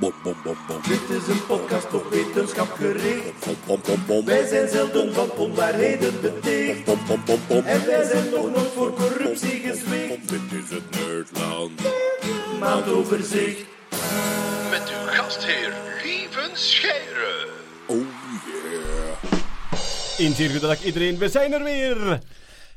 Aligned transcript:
Bom, 0.00 0.12
bom, 0.22 0.34
bom, 0.44 0.56
bom. 0.66 0.80
Dit 0.88 1.16
is 1.18 1.28
een 1.28 1.46
podcast 1.46 1.94
op 1.94 2.10
wetenschap 2.10 2.70
gericht. 2.72 3.44
Bom, 3.44 3.56
bom, 3.66 3.80
bom, 3.84 4.02
bom. 4.06 4.24
Wij 4.24 4.46
zijn 4.46 4.68
zelden 4.68 5.14
van 5.14 5.30
onwaarheden 5.30 6.20
beticht. 6.20 6.84
Bom, 6.84 6.98
bom, 7.06 7.22
bom, 7.24 7.38
bom. 7.48 7.64
En 7.64 7.86
wij 7.86 8.04
zijn 8.04 8.30
nog 8.30 8.50
nooit 8.50 8.70
voor 8.74 8.94
corruptie 8.94 9.60
gezwicht. 9.60 10.28
Dit 10.28 10.40
is 10.64 10.70
het 10.70 10.90
Nerdland. 10.90 11.80
Maandoverzicht. 12.58 13.64
Met 14.70 14.82
uw 14.88 15.06
gastheer 15.06 15.72
Lieven 16.04 16.50
Scheire. 16.52 17.48
Oh 17.86 17.96
yeah. 17.96 19.32
Een 20.18 20.34
zeer 20.34 20.50
goede 20.50 20.66
dag 20.66 20.84
iedereen, 20.84 21.18
we 21.18 21.28
zijn 21.28 21.52
er 21.52 21.64
weer! 21.64 22.20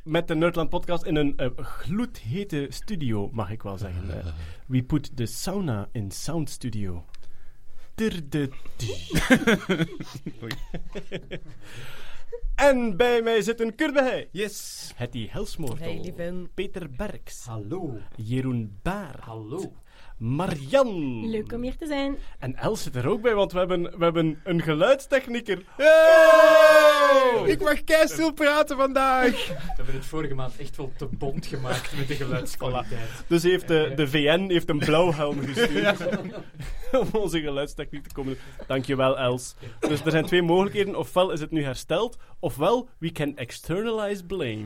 Met 0.04 0.28
de 0.28 0.36
Nerdland 0.36 0.70
podcast 0.70 1.04
in 1.04 1.16
een 1.16 1.38
eh, 1.38 1.50
gloedhete 1.56 2.68
studio, 2.70 3.30
mag 3.32 3.52
ik 3.52 3.64
wel 3.64 3.78
zeggen. 3.78 4.20
Eh, 4.20 4.26
we 4.68 4.84
put 4.84 5.18
the 5.18 5.26
sauna 5.26 5.90
in 5.92 6.12
sound 6.12 6.50
studio. 6.50 7.06
Ter 7.96 8.30
de 8.30 8.50
En 12.56 12.98
bij 12.98 13.22
mij 13.22 13.42
zit 13.42 13.60
een 13.60 13.76
Kurt 13.76 13.94
Behey. 13.94 14.30
Yes. 14.32 14.92
Hetty 14.96 15.28
Helsmoortel. 15.30 16.14
Hey. 16.16 16.48
Peter 16.54 16.90
Berks. 16.90 17.46
Hallo. 17.46 17.98
Jeroen 18.16 18.80
Baar. 18.82 19.20
Hallo. 19.20 19.74
Marian. 20.24 21.30
Leuk 21.30 21.54
om 21.54 21.62
hier 21.62 21.76
te 21.78 21.86
zijn. 21.86 22.18
En 22.40 22.56
Els 22.56 22.84
zit 22.84 22.96
er 22.96 23.08
ook 23.08 23.22
bij, 23.22 23.34
want 23.34 23.52
we 23.52 23.58
hebben, 23.58 23.82
we 23.98 24.04
hebben 24.04 24.40
een 24.44 24.62
geluidstechnieker. 24.62 25.58
Ik 27.46 27.62
mag 27.62 27.84
keistil 27.84 28.34
praten 28.34 28.78
vandaag. 28.78 29.48
We 29.48 29.56
hebben 29.76 29.96
het 29.96 30.06
vorige 30.06 30.34
maand 30.34 30.58
echt 30.58 30.78
wel 30.78 30.92
te 30.98 31.08
bond 31.12 31.46
gemaakt 31.46 31.98
met 31.98 32.08
de 32.08 32.16
geluidskwaliteit. 32.16 33.10
Dus 33.28 33.44
heeft 33.44 33.68
de, 33.68 33.92
de 33.96 34.08
VN 34.08 34.46
heeft 34.50 34.70
een 34.70 34.80
blauwhelm 34.80 35.40
gestuurd 35.42 36.08
om 36.92 37.08
onze 37.12 37.42
geluidstechniek 37.42 38.08
te 38.08 38.14
komen. 38.14 38.38
Dankjewel, 38.68 39.18
Els. 39.18 39.56
Dus 39.80 40.06
er 40.06 40.12
zijn 40.12 40.26
twee 40.26 40.42
mogelijkheden. 40.42 40.96
Ofwel 40.96 41.32
is 41.32 41.40
het 41.40 41.52
nu 41.52 41.64
hersteld, 41.64 42.18
ofwel 42.40 42.90
we 42.98 43.12
can 43.12 43.38
externalize 43.38 44.26
blame. 44.26 44.66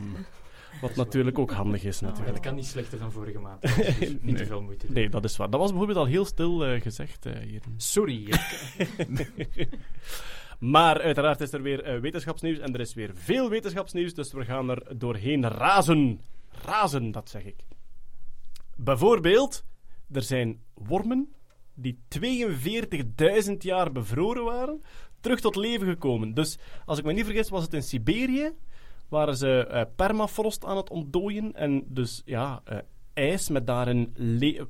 Wat 0.82 0.96
natuurlijk 0.96 1.40
ook 1.40 1.52
handig 1.52 1.84
is, 1.84 2.00
Dat 2.00 2.10
natuurlijk. 2.10 2.42
kan 2.42 2.56
niet 2.56 2.66
slechter 2.66 3.00
dan 3.00 3.12
vorige 3.12 3.40
maand. 3.40 3.62
Dus 4.00 4.16
niet 4.22 4.38
te 4.38 4.46
veel 4.46 4.62
moeite 4.62 4.86
doen. 4.86 4.96
Nee, 4.96 5.10
dat 5.10 5.24
is 5.24 5.38
waar. 5.38 5.50
Dat 5.50 5.60
was 5.60 5.70
bijvoorbeeld 5.70 6.00
al 6.00 6.06
heel 6.06 6.26
stil 6.26 6.66
eh, 6.66 6.82
gezegd 6.82 7.26
eh, 7.26 7.34
hier. 7.40 7.62
Sorry. 7.78 8.28
Maar 10.60 11.02
uiteraard 11.02 11.42
is 11.42 11.54
er 11.54 11.62
weer 11.62 11.84
eh, 11.84 12.00
wetenschapsnieuws 12.00 12.60
en 12.60 12.74
er 12.74 12.80
is 12.80 12.94
weer 12.94 13.12
veel 13.14 13.50
wetenschapsnieuws, 13.50 14.14
dus 14.14 14.34
we 14.34 14.46
gaan 14.46 14.70
er 14.70 14.98
doorheen 14.98 15.48
razen. 15.48 16.22
Razen, 16.66 17.12
dat 17.12 17.30
zeg 17.30 17.44
ik. 17.46 17.56
Bijvoorbeeld, 18.76 19.66
er 20.12 20.22
zijn 20.22 20.62
wormen 20.74 21.34
die 21.74 22.00
42.000 22.20 23.58
jaar 23.58 23.92
bevroren 23.92 24.44
waren, 24.44 24.82
terug 25.20 25.40
tot 25.40 25.56
leven 25.56 25.88
gekomen. 25.88 26.34
Dus, 26.34 26.58
als 26.86 26.98
ik 27.00 27.06
me 27.06 27.14
niet 27.14 27.26
vergis, 27.26 27.50
was 27.50 27.64
het 27.64 27.74
in 27.74 27.84
Siberië, 27.84 28.52
waren 29.10 29.38
ze 29.38 29.66
eh, 29.66 29.82
permafrost 29.96 30.66
aan 30.66 30.78
het 30.78 30.90
ontdooien 30.90 31.54
en 31.54 31.84
dus, 31.88 32.22
ja... 32.26 32.62
eh, 32.64 32.78
ijs 33.18 33.50
met 33.50 33.68
daarin 33.68 34.14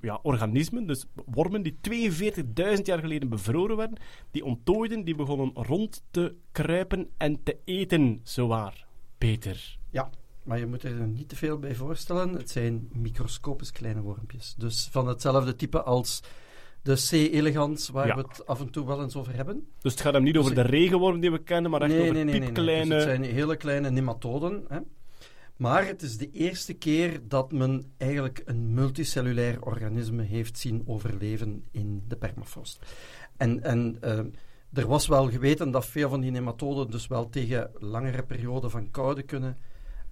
ja, 0.01 0.19
organismen, 0.21 0.87
dus 0.87 1.05
wormen 1.25 1.61
die 1.61 1.77
42.000 1.89 2.81
jaar 2.83 2.99
geleden 2.99 3.29
bevroren 3.29 3.77
werden, 3.77 3.97
die 4.31 4.45
onttooiden, 4.45 5.03
die 5.03 5.15
begonnen 5.15 5.51
rond 5.53 6.03
te 6.11 6.35
kruipen 6.51 7.09
en 7.17 7.43
te 7.43 7.57
eten, 7.65 8.19
zowaar. 8.23 8.87
Peter. 9.17 9.77
Ja, 9.89 10.09
maar 10.43 10.59
je 10.59 10.65
moet 10.65 10.83
er 10.83 11.07
niet 11.07 11.29
te 11.29 11.35
veel 11.35 11.59
bij 11.59 11.75
voorstellen. 11.75 12.33
Het 12.33 12.49
zijn 12.49 12.89
microscopisch 12.93 13.71
kleine 13.71 14.01
wormpjes. 14.01 14.55
Dus 14.57 14.87
van 14.91 15.07
hetzelfde 15.07 15.55
type 15.55 15.83
als 15.83 16.21
de 16.87 17.07
C. 17.09 17.33
elegans, 17.33 17.89
waar 17.89 18.07
Ja. 18.07 18.15
we 18.15 18.21
het 18.21 18.45
af 18.45 18.59
en 18.59 18.69
toe 18.69 18.85
wel 18.85 19.01
eens 19.01 19.15
over 19.15 19.35
hebben. 19.35 19.67
Dus 19.81 19.91
het 19.91 20.01
gaat 20.01 20.13
hem 20.13 20.23
niet 20.23 20.37
over 20.37 20.55
de 20.55 20.61
regenworm 20.61 21.19
die 21.19 21.31
we 21.31 21.43
kennen, 21.43 21.71
maar 21.71 21.81
echt 21.81 21.99
over 21.99 22.25
piepkleine... 22.25 22.85
Dus 22.85 23.03
het 23.03 23.03
zijn 23.03 23.23
hele 23.23 23.55
kleine 23.55 23.89
nematoden. 23.89 24.65
Hè. 24.67 24.79
Maar 25.57 25.85
het 25.85 26.01
is 26.01 26.17
de 26.17 26.31
eerste 26.31 26.73
keer 26.73 27.19
dat 27.27 27.51
men 27.51 27.93
eigenlijk 27.97 28.41
een 28.45 28.73
multicellulair 28.73 29.61
organisme 29.61 30.23
heeft 30.23 30.57
zien 30.57 30.83
overleven 30.85 31.65
in 31.71 32.03
de 32.07 32.15
permafrost. 32.15 32.85
En, 33.37 33.63
en 33.63 33.97
eh, 34.01 34.19
er 34.73 34.87
was 34.87 35.07
wel 35.07 35.29
geweten 35.29 35.71
dat 35.71 35.85
veel 35.85 36.09
van 36.09 36.21
die 36.21 36.31
nematoden 36.31 36.91
dus 36.91 37.07
wel 37.07 37.29
tegen 37.29 37.71
langere 37.73 38.23
perioden 38.23 38.71
van 38.71 38.91
koude 38.91 39.23
kunnen. 39.23 39.57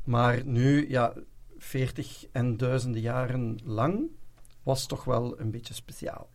Maar 0.03 0.45
nu, 0.45 0.89
ja, 0.89 1.13
40 1.57 2.25
en 2.31 2.57
duizenden 2.57 3.01
jaren 3.01 3.59
lang, 3.63 4.09
was 4.63 4.85
toch 4.85 5.03
wel 5.03 5.39
een 5.39 5.51
beetje 5.51 5.73
speciaal. 5.73 6.29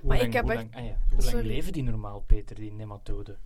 Hoe 0.00 0.08
Maar 0.08 0.16
lang, 0.16 0.28
ik 0.28 0.34
heb 0.34 0.42
hoe 0.44 0.52
echt- 0.52 0.62
lang, 0.62 0.74
ah 0.76 0.84
ja, 0.84 0.98
hoe 1.08 1.18
lang 1.18 1.22
Sorry. 1.30 1.46
leven 1.46 1.72
die 1.72 1.82
normaal, 1.82 2.20
Peter, 2.20 2.56
die 2.56 2.72
nematoden? 2.72 3.38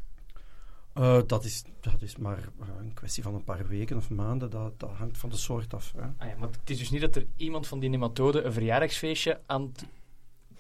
Eh, 0.93 1.21
dat, 1.27 1.45
is, 1.45 1.65
dat 1.81 2.03
is 2.03 2.17
maar 2.17 2.39
eh, 2.39 2.69
een 2.79 2.95
kwestie 2.95 3.23
van 3.23 3.35
een 3.35 3.45
paar 3.45 3.67
weken 3.67 3.97
of 3.97 4.11
maanden. 4.11 4.51
Dat, 4.51 4.81
dat 4.81 4.91
hangt 4.91 5.19
van 5.19 5.31
de 5.31 5.37
soort 5.37 5.75
af. 5.75 5.93
Hè. 5.97 6.03
Ah 6.03 6.29
ja, 6.29 6.35
maar 6.39 6.49
het 6.49 6.71
is 6.71 6.79
dus 6.79 6.91
niet 6.91 7.01
dat 7.01 7.17
er 7.17 7.27
iemand 7.37 7.67
van 7.67 7.79
die 7.79 7.89
nematoden 7.91 8.47
een 8.47 8.53
verjaardagsfeestje 8.53 9.41
aan 9.47 9.63
het 9.63 9.87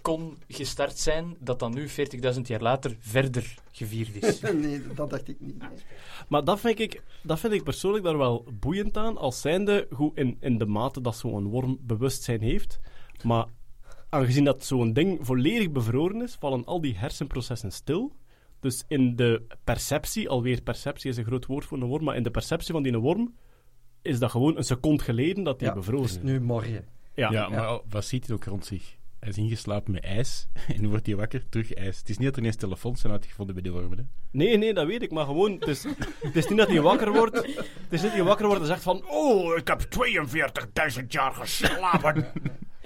kon 0.00 0.36
gestart 0.48 0.98
zijn, 0.98 1.36
dat 1.40 1.58
dan 1.58 1.74
nu, 1.74 1.88
40.000 1.88 2.40
jaar 2.42 2.60
later, 2.60 2.96
verder 3.00 3.54
gevierd 3.72 4.22
is. 4.24 4.40
nee, 4.52 4.82
dat 4.94 5.10
dacht 5.10 5.28
ik 5.28 5.40
niet. 5.40 5.62
Maar 6.28 6.44
dat 6.44 6.60
vind, 6.60 6.78
ik, 6.78 7.02
dat 7.22 7.40
vind 7.40 7.52
ik 7.52 7.62
persoonlijk 7.64 8.04
daar 8.04 8.18
wel 8.18 8.44
boeiend 8.60 8.96
aan, 8.96 9.16
als 9.18 9.40
zijnde 9.40 9.86
goed 9.92 10.16
in, 10.16 10.36
in 10.40 10.58
de 10.58 10.66
mate 10.66 11.00
dat 11.00 11.16
zo'n 11.16 11.46
worm 11.48 11.78
bewustzijn 11.80 12.40
heeft. 12.40 12.78
Maar 13.22 13.46
aangezien 14.14 14.44
dat 14.44 14.64
zo'n 14.64 14.92
ding 14.92 15.18
volledig 15.22 15.70
bevroren 15.70 16.22
is, 16.22 16.36
vallen 16.40 16.64
al 16.64 16.80
die 16.80 16.96
hersenprocessen 16.96 17.72
stil. 17.72 18.12
Dus 18.60 18.84
in 18.88 19.16
de 19.16 19.42
perceptie, 19.64 20.28
alweer 20.28 20.62
perceptie 20.62 21.10
is 21.10 21.16
een 21.16 21.24
groot 21.24 21.46
woord 21.46 21.64
voor 21.64 21.78
een 21.78 21.86
worm, 21.88 22.04
maar 22.04 22.16
in 22.16 22.22
de 22.22 22.30
perceptie 22.30 22.72
van 22.72 22.82
die 22.82 22.96
worm 22.98 23.34
is 24.02 24.18
dat 24.18 24.30
gewoon 24.30 24.56
een 24.56 24.64
seconde 24.64 25.02
geleden 25.02 25.44
dat 25.44 25.58
die 25.58 25.68
Ja, 25.68 25.74
bevroren 25.74 26.02
het 26.02 26.10
is. 26.16 26.22
nu 26.22 26.40
morgen. 26.40 26.84
Ja. 27.14 27.30
Ja, 27.30 27.48
maar 27.48 27.66
al- 27.66 27.84
wat 27.88 28.04
ziet 28.04 28.26
hij 28.26 28.36
ook 28.36 28.44
rond 28.44 28.66
zich? 28.66 28.96
Hij 29.18 29.28
is 29.32 29.38
ingeslapen 29.38 29.92
met 29.92 30.04
ijs 30.04 30.46
en 30.74 30.80
nu 30.80 30.88
wordt 30.88 31.06
hij 31.06 31.16
wakker, 31.16 31.48
terug 31.48 31.72
ijs. 31.74 31.98
Het 31.98 32.08
is 32.08 32.16
niet 32.16 32.26
dat 32.26 32.34
er 32.36 32.40
ineens 32.40 32.56
telefoons 32.56 33.00
zijn 33.00 33.12
uitgevonden 33.12 33.54
bij 33.54 33.64
de 33.64 33.70
wormen. 33.70 33.98
Hè. 33.98 34.04
Nee, 34.30 34.56
nee, 34.58 34.74
dat 34.74 34.86
weet 34.86 35.02
ik, 35.02 35.10
maar 35.10 35.24
gewoon, 35.24 35.52
het 35.52 35.68
is, 35.68 35.84
het 36.22 36.36
is 36.36 36.48
niet 36.48 36.58
dat 36.58 36.68
hij 36.68 36.80
wakker 36.80 37.12
wordt. 37.12 37.36
Het 37.36 37.46
is 37.90 38.02
niet 38.02 38.02
dat 38.02 38.12
hij 38.12 38.22
wakker 38.22 38.46
wordt 38.46 38.60
en 38.60 38.66
zegt 38.66 38.82
van, 38.82 39.04
oh, 39.08 39.56
ik 39.56 39.68
heb 39.68 39.80
42.000 41.00 41.06
jaar 41.08 41.32
geslapen. 41.32 42.26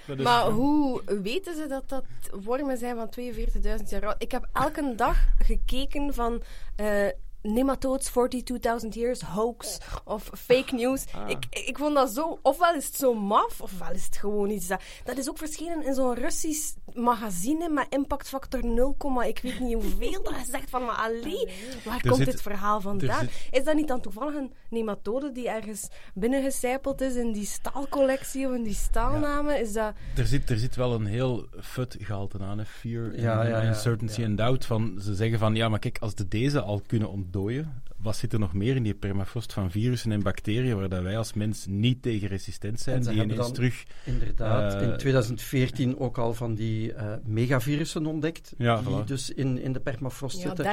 Dat 0.09 0.19
is- 0.19 0.25
Maar 0.25 0.45
hoe 0.51 1.03
weten 1.23 1.55
ze 1.57 1.67
dat 1.67 1.89
dat 1.89 2.05
wormen 2.45 2.79
zijn 2.79 2.97
van 2.97 3.09
42.000 3.09 3.91
jaar 3.91 4.07
oud? 4.07 4.15
Ik 4.19 4.31
heb 4.31 4.49
elke 4.53 4.95
dag 4.97 5.17
gekeken 5.39 6.15
van 6.15 6.43
eh 6.77 7.07
nematodes 7.43 8.11
42.000 8.11 8.89
years 8.95 9.21
hoax 9.21 9.79
of 10.05 10.31
fake 10.39 10.75
news. 10.75 11.05
Ik, 11.27 11.45
ik 11.51 11.79
vond 11.79 11.95
dat 11.95 12.11
zo... 12.11 12.39
Ofwel 12.43 12.75
is 12.75 12.87
het 12.87 12.95
zo 12.97 13.15
maf, 13.15 13.61
ofwel 13.61 13.91
is 13.93 14.05
het 14.05 14.17
gewoon 14.17 14.51
iets 14.51 14.67
dat... 14.67 14.81
Dat 15.05 15.19
is 15.19 15.29
ook 15.29 15.39
verschenen 15.39 15.85
in 15.85 15.95
zo'n 15.95 16.15
Russisch 16.15 16.75
magazine 16.98 17.69
met 17.69 17.86
impactfactor 17.91 18.64
0, 18.66 18.97
ik 19.26 19.38
weet 19.42 19.60
niet 19.60 19.75
hoeveel. 19.75 20.22
Dat 20.22 20.34
je 20.44 20.50
zegt 20.50 20.70
van, 20.70 20.84
maar 20.84 20.94
allee, 20.97 21.48
waar 21.84 22.00
komt 22.00 22.16
zit- 22.16 22.26
dit 22.26 22.42
verhaal 22.42 22.81
vandaan? 22.81 23.20
zit- 23.20 23.48
Is 23.50 23.64
dat 23.64 23.75
niet 23.75 23.88
dan 23.88 24.00
toevallig 24.00 24.34
een 24.34 24.53
nematode 24.70 25.32
die 25.32 25.48
ergens 25.48 25.88
binnengecijpeld 26.14 27.00
is 27.00 27.14
in 27.14 27.32
die 27.32 27.47
staalcollectie 27.47 28.47
of 28.47 28.54
in 28.54 28.62
die 28.62 28.75
staalnamen? 28.75 29.60
Is 29.60 29.72
dat... 29.72 29.92
Er, 30.16 30.26
zit, 30.26 30.50
er 30.50 30.59
zit 30.59 30.76
wel 30.76 30.94
een 30.94 31.06
heel 31.06 31.47
fut 31.60 31.97
gehalte 32.00 32.38
aan, 32.38 32.59
hè. 32.59 32.64
fear, 32.64 33.20
Ja, 33.20 33.42
ja. 33.47 33.65
uncertainty 33.66 34.20
Ja. 34.20 34.26
and 34.26 34.36
doubt. 34.36 34.65
Van, 34.66 34.98
ze 35.00 35.15
zeggen 35.15 35.38
van, 35.38 35.54
ja, 35.54 35.69
maar 35.69 35.78
kijk, 35.78 35.98
als 36.00 36.15
de 36.15 36.28
deze 36.28 36.60
al 36.60 36.82
kunnen 36.86 37.10
ontdooien, 37.10 37.82
wat 38.03 38.16
zit 38.16 38.32
er 38.32 38.38
nog 38.38 38.53
meer 38.54 38.76
in 38.76 38.82
die 38.82 38.94
permafrost 38.94 39.53
van 39.53 39.70
virussen 39.70 40.12
en 40.12 40.22
bacteriën 40.22 40.76
waar 40.78 40.88
dat 40.88 41.03
wij 41.03 41.19
als 41.19 41.32
mens 41.32 41.66
niet 41.66 42.03
tegen 42.03 42.28
resistent 42.28 42.81
zijn, 42.81 42.97
En 42.97 43.03
ze 43.03 43.10
die 43.10 43.22
ineens 43.22 43.38
dan- 43.41 43.53
terug... 43.53 43.84
Inderdaad, 44.04 44.75
Eh, 44.75 44.82
in 44.88 44.97
2014 44.97 45.98
ook 45.98 46.19
al 46.19 46.34
van 46.34 46.54
die 46.54 46.92
eh, 46.92 47.12
megavirussen 47.25 48.06
ontdekt. 48.06 48.54
Ja, 48.59 48.80
die 48.83 48.95
voilà. 49.03 49.04
dus 49.04 49.30
in, 49.30 49.59
in 49.59 49.72
de 49.72 49.80
permafrost 49.80 50.36
Ja, 50.42 50.47
zitten. 50.47 50.65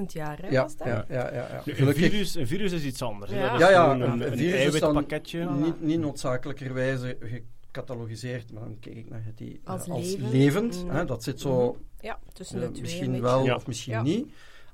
30.000 0.00 0.12
jaar, 0.12 0.38
hè, 0.42 0.48
Ja, 0.48 0.62
was 0.62 0.76
dat? 0.76 0.86
ja, 0.86 1.04
ja, 1.08 1.34
ja, 1.34 1.62
ja. 1.64 1.72
Een 1.86 1.94
virus, 1.94 2.34
een 2.34 2.46
virus 2.46 2.72
is 2.72 2.84
iets 2.84 3.02
anders. 3.02 3.30
Ja. 3.30 3.50
Dat 3.52 3.60
is 3.60 3.68
Ja, 3.68 3.92
een, 3.92 4.00
een 4.00 4.10
een 4.32 4.36
virus 4.38 4.52
is 4.74 4.80
dan 4.80 4.88
eiwitpakketje. 4.90 5.50
Niet, 5.50 5.80
niet 5.82 6.00
noodzakelijkerwijze 6.00 7.16
gecatalogiseerd, 7.20 8.52
maar 8.52 8.62
dan 8.62 8.76
kijk 8.80 8.96
ik 8.96 9.08
naar 9.10 9.22
die, 9.34 9.60
eh, 9.64 9.70
Als 9.72 9.88
als, 9.88 10.02
levend. 10.12 10.32
levend. 10.32 10.84
Hè, 10.88 11.04
dat 11.04 11.22
zit 11.22 11.40
zo 11.40 11.76
Ja, 12.00 12.18
tussen 12.32 12.56
eh, 12.60 12.62
de 12.66 12.70
twee. 12.70 12.82
misschien 12.82 13.20
wel 13.20 13.54
of 13.54 13.66
misschien 13.66 13.92
Ja. 13.92 14.02
niet. 14.02 14.26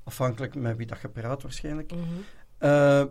Afhankelijk 0.03 0.55
met 0.55 0.77
wie 0.77 0.85
dat 0.85 1.01
je 1.01 1.09
praat 1.09 1.41
waarschijnlijk. 1.41 1.91
Mhm. 1.91 2.03
Eh, 2.57 3.03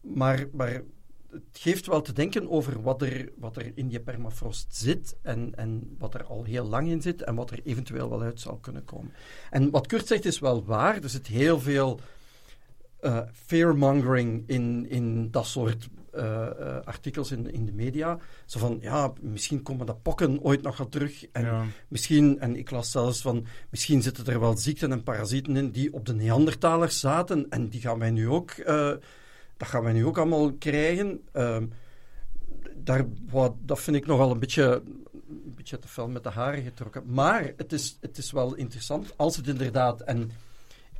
maar, 0.00 0.46
maar 0.52 0.82
het 1.30 1.58
geeft 1.58 1.86
wel 1.86 2.00
te 2.00 2.12
denken 2.12 2.50
over 2.50 2.82
wat 2.82 3.02
er, 3.02 3.32
wat 3.36 3.56
er 3.56 3.72
in 3.74 3.88
die 3.88 4.00
permafrost 4.00 4.76
zit 4.76 5.16
en, 5.22 5.54
en 5.54 5.96
wat 5.98 6.14
er 6.14 6.24
al 6.24 6.44
heel 6.44 6.64
lang 6.64 6.88
in 6.88 7.02
zit 7.02 7.22
en 7.22 7.34
wat 7.34 7.50
er 7.50 7.60
eventueel 7.62 8.10
wel 8.10 8.22
uit 8.22 8.40
zal 8.40 8.56
kunnen 8.56 8.84
komen. 8.84 9.12
En 9.50 9.70
wat 9.70 9.86
Kurt 9.86 10.06
zegt 10.06 10.24
is 10.24 10.38
wel 10.38 10.64
waar. 10.64 11.02
Er 11.02 11.08
zit 11.08 11.26
heel 11.26 11.60
veel 11.60 12.00
eh 13.00 13.20
fearmongering 13.32 14.42
in, 14.46 14.86
in 14.88 15.30
dat 15.30 15.46
soort 15.46 15.88
eh, 16.12 16.46
eh, 16.46 16.76
artikels 16.84 17.30
in, 17.30 17.52
in 17.52 17.66
de 17.66 17.72
media. 17.72 18.18
Zo 18.44 18.58
van, 18.58 18.78
ja, 18.80 19.12
misschien 19.20 19.62
komen 19.62 19.86
de 19.86 19.94
pokken 19.94 20.40
ooit 20.42 20.62
nog 20.62 20.76
wel 20.76 20.88
terug. 20.88 21.26
En 21.32 21.44
Ja. 21.44 21.64
misschien, 21.88 22.40
en 22.40 22.56
ik 22.56 22.70
las 22.70 22.90
zelfs 22.90 23.20
van, 23.20 23.46
misschien 23.70 24.02
zitten 24.02 24.26
er 24.26 24.40
wel 24.40 24.56
ziekten 24.56 24.92
en 24.92 25.02
parasieten 25.02 25.56
in 25.56 25.70
die 25.70 25.92
op 25.92 26.06
de 26.06 26.14
Neandertalers 26.14 27.00
zaten. 27.00 27.46
En 27.50 27.68
die 27.68 27.80
gaan 27.80 27.98
wij 27.98 28.10
nu 28.10 28.28
ook, 28.28 28.50
eh, 28.50 28.92
dat 29.56 29.68
gaan 29.68 29.82
wij 29.82 29.92
nu 29.92 30.06
ook 30.06 30.18
allemaal 30.18 30.52
krijgen. 30.52 31.20
Ehm, 31.32 31.66
daar, 32.76 33.04
wat, 33.30 33.54
dat 33.60 33.80
vind 33.80 33.96
ik 33.96 34.06
nogal 34.06 34.30
een 34.30 34.38
beetje, 34.38 34.82
een 35.28 35.54
beetje 35.56 35.78
te 35.78 35.88
fel 35.88 36.08
met 36.08 36.22
de 36.22 36.28
haren 36.30 36.62
getrokken. 36.62 37.02
Maar 37.06 37.52
het 37.56 37.72
is, 37.72 37.98
het 38.00 38.18
is 38.18 38.32
wel 38.32 38.54
interessant 38.54 39.12
als 39.16 39.36
het 39.36 39.46
inderdaad. 39.48 40.00
En 40.00 40.30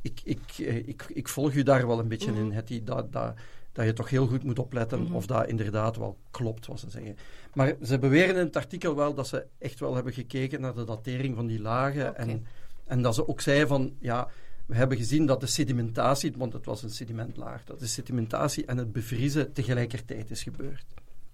ik, 0.01 0.21
ik, 0.23 0.57
ik, 0.85 1.05
ik 1.07 1.27
volg 1.27 1.53
u 1.53 1.63
daar 1.63 1.87
wel 1.87 1.99
een 1.99 2.07
beetje 2.07 2.31
in, 2.33 2.51
Hetty, 2.51 2.83
dat, 2.83 3.11
dat, 3.11 3.33
dat 3.73 3.85
je 3.85 3.93
toch 3.93 4.09
heel 4.09 4.27
goed 4.27 4.43
moet 4.43 4.59
opletten 4.59 5.11
of 5.11 5.25
dat 5.25 5.47
inderdaad 5.47 5.97
wel 5.97 6.17
klopt 6.31 6.65
wat 6.65 6.79
ze 6.79 6.89
zeggen. 6.89 7.17
Maar 7.53 7.75
ze 7.81 7.99
beweren 7.99 8.35
in 8.35 8.45
het 8.45 8.55
artikel 8.55 8.95
wel 8.95 9.13
dat 9.13 9.27
ze 9.27 9.45
echt 9.57 9.79
wel 9.79 9.95
hebben 9.95 10.13
gekeken 10.13 10.61
naar 10.61 10.73
de 10.73 10.83
datering 10.83 11.35
van 11.35 11.47
die 11.47 11.61
lagen. 11.61 12.15
En, 12.17 12.45
en 12.85 13.01
dat 13.01 13.15
ze 13.15 13.27
ook 13.27 13.41
zei 13.41 13.67
van, 13.67 13.95
ja, 13.99 14.27
we 14.65 14.75
hebben 14.75 14.97
gezien 14.97 15.25
dat 15.25 15.39
de 15.39 15.47
sedimentatie, 15.47 16.33
want 16.37 16.53
het 16.53 16.65
was 16.65 16.83
een 16.83 16.89
sedimentlaag, 16.89 17.63
dat 17.63 17.79
de 17.79 17.87
sedimentatie 17.87 18.65
en 18.65 18.77
het 18.77 18.91
bevriezen 18.91 19.53
tegelijkertijd 19.53 20.29
is 20.29 20.43
gebeurd. 20.43 20.85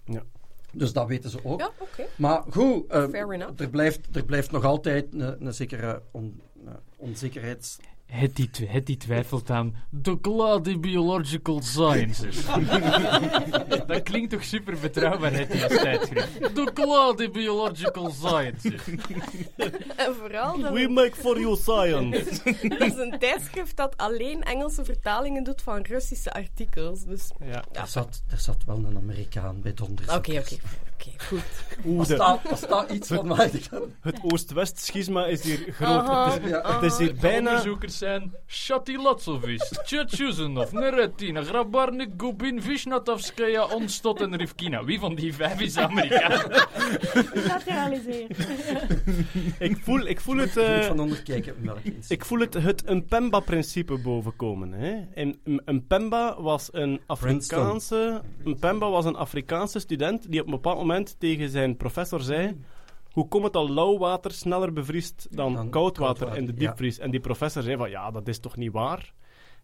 Ja. 0.04 0.22
Dus 0.72 0.92
dat 0.92 1.08
weten 1.08 1.30
ze 1.30 1.44
ook. 1.44 1.60
Ja, 1.60 1.70
oké. 1.78 2.06
Maar 2.16 2.42
goed, 2.48 2.86
eh, 2.86 3.14
er, 3.56 3.70
blijft, 3.70 4.16
er 4.16 4.24
blijft 4.24 4.50
nog 4.50 4.64
altijd 4.64 5.06
een, 5.12 5.46
een 5.46 5.54
zekere 5.54 6.02
on, 6.10 6.40
eh, 6.66 6.72
onzekerheid. 6.96 7.78
Het 8.10 8.36
die, 8.36 8.50
tw- 8.50 8.68
het 8.72 8.86
die 8.86 8.96
twijfelt 8.96 9.50
aan 9.50 9.74
de 9.90 10.20
Clade 10.20 10.78
Biological 10.78 11.62
Sciences. 11.62 12.36
dat 13.86 14.02
klinkt 14.02 14.30
toch 14.30 14.44
super 14.44 14.78
betrouwbaar, 14.80 15.32
het 15.32 15.52
die 15.52 15.62
als 15.64 15.72
tijdschrift. 15.72 16.28
De 17.16 17.28
Biological 17.32 18.10
Sciences. 18.10 18.80
En 19.96 20.14
vooral, 20.14 20.60
dat, 20.60 20.72
We 20.72 20.88
make 20.88 21.14
for 21.16 21.40
you 21.40 21.56
science. 21.56 22.42
dat 22.78 22.80
is 22.80 22.96
een 22.96 23.16
tijdschrift 23.18 23.76
dat 23.76 23.96
alleen 23.96 24.42
Engelse 24.42 24.84
vertalingen 24.84 25.44
doet 25.44 25.62
van 25.62 25.82
Russische 25.82 26.32
artikels. 26.32 27.04
Dus, 27.04 27.30
ja. 27.40 27.46
ja. 27.46 27.80
Er, 27.80 27.86
zat, 27.86 28.22
er 28.28 28.38
zat 28.38 28.56
wel 28.66 28.76
een 28.76 28.96
Amerikaan 28.96 29.60
bij 29.62 29.74
donders. 29.74 30.08
Oké, 30.08 30.38
oké. 30.38 30.56
Oké, 30.94 31.24
goed. 31.24 31.98
Als 31.98 32.08
de- 32.08 32.16
dat, 32.16 32.40
als 32.50 32.60
dat 32.60 32.90
iets 32.90 33.08
van 33.08 33.26
mij... 33.26 33.50
het 34.00 34.18
Oost-West-schisma 34.22 35.26
is 35.26 35.42
hier 35.42 35.72
groot. 35.72 35.88
Aha, 35.88 36.32
Het 36.32 36.42
is, 36.44 36.50
Ja. 36.50 36.74
het 36.80 36.92
is 36.92 36.98
hier 36.98 37.14
bijna... 37.14 37.48
onderzoekers 37.48 37.99
zijn 38.00 38.32
Shatilatsovis, 38.46 39.68
Tchetchuzanov, 39.84 40.72
Neretina, 40.72 41.42
Grabarnik, 41.42 42.10
Gubin, 42.16 42.62
Vishnatavskaya, 42.62 43.64
Onstot 43.64 44.20
en 44.20 44.36
Rivkina. 44.36 44.84
Wie 44.84 44.98
van 44.98 45.14
die 45.14 45.34
vijf 45.34 45.60
is 45.60 45.76
Amerikaan? 45.76 46.52
Lateraliseer. 47.48 48.26
Ik 49.58 49.76
voel, 49.84 50.06
ik 50.06 50.20
voel 50.20 50.36
het... 50.36 50.56
Eh, 50.56 50.80
van 50.80 51.00
onder 51.00 51.22
kijken. 51.22 51.54
Ik 52.08 52.24
voel 52.24 52.40
het, 52.40 52.54
het 52.54 52.88
Mpemba-principe 52.88 53.98
bovenkomen. 53.98 54.72
Hè? 54.72 55.00
En 55.14 55.40
Mpemba 55.64 56.42
was 56.42 56.68
een 56.72 57.00
Afrikaanse, 57.06 58.22
Mpemba 58.44 58.90
was 58.90 59.04
een 59.04 59.16
Afrikaanse 59.16 59.78
student 59.78 60.30
die 60.30 60.40
op 60.40 60.46
een 60.46 60.52
bepaald 60.52 60.78
moment 60.78 61.16
tegen 61.18 61.48
zijn 61.48 61.76
professor 61.76 62.20
zei: 62.20 62.56
Hoe 63.10 63.28
komt 63.28 63.44
het 63.44 63.52
dat 63.52 63.68
lauw 63.68 63.98
water 63.98 64.30
sneller 64.32 64.72
bevriest 64.72 65.26
dan, 65.30 65.54
Dan 65.54 65.70
koud 65.70 65.96
water 65.98 66.36
in 66.36 66.46
de 66.46 66.52
ja. 66.52 66.58
diepvries? 66.58 66.98
En 66.98 67.10
die 67.10 67.20
professor 67.20 67.62
zei: 67.62 67.76
van, 67.76 67.90
Ja, 67.90 68.10
dat 68.10 68.28
is 68.28 68.38
toch 68.40 68.56
niet 68.56 68.72
waar? 68.72 69.12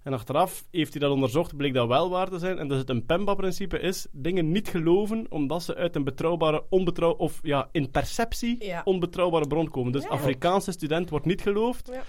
En 0.02 0.12
achteraf 0.12 0.64
heeft 0.70 0.93
hij 0.93 1.00
dat 1.00 1.10
onderzocht, 1.12 1.56
bleek 1.56 1.75
dat 1.75 1.88
wel 1.88 2.10
waar 2.10 2.28
te 2.28 2.38
zijn. 2.38 2.58
En 2.58 2.69
dus 2.69 2.78
het 2.78 2.88
Mpemba-principe 2.93 3.78
is 3.78 4.06
dingen 4.12 4.50
niet 4.50 4.69
geloven 4.69 5.26
omdat 5.28 5.62
ze 5.62 5.75
uit 5.75 5.96
een 5.96 6.04
betrouwbare, 6.04 6.64
onbetrouw 6.69 7.12
of 7.12 7.38
ja, 7.43 7.69
in 7.72 7.90
perceptie 7.90 8.64
Ja. 8.64 8.81
onbetrouwbare 8.84 9.46
bron 9.46 9.70
komen. 9.70 9.92
Dus 9.92 10.02
Ja. 10.02 10.08
Afrikaanse 10.08 10.72
student 10.72 11.10
wordt 11.10 11.26
niet 11.26 11.42
geloofd, 11.42 11.90
Ja. 11.92 12.02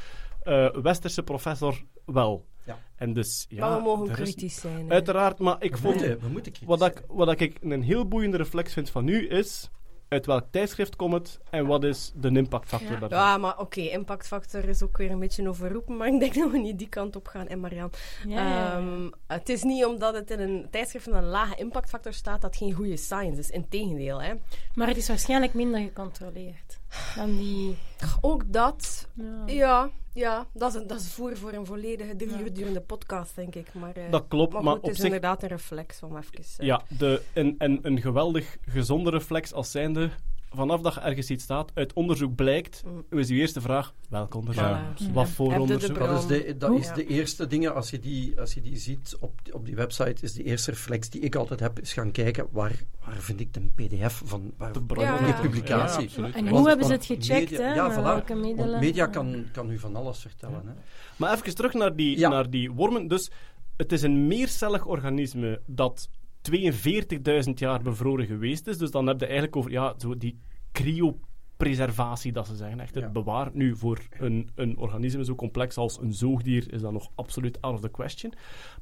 eh, 0.70 0.82
westerse 0.82 1.24
professor 1.24 1.84
wel. 2.06 2.46
Ja. 2.66 2.80
En 2.96 3.14
dus, 3.14 3.46
ja, 3.50 3.70
maar 3.70 3.78
we 3.78 3.84
mogen 3.84 4.08
is- 4.10 4.14
kritisch 4.16 4.56
zijn. 4.60 4.86
hè. 4.88 4.94
Uiteraard, 4.94 5.40
maar 5.40 5.64
ik 5.64 5.72
we, 5.76 5.82
vond... 5.82 5.96
moeten, 5.96 6.20
we 6.20 6.28
moeten 6.28 6.52
kritisch 6.52 6.78
Wat, 6.78 6.86
ik, 6.86 7.04
wat 7.08 7.42
ik 7.42 7.58
een 7.62 7.82
heel 7.84 8.08
boeiende 8.08 8.38
reflex 8.38 8.74
vind 8.74 8.90
van 8.90 9.04
nu 9.06 9.28
is... 9.28 9.70
Uit 10.10 10.26
welk 10.26 10.46
tijdschrift 10.52 10.96
komt 10.96 11.14
het 11.14 11.40
en 11.50 11.66
wat 11.66 11.84
is 11.84 12.12
de 12.16 12.28
impactfactor 12.32 12.92
Ja. 12.92 13.00
daarvan? 13.00 13.18
Ja, 13.20 13.38
maar 13.38 13.60
oké, 13.60 13.82
impactfactor 13.82 14.64
is 14.70 14.84
ook 14.84 14.98
weer 14.98 15.12
een 15.12 15.20
beetje 15.20 15.50
overroepen, 15.50 15.98
maar 15.98 16.08
ik 16.14 16.20
denk 16.20 16.34
dat 16.34 16.52
we 16.52 16.58
niet 16.58 16.78
die 16.78 16.90
kant 16.90 17.16
op 17.16 17.28
gaan, 17.28 17.48
en 17.48 17.60
Marian. 17.60 17.92
Ja, 18.28 18.40
ja, 18.42 18.50
ja. 18.50 18.76
Ehm, 18.78 19.10
het 19.28 19.50
is 19.50 19.64
niet 19.64 19.86
omdat 19.86 20.14
het 20.14 20.32
in 20.32 20.40
een 20.40 20.68
tijdschrift 20.72 21.06
met 21.06 21.16
een 21.16 21.24
lage 21.30 21.56
impactfactor 21.56 22.14
staat 22.14 22.42
dat 22.42 22.50
het 22.50 22.60
geen 22.60 22.74
goede 22.74 22.98
science 22.98 23.40
is. 23.40 23.50
Integendeel, 23.50 24.22
hè. 24.22 24.34
Maar 24.74 24.88
het 24.88 24.98
is 24.98 25.08
waarschijnlijk 25.08 25.54
minder 25.54 25.80
gecontroleerd 25.82 26.80
dan 27.16 27.36
die... 27.38 27.78
Ook 28.22 28.44
dat, 28.54 29.08
Ja. 29.14 29.44
ja, 29.46 29.90
ja 30.14 30.46
dat, 30.54 30.76
is, 30.76 30.82
dat 30.88 31.00
is 31.00 31.14
voer 31.14 31.38
voor 31.38 31.54
een 31.54 31.66
volledige 31.66 32.16
drie 32.16 32.30
Ja. 32.32 32.40
uur 32.40 32.54
durende 32.54 32.82
podcast, 32.82 33.36
denk 33.36 33.56
ik. 33.56 33.74
Maar, 33.74 33.96
eh, 33.96 34.12
Dat 34.12 34.26
klopt, 34.28 34.54
maar 34.54 34.74
op 34.76 34.82
het 34.82 34.90
is 34.92 34.96
zich... 34.96 35.06
inderdaad 35.06 35.44
een 35.44 35.50
reflex 35.50 36.04
om 36.04 36.18
even... 36.18 36.34
eh, 36.58 36.66
Ja, 36.66 36.82
de, 36.98 37.22
en, 37.34 37.56
en 37.58 37.80
een 37.82 38.02
geweldig 38.02 38.58
gezonde 38.62 39.10
reflex 39.10 39.54
als 39.54 39.72
zijnde... 39.72 40.10
Vanaf 40.58 40.82
dat 40.82 40.94
je 40.94 41.00
ergens 41.00 41.30
iets 41.30 41.44
staat, 41.44 41.72
uit 41.74 41.94
onderzoek 41.94 42.36
blijkt... 42.36 42.84
Mm. 42.86 43.20
is 43.20 43.30
uw 43.30 43.38
eerste 43.38 43.62
vraag, 43.62 43.94
welk 44.10 44.34
onderzoek? 44.34 44.64
Ja. 44.64 44.94
Wat 45.14 45.30
voor 45.30 45.52
Heb 45.52 45.62
onderzoek? 45.62 45.98
Dat 45.98 46.20
is, 46.20 46.26
de, 46.28 46.56
dat 46.58 46.80
is 46.80 46.94
de 46.94 47.06
eerste 47.08 47.48
dingen, 47.48 47.76
als 47.76 47.90
je 47.90 48.00
die, 48.00 48.40
als 48.40 48.54
je 48.54 48.62
die 48.62 48.78
ziet 48.78 49.16
op, 49.20 49.40
die- 49.44 49.54
op 49.54 49.66
die 49.66 49.76
website, 49.76 50.16
is 50.22 50.34
de 50.34 50.44
eerste 50.44 50.72
reflex 50.72 51.10
die 51.10 51.22
ik 51.22 51.36
altijd 51.36 51.60
heb, 51.60 51.80
is 51.80 51.94
gaan 51.94 52.12
kijken 52.12 52.48
waar, 52.52 52.84
waar 53.06 53.16
vind 53.16 53.40
ik 53.40 53.54
de 53.54 53.60
pdf 53.76 54.22
van, 54.26 54.54
waar, 54.58 54.74
De 54.74 54.82
bron. 54.82 55.04
Ja, 55.04 55.16
van 55.18 55.26
die 55.26 55.34
publicatie. 55.34 56.10
Ja. 56.18 56.32
En 56.34 56.44
hoe 56.44 56.52
Want- 56.54 56.68
hebben 56.68 56.86
ze 56.86 56.92
het 56.92 57.06
gecheckt, 57.06 57.50
media- 57.52 57.66
hè? 57.68 57.74
ja, 57.74 57.88
Met 57.88 57.98
voilà. 57.98 58.02
welke 58.04 58.34
Want 58.34 58.46
middelen? 58.46 58.80
media 58.80 59.06
kan, 59.06 59.46
kan 59.52 59.70
u 59.72 59.80
van 59.80 59.96
alles 59.96 60.20
vertellen. 60.20 60.62
Hè. 60.66 60.72
Maar 61.16 61.34
even 61.34 61.56
terug 61.56 61.74
naar 61.74 61.96
die, 61.96 62.20
Ja. 62.20 62.30
naar 62.30 62.50
die 62.50 62.72
wormen. 62.72 63.08
Dus 63.08 63.32
het 63.78 63.92
is 63.92 64.02
een 64.02 64.28
meercellig 64.28 64.86
organisme 64.86 65.62
dat 65.66 66.10
42.000 66.52 67.54
jaar 67.54 67.82
bevroren 67.82 68.26
geweest 68.26 68.68
is. 68.68 68.78
Dus 68.78 68.92
dan 68.92 69.08
heb 69.08 69.20
je 69.20 69.26
eigenlijk 69.26 69.56
over 69.56 69.72
ja, 69.72 69.94
zo 69.98 70.18
die 70.18 70.40
cryopreservatie, 70.72 72.32
dat 72.32 72.48
ze 72.48 72.56
zeggen. 72.56 72.80
Echt 72.80 72.96
het 72.96 73.04
Ja. 73.04 73.10
bewaren. 73.10 73.52
Nu, 73.56 73.76
voor 73.76 74.00
een, 74.20 74.50
een 74.56 74.78
organisme 74.78 75.26
zo 75.26 75.36
complex 75.36 75.78
als 75.78 76.00
een 76.02 76.14
zoogdier 76.14 76.74
is 76.74 76.82
dat 76.82 76.92
nog 76.92 77.10
absoluut 77.16 77.62
out 77.62 77.74
of 77.74 77.82
the 77.82 77.90
question. 77.90 78.34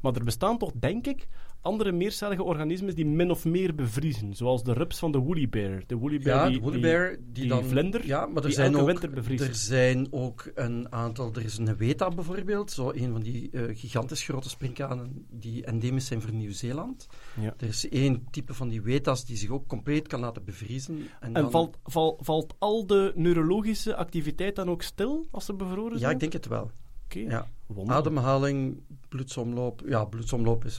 Maar 0.02 0.14
er 0.16 0.24
bestaan 0.24 0.58
toch, 0.58 0.72
denk 0.80 1.08
ik, 1.08 1.28
andere 1.66 1.92
meercellige 1.92 2.44
organismen 2.44 2.96
die 2.96 3.06
min 3.06 3.30
of 3.32 3.46
meer 3.46 3.76
bevriezen. 3.76 4.34
Zoals 4.34 4.64
de 4.64 4.74
rups 4.74 5.00
van 5.00 5.12
de 5.12 5.18
woolly 5.18 5.50
bear. 5.50 5.84
De 5.88 5.96
woolly 5.96 6.20
bear, 6.20 6.38
Ja, 6.38 6.46
die, 6.48 6.56
de 6.58 6.62
woolly 6.64 6.82
die- 6.82 7.18
die, 7.18 7.32
die 7.34 7.48
dan... 7.48 7.64
vlinder, 7.64 8.06
Ja, 8.06 8.26
maar 8.26 8.36
er 8.36 8.42
die 8.42 8.52
zijn, 8.52 8.68
elke 8.68 8.80
ook, 8.82 8.88
winter 8.88 9.10
bevriest. 9.10 9.44
er 9.44 9.56
zijn 9.56 10.08
ook 10.12 10.52
een 10.56 10.92
aantal... 10.92 11.32
Er 11.34 11.44
is 11.44 11.58
een 11.58 11.78
weta 11.78 12.10
bijvoorbeeld, 12.10 12.72
zo 12.72 12.92
een 12.94 13.12
van 13.12 13.22
die 13.22 13.50
eh, 13.52 13.62
gigantisch 13.78 14.24
grote 14.24 14.50
sprinkhanen 14.50 15.26
die 15.30 15.64
endemisch 15.66 16.06
zijn 16.06 16.22
voor 16.22 16.34
Nieuw-Zeeland. 16.34 17.08
Ja. 17.42 17.54
Er 17.58 17.68
is 17.68 17.90
één 17.90 18.28
type 18.32 18.54
van 18.54 18.70
die 18.70 18.82
weta's 18.82 19.26
die 19.26 19.38
zich 19.38 19.50
ook 19.50 19.68
compleet 19.68 20.08
kan 20.08 20.20
laten 20.20 20.44
bevriezen. 20.44 20.98
En, 21.20 21.28
En 21.28 21.34
dan- 21.34 21.52
valt, 21.52 21.78
val, 21.84 22.20
valt 22.22 22.56
al 22.60 22.86
de 22.88 23.12
neurologische 23.16 23.96
activiteit 23.96 24.56
dan 24.56 24.70
ook 24.70 24.82
stil 24.82 25.28
als 25.32 25.46
ze 25.46 25.54
bevroren 25.54 25.94
Ja, 25.94 25.98
zijn? 26.00 26.14
ik 26.14 26.20
denk 26.20 26.34
het 26.34 26.48
wel. 26.48 26.72
Oké, 27.06 27.20
Ja. 27.20 27.48
wonderlijk. 27.66 27.98
Ademhaling, 28.08 28.82
bloedsomloop. 29.10 29.82
Ja, 29.86 30.06
bloedsomloop 30.06 30.66
is 30.66 30.76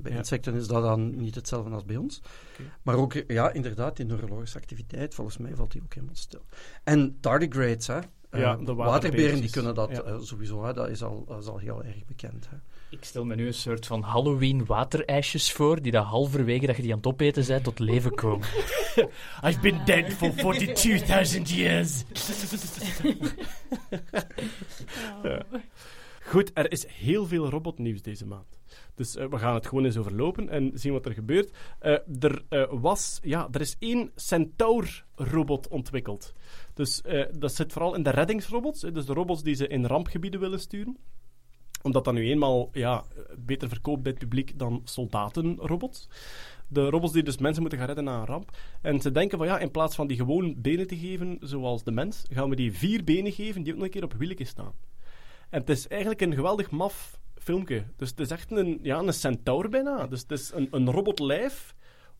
bij 0.00 0.12
Ja. 0.12 0.16
insecten 0.18 0.54
is 0.54 0.66
dat 0.66 0.82
dan 0.82 1.16
niet 1.16 1.34
hetzelfde 1.34 1.70
als 1.70 1.84
bij 1.84 1.96
ons. 1.96 2.22
Maar 2.82 2.94
ook, 2.96 3.12
ja, 3.26 3.50
inderdaad, 3.52 3.96
die 3.96 4.06
neurologische 4.06 4.58
activiteit, 4.58 5.14
volgens 5.14 5.36
mij 5.38 5.54
valt 5.54 5.72
die 5.72 5.82
ook 5.82 5.94
helemaal 5.94 6.16
stil. 6.16 6.44
En 6.84 7.16
tardigrades, 7.20 7.86
hè. 7.86 7.98
Ja, 8.32 8.58
Eh, 8.58 8.64
de 8.64 8.74
waterberen 8.74 9.40
die 9.40 9.50
kunnen 9.50 9.74
dat 9.74 9.90
Ja. 9.90 10.02
eh, 10.02 10.18
sowieso, 10.20 10.64
hè, 10.64 10.72
dat, 10.72 10.88
is 10.88 11.02
al, 11.02 11.24
dat 11.24 11.42
is 11.42 11.46
al 11.48 11.58
heel 11.58 11.84
erg 11.84 12.04
bekend. 12.04 12.48
Hè. 12.50 12.56
Ik 12.90 13.04
stel 13.04 13.24
me 13.24 13.34
nu 13.34 13.46
een 13.46 13.54
soort 13.54 13.86
van 13.86 14.02
Halloween 14.02 14.66
waterijsjes 14.66 15.52
voor, 15.52 15.82
die 15.82 15.92
dat 15.92 16.04
halverwege 16.04 16.66
dat 16.66 16.76
je 16.76 16.82
die 16.82 16.90
aan 16.90 16.96
het 16.96 17.06
opeten 17.06 17.46
bent, 17.46 17.64
tot 17.64 17.78
leven 17.78 18.14
komen. 18.14 18.46
I've 19.46 19.60
been 19.60 19.84
dead 19.84 20.12
for 20.12 20.30
42.000 21.36 21.42
years. 21.42 22.02
Ja. 25.22 25.42
Goed, 26.22 26.50
er 26.54 26.72
is 26.72 26.86
heel 26.86 27.26
veel 27.26 27.50
robotnieuws 27.50 28.02
deze 28.02 28.26
maand. 28.26 28.58
Dus 28.94 29.16
eh, 29.16 29.26
we 29.26 29.38
gaan 29.38 29.54
het 29.54 29.66
gewoon 29.66 29.84
eens 29.84 29.96
overlopen 29.96 30.48
en 30.48 30.70
zien 30.74 30.92
wat 30.92 31.06
er 31.06 31.12
gebeurt. 31.12 31.56
Eh, 31.78 31.92
er, 32.20 32.44
eh, 32.48 32.64
was, 32.70 33.18
ja, 33.22 33.48
er 33.50 33.60
is 33.60 33.76
één 33.78 34.10
Centaur-robot 34.14 35.68
ontwikkeld. 35.68 36.32
Dus 36.74 37.02
eh, 37.02 37.24
dat 37.32 37.54
zit 37.54 37.72
vooral 37.72 37.94
in 37.94 38.02
de 38.02 38.10
reddingsrobots. 38.10 38.80
dus 38.80 39.06
de 39.06 39.12
robots 39.12 39.42
die 39.42 39.54
ze 39.54 39.68
in 39.68 39.86
rampgebieden 39.86 40.40
willen 40.40 40.60
sturen 40.60 40.96
omdat 41.82 42.04
dat 42.04 42.14
nu 42.14 42.30
eenmaal 42.30 42.70
ja, 42.72 43.04
beter 43.38 43.68
verkoopt 43.68 44.02
bij 44.02 44.10
het 44.10 44.20
publiek 44.20 44.58
dan 44.58 44.80
soldatenrobots. 44.84 46.08
De 46.68 46.88
robots 46.88 47.12
die 47.12 47.22
dus 47.22 47.38
mensen 47.38 47.60
moeten 47.60 47.78
gaan 47.78 47.86
redden 47.86 48.04
na 48.04 48.20
een 48.20 48.26
ramp. 48.26 48.56
En 48.82 49.00
ze 49.00 49.12
denken 49.12 49.38
van 49.38 49.46
ja, 49.46 49.58
in 49.58 49.70
plaats 49.70 49.94
van 49.94 50.06
die 50.06 50.16
gewoon 50.16 50.54
benen 50.60 50.86
te 50.86 50.96
geven, 50.96 51.38
zoals 51.40 51.84
de 51.84 51.90
mens, 51.90 52.24
gaan 52.30 52.48
we 52.48 52.56
die 52.56 52.72
vier 52.72 53.04
benen 53.04 53.32
geven 53.32 53.62
die 53.62 53.72
ook 53.72 53.78
nog 53.78 53.86
een 53.86 53.92
keer 53.92 54.04
op 54.04 54.12
wielen 54.12 54.46
staan. 54.46 54.72
En 55.50 55.60
het 55.60 55.68
is 55.68 55.88
eigenlijk 55.88 56.20
een 56.20 56.34
geweldig 56.34 56.70
maf 56.70 57.20
filmpje. 57.34 57.84
Dus 57.96 58.10
het 58.10 58.20
is 58.20 58.30
echt 58.30 58.50
een, 58.50 58.78
ja, 58.82 58.98
een 58.98 59.12
centaur 59.12 59.68
bijna. 59.68 60.06
Dus 60.06 60.20
het 60.20 60.30
is 60.30 60.52
een, 60.54 60.68
een 60.70 60.90
robotlijf 60.90 61.74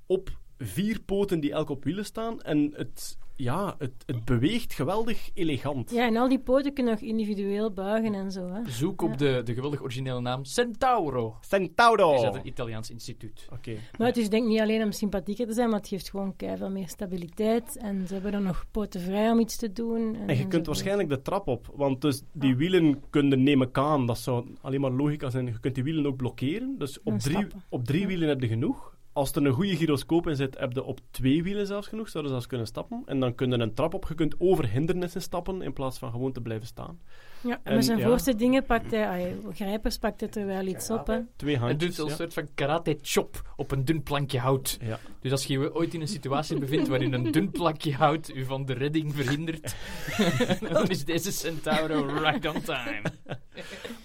op 0.07 0.39
vier 0.59 1.01
poten 1.01 1.41
die 1.41 1.53
elk 1.53 1.69
op 1.69 1.85
wielen 1.85 2.05
staan. 2.05 2.43
En 2.43 2.73
het, 2.77 3.19
ja, 3.41 3.75
het, 3.79 3.93
het 4.07 4.25
beweegt 4.25 4.73
geweldig 4.73 5.31
elegant. 5.35 5.91
Ja, 5.91 6.07
en 6.07 6.17
al 6.17 6.29
die 6.29 6.39
poten 6.39 6.73
kunnen 6.73 6.93
nog 6.93 7.03
individueel 7.03 7.73
buigen 7.73 8.15
en 8.15 8.31
zo. 8.33 8.49
Hè. 8.53 8.71
Zoek 8.71 9.03
op 9.03 9.19
de, 9.19 9.41
de 9.45 9.55
geweldig 9.55 9.83
originele 9.83 10.21
naam 10.21 10.45
Centauro. 10.45 11.37
Centauro! 11.41 12.15
Is 12.15 12.23
dat 12.23 12.35
een 12.35 12.47
Italiaans 12.47 12.91
instituut? 12.91 13.49
Oké. 13.53 13.77
Maar 13.99 14.07
het 14.07 14.17
is 14.17 14.29
denk 14.29 14.43
ik 14.43 14.49
niet 14.49 14.61
alleen 14.61 14.83
om 14.83 14.93
sympathieker 14.93 15.47
te 15.47 15.53
zijn, 15.53 15.69
maar 15.69 15.79
het 15.79 15.89
geeft 15.89 16.11
gewoon 16.11 16.35
veel 16.37 16.71
meer 16.71 16.89
stabiliteit. 16.89 17.77
En 17.77 18.07
ze 18.07 18.13
hebben 18.13 18.33
dan 18.33 18.43
nog 18.43 18.65
poten 18.71 19.01
vrij 19.01 19.31
om 19.31 19.39
iets 19.39 19.57
te 19.57 19.73
doen. 19.73 20.15
En, 20.15 20.29
En 20.29 20.37
je 20.37 20.47
kunt 20.47 20.67
waarschijnlijk 20.67 21.09
de 21.09 21.23
trap 21.23 21.49
op, 21.49 21.73
want 21.75 22.01
dus 22.01 22.23
die 22.33 22.57
wielen 22.57 23.03
kunnen 23.11 23.43
neem 23.43 23.63
ik 23.63 23.79
aan, 23.79 24.07
dat 24.07 24.19
zou 24.19 24.47
alleen 24.61 24.81
maar 24.81 24.91
logica 24.91 25.31
zijn, 25.31 25.47
je 25.47 25.61
kunt 25.61 25.75
die 25.75 25.85
wielen 25.85 26.07
ook 26.07 26.17
blokkeren. 26.17 26.75
Dus 26.79 26.99
op 27.01 27.13
En 27.13 27.19
drie, 27.19 27.37
stappen. 27.37 27.63
op 27.69 27.85
drie 27.85 28.07
wielen 28.07 28.29
heb 28.29 28.41
je 28.41 28.49
genoeg. 28.49 28.99
Als 29.21 29.33
er 29.33 29.47
een 29.47 29.53
goede 29.53 29.77
gyroscoop 29.77 30.27
in 30.27 30.37
zit, 30.37 30.59
heb 30.59 30.73
je 30.73 30.85
op 30.85 31.01
twee 31.11 31.43
wielen 31.43 31.67
zelfs 31.67 31.89
genoeg, 31.89 32.09
zouden 32.09 32.33
ze 32.33 32.37
zelfs 32.37 32.47
kunnen 32.47 32.67
stappen. 32.67 33.03
En 33.07 33.21
dan 33.21 33.35
kun 33.35 33.51
je 33.51 33.59
een 33.59 33.75
trap 33.75 33.95
op, 33.95 34.07
je 34.09 34.15
kunt 34.15 34.35
over 34.39 34.69
hindernissen 34.69 35.23
stappen, 35.23 35.63
in 35.63 35.73
plaats 35.73 35.99
van 35.99 36.11
gewoon 36.11 36.33
te 36.33 36.41
blijven 36.41 36.67
staan. 36.67 37.01
Ja, 37.43 37.61
en 37.63 37.75
met 37.75 37.85
zijn 37.85 37.99
ja. 37.99 38.07
voorste 38.09 38.35
dingen 38.35 38.65
pakt 38.65 38.91
hij, 38.91 39.37
grijpers 39.53 39.99
pakt 39.99 40.21
het 40.21 40.37
er 40.37 40.47
wel 40.47 40.67
iets 40.67 40.91
op. 40.91 41.07
Hè. 41.07 41.19
Twee 41.37 41.53
Het 41.55 41.63
handjes. 41.63 41.97
doet 41.97 42.05
een 42.05 42.11
ja. 42.11 42.17
soort 42.17 42.35
van 42.35 42.49
karate-chop 42.55 43.53
op 43.57 43.71
een 43.71 43.85
dun 43.85 44.03
plankje 44.03 44.39
hout. 44.39 44.79
Ja. 44.81 44.99
Dus 45.21 45.31
als 45.33 45.45
je 45.45 45.59
je 45.59 45.75
ooit 45.75 45.95
in 45.95 46.01
een 46.01 46.09
situatie 46.09 46.59
bevindt 46.59 46.89
waarin 46.89 47.13
een 47.13 47.31
dun 47.31 47.51
plankje 47.51 47.95
hout 47.95 48.31
u 48.35 48.45
van 48.45 48.65
de 48.67 48.73
redding 48.73 49.15
verhindert, 49.15 49.75
dan 50.73 50.89
is 50.89 51.05
deze 51.05 51.33
Centauro 51.33 52.05
right 52.07 52.47
on 52.55 52.61
time. 52.63 53.03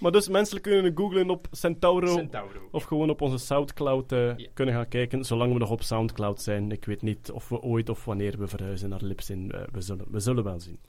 Maar 0.00 0.12
dus 0.12 0.28
mensen 0.28 0.60
kunnen 0.60 0.92
googlen 0.94 1.30
op 1.30 1.46
Centauro, 1.50 2.06
Centauro. 2.14 2.68
of 2.70 2.82
gewoon 2.84 3.10
op 3.10 3.20
onze 3.20 3.38
Soundcloud 3.38 4.12
eh, 4.12 4.36
Ja. 4.36 4.48
kunnen 4.54 4.74
gaan 4.74 4.88
kijken, 4.88 5.24
zolang 5.24 5.52
we 5.52 5.58
nog 5.58 5.70
op 5.70 5.82
Soundcloud 5.82 6.42
zijn. 6.42 6.72
Ik 6.72 6.84
weet 6.84 7.02
niet 7.02 7.30
of 7.30 7.48
we 7.48 7.60
ooit 7.60 7.88
of 7.88 8.04
wanneer 8.04 8.38
we 8.38 8.46
verhuizen 8.46 8.88
naar 8.88 9.02
Lipsin. 9.02 9.50
eh, 9.52 9.60
we, 9.72 9.80
zullen, 9.80 10.04
we 10.10 10.20
zullen 10.20 10.44
wel 10.44 10.60
zien. 10.60 10.80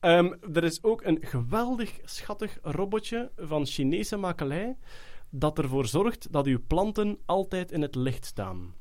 Ehm, 0.00 0.32
er 0.52 0.64
is 0.64 0.82
ook 0.82 1.04
een 1.04 1.18
geweldig 1.20 1.98
schattig 2.04 2.58
robotje 2.62 3.30
van 3.36 3.66
Chinese 3.66 4.16
makelij 4.16 4.76
dat 5.30 5.58
ervoor 5.58 5.86
zorgt 5.86 6.32
dat 6.32 6.46
uw 6.46 6.58
planten 6.66 7.18
altijd 7.26 7.72
in 7.72 7.82
het 7.82 7.94
licht 7.94 8.24
staan. 8.24 8.74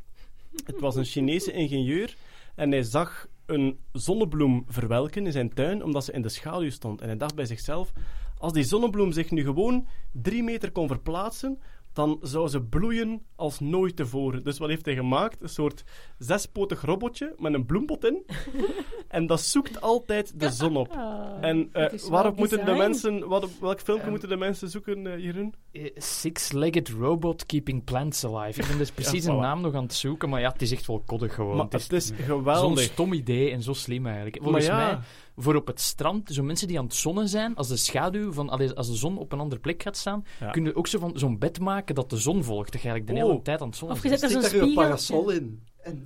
Het 0.66 0.80
was 0.80 0.96
een 0.96 1.06
Chinese 1.06 1.52
ingenieur 1.52 2.16
en 2.56 2.72
hij 2.72 2.84
zag 2.84 3.28
een 3.46 3.80
zonnebloem 3.92 4.66
verwelken 4.68 5.26
in 5.26 5.32
zijn 5.32 5.54
tuin 5.54 5.84
omdat 5.84 6.04
ze 6.04 6.12
in 6.12 6.22
de 6.22 6.30
schaduw 6.30 6.70
stond. 6.70 7.02
En 7.02 7.08
hij 7.08 7.18
dacht 7.18 7.36
bij 7.36 7.46
zichzelf, 7.46 7.92
als 8.38 8.54
die 8.54 8.64
zonnebloem 8.64 9.12
zich 9.12 9.32
nu 9.32 9.44
gewoon 9.44 9.88
drie 10.12 10.44
meter 10.44 10.72
kon 10.72 10.88
verplaatsen, 10.88 11.60
dan 11.98 12.18
zou 12.22 12.48
ze 12.48 12.62
bloeien 12.62 13.22
als 13.36 13.60
nooit 13.60 13.96
tevoren. 13.96 14.44
Dus 14.44 14.58
wat 14.58 14.70
heeft 14.70 14.86
hij 14.86 14.96
gemaakt? 14.96 15.42
Een 15.42 15.50
soort 15.50 15.84
zespotig 16.18 16.82
robotje 16.82 17.34
met 17.38 17.54
een 17.54 17.66
bloempot 17.66 18.06
in. 18.06 18.26
en 19.08 19.28
dat 19.28 19.42
zoekt 19.42 19.82
altijd 19.82 20.40
de 20.40 20.50
zon 20.50 20.78
op. 20.78 20.92
Ah, 20.92 21.38
En 21.42 21.70
eh, 21.72 22.00
waarop 22.10 22.38
moeten 22.38 22.66
de 22.66 22.74
mensen, 22.74 23.28
wat, 23.28 23.50
welk 23.60 23.80
filmpje 23.82 24.10
moeten 24.10 24.30
de 24.30 24.38
mensen 24.38 24.70
zoeken, 24.70 25.08
eh, 25.08 25.24
Jeroen? 25.24 25.54
Eh, 25.72 25.90
Six-legged 25.96 26.90
robot 26.90 27.46
keeping 27.46 27.84
plants 27.84 28.26
alive. 28.26 28.62
Ik 28.62 28.68
ben 28.68 28.78
dus 28.78 28.92
precies 29.02 29.26
Ja, 29.26 29.32
een 29.32 29.40
naam 29.40 29.62
nog 29.62 29.74
aan 29.74 29.84
het 29.84 29.94
zoeken, 29.94 30.30
maar 30.30 30.42
ja, 30.42 30.52
het 30.52 30.62
is 30.62 30.72
echt 30.72 30.88
wel 30.88 31.04
koddig 31.06 31.34
gewoon. 31.34 31.56
Maar 31.56 31.66
het 31.66 31.74
is 31.74 31.84
het 31.84 31.94
is 31.94 32.08
zo'n 32.08 32.18
geweldig. 32.18 32.82
stom 32.82 33.14
idee 33.14 33.52
en 33.52 33.62
zo 33.62 33.74
slim 33.74 34.06
eigenlijk. 34.06 34.36
Maar 34.36 34.44
Volgens 34.44 34.66
ja, 34.66 34.86
mij, 34.86 35.00
voor 35.40 35.56
op 35.56 35.68
het 35.68 35.82
strand, 35.82 36.30
zo 36.32 36.44
mensen 36.44 36.68
die 36.68 36.78
aan 36.78 36.86
het 36.86 36.94
zonnen 36.96 37.30
zijn, 37.30 37.56
als 37.56 37.68
de 37.68 37.78
schaduw 37.78 38.32
van, 38.34 38.50
als 38.76 38.88
de 38.88 38.96
zon 38.96 39.18
op 39.18 39.32
een 39.32 39.40
andere 39.40 39.62
plek 39.62 39.82
gaat 39.84 39.98
staan, 39.98 40.26
Ja. 40.40 40.50
kunnen 40.52 40.72
we 40.72 40.78
ook 40.78 40.88
zo 40.88 41.00
van 41.00 41.12
zo'n 41.16 41.38
bed 41.38 41.60
maken 41.60 41.96
dat 41.96 42.10
de 42.10 42.18
zon 42.18 42.44
volgt. 42.44 42.72
Dat 42.72 42.82
je 42.82 42.88
eigenlijk 42.90 43.20
de 43.20 43.26
Oh. 43.26 43.30
hele 43.32 43.44
tijd 43.44 43.62
aan 43.62 43.68
het 43.68 43.78
zonnen 43.78 43.98
Of 43.98 44.04
je 44.04 44.10
zet 44.18 44.22
er 44.22 44.50
zo'n 44.50 44.74
parasol 44.74 45.30
in. 45.30 45.64
En 45.82 46.04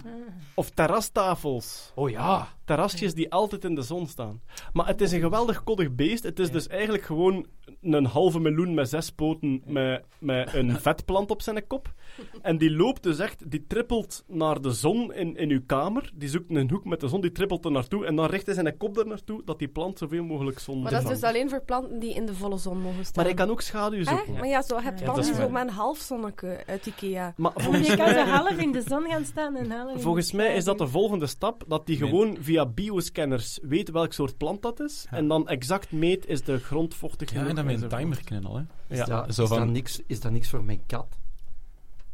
Of 0.56 0.70
terrastafels. 0.70 1.92
Oh 1.96 2.10
ja. 2.10 2.48
Terrasjes 2.66 3.14
die 3.14 3.32
altijd 3.32 3.64
in 3.64 3.76
de 3.76 3.82
zon 3.82 4.08
staan. 4.08 4.42
Maar 4.74 4.88
het 4.88 5.02
is 5.02 5.12
een 5.12 5.20
geweldig 5.20 5.64
koddig 5.64 5.96
beest. 5.96 6.24
Het 6.24 6.40
is 6.40 6.52
dus 6.52 6.68
eigenlijk 6.68 7.04
gewoon 7.04 7.46
een 7.82 8.06
halve 8.06 8.40
meloen 8.40 8.74
met 8.74 8.90
zes 8.90 9.10
poten 9.12 9.62
met, 9.66 10.04
met 10.20 10.54
een 10.54 10.80
vetplant 10.82 11.32
op 11.32 11.42
zijn 11.42 11.68
kop. 11.68 11.94
En 12.42 12.58
die 12.58 12.72
loopt 12.72 13.04
dus 13.04 13.20
echt, 13.20 13.52
die 13.52 13.66
trippelt 13.68 14.24
naar 14.28 14.62
de 14.62 14.72
zon 14.72 15.14
in, 15.14 15.36
in 15.36 15.50
uw 15.50 15.62
kamer. 15.66 16.12
Die 16.16 16.30
zoekt 16.30 16.56
een 16.56 16.70
hoek 16.70 16.86
met 16.86 17.00
de 17.00 17.08
zon, 17.08 17.22
die 17.22 17.32
trippelt 17.32 17.66
er 17.66 17.72
naartoe. 17.72 18.06
En 18.06 18.16
dan 18.16 18.26
richt 18.26 18.46
hij 18.46 18.56
zijn 18.56 18.78
kop 18.78 18.98
er 18.98 19.08
naartoe 19.08 19.42
dat 19.46 19.60
die 19.60 19.68
plant 19.68 19.98
zoveel 19.98 20.24
mogelijk 20.24 20.60
zon 20.60 20.82
Maar 20.82 20.92
dat 20.92 21.02
is 21.04 21.08
dus 21.08 21.24
alleen 21.24 21.50
voor 21.50 21.62
planten 21.62 22.00
die 22.00 22.14
in 22.14 22.26
de 22.26 22.34
volle 22.34 22.58
zon 22.58 22.82
mogen 22.82 23.06
staan. 23.06 23.14
Maar 23.16 23.26
hij 23.26 23.34
kan 23.34 23.50
ook 23.50 23.62
schaduw 23.62 24.04
zoeken. 24.04 24.28
Echt? 24.28 24.40
Maar 24.40 24.48
ja, 24.48 24.62
zo 24.62 24.80
heb 24.80 24.98
je 24.98 25.04
planten 25.04 25.36
zo 25.36 25.50
met 25.50 25.62
een 25.62 25.74
half 25.74 25.98
zonneke 25.98 26.64
uit 26.66 26.86
Ikea. 26.86 27.34
Maar 27.38 27.52
volgens 27.64 27.88
je 27.88 27.96
kan 27.96 28.10
zo 28.10 28.20
half 28.20 28.58
in 28.58 28.72
de 28.72 28.82
zon 28.82 29.04
gaan 29.08 29.26
staan 29.26 29.56
en 29.56 29.72
half 29.72 29.90
in 29.90 29.96
de 29.96 30.02
volgens 30.02 30.32
mij 30.32 30.56
is 30.56 30.64
dat 30.64 30.78
de 30.78 30.88
volgende 30.88 31.28
stap, 31.28 31.64
dat 31.68 31.86
die 31.86 31.98
gewoon 31.98 32.38
via 32.40 32.61
bioscanners 32.68 33.60
weet 33.62 33.92
welk 33.92 34.14
soort 34.14 34.38
plant 34.38 34.62
dat 34.62 34.80
is. 34.80 35.06
Ja. 35.12 35.18
En 35.18 35.28
dan 35.28 35.48
exact 35.48 35.92
meet, 35.92 36.28
is 36.28 36.42
de 36.44 36.60
grond 36.60 36.96
vochtig 36.96 37.34
Ja, 37.34 37.48
en 37.48 37.56
dan 37.56 37.66
met 37.66 37.82
een 37.82 37.90
timer 37.90 38.24
kennen 38.24 38.50
al, 38.50 38.56
hè. 38.56 38.64
Ja. 38.96 39.02
is, 39.02 39.08
dat, 39.10 39.34
zo 39.36 39.44
is, 39.44 39.50
van- 39.50 39.58
dat 39.60 39.68
niks, 39.68 40.02
is 40.08 40.20
dat 40.20 40.32
niks 40.32 40.50
voor 40.50 40.64
mijn 40.64 40.82
kat? 40.88 41.20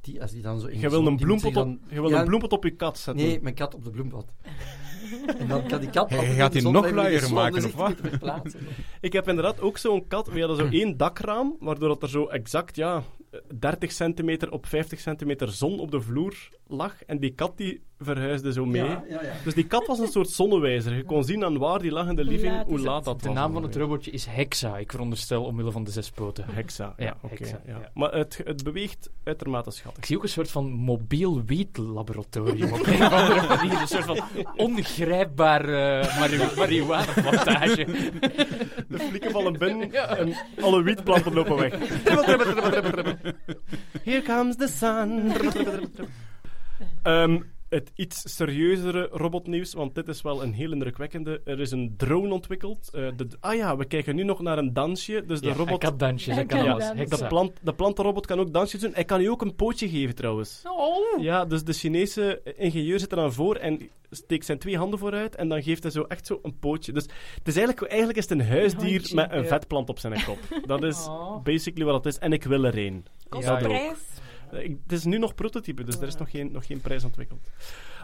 Die, 0.01 0.21
als 0.21 0.31
die 0.31 0.41
dan 0.41 0.59
zo 0.59 0.67
in 0.67 0.79
Je 0.79 0.89
wil 0.89 1.07
een 1.07 1.17
bloempot, 1.17 1.47
op, 1.47 1.53
dan- 1.53 1.79
je 1.89 2.01
wil 2.01 2.09
Ja, 2.09 2.19
een 2.19 2.25
bloempot 2.25 2.51
op 2.51 2.63
je 2.63 2.71
kat 2.71 2.97
zetten. 2.97 3.25
Nee, 3.25 3.41
mijn 3.41 3.55
kat 3.55 3.75
op 3.75 3.83
de 3.83 3.89
bloempot. 3.89 4.31
en 5.39 5.47
dan 5.47 5.67
kan 5.67 5.79
die 5.79 5.89
kat... 5.89 6.13
Gaat 6.13 6.51
die 6.51 6.61
nog 6.69 6.91
luier 6.91 7.33
maken, 7.33 7.65
of 7.65 7.73
wat? 7.73 7.93
Ik 9.01 9.13
heb 9.13 9.27
inderdaad 9.27 9.61
ook 9.61 9.77
zo'n 9.77 10.07
kat. 10.07 10.27
We 10.27 10.39
hadden 10.39 10.57
zo 10.57 10.67
één 10.79 10.97
dakraam, 10.97 11.55
waardoor 11.59 11.87
dat 11.87 12.03
er 12.03 12.09
zo 12.09 12.25
exact 12.27 12.75
ja, 12.75 13.03
30 13.59 13.91
centimeter 13.91 14.51
op 14.51 14.65
50 14.65 14.99
centimeter 14.99 15.51
zon 15.51 15.79
op 15.79 15.91
de 15.91 16.01
vloer 16.01 16.49
lag. 16.67 17.03
En 17.03 17.19
die 17.19 17.31
kat 17.33 17.57
die 17.57 17.81
verhuisde 17.99 18.53
zo 18.53 18.65
mee. 18.65 18.83
Ja, 18.83 19.03
ja, 19.09 19.21
ja. 19.23 19.31
Dus 19.43 19.53
die 19.53 19.67
kat 19.67 19.87
was 19.87 19.99
een 19.99 20.07
soort 20.07 20.29
zonnewijzer. 20.29 20.95
Je 20.95 21.03
kon 21.03 21.23
zien 21.23 21.43
aan 21.45 21.57
waar 21.57 21.79
die 21.79 21.91
lag 21.91 22.07
in 22.07 22.15
de 22.15 22.21
Hoe 22.23 22.31
living, 22.31 22.53
laat 22.53 22.65
hoe 22.67 22.79
laat 22.79 23.03
dat 23.05 23.21
De 23.21 23.27
was. 23.27 23.37
naam 23.37 23.53
van 23.53 23.63
het 23.63 23.75
robotje 23.75 24.11
is 24.11 24.25
Hexa, 24.25 24.77
ik 24.77 24.91
veronderstel 24.91 25.43
omwille 25.43 25.71
van 25.71 25.83
de 25.83 25.91
zes 25.91 26.09
poten. 26.09 26.45
Hexa. 26.51 26.93
Ja, 26.97 27.05
Ja, 27.05 27.17
oké. 27.21 27.35
Hexa, 27.37 27.61
ja. 27.65 27.77
ja. 27.79 27.91
Maar 27.93 28.13
het, 28.13 28.41
het 28.43 28.63
beweegt 28.63 29.09
uitermate 29.23 29.69
Ik 29.69 29.75
schattig. 29.75 30.05
zie 30.05 30.17
ook 30.17 30.23
een 30.23 30.29
soort 30.29 30.51
van 30.51 30.69
mobiel 30.71 31.43
wietlaboratorium 31.45 32.73
op 32.73 32.85
een 32.87 32.93
of 33.05 33.11
andere 33.13 33.47
manier. 33.47 33.81
Een 33.81 33.87
soort 33.87 34.05
van 34.05 34.19
ongrijpbaar 34.55 35.61
eh 35.69 36.19
mari- 36.19 36.55
marihuana-plantage. 36.57 37.85
De 38.87 38.99
flikken 38.99 39.31
vallen 39.31 39.57
binnen 39.57 39.91
en 40.17 40.33
alle 40.61 40.83
wietplanten 40.83 41.33
lopen 41.33 41.55
weg. 41.57 41.73
Here 44.03 44.21
comes 44.21 44.55
the 44.55 44.67
sun. 44.67 45.31
Dribbel, 45.33 45.79
het 47.69 47.91
iets 47.95 48.35
serieuzere 48.35 49.09
robotnieuws, 49.11 49.73
want 49.73 49.95
dit 49.95 50.07
is 50.07 50.21
wel 50.21 50.43
een 50.43 50.53
heel 50.53 50.71
indrukwekkende. 50.71 51.41
Er 51.45 51.59
is 51.59 51.71
een 51.71 51.93
drone 51.97 52.33
ontwikkeld. 52.33 52.89
Eh, 52.93 53.07
de, 53.15 53.27
ah 53.39 53.55
ja, 53.55 53.77
we 53.77 53.85
kijken 53.85 54.15
nu 54.15 54.23
nog 54.23 54.41
naar 54.41 54.57
een 54.57 54.73
dansje. 54.73 55.23
Dus 55.25 55.39
de 55.39 55.47
Ja, 55.47 55.53
hij 55.53 55.63
robot... 55.65 55.79
kan 55.79 55.97
dansjes, 55.97 56.35
hij 56.35 56.45
kan 56.45 56.59
kan 56.59 56.69
alles. 56.69 57.09
De, 57.09 57.27
plant, 57.27 57.51
de 57.61 57.73
plantenrobot 57.73 58.25
kan 58.25 58.39
ook 58.39 58.53
dansjes 58.53 58.81
doen. 58.81 58.91
Hij 58.93 59.05
kan 59.05 59.21
u 59.21 59.25
ook 59.25 59.41
een 59.41 59.55
pootje 59.55 59.89
geven, 59.89 60.15
trouwens. 60.15 60.61
Oh. 60.63 61.21
Ja, 61.23 61.45
dus 61.45 61.63
de 61.63 61.73
Chinese 61.73 62.41
ingenieur 62.55 62.99
zit 62.99 63.11
er 63.11 63.17
dan 63.17 63.33
voor 63.33 63.55
en 63.55 63.89
steekt 64.09 64.45
zijn 64.45 64.59
twee 64.59 64.77
handen 64.77 64.99
vooruit 64.99 65.35
en 65.35 65.49
dan 65.49 65.63
geeft 65.63 65.83
hij 65.83 65.91
zo 65.91 66.01
echt 66.03 66.25
zo 66.27 66.39
een 66.43 66.59
pootje. 66.59 66.91
Dus 66.91 67.03
het 67.03 67.47
is 67.47 67.55
eigenlijk, 67.57 67.87
eigenlijk 67.87 68.19
is 68.19 68.29
het 68.29 68.39
een 68.39 68.47
huisdier 68.47 69.09
met 69.13 69.31
een 69.31 69.41
ja. 69.41 69.47
vetplant 69.47 69.89
op 69.89 69.99
zijn 69.99 70.23
kop. 70.25 70.37
Dat 70.65 70.83
is 70.83 71.05
Oh. 71.07 71.43
basically 71.43 71.85
wat 71.91 72.03
het 72.03 72.13
is. 72.13 72.19
En 72.19 72.33
ik 72.33 72.43
wil 72.43 72.63
er 72.63 72.77
één. 72.77 73.05
Kost 73.29 73.47
Ja, 73.47 73.53
een 73.55 73.61
ja. 73.61 73.67
prijs. 73.67 73.97
Ik- 74.51 74.77
Het 74.83 74.91
is 74.91 75.03
nu 75.03 75.17
nog 75.17 75.35
prototype, 75.35 75.83
dus 75.83 75.95
er 76.01 76.07
is 76.07 76.15
nog 76.15 76.29
geen, 76.31 76.51
nog 76.51 76.65
geen 76.65 76.81
prijs 76.81 77.03
ontwikkeld. 77.03 77.47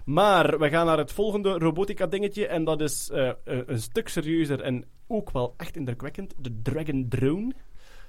Maar 0.05 0.59
we 0.59 0.69
gaan 0.69 0.85
naar 0.85 0.97
het 0.97 1.12
volgende 1.12 1.50
robotica-dingetje 1.57 2.47
en 2.47 2.63
dat 2.63 2.81
is 2.81 3.09
eh, 3.09 3.29
eh, 3.29 3.35
een 3.65 3.81
stuk 3.81 4.07
serieuzer 4.09 4.62
en 4.62 4.85
ook 5.07 5.31
wel 5.31 5.53
echt 5.57 5.75
indrukwekkend. 5.75 6.33
De 6.38 6.59
Dragon 6.62 7.05
Drone. 7.09 7.51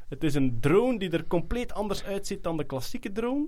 Het 0.08 0.24
is 0.24 0.34
een 0.34 0.58
drone 0.60 0.98
die 0.98 1.10
er 1.10 1.26
compleet 1.26 1.72
anders 1.72 2.04
uitziet 2.04 2.42
dan 2.42 2.56
de 2.56 2.64
klassieke 2.64 3.12
drone. 3.12 3.46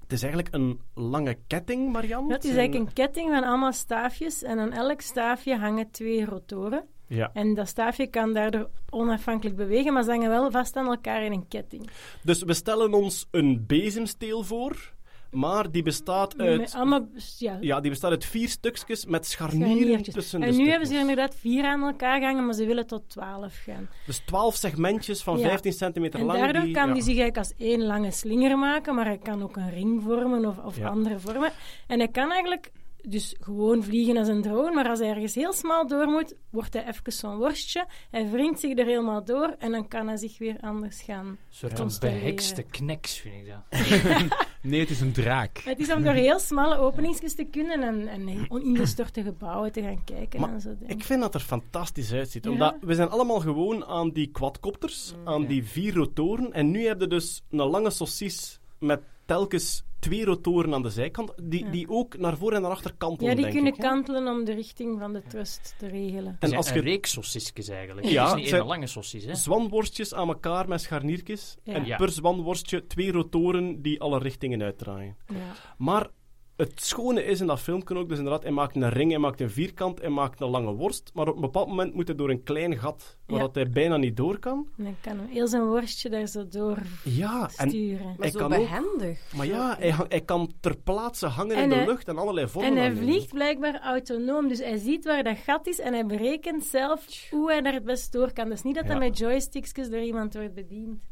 Het 0.00 0.12
is 0.12 0.22
eigenlijk 0.22 0.54
een 0.54 0.80
lange 0.94 1.36
ketting, 1.46 1.92
Marianne. 1.92 2.28
Dat 2.28 2.44
is 2.44 2.50
eigenlijk 2.56 2.88
een 2.88 2.92
ketting 2.94 3.30
van 3.30 3.44
allemaal 3.44 3.72
staafjes 3.72 4.42
en 4.42 4.58
aan 4.58 4.72
elk 4.72 5.00
staafje 5.00 5.56
hangen 5.56 5.90
twee 5.90 6.24
rotoren. 6.24 6.84
Ja. 7.08 7.30
En 7.32 7.54
dat 7.54 7.68
staafje 7.68 8.06
kan 8.06 8.32
daardoor 8.32 8.70
onafhankelijk 8.90 9.56
bewegen, 9.56 9.92
maar 9.92 10.02
ze 10.02 10.10
hangen 10.10 10.30
wel 10.30 10.50
vast 10.50 10.76
aan 10.76 10.86
elkaar 10.86 11.22
in 11.22 11.32
een 11.32 11.48
ketting. 11.48 11.88
Dus 12.22 12.42
we 12.42 12.54
stellen 12.54 12.94
ons 12.94 13.26
een 13.30 13.64
bezemsteel 13.66 14.42
voor, 14.42 14.94
maar 15.30 15.70
die 15.70 15.82
bestaat 15.82 16.38
uit... 16.38 16.74
allemaal, 16.74 17.06
ja, 17.38 17.56
Ja, 17.60 17.80
die 17.80 17.90
bestaat 17.90 18.10
uit 18.10 18.24
vier 18.24 18.48
stukjes 18.48 19.06
met 19.06 19.26
scharnieren 19.26 20.02
tussen 20.02 20.40
de 20.40 20.46
En 20.46 20.56
nu 20.56 20.68
hebben 20.68 20.88
ze 20.88 20.94
er 20.94 21.00
inderdaad 21.00 21.34
vier 21.34 21.64
aan 21.64 21.82
elkaar 21.82 22.18
gehangen, 22.18 22.44
maar 22.44 22.54
ze 22.54 22.66
willen 22.66 22.86
tot 22.86 23.02
twaalf 23.06 23.54
gaan. 23.64 23.88
Dus 24.06 24.18
twaalf 24.18 24.54
segmentjes 24.54 25.22
van 25.22 25.38
Ja. 25.38 25.48
15 25.48 25.72
centimeter 25.72 26.20
En 26.20 26.26
lang. 26.26 26.38
daardoor 26.38 26.62
die, 26.62 26.72
kan 26.74 26.88
ja. 26.88 26.92
die 26.92 27.02
zich 27.02 27.18
eigenlijk 27.18 27.38
als 27.38 27.52
één 27.56 27.82
lange 27.82 28.10
slinger 28.10 28.58
maken, 28.58 28.94
maar 28.94 29.04
hij 29.04 29.18
kan 29.18 29.42
ook 29.42 29.56
een 29.56 29.70
ring 29.70 30.02
vormen 30.02 30.46
of, 30.46 30.58
of 30.58 30.82
andere 30.82 31.18
vormen. 31.18 31.52
En 31.86 31.98
hij 31.98 32.08
kan 32.08 32.30
eigenlijk 32.32 32.72
dus 33.08 33.34
gewoon 33.40 33.82
vliegen 33.82 34.16
als 34.16 34.28
een 34.28 34.42
drone, 34.42 34.74
maar 34.74 34.88
als 34.88 34.98
hij 34.98 35.08
ergens 35.08 35.34
heel 35.34 35.52
smal 35.52 35.86
door 35.86 36.06
moet, 36.06 36.34
wordt 36.50 36.72
hij 36.72 36.86
even 36.86 37.12
zo'n 37.12 37.36
worstje. 37.36 37.86
Hij 38.10 38.30
wringt 38.30 38.60
zich 38.60 38.78
er 38.78 38.86
helemaal 38.86 39.24
door 39.24 39.54
en 39.58 39.70
dan 39.70 39.88
kan 39.88 40.06
hij 40.06 40.16
zich 40.16 40.38
weer 40.38 40.56
anders 40.60 41.02
gaan. 41.02 41.26
Een 41.26 41.38
soort 41.48 42.00
behekste 42.00 42.62
kneks, 42.62 43.18
vind 43.18 43.34
ik 43.34 43.46
dat. 43.52 43.78
Nee, 44.62 44.80
het 44.80 44.90
is 44.90 45.00
een 45.00 45.12
draak. 45.12 45.58
Het 45.64 45.78
is 45.78 45.92
om 45.92 46.02
door 46.02 46.12
heel 46.12 46.38
smalle 46.38 46.76
openingsjes 46.78 47.34
te 47.34 47.44
kunnen 47.44 47.82
en, 47.82 48.08
en 48.08 48.28
in 48.62 48.74
de 48.74 48.86
storte 48.86 49.22
gebouwen 49.22 49.72
te 49.72 49.82
gaan 49.82 50.04
kijken 50.04 50.40
Maar 50.40 50.52
en 50.52 50.60
zo. 50.60 50.74
dingen. 50.78 50.94
Ik 50.96 51.04
vind 51.04 51.20
dat 51.20 51.34
er 51.34 51.40
fantastisch 51.40 52.12
uitziet. 52.12 52.44
Ja. 52.44 52.50
Omdat 52.50 52.76
we 52.80 52.94
zijn 52.94 53.08
allemaal 53.08 53.40
gewoon 53.40 53.84
aan 53.84 54.10
die 54.10 54.26
quadcopters, 54.30 55.14
aan 55.24 55.42
Ja. 55.42 55.48
die 55.48 55.64
vier 55.64 55.94
rotoren. 55.94 56.52
En 56.52 56.70
nu 56.70 56.86
heb 56.86 57.00
je 57.00 57.06
dus 57.06 57.42
een 57.50 57.58
lange 57.68 57.90
saucis 57.90 58.60
met 58.78 59.00
telkens 59.26 59.84
twee 59.98 60.24
rotoren 60.24 60.74
aan 60.74 60.82
de 60.82 60.90
zijkant, 60.90 61.32
die, 61.42 61.64
Ja. 61.64 61.70
die 61.70 61.88
ook 61.88 62.18
naar 62.18 62.36
voor 62.36 62.52
en 62.52 62.62
naar 62.62 62.70
achter 62.70 62.94
kantelen, 62.98 63.30
Ja, 63.30 63.34
die 63.34 63.42
denk 63.44 63.54
kunnen 63.54 63.72
ik, 63.74 63.80
hè. 63.82 63.88
kantelen 63.88 64.26
om 64.28 64.44
de 64.44 64.52
richting 64.52 64.98
van 64.98 65.12
de 65.12 65.22
trust 65.28 65.74
te 65.78 65.86
regelen. 65.86 66.36
En 66.40 66.54
als 66.56 66.68
een 66.68 66.74
je 66.74 66.80
reeks 66.80 67.10
sausisjes 67.10 67.68
eigenlijk. 67.68 68.06
Ja, 68.06 68.28
het 68.34 68.44
is 68.44 68.52
niet 68.52 68.64
lange 68.64 68.86
sausis, 68.86 69.24
hè. 69.24 69.34
zwanworstjes 69.34 70.14
aan 70.14 70.28
elkaar 70.28 70.68
met 70.68 70.80
scharniertjes, 70.80 71.56
Ja. 71.62 71.72
en 71.74 71.84
Ja. 71.84 71.96
per 71.96 72.10
zwanworstje 72.10 72.86
twee 72.86 73.12
rotoren 73.12 73.82
die 73.82 74.00
alle 74.00 74.18
richtingen 74.18 74.62
uitdraaien. 74.62 75.16
Ja. 75.26 75.36
Maar 75.78 76.08
het 76.56 76.72
schone 76.84 77.24
is 77.24 77.40
in 77.40 77.46
dat 77.46 77.60
filmpje 77.60 77.96
ook, 77.96 78.08
dus 78.08 78.18
inderdaad, 78.18 78.42
hij 78.42 78.52
maakt 78.52 78.76
een 78.76 78.88
ring, 78.90 79.10
hij 79.10 79.20
maakt 79.20 79.40
een 79.40 79.50
vierkant, 79.50 80.00
hij 80.00 80.08
maakt 80.10 80.40
een 80.40 80.48
lange 80.48 80.72
worst, 80.72 81.10
maar 81.14 81.28
op 81.28 81.34
een 81.34 81.40
bepaald 81.40 81.68
moment 81.68 81.94
moet 81.94 82.06
hij 82.06 82.16
door 82.16 82.30
een 82.30 82.42
klein 82.42 82.76
gat, 82.78 83.16
waar 83.26 83.36
Ja. 83.36 83.42
dat 83.44 83.54
hij 83.54 83.70
bijna 83.70 83.96
niet 83.96 84.16
door 84.16 84.38
kan. 84.38 84.68
En 84.78 84.84
dan 84.84 84.96
kan 85.00 85.18
hij 85.18 85.26
heel 85.30 85.46
zijn 85.48 85.64
worstje 85.66 86.10
daar 86.10 86.26
zo 86.26 86.48
door 86.48 86.78
Ja, 87.04 87.50
en, 87.56 87.68
sturen. 87.68 88.04
Maar 88.06 88.14
Hij 88.18 88.30
zo 88.30 88.38
kan 88.38 88.52
ook- 88.52 88.58
behendig. 88.58 89.32
maar 89.36 89.46
ja, 89.46 89.76
hij, 90.08 90.20
kan 90.20 90.52
ter 90.60 90.76
plaatse 90.84 91.26
hangen 91.26 91.56
En 91.56 91.62
in 91.62 91.68
de 91.68 91.74
hij- 91.74 91.86
lucht 91.86 92.08
en 92.08 92.18
allerlei 92.18 92.48
vormen 92.48 92.70
En 92.70 92.76
hij 92.76 92.92
vliegt 92.94 93.32
blijkbaar 93.32 93.80
autonoom, 93.80 94.48
dus 94.48 94.58
hij 94.58 94.76
ziet 94.76 95.04
waar 95.04 95.24
dat 95.24 95.36
gat 95.38 95.66
is 95.66 95.78
en 95.80 95.92
hij 95.92 96.06
berekent 96.06 96.64
zelf 96.64 97.06
hoe 97.30 97.50
hij 97.50 97.60
daar 97.60 97.72
het 97.74 97.84
best 97.84 98.12
door 98.12 98.32
kan. 98.32 98.48
Dus 98.48 98.62
niet 98.62 98.74
dat 98.74 98.86
hij 98.86 98.98
met 98.98 99.18
joystickjes 99.18 99.90
door 99.90 100.00
iemand 100.00 100.34
wordt 100.34 100.54
bediend. 100.54 101.02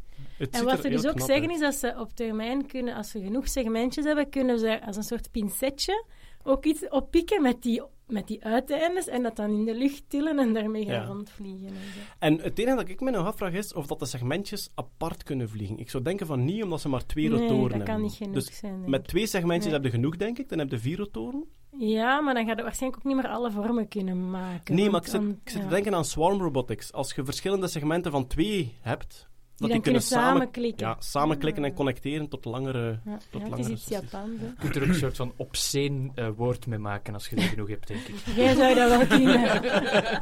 En 0.50 0.64
wat 0.64 0.80
ze 0.80 0.88
dus 0.88 1.06
ook 1.06 1.20
zeggen 1.20 1.42
uit. 1.42 1.50
is 1.50 1.60
dat 1.60 1.74
ze 1.74 1.94
op 1.98 2.12
termijn 2.14 2.66
kunnen, 2.66 2.94
als 2.94 3.10
ze 3.10 3.20
genoeg 3.20 3.48
segmentjes 3.48 4.04
hebben, 4.04 4.30
kunnen 4.30 4.58
ze 4.58 4.86
als 4.86 4.96
een 4.96 5.02
soort 5.02 5.30
pincetje 5.30 6.04
ook 6.42 6.64
iets 6.64 6.88
oppikken 6.88 7.42
met 7.42 7.62
die, 7.62 7.82
met 8.06 8.26
die 8.26 8.44
uiteindes 8.44 9.06
en 9.08 9.22
dat 9.22 9.36
dan 9.36 9.50
in 9.50 9.64
de 9.64 9.74
lucht 9.74 10.04
tillen 10.08 10.38
en 10.38 10.52
daarmee 10.52 10.84
gaan 10.84 10.94
Ja. 10.94 11.04
rondvliegen. 11.04 11.66
En 11.68 11.74
zo. 11.74 12.00
En 12.18 12.40
het 12.40 12.58
enige 12.58 12.76
dat 12.76 12.88
ik 12.88 13.00
me 13.00 13.10
nog 13.10 13.26
afvraag 13.26 13.52
is 13.52 13.72
of 13.74 13.86
dat 13.86 13.98
de 13.98 14.06
segmentjes 14.06 14.70
apart 14.74 15.22
kunnen 15.22 15.48
vliegen. 15.48 15.78
Ik 15.78 15.90
zou 15.90 16.02
denken 16.02 16.26
van 16.26 16.44
niet, 16.44 16.62
omdat 16.62 16.80
ze 16.80 16.88
maar 16.88 17.06
twee 17.06 17.28
Nee, 17.28 17.38
rotoren 17.40 17.60
dat 17.62 17.70
hebben. 17.70 17.86
kan 17.88 18.02
niet 18.02 18.12
genoeg 18.12 18.34
dus 18.34 18.58
zijn. 18.58 18.90
met 18.90 19.06
twee 19.06 19.26
segmentjes 19.26 19.64
Nee. 19.72 19.74
heb 19.74 19.84
je 19.84 19.90
genoeg, 19.90 20.16
denk 20.16 20.38
ik. 20.38 20.48
Dan 20.48 20.58
heb 20.58 20.70
je 20.70 20.78
vier 20.78 20.96
rotoren. 20.96 21.44
Ja, 21.78 22.20
maar 22.20 22.34
dan 22.34 22.46
gaat 22.46 22.56
het 22.56 22.64
waarschijnlijk 22.64 23.02
ook 23.06 23.12
niet 23.12 23.22
meer 23.22 23.30
alle 23.32 23.50
vormen 23.50 23.88
kunnen 23.88 24.30
maken. 24.30 24.74
Nee, 24.74 24.90
maar 24.90 25.00
ik 25.00 25.06
zit, 25.08 25.20
dan- 25.20 25.30
ik 25.44 25.50
zit 25.50 25.60
ja. 25.62 25.68
te 25.68 25.74
denken 25.74 25.94
aan 25.94 26.04
swarm 26.04 26.40
robotics. 26.40 26.92
Als 26.92 27.14
je 27.14 27.24
verschillende 27.24 27.66
segmenten 27.68 28.10
van 28.12 28.26
twee 28.26 28.74
hebt, 28.80 29.28
dat 29.56 29.68
dan 29.68 29.80
die 29.80 29.80
kunnen 29.80 30.02
kunnen 30.02 30.24
samen, 30.24 30.40
samenklikken. 30.40 30.86
ja, 30.86 30.96
samenklikken 30.98 31.64
en 31.64 31.74
connecteren 31.74 32.28
tot 32.28 32.44
langere... 32.44 33.00
Ja, 33.04 33.18
tot 33.30 33.42
ja, 33.42 33.56
het 33.56 33.68
is 33.68 33.88
langere. 34.12 34.44
Je 34.44 34.54
kunt 34.58 34.76
er 34.76 34.82
ook 34.82 34.88
een 34.88 34.94
soort 34.94 35.16
van 35.16 35.32
obscene 35.36 36.10
eh, 36.14 36.28
woord 36.36 36.66
mee 36.66 36.78
maken 36.78 37.14
als 37.14 37.28
je 37.28 37.36
er 37.36 37.42
genoeg 37.42 37.68
hebt, 37.68 37.86
denk 37.86 38.00
ik. 38.00 38.14
Jij 38.36 38.54
zou 38.54 38.74
dat 38.74 38.88
wel 38.88 39.06
kunnen. 39.06 39.40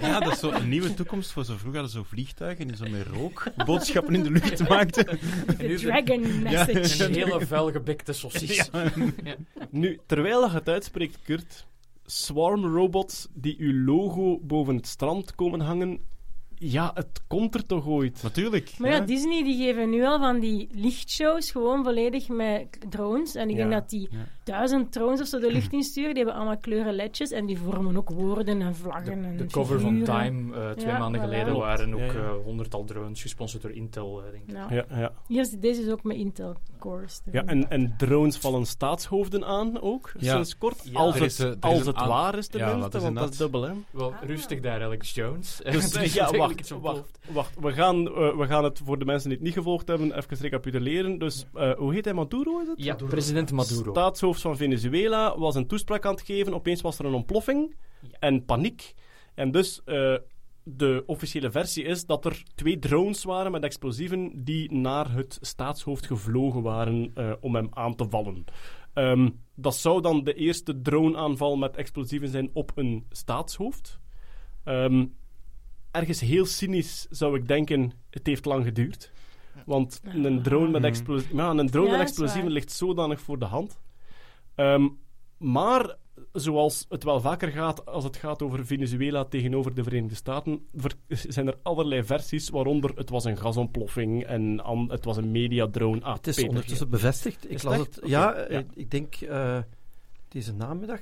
Ja, 0.01 0.21
dat 0.21 0.33
is 0.33 0.39
zo 0.39 0.51
een 0.51 0.69
nieuwe 0.69 0.95
toekomst 0.95 1.33
voor 1.33 1.45
zo 1.45 1.57
vroeger 1.57 1.81
hadden 1.81 2.03
zo 2.03 2.09
vliegtuigen 2.09 2.67
die 2.67 2.77
zo 2.77 2.85
met 2.91 3.07
rook 3.07 3.45
boodschappen 3.67 4.15
in 4.15 4.23
de 4.23 4.31
lucht 4.31 4.69
maakten. 4.69 5.05
De 5.59 5.75
dragon 5.75 6.43
message. 6.43 7.05
Een 7.05 7.15
hele 7.15 7.47
vuilgebekte 7.47 8.12
sausis. 8.12 8.71
Nu, 9.71 10.01
terwijl 10.07 10.45
je 10.45 10.51
het 10.51 10.69
uitspreekt, 10.69 11.19
Kurt, 11.23 11.67
swarm 12.05 12.65
robots 12.75 13.29
die 13.35 13.57
uw 13.59 13.85
logo 13.85 14.39
boven 14.43 14.77
het 14.77 14.87
strand 14.87 15.35
komen 15.35 15.61
hangen, 15.61 16.01
ja, 16.71 16.90
het 16.95 17.23
komt 17.26 17.54
er 17.54 17.66
toch 17.66 17.87
ooit. 17.87 18.23
Natuurlijk. 18.23 18.73
Maar 18.78 18.90
ja, 18.90 18.97
ja. 18.97 19.04
Disney 19.04 19.42
die 19.45 19.57
geven 19.57 19.90
nu 19.90 20.04
al 20.04 20.19
van 20.19 20.40
die 20.40 20.69
lichtshows 20.73 21.50
gewoon 21.50 21.85
volledig 21.85 22.28
met 22.28 22.66
drones. 22.88 23.35
En 23.35 23.50
ik 23.50 23.57
denk 23.57 23.71
dat 23.73 23.90
die 23.90 24.09
Ja. 24.11 24.19
duizend 24.45 24.92
drones 24.92 25.21
of 25.21 25.26
zo 25.26 25.38
de 25.38 25.52
lucht 25.52 25.73
insturen. 25.73 26.09
Die 26.14 26.23
hebben 26.23 26.35
allemaal 26.40 26.59
kleuren 26.59 26.95
ledjes 26.95 27.31
en 27.31 27.47
die 27.47 27.59
vormen 27.59 27.97
ook 27.97 28.11
woorden 28.11 28.61
en 28.62 28.75
vlaggen 28.75 29.25
en 29.25 29.37
De 29.37 29.47
cover 29.47 29.81
van. 29.81 30.02
Time 30.02 30.54
eh, 30.57 30.71
twee 30.71 30.87
Ja, 30.87 30.99
maanden 30.99 31.21
voilà. 31.21 31.25
geleden 31.25 31.57
waren 31.57 31.95
ook 31.95 32.00
Ja, 32.00 32.07
ja. 32.07 32.12
eh, 32.12 32.31
honderdtal 32.45 32.85
drones 32.85 33.23
gesponsord 33.23 33.62
door 33.62 33.73
Intel, 33.73 34.23
eh, 34.25 34.31
denk 34.31 34.42
ik. 34.47 34.52
Nou, 34.52 34.75
Ja, 34.75 34.84
ja. 34.91 35.13
hier 35.26 35.41
is, 35.41 35.50
deze 35.50 35.82
is 35.82 35.89
ook 35.91 36.02
met 36.02 36.17
Intel 36.17 36.56
cores. 36.78 37.21
ja 37.32 37.45
en, 37.45 37.71
en 37.71 37.95
drones 37.99 38.37
vallen 38.37 38.67
staatshoofden 38.67 39.45
aan 39.45 39.80
ook, 39.80 40.13
Ja. 40.19 40.32
sinds 40.34 40.58
kort. 40.58 40.80
Ja. 40.84 40.99
als 40.99 41.15
Er 41.15 41.21
het, 41.23 41.30
is, 41.30 41.39
er 41.39 41.49
is 41.50 41.56
als 41.60 41.87
het 41.87 41.97
waar 41.97 42.39
is 42.39 42.47
tenminste, 42.47 43.00
want 43.00 43.17
dat 43.17 43.30
is 43.32 43.37
dubbel, 43.37 43.63
hè. 43.63 43.73
Wel, 43.91 44.15
rustig 44.26 44.60
daar, 44.60 44.82
Alex 44.82 45.15
Jones. 45.15 45.60
Dus, 45.73 46.15
ja, 46.15 46.30
wacht, 46.30 46.51
wacht, 46.80 47.19
wacht. 47.32 47.60
We 47.60 47.73
gaan, 47.73 48.06
eh, 48.08 48.36
we 48.36 48.47
gaan 48.47 48.65
het 48.65 48.80
voor 48.84 48.99
de 48.99 49.04
mensen 49.04 49.28
die 49.28 49.38
het 49.38 49.47
niet 49.47 49.56
gevolgd 49.56 49.88
hebben 49.88 50.17
even 50.17 50.36
recapituleren. 50.36 51.19
Dus, 51.19 51.47
eh, 51.54 51.73
hoe 51.73 51.95
heet 51.95 52.04
hij? 52.04 52.15
Maduro 52.15 52.60
is 52.60 52.69
het? 52.69 52.84
Ja, 52.84 52.95
president 52.95 53.52
Maduro. 53.52 53.91
Staatshoofd 53.91 54.41
van 54.41 54.56
Venezuela 54.56 55.38
was 55.38 55.54
een 55.54 55.67
toespraak 55.67 56.04
aan 56.06 56.15
het 56.15 56.23
geven. 56.23 56.54
Opeens 56.54 56.80
was 56.80 56.99
er 56.99 57.04
een 57.04 57.15
ontploffing 57.15 57.75
Ja. 58.00 58.08
en 58.19 58.45
paniek. 58.45 58.95
En 59.34 59.50
dus 59.50 59.80
eh, 59.84 60.15
de 60.62 61.02
officiële 61.06 61.50
versie 61.50 61.84
is 61.84 62.06
dat 62.06 62.25
er 62.25 62.43
twee 62.54 62.78
drones 62.78 63.25
waren 63.25 63.52
met 63.52 63.62
explosieven 63.62 64.45
die 64.45 64.73
naar 64.73 65.12
het 65.12 65.38
staatshoofd 65.41 66.06
gevlogen 66.06 66.62
waren 66.62 67.10
eh, 67.15 67.32
om 67.41 67.54
hem 67.54 67.69
aan 67.71 67.95
te 67.95 68.06
vallen. 68.08 68.45
Ehm, 68.95 69.28
dat 69.54 69.75
zou 69.76 70.00
dan 70.00 70.25
de 70.25 70.34
eerste 70.34 70.80
droneaanval 70.80 71.56
met 71.56 71.76
explosieven 71.76 72.28
zijn 72.28 72.50
op 72.52 72.73
een 72.75 73.06
staatshoofd. 73.10 73.99
Ehm, 74.65 75.06
ergens 75.93 76.21
heel 76.21 76.45
cynisch 76.47 77.07
zou 77.11 77.37
ik 77.37 77.49
denken, 77.49 77.93
het 78.11 78.26
heeft 78.26 78.45
lang 78.45 78.65
geduurd. 78.65 79.13
Want 79.67 80.00
een 80.05 80.43
drone 80.43 80.71
met, 80.71 80.81
Mhm. 80.81 80.91
explosie 80.91 81.37
ja, 81.37 81.50
een 81.50 81.71
drone 81.71 81.87
Ja, 81.91 81.93
met 81.97 82.00
explosieven 82.07 82.50
ligt 82.50 82.73
zodanig 82.73 83.21
voor 83.21 83.39
de 83.39 83.45
hand. 83.45 83.81
Ehm, 84.55 84.89
maar 85.39 85.97
zoals 86.33 86.87
het 86.89 87.05
wel 87.05 87.21
vaker 87.21 87.49
gaat 87.49 87.87
als 87.87 88.05
het 88.05 88.17
gaat 88.17 88.43
over 88.43 88.67
Venezuela 88.67 89.25
tegenover 89.25 89.75
de 89.75 89.83
Verenigde 89.83 90.15
Staten, 90.15 90.67
zijn 91.09 91.47
er 91.47 91.59
allerlei 91.63 92.05
versies, 92.05 92.49
waaronder 92.49 92.91
het 92.95 93.11
was 93.11 93.25
een 93.25 93.37
gasontploffing 93.39 94.25
en 94.25 94.61
het 94.89 95.05
was 95.05 95.17
een 95.17 95.31
mediadrone. 95.31 96.00
Ah, 96.02 96.15
Het 96.15 96.26
is 96.26 96.35
Peter, 96.35 96.50
ondertussen 96.50 96.89
bevestigd. 96.91 97.45
Ik 97.45 97.50
Is 97.50 97.63
las 97.63 97.76
het? 97.78 98.00
Ja, 98.05 98.35
eh, 98.35 98.50
ja. 98.50 98.63
ik 98.75 98.91
denk 98.91 99.15
eh, 99.15 99.59
deze 100.28 100.52
namiddag. 100.55 101.00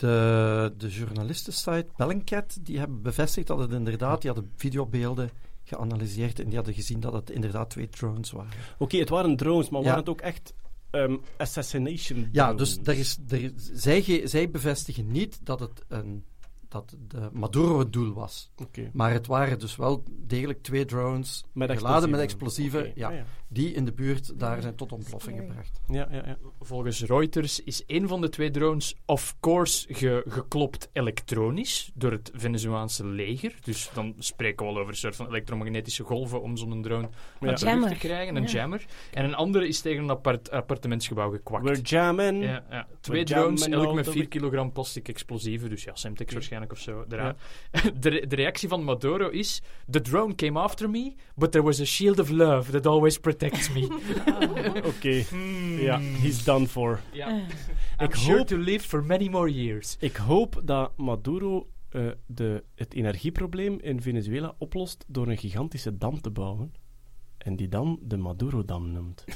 De, 0.00 0.72
de 0.76 0.88
journalistensite 0.88 1.86
Bellingcat 1.96 2.58
die 2.62 2.78
hebben 2.78 3.02
bevestigd 3.02 3.46
dat 3.46 3.58
het 3.58 3.72
inderdaad, 3.72 4.20
die 4.22 4.30
hadden 4.30 4.52
videobeelden 4.56 5.30
geanalyseerd 5.64 6.38
en 6.40 6.46
die 6.46 6.56
hadden 6.56 6.74
gezien 6.74 7.00
dat 7.00 7.12
het 7.12 7.30
inderdaad 7.30 7.70
twee 7.70 7.88
drones 7.88 8.30
waren. 8.30 8.50
Oké, 8.78 8.96
het 8.96 9.08
waren 9.08 9.36
drones, 9.36 9.68
maar 9.68 9.80
Ja. 9.80 9.86
waren 9.86 10.00
het 10.00 10.08
ook 10.10 10.20
echt 10.20 10.54
ehm, 10.90 11.16
assassination 11.36 12.28
Ja, 12.32 12.46
drones? 12.46 12.76
dus 12.78 12.86
er 12.94 12.98
is, 12.98 13.18
er 13.28 13.52
zij, 13.56 14.22
zij 14.24 14.50
bevestigen 14.50 15.10
niet 15.10 15.38
dat 15.42 15.60
het 15.60 15.84
een, 15.88 16.24
dat 16.70 16.96
de 17.08 17.28
Maduro 17.32 17.78
het 17.78 17.92
doel 17.92 18.12
was. 18.12 18.50
Oké. 18.56 18.90
Maar 18.92 19.12
het 19.12 19.26
waren 19.26 19.58
dus 19.58 19.76
wel 19.76 20.02
degelijk 20.26 20.62
twee 20.62 20.84
drones 20.84 21.44
Met 21.52 21.70
geladen 21.70 22.10
met 22.10 22.20
explosieven. 22.20 22.80
Oké, 22.80 22.92
ja, 22.94 23.10
ja. 23.10 23.24
die 23.48 23.72
in 23.72 23.84
de 23.84 23.92
buurt 23.92 24.38
daar 24.38 24.62
zijn 24.62 24.74
tot 24.74 24.92
ontploffing 24.92 25.38
gebracht. 25.38 25.80
Ja, 25.86 26.08
ja, 26.10 26.22
ja. 26.26 26.36
Volgens 26.60 27.02
Reuters 27.02 27.60
is 27.62 27.82
een 27.86 28.08
van 28.08 28.20
de 28.20 28.28
twee 28.28 28.50
drones, 28.50 28.96
of 29.06 29.36
course, 29.40 29.94
ge- 29.94 30.24
geklopt 30.28 30.88
elektronisch 30.92 31.90
door 31.94 32.12
het 32.12 32.30
Venezolaanse 32.34 33.06
leger. 33.06 33.54
Dus 33.64 33.90
dan 33.94 34.14
spreken 34.18 34.66
we 34.66 34.72
al 34.72 34.78
over 34.78 34.90
een 34.92 34.96
soort 34.98 35.16
van 35.16 35.26
elektromagnetische 35.26 36.02
golven 36.04 36.42
om 36.42 36.56
zo'n 36.56 36.82
drone 36.82 37.08
Ja. 37.40 37.48
uit 37.48 37.58
de 37.58 37.66
lucht 37.74 37.88
te 37.88 37.94
krijgen, 37.98 38.36
een 38.36 38.42
Ja. 38.42 38.48
jammer. 38.48 38.84
En 39.12 39.24
een 39.24 39.34
andere 39.34 39.68
is 39.68 39.80
tegen 39.80 40.02
een 40.02 40.10
apart, 40.10 40.50
appartementsgebouw 40.50 41.30
gekwakt. 41.30 41.64
We're 41.64 41.80
jamming. 41.80 42.42
Ja, 42.44 42.64
ja. 42.70 42.86
Twee 43.00 43.24
jamming 43.24 43.58
drones, 43.58 43.84
elk 43.84 43.94
met 43.94 44.04
the 44.04 44.10
4 44.10 44.20
way. 44.20 44.28
kilogram 44.30 44.72
plastic 44.72 45.08
explosieven. 45.08 45.70
Dus 45.70 45.84
ja, 45.84 45.94
Semtex 45.94 46.32
waarschijnlijk 46.32 46.58
of 46.68 46.78
zo 46.78 47.04
eraan. 47.08 47.36
De, 48.00 48.08
re- 48.08 48.26
de 48.26 48.36
reactie 48.36 48.68
van 48.68 48.84
Maduro 48.84 49.28
is... 49.28 49.62
The 49.90 50.00
drone 50.00 50.34
came 50.34 50.58
after 50.58 50.90
me, 50.90 51.14
but 51.36 51.50
there 51.52 51.64
was 51.64 51.80
a 51.80 51.84
shield 51.84 52.18
of 52.18 52.28
love 52.28 52.70
that 52.70 52.86
always 52.86 53.18
protects 53.18 53.72
me. 53.72 53.88
Oké. 54.96 55.22
Hmm. 55.28 55.78
Ja, 55.80 55.98
he's 55.98 56.44
done 56.44 56.66
for. 56.66 57.00
Ja. 57.12 57.28
Eh, 57.28 57.34
I'm 57.98 58.06
Ik 58.06 58.14
sure 58.14 58.36
hoop- 58.36 58.46
to 58.46 58.56
live 58.56 58.86
for 58.88 59.04
many 59.04 59.28
more 59.28 59.50
years. 59.50 59.96
Ik 60.00 60.16
hoop 60.16 60.60
dat 60.64 60.92
Maduro 60.96 61.68
eh, 61.88 62.06
de, 62.26 62.64
het 62.74 62.94
energieprobleem 62.94 63.78
in 63.80 64.02
Venezuela 64.02 64.54
oplost 64.58 65.04
door 65.08 65.28
een 65.28 65.38
gigantische 65.38 65.98
dam 65.98 66.20
te 66.20 66.30
bouwen. 66.30 66.72
En 67.44 67.56
die 67.56 67.68
dan 67.68 67.98
de 68.02 68.16
Maduro-dam 68.16 68.92
noemt. 68.92 69.24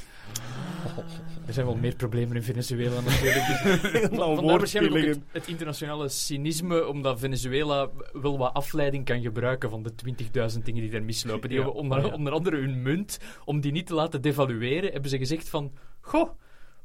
Er 1.47 1.53
zijn 1.53 1.65
wel 1.65 1.75
meer 1.75 1.95
problemen 1.95 2.35
in 2.35 2.43
Venezuela 2.43 3.01
natuurlijk. 3.01 3.45
Vandaar 4.15 4.57
waarschijnlijk 4.57 4.95
ook 5.05 5.13
het, 5.13 5.19
het 5.31 5.47
internationale 5.47 6.09
cynisme, 6.09 6.87
omdat 6.87 7.19
Venezuela 7.19 7.89
wel 8.13 8.37
wat 8.37 8.53
afleiding 8.53 9.05
kan 9.05 9.21
gebruiken 9.21 9.69
van 9.69 9.83
de 9.83 9.91
20.000 10.55 10.63
dingen 10.63 10.81
die 10.81 10.91
er 10.91 11.03
mislopen. 11.03 11.49
Die 11.49 11.57
Ja, 11.57 11.63
hebben 11.63 11.81
onder, 11.81 12.05
ja. 12.05 12.13
onder 12.13 12.33
andere 12.33 12.57
hun 12.57 12.81
munt, 12.81 13.19
om 13.45 13.61
die 13.61 13.71
niet 13.71 13.87
te 13.87 13.93
laten 13.93 14.21
devalueren, 14.21 14.91
hebben 14.91 15.09
ze 15.09 15.17
gezegd 15.17 15.49
van, 15.49 15.71
goh, 16.01 16.29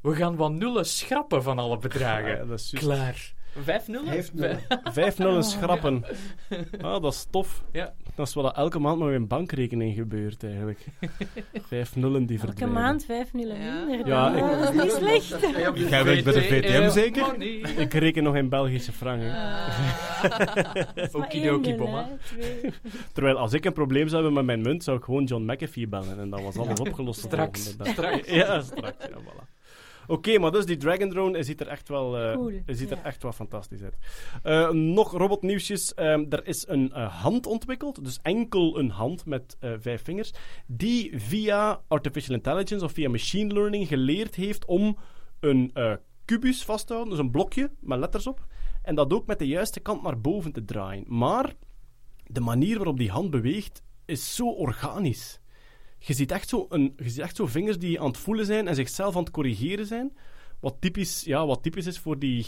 we 0.00 0.14
gaan 0.14 0.37
wat 0.37 0.52
nullen 0.52 0.87
schrappen 0.87 1.42
van 1.42 1.59
alle 1.59 1.78
bedragen. 1.78 2.33
Ah, 2.33 2.38
ja, 2.38 2.44
dat 2.44 2.59
is 2.59 2.70
juist. 2.70 2.87
Klaar. 2.87 3.35
5-0? 3.59 3.63
Hij 3.63 4.15
heeft 4.15 4.33
nul. 4.35 4.57
5-0 5.43 5.47
schrappen. 5.47 6.05
Ah, 6.81 7.03
dat 7.03 7.13
is 7.13 7.27
tof. 7.31 7.63
Ja. 7.73 7.93
Dat 8.15 8.27
is 8.29 8.35
wat 8.35 8.57
elke 8.57 8.79
maand 8.79 8.99
met 8.99 9.09
mijn 9.09 9.27
bankrekening 9.27 9.95
gebeurt, 9.95 10.45
eigenlijk. 10.45 10.85
5 11.69 11.97
nullen 11.97 12.27
die 12.27 12.37
Elke 12.39 12.47
verdwijnen. 12.53 12.83
maand 12.83 13.05
vijf 13.05 13.33
nullen 13.33 13.61
Ja. 13.63 13.85
minder. 13.85 14.07
Ja, 14.07 14.31
ik- 14.35 14.43
eh, 14.43 14.61
dat 14.61 14.75
is 14.75 14.83
niet 14.83 14.93
slecht. 14.93 15.29
Jij 15.91 16.05
werkt 16.05 16.25
bij 16.25 16.33
de 16.33 16.43
VTM 16.43 16.91
zeker? 16.91 17.27
Money. 17.27 17.49
Ik 17.77 17.93
reken 17.95 18.23
nog 18.23 18.37
in 18.37 18.49
Belgische 18.49 18.93
franken. 18.93 19.35
Okidoki, 21.13 21.75
bomma. 21.75 22.09
Terwijl 23.13 23.37
als 23.39 23.53
ik 23.53 23.65
een 23.65 23.73
probleem 23.73 24.09
zou 24.09 24.23
hebben 24.25 24.45
met 24.45 24.45
mijn 24.57 24.69
munt, 24.69 24.85
zou 24.85 24.97
ik 24.99 25.05
gewoon 25.05 25.25
John 25.25 25.45
McAfee 25.53 25.89
bellen 25.89 26.19
en 26.21 26.31
dan 26.31 26.43
was 26.43 26.57
alles 26.57 26.81
opgelost. 26.81 27.21
Straks. 27.21 27.77
Straks. 27.83 28.29
Ja, 28.41 28.61
straks. 28.61 29.05
Ja, 29.09 29.17
voilà. 29.21 29.60
Oké, 30.11 30.38
maar 30.38 30.51
dus 30.51 30.66
die 30.66 30.77
Dragon 30.77 31.11
Drone 31.11 31.42
ziet 31.42 31.61
er 31.61 31.68
echt 31.68 31.88
wel, 31.88 32.11
Cool, 32.11 32.53
hij 32.64 32.75
ziet 32.75 32.90
er 32.90 32.96
ja. 32.96 33.03
echt 33.03 33.23
wel 33.23 33.33
fantastisch 33.33 33.83
uit. 33.83 33.96
Eh, 34.42 34.70
nog 34.70 35.12
robotnieuwsjes. 35.12 35.94
Ehm, 35.94 36.25
er 36.29 36.46
is 36.46 36.68
een 36.68 36.92
eh, 36.92 37.23
hand 37.23 37.46
ontwikkeld, 37.46 38.05
dus 38.05 38.18
enkel 38.23 38.79
een 38.79 38.90
hand 38.90 39.27
met 39.27 39.57
vijf 39.61 40.05
vingers, 40.05 40.33
die 40.66 41.20
via 41.20 41.83
artificial 41.88 42.35
intelligence 42.37 42.85
of 42.85 42.92
via 42.92 43.09
machine 43.09 43.53
learning 43.53 43.88
geleerd 43.88 44.35
heeft 44.35 44.64
om 44.64 44.96
een 45.40 45.73
kubus 46.25 46.64
vast 46.64 46.87
te 46.87 46.92
houden, 46.92 47.14
dus 47.14 47.25
een 47.25 47.31
blokje 47.31 47.70
met 47.81 47.99
letters 47.99 48.27
op, 48.27 48.46
en 48.83 48.94
dat 48.94 49.12
ook 49.12 49.27
met 49.27 49.38
de 49.38 49.46
juiste 49.46 49.81
kant 49.81 50.03
naar 50.03 50.20
boven 50.20 50.53
te 50.53 50.64
draaien. 50.64 51.05
Maar 51.07 51.55
de 52.27 52.40
manier 52.40 52.77
waarop 52.77 52.99
die 52.99 53.11
hand 53.11 53.31
beweegt 53.31 53.83
is 54.05 54.35
zo 54.35 54.49
organisch. 54.49 55.40
Je 56.03 56.13
ziet 56.13 56.31
echt 56.31 56.49
zo, 56.49 56.67
een, 56.69 56.93
je 56.97 57.09
ziet 57.09 57.23
echt 57.23 57.37
zo 57.37 57.47
vingers 57.47 57.79
die 57.79 58.01
aan 58.01 58.07
het 58.07 58.19
voelen 58.19 58.47
zijn 58.47 58.69
en 58.69 58.75
zichzelf 58.75 59.17
aan 59.17 59.23
het 59.23 59.33
corrigeren 59.33 59.87
zijn. 59.87 60.17
Wat 60.61 60.77
typisch, 60.81 61.25
ja, 61.25 61.47
wat 61.47 61.63
typisch 61.63 61.87
is 61.87 61.99
voor 61.99 62.19
die 62.19 62.47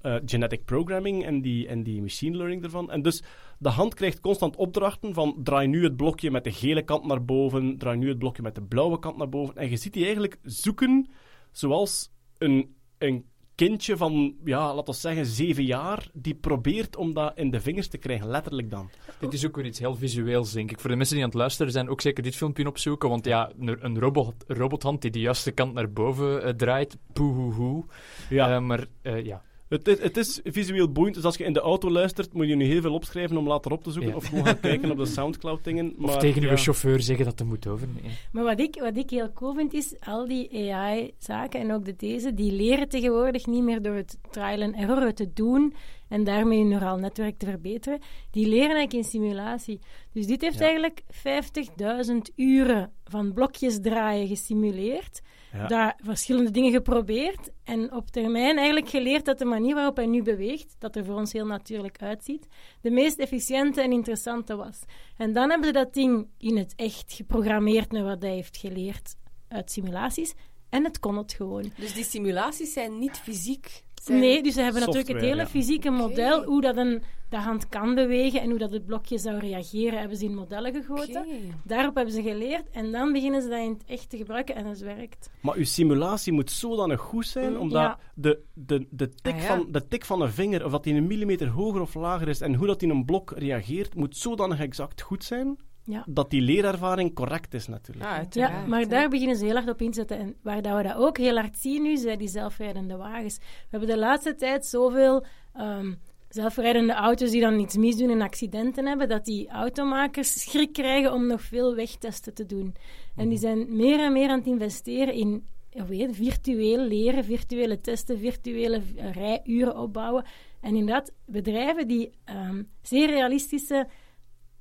eh, 0.00 0.16
genetic 0.24 0.64
programming 0.64 1.24
en 1.24 1.40
die, 1.42 1.68
en 1.68 1.82
die 1.82 2.02
machine 2.02 2.36
learning 2.36 2.64
ervan. 2.64 2.90
En 2.90 3.02
dus 3.02 3.22
de 3.58 3.68
hand 3.68 3.94
krijgt 3.94 4.20
constant 4.20 4.56
opdrachten 4.56 5.14
van 5.14 5.36
draai 5.42 5.66
nu 5.66 5.82
het 5.82 5.96
blokje 5.96 6.30
met 6.30 6.44
de 6.44 6.52
gele 6.52 6.82
kant 6.82 7.06
naar 7.06 7.24
boven, 7.24 7.78
draai 7.78 7.98
nu 7.98 8.08
het 8.08 8.18
blokje 8.18 8.42
met 8.42 8.54
de 8.54 8.62
blauwe 8.62 8.98
kant 8.98 9.16
naar 9.16 9.28
boven. 9.28 9.56
En 9.56 9.70
je 9.70 9.76
ziet 9.76 9.92
die 9.92 10.04
eigenlijk 10.04 10.38
zoeken 10.42 11.08
zoals 11.52 12.10
een, 12.38 12.74
een 12.98 13.24
kindje 13.56 13.96
van, 13.96 14.34
ja, 14.44 14.74
laten 14.74 14.94
we 14.94 15.00
zeggen, 15.00 15.26
zeven 15.26 15.64
jaar, 15.64 16.08
die 16.12 16.34
probeert 16.34 16.96
om 16.96 17.14
dat 17.14 17.32
in 17.36 17.50
de 17.50 17.60
vingers 17.60 17.88
te 17.88 17.98
krijgen, 17.98 18.28
letterlijk 18.28 18.70
dan. 18.70 18.90
Dit 19.18 19.32
is 19.32 19.46
ook 19.46 19.56
weer 19.56 19.64
iets 19.64 19.78
heel 19.78 19.94
visueels, 19.94 20.52
denk 20.52 20.70
ik. 20.70 20.80
Voor 20.80 20.90
de 20.90 20.96
mensen 20.96 21.14
die 21.14 21.24
aan 21.24 21.30
het 21.30 21.38
luisteren 21.38 21.72
zijn, 21.72 21.88
ook 21.88 22.00
zeker 22.00 22.22
dit 22.22 22.36
filmpje 22.36 22.66
opzoeken. 22.66 23.08
Want 23.08 23.24
ja, 23.24 23.50
een, 23.58 23.98
robot, 23.98 24.34
robothand 24.46 25.02
die 25.02 25.10
de 25.10 25.20
juiste 25.20 25.50
kant 25.50 25.74
naar 25.74 25.92
boven 25.92 26.42
eh, 26.42 26.54
draait, 26.54 26.96
poehoehoe. 27.12 27.84
Ja. 28.28 28.54
Eh, 28.54 28.60
maar 28.60 28.86
eh, 29.02 29.24
ja, 29.24 29.42
Het 29.68 29.88
is, 29.88 29.98
het 30.02 30.16
is 30.16 30.40
visueel 30.44 30.92
boeiend, 30.92 31.14
dus 31.14 31.24
als 31.24 31.36
je 31.36 31.44
in 31.44 31.52
de 31.52 31.60
auto 31.60 31.90
luistert, 31.90 32.32
moet 32.32 32.48
je 32.48 32.54
nu 32.54 32.64
heel 32.64 32.80
veel 32.80 32.94
opschrijven 32.94 33.36
om 33.36 33.46
later 33.46 33.72
op 33.72 33.82
te 33.82 33.90
zoeken, 33.90 34.10
Ja. 34.10 34.16
of 34.16 34.26
gewoon 34.26 34.44
gaan 34.44 34.60
kijken 34.70 34.90
op 34.90 34.96
de 34.96 35.06
Soundcloud-dingen. 35.06 35.94
of 35.98 36.06
Maar, 36.06 36.18
tegen 36.18 36.42
ja. 36.42 36.50
uw 36.50 36.56
chauffeur 36.56 37.00
zeggen 37.00 37.24
dat 37.24 37.38
hij 37.38 37.48
moet 37.48 37.66
overnemen. 37.66 38.10
Maar 38.32 38.44
wat 38.44 38.60
ik, 38.60 38.76
wat 38.80 38.96
ik 38.96 39.10
heel 39.10 39.32
cool 39.32 39.54
vind, 39.54 39.74
is 39.74 39.94
al 40.00 40.26
die 40.26 40.72
AI-zaken 40.74 41.60
en 41.60 41.72
ook 41.72 41.84
de 41.84 41.96
deze, 41.96 42.34
die 42.34 42.52
leren 42.52 42.88
tegenwoordig 42.88 43.46
niet 43.46 43.62
meer 43.62 43.82
door 43.82 43.94
het 43.94 44.18
trial 44.30 44.62
and 44.62 44.74
error 44.76 45.00
het 45.02 45.16
te 45.16 45.32
doen 45.32 45.74
en 46.08 46.24
daarmee 46.24 46.58
hun 46.58 46.68
neuraal 46.68 46.96
netwerk 46.96 47.38
te 47.38 47.46
verbeteren. 47.46 47.98
Die 48.30 48.44
leren 48.48 48.76
eigenlijk 48.76 48.92
in 48.92 49.04
simulatie. 49.04 49.78
Dus 50.12 50.26
dit 50.26 50.40
heeft 50.40 50.60
eigenlijk 50.60 51.02
50.000 51.12 52.16
uren 52.36 52.92
van 53.04 53.32
blokjes 53.32 53.80
draaien 53.80 54.26
gesimuleerd. 54.28 55.20
Ja. 55.56 55.66
Daar 55.66 55.98
verschillende 56.02 56.50
dingen 56.50 56.72
geprobeerd 56.72 57.50
en 57.64 57.92
op 57.92 58.10
termijn 58.10 58.56
eigenlijk 58.56 58.88
geleerd 58.88 59.24
dat 59.24 59.38
de 59.38 59.44
manier 59.44 59.74
waarop 59.74 59.96
hij 59.96 60.06
nu 60.06 60.22
beweegt, 60.22 60.76
dat 60.78 60.96
er 60.96 61.04
voor 61.04 61.16
ons 61.16 61.32
heel 61.32 61.46
natuurlijk 61.46 62.02
uitziet, 62.02 62.46
de 62.80 62.90
meest 62.90 63.18
efficiënte 63.18 63.80
en 63.80 63.92
interessante 63.92 64.56
was. 64.56 64.80
En 65.16 65.32
dan 65.32 65.50
hebben 65.50 65.66
ze 65.66 65.72
dat 65.72 65.94
ding 65.94 66.28
in 66.38 66.56
het 66.56 66.72
echt 66.76 67.12
geprogrammeerd 67.12 67.92
naar 67.92 68.04
wat 68.04 68.22
hij 68.22 68.34
heeft 68.34 68.56
geleerd 68.56 69.16
uit 69.48 69.70
simulaties. 69.70 70.34
En 70.68 70.84
het 70.84 70.98
kon 70.98 71.16
het 71.16 71.32
gewoon. 71.32 71.72
Dus 71.78 71.94
die 71.94 72.04
simulaties 72.04 72.72
zijn 72.72 72.98
niet 72.98 73.18
fysiek. 73.18 73.84
Zijn... 74.06 74.18
Nee, 74.18 74.42
dus 74.42 74.54
ze 74.54 74.60
hebben 74.60 74.80
natuurlijk 74.80 75.08
het 75.08 75.20
hele 75.20 75.36
ja. 75.36 75.46
fysieke 75.46 75.90
model, 75.90 76.44
hoe 76.44 76.60
dat 76.60 76.76
een, 76.76 77.02
de 77.28 77.36
hand 77.36 77.68
kan 77.68 77.94
bewegen 77.94 78.40
en 78.40 78.50
hoe 78.50 78.58
dat 78.58 78.70
het 78.70 78.86
blokje 78.86 79.18
zou 79.18 79.38
reageren, 79.38 79.98
hebben 79.98 80.16
ze 80.18 80.24
in 80.24 80.34
modellen 80.34 80.72
gegoten. 80.74 81.26
Daarop 81.64 81.94
hebben 81.94 82.14
ze 82.14 82.22
geleerd 82.22 82.70
en 82.70 82.92
dan 82.92 83.12
beginnen 83.12 83.42
ze 83.42 83.48
dat 83.48 83.58
in 83.58 83.68
het 83.68 83.84
echt 83.86 84.10
te 84.10 84.16
gebruiken 84.16 84.54
en 84.54 84.66
het 84.66 84.78
werkt. 84.80 85.30
Maar 85.40 85.56
uw 85.56 85.64
simulatie 85.64 86.32
moet 86.32 86.50
zodanig 86.50 87.00
goed 87.00 87.26
zijn, 87.26 87.52
Mm, 87.52 87.58
omdat 87.60 87.82
ja. 87.82 87.98
de, 88.14 88.40
de, 88.54 88.86
de, 88.90 89.14
tik 89.14 89.34
Ah, 89.34 89.40
ja. 89.40 89.46
van, 89.46 89.66
de 89.70 89.86
tik 89.88 90.04
van 90.04 90.20
een 90.20 90.32
vinger, 90.32 90.64
of 90.64 90.70
dat 90.70 90.84
die 90.84 90.94
een 90.94 91.06
millimeter 91.06 91.48
hoger 91.48 91.80
of 91.80 91.94
lager 91.94 92.28
is, 92.28 92.40
en 92.40 92.54
hoe 92.54 92.66
dat 92.66 92.82
in 92.82 92.90
een 92.90 93.04
blok 93.04 93.32
reageert, 93.36 93.94
moet 93.94 94.16
zodanig 94.16 94.60
exact 94.60 95.00
goed 95.02 95.24
zijn, 95.24 95.56
Ja. 95.86 96.04
dat 96.06 96.30
die 96.30 96.40
leerervaring 96.40 97.14
correct 97.14 97.54
is 97.54 97.66
natuurlijk. 97.66 98.34
Ja, 98.34 98.66
maar 98.66 98.88
daar 98.88 99.08
beginnen 99.08 99.36
ze 99.36 99.44
heel 99.44 99.54
hard 99.54 99.68
op 99.68 99.80
in 99.80 99.90
te 99.90 99.94
zetten. 99.94 100.18
En 100.18 100.36
waar 100.42 100.62
dat 100.62 100.76
we 100.76 100.82
dat 100.82 100.96
ook 100.96 101.18
heel 101.18 101.36
hard 101.36 101.58
zien 101.58 101.82
nu, 101.82 101.96
zijn 101.96 102.18
die 102.18 102.28
zelfrijdende 102.28 102.96
wagens. 102.96 103.38
We 103.38 103.44
hebben 103.70 103.88
de 103.88 103.98
laatste 103.98 104.34
tijd 104.34 104.66
zoveel 104.66 105.24
ehm, 105.52 105.92
zelfrijdende 106.28 106.92
auto's 106.92 107.30
die 107.30 107.40
dan 107.40 107.58
iets 107.58 107.76
misdoen 107.76 108.10
en 108.10 108.20
accidenten 108.20 108.86
hebben, 108.86 109.08
dat 109.08 109.24
die 109.24 109.48
automakers 109.48 110.40
schrik 110.42 110.72
krijgen 110.72 111.12
om 111.12 111.26
nog 111.26 111.42
veel 111.42 111.74
wegtesten 111.74 112.34
te 112.34 112.46
doen. 112.46 112.74
En 113.16 113.28
die 113.28 113.38
zijn 113.38 113.76
meer 113.76 114.00
en 114.00 114.12
meer 114.12 114.28
aan 114.28 114.38
het 114.38 114.46
investeren 114.46 115.14
in 115.14 115.46
weet 115.84 116.16
virtueel 116.16 116.78
leren, 116.78 117.24
virtuele 117.24 117.80
testen, 117.80 118.18
virtuele 118.18 118.82
eh, 118.96 119.12
rijuren 119.12 119.76
opbouwen. 119.76 120.24
En 120.60 120.76
inderdaad, 120.76 121.12
bedrijven 121.26 121.88
die 121.88 122.10
ehm, 122.24 122.62
zeer 122.82 123.06
realistische 123.06 123.86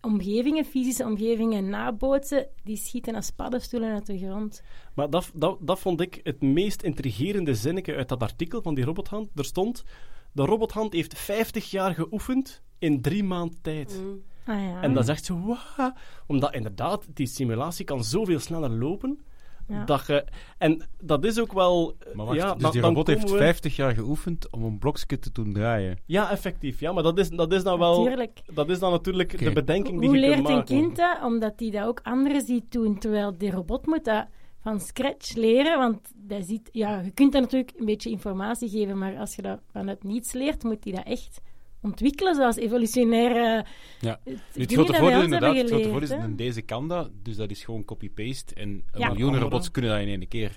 omgevingen, 0.06 0.65
fysische 0.65 1.06
omgevingen 1.06 1.70
nabootsen, 1.70 2.48
die 2.63 2.78
schieten 2.78 3.15
als 3.15 3.32
paddenstoelen 3.32 3.94
uit 3.94 4.06
de 4.06 4.18
grond. 4.18 4.62
Maar 4.94 5.10
dat, 5.10 5.32
dat, 5.34 5.58
dat 5.62 5.80
vond 5.80 6.02
ik 6.02 6.20
het 6.24 6.41
meest 6.41 6.82
intrigerende 6.82 7.56
zinnetje 7.56 7.96
uit 7.96 8.10
dat 8.10 8.22
artikel 8.22 8.62
van 8.62 8.76
die 8.76 8.84
robothand. 8.84 9.30
Er 9.36 9.46
stond, 9.46 9.84
de 10.32 10.46
robothand 10.46 10.94
heeft 10.94 11.18
50 11.18 11.72
jaar 11.72 11.94
geoefend 11.94 12.62
in 12.80 13.02
drie 13.02 13.24
maand 13.24 13.63
tijd. 13.63 14.02
Mm. 14.04 14.22
Ah 14.46 14.62
ja. 14.62 14.82
En 14.82 14.98
is 14.98 15.08
echt 15.08 15.26
zo, 15.26 15.39
wauw. 15.78 15.94
Omdat 16.28 16.54
inderdaad, 16.54 17.06
die 17.13 17.28
simulatie 17.28 17.86
kan 17.86 18.04
zoveel 18.04 18.39
sneller 18.39 18.70
lopen. 18.70 19.20
Ja. 19.67 19.84
Dat 19.84 20.08
je, 20.08 20.25
en 20.58 20.82
dat 21.01 21.25
is 21.25 21.39
ook 21.39 21.54
wel... 21.54 21.95
Maar 22.13 22.25
wacht, 22.25 22.38
ja, 22.38 22.54
dus 22.54 22.62
dan- 22.62 22.71
die 22.71 22.82
robot 22.82 23.08
heeft 23.08 23.19
komen 23.19 23.38
we- 23.38 23.43
50 23.43 23.75
jaar 23.75 23.93
geoefend 23.93 24.51
om 24.51 24.63
een 24.63 24.78
blokje 24.78 25.19
te 25.19 25.32
doen 25.32 25.54
draaien. 25.54 25.97
Ja, 26.06 26.32
effectief. 26.32 26.80
Ja, 26.80 26.91
maar 26.91 27.04
dat 27.04 27.17
is, 27.19 27.30
dat 27.30 27.54
is 27.54 27.63
dan 27.63 27.80
wel... 27.80 27.97
Natuurlijk. 28.04 28.41
Dat 28.54 28.69
is 28.69 28.80
dan 28.80 28.91
natuurlijk 28.91 29.38
de 29.39 29.51
bedenking 29.51 29.99
die 29.99 30.08
Hoe 30.10 30.17
je 30.17 30.23
kunt 30.23 30.36
leert 30.36 30.49
een 30.49 30.56
maken. 30.56 30.75
kind 30.75 30.95
dat? 30.95 31.17
Omdat 31.23 31.54
hij 31.58 31.69
dat 31.71 31.88
ook 31.88 31.99
anderen 32.04 32.41
ziet 32.41 32.71
doen. 32.71 32.97
Terwijl 32.99 33.38
die 33.38 33.51
robot 33.51 33.86
moet 33.86 34.06
dat 34.06 34.25
van 34.60 34.80
scratch 34.80 35.36
leren. 35.36 35.78
Want 35.78 35.99
ziet, 36.39 36.69
ja, 36.71 36.99
je 37.01 37.12
kunt 37.12 37.32
dat 37.32 37.41
natuurlijk 37.41 37.73
een 37.78 37.86
beetje 37.86 38.10
informatie 38.10 38.69
geven. 38.69 38.97
Maar 38.97 39.17
als 39.17 39.36
je 39.36 39.41
dat 39.41 39.60
vanuit 39.71 40.04
niets 40.04 40.34
leert, 40.34 40.63
moet 40.63 40.84
hij 40.84 40.93
dat 40.93 41.06
echt 41.06 41.41
ontwikkelen. 41.86 42.36
Zoals 42.36 42.56
evolutionaire 42.56 43.65
Ja. 44.00 44.19
eh, 44.24 44.34
Nu, 44.54 44.62
het 44.62 44.74
grote 44.74 44.93
voordeel 44.93 45.21
inderdaad, 45.21 45.56
hebben 45.56 45.58
het 45.58 45.67
grote 45.67 45.84
geleerd, 45.84 46.08
voordeel 46.10 46.17
is, 46.17 46.24
in 46.30 46.36
deze 46.36 46.62
kan 46.62 46.88
dat, 46.88 47.10
dus 47.24 47.36
dat 47.36 47.50
is 47.52 47.63
gewoon 47.63 47.86
copy-paste. 47.86 48.54
En 48.56 48.69
een 48.69 48.84
Ja. 49.00 49.08
miljoenen 49.08 49.39
robots 49.39 49.71
kunnen 49.71 49.91
dat 49.91 50.00
in 50.00 50.08
één 50.08 50.28
keer. 50.28 50.52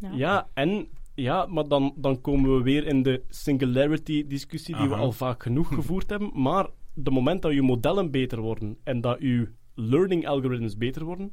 Ja. 0.00 0.10
Ja, 0.14 0.48
en... 0.54 0.88
Ja, 1.18 1.46
maar 1.46 1.68
dan, 1.68 1.92
dan 1.96 2.20
komen 2.20 2.56
we 2.56 2.62
weer 2.62 2.86
in 2.86 3.02
de 3.02 3.22
singularity-discussie 3.28 4.76
die 4.76 4.88
we 4.88 4.94
al 4.94 5.12
vaak 5.12 5.42
genoeg 5.42 5.68
gevoerd 5.78 6.10
hebben. 6.10 6.30
Maar 6.34 6.66
de 6.94 7.10
moment 7.10 7.42
dat 7.42 7.52
je 7.52 7.62
modellen 7.62 8.10
beter 8.10 8.40
worden 8.40 8.76
en 8.84 9.00
dat 9.00 9.16
je 9.20 9.48
learning 9.74 10.26
algorithms 10.26 10.76
beter 10.76 11.04
worden, 11.04 11.30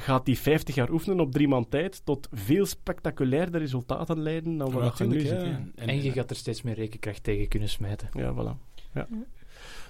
gaat 0.00 0.24
die 0.24 0.38
50 0.38 0.74
jaar 0.74 0.90
oefenen 0.90 1.20
op 1.20 1.32
drie 1.32 1.48
maand 1.48 1.70
tijd 1.70 2.04
tot 2.04 2.28
veel 2.32 2.66
spectaculairder 2.66 3.60
resultaten 3.60 4.22
leiden 4.22 4.56
dan 4.56 4.72
wat 4.72 4.98
je 4.98 5.04
nu 5.04 5.20
ziet. 5.20 5.30
hè. 5.30 5.56
En, 5.74 6.02
je 6.02 6.12
gaat 6.12 6.30
er 6.30 6.36
steeds 6.36 6.62
meer 6.62 6.74
rekenkracht 6.74 7.22
tegen 7.22 7.48
kunnen 7.48 7.68
smijten. 7.68 8.08
Ja, 8.12 8.34
voilà. 8.34 8.68
Ja. 8.94 9.08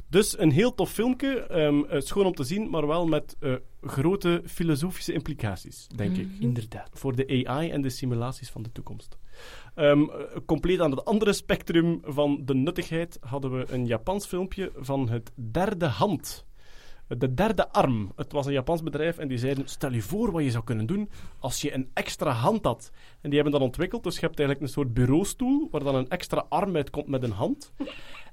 Dus 0.09 0.39
een 0.39 0.51
heel 0.51 0.75
tof 0.75 0.91
filmpje. 0.91 1.41
ehm, 1.41 1.85
eh, 1.85 2.01
schoon 2.01 2.27
om 2.27 2.35
te 2.35 2.45
zien, 2.45 2.71
maar 2.71 2.87
wel 2.87 3.07
met 3.07 3.37
eh, 3.41 3.55
grote 3.83 4.43
filosofische 4.47 5.13
implicaties, 5.13 5.87
denk 5.97 6.17
ik. 6.17 6.29
Inderdaad. 6.39 6.91
Voor 6.93 7.17
de 7.17 7.45
AI 7.47 7.71
en 7.71 7.83
de 7.83 7.91
simulaties 7.91 8.51
van 8.51 8.63
de 8.63 8.73
toekomst. 8.73 9.19
Ehm, 9.75 10.03
eh, 10.03 10.09
compleet 10.47 10.81
aan 10.81 10.91
het 10.91 11.05
andere 11.05 11.33
spectrum 11.33 12.01
van 12.05 12.41
de 12.45 12.55
nuttigheid 12.55 13.19
hadden 13.21 13.59
we 13.59 13.73
een 13.73 13.87
Japans 13.87 14.27
filmpje 14.27 14.73
van 14.77 15.09
het 15.09 15.33
derde 15.35 15.87
hand. 15.87 16.47
De 17.19 17.35
derde 17.35 17.69
arm. 17.73 18.13
Het 18.17 18.33
was 18.33 18.47
een 18.47 18.53
Japans 18.53 18.83
bedrijf 18.83 19.19
en 19.19 19.29
die 19.29 19.39
zeiden: 19.39 19.69
Stel 19.69 19.93
je 19.93 20.03
voor 20.03 20.33
wat 20.33 20.43
je 20.43 20.51
zou 20.51 20.65
kunnen 20.65 20.87
doen 20.87 21.11
als 21.39 21.61
je 21.61 21.75
een 21.75 21.91
extra 21.95 22.31
hand 22.31 22.65
had. 22.65 22.91
En 23.21 23.31
die 23.31 23.35
hebben 23.41 23.53
dat 23.53 23.69
ontwikkeld. 23.69 24.03
Dus 24.03 24.15
je 24.15 24.21
hebt 24.21 24.39
eigenlijk 24.39 24.69
een 24.69 24.75
soort 24.75 24.95
bureaustoel 24.95 25.69
waar 25.71 25.85
dan 25.85 25.95
een 25.95 26.09
extra 26.09 26.47
arm 26.49 26.77
uitkomt 26.77 27.07
met 27.07 27.23
een 27.23 27.33
hand. 27.33 27.73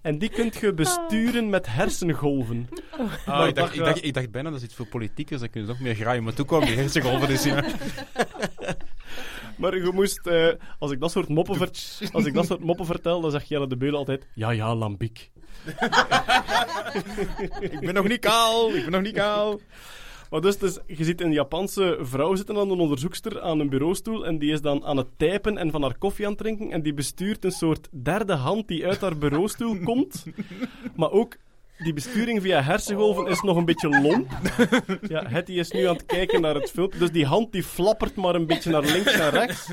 En 0.01 0.17
die 0.17 0.29
kunt 0.29 0.55
je 0.55 0.73
besturen 0.73 1.49
met 1.49 1.65
hersengolven. 1.69 2.69
Ah, 2.91 3.27
Maar 3.27 3.47
ik, 3.47 3.55
dacht, 3.55 3.75
ik, 3.75 3.79
dacht, 3.79 4.03
ik 4.03 4.13
dacht 4.13 4.31
bijna 4.31 4.49
dat 4.49 4.59
is 4.59 4.65
iets 4.65 4.75
voor 4.75 4.87
politiekers, 4.87 5.39
dan 5.39 5.49
kunnen 5.49 5.69
ze 5.69 5.75
nog 5.75 5.83
meer 5.85 5.95
graaien. 5.95 6.23
Maar 6.23 6.33
toen 6.33 6.45
kwam 6.45 6.65
die 6.65 6.75
hersengolven 6.75 7.27
dus 7.27 7.45
in. 7.45 7.55
Maar 9.57 9.75
je 9.75 9.91
moest, 9.93 10.27
eh, 10.27 10.47
als, 10.79 10.91
ik 10.91 10.99
dat 10.99 11.11
soort 11.11 11.27
moppen 11.27 11.55
ver- 11.55 12.09
als 12.11 12.25
ik 12.25 12.33
dat 12.33 12.45
soort 12.45 12.59
moppen 12.59 12.85
vertel, 12.85 13.21
dan 13.21 13.31
zegt 13.31 13.47
Jelle 13.47 13.67
de 13.67 13.77
Beul 13.77 13.95
altijd: 13.95 14.27
Ja, 14.33 14.49
ja, 14.49 14.75
lambiek. 14.75 15.31
Ik 17.59 17.79
ben 17.79 17.93
nog 17.93 18.07
niet 18.07 18.19
kaal, 18.19 18.75
ik 18.75 18.83
ben 18.83 18.91
nog 18.91 19.01
niet 19.01 19.13
kaal. 19.13 19.59
Maar 20.29 20.41
dus, 20.41 20.57
dus, 20.57 20.79
je 20.87 21.03
ziet 21.03 21.21
een 21.21 21.31
Japanse 21.31 21.97
vrouw 22.01 22.35
zitten 22.35 22.57
aan 22.57 22.69
een 22.69 22.79
onderzoekster 22.79 23.41
aan 23.41 23.59
een 23.59 23.69
bureaustoel 23.69 24.25
en 24.25 24.39
die 24.39 24.51
is 24.51 24.61
dan 24.61 24.85
aan 24.85 24.97
het 24.97 25.07
typen 25.17 25.57
en 25.57 25.71
van 25.71 25.81
haar 25.81 25.97
koffie 25.97 26.25
aan 26.25 26.31
het 26.31 26.41
drinken 26.41 26.71
en 26.71 26.81
die 26.81 26.93
bestuurt 26.93 27.43
een 27.43 27.51
soort 27.51 27.87
derde 27.91 28.33
hand 28.33 28.67
die 28.67 28.85
uit 28.85 29.01
haar 29.01 29.17
bureaustoel 29.17 29.77
komt. 29.83 30.25
Maar 30.95 31.11
ook 31.11 31.35
die 31.77 31.93
besturing 31.93 32.41
via 32.41 32.61
hersengolven 32.61 33.27
is 33.27 33.41
nog 33.41 33.57
een 33.57 33.65
beetje 33.65 33.89
lomp. 33.89 34.31
Ja, 35.09 35.23
Hetty 35.27 35.51
is 35.51 35.71
nu 35.71 35.87
aan 35.87 35.95
het 35.95 36.05
kijken 36.05 36.41
naar 36.41 36.55
het 36.55 36.71
filmpje. 36.71 36.99
Dus 36.99 37.11
die 37.11 37.25
hand 37.25 37.51
die 37.51 37.63
flappert 37.63 38.15
maar 38.15 38.35
een 38.35 38.45
beetje 38.45 38.71
naar 38.71 38.81
links 38.81 39.13
en 39.13 39.29
rechts. 39.29 39.69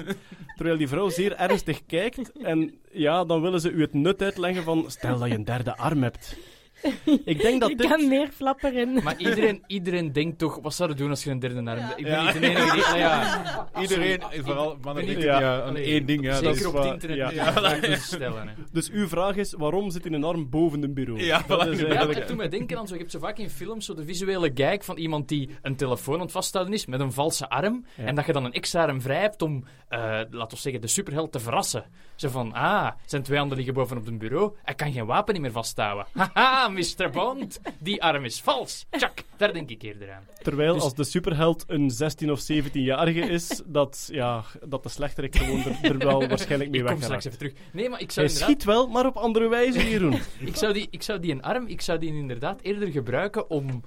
Terwijl 0.57 0.79
die 0.79 0.89
vrouw 0.89 1.09
zeer 1.09 1.37
ernstig 1.37 1.87
kijkt. 1.87 2.33
En 2.33 2.75
ja, 2.93 3.25
dan 3.25 3.41
willen 3.41 3.61
ze 3.61 3.71
u 3.71 3.81
het 3.81 3.95
nut 3.95 4.23
uitleggen 4.23 4.63
van... 4.63 4.85
Stel 4.89 5.19
dat 5.19 5.29
je 5.29 5.35
een 5.35 5.45
derde 5.45 5.77
arm 5.77 6.03
hebt. 6.03 6.37
Ik 7.25 7.41
denk 7.41 7.61
dat 7.61 7.69
dit... 7.79 7.87
kan 7.89 8.09
meer 8.09 8.29
flapperen. 8.29 9.03
Maar 9.03 9.17
iedereen, 9.19 9.63
iedereen 9.67 10.13
denkt 10.13 10.39
toch, 10.39 10.59
wat 10.63 10.75
zou 10.75 10.89
je 10.91 10.95
doen 10.97 11.11
als 11.11 11.25
je 11.25 11.31
een 11.31 11.39
derde 11.39 11.71
arm 11.71 11.79
hebt? 11.79 11.99
Ik 11.99 12.05
ben 12.05 12.13
Ja. 12.13 12.23
niet 12.25 12.33
de 12.41 12.49
enige 12.49 12.73
die... 12.75 12.83
nou 12.83 12.99
ja, 12.99 13.69
Iedereen, 13.81 14.21
vooral 14.43 14.77
mannen, 14.83 15.03
ik- 15.03 15.09
denken, 15.09 15.25
ja, 15.27 15.41
ja, 15.41 15.63
aan 15.63 15.77
één 15.77 16.07
ding. 16.07 16.23
Ja, 16.25 16.31
dat 16.31 16.39
zeker 16.43 16.57
is 16.61 16.67
op 16.67 16.75
het 16.75 16.85
internet 16.85 17.17
ja. 17.17 17.31
ja. 17.31 17.97
stellen. 17.99 18.49
Hè. 18.49 18.55
Dus 18.73 18.91
uw 18.91 19.09
vraag 19.09 19.37
is, 19.37 19.53
waarom 19.59 19.91
zit 19.91 20.07
een 20.07 20.25
arm 20.25 20.51
boven 20.51 20.83
een 20.83 20.95
bureau? 20.95 21.21
Ja, 21.23 21.43
dat 21.47 21.67
is 21.67 21.81
Ja, 21.81 21.87
eigenlijk... 21.87 22.27
doet 22.29 22.37
mij 22.37 22.49
denken 22.49 22.79
aan 22.79 22.87
zo. 22.87 22.93
Je 22.95 22.99
hebt 23.01 23.13
zo 23.13 23.19
vaak 23.19 23.39
in 23.39 23.51
films 23.51 23.87
zo 23.87 23.95
de 23.95 24.05
visuele 24.05 24.51
gag 24.55 24.85
van 24.85 24.97
iemand 24.97 25.29
die 25.29 25.51
een 25.63 25.77
telefoon 25.77 26.15
aan 26.15 26.21
het 26.21 26.33
vasthouden 26.33 26.75
is 26.75 26.87
met 26.87 27.01
een 27.01 27.13
valse 27.13 27.49
arm. 27.49 27.85
Ja. 27.97 28.05
En 28.05 28.15
dat 28.15 28.27
je 28.27 28.33
dan 28.33 28.45
een 28.45 28.53
extra 28.53 28.83
arm 28.85 29.01
vrij 29.01 29.21
hebt 29.21 29.43
om, 29.43 29.65
eh, 29.89 29.99
laten 30.31 30.57
we 30.57 30.57
zeggen, 30.63 30.81
de 30.81 30.87
superheld 30.87 31.33
te 31.33 31.41
verrassen. 31.41 31.85
Zo 32.15 32.29
van, 32.29 32.53
ah, 32.53 32.91
zijn 33.07 33.23
twee 33.23 33.39
handen 33.39 33.57
liggen 33.57 33.75
boven 33.75 33.97
op 33.97 34.07
een 34.07 34.19
bureau. 34.19 34.53
Hij 34.63 34.75
kan 34.75 34.93
geen 34.93 35.07
wapen 35.07 35.33
niet 35.33 35.43
meer 35.43 35.53
vasthouden. 35.53 36.07
Haha, 36.15 36.69
Mr. 36.75 37.11
Bond, 37.11 37.61
die 37.79 38.03
arm 38.03 38.25
is 38.25 38.41
vals. 38.41 38.87
Tjak, 38.91 39.23
daar 39.37 39.53
denk 39.53 39.71
ik 39.71 39.83
eerder 39.83 40.13
aan. 40.13 40.27
Terwijl 40.43 40.75
Dus- 40.75 40.83
als 40.83 40.95
de 40.95 41.05
superheld 41.05 41.65
een 41.67 41.91
16 41.91 42.31
of 42.33 42.41
17-jarige 42.41 43.21
is, 43.21 43.63
dat, 43.67 44.09
ja, 44.13 44.45
dat 44.65 44.83
de 44.83 44.89
slechterik 44.89 45.37
gewoon 45.37 45.65
er, 45.65 45.91
er 45.91 45.99
wel 45.99 46.29
waarschijnlijk 46.29 46.71
mee 46.71 46.81
Ik 46.81 46.87
kom 46.87 46.95
weg 46.97 47.05
straks 47.05 47.25
even 47.25 47.39
terug. 47.39 47.53
Nee, 47.73 47.89
maar 47.89 48.01
ik 48.01 48.11
zou 48.11 48.27
Hij 48.27 48.35
inderdaad... 48.35 48.61
schiet 48.61 48.75
wel, 48.75 48.89
maar 48.89 49.07
op 49.07 49.17
andere 49.17 49.49
wijze, 49.49 49.91
Jeroen. 49.91 50.19
Ik 50.41 50.57
zou, 50.57 50.73
die, 50.73 50.89
ik 50.91 51.03
zou 51.03 51.21
die 51.21 51.33
een 51.33 51.43
arm, 51.43 51.67
ik 51.67 51.81
zou 51.81 51.99
die 51.99 52.15
inderdaad 52.15 52.61
eerder 52.61 52.89
gebruiken 52.89 53.51
om 53.51 53.83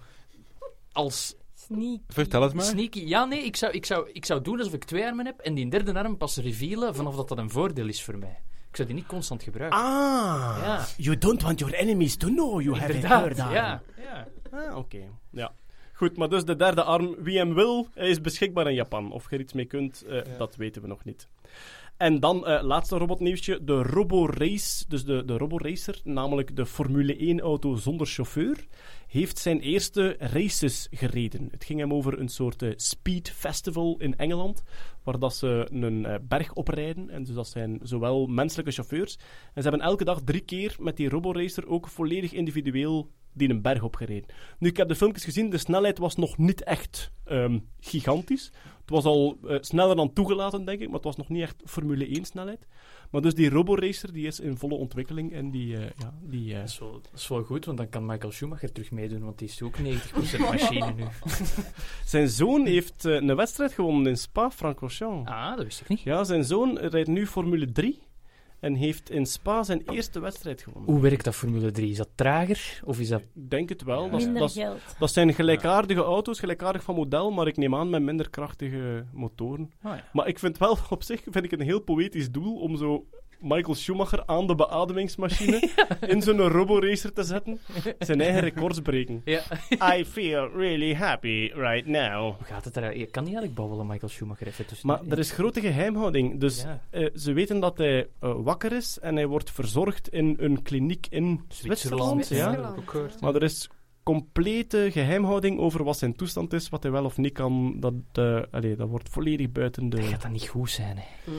als 0.91 1.35
Sneak. 1.53 1.99
Vertel 2.07 2.41
het 2.41 2.53
maar. 2.53 2.65
sneaky... 2.65 2.99
Ja, 3.05 3.25
nee, 3.25 3.43
ik 3.43 3.55
zou, 3.55 3.73
ik, 3.73 3.85
zou, 3.85 4.09
ik 4.13 4.25
zou 4.25 4.41
doen 4.41 4.57
alsof 4.57 4.73
ik 4.73 4.83
twee 4.83 5.05
armen 5.05 5.25
heb 5.25 5.39
en 5.39 5.53
die 5.53 5.69
derde 5.69 5.93
arm 5.93 6.17
pas 6.17 6.37
revealen 6.37 6.95
vanaf 6.95 7.15
dat 7.15 7.27
dat 7.27 7.37
een 7.37 7.49
voordeel 7.49 7.87
is 7.87 8.03
voor 8.03 8.17
mij. 8.17 8.37
Ik 8.77 8.83
zou 8.83 8.95
die 8.95 9.03
niet 9.03 9.11
constant 9.13 9.43
gebruiken. 9.43 9.79
Ah, 9.79 10.57
Ja. 10.61 10.85
you 10.97 11.17
don't 11.17 11.41
want 11.41 11.59
your 11.59 11.73
enemies 11.73 12.15
to 12.17 12.27
know 12.27 12.61
you 12.61 12.75
have 12.77 12.93
Inderdaad, 12.93 13.23
third 13.23 13.39
arm. 13.39 13.53
ja. 13.53 13.81
ja. 13.97 14.27
Ah, 14.51 14.77
oké. 14.77 14.97
Ja. 15.31 15.51
Goed, 15.93 16.17
maar 16.17 16.29
dus 16.29 16.45
de 16.45 16.55
derde 16.55 16.83
arm, 16.83 17.15
wie 17.19 17.37
hem 17.37 17.53
wil, 17.53 17.87
hij 17.93 18.09
is 18.09 18.21
beschikbaar 18.21 18.67
in 18.67 18.73
Japan. 18.73 19.11
Of 19.11 19.29
je 19.29 19.35
er 19.35 19.41
iets 19.41 19.53
mee 19.53 19.65
kunt, 19.65 20.01
eh, 20.01 20.21
dat 20.37 20.55
weten 20.55 20.81
we 20.81 20.87
nog 20.87 21.03
niet. 21.03 21.27
En 21.97 22.19
dan, 22.19 22.45
eh, 22.45 22.63
laatste 22.63 22.97
robotnieuwsje, 22.97 23.63
de 23.63 23.81
RoboRace, 23.81 24.85
dus 24.87 25.03
de, 25.03 25.25
de 25.25 25.37
RoboRacer, 25.37 26.01
namelijk 26.03 26.55
de 26.55 26.65
Formule 26.65 27.37
1-auto 27.37 27.75
zonder 27.75 28.07
chauffeur, 28.07 28.67
heeft 29.07 29.37
zijn 29.37 29.59
eerste 29.59 30.15
races 30.19 30.87
gereden. 30.91 31.47
Het 31.51 31.63
ging 31.63 31.79
hem 31.79 31.93
over 31.93 32.19
een 32.19 32.29
soort 32.29 32.61
eh, 32.61 32.71
speed 32.75 33.29
festival 33.29 33.95
in 33.99 34.17
Engeland, 34.17 34.63
waar 35.03 35.19
dat 35.19 35.35
ze 35.35 35.67
een 35.71 36.05
eh, 36.05 36.15
berg 36.21 36.53
oprijden. 36.53 37.09
En 37.09 37.23
dus 37.23 37.35
dat 37.35 37.47
zijn 37.47 37.79
zowel 37.83 38.27
menselijke 38.27 38.71
chauffeurs. 38.71 39.15
En 39.53 39.63
ze 39.63 39.69
hebben 39.69 39.87
elke 39.87 40.03
dag 40.03 40.21
drie 40.21 40.41
keer 40.41 40.75
met 40.79 40.97
die 40.97 41.09
RoboRacer 41.09 41.67
ook 41.67 41.87
volledig 41.87 42.33
individueel 42.33 43.09
die 43.33 43.49
een 43.49 43.61
berg 43.61 43.83
opgereden. 43.83 44.29
Nu, 44.59 44.69
ik 44.69 44.77
heb 44.77 44.87
de 44.87 44.95
filmpjes 44.95 45.23
gezien, 45.23 45.49
de 45.49 45.57
snelheid 45.57 45.97
was 45.97 46.15
nog 46.15 46.37
niet 46.37 46.63
echt 46.63 47.11
ehm, 47.23 47.59
gigantisch. 47.79 48.51
Het 48.87 48.95
was 48.95 49.05
al 49.05 49.37
eh, 49.47 49.57
sneller 49.61 49.95
dan 49.95 50.13
toegelaten, 50.13 50.65
denk 50.65 50.79
ik, 50.79 50.85
maar 50.85 50.95
het 50.95 51.03
was 51.03 51.15
nog 51.15 51.29
niet 51.29 51.41
echt 51.41 51.61
Formule 51.65 52.07
1 52.07 52.25
snelheid. 52.25 52.67
Maar 53.11 53.21
dus 53.21 53.33
die 53.33 53.49
RoboRacer, 53.49 54.13
die 54.13 54.27
is 54.27 54.39
in 54.39 54.57
volle 54.57 54.75
ontwikkeling 54.75 55.33
en 55.33 55.51
die, 55.51 55.75
eh, 55.77 55.81
ja, 55.97 56.13
die... 56.21 56.53
eh, 56.53 56.59
Dat, 56.59 56.69
is 56.69 56.79
wel, 56.79 56.91
dat 56.91 57.11
is 57.15 57.27
wel 57.27 57.43
goed, 57.43 57.65
want 57.65 57.77
dan 57.77 57.89
kan 57.89 58.05
Michael 58.05 58.31
Schumacher 58.31 58.71
terug 58.71 58.91
meedoen, 58.91 59.23
want 59.23 59.37
die 59.39 59.47
is 59.47 59.61
ook 59.61 59.77
90% 59.77 59.81
machine 60.39 60.93
nu. 60.93 61.03
Zijn 62.05 62.29
zoon 62.29 62.65
heeft 62.65 63.03
een 63.03 63.35
wedstrijd 63.35 63.73
gewonnen 63.73 64.07
in 64.07 64.17
Spa-Francorchamps. 64.17 65.29
Ah, 65.31 65.55
dat 65.55 65.63
wist 65.63 65.81
ik 65.81 65.87
niet. 65.87 66.01
Ja, 66.01 66.23
zijn 66.23 66.43
zoon 66.43 66.77
rijdt 66.77 67.07
nu 67.07 67.27
Formule 67.27 67.71
3 67.71 67.99
en 68.59 68.75
heeft 68.75 69.09
in 69.09 69.25
Spa 69.25 69.63
zijn 69.63 69.81
eerste 69.89 70.19
wedstrijd 70.19 70.61
gewonnen. 70.61 70.91
Hoe 70.91 71.01
werkt 71.01 71.23
dat 71.23 71.35
Formule 71.35 71.71
3? 71.71 71.89
Is 71.89 71.97
dat 71.97 72.09
trager? 72.15 72.81
Of 72.83 72.99
is 72.99 73.09
dat... 73.09 73.21
Ik 73.21 73.49
denk 73.49 73.69
het 73.69 73.83
wel. 73.83 74.09
Dat, 74.09 74.21
Minder 74.21 74.41
dat, 74.41 74.51
geld. 74.51 74.79
dat 74.99 75.11
zijn 75.11 75.33
gelijkaardige 75.33 76.01
auto's, 76.01 76.39
gelijkaardig 76.39 76.83
van 76.83 76.95
model, 76.95 77.31
maar 77.31 77.47
ik 77.47 77.57
neem 77.57 77.75
aan 77.75 77.89
met 77.89 78.01
minder 78.01 78.29
krachtige 78.29 79.05
motoren. 79.13 79.71
Oh, 79.83 79.95
ja. 79.95 80.03
Maar 80.13 80.27
ik 80.27 80.39
vind 80.39 80.57
wel, 80.57 80.77
op 80.89 81.03
zich 81.03 81.21
vind 81.23 81.45
ik 81.45 81.51
een 81.51 81.61
heel 81.61 81.81
poëtisch 81.81 82.31
doel 82.31 82.55
om 82.55 82.77
zo 82.77 83.05
Michael 83.39 83.75
Schumacher 83.75 84.23
aan 84.25 84.47
de 84.47 84.55
beademingsmachine 84.55 85.69
in 86.07 86.21
zo'n 86.21 86.39
roboracer 86.39 87.13
te 87.13 87.23
zetten, 87.23 87.59
zijn 87.99 88.21
eigen 88.21 88.41
records 88.41 88.79
breken. 88.79 89.21
Ja. 89.25 89.41
I 89.97 90.05
feel 90.05 90.49
really 90.55 90.95
happy 90.95 91.51
right 91.53 91.85
now. 91.85 92.35
Hoe 92.35 92.45
gaat 92.45 92.65
het 92.65 92.77
eruit? 92.77 92.97
Je 92.97 93.05
kan 93.05 93.23
niet 93.23 93.33
eigenlijk 93.33 93.53
babbelen, 93.61 93.87
Michael 93.87 94.11
Schumacher, 94.11 94.47
even 94.47 94.65
tussen. 94.65 94.87
Maar 94.87 94.99
er 95.09 95.19
is 95.19 95.31
grote 95.31 95.61
geheimhouding. 95.61 96.39
Dus 96.39 96.61
Ja. 96.61 96.81
eh, 96.89 97.09
ze 97.15 97.33
weten 97.33 97.59
dat 97.59 97.77
hij 97.77 98.07
eh, 98.19 98.33
wakker 98.37 98.71
is 98.71 98.99
en 98.99 99.15
hij 99.15 99.27
wordt 99.27 99.51
verzorgd 99.51 100.09
in 100.09 100.35
een 100.39 100.61
kliniek 100.61 101.07
in 101.09 101.41
Zwitserland. 101.47 102.25
Zwitserland. 102.25 102.83
Ja. 102.93 103.11
Maar 103.19 103.35
er 103.35 103.43
is 103.43 103.69
complete 104.03 104.87
geheimhouding 104.91 105.59
over 105.59 105.83
wat 105.83 105.97
zijn 105.97 106.15
toestand 106.15 106.53
is, 106.53 106.69
wat 106.69 106.83
hij 106.83 106.91
wel 106.91 107.05
of 107.05 107.17
niet 107.17 107.33
kan. 107.33 107.75
Dat, 107.79 107.93
eh, 108.13 108.39
allee, 108.51 108.75
dat 108.75 108.89
wordt 108.89 109.09
volledig 109.09 109.51
buiten 109.51 109.89
Dat 109.89 109.99
de... 110.01 110.05
gaat 110.07 110.21
dan 110.21 110.31
niet 110.31 110.47
goed 110.47 110.69
zijn, 110.69 110.97
hè. 110.97 111.31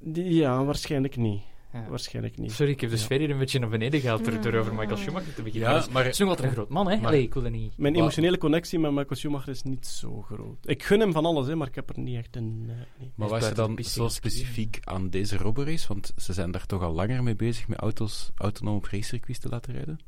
Die- 0.00 0.34
Ja, 0.34 0.64
waarschijnlijk 0.64 1.16
niet. 1.16 1.42
Ja. 1.72 1.88
Waarschijnlijk 1.88 2.38
niet. 2.38 2.52
Sorry, 2.52 2.72
ik 2.72 2.80
heb 2.80 2.90
de 2.90 2.96
sfeer 2.96 3.18
hier 3.18 3.30
een 3.30 3.38
beetje 3.38 3.58
naar 3.58 3.68
beneden 3.68 4.00
gehaald 4.00 4.24
door, 4.24 4.40
door 4.40 4.54
over 4.54 4.74
Michael 4.74 4.96
Schumacher 4.96 5.34
te 5.34 5.42
beginnen. 5.42 5.68
Ja, 5.70 5.76
Maar 5.78 5.88
maar- 5.92 6.02
Het 6.04 6.12
is 6.12 6.18
nog 6.18 6.28
altijd 6.28 6.48
een 6.48 6.54
groot 6.54 6.68
man, 6.68 6.88
hè? 6.90 6.96
Maar- 6.96 7.06
Allee, 7.06 7.22
ik 7.22 7.34
wil 7.34 7.44
er 7.44 7.50
niet... 7.50 7.78
Mijn 7.78 7.94
emotionele 7.94 8.38
connectie 8.38 8.78
met 8.78 8.90
Michael 8.90 9.14
Schumacher 9.16 9.48
is 9.48 9.62
niet 9.62 9.86
zo 9.86 10.22
groot. 10.22 10.56
Ik 10.62 10.82
gun 10.82 11.00
hem 11.00 11.12
van 11.12 11.24
alles, 11.24 11.46
hè, 11.46 11.54
maar 11.56 11.68
ik 11.68 11.74
heb 11.74 11.90
er 11.90 11.98
niet 11.98 12.16
echt 12.16 12.36
een... 12.36 12.64
eh, 12.68 12.74
nee. 12.98 13.12
Maar 13.14 13.26
Is 13.26 13.32
was 13.32 13.48
je 13.48 13.54
dan 13.54 13.78
zo 13.82 14.08
specifiek 14.08 14.78
aan 14.84 15.10
deze 15.10 15.36
roborace? 15.36 15.88
Want 15.88 16.12
ze 16.16 16.32
zijn 16.32 16.50
daar 16.50 16.66
toch 16.66 16.82
al 16.82 16.92
langer 16.92 17.22
mee 17.22 17.36
bezig 17.36 17.68
met 17.68 17.78
auto's 17.78 18.30
autonoom 18.36 18.76
op 18.76 18.84
racecircuits 18.84 19.38
te 19.40 19.48
laten 19.48 19.72
rijden? 19.72 19.98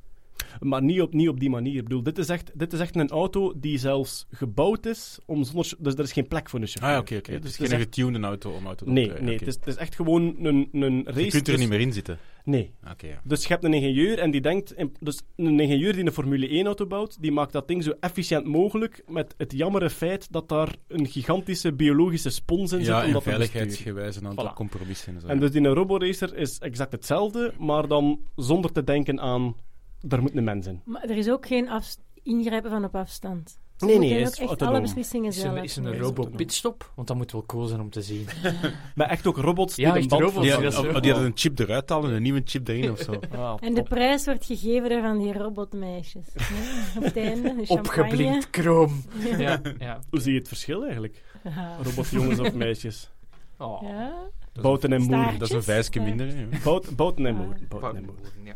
Maar 0.60 0.82
niet 0.82 1.00
op, 1.00 1.12
niet 1.14 1.28
op 1.28 1.40
die 1.40 1.50
manier. 1.50 1.76
Ik 1.76 1.82
bedoel, 1.82 2.02
dit 2.02 2.18
is, 2.18 2.28
echt, 2.28 2.50
dit 2.54 2.72
is 2.72 2.80
echt 2.80 2.96
een 2.96 3.08
auto 3.08 3.52
die 3.56 3.78
zelfs 3.78 4.26
gebouwd 4.30 4.86
is 4.86 5.18
om 5.26 5.44
zonder... 5.44 5.72
Dus 5.78 5.94
er 5.94 6.00
is 6.00 6.12
geen 6.12 6.28
plek 6.28 6.50
voor 6.50 6.60
een 6.60 6.66
chauffeur. 6.66 6.94
Ah, 6.94 7.00
oké, 7.00 7.16
oké. 7.16 7.30
Hè, 7.30 7.36
Het 7.36 7.44
is 7.44 7.56
geen 7.56 7.66
echt- 7.70 7.80
getunede 7.82 8.26
auto 8.26 8.50
om 8.50 8.62
Nee, 8.62 8.74
te 8.74 8.84
nee 8.84 9.10
oké. 9.10 9.32
het, 9.32 9.46
is, 9.46 9.54
het 9.54 9.66
is 9.66 9.76
echt 9.76 9.94
gewoon 9.94 10.34
een, 10.42 10.68
een 10.72 11.04
race... 11.04 11.20
Je 11.20 11.30
kunt 11.30 11.46
er 11.46 11.52
dus- 11.52 11.58
niet 11.60 11.68
meer 11.68 11.80
in 11.80 11.92
zitten. 11.92 12.18
Nee. 12.44 12.72
Oké, 12.90 13.06
ja. 13.06 13.20
Dus 13.24 13.42
je 13.42 13.48
hebt 13.48 13.64
een 13.64 13.74
ingenieur 13.74 14.18
en 14.18 14.30
die 14.30 14.40
denkt... 14.40 14.74
dus 15.00 15.20
een 15.36 15.60
ingenieur 15.60 15.92
die 15.92 16.04
een 16.06 16.12
Formule 16.12 16.62
1-auto 16.64 16.86
bouwt, 16.86 17.16
die 17.22 17.32
maakt 17.32 17.52
dat 17.52 17.68
ding 17.68 17.82
zo 17.84 17.92
efficiënt 18.00 18.46
mogelijk 18.46 19.02
met 19.08 19.34
het 19.36 19.52
jammere 19.52 19.90
feit 19.90 20.32
dat 20.32 20.48
daar 20.48 20.74
een 20.88 21.06
gigantische 21.06 21.72
biologische 21.72 22.30
spons 22.30 22.72
in 22.72 22.78
zit. 22.78 22.86
Ja, 22.86 23.06
om 23.06 23.14
en 23.14 23.22
veiligheidsgewijs 23.22 24.16
een 24.16 24.26
aantal 24.26 24.50
Voilà. 24.50 24.54
compromissen 24.54 25.14
en 25.14 25.20
zo. 25.20 25.26
En 25.26 25.38
dus 25.40 25.50
die 25.50 25.66
roboracer 25.66 26.36
is 26.36 26.58
exact 26.58 26.92
hetzelfde, 26.92 27.52
maar 27.58 27.88
dan 27.88 28.20
zonder 28.36 28.72
te 28.72 28.84
denken 28.84 29.20
aan... 29.20 29.54
Er 30.08 30.22
moet 30.22 30.36
een 30.36 30.44
mens 30.44 30.66
in. 30.66 30.80
Maar 30.84 31.02
er 31.02 31.16
is 31.16 31.30
ook 31.30 31.46
geen 31.46 31.68
ingrijpen 32.22 32.70
van 32.70 32.84
op 32.84 32.94
afstand. 32.94 33.60
Nee, 33.78 33.98
nee, 33.98 34.20
is 34.20 34.38
echt 34.38 34.62
alle 34.62 34.80
beslissingen 34.80 35.28
Is 35.28 35.40
zelf 35.40 35.56
er, 35.56 35.64
is 35.64 35.76
er 35.76 35.84
een 35.84 35.90
nemen. 35.90 36.06
robo-pitstop? 36.06 36.92
Want 36.94 37.08
dat 37.08 37.16
moet 37.16 37.32
wel 37.32 37.46
cool 37.46 37.66
zijn 37.66 37.80
om 37.80 37.90
te 37.90 38.02
zien. 38.02 38.26
Maar 38.94 39.08
echt 39.08 39.26
ook 39.26 39.36
robots 39.36 39.74
die 39.74 39.86
Ja, 39.86 39.92
band... 39.92 40.12
robots, 40.12 40.40
die, 40.40 40.52
hadden- 40.52 41.02
die 41.02 41.12
een 41.14 41.32
chip 41.34 41.58
eruit 41.58 41.88
halen 41.88 42.10
en 42.10 42.16
een 42.16 42.22
nieuwe 42.22 42.42
chip 42.44 42.68
erin 42.68 42.90
of 42.90 42.98
zo. 42.98 43.20
En 43.60 43.74
de 43.74 43.82
prijs 43.82 44.24
wordt 44.24 44.44
gegeven 44.44 44.88
door 44.88 45.00
van 45.00 45.18
die 45.18 45.32
robotmeisjes. 45.32 46.26
hè. 46.34 46.98
Op 46.98 47.04
het 47.04 47.16
einde. 47.26 47.54
Opgeblind 47.66 48.50
kroom. 48.50 49.02
Ja, 49.38 49.60
ja. 49.78 50.00
Hoe 50.10 50.20
zie 50.20 50.32
je 50.32 50.38
het 50.38 50.48
verschil 50.48 50.82
eigenlijk? 50.82 51.22
Ja. 51.44 51.76
Robotjongens 51.82 52.38
of 52.38 52.54
meisjes? 52.54 53.10
Oh. 53.58 53.82
Ja. 53.82 54.12
Bouten 54.60 54.92
en 54.92 55.02
moer. 55.02 55.32
Dat 55.38 55.48
is 55.48 55.54
een 55.54 55.62
vijfje 55.62 56.00
minder. 56.00 56.34
Bouten 56.96 57.26
en 57.26 57.34
moer. 57.36 57.56
Bouten 57.68 57.96
en 57.96 58.04
moer. 58.04 58.14
Ja. 58.44 58.54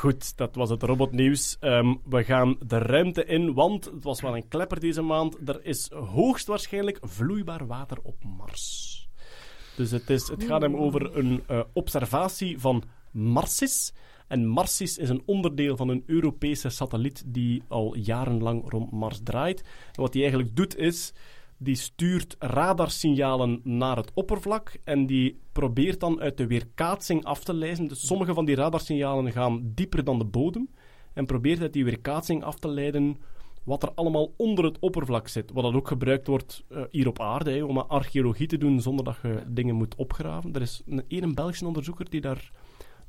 Goed, 0.00 0.36
dat 0.36 0.54
was 0.54 0.70
het 0.70 0.82
robotnieuws. 0.82 1.56
Ehm, 1.58 1.94
we 2.04 2.24
gaan 2.24 2.56
de 2.66 2.78
ruimte 2.78 3.24
in, 3.24 3.54
want 3.54 3.84
het 3.84 4.02
was 4.02 4.20
wel 4.20 4.36
een 4.36 4.48
klepper 4.48 4.80
deze 4.80 5.02
maand. 5.02 5.48
Er 5.48 5.64
is 5.64 5.90
hoogstwaarschijnlijk 5.90 6.98
vloeibaar 7.02 7.66
water 7.66 7.98
op 8.02 8.24
Mars. 8.24 9.08
Dus 9.76 9.90
het, 9.90 10.10
is, 10.10 10.28
het 10.28 10.44
gaat 10.44 10.62
hem 10.62 10.76
over 10.76 11.16
een 11.16 11.42
eh, 11.46 11.60
observatie 11.72 12.58
van 12.58 12.84
Marsis. 13.10 13.92
En 14.28 14.46
Marsis 14.46 14.98
is 14.98 15.08
een 15.08 15.22
onderdeel 15.26 15.76
van 15.76 15.88
een 15.88 16.02
Europese 16.06 16.68
satelliet 16.68 17.22
die 17.26 17.62
al 17.68 17.96
jarenlang 17.96 18.70
rond 18.70 18.90
Mars 18.90 19.20
draait. 19.24 19.60
En 19.60 20.02
wat 20.02 20.12
hij 20.12 20.22
eigenlijk 20.22 20.56
doet 20.56 20.76
is... 20.76 21.12
die 21.62 21.74
stuurt 21.74 22.36
radarsignalen 22.38 23.60
naar 23.64 23.96
het 23.96 24.10
oppervlak 24.14 24.80
en 24.84 25.06
die 25.06 25.40
probeert 25.52 26.00
dan 26.00 26.20
uit 26.20 26.36
de 26.36 26.46
weerkaatsing 26.46 27.24
af 27.24 27.44
te 27.44 27.54
lezen. 27.54 27.88
Dus 27.88 28.06
sommige 28.06 28.34
van 28.34 28.44
die 28.44 28.54
radarsignalen 28.54 29.32
gaan 29.32 29.72
dieper 29.74 30.04
dan 30.04 30.18
de 30.18 30.24
bodem 30.24 30.68
en 31.12 31.26
probeert 31.26 31.60
uit 31.60 31.72
die 31.72 31.84
weerkaatsing 31.84 32.44
af 32.44 32.58
te 32.58 32.68
leiden 32.68 33.16
wat 33.64 33.82
er 33.82 33.92
allemaal 33.94 34.34
onder 34.36 34.64
het 34.64 34.78
oppervlak 34.78 35.28
zit. 35.28 35.50
Wat 35.52 35.64
dat 35.64 35.74
ook 35.74 35.88
gebruikt 35.88 36.26
wordt 36.26 36.64
eh, 36.68 36.82
hier 36.90 37.08
op 37.08 37.20
aarde, 37.20 37.66
om 37.66 37.78
archeologie 37.78 38.46
te 38.46 38.58
doen 38.58 38.80
zonder 38.80 39.04
dat 39.04 39.16
je 39.22 39.42
dingen 39.48 39.74
moet 39.74 39.94
opgraven. 39.94 40.52
Er 40.52 40.62
is 40.62 40.82
een, 40.86 41.04
één 41.08 41.34
Belgische 41.34 41.66
onderzoeker 41.66 42.10
die 42.10 42.20
daar 42.20 42.50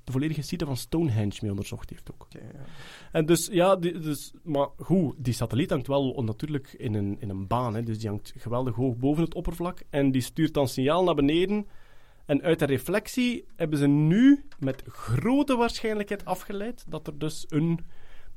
de 0.03 0.11
volledige 0.11 0.41
site 0.41 0.65
van 0.65 0.77
Stonehenge 0.77 1.37
mee 1.41 1.49
onderzocht 1.49 1.89
heeft 1.89 2.11
ook. 2.13 2.27
En 3.11 3.25
dus, 3.25 3.47
ja, 3.51 3.75
die, 3.75 3.99
dus, 3.99 4.31
maar 4.43 4.67
goed, 4.77 5.15
die 5.17 5.33
satelliet 5.33 5.69
hangt 5.69 5.87
wel 5.87 6.23
natuurlijk 6.23 6.73
in 6.77 6.93
een, 6.93 7.17
in 7.19 7.29
een 7.29 7.47
baan, 7.47 7.75
hè, 7.75 7.83
dus 7.83 7.99
die 7.99 8.09
hangt 8.09 8.33
geweldig 8.37 8.75
hoog 8.75 8.97
boven 8.97 9.23
het 9.23 9.33
oppervlak 9.33 9.83
en 9.89 10.11
die 10.11 10.21
stuurt 10.21 10.53
dan 10.53 10.67
signaal 10.67 11.03
naar 11.03 11.15
beneden. 11.15 11.67
En 12.25 12.41
uit 12.41 12.59
de 12.59 12.65
reflectie 12.65 13.45
hebben 13.55 13.79
ze 13.79 13.87
nu 13.87 14.45
met 14.59 14.83
grote 14.87 15.55
waarschijnlijkheid 15.55 16.25
afgeleid 16.25 16.85
dat 16.87 17.07
er 17.07 17.19
dus 17.19 17.45
een 17.49 17.79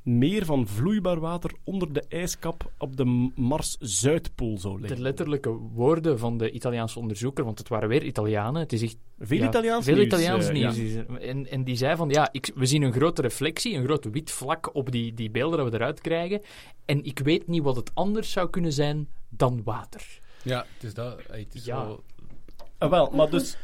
meer 0.05 0.45
van 0.45 0.67
vloeibaar 0.67 1.19
water 1.19 1.51
onder 1.63 1.93
de 1.93 2.03
ijskap 2.09 2.71
op 2.77 2.97
de 2.97 3.31
Mars-Zuidpool 3.35 4.57
zou 4.57 4.75
De 4.75 4.81
liggen. 4.81 5.01
letterlijke 5.01 5.49
woorden 5.49 6.19
van 6.19 6.37
de 6.37 6.51
Italiaanse 6.51 6.99
onderzoeker, 6.99 7.43
want 7.43 7.57
het 7.59 7.67
waren 7.67 7.89
weer 7.89 8.03
Italianen. 8.03 8.61
Het 8.61 8.73
is 8.73 8.81
echt 8.81 8.97
Veel 9.19 9.37
ja, 9.37 9.47
Italiaans 9.47 9.85
veel 9.85 9.93
nieuws, 9.95 10.05
Italiaans 10.07 10.47
eh, 10.47 10.53
nieuws. 10.53 10.75
ja. 10.77 10.83
is. 10.83 11.25
En, 11.27 11.47
en 11.51 11.63
die 11.63 11.75
zei 11.75 11.95
van, 11.95 12.09
ja, 12.09 12.29
ik, 12.31 12.51
we 12.55 12.65
zien 12.65 12.81
een 12.81 12.93
grote 12.93 13.21
reflectie, 13.21 13.75
een 13.75 13.83
groot 13.85 14.05
wit 14.11 14.31
vlak 14.31 14.75
op 14.75 14.91
die, 14.91 15.13
die 15.13 15.29
beelden 15.31 15.57
dat 15.59 15.69
we 15.69 15.75
eruit 15.75 16.01
krijgen. 16.01 16.41
En 16.85 17.03
ik 17.03 17.19
weet 17.19 17.47
niet 17.47 17.63
wat 17.63 17.75
het 17.75 17.91
anders 17.93 18.31
zou 18.31 18.49
kunnen 18.49 18.73
zijn 18.73 19.07
dan 19.29 19.61
water. 19.63 20.19
Ja, 20.43 20.65
het 20.73 20.83
is 20.83 20.93
dat. 20.93 21.21
Het 21.31 21.55
is 21.55 21.65
Ja. 21.65 21.85
wel- 21.85 22.03
Ah, 22.77 22.89
wel, 22.89 23.11
maar 23.13 23.29
dus... 23.29 23.57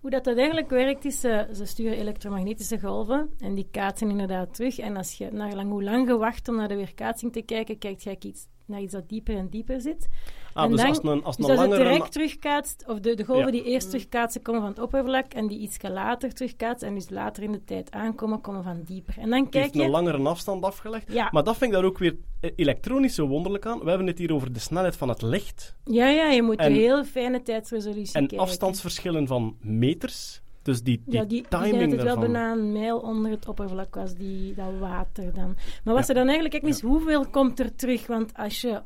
Hoe 0.00 0.10
dat, 0.10 0.24
dat 0.24 0.36
eigenlijk 0.36 0.70
werkt 0.70 1.04
is, 1.04 1.24
eh, 1.24 1.42
ze 1.52 1.66
sturen 1.66 1.98
elektromagnetische 1.98 2.80
golven 2.80 3.30
en 3.38 3.54
die 3.54 3.68
kaatsen 3.70 4.10
inderdaad 4.10 4.54
terug. 4.54 4.78
En 4.78 4.96
als 4.96 5.18
je 5.18 5.30
naar 5.32 5.54
lang, 5.54 5.70
hoe 5.70 5.82
lang 5.82 6.08
je 6.08 6.16
wacht 6.16 6.48
om 6.48 6.56
naar 6.56 6.68
de 6.68 6.76
weerkaatsing 6.76 7.32
te 7.32 7.42
kijken, 7.42 7.78
kijkt 7.78 8.02
je 8.02 8.32
naar 8.66 8.80
iets 8.80 8.92
dat 8.92 9.08
dieper 9.08 9.36
en 9.36 9.48
dieper 9.48 9.80
zit. 9.80 10.08
Ah, 10.58 10.64
En 10.64 10.70
dus 10.70 10.80
dan- 10.80 10.88
als 10.88 10.98
een, 11.02 11.24
als 11.24 11.38
een 11.38 11.44
als 11.44 11.52
het 11.52 11.60
langere... 11.60 11.82
direct 11.90 12.12
terugkaatst, 12.12 12.84
of 12.86 13.00
de, 13.00 13.14
de 13.14 13.24
golven 13.24 13.44
Ja. 13.44 13.50
die 13.50 13.64
eerst 13.64 13.88
terugkaatsen, 13.90 14.42
komen 14.42 14.60
van 14.60 14.70
het 14.70 14.80
oppervlak 14.80 15.32
en 15.32 15.46
die 15.46 15.58
iets 15.58 15.76
later 15.82 16.32
terugkaatsen 16.34 16.88
en 16.88 16.94
dus 16.94 17.10
later 17.10 17.42
in 17.42 17.52
de 17.52 17.64
tijd 17.64 17.90
aankomen, 17.90 18.40
komen 18.40 18.62
van 18.62 18.82
dieper. 18.84 19.14
En 19.18 19.30
dan 19.30 19.48
kijk 19.48 19.64
heeft 19.64 19.74
een 19.76 19.82
je... 19.82 19.88
langere 19.88 20.18
afstand 20.28 20.64
afgelegd. 20.64 21.12
Ja, 21.12 21.28
Maar 21.32 21.44
dat 21.44 21.56
vind 21.56 21.70
ik 21.70 21.76
daar 21.76 21.86
ook 21.86 21.98
weer 21.98 22.16
eh, 22.40 22.50
elektronisch 22.56 23.14
zo 23.14 23.26
wonderlijk 23.26 23.66
aan. 23.66 23.78
We 23.78 23.88
hebben 23.88 24.06
het 24.06 24.18
hier 24.18 24.32
over 24.34 24.52
de 24.52 24.58
snelheid 24.60 24.96
van 24.96 25.08
het 25.08 25.22
licht 25.22 25.76
ja, 25.84 26.08
ja, 26.08 26.28
je 26.30 26.42
moet 26.42 26.56
En- 26.58 26.66
een 26.66 26.72
heel 26.78 27.04
fijne 27.04 27.42
tijdsresolutie 27.42 28.14
en 28.14 28.26
kijken. 28.26 28.38
afstandsverschillen 28.46 29.26
van 29.26 29.56
meters. 29.60 30.40
Dus 30.62 30.82
die, 30.82 31.02
die, 31.06 31.14
ja, 31.14 31.24
die, 31.24 31.38
ik 31.42 31.50
denk 31.50 31.62
timing 31.62 31.80
dat 31.90 31.90
het 31.98 32.02
wel 32.02 32.14
daarvan. 32.16 32.32
bijna 32.32 32.52
een 32.52 32.72
mijl 32.72 32.98
onder 32.98 33.30
het 33.30 33.48
oppervlak 33.48 33.94
was, 33.94 34.14
die, 34.14 34.54
dat 34.54 34.66
water 34.80 35.34
dan. 35.34 35.56
Maar 35.84 35.94
wat 35.94 36.06
ze 36.06 36.14
dan 36.14 36.28
eigenlijk 36.28 36.62
is, 36.64 36.80
hoeveel 36.80 37.26
komt 37.30 37.58
er 37.60 37.74
terug? 37.74 38.06
Want 38.06 38.32
als 38.36 38.60
je, 38.60 38.82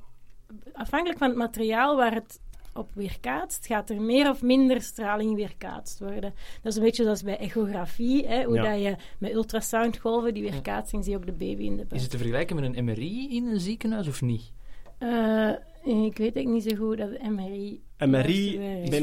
afhankelijk 0.72 1.18
van 1.18 1.28
het 1.28 1.36
materiaal 1.36 1.96
waar 1.96 2.14
het 2.14 2.40
op 2.74 2.90
weerkaatst, 2.94 3.66
gaat 3.66 3.90
er 3.90 4.00
meer 4.00 4.30
of 4.30 4.42
minder 4.42 4.82
straling 4.82 5.34
weerkaatst 5.34 5.98
worden. 5.98 6.34
Dat 6.62 6.72
is 6.72 6.76
een 6.76 6.82
beetje 6.84 7.02
zoals 7.02 7.22
bij 7.22 7.38
echografie, 7.38 8.26
hè, 8.26 8.44
hoe 8.44 8.54
Ja. 8.54 8.62
dat 8.72 8.82
je 8.82 8.96
met 9.18 9.32
ultrasoundgolven, 9.32 10.34
die 10.34 10.42
weerkaatsing, 10.50 11.04
zie 11.04 11.12
je 11.12 11.18
ook 11.18 11.26
de 11.26 11.32
baby 11.32 11.62
in 11.62 11.76
de 11.76 11.84
buik. 11.84 11.92
Is 11.92 12.02
het 12.02 12.10
te 12.10 12.16
vergelijken 12.16 12.56
met 12.56 12.76
een 12.76 12.84
MRI 12.84 13.36
in 13.36 13.46
een 13.46 13.60
ziekenhuis 13.60 14.08
of 14.08 14.22
niet? 14.22 14.52
Eh, 14.98 15.50
ik 15.84 16.16
weet 16.16 16.36
ook 16.38 16.44
niet 16.46 16.62
zo 16.62 16.76
goed 16.76 16.98
dat 16.98 17.10
de 17.10 17.28
MRI... 17.30 17.82
MRI, 17.98 18.58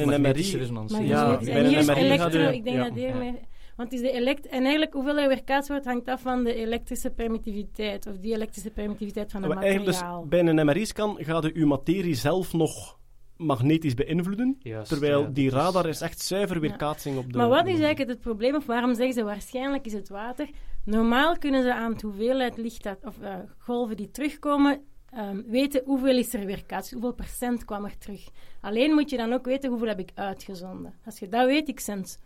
Magnetische 0.06 0.52
MRI... 0.52 0.62
resonantie. 0.62 1.04
Ja, 1.06 1.32
ja, 1.32 1.38
bij 1.38 1.54
en 1.54 1.64
een 1.64 1.70
hier 1.70 1.78
is 1.78 1.86
MRI 1.88 2.00
elektro, 2.00 2.50
ik 2.50 2.64
denk 2.64 2.78
ja. 2.78 2.84
dat 2.84 2.94
hier 2.94 3.08
Ja. 3.08 3.16
meer... 3.16 3.34
Want 3.80 3.94
is 3.94 4.02
de 4.02 4.12
elekt 4.12 4.48
en 4.48 4.62
eigenlijk 4.62 4.94
hoeveel 4.94 5.18
er 5.18 5.28
weerkaatst 5.28 5.70
wordt, 5.70 5.86
hangt 5.86 6.08
af 6.08 6.22
van 6.22 6.44
de 6.44 6.54
elektrische 6.56 7.10
permittiviteit, 7.10 8.08
of 8.08 8.18
die 8.18 8.34
elektrische 8.34 8.70
permittiviteit 8.72 9.32
van 9.32 9.44
het 9.44 9.54
Maar 9.54 9.64
eigenlijk 9.64 9.96
materiaal. 9.98 10.20
dus, 10.22 10.30
bij 10.30 10.40
een 10.40 10.66
MRI-scan 10.66 11.18
gaat 11.20 11.44
je 11.44 11.52
uw 11.54 11.68
materie 11.68 12.16
zelf 12.16 12.54
nog 12.54 12.98
magnetisch 13.38 13.94
beïnvloeden. 13.94 14.58
Juist, 14.60 14.90
Terwijl 14.90 15.22
ja, 15.22 15.28
die 15.28 15.48
is- 15.48 15.54
radar 15.54 15.88
is 15.88 16.02
echt 16.02 16.22
zuiver 16.22 16.60
weerkaatsing 16.60 17.18
op 17.18 17.32
de... 17.32 17.38
Maar 17.38 17.48
wat 17.50 17.66
is 17.68 17.80
eigenlijk 17.80 18.10
het 18.10 18.20
probleem, 18.20 18.56
of 18.56 18.66
waarom 18.66 18.96
zeggen 18.96 19.14
ze 19.14 19.24
waarschijnlijk 19.24 19.86
is 19.86 19.94
het 19.94 20.10
water? 20.10 20.50
Normaal 20.86 21.38
kunnen 21.38 21.64
ze 21.64 21.74
aan 21.74 21.92
het 21.92 22.02
hoeveelheid 22.02 22.58
licht 22.58 22.84
dat, 22.84 22.98
of 23.04 23.22
eh, 23.22 23.36
golven 23.58 23.98
die 23.98 24.12
terugkomen 24.12 24.82
ehm, 25.10 25.42
weten 25.46 25.82
hoeveel 25.86 26.18
is 26.18 26.34
er 26.34 26.46
weerkaatst, 26.46 26.92
hoeveel 26.92 27.14
procent 27.14 27.66
kwam 27.66 27.86
er 27.86 27.98
terug. 27.98 28.30
Alleen 28.62 28.94
moet 28.94 29.10
je 29.10 29.18
dan 29.18 29.34
ook 29.34 29.46
weten 29.46 29.70
hoeveel 29.70 29.88
heb 29.88 30.00
ik 30.00 30.12
uitgezonden. 30.16 30.94
Als 31.06 31.20
je 31.20 31.28
dat 31.28 31.46
weet, 31.46 31.68
ik 31.70 31.80
zend 31.80 32.20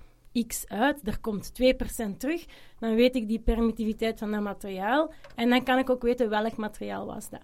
x 0.47 0.65
uit, 0.67 0.99
er 1.07 1.19
komt 1.19 1.51
2% 1.51 2.17
terug, 2.17 2.45
dan 2.79 2.95
weet 2.95 3.15
ik 3.15 3.27
die 3.27 3.39
permittiviteit 3.39 4.19
van 4.19 4.31
dat 4.31 4.41
materiaal 4.41 5.13
en 5.35 5.49
dan 5.49 5.63
kan 5.63 5.77
ik 5.77 5.89
ook 5.89 6.01
weten 6.01 6.29
welk 6.29 6.55
materiaal 6.57 7.05
was 7.05 7.29
dat. 7.29 7.41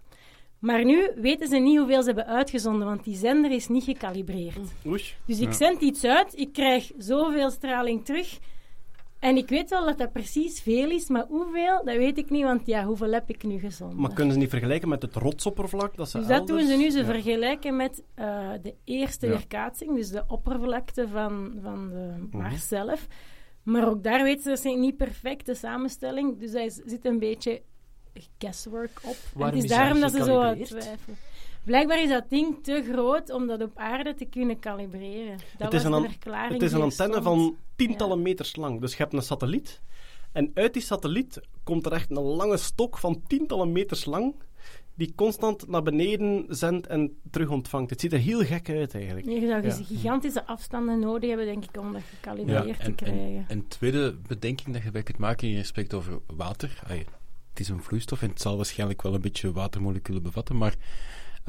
Maar 0.59 0.85
nu 0.85 1.11
weten 1.15 1.47
ze 1.47 1.57
niet 1.57 1.77
hoeveel 1.77 2.01
ze 2.01 2.07
hebben 2.07 2.25
uitgezonden, 2.25 2.87
want 2.87 3.03
die 3.03 3.15
zender 3.15 3.51
is 3.51 3.67
niet 3.67 3.83
gekalibreerd. 3.83 4.57
Oei. 4.85 5.03
Dus 5.25 5.39
ik 5.39 5.47
Ja. 5.47 5.51
zend 5.53 5.81
iets 5.81 6.03
uit, 6.03 6.37
ik 6.37 6.53
krijg 6.53 6.91
zoveel 6.97 7.49
straling 7.51 8.05
terug. 8.05 8.39
En 9.19 9.37
ik 9.37 9.49
weet 9.49 9.69
wel 9.69 9.85
dat 9.85 9.97
dat 9.97 10.11
precies 10.11 10.61
veel 10.61 10.89
is, 10.89 11.07
maar 11.07 11.25
hoeveel, 11.27 11.83
dat 11.85 11.95
weet 11.97 12.17
ik 12.17 12.29
niet, 12.29 12.43
want 12.43 12.65
ja, 12.65 12.83
hoeveel 12.85 13.11
heb 13.11 13.29
ik 13.29 13.43
nu 13.43 13.59
gezonden? 13.59 13.99
Maar 14.01 14.13
kunnen 14.13 14.33
ze 14.33 14.39
niet 14.39 14.49
vergelijken 14.49 14.89
met 14.89 15.01
het 15.01 15.15
rotsoppervlak? 15.15 15.95
Dat 15.95 16.09
ze 16.09 16.17
dus 16.17 16.27
dat 16.27 16.47
doen 16.47 16.65
ze 16.67 16.75
nu, 16.75 16.89
ze 16.89 16.99
Ja. 16.99 17.05
vergelijken 17.05 17.75
met 17.75 18.03
eh, 18.15 18.49
de 18.61 18.75
eerste 18.83 19.25
Ja. 19.25 19.31
weerkaatsing, 19.31 19.95
dus 19.95 20.09
de 20.09 20.23
oppervlakte 20.27 21.07
van, 21.07 21.59
van 21.63 21.89
de 21.89 22.15
Mhm. 22.29 22.37
Mars 22.37 22.67
zelf. 22.67 23.07
Maar 23.63 23.87
ook 23.89 24.03
daar 24.03 24.23
weten 24.23 24.41
ze 24.41 24.47
waarschijnlijk 24.49 24.85
niet 24.85 24.97
perfect 24.97 25.45
de 25.45 25.55
samenstelling, 25.55 26.39
dus 26.39 26.51
daar 26.51 26.69
zit 26.85 27.05
een 27.05 27.19
beetje 27.19 27.61
guesswork 28.37 28.99
op. 29.03 29.15
En 29.33 29.39
Waarom 29.39 29.55
het 29.59 29.65
is 29.65 29.71
is 29.71 29.77
daarom 29.77 29.99
dat 29.99 30.11
dat 30.11 30.21
ze 30.21 30.27
zo 30.27 30.39
twijfelen. 30.53 31.17
Blijkbaar 31.63 32.01
is 32.01 32.09
dat 32.09 32.29
ding 32.29 32.63
te 32.63 32.87
groot 32.91 33.31
om 33.31 33.47
dat 33.47 33.61
op 33.61 33.71
aarde 33.77 34.13
te 34.13 34.25
kunnen 34.25 34.59
kalibreren. 34.59 35.37
Dat 35.57 35.71
Het 35.71 35.73
is 35.73 35.83
was 35.83 35.93
een 35.97 36.01
de 36.01 36.09
verklaring 36.09 36.53
Het 36.53 36.61
is 36.61 36.71
een 36.71 36.81
antenne 36.81 37.11
stond. 37.13 37.23
van 37.23 37.57
tientallen 37.75 38.21
meters 38.21 38.55
lang. 38.55 38.81
Dus 38.81 38.91
je 38.91 38.97
hebt 38.97 39.13
een 39.13 39.21
satelliet. 39.21 39.81
En 40.31 40.51
uit 40.53 40.73
die 40.73 40.81
satelliet 40.81 41.39
komt 41.63 41.85
er 41.85 41.91
echt 41.91 42.09
een 42.11 42.19
lange 42.21 42.57
stok 42.57 42.97
van 42.97 43.21
tientallen 43.27 43.71
meters 43.71 44.05
lang. 44.05 44.35
Die 44.95 45.13
constant 45.15 45.67
naar 45.67 45.83
beneden 45.83 46.45
zendt 46.49 46.87
en 46.87 47.17
terug 47.31 47.49
ontvangt. 47.49 47.89
Het 47.89 47.99
ziet 48.01 48.13
er 48.13 48.19
heel 48.19 48.39
gek 48.45 48.69
uit 48.69 48.95
eigenlijk. 48.95 49.25
Je 49.25 49.47
zou 49.47 49.65
Ja. 49.67 49.71
gigantische 49.73 50.45
afstanden 50.45 50.99
nodig 50.99 51.29
hebben, 51.29 51.45
denk 51.47 51.63
ik, 51.63 51.77
om 51.79 51.93
dat 51.93 52.01
gecalibreerd 52.15 52.79
te 52.79 52.85
en, 52.85 52.95
krijgen. 52.95 53.19
en, 53.25 53.45
en 53.47 53.67
tweede 53.67 54.15
bedenking 54.27 54.73
dat 54.73 54.83
je 54.83 54.91
bij 54.91 55.03
kunt 55.03 55.17
maken 55.17 55.47
in 55.47 55.55
respect 55.55 55.93
over 55.93 56.19
water. 56.35 56.81
Het 57.49 57.59
is 57.59 57.69
een 57.69 57.83
vloeistof 57.83 58.21
en 58.21 58.29
het 58.29 58.41
zal 58.41 58.55
waarschijnlijk 58.55 59.01
wel 59.01 59.13
een 59.13 59.21
beetje 59.21 59.51
watermoleculen 59.51 60.23
bevatten, 60.23 60.57
maar 60.57 60.75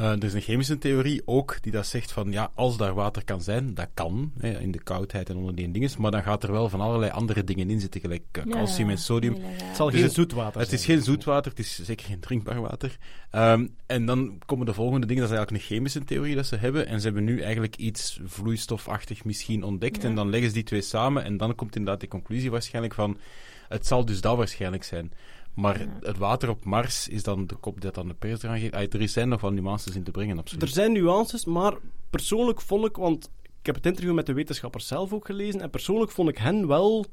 eh, 0.00 0.10
er 0.10 0.24
is 0.24 0.34
een 0.34 0.40
chemische 0.40 0.78
theorie 0.78 1.22
ook 1.24 1.58
die 1.60 1.72
dat 1.72 1.86
zegt 1.86 2.12
van 2.12 2.32
ja, 2.32 2.50
als 2.54 2.76
daar 2.76 2.94
water 2.94 3.24
kan 3.24 3.42
zijn, 3.42 3.74
dat 3.74 3.88
kan, 3.94 4.32
hè, 4.38 4.60
in 4.60 4.70
de 4.70 4.82
koudheid 4.82 5.28
en 5.28 5.36
onder 5.36 5.54
die 5.54 5.70
dingen, 5.70 5.90
maar 5.98 6.10
dan 6.10 6.22
gaat 6.22 6.42
er 6.42 6.52
wel 6.52 6.68
van 6.68 6.80
allerlei 6.80 7.10
andere 7.10 7.44
dingen 7.44 7.70
in 7.70 7.80
zitten, 7.80 8.00
gelijk 8.00 8.22
eh, 8.32 8.44
Ja, 8.44 8.50
calcium 8.50 8.90
en 8.90 8.98
sodium. 8.98 9.36
Het 9.40 9.76
zal 9.76 9.90
Dus 9.90 10.00
geen 10.00 10.10
zoetwater 10.10 10.60
Het 10.60 10.72
is 10.72 10.84
geen 10.84 11.02
zoetwater, 11.02 11.50
het 11.50 11.60
is 11.60 11.82
zeker 11.82 12.06
geen 12.06 12.20
drinkbaar 12.20 12.60
water. 12.60 12.96
Ehm, 13.30 13.66
en 13.86 14.06
dan 14.06 14.38
komen 14.46 14.66
de 14.66 14.74
volgende 14.74 15.06
dingen, 15.06 15.22
dat 15.22 15.30
is 15.30 15.36
eigenlijk 15.36 15.64
een 15.64 15.74
chemische 15.74 16.04
theorie 16.04 16.34
dat 16.34 16.46
ze 16.46 16.56
hebben. 16.56 16.86
En 16.86 17.00
ze 17.00 17.04
hebben 17.06 17.24
nu 17.24 17.40
eigenlijk 17.40 17.76
iets 17.76 18.20
vloeistofachtig 18.24 19.24
misschien 19.24 19.62
ontdekt. 19.62 20.02
Ja. 20.02 20.08
En 20.08 20.14
dan 20.14 20.30
leggen 20.30 20.48
ze 20.48 20.54
die 20.54 20.64
twee 20.64 20.82
samen. 20.82 21.24
En 21.24 21.36
dan 21.36 21.54
komt 21.54 21.76
inderdaad 21.76 22.00
die 22.00 22.08
conclusie 22.08 22.50
waarschijnlijk 22.50 22.94
van... 22.94 23.18
Het 23.68 23.86
zal 23.86 24.04
dus 24.04 24.20
dat 24.20 24.36
waarschijnlijk 24.36 24.84
zijn. 24.84 25.12
Maar 25.54 25.80
Ja. 25.80 25.86
het 26.00 26.18
water 26.18 26.48
op 26.48 26.64
Mars 26.64 27.08
is 27.08 27.22
dan 27.22 27.46
de 27.46 27.54
kop 27.54 27.80
dat 27.80 27.98
aan 27.98 28.08
de 28.08 28.14
pers 28.14 28.42
eraan 28.42 28.58
geeft. 28.58 28.94
Er 28.94 29.08
zijn 29.08 29.28
nog 29.28 29.40
wel 29.40 29.50
nuances 29.52 29.94
in 29.96 30.02
te 30.02 30.10
brengen, 30.10 30.38
absoluut. 30.38 30.62
Er 30.62 30.68
zijn 30.68 30.92
nuances, 30.92 31.44
maar 31.44 31.74
persoonlijk 32.10 32.60
vond 32.60 32.84
ik, 32.84 32.96
want 32.96 33.30
ik 33.42 33.66
heb 33.66 33.74
het 33.74 33.86
interview 33.86 34.14
met 34.14 34.26
de 34.26 34.32
wetenschappers 34.32 34.86
zelf 34.86 35.12
ook 35.12 35.26
gelezen, 35.26 35.60
en 35.60 35.70
persoonlijk 35.70 36.10
vond 36.10 36.28
ik 36.28 36.38
hen 36.38 36.66
wel 36.66 37.04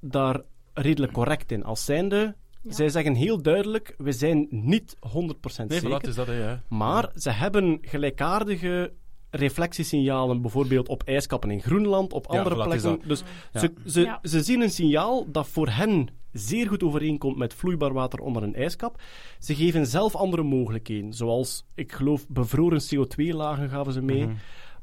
daar 0.00 0.40
redelijk 0.74 1.12
correct 1.12 1.52
in. 1.52 1.64
Als 1.64 1.84
zijnde, 1.84 2.34
Ja. 2.62 2.72
zij 2.72 2.88
zeggen 2.88 3.14
heel 3.14 3.42
duidelijk, 3.42 3.94
we 3.98 4.12
zijn 4.12 4.46
niet 4.50 4.96
100% 5.00 5.68
Nee, 5.68 5.80
zeker. 5.80 6.00
voilà, 6.04 6.08
is 6.08 6.14
dat, 6.14 6.26
hè, 6.26 6.38
ja. 6.48 6.62
Maar 6.68 7.10
ze 7.16 7.30
hebben 7.30 7.78
gelijkaardige 7.82 8.92
reflectiesignalen, 9.30 10.40
bijvoorbeeld 10.42 10.88
op 10.88 11.02
ijskappen 11.02 11.50
in 11.50 11.60
Groenland, 11.62 12.12
op 12.12 12.26
Ja, 12.30 12.38
andere 12.38 12.62
het 12.62 12.72
is 12.74 12.80
plekken. 12.82 12.98
dat. 13.08 13.08
Dus 13.08 13.22
Ja. 13.52 13.60
ze, 13.60 13.72
ze, 13.90 14.00
Ja. 14.00 14.18
ze 14.22 14.42
zien 14.42 14.60
een 14.60 14.70
signaal 14.70 15.30
dat 15.30 15.48
voor 15.48 15.68
hen 15.68 16.08
zeer 16.32 16.68
goed 16.68 16.82
overeenkomt 16.82 17.36
met 17.36 17.54
vloeibaar 17.54 17.92
water 17.92 18.20
onder 18.20 18.42
een 18.42 18.54
ijskap. 18.54 19.00
Ze 19.38 19.54
geven 19.54 19.86
zelf 19.86 20.14
andere 20.14 20.42
mogelijkheden, 20.42 21.12
zoals, 21.12 21.66
ik 21.74 21.92
geloof, 21.92 22.28
bevroren 22.28 22.82
CO2-lagen 22.82 23.68
gaven 23.68 23.92
ze 23.92 24.02
mee. 24.02 24.26
Mhm. 24.26 24.34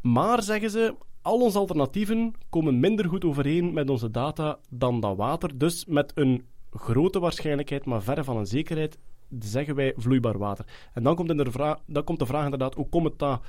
Maar, 0.02 0.44
zeggen 0.44 0.70
ze, 0.70 0.96
al 1.22 1.42
onze 1.42 1.58
alternatieven 1.58 2.34
komen 2.50 2.80
minder 2.80 3.06
goed 3.10 3.26
overeen 3.26 3.74
met 3.74 3.90
onze 3.90 4.12
data 4.12 4.60
dan 4.70 5.00
dat 5.00 5.18
water. 5.18 5.58
Dus 5.58 5.86
met 5.86 6.12
een 6.16 6.46
grote 6.72 7.20
waarschijnlijkheid, 7.20 7.86
maar 7.86 8.04
verre 8.04 8.24
van 8.24 8.38
een 8.38 8.46
zekerheid, 8.46 8.98
zeggen 9.40 9.76
wij 9.76 9.94
vloeibaar 9.98 10.38
water. 10.38 10.66
En 10.94 11.04
dan 11.04 11.16
komt, 11.16 11.30
in 11.30 11.38
de, 11.38 11.52
vraag, 11.52 11.78
dan 11.86 12.04
komt 12.04 12.20
de 12.20 12.26
vraag 12.26 12.44
inderdaad, 12.44 12.76
hoe 12.76 12.90
komt 12.90 13.06
het 13.06 13.20
dat 13.20 13.42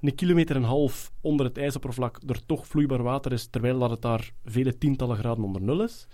een 0.00 0.14
kilometer 0.14 0.56
en 0.56 0.62
een 0.62 0.68
half 0.68 1.12
onder 1.20 1.46
het 1.46 1.58
ijsoppervlak 1.58 2.18
er 2.26 2.46
toch 2.46 2.66
vloeibaar 2.66 3.02
water 3.02 3.32
is, 3.32 3.46
terwijl 3.46 3.78
dat 3.78 3.90
het 3.90 4.02
daar 4.02 4.32
vele 4.44 4.78
tientallen 4.78 5.16
graden 5.16 5.44
onder 5.44 5.62
nul 5.62 5.82
is. 5.82 6.06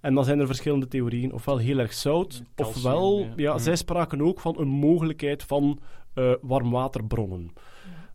En 0.00 0.14
dan 0.14 0.24
zijn 0.24 0.40
er 0.40 0.46
verschillende 0.46 0.88
theorieën. 0.88 1.32
Ofwel 1.32 1.56
heel 1.58 1.78
erg 1.78 1.92
zout, 1.92 2.42
Calcium, 2.54 2.76
ofwel... 2.76 3.18
ja. 3.18 3.32
Ja, 3.36 3.58
zij 3.58 3.76
spraken 3.76 4.20
ook 4.22 4.40
van 4.40 4.58
een 4.58 4.68
mogelijkheid 4.68 5.42
van 5.42 5.80
eh, 6.14 6.32
warmwaterbronnen. 6.40 7.52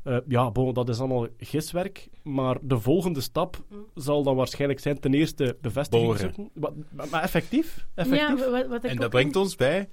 Eh, 0.04 0.18
ja, 0.28 0.52
bon, 0.52 0.74
dat 0.74 0.90
is 0.90 1.00
allemaal 1.00 1.28
giswerk. 1.38 2.10
Maar 2.24 2.58
de 2.62 2.80
volgende 2.80 3.22
stap 3.22 3.64
zal 3.96 4.24
dan 4.24 4.36
waarschijnlijk 4.36 4.80
zijn 4.80 5.00
ten 5.00 5.14
eerste 5.14 5.58
bevestiging 5.62 6.08
Boren. 6.12 6.22
zoeken. 6.22 6.50
Wat- 6.54 6.74
Maar, 6.92 7.08
maar 7.12 7.24
effectief? 7.24 7.88
Ja, 7.96 8.04
effectief? 8.04 8.50
wat, 8.50 8.68
wat 8.68 8.84
ik 8.84 8.90
En 8.90 8.98
dat 8.98 9.10
brengt 9.10 9.36
ons 9.36 9.56
bij... 9.56 9.90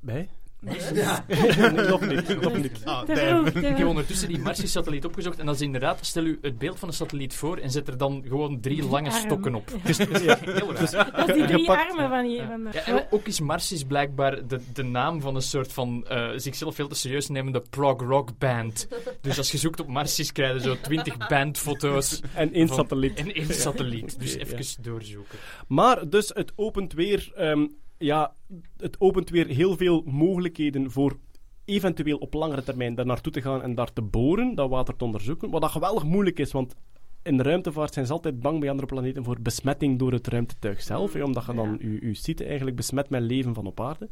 Bij? 0.00 0.28
Nee, 0.66 1.86
nog 1.88 2.06
niet. 2.06 2.40
Nog 2.40 2.56
niet. 2.56 2.72
Ah, 2.84 3.06
damn. 3.06 3.46
Ik 3.46 3.76
heb 3.76 3.86
ondertussen 3.86 4.28
die 4.28 4.38
Marsi-satelliet 4.38 5.04
opgezocht 5.04 5.38
en 5.38 5.46
dat 5.46 5.54
is 5.54 5.60
inderdaad, 5.60 5.98
stel 6.06 6.24
u 6.24 6.38
het 6.42 6.58
beeld 6.58 6.78
van 6.78 6.88
een 6.88 6.94
satelliet 6.94 7.34
voor 7.34 7.56
en 7.56 7.70
zet 7.70 7.88
er 7.88 7.98
dan 7.98 8.24
gewoon 8.28 8.60
drie 8.60 8.84
lange 8.88 9.10
Arm. 9.10 9.20
stokken 9.20 9.54
op. 9.54 9.68
Ja. 9.70 9.76
Dus, 9.84 9.96
ja, 10.22 10.38
heel 10.40 10.74
raar. 10.74 11.10
Dat 11.16 11.28
is 11.28 11.34
die 11.34 11.44
drie 11.46 11.58
Gepakt. 11.58 11.90
armen 11.90 12.08
van 12.08 12.22
die... 12.26 12.42
Van 12.42 12.64
de, 12.64 12.68
Ja, 12.72 12.84
en 12.84 13.06
ook 13.10 13.26
is 13.26 13.40
Marsis 13.40 13.84
blijkbaar 13.84 14.46
de, 14.46 14.60
de 14.72 14.82
naam 14.82 15.20
van 15.20 15.34
een 15.34 15.42
soort 15.42 15.72
van 15.72 16.06
eh, 16.08 16.28
zichzelf 16.36 16.74
veel 16.74 16.88
te 16.88 16.94
serieus 16.94 17.28
nemende 17.28 17.62
prog 17.70 18.00
rock 18.00 18.38
band. 18.38 18.88
Dus 19.20 19.38
als 19.38 19.50
je 19.52 19.58
zoekt 19.58 19.80
op 19.80 19.88
Marsis 19.88 20.32
krijg 20.32 20.52
je 20.54 20.60
zo 20.60 20.76
twintig 20.82 21.16
bandfoto's 21.28 22.20
En 22.34 22.52
één 22.52 22.66
Van- 22.68 22.76
satelliet. 22.76 23.18
en 23.18 23.32
één 23.34 23.54
satelliet. 23.54 24.18
Dus 24.20 24.32
Ja. 24.34 24.40
even 24.40 24.82
doorzoeken. 24.82 25.38
Maar 25.68 26.08
dus 26.08 26.30
het 26.34 26.52
opent 26.56 26.92
weer, 26.92 27.32
ehm, 27.34 27.66
ja, 27.98 28.34
het 28.76 29.00
opent 29.00 29.30
weer 29.30 29.46
heel 29.46 29.76
veel 29.76 30.02
mogelijkheden 30.06 30.90
voor 30.90 31.18
eventueel 31.64 32.18
op 32.18 32.34
langere 32.34 32.62
termijn 32.62 32.94
daar 32.94 33.06
naartoe 33.06 33.32
te 33.32 33.42
gaan 33.42 33.62
en 33.62 33.74
daar 33.74 33.92
te 33.92 34.02
boren, 34.02 34.54
dat 34.54 34.70
water 34.70 34.96
te 34.96 35.04
onderzoeken. 35.04 35.50
Wat 35.50 35.60
dat 35.60 35.70
geweldig 35.70 36.04
moeilijk 36.04 36.38
is, 36.38 36.52
want 36.52 36.74
in 37.22 37.36
de 37.36 37.42
ruimtevaart 37.42 37.94
zijn 37.94 38.06
ze 38.06 38.12
altijd 38.12 38.40
bang 38.40 38.60
bij 38.60 38.70
andere 38.70 38.88
planeten 38.88 39.24
voor 39.24 39.40
besmetting 39.40 39.98
door 39.98 40.12
het 40.12 40.26
ruimtetuig 40.26 40.82
zelf, 40.82 41.12
hè, 41.12 41.22
omdat 41.22 41.46
je 41.46 41.54
dan 41.54 41.78
je, 41.80 42.06
je 42.06 42.14
site 42.14 42.44
eigenlijk 42.44 42.76
besmet 42.76 43.10
met 43.10 43.22
leven 43.22 43.54
van 43.54 43.66
op 43.66 43.80
aarde. 43.80 44.08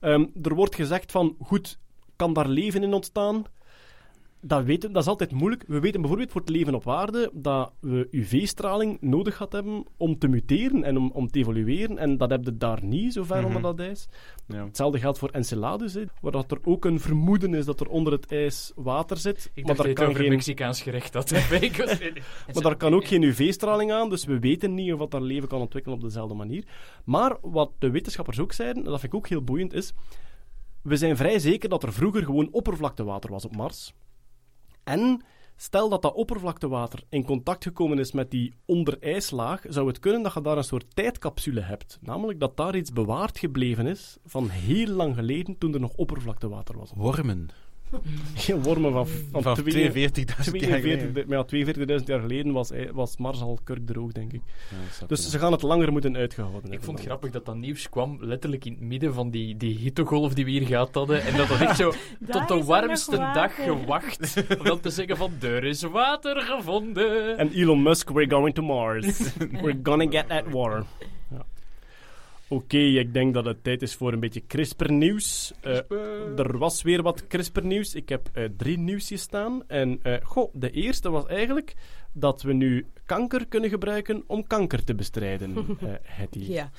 Ehm, 0.00 0.26
er 0.42 0.54
wordt 0.54 0.74
gezegd 0.74 1.12
van, 1.12 1.36
goed, 1.40 1.78
kan 2.16 2.32
daar 2.32 2.48
leven 2.48 2.82
in 2.82 2.94
ontstaan? 2.94 3.44
Dat, 4.42 4.64
weten, 4.64 4.92
dat 4.92 5.02
is 5.02 5.08
altijd 5.08 5.32
moeilijk. 5.32 5.64
We 5.66 5.80
weten 5.80 6.00
bijvoorbeeld 6.00 6.30
voor 6.30 6.40
het 6.40 6.50
leven 6.50 6.74
op 6.74 6.88
aarde 6.88 7.30
dat 7.34 7.72
we 7.80 8.08
UV-straling 8.10 8.96
nodig 9.00 9.36
gehad 9.36 9.52
hebben 9.52 9.84
om 9.96 10.18
te 10.18 10.28
muteren 10.28 10.84
en 10.84 10.96
om, 10.96 11.10
om 11.10 11.30
te 11.30 11.38
evolueren. 11.38 11.98
En 11.98 12.16
dat 12.16 12.30
heb 12.30 12.44
je 12.44 12.56
daar 12.56 12.84
niet, 12.84 13.12
zo 13.12 13.22
ver 13.24 13.36
Mhm. 13.36 13.46
onder 13.46 13.62
dat 13.62 13.78
ijs. 13.80 14.08
Ja. 14.46 14.64
Hetzelfde 14.64 14.98
geldt 14.98 15.18
voor 15.18 15.28
Enceladus, 15.28 15.94
hè, 15.94 16.02
waar 16.20 16.32
dat 16.32 16.50
er 16.50 16.58
ook 16.64 16.84
een 16.84 17.00
vermoeden 17.00 17.54
is 17.54 17.64
dat 17.64 17.80
er 17.80 17.88
onder 17.88 18.12
het 18.12 18.26
ijs 18.32 18.72
water 18.74 19.16
zit. 19.16 19.50
Ik 19.54 19.64
maar, 19.64 19.64
dacht 19.64 19.78
daar 19.78 19.86
dat 19.86 19.96
kan 19.96 20.06
over 20.08 20.20
geen, 20.20 20.30
Mexicaans 20.30 20.82
gerecht 20.82 21.14
was- 21.14 21.30
maar 22.54 22.62
daar 22.62 22.76
kan 22.76 22.94
ook 22.94 23.06
geen 23.06 23.22
UV-straling 23.22 23.92
aan, 23.92 24.08
dus 24.10 24.24
we 24.24 24.38
weten 24.38 24.74
niet 24.74 24.92
of 24.92 24.98
dat 24.98 25.10
daar 25.10 25.22
leven 25.22 25.48
kan 25.48 25.60
ontwikkelen 25.60 25.96
op 25.98 26.04
dezelfde 26.04 26.34
manier. 26.34 26.64
Maar 27.04 27.36
wat 27.42 27.70
de 27.78 27.90
wetenschappers 27.90 28.38
ook 28.38 28.52
zeiden, 28.52 28.84
en 28.84 28.90
dat 28.90 29.00
vind 29.00 29.12
ik 29.12 29.18
ook 29.18 29.28
heel 29.28 29.42
boeiend, 29.44 29.72
is... 29.72 29.92
We 30.82 30.96
zijn 30.96 31.16
vrij 31.16 31.38
zeker 31.38 31.68
dat 31.68 31.82
er 31.82 31.92
vroeger 31.92 32.24
gewoon 32.24 32.48
oppervlaktewater 32.52 33.30
was 33.30 33.44
op 33.44 33.56
Mars. 33.56 33.94
En 34.90 35.22
stel 35.56 35.88
dat 35.88 36.02
dat 36.02 36.14
oppervlaktewater 36.14 37.02
in 37.08 37.24
contact 37.24 37.62
gekomen 37.62 37.98
is 37.98 38.12
met 38.12 38.30
die 38.30 38.52
onderijslaag, 38.66 39.62
zou 39.68 39.86
het 39.86 39.98
kunnen 39.98 40.22
dat 40.22 40.34
je 40.34 40.40
daar 40.40 40.56
een 40.56 40.64
soort 40.64 40.96
tijdcapsule 40.96 41.60
hebt. 41.60 41.98
Namelijk 42.00 42.40
dat 42.40 42.56
daar 42.56 42.76
iets 42.76 42.92
bewaard 42.92 43.38
gebleven 43.38 43.86
is 43.86 44.18
van 44.24 44.48
heel 44.48 44.86
lang 44.86 45.14
geleden, 45.14 45.58
toen 45.58 45.74
er 45.74 45.80
nog 45.80 45.92
oppervlaktewater 45.94 46.78
was. 46.78 46.90
Wormen. 46.94 47.48
Geen 48.34 48.62
wormen 48.62 48.92
van, 48.92 49.06
van, 49.06 49.42
Van 49.42 49.54
twee- 49.54 49.90
42.000 49.90 50.24
jaar 50.24 50.42
42 50.42 50.80
geleden. 50.80 51.24
maar 51.28 51.44
ja, 51.50 51.98
42.000 51.98 52.04
jaar 52.06 52.20
geleden 52.20 52.52
was, 52.52 52.70
was 52.92 53.16
Mars 53.16 53.40
al 53.40 53.58
kurkdroog, 53.64 54.12
denk 54.12 54.32
ik. 54.32 54.40
Ja, 55.00 55.06
Dus 55.06 55.30
ze 55.30 55.38
gaan 55.38 55.52
het 55.52 55.62
langer 55.62 55.92
moeten 55.92 56.16
uitgehouden 56.16 56.72
Ik 56.72 56.82
vond 56.82 56.98
het 56.98 57.06
grappig 57.06 57.30
dat 57.30 57.46
dat 57.46 57.56
nieuws 57.56 57.88
kwam 57.88 58.16
letterlijk 58.20 58.64
in 58.64 58.72
het 58.72 58.80
midden 58.80 59.14
van 59.14 59.30
die, 59.30 59.56
die 59.56 59.78
hittegolf 59.78 60.34
die 60.34 60.44
we 60.44 60.50
hier 60.50 60.66
gehad 60.66 60.94
hadden. 60.94 61.22
En 61.22 61.36
dat 61.36 61.48
dat 61.48 61.60
echt 61.60 61.76
zo 61.76 61.92
tot 62.30 62.48
de 62.48 62.64
warmste 62.64 63.16
dag 63.16 63.54
gewacht. 63.54 64.44
Om 64.58 64.64
dan 64.64 64.80
te 64.80 64.90
zeggen 64.90 65.16
van, 65.16 65.32
er 65.40 65.64
is 65.64 65.82
water 65.82 66.40
gevonden. 66.40 67.38
En 67.38 67.52
Elon 67.52 67.82
Musk, 67.82 68.10
we're 68.10 68.30
going 68.30 68.54
to 68.54 68.62
Mars. 68.62 69.32
we're 69.62 69.80
gonna 69.82 70.06
get 70.10 70.28
that 70.28 70.44
water. 70.50 70.84
Ja. 71.30 71.44
Oké, 72.52 72.78
ik 72.78 73.12
denk 73.12 73.34
dat 73.34 73.44
het 73.44 73.64
tijd 73.64 73.82
is 73.82 73.94
voor 73.94 74.12
een 74.12 74.20
beetje 74.20 74.46
CRISPR-nieuws. 74.46 75.52
Eh, 75.60 76.38
er 76.38 76.58
was 76.58 76.82
weer 76.82 77.02
wat 77.02 77.26
CRISPR-nieuws. 77.26 77.94
Ik 77.94 78.08
heb 78.08 78.28
eh, 78.32 78.44
drie 78.56 78.78
nieuwsjes 78.78 79.20
staan. 79.20 79.68
En 79.68 79.98
eh, 80.02 80.14
goh, 80.22 80.50
de 80.54 80.70
eerste 80.70 81.10
was 81.10 81.26
eigenlijk 81.26 81.74
dat 82.12 82.42
we 82.42 82.52
nu 82.52 82.86
kanker 83.06 83.46
kunnen 83.46 83.70
gebruiken 83.70 84.24
om 84.26 84.46
kanker 84.46 84.84
te 84.84 84.94
bestrijden. 84.94 85.56
eh 85.80 85.88
Hetty. 86.02 86.38
Ja. 86.38 86.70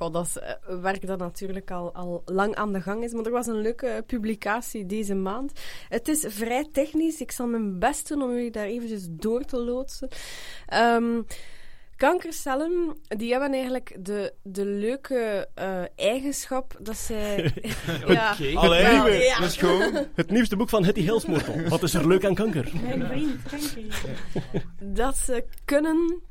Goh, 0.00 0.12
dat 0.12 0.26
is 0.26 0.38
eh, 0.38 0.52
werk 0.80 1.06
dat 1.06 1.18
natuurlijk 1.18 1.70
al, 1.70 1.94
al 1.94 2.22
lang 2.24 2.54
aan 2.54 2.72
de 2.72 2.80
gang 2.80 3.04
is. 3.04 3.12
Maar 3.12 3.24
er 3.24 3.30
was 3.30 3.46
een 3.46 3.60
leuke 3.60 4.04
publicatie 4.06 4.86
deze 4.86 5.14
maand. 5.14 5.52
Het 5.88 6.08
is 6.08 6.24
vrij 6.28 6.68
technisch. 6.72 7.20
Ik 7.20 7.30
zal 7.30 7.46
mijn 7.46 7.78
best 7.78 8.08
doen 8.08 8.22
om 8.22 8.30
jullie 8.30 8.50
daar 8.50 8.66
eventjes 8.66 9.06
door 9.10 9.44
te 9.44 9.56
loodsen. 9.56 10.08
Ehm, 10.66 11.20
kankercellen, 12.00 12.96
die 13.08 13.30
hebben 13.30 13.52
eigenlijk 13.52 13.96
de, 13.98 14.32
de 14.42 14.64
leuke 14.64 15.48
eh, 15.54 15.82
eigenschap 15.96 16.76
dat 16.80 16.96
zij... 16.96 17.36
ja, 18.06 18.32
Oké. 18.32 18.56
Allee, 18.58 19.00
we- 19.02 19.10
ja. 19.10 19.38
dat 19.38 19.48
is 19.48 19.56
gewoon... 19.56 20.06
Het 20.14 20.30
nieuwste 20.30 20.56
boek 20.56 20.68
van 20.68 20.84
Hetty 20.84 21.00
Hilsmoortel. 21.00 21.68
Wat 21.68 21.82
is 21.82 21.94
er 21.94 22.08
leuk 22.08 22.24
aan 22.24 22.34
kanker? 22.34 22.70
Mijn 22.82 23.06
vriend, 23.06 23.42
kanker. 23.42 24.64
dat 24.82 25.16
ze 25.16 25.44
kunnen. 25.64 26.22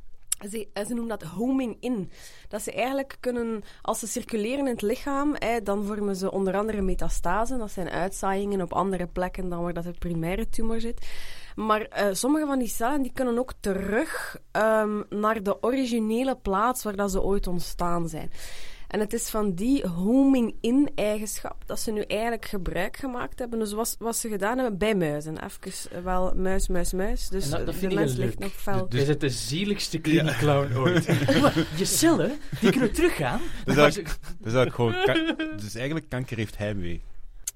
Ze, 0.49 0.67
eh, 0.73 0.85
ze 0.85 0.93
noemen 0.93 1.19
dat 1.19 1.27
homing 1.27 1.77
in. 1.79 2.11
Dat 2.47 2.61
ze 2.61 2.71
eigenlijk 2.71 3.17
kunnen, 3.19 3.63
als 3.81 3.99
ze 3.99 4.07
circuleren 4.07 4.59
in 4.59 4.71
het 4.73 4.81
lichaam, 4.81 5.35
hè, 5.37 5.61
dan 5.63 5.85
vormen 5.85 6.15
ze 6.15 6.31
onder 6.31 6.55
andere 6.57 6.81
metastasen. 6.81 7.57
Dat 7.59 7.71
zijn 7.71 7.89
uitzaaiingen 7.89 8.61
op 8.61 8.73
andere 8.73 9.07
plekken 9.07 9.49
dan 9.49 9.61
waar 9.61 9.73
dat 9.73 9.85
het 9.85 9.99
primaire 9.99 10.49
tumor 10.49 10.81
zit. 10.81 11.07
Maar 11.65 11.81
eh, 11.81 12.07
sommige 12.11 12.45
van 12.45 12.59
die 12.59 12.67
cellen 12.67 13.01
die 13.01 13.11
kunnen 13.13 13.37
ook 13.37 13.53
terug 13.59 14.37
ehm, 14.51 15.01
naar 15.09 15.43
de 15.43 15.63
originele 15.63 16.35
plaats 16.35 16.83
waar 16.83 16.95
dat 16.95 17.11
ze 17.11 17.21
ooit 17.21 17.47
ontstaan 17.47 18.09
zijn. 18.09 18.31
En 18.87 18.99
het 18.99 19.13
is 19.13 19.29
van 19.29 19.53
die 19.53 19.87
homing-in-eigenschap 19.87 21.55
dat 21.65 21.79
ze 21.79 21.91
nu 21.91 22.01
eigenlijk 22.01 22.45
gebruik 22.45 22.97
gemaakt 22.97 23.39
hebben. 23.39 23.59
Dus 23.59 23.73
wat, 23.73 23.95
wat 23.99 24.15
ze 24.17 24.29
gedaan 24.29 24.57
hebben 24.57 24.77
bij 24.77 24.95
muizen. 24.95 25.43
Even 25.43 25.91
eh, 25.91 26.03
wel 26.03 26.33
muis, 26.35 26.67
muis, 26.67 26.93
muis. 26.93 27.27
Dus 27.27 27.49
dat, 27.49 27.65
dat 27.65 27.73
de 27.73 27.79
vind 27.79 27.91
ik 27.91 27.97
mens 27.97 28.15
leuk. 28.15 28.25
ligt 28.25 28.39
nog 28.39 28.51
fel. 28.51 28.85
Je 28.89 29.05
bent 29.05 29.21
de 29.21 29.29
zieligste 29.29 29.99
kliniekclown 29.99 30.75
ooit. 30.81 31.05
je 31.75 31.85
cellen, 31.85 32.39
die 32.59 32.71
kunnen 32.71 32.93
teruggaan. 32.93 33.41
Dat 33.65 33.75
is 33.75 33.81
eigenlijk, 33.81 34.17
is 35.55 35.61
dus 35.61 35.75
eigenlijk 35.75 36.09
kanker 36.09 36.37
heeft 36.37 36.57
heimwee. 36.57 37.01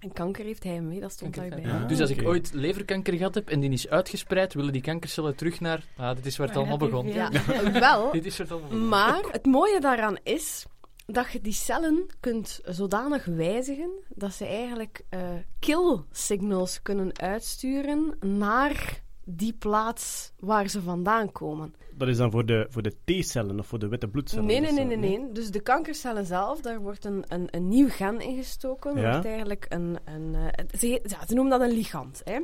En 0.03 0.13
kanker 0.13 0.45
heeft 0.45 0.63
hij 0.63 0.81
mee, 0.81 0.99
dat 0.99 1.11
stond 1.11 1.35
daarbij. 1.35 1.61
Ja. 1.61 1.85
Dus 1.85 1.99
als 1.99 2.09
ik 2.09 2.19
oké. 2.19 2.27
ooit 2.27 2.53
leverkanker 2.53 3.13
gehad 3.13 3.35
heb 3.35 3.49
en 3.49 3.59
die 3.59 3.71
is 3.71 3.89
uitgespreid, 3.89 4.53
willen 4.53 4.73
die 4.73 4.81
kankercellen 4.81 5.35
terug 5.35 5.59
naar... 5.59 5.83
Ah, 5.97 6.15
dit 6.15 6.25
is 6.25 6.37
waar 6.37 6.47
het 6.47 6.57
allemaal 6.57 6.77
begon. 6.77 7.07
Ja. 7.07 7.31
Wel. 7.71 8.11
Dit 8.11 8.25
is 8.25 8.37
waar 8.37 8.47
het 8.47 8.55
allemaal 8.55 8.69
begon. 8.69 8.87
Maar 8.87 9.23
het 9.31 9.45
mooie 9.45 9.79
daaraan 9.79 10.17
is 10.23 10.65
dat 11.05 11.31
je 11.31 11.41
die 11.41 11.53
cellen 11.53 12.05
kunt 12.19 12.61
zodanig 12.65 13.25
wijzigen 13.25 13.89
dat 14.09 14.33
ze 14.33 14.45
eigenlijk 14.45 15.01
eh, 15.09 15.19
kill 15.59 15.99
signals 16.11 16.81
kunnen 16.81 17.19
uitsturen 17.19 18.17
naar 18.19 19.02
die 19.25 19.53
plaats 19.53 20.31
waar 20.39 20.67
ze 20.67 20.81
vandaan 20.81 21.31
komen. 21.31 21.75
Dat 21.97 22.07
is 22.07 22.17
dan 22.17 22.31
voor 22.31 22.45
de, 22.45 22.67
voor 22.69 22.81
de 22.81 22.95
T-cellen 23.03 23.59
of 23.59 23.67
voor 23.67 23.79
de 23.79 23.87
witte 23.87 24.07
bloedcellen? 24.07 24.45
Nee, 24.45 24.59
nee, 24.59 24.71
nee, 24.71 24.85
nee, 24.85 24.97
nee. 24.97 25.31
Dus 25.31 25.51
de 25.51 25.61
kankercellen 25.61 26.25
zelf, 26.25 26.61
daar 26.61 26.79
wordt 26.79 27.05
een, 27.05 27.23
een, 27.27 27.47
een 27.51 27.67
nieuw 27.67 27.89
gen 27.89 28.19
ingestoken. 28.19 28.95
Ja. 28.95 29.11
wordt 29.11 29.25
eigenlijk 29.25 29.65
een... 29.69 29.97
een 30.05 30.35
eh, 30.35 30.79
ze, 30.79 30.87
ja, 30.87 31.25
ze 31.27 31.33
noemen 31.33 31.59
dat 31.59 31.69
een 31.69 31.75
ligand. 31.75 32.21
Hè? 32.23 32.39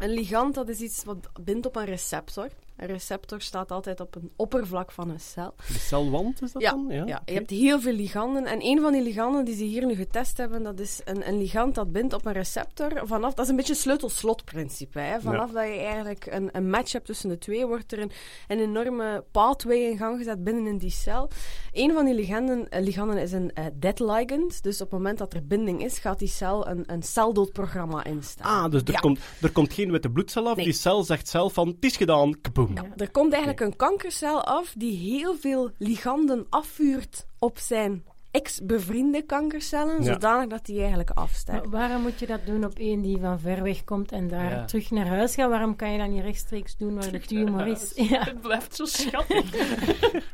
Een 0.00 0.10
ligand, 0.10 0.54
dat 0.54 0.68
is 0.68 0.80
iets 0.80 1.04
wat 1.04 1.30
bindt 1.40 1.66
op 1.66 1.76
een 1.76 1.84
receptor. 1.84 2.48
Een 2.80 2.86
receptor 2.86 3.40
staat 3.40 3.70
altijd 3.72 4.00
op 4.00 4.14
een 4.14 4.30
oppervlak 4.36 4.92
van 4.92 5.10
een 5.10 5.20
cel. 5.20 5.54
De 5.66 5.72
celwand 5.78 6.42
is 6.42 6.52
dat 6.52 6.62
Ja, 6.62 6.70
dan? 6.70 6.86
ja, 6.88 7.04
Ja, 7.06 7.22
je 7.24 7.32
hebt 7.32 7.50
heel 7.50 7.80
veel 7.80 7.92
liganden. 7.92 8.44
En 8.46 8.58
een 8.64 8.80
van 8.80 8.92
die 8.92 9.02
liganden 9.02 9.44
die 9.44 9.54
ze 9.56 9.64
hier 9.64 9.86
nu 9.86 9.94
getest 9.94 10.36
hebben, 10.36 10.62
dat 10.62 10.80
is 10.80 11.00
een, 11.04 11.28
een 11.28 11.38
ligand 11.38 11.74
dat 11.74 11.92
bindt 11.92 12.14
op 12.14 12.26
een 12.26 12.32
receptor. 12.32 13.00
Vanaf, 13.04 13.34
dat 13.34 13.44
is 13.44 13.50
een 13.50 13.56
beetje 13.56 13.72
het 13.72 13.80
sleutel-slot-principe. 13.82 14.98
Hè? 14.98 15.20
Vanaf 15.20 15.50
dat 15.50 15.64
je 15.64 15.70
eigenlijk 15.78 16.26
een, 16.30 16.48
een 16.52 16.70
match 16.70 16.92
hebt 16.92 17.06
tussen 17.06 17.28
de 17.28 17.38
twee, 17.38 17.66
wordt 17.66 17.92
er 17.92 17.98
een, 17.98 18.10
een 18.48 18.58
enorme 18.58 19.24
pathway 19.30 19.78
in 19.78 19.96
gang 19.96 20.18
gezet 20.18 20.44
binnen 20.44 20.66
in 20.66 20.78
die 20.78 20.90
cel. 20.90 21.30
Een 21.72 21.92
van 21.92 22.04
die 22.04 22.14
liganden, 22.14 22.68
eh, 22.68 22.82
liganden 22.82 23.18
is 23.18 23.32
een 23.32 23.52
eh, 23.52 23.64
dead 23.74 23.98
ligand. 24.00 24.62
Dus 24.62 24.74
op 24.80 24.90
het 24.90 24.98
moment 24.98 25.18
dat 25.18 25.34
er 25.34 25.46
binding 25.46 25.84
is, 25.84 25.98
gaat 25.98 26.18
die 26.18 26.28
cel 26.28 26.68
een, 26.68 26.84
een 26.86 27.02
celdoodprogramma 27.02 28.04
instaan. 28.04 28.64
Ah, 28.64 28.70
dus 28.70 28.82
er, 28.82 28.92
Ja. 28.92 28.98
komt, 28.98 29.18
er 29.40 29.52
komt 29.52 29.72
geen 29.72 29.90
witte 29.90 30.10
bloedcel 30.10 30.48
af. 30.48 30.56
Nee. 30.56 30.64
Die 30.64 30.74
cel 30.74 31.02
zegt 31.02 31.28
zelf 31.28 31.52
van, 31.52 31.68
het 31.68 31.84
is 31.84 31.96
gedaan, 31.96 32.40
kaboom. 32.40 32.69
Er 32.96 33.10
komt 33.10 33.32
eigenlijk 33.32 33.60
een 33.60 33.76
kankercel 33.76 34.44
af 34.44 34.74
die 34.76 34.96
heel 34.96 35.36
veel 35.36 35.70
liganden 35.78 36.46
afvuurt 36.48 37.26
op 37.38 37.58
zijn 37.58 38.04
ex-bevriende 38.30 39.22
kankercellen, 39.22 40.02
Ja. 40.02 40.12
zodanig 40.12 40.48
dat 40.48 40.66
die 40.66 40.78
eigenlijk 40.80 41.10
afsterven. 41.10 41.70
Waarom 41.70 42.02
moet 42.02 42.18
je 42.18 42.26
dat 42.26 42.46
doen 42.46 42.64
op 42.64 42.78
één 42.78 43.00
die 43.00 43.18
van 43.20 43.40
ver 43.40 43.62
weg 43.62 43.84
komt 43.84 44.12
en 44.12 44.28
daar 44.28 44.50
Ja. 44.50 44.64
terug 44.64 44.90
naar 44.90 45.06
huis 45.06 45.34
gaat? 45.34 45.48
Waarom 45.50 45.76
kan 45.76 45.92
je 45.92 45.98
dat 45.98 46.08
niet 46.08 46.22
rechtstreeks 46.22 46.76
doen 46.76 46.94
waar 46.94 47.10
de 47.12 47.20
tumor 47.20 47.66
is? 47.66 47.92
Ja. 47.94 48.24
Het 48.30 48.40
blijft 48.40 48.76
zo 48.76 48.84
schattig. 48.84 49.50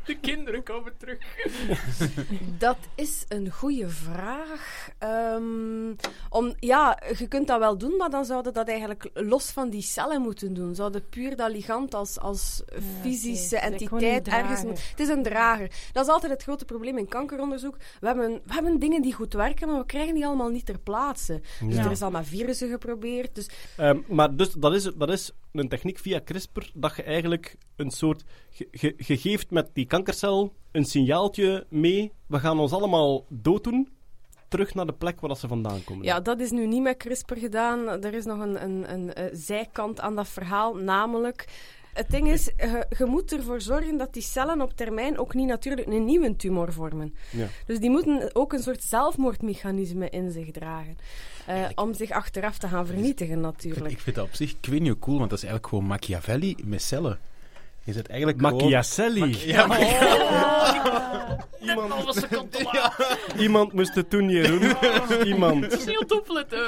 De 0.04 0.16
kinderen 0.20 0.62
komen 0.62 0.92
terug. 0.98 1.18
Dat 2.58 2.76
is 2.94 3.24
een 3.28 3.50
goede 3.52 3.88
vraag. 3.88 4.88
Ehm, 4.98 5.94
om, 6.30 6.54
ja, 6.58 6.98
je 7.18 7.26
kunt 7.28 7.46
dat 7.46 7.58
wel 7.58 7.78
doen, 7.78 7.96
maar 7.96 8.10
dan 8.10 8.24
zouden 8.24 8.52
dat 8.52 8.68
eigenlijk 8.68 9.10
los 9.14 9.50
van 9.50 9.70
die 9.70 9.82
cellen 9.82 10.22
moeten 10.22 10.54
doen. 10.54 10.74
Zouden 10.74 11.08
puur 11.08 11.36
dat 11.36 11.50
ligand 11.50 11.94
als, 11.94 12.18
als 12.20 12.62
fysische 13.00 13.58
entiteit 13.58 14.28
ergens... 14.28 14.62
moet- 14.64 14.88
Het 14.90 15.00
is 15.00 15.08
een 15.08 15.22
drager. 15.22 15.70
Dat 15.92 16.06
is 16.06 16.12
altijd 16.12 16.32
het 16.32 16.42
grote 16.42 16.64
probleem 16.64 16.98
in 16.98 17.08
kankeronderzoek. 17.08 17.76
We 18.00 18.06
hebben, 18.06 18.40
we 18.44 18.52
hebben 18.52 18.78
dingen 18.78 19.02
die 19.02 19.12
goed 19.12 19.32
werken, 19.32 19.68
maar 19.68 19.78
we 19.78 19.86
krijgen 19.86 20.14
die 20.14 20.26
allemaal 20.26 20.50
niet 20.50 20.66
ter 20.66 20.78
plaatse. 20.78 21.40
Dus 21.64 21.76
er 21.76 21.90
is 21.90 22.02
al 22.02 22.10
met 22.10 22.26
virussen 22.26 22.68
geprobeerd. 22.68 23.34
Dus 23.34 23.48
Ehm, 23.76 24.00
maar 24.08 24.36
dus, 24.36 24.52
dat, 24.52 24.74
is, 24.74 24.90
dat 24.96 25.10
is 25.10 25.32
een 25.52 25.68
techniek 25.68 25.98
via 25.98 26.20
CRISPR 26.24 26.70
dat 26.74 26.96
je 26.96 27.02
eigenlijk 27.02 27.56
een 27.76 27.90
soort... 27.90 28.24
Je, 28.70 28.94
geeft 28.98 29.50
met 29.50 29.70
die 29.72 29.86
kankercel 29.86 30.52
een 30.72 30.84
signaaltje 30.84 31.66
mee. 31.68 32.12
We 32.26 32.38
gaan 32.38 32.58
ons 32.58 32.72
allemaal 32.72 33.26
dooddoen. 33.28 33.94
Terug 34.48 34.74
naar 34.74 34.86
de 34.86 34.92
plek 34.92 35.20
waar 35.20 35.36
ze 35.36 35.48
vandaan 35.48 35.84
komen. 35.84 36.04
Ja, 36.04 36.20
dat 36.20 36.40
is 36.40 36.50
nu 36.50 36.66
niet 36.66 36.82
met 36.82 36.96
CRISPR 36.96 37.34
gedaan. 37.34 37.88
Er 37.88 38.14
is 38.14 38.24
nog 38.24 38.38
een, 38.38 38.62
een, 38.62 38.92
een, 38.92 39.14
eh, 39.14 39.24
zijkant 39.32 40.00
aan 40.00 40.14
dat 40.14 40.28
verhaal, 40.28 40.74
namelijk... 40.74 41.48
Het 41.96 42.10
ding 42.10 42.28
is, 42.32 42.44
je, 42.44 42.86
je 42.98 43.04
moet 43.04 43.32
ervoor 43.32 43.60
zorgen 43.60 43.96
dat 43.96 44.12
die 44.12 44.22
cellen 44.22 44.60
op 44.60 44.76
termijn 44.76 45.18
ook 45.18 45.34
niet 45.34 45.46
natuurlijk 45.48 45.86
een 45.86 46.04
nieuwe 46.04 46.36
tumor 46.36 46.72
vormen. 46.72 47.14
Ja. 47.30 47.46
Dus 47.66 47.78
die 47.78 47.90
moeten 47.90 48.30
ook 48.34 48.52
een 48.52 48.62
soort 48.62 48.82
zelfmoordmechanisme 48.82 50.08
in 50.10 50.30
zich 50.30 50.50
dragen. 50.50 50.96
eh, 51.46 51.64
om 51.74 51.94
zich 51.94 52.10
achteraf 52.10 52.58
te 52.58 52.68
gaan 52.68 52.86
vernietigen, 52.86 53.40
natuurlijk. 53.40 53.90
Ik 53.90 54.00
vind 54.00 54.16
dat 54.16 54.24
op 54.26 54.34
zich, 54.34 54.50
ik 54.50 54.66
weet 54.70 54.80
niet 54.80 54.88
hoe 54.88 54.98
cool, 54.98 55.18
want 55.18 55.30
dat 55.30 55.38
is 55.38 55.44
eigenlijk 55.44 55.74
gewoon 55.74 55.88
Machiavelli 55.90 56.56
met 56.64 56.82
cellen. 56.82 57.18
Je 57.86 57.92
zit 57.92 58.08
eigenlijk 58.08 58.40
gewoon- 58.40 58.54
Machiavelli. 58.62 59.36
Ja, 59.46 59.78
Iemand, 61.60 62.14
seconde 62.14 62.48
te 62.48 62.62
laat. 62.72 63.18
iemand 63.38 63.72
moest 63.72 63.94
het 63.94 64.10
doen, 64.10 64.28
Jeroen. 64.28 64.72
Iemand. 65.26 65.62
Het 65.64 65.72
is 65.72 65.84
heel 65.84 66.04
opletten. 66.18 66.66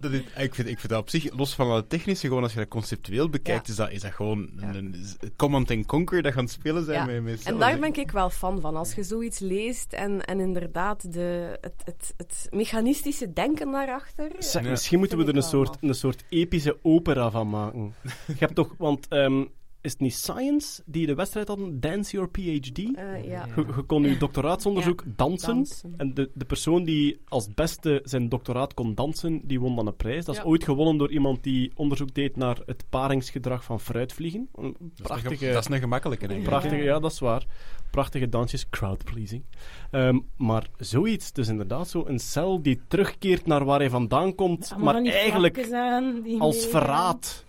Dat 0.00 0.12
is, 0.12 0.20
ik, 0.36 0.54
vind, 0.54 0.68
ik 0.68 0.78
vind 0.78 0.88
dat 0.88 1.00
op 1.00 1.10
zich, 1.10 1.36
los 1.36 1.54
van 1.54 1.70
het 1.70 1.88
technische, 1.88 2.26
gewoon 2.26 2.42
als 2.42 2.52
je 2.52 2.58
dat 2.58 2.68
conceptueel 2.68 3.28
bekijkt, 3.28 3.66
Ja. 3.66 3.72
is, 3.72 3.78
dat, 3.78 3.90
is 3.90 4.00
dat 4.00 4.12
gewoon 4.12 4.50
een, 4.56 4.74
een 4.74 5.32
command 5.36 5.70
and 5.70 5.86
conquer 5.86 6.22
dat 6.22 6.32
gaan 6.32 6.48
spelen 6.48 6.84
zijn 6.84 6.98
Ja. 6.98 7.04
met, 7.04 7.22
met 7.22 7.42
En 7.42 7.58
daar 7.58 7.78
ben 7.78 7.94
ik 7.94 8.10
wel 8.10 8.30
fan 8.30 8.60
van. 8.60 8.76
Als 8.76 8.94
je 8.94 9.02
zoiets 9.02 9.38
leest 9.38 9.92
en, 9.92 10.24
en 10.24 10.40
inderdaad 10.40 11.12
de, 11.12 11.58
het, 11.60 11.74
het, 11.84 12.14
het 12.16 12.46
mechanistische 12.50 13.32
denken 13.32 13.70
daarachter. 13.72 14.30
Zeg, 14.38 14.62
Ja. 14.62 14.70
Misschien 14.70 14.98
moeten 14.98 15.18
we 15.18 15.24
er 15.24 15.36
een 15.36 15.42
soort, 15.42 15.76
een 15.80 15.94
soort 15.94 16.24
epische 16.28 16.78
opera 16.82 17.30
van 17.30 17.48
maken. 17.50 17.94
Je 18.26 18.34
hebt 18.38 18.54
toch, 18.54 18.74
want 18.78 19.08
ehm, 19.24 19.44
is 19.80 19.90
het 19.92 20.00
niet 20.00 20.14
Science 20.14 20.82
die 20.86 21.06
de 21.06 21.14
wedstrijd 21.14 21.48
hadden? 21.48 21.80
Dance 21.80 22.12
Your 22.12 22.28
PhD? 22.30 22.78
Eh, 22.78 23.24
ja. 23.24 23.46
Je, 23.56 23.64
je 23.76 23.82
kon 23.86 24.02
je 24.08 24.16
doctoraatsonderzoek 24.16 25.02
dansen. 25.16 25.54
Dansen. 25.54 25.94
En 25.96 26.14
de, 26.14 26.30
de 26.34 26.44
persoon 26.44 26.84
die 26.84 27.20
als 27.28 27.54
beste 27.54 28.00
zijn 28.04 28.28
doctoraat 28.28 28.74
kon 28.74 28.94
dansen, 28.94 29.40
die 29.44 29.60
won 29.60 29.76
dan 29.76 29.86
een 29.86 29.96
prijs. 29.96 30.24
Dat 30.24 30.34
is 30.34 30.40
Ja. 30.40 30.46
ooit 30.46 30.64
gewonnen 30.64 30.96
door 30.96 31.10
iemand 31.10 31.42
die 31.42 31.72
onderzoek 31.74 32.14
deed 32.14 32.36
naar 32.36 32.58
het 32.66 32.84
paringsgedrag 32.90 33.64
van 33.64 33.80
fruitvliegen. 33.80 34.48
Een 34.54 34.62
dat, 34.62 34.72
is 34.80 34.98
een, 34.98 35.02
prachtige, 35.04 35.36
ge- 35.36 35.52
dat 35.52 35.68
is 35.68 35.74
een 35.74 35.80
gemakkelijke, 35.80 36.26
denk 36.28 36.40
ik. 36.40 36.46
prachtige, 36.46 36.76
ja, 36.82 36.98
dat 36.98 37.12
is 37.12 37.18
waar. 37.18 37.46
Prachtige 37.90 38.28
dansjes, 38.28 38.68
crowd-pleasing. 38.70 39.42
Ehm, 39.90 40.18
maar 40.36 40.66
zoiets, 40.78 41.32
dus 41.32 41.48
inderdaad 41.48 41.88
zo 41.88 42.04
een 42.06 42.18
cel 42.18 42.62
die 42.62 42.80
terugkeert 42.88 43.46
naar 43.46 43.64
waar 43.64 43.78
hij 43.78 43.90
vandaan 43.90 44.34
komt, 44.34 44.74
maar 44.78 45.02
eigenlijk 45.04 45.72
als 46.38 46.66
verraad. 46.66 47.44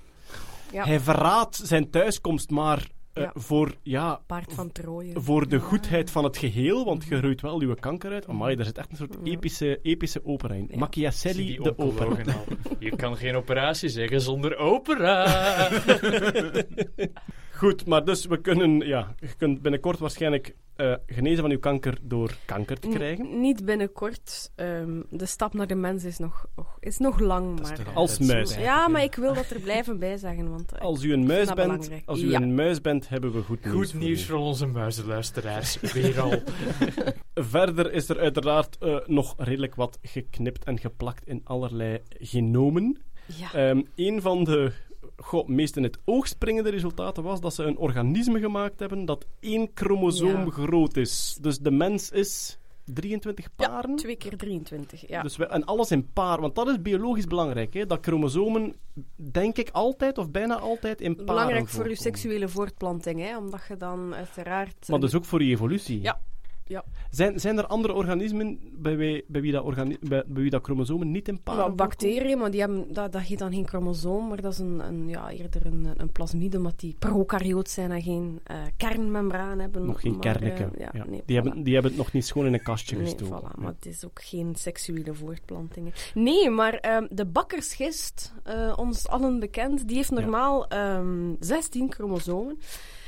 Ja. 0.72 0.84
Hij 0.86 0.99
verraadt 0.99 1.55
zijn 1.63 1.89
thuiskomst, 1.89 2.49
maar 2.49 2.88
eh, 3.13 3.24
Ja. 3.24 3.32
voor, 3.34 3.76
ja, 3.84 4.22
Paard 4.28 4.53
van 4.53 4.72
Troje. 4.72 5.11
voor 5.16 5.47
de 5.47 5.59
goedheid 5.59 6.11
van 6.11 6.24
het 6.24 6.38
geheel, 6.38 6.86
want 6.86 7.05
je 7.05 7.22
roeit 7.22 7.41
wel 7.41 7.61
je 7.61 7.76
kanker 7.80 8.11
uit. 8.11 8.28
Amai, 8.28 8.55
daar 8.55 8.66
zit 8.66 8.78
echt 8.78 8.91
een 8.91 8.97
soort 8.97 9.16
epische, 9.24 9.80
epische 9.82 10.26
opera 10.26 10.53
in. 10.53 10.68
Ja. 10.72 10.78
Machiavelli, 10.78 11.45
Die 11.45 11.61
de 11.61 11.78
opera. 11.78 12.36
Je 12.80 12.95
kan 12.95 13.18
geen 13.18 13.36
operatie 13.36 13.89
zeggen 13.89 14.22
zonder 14.22 14.57
opera. 14.57 15.26
Goed, 17.58 17.86
maar 17.86 18.06
dus 18.06 18.26
we 18.26 18.41
kunnen, 18.41 18.88
ja, 18.88 19.16
je 19.20 19.36
kunt 19.38 19.62
binnenkort 19.62 19.99
waarschijnlijk 19.99 20.56
eh, 20.76 20.93
genezen 21.06 21.41
van 21.41 21.51
uw 21.51 21.60
kanker 21.60 21.97
door 22.01 22.36
kanker 22.45 22.80
te 22.80 22.88
N- 22.88 22.91
krijgen. 22.93 23.39
niet 23.39 23.66
binnenkort. 23.66 24.51
Ehm, 24.56 25.01
de 25.10 25.26
stap 25.26 25.53
naar 25.53 25.68
de 25.68 25.76
mens 25.76 26.03
is 26.03 26.18
nog, 26.18 26.45
is 26.80 26.97
nog 26.97 27.20
lang. 27.20 27.62
Maar, 27.62 27.80
eh, 27.80 27.95
Als 27.95 28.20
muis. 28.20 28.56
ja, 28.56 28.88
maar 28.88 29.03
ik 29.03 29.16
wil 29.16 29.34
dat 29.34 29.49
er 29.49 29.60
blijven 29.60 29.99
bij 29.99 30.18
zeggen. 30.18 30.49
Want, 30.49 30.72
eh, 30.72 30.82
Als 30.82 31.03
u 31.03 31.14
een 31.14 31.26
muis 31.26 31.45
bent, 31.45 31.56
belangrijk. 31.68 32.03
als 32.06 32.22
u 32.22 32.30
Ja. 32.30 32.41
een 32.41 32.56
muis 32.56 32.82
bent, 32.82 33.10
hebben 33.10 33.34
we 33.34 33.41
goed 33.41 33.64
nieuws. 33.66 33.76
Goed 33.76 33.91
voor 33.91 33.99
nieuws 33.99 34.22
u. 34.22 34.26
voor 34.26 34.39
onze 34.39 34.66
muizenluisteraars. 34.68 35.78
Weer 35.93 36.20
al. 36.22 36.41
Verder 37.34 37.91
is 37.93 38.10
er 38.10 38.20
uiteraard 38.20 38.78
eh, 38.78 38.97
nog 39.06 39.34
redelijk 39.38 39.76
wat 39.76 39.97
geknipt 40.01 40.64
en 40.64 40.80
geplakt 40.80 41.28
in 41.28 41.41
allerlei 41.43 41.99
genomen. 42.10 42.97
ja. 43.26 43.53
Ehm 43.53 43.82
een 43.95 44.22
van 44.22 44.43
de 44.43 44.72
goh, 45.18 45.47
meest 45.47 45.78
in 45.78 45.84
het 45.84 45.97
oog 46.05 46.28
springende 46.28 46.70
resultaten 46.70 47.24
was 47.24 47.41
dat 47.41 47.53
ze 47.53 47.63
een 47.63 47.78
organisme 47.78 48.39
gemaakt 48.39 48.80
hebben 48.80 49.05
dat 49.05 49.26
één 49.39 49.70
chromosoom 49.74 50.45
Ja. 50.45 50.49
groot 50.49 50.97
is. 50.97 51.38
Dus 51.41 51.57
de 51.57 51.72
mens 51.72 52.11
is 52.11 52.57
23 52.93 53.45
Ja, 53.57 53.68
paren. 53.68 53.95
twee 53.95 54.16
keer 54.16 54.38
23. 54.38 55.07
Ja. 55.07 55.22
Dus 55.22 55.38
we, 55.38 55.45
en 55.47 55.66
alles 55.66 55.91
in 55.91 56.11
paar, 56.13 56.41
want 56.41 56.55
dat 56.55 56.68
is 56.68 56.82
biologisch 56.82 57.26
belangrijk. 57.26 57.74
Hè? 57.74 57.86
Dat 57.86 57.99
chromosomen, 58.01 58.76
denk 59.16 59.57
ik, 59.57 59.70
altijd 59.70 60.18
of 60.18 60.32
bijna 60.32 60.59
altijd 60.59 61.01
in 61.01 61.11
paren 61.11 61.26
Belangrijk 61.26 61.68
voor 61.68 61.89
je 61.89 61.95
seksuele 61.95 62.47
voortplanting, 62.47 63.20
hè, 63.22 63.38
omdat 63.38 63.61
je 63.68 63.78
dan 63.78 64.16
uiteraard... 64.16 64.88
Maar 64.88 64.99
dus 64.99 65.16
ook 65.16 65.26
voor 65.26 65.43
je 65.43 65.49
evolutie. 65.51 66.01
Ja. 66.01 66.20
Ja. 66.68 66.84
Zijn, 67.09 67.39
zijn 67.39 67.57
er 67.57 67.66
andere 67.68 67.93
organismen 67.93 68.59
bij, 68.74 68.97
wie, 68.97 69.24
bij, 69.28 69.41
wie 69.41 69.51
dat 69.51 69.76
bij, 69.76 69.97
bij 70.01 70.24
wie 70.28 70.49
dat 70.49 70.63
chromosomen 70.63 71.11
niet 71.11 71.28
in 71.28 71.41
paren 71.43 71.76
bacteriën, 71.76 72.38
maar 72.38 72.51
die 72.51 72.59
hebben, 72.59 72.93
dat, 72.93 73.11
dat 73.11 73.22
heet 73.22 73.39
dan 73.39 73.53
geen 73.53 73.68
chromosoom, 73.68 74.28
maar 74.28 74.41
dat 74.41 74.51
is 74.53 74.59
een, 74.59 74.80
een, 74.80 75.07
ja, 75.07 75.30
eerder 75.30 75.66
een, 75.66 75.88
een 75.97 76.11
plasmide, 76.11 76.57
omdat 76.57 76.80
die 76.80 76.95
prokaryoot 76.99 77.70
zijn 77.70 77.91
en 77.91 78.01
geen 78.01 78.39
eh, 78.43 78.57
kernmembraan 78.78 79.59
hebben. 79.59 79.86
Nog 79.86 80.01
geen 80.01 80.18
maar, 80.18 80.41
eh, 80.41 80.57
ja, 80.57 80.70
Ja. 80.93 81.05
nee, 81.05 81.22
die, 81.26 81.39
voilà. 81.39 81.43
hebben, 81.43 81.63
die 81.63 81.74
hebben 81.74 81.91
het 81.91 81.99
nog 82.01 82.11
niet 82.11 82.26
schoon 82.26 82.45
in 82.45 82.53
een 82.53 82.63
kastje 82.63 82.95
Nee, 82.95 83.05
gestoken. 83.05 83.39
voilà, 83.39 83.51
Ja. 83.55 83.61
maar 83.61 83.74
het 83.74 83.86
is 83.86 84.05
ook 84.05 84.22
geen 84.22 84.55
seksuele 84.55 85.13
voortplantingen. 85.13 85.93
Nee, 86.13 86.49
maar 86.49 86.74
ehm, 86.74 87.05
de 87.09 87.26
bakkersgist, 87.26 88.34
eh, 88.43 88.74
ons 88.76 89.07
allen 89.07 89.39
bekend, 89.39 89.88
die 89.88 89.95
heeft 89.97 90.11
normaal 90.11 90.68
ehm 90.68 91.34
16 91.39 91.91
chromosomen. 91.93 92.57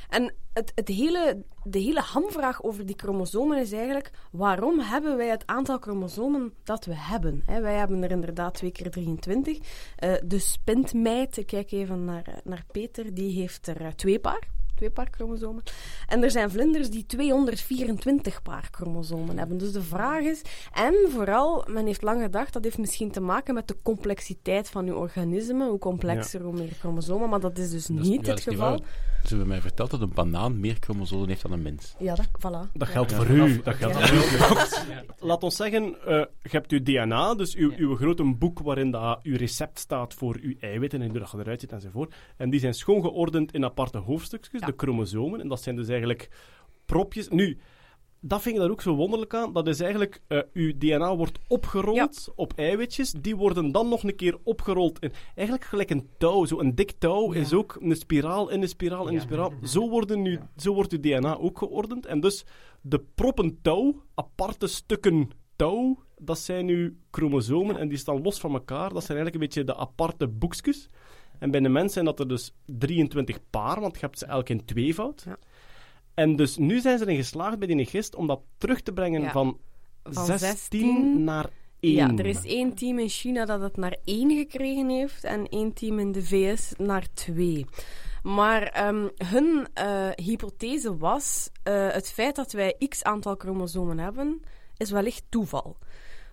En 0.08 0.34
het, 0.53 0.72
het 0.76 0.88
hele, 0.88 1.43
de 1.64 1.80
hele 1.80 1.99
hamvraag 1.99 2.64
over 2.64 2.86
die 2.86 2.95
chromosomen 2.97 3.60
is 3.60 3.72
eigenlijk: 3.72 4.12
waarom 4.32 4.80
hebben 4.80 5.18
wij 5.18 5.28
het 5.28 5.43
aantal 5.45 5.78
chromosomen 5.78 6.53
dat 6.64 6.86
we 6.86 6.95
hebben? 6.95 7.43
Wij 7.45 7.76
hebben 7.76 8.03
er 8.03 8.12
inderdaad 8.12 8.53
twee 8.53 8.72
keer 8.72 8.91
23. 8.91 9.58
Eh, 9.95 10.14
de 10.26 10.39
spintmeid, 10.39 11.38
ik 11.38 11.47
kijk 11.47 11.72
even 11.72 12.05
naar, 12.05 12.39
naar 12.43 12.66
Peter, 12.72 13.14
die 13.14 13.39
heeft 13.39 13.68
er 13.68 13.82
eh, 13.82 13.88
twee 13.88 14.20
paar. 14.20 14.57
Twee 14.78 14.89
paar 14.89 15.07
chromosomen. 15.11 15.63
En 16.07 16.23
er 16.23 16.32
zijn 16.32 16.49
vlinders 16.51 16.89
die 16.89 17.05
224 17.05 18.41
paar 18.41 18.67
chromosomen 18.71 19.38
hebben. 19.38 19.57
Dus 19.57 19.71
de 19.71 19.82
vraag 19.82 20.21
is, 20.23 20.41
en 20.73 20.93
vooral, 21.09 21.65
men 21.69 21.86
heeft 21.86 22.01
lang 22.01 22.21
gedacht, 22.21 22.53
dat 22.53 22.63
heeft 22.63 22.78
misschien 22.78 23.11
te 23.11 23.19
maken 23.21 23.53
met 23.53 23.67
de 23.67 23.75
complexiteit 23.84 24.69
van 24.69 24.88
uw 24.88 24.95
organisme. 24.95 25.67
Hoe 25.69 25.80
complexer, 25.80 26.41
hoe 26.41 26.53
meer 26.53 26.71
chromosomen. 26.80 27.30
Maar 27.30 27.39
dat 27.39 27.57
is 27.57 27.69
dus 27.69 27.86
Dat 27.86 27.97
is- 27.99 28.07
niet 28.07 28.28
het 28.28 28.36
niet 28.36 28.43
geval. 28.43 28.80
Ze 29.23 29.28
hebben 29.34 29.47
mij 29.47 29.61
verteld 29.61 29.91
dat 29.91 30.01
een 30.01 30.13
banaan 30.13 30.59
meer 30.59 30.78
chromosomen 30.80 31.28
heeft 31.28 31.41
dan 31.41 31.51
een 31.51 31.61
mens. 31.61 31.95
ja, 31.99 32.15
dat, 32.15 32.28
voilà. 32.28 32.71
Dat 32.73 32.88
geldt 32.88 33.11
Ja. 33.11 33.17
voor 33.17 33.30
u. 33.30 33.61
Dat 33.63 33.75
geldt 33.75 33.97
Ja. 33.99 34.05
voor 34.07 34.95
u. 34.95 35.05
Laat 35.28 35.43
ons 35.43 35.55
zeggen, 35.55 35.84
eh, 36.05 36.13
je 36.41 36.49
hebt 36.49 36.71
uw 36.71 36.84
DNA, 36.84 37.36
dus 37.36 37.55
uw, 37.55 37.71
uw 37.78 37.95
grote 37.95 38.23
boek 38.23 38.59
waarin 38.59 38.91
dat 38.91 39.19
uw 39.23 39.38
recept 39.38 39.80
staat 39.80 40.13
voor 40.13 40.38
uw 40.41 40.53
eiwitten 40.59 41.01
en 41.01 41.09
hoe 41.09 41.19
dat 41.19 41.34
eruit 41.34 41.59
ziet 41.61 41.71
enzovoort. 41.71 42.15
En 42.38 42.49
die 42.49 42.59
zijn 42.59 42.73
schoon 42.73 43.01
geordend 43.01 43.53
in 43.53 43.63
aparte 43.65 43.97
hoofdstukjes, 43.97 44.61
de 44.68 44.74
chromosomen. 44.78 45.39
En 45.41 45.47
dat 45.47 45.61
zijn 45.61 45.76
dus 45.76 45.88
eigenlijk 45.88 46.30
propjes. 46.86 47.28
Nu, 47.30 47.57
dat 48.20 48.41
vind 48.41 48.55
ik 48.55 48.61
daar 48.61 48.72
ook 48.72 48.82
zo 48.82 48.95
wonderlijk 48.95 49.34
aan. 49.34 49.53
Dat 49.53 49.68
is 49.68 49.80
eigenlijk, 49.80 50.22
eh, 50.28 50.39
uw 50.53 50.78
DNA 50.78 51.15
wordt 51.15 51.39
opgerold 51.47 52.32
op 52.36 52.53
eiwitjes. 52.55 53.11
Die 53.11 53.36
worden 53.36 53.72
dan 53.72 53.89
nog 53.89 54.03
een 54.03 54.15
keer 54.15 54.38
opgerold. 54.43 54.99
In, 54.99 55.11
eigenlijk 55.36 55.68
gelijk 55.68 55.89
een 55.89 56.09
touw. 56.18 56.45
Zo 56.45 56.59
een 56.59 56.76
dik 56.76 56.91
touw 56.91 57.32
is 57.32 57.53
ook 57.53 57.78
een 57.82 57.95
spiraal 57.95 58.49
in 58.49 58.61
een 58.61 58.68
spiraal 58.68 59.01
in 59.01 59.07
een 59.07 59.13
Ja. 59.13 59.20
spiraal. 59.22 59.53
Zo, 59.63 59.89
worden 59.89 60.22
nu, 60.22 60.39
zo 60.57 60.74
wordt 60.74 60.91
uw 60.91 60.99
DNA 60.99 61.38
ook 61.38 61.57
geordend. 61.57 62.05
En 62.05 62.20
dus 62.20 62.45
de 62.82 63.03
proppen 63.15 63.59
touw, 63.61 64.03
aparte 64.15 64.68
stukken 64.68 65.30
touw, 65.55 66.03
dat 66.18 66.39
zijn 66.39 66.68
uw 66.68 66.91
chromosomen. 67.11 67.78
En 67.78 67.88
die 67.88 67.97
staan 67.97 68.22
los 68.22 68.39
van 68.39 68.53
elkaar. 68.53 68.93
Dat 68.93 69.03
zijn 69.03 69.18
eigenlijk 69.18 69.34
een 69.34 69.39
beetje 69.39 69.63
de 69.74 69.76
aparte 69.76 70.28
boekjes. 70.28 70.89
En 71.39 71.51
bij 71.51 71.59
de 71.59 71.69
mens 71.69 71.93
zijn 71.93 72.05
dat 72.05 72.19
er 72.19 72.27
dus 72.27 72.53
23 72.65 73.39
paar, 73.49 73.79
want 73.79 73.93
je 73.93 73.99
hebt 73.99 74.19
ze 74.19 74.25
elk 74.25 74.49
in 74.49 74.65
tweevoud. 74.65 75.23
Ja. 75.25 75.38
En 76.13 76.35
dus 76.35 76.57
nu 76.57 76.79
zijn 76.79 76.97
ze 76.97 77.03
erin 77.03 77.17
geslaagd 77.17 77.59
bij 77.59 77.67
die 77.67 77.85
gist 77.85 78.15
om 78.15 78.27
dat 78.27 78.41
terug 78.57 78.81
te 78.81 78.93
brengen 78.93 79.21
Ja. 79.21 79.31
van, 79.31 79.57
Van 80.03 80.25
16 80.25 80.47
16 80.49 81.23
naar 81.23 81.49
1. 81.79 81.93
Ja, 81.93 82.15
er 82.15 82.25
is 82.25 82.43
één 82.45 82.73
team 82.73 82.99
in 82.99 83.09
China 83.09 83.45
dat 83.45 83.61
het 83.61 83.77
naar 83.77 83.97
één 84.03 84.38
gekregen 84.38 84.89
heeft 84.89 85.23
en 85.23 85.47
één 85.49 85.73
team 85.73 85.99
in 85.99 86.11
de 86.11 86.23
VS 86.23 86.73
naar 86.77 87.07
twee. 87.13 87.65
Maar 88.23 88.63
ehm, 88.63 89.07
hun 89.17 89.67
eh, 89.73 90.09
hypothese 90.15 90.97
was: 90.97 91.49
eh, 91.63 91.88
het 91.91 92.11
feit 92.11 92.35
dat 92.35 92.51
wij 92.51 92.75
x 92.89 93.03
aantal 93.03 93.35
chromosomen 93.35 93.97
hebben, 93.99 94.41
is 94.77 94.91
wellicht 94.91 95.23
toeval. 95.29 95.77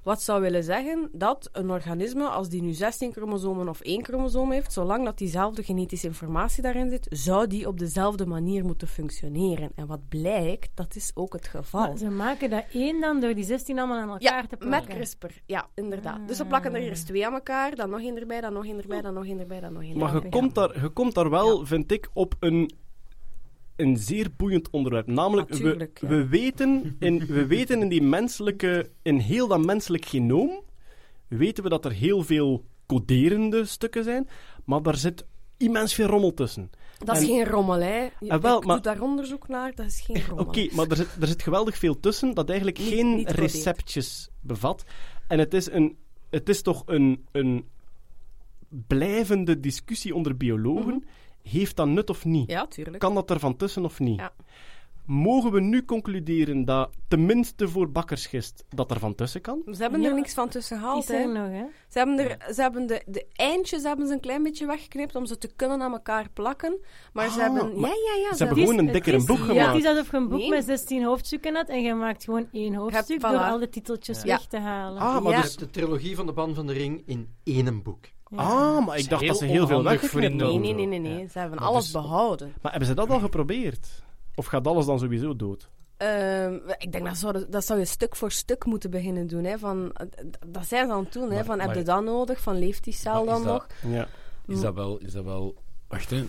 Wat 0.05 0.23
zou 0.23 0.41
willen 0.41 0.65
zeggen 0.65 1.09
dat 1.13 1.49
een 1.53 1.71
organisme, 1.71 2.25
als 2.29 2.49
die 2.49 2.63
nu 2.63 2.73
16 2.73 3.13
chromosomen 3.13 3.69
of 3.69 3.81
één 3.81 4.05
chromosoom 4.05 4.51
heeft, 4.53 4.73
zolang 4.73 5.05
dat 5.05 5.19
diezelfde 5.19 5.63
genetische 5.63 6.07
informatie 6.07 6.63
daarin 6.63 6.91
zit, 6.91 7.07
zou 7.11 7.47
die 7.47 7.67
op 7.69 7.79
dezelfde 7.79 8.27
manier 8.27 8.65
moeten 8.65 8.89
functioneren. 8.89 9.71
En 9.75 9.87
wat 9.87 10.09
blijkt, 10.09 10.71
dat 10.75 10.95
is 10.97 11.11
ook 11.15 11.33
het 11.33 11.49
geval. 11.49 11.87
Maar 11.89 11.97
ze 11.97 12.11
maken 12.11 12.51
dat 12.51 12.65
één 12.73 13.01
dan 13.01 13.21
door 13.21 13.35
die 13.35 13.45
16 13.45 13.79
allemaal 13.79 13.97
aan 13.99 14.09
elkaar 14.09 14.23
Ja, 14.23 14.41
te 14.43 14.57
met 14.59 14.69
plakken. 14.69 14.95
CRISPR. 14.95 15.31
Ja, 15.47 15.69
inderdaad. 15.75 16.29
Dus 16.29 16.37
ze 16.37 16.45
plakken 16.45 16.75
er 16.75 16.81
eerst 16.81 17.07
twee 17.07 17.27
aan 17.27 17.33
elkaar, 17.33 17.75
dan 17.75 17.91
nog 17.91 18.01
één 18.01 18.17
erbij, 18.21 18.41
dan 18.41 18.53
nog 18.53 18.65
één 18.65 18.81
erbij, 18.81 19.01
dan 19.01 19.15
nog 19.15 19.25
één 19.27 19.41
erbij, 19.41 19.61
dan 19.61 19.73
nog 19.73 19.83
één 19.83 19.99
Maar 19.99 20.15
erbij. 20.15 20.31
je 20.31 20.37
komt, 20.37 20.55
daar, 20.55 20.81
je 20.83 20.89
komt 20.89 21.15
daar 21.15 21.31
wel, 21.31 21.67
vind 21.67 21.93
ik, 21.93 22.09
op 22.13 22.35
een, 22.41 22.71
een 23.77 23.97
zeer 23.97 24.29
boeiend 24.37 24.71
onderwerp. 24.71 25.07
Namelijk, 25.07 25.49
Natuurlijk, 25.51 25.99
we, 26.01 26.07
ja. 26.09 26.13
we, 26.15 26.27
weten 26.29 26.97
in, 26.99 27.27
we 27.27 27.47
weten 27.57 27.81
in 27.81 27.89
die 27.89 28.03
menselijke, 28.03 28.91
in 29.03 29.17
heel 29.19 29.49
dat 29.49 29.65
menselijk 29.65 30.05
genoom, 30.05 30.63
weten 31.29 31.63
we 31.63 31.69
dat 31.69 31.85
er 31.85 31.93
heel 31.93 32.23
veel 32.23 32.65
coderende 32.87 33.65
stukken 33.65 34.05
zijn, 34.05 34.29
maar 34.65 34.83
daar 34.83 34.97
zit 34.97 35.27
immens 35.57 35.95
veel 35.95 36.07
rommel 36.07 36.35
tussen. 36.35 36.71
Dat 36.99 37.17
is 37.17 37.23
En- 37.23 37.29
geen 37.29 37.45
rommel, 37.47 37.81
hè. 37.81 38.09
Je- 38.21 38.29
Ah, 38.31 38.43
wel, 38.43 38.59
ik 38.59 38.65
maar- 38.65 38.75
doe 38.83 38.85
daar 38.93 39.01
onderzoek 39.03 39.49
naar, 39.49 39.75
dat 39.75 39.87
is 39.87 40.01
geen 40.01 40.27
rommel. 40.27 40.45
Oké, 40.47 40.67
maar 40.75 40.87
er 40.87 40.97
zit, 40.97 41.09
er 41.21 41.27
zit 41.27 41.43
geweldig 41.43 41.77
veel 41.79 42.01
tussen 42.01 42.35
dat 42.35 42.49
eigenlijk 42.49 42.79
Niet- 42.79 42.89
geen 42.89 43.15
niet 43.17 43.31
receptjes 43.31 44.29
bevat. 44.41 44.85
En 45.29 45.39
het 45.39 45.55
is, 45.55 45.71
een, 45.71 45.97
het 46.31 46.49
is 46.49 46.63
toch 46.63 46.83
een, 46.87 47.25
een 47.33 47.65
blijvende 48.87 49.61
discussie 49.61 50.15
onder 50.15 50.37
biologen. 50.37 51.05
Heeft 51.49 51.77
dat 51.77 51.87
nut 51.87 52.11
of 52.11 52.25
niet? 52.25 52.51
Ja, 52.51 52.67
tuurlijk. 52.67 52.99
Kan 52.99 53.15
dat 53.15 53.31
er 53.31 53.39
van 53.39 53.57
tussen 53.57 53.85
of 53.85 53.99
niet? 53.99 54.19
Ja. 54.21 54.33
Mogen 55.07 55.53
we 55.53 55.61
nu 55.61 55.85
concluderen 55.85 56.65
dat, 56.65 56.91
tenminste 57.09 57.69
voor 57.69 57.91
bakkersgist, 57.91 58.65
dat 58.69 58.91
er 58.91 58.99
van 58.99 59.15
tussen 59.15 59.41
kan? 59.41 59.63
Ze 59.73 59.83
hebben 59.83 60.01
Ja. 60.01 60.09
er 60.09 60.15
niks 60.15 60.35
van 60.35 60.49
tussen 60.49 60.79
gehaald, 60.79 61.09
hè. 61.09 61.25
nog, 61.25 61.49
hè? 61.49 61.65
Ze 61.89 61.99
hebben, 61.99 62.19
er, 62.19 62.53
ze 62.55 62.61
hebben 62.63 62.87
de, 62.87 63.03
de 63.07 63.27
eindjes 63.33 63.83
hebben 63.83 64.07
ze 64.07 64.13
een 64.13 64.21
klein 64.21 64.43
beetje 64.43 64.67
weggeknipt 64.67 65.17
om 65.17 65.27
ze 65.27 65.39
te 65.39 65.51
kunnen 65.57 65.83
aan 65.83 65.93
elkaar 65.93 66.29
plakken. 66.33 66.79
Maar 67.13 67.29
ze 67.31 67.35
Ah, 67.35 67.41
hebben... 67.55 67.81
maar 67.81 67.91
ja, 67.91 67.97
ja, 68.15 68.21
ja. 68.23 68.29
ze 68.31 68.37
ze 68.37 68.45
hebben 68.45 68.63
gewoon 68.65 68.79
een 68.79 68.93
dikker 68.93 69.13
het 69.13 69.21
is- 69.23 69.27
boek 69.29 69.39
ja, 69.39 69.45
gemaakt. 69.45 69.73
Het 69.75 69.83
is 69.83 69.89
alsof 69.91 70.11
je 70.11 70.17
een 70.17 70.29
boek 70.29 70.39
Nee. 70.39 70.49
met 70.49 70.65
16 70.65 71.05
hoofdstukken 71.05 71.55
had 71.55 71.69
en 71.69 71.83
je 71.83 71.95
maakt 71.95 72.25
gewoon 72.25 72.49
één 72.53 72.75
hoofdstuk 72.75 73.21
door 73.21 73.31
voilà. 73.33 73.49
al 73.49 73.59
de 73.59 73.69
titeltjes 73.69 74.23
Ja. 74.23 74.27
weg 74.29 74.47
te 74.47 74.59
halen. 74.59 75.01
Ah, 75.03 75.23
maar 75.23 75.33
Ja. 75.33 75.41
dus... 75.41 75.57
De 75.57 75.71
trilogie 75.71 76.17
van 76.17 76.27
de 76.27 76.33
Ban 76.33 76.55
van 76.55 76.67
de 76.67 76.73
Ring 76.73 77.03
in 77.07 77.29
één 77.43 77.83
boek. 77.83 78.05
Ah, 78.37 78.87
maar 78.87 78.99
ik 78.99 79.09
dacht 79.09 79.27
dat 79.27 79.39
ze 79.39 79.45
heel 79.45 79.67
veel 79.67 79.83
weggeknipt 79.83 80.35
Nee, 80.35 80.59
nee, 80.59 80.75
nee, 80.75 80.87
nee, 80.87 80.99
nee. 80.99 81.29
Ze 81.29 81.39
hebben 81.39 81.59
Maar 81.59 81.69
alles 81.69 81.83
dus- 81.83 81.93
behouden. 81.93 82.53
Maar 82.63 82.71
hebben 82.71 82.89
ze 82.89 82.95
dat 82.95 83.11
al 83.11 83.19
geprobeerd? 83.21 84.03
Of 84.35 84.47
gaat 84.47 84.67
alles 84.67 84.87
dan 84.87 84.99
sowieso 84.99 85.37
dood? 85.37 85.71
Ehm, 85.97 86.55
ik 86.79 86.93
denk 86.93 87.05
dat 87.05 87.17
zou, 87.17 87.45
dat 87.49 87.65
zou 87.65 87.79
je 87.79 87.85
stuk 87.85 88.17
voor 88.17 88.31
stuk 88.31 88.65
moeten 88.65 88.91
beginnen 88.91 89.27
doen. 89.27 89.45
Hè, 89.45 89.59
van, 89.59 89.93
dat 90.47 90.67
zijn 90.67 90.87
ze 90.87 90.93
aan 90.93 91.05
het 91.05 91.13
doen. 91.13 91.29
hè, 91.29 91.35
Maar- 91.35 91.45
van, 91.45 91.61
heb 91.61 91.75
je 91.75 91.83
dat 91.83 92.05
nodig? 92.05 92.41
Van, 92.41 92.59
leeft 92.59 92.85
die 92.85 92.93
cel 92.93 93.25
dan 93.25 93.45
dat- 93.45 93.53
nog? 93.83 93.93
Ja. 93.93 94.09
Is 94.47 94.61
dat 94.61 94.75
wel... 94.75 94.99
Is 94.99 95.13
dat 95.13 95.25
wel 95.25 95.55
wacht, 95.89 96.11
hè. 96.11 96.25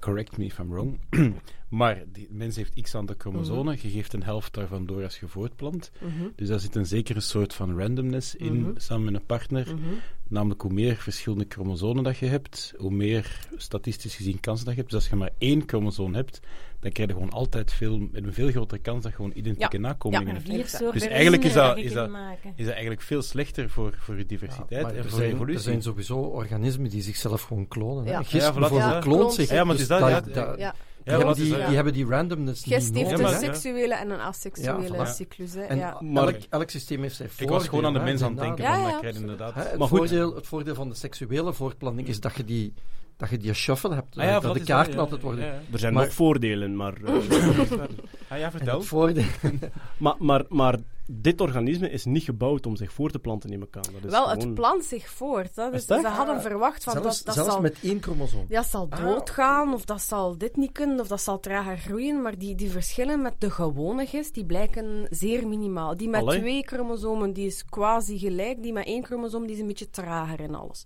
Correct 0.00 0.36
me 0.36 0.44
if 0.44 0.58
I'm 0.58 0.70
wrong. 0.70 0.98
maar 1.68 2.02
die 2.12 2.28
mens 2.30 2.56
heeft 2.56 2.80
x 2.82 2.94
aantal 2.94 3.14
chromosomen. 3.18 3.78
Je 3.82 3.88
geeft 3.90 4.12
een 4.12 4.22
helft 4.22 4.54
daarvan 4.54 4.86
door 4.86 5.02
als 5.02 5.20
je 5.20 5.26
voortplant. 5.28 5.90
Mhm. 6.00 6.28
Dus 6.36 6.48
daar 6.48 6.60
zit 6.60 6.74
een 6.74 6.86
zekere 6.86 7.20
soort 7.20 7.54
van 7.54 7.78
randomness 7.78 8.34
in, 8.34 8.60
Mhm. 8.60 8.70
samen 8.76 9.04
met 9.04 9.14
een 9.20 9.26
partner. 9.26 9.66
Mhm. 9.66 9.94
Namelijk, 10.28 10.60
hoe 10.62 10.72
meer 10.72 10.96
verschillende 10.96 11.44
chromosomen 11.48 12.04
dat 12.04 12.16
je 12.18 12.26
hebt, 12.26 12.74
hoe 12.76 12.90
meer 12.90 13.48
statistisch 13.56 14.14
gezien 14.16 14.40
kansen 14.40 14.64
dat 14.66 14.74
je 14.74 14.80
hebt. 14.80 14.92
Dus 14.92 15.00
als 15.00 15.10
je 15.10 15.16
maar 15.16 15.32
één 15.38 15.62
chromosoom 15.66 16.14
hebt, 16.14 16.40
dan 16.80 16.92
krijg 16.92 17.08
je 17.08 17.14
gewoon 17.14 17.30
altijd 17.30 17.72
veel, 17.72 17.98
met 17.98 18.24
een 18.24 18.32
veel 18.32 18.50
grotere 18.50 18.80
kans 18.80 19.02
dat 19.02 19.10
je 19.10 19.16
gewoon 19.16 19.32
identieke 19.34 19.76
Ja. 19.76 19.82
nakomelingen 19.82 20.34
Ja. 20.34 20.40
Vier 20.40 20.66
soorten 20.66 20.92
Dus 21.00 21.08
eigenlijk 21.08 21.44
is 21.44 21.52
dat- 21.52 21.76
is 21.76 21.92
dat-. 21.92 22.10
Is 22.54 22.64
dat 22.64 22.72
eigenlijk 22.72 23.02
veel 23.02 23.22
slechter 23.22 23.70
voor, 23.70 23.94
voor 23.98 24.16
je 24.18 24.26
diversiteit 24.26 24.86
en 24.86 24.96
er, 24.96 25.02
voor 25.08 25.18
zijn, 25.18 25.30
evolutie. 25.32 25.54
er 25.56 25.60
zijn 25.62 25.82
sowieso 25.82 26.18
organismen 26.18 26.90
die 26.90 27.02
zichzelf 27.02 27.42
gewoon 27.42 27.68
klonen. 27.68 28.04
hè. 28.04 28.10
Ja. 28.10 28.22
Gist 28.22 28.32
Ja, 28.46 28.52
voilà, 28.52 28.58
bijvoorbeeld 28.58 28.90
ja. 28.92 28.98
kloont 28.98 29.16
Kloont 29.18 29.34
zich. 29.34 29.46
zich. 29.46 29.56
Ja, 29.56 29.64
maar 29.64 29.72
dus 29.72 29.82
is 29.82 29.88
dat, 29.88 30.00
dat- 30.00 30.08
ja. 30.10 30.20
dat- 30.20 30.58
Ja. 30.58 30.74
die, 31.04 31.18
Ja, 31.18 31.32
die, 31.34 31.44
die 31.66 31.74
hebben 31.74 31.92
die 31.92 32.06
randomness 32.06 32.64
Gist 32.64 32.92
niet 32.92 33.06
heeft 33.06 33.20
nodig. 33.20 33.32
een 33.32 33.38
seksuele 33.38 33.94
en 33.94 34.10
een 34.10 34.20
asexuele 34.20 34.82
Ja, 34.96 35.06
voilà. 35.06 35.10
cyclus. 35.14 35.54
Hè. 35.54 35.60
En, 35.62 35.76
ja. 35.76 36.00
Maar- 36.00 36.24
elk, 36.24 36.36
elk 36.50 36.70
systeem 36.70 37.02
heeft 37.02 37.14
zijn 37.16 37.28
Ik 37.28 37.34
voordelen. 37.34 37.60
was 37.60 37.68
gewoon 37.68 37.86
aan 37.86 37.92
de 37.92 37.98
mens 38.00 38.22
aan 38.22 38.30
het 38.30 38.40
denken, 38.40 38.64
van 38.64 39.02
dat 39.02 39.14
inderdaad... 39.14 39.54
Hè, 39.54 39.62
het, 39.62 39.78
Maar 39.78 39.88
goed. 39.88 39.98
voordeel, 39.98 40.34
het 40.34 40.46
voordeel 40.46 40.74
van 40.74 40.88
de 40.88 40.94
seksuele 40.94 41.52
voortplanting 41.52 42.08
is 42.08 42.20
dat 42.20 42.34
je 42.36 42.44
die, 42.44 42.74
dat 43.18 43.30
je 43.30 43.36
die 43.38 43.52
shuffle 43.52 43.94
hebt. 43.94 44.16
Ah 44.16 44.24
ja, 44.24 44.32
dat 44.32 44.42
dat 44.42 44.54
de 44.54 44.62
kaarten 44.64 44.92
ja, 44.94 44.98
altijd 45.00 45.20
ja, 45.20 45.26
worden. 45.26 45.44
ja, 45.44 45.52
ja. 45.52 45.60
Er 45.72 45.78
zijn 45.78 45.92
Maar- 45.92 46.04
nog 46.04 46.12
voordelen, 46.14 46.76
maar... 46.76 46.94
eh, 47.04 47.14
Ah 48.28 48.38
ja, 48.38 48.44
En 48.44 48.50
vertel. 48.50 48.82
voordeel, 48.82 49.24
maar, 49.98 50.14
maar, 50.18 50.44
maar 50.48 50.78
dit 51.10 51.40
organisme 51.40 51.90
is 51.90 52.04
niet 52.04 52.22
gebouwd 52.22 52.66
om 52.66 52.76
zich 52.76 52.92
voor 52.92 53.10
te 53.10 53.18
planten, 53.18 53.52
ik 53.52 53.76
aan. 53.76 53.82
Dat 53.92 54.04
is 54.04 54.10
Wel, 54.10 54.22
gewoon... 54.26 54.38
het 54.44 54.54
plant 54.54 54.84
zich 54.84 55.10
voort. 55.10 55.56
Hè. 55.56 55.70
Dus 55.70 55.84
ze 55.84 56.06
hadden 56.06 56.40
verwacht 56.40 56.84
van 56.84 56.92
zelfs, 56.92 57.16
dat, 57.16 57.26
dat 57.26 57.34
zelfs 57.34 57.50
zal... 57.50 57.60
met 57.60 57.76
één 57.82 58.02
chromosoom. 58.02 58.46
Dat 58.48 58.66
zal 58.66 58.88
doodgaan, 58.88 59.74
of 59.74 59.84
dat 59.84 60.00
zal 60.00 60.38
dit 60.38 60.56
niet 60.56 60.72
kunnen, 60.72 61.00
of 61.00 61.08
dat 61.08 61.20
zal 61.20 61.40
trager 61.40 61.76
groeien. 61.78 62.22
Maar 62.22 62.38
die, 62.38 62.54
die 62.54 62.70
verschillen 62.70 63.22
met 63.22 63.34
de 63.38 63.50
gewone 63.50 64.06
gist, 64.06 64.34
die 64.34 64.44
blijken 64.44 65.06
zeer 65.10 65.48
minimaal. 65.48 65.96
Die 65.96 66.08
met 66.08 66.20
Allee. 66.20 66.38
twee 66.40 66.62
chromosomen, 66.66 67.32
die 67.32 67.46
is 67.46 67.64
quasi 67.64 68.18
gelijk. 68.18 68.62
Die 68.62 68.72
met 68.72 68.86
één 68.86 69.04
chromosoom, 69.04 69.46
die 69.46 69.54
is 69.54 69.60
een 69.60 69.66
beetje 69.66 69.90
trager 69.90 70.40
en 70.40 70.54
alles. 70.54 70.84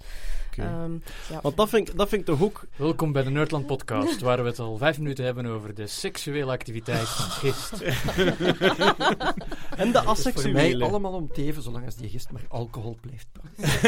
Ehm, 0.56 0.92
ja. 1.30 1.40
Want 1.42 1.56
dat 1.56 1.68
vind, 1.68 1.88
ik- 1.88 1.96
dat 1.96 2.08
vind 2.08 2.20
ik 2.20 2.26
toch 2.26 2.42
ook... 2.42 2.64
Welkom 2.76 3.12
bij 3.12 3.22
de 3.22 3.30
Nerdland 3.30 3.66
Podcast, 3.66 4.20
waar 4.20 4.42
we 4.42 4.48
het 4.48 4.58
al 4.58 4.76
vijf 4.76 4.98
minuten 4.98 5.24
hebben 5.24 5.46
over 5.46 5.74
de 5.74 5.86
seksuele 5.86 6.50
activiteit 6.50 7.08
van 7.08 7.30
gist. 7.30 7.80
En 9.76 9.92
de 9.92 9.98
Het 9.98 10.18
is 10.18 10.32
voor 10.32 10.32
mij 10.42 10.74
asexuele. 10.74 10.84
allemaal 10.84 11.12
om 11.12 11.32
teven, 11.32 11.62
zolang 11.62 11.84
als 11.84 11.96
die 11.96 12.08
gist 12.08 12.30
maar 12.30 12.42
alcohol 12.48 12.96
blijft. 13.00 13.26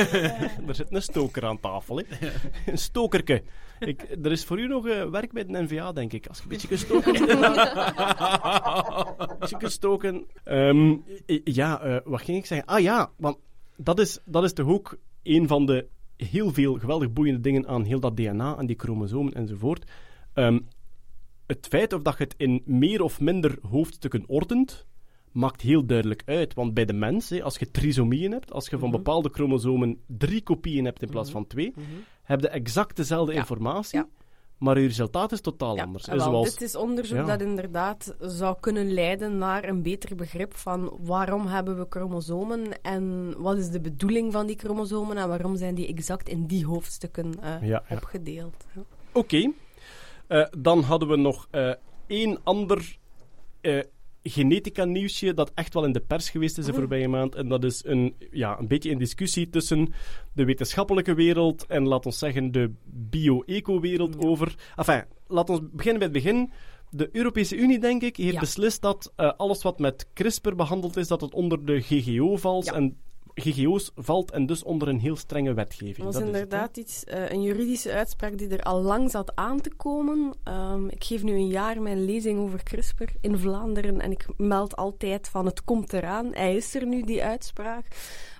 Er 0.68 0.74
zit 0.74 0.86
een 0.90 1.02
stoker 1.02 1.44
aan 1.46 1.60
tafel, 1.60 1.96
hè. 1.96 2.04
Een 2.66 2.78
stokerke. 2.78 3.42
Ik, 3.78 4.02
er 4.22 4.32
is 4.32 4.44
voor 4.44 4.58
u 4.60 4.66
nog 4.66 4.88
eh, 4.88 5.10
werk 5.10 5.32
bij 5.32 5.46
de 5.46 5.62
NVA, 5.62 5.92
denk 5.92 6.12
ik. 6.12 6.26
Als 6.26 6.36
je 6.36 6.42
een 6.42 6.48
beetje 6.48 6.68
kunt 6.68 6.80
stoken. 6.80 7.28
Als 9.40 9.50
je 9.50 9.56
kunt 9.56 9.72
stoken. 9.72 10.26
Ehm, 10.44 10.94
ja, 11.44 11.80
eh, 11.80 11.96
wat 12.04 12.22
ging 12.22 12.38
ik 12.38 12.46
zeggen? 12.46 12.66
Ah 12.66 12.80
ja, 12.80 13.10
want 13.16 13.36
dat 13.76 13.98
is, 13.98 14.18
dat 14.24 14.44
is 14.44 14.52
toch 14.52 14.66
ook 14.68 14.96
een 15.22 15.48
van 15.48 15.66
de 15.66 15.86
heel 16.16 16.52
veel 16.52 16.78
geweldig 16.78 17.12
boeiende 17.12 17.40
dingen 17.40 17.66
aan 17.68 17.84
heel 17.84 18.00
dat 18.00 18.16
DNA, 18.16 18.56
aan 18.56 18.66
die 18.66 18.78
chromosomen 18.78 19.32
enzovoort. 19.32 19.90
Ehm, 20.32 20.58
het 21.46 21.66
feit 21.66 21.92
of 21.92 22.02
dat 22.02 22.18
je 22.18 22.24
het 22.24 22.34
in 22.36 22.62
meer 22.64 23.02
of 23.02 23.20
minder 23.20 23.58
hoofdstukken 23.68 24.24
ordent, 24.26 24.86
maakt 25.32 25.60
heel 25.60 25.86
duidelijk 25.86 26.22
uit. 26.26 26.54
Want 26.54 26.74
bij 26.74 26.84
de 26.84 26.92
mens, 26.92 27.40
als 27.40 27.56
je 27.58 27.70
trisomieën 27.70 28.32
hebt, 28.32 28.52
als 28.52 28.68
je 28.68 28.78
van 28.78 28.88
Mhm. 28.88 28.96
bepaalde 28.96 29.28
chromosomen 29.28 29.98
drie 30.06 30.42
kopieën 30.42 30.84
hebt 30.84 31.02
in 31.02 31.08
plaats 31.10 31.30
van 31.30 31.46
twee, 31.46 31.72
Mhm. 31.76 31.84
heb 32.22 32.40
je 32.40 32.48
exact 32.48 32.96
dezelfde 32.96 33.32
Ja. 33.32 33.38
informatie, 33.38 33.98
Ja. 33.98 34.08
Maar 34.58 34.80
je 34.80 34.86
resultaat 34.86 35.32
is 35.32 35.40
totaal 35.40 35.76
Ja, 35.76 35.82
anders. 35.82 36.06
wel, 36.06 36.20
zoals, 36.20 36.50
Dit 36.50 36.62
is 36.62 36.76
onderzoek 36.76 37.18
ja. 37.18 37.24
dat 37.24 37.40
inderdaad 37.40 38.14
zou 38.20 38.56
kunnen 38.60 38.92
leiden 38.92 39.38
naar 39.38 39.68
een 39.68 39.82
beter 39.82 40.16
begrip 40.16 40.56
van 40.56 40.96
waarom 41.00 41.46
hebben 41.46 41.78
we 41.78 41.86
chromosomen 41.88 42.82
en 42.82 43.34
wat 43.38 43.56
is 43.56 43.68
de 43.68 43.80
bedoeling 43.80 44.32
van 44.32 44.46
die 44.46 44.58
chromosomen 44.58 45.16
en 45.16 45.28
waarom 45.28 45.56
zijn 45.56 45.74
die 45.74 45.86
exact 45.86 46.28
in 46.28 46.46
die 46.46 46.66
hoofdstukken 46.66 47.34
eh, 47.42 47.62
Ja, 47.62 47.82
opgedeeld. 47.90 48.64
Ja. 48.74 48.82
Oké. 49.12 49.52
Eh, 50.26 50.46
dan 50.58 50.82
hadden 50.82 51.08
we 51.08 51.16
nog 51.16 51.48
eh, 51.50 51.72
één 52.06 52.38
ander 52.42 52.98
eh, 54.24 54.32
genetica-nieuwsje 54.32 55.34
dat 55.34 55.52
echt 55.54 55.74
wel 55.74 55.84
in 55.84 55.92
de 55.92 56.00
pers 56.00 56.30
geweest 56.30 56.58
is 56.58 56.66
de 56.66 56.72
voorbije 56.72 57.08
maand. 57.08 57.34
En 57.34 57.48
dat 57.48 57.64
is 57.64 57.84
een, 57.84 58.14
ja, 58.30 58.58
een 58.58 58.68
beetje 58.68 58.90
in 58.90 58.98
discussie 58.98 59.50
tussen 59.50 59.92
de 60.32 60.44
wetenschappelijke 60.44 61.14
wereld 61.14 61.66
en, 61.66 61.86
laat 61.88 62.06
ons 62.06 62.18
zeggen, 62.18 62.52
de 62.52 62.72
bio-eco-wereld 62.84 64.18
over... 64.18 64.54
Enfin, 64.76 65.04
laat 65.26 65.50
ons 65.50 65.60
beginnen 65.72 65.98
bij 65.98 66.08
het 66.12 66.24
begin. 66.24 66.50
De 66.90 67.08
Europese 67.12 67.56
Unie, 67.56 67.78
denk 67.78 68.02
ik, 68.02 68.16
heeft 68.16 68.32
Ja. 68.32 68.40
beslist 68.40 68.82
dat 68.82 69.12
eh, 69.16 69.32
alles 69.36 69.62
wat 69.62 69.78
met 69.78 70.06
CRISPR 70.14 70.54
behandeld 70.54 70.96
is, 70.96 71.08
dat 71.08 71.20
het 71.20 71.34
onder 71.34 71.64
de 71.64 71.80
GGO 71.80 72.36
valt. 72.36 72.64
Ja. 72.64 72.72
En 72.72 72.96
GGO's 73.34 73.90
valt 73.96 74.30
en 74.30 74.46
dus 74.46 74.62
onder 74.62 74.88
een 74.88 74.98
heel 74.98 75.16
strenge 75.16 75.54
wetgeving. 75.54 75.96
Dat 75.96 76.04
was 76.04 76.14
is 76.14 76.20
het, 76.20 76.28
inderdaad 76.28 76.76
iets, 76.76 77.04
eh, 77.04 77.30
een 77.30 77.42
juridische 77.42 77.92
uitspraak 77.92 78.38
die 78.38 78.48
er 78.48 78.62
al 78.62 78.82
lang 78.82 79.10
zat 79.10 79.36
aan 79.36 79.60
te 79.60 79.70
komen. 79.76 80.34
Ehm, 80.42 80.88
ik 80.88 81.04
geef 81.04 81.22
nu 81.22 81.32
een 81.32 81.48
jaar 81.48 81.82
mijn 81.82 82.04
lezing 82.04 82.38
over 82.38 82.62
CRISPR 82.62 83.08
in 83.20 83.38
Vlaanderen 83.38 84.00
en 84.00 84.10
ik 84.10 84.26
meld 84.36 84.76
altijd 84.76 85.28
van 85.28 85.46
het 85.46 85.64
komt 85.64 85.92
eraan. 85.92 86.34
Hij 86.34 86.56
is 86.56 86.74
er 86.74 86.86
nu, 86.86 87.02
die 87.02 87.24
uitspraak. 87.24 87.86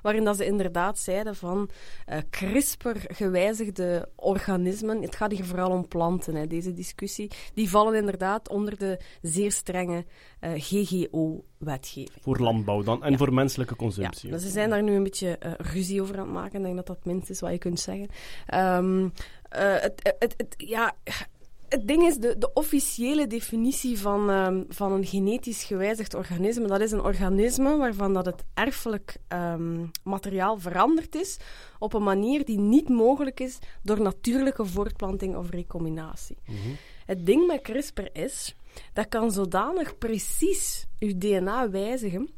Waarin 0.04 0.24
dat 0.24 0.36
ze 0.36 0.46
inderdaad 0.46 0.98
zeiden 0.98 1.36
van 1.36 1.70
eh, 2.06 2.18
CRISPR-gewijzigde 2.30 4.08
organismen, 4.16 5.02
het 5.02 5.16
gaat 5.16 5.30
hier 5.32 5.44
vooral 5.44 5.70
om 5.70 5.88
planten, 5.88 6.34
hè, 6.34 6.46
deze 6.46 6.72
discussie, 6.72 7.30
die 7.54 7.70
vallen 7.70 7.94
inderdaad 7.94 8.48
onder 8.48 8.78
de 8.78 8.98
zeer 9.22 9.52
strenge 9.52 10.04
eh, 10.40 10.50
GGO-wetgeving. 10.56 12.22
Voor 12.22 12.38
landbouw 12.38 12.82
dan 12.82 13.02
en 13.04 13.18
voor 13.18 13.32
menselijke 13.34 13.74
Ja, 13.76 13.78
consumptie. 13.78 14.30
dus 14.30 14.42
ze 14.42 14.48
zijn 14.48 14.70
daar 14.70 14.82
nu 14.82 14.94
een 14.94 15.02
beetje 15.02 15.38
eh, 15.38 15.52
ruzie 15.58 16.02
over 16.02 16.18
aan 16.18 16.24
het 16.24 16.32
maken. 16.34 16.58
Ik 16.58 16.64
denk 16.64 16.76
dat 16.76 16.86
dat 16.86 16.96
het 16.96 17.04
minst 17.04 17.30
is 17.30 17.40
wat 17.40 17.50
je 17.50 17.58
kunt 17.58 17.80
zeggen. 17.80 18.08
Ehm, 18.46 19.08
eh, 19.48 19.80
het, 19.80 20.14
het, 20.18 20.34
het, 20.36 20.54
ja, 20.56 20.94
het 21.74 21.88
ding 21.88 22.02
is, 22.02 22.16
de, 22.16 22.38
de 22.38 22.52
officiële 22.52 23.26
definitie 23.26 23.98
van, 23.98 24.30
ehm, 24.30 24.62
van 24.68 24.92
een 24.92 25.04
genetisch 25.04 25.64
gewijzigd 25.64 26.14
organisme, 26.14 26.66
dat 26.66 26.80
is 26.80 26.90
een 26.90 27.02
organisme 27.02 27.76
waarvan 27.76 28.12
dat 28.12 28.26
het 28.26 28.44
erfelijk 28.54 29.16
ehm, 29.28 29.86
materiaal 30.02 30.58
veranderd 30.58 31.14
is 31.14 31.38
op 31.78 31.94
een 31.94 32.02
manier 32.02 32.44
die 32.44 32.58
niet 32.58 32.88
mogelijk 32.88 33.40
is 33.40 33.58
door 33.82 34.00
natuurlijke 34.00 34.64
voortplanting 34.64 35.36
of 35.36 35.50
recombinatie. 35.50 36.36
Het 37.06 37.26
ding 37.26 37.46
met 37.46 37.62
CRISPR 37.62 38.08
is, 38.12 38.56
dat 38.92 39.08
kan 39.08 39.32
zodanig 39.32 39.98
precies 39.98 40.86
uw 40.98 41.18
DNA 41.18 41.70
wijzigen, 41.70 42.30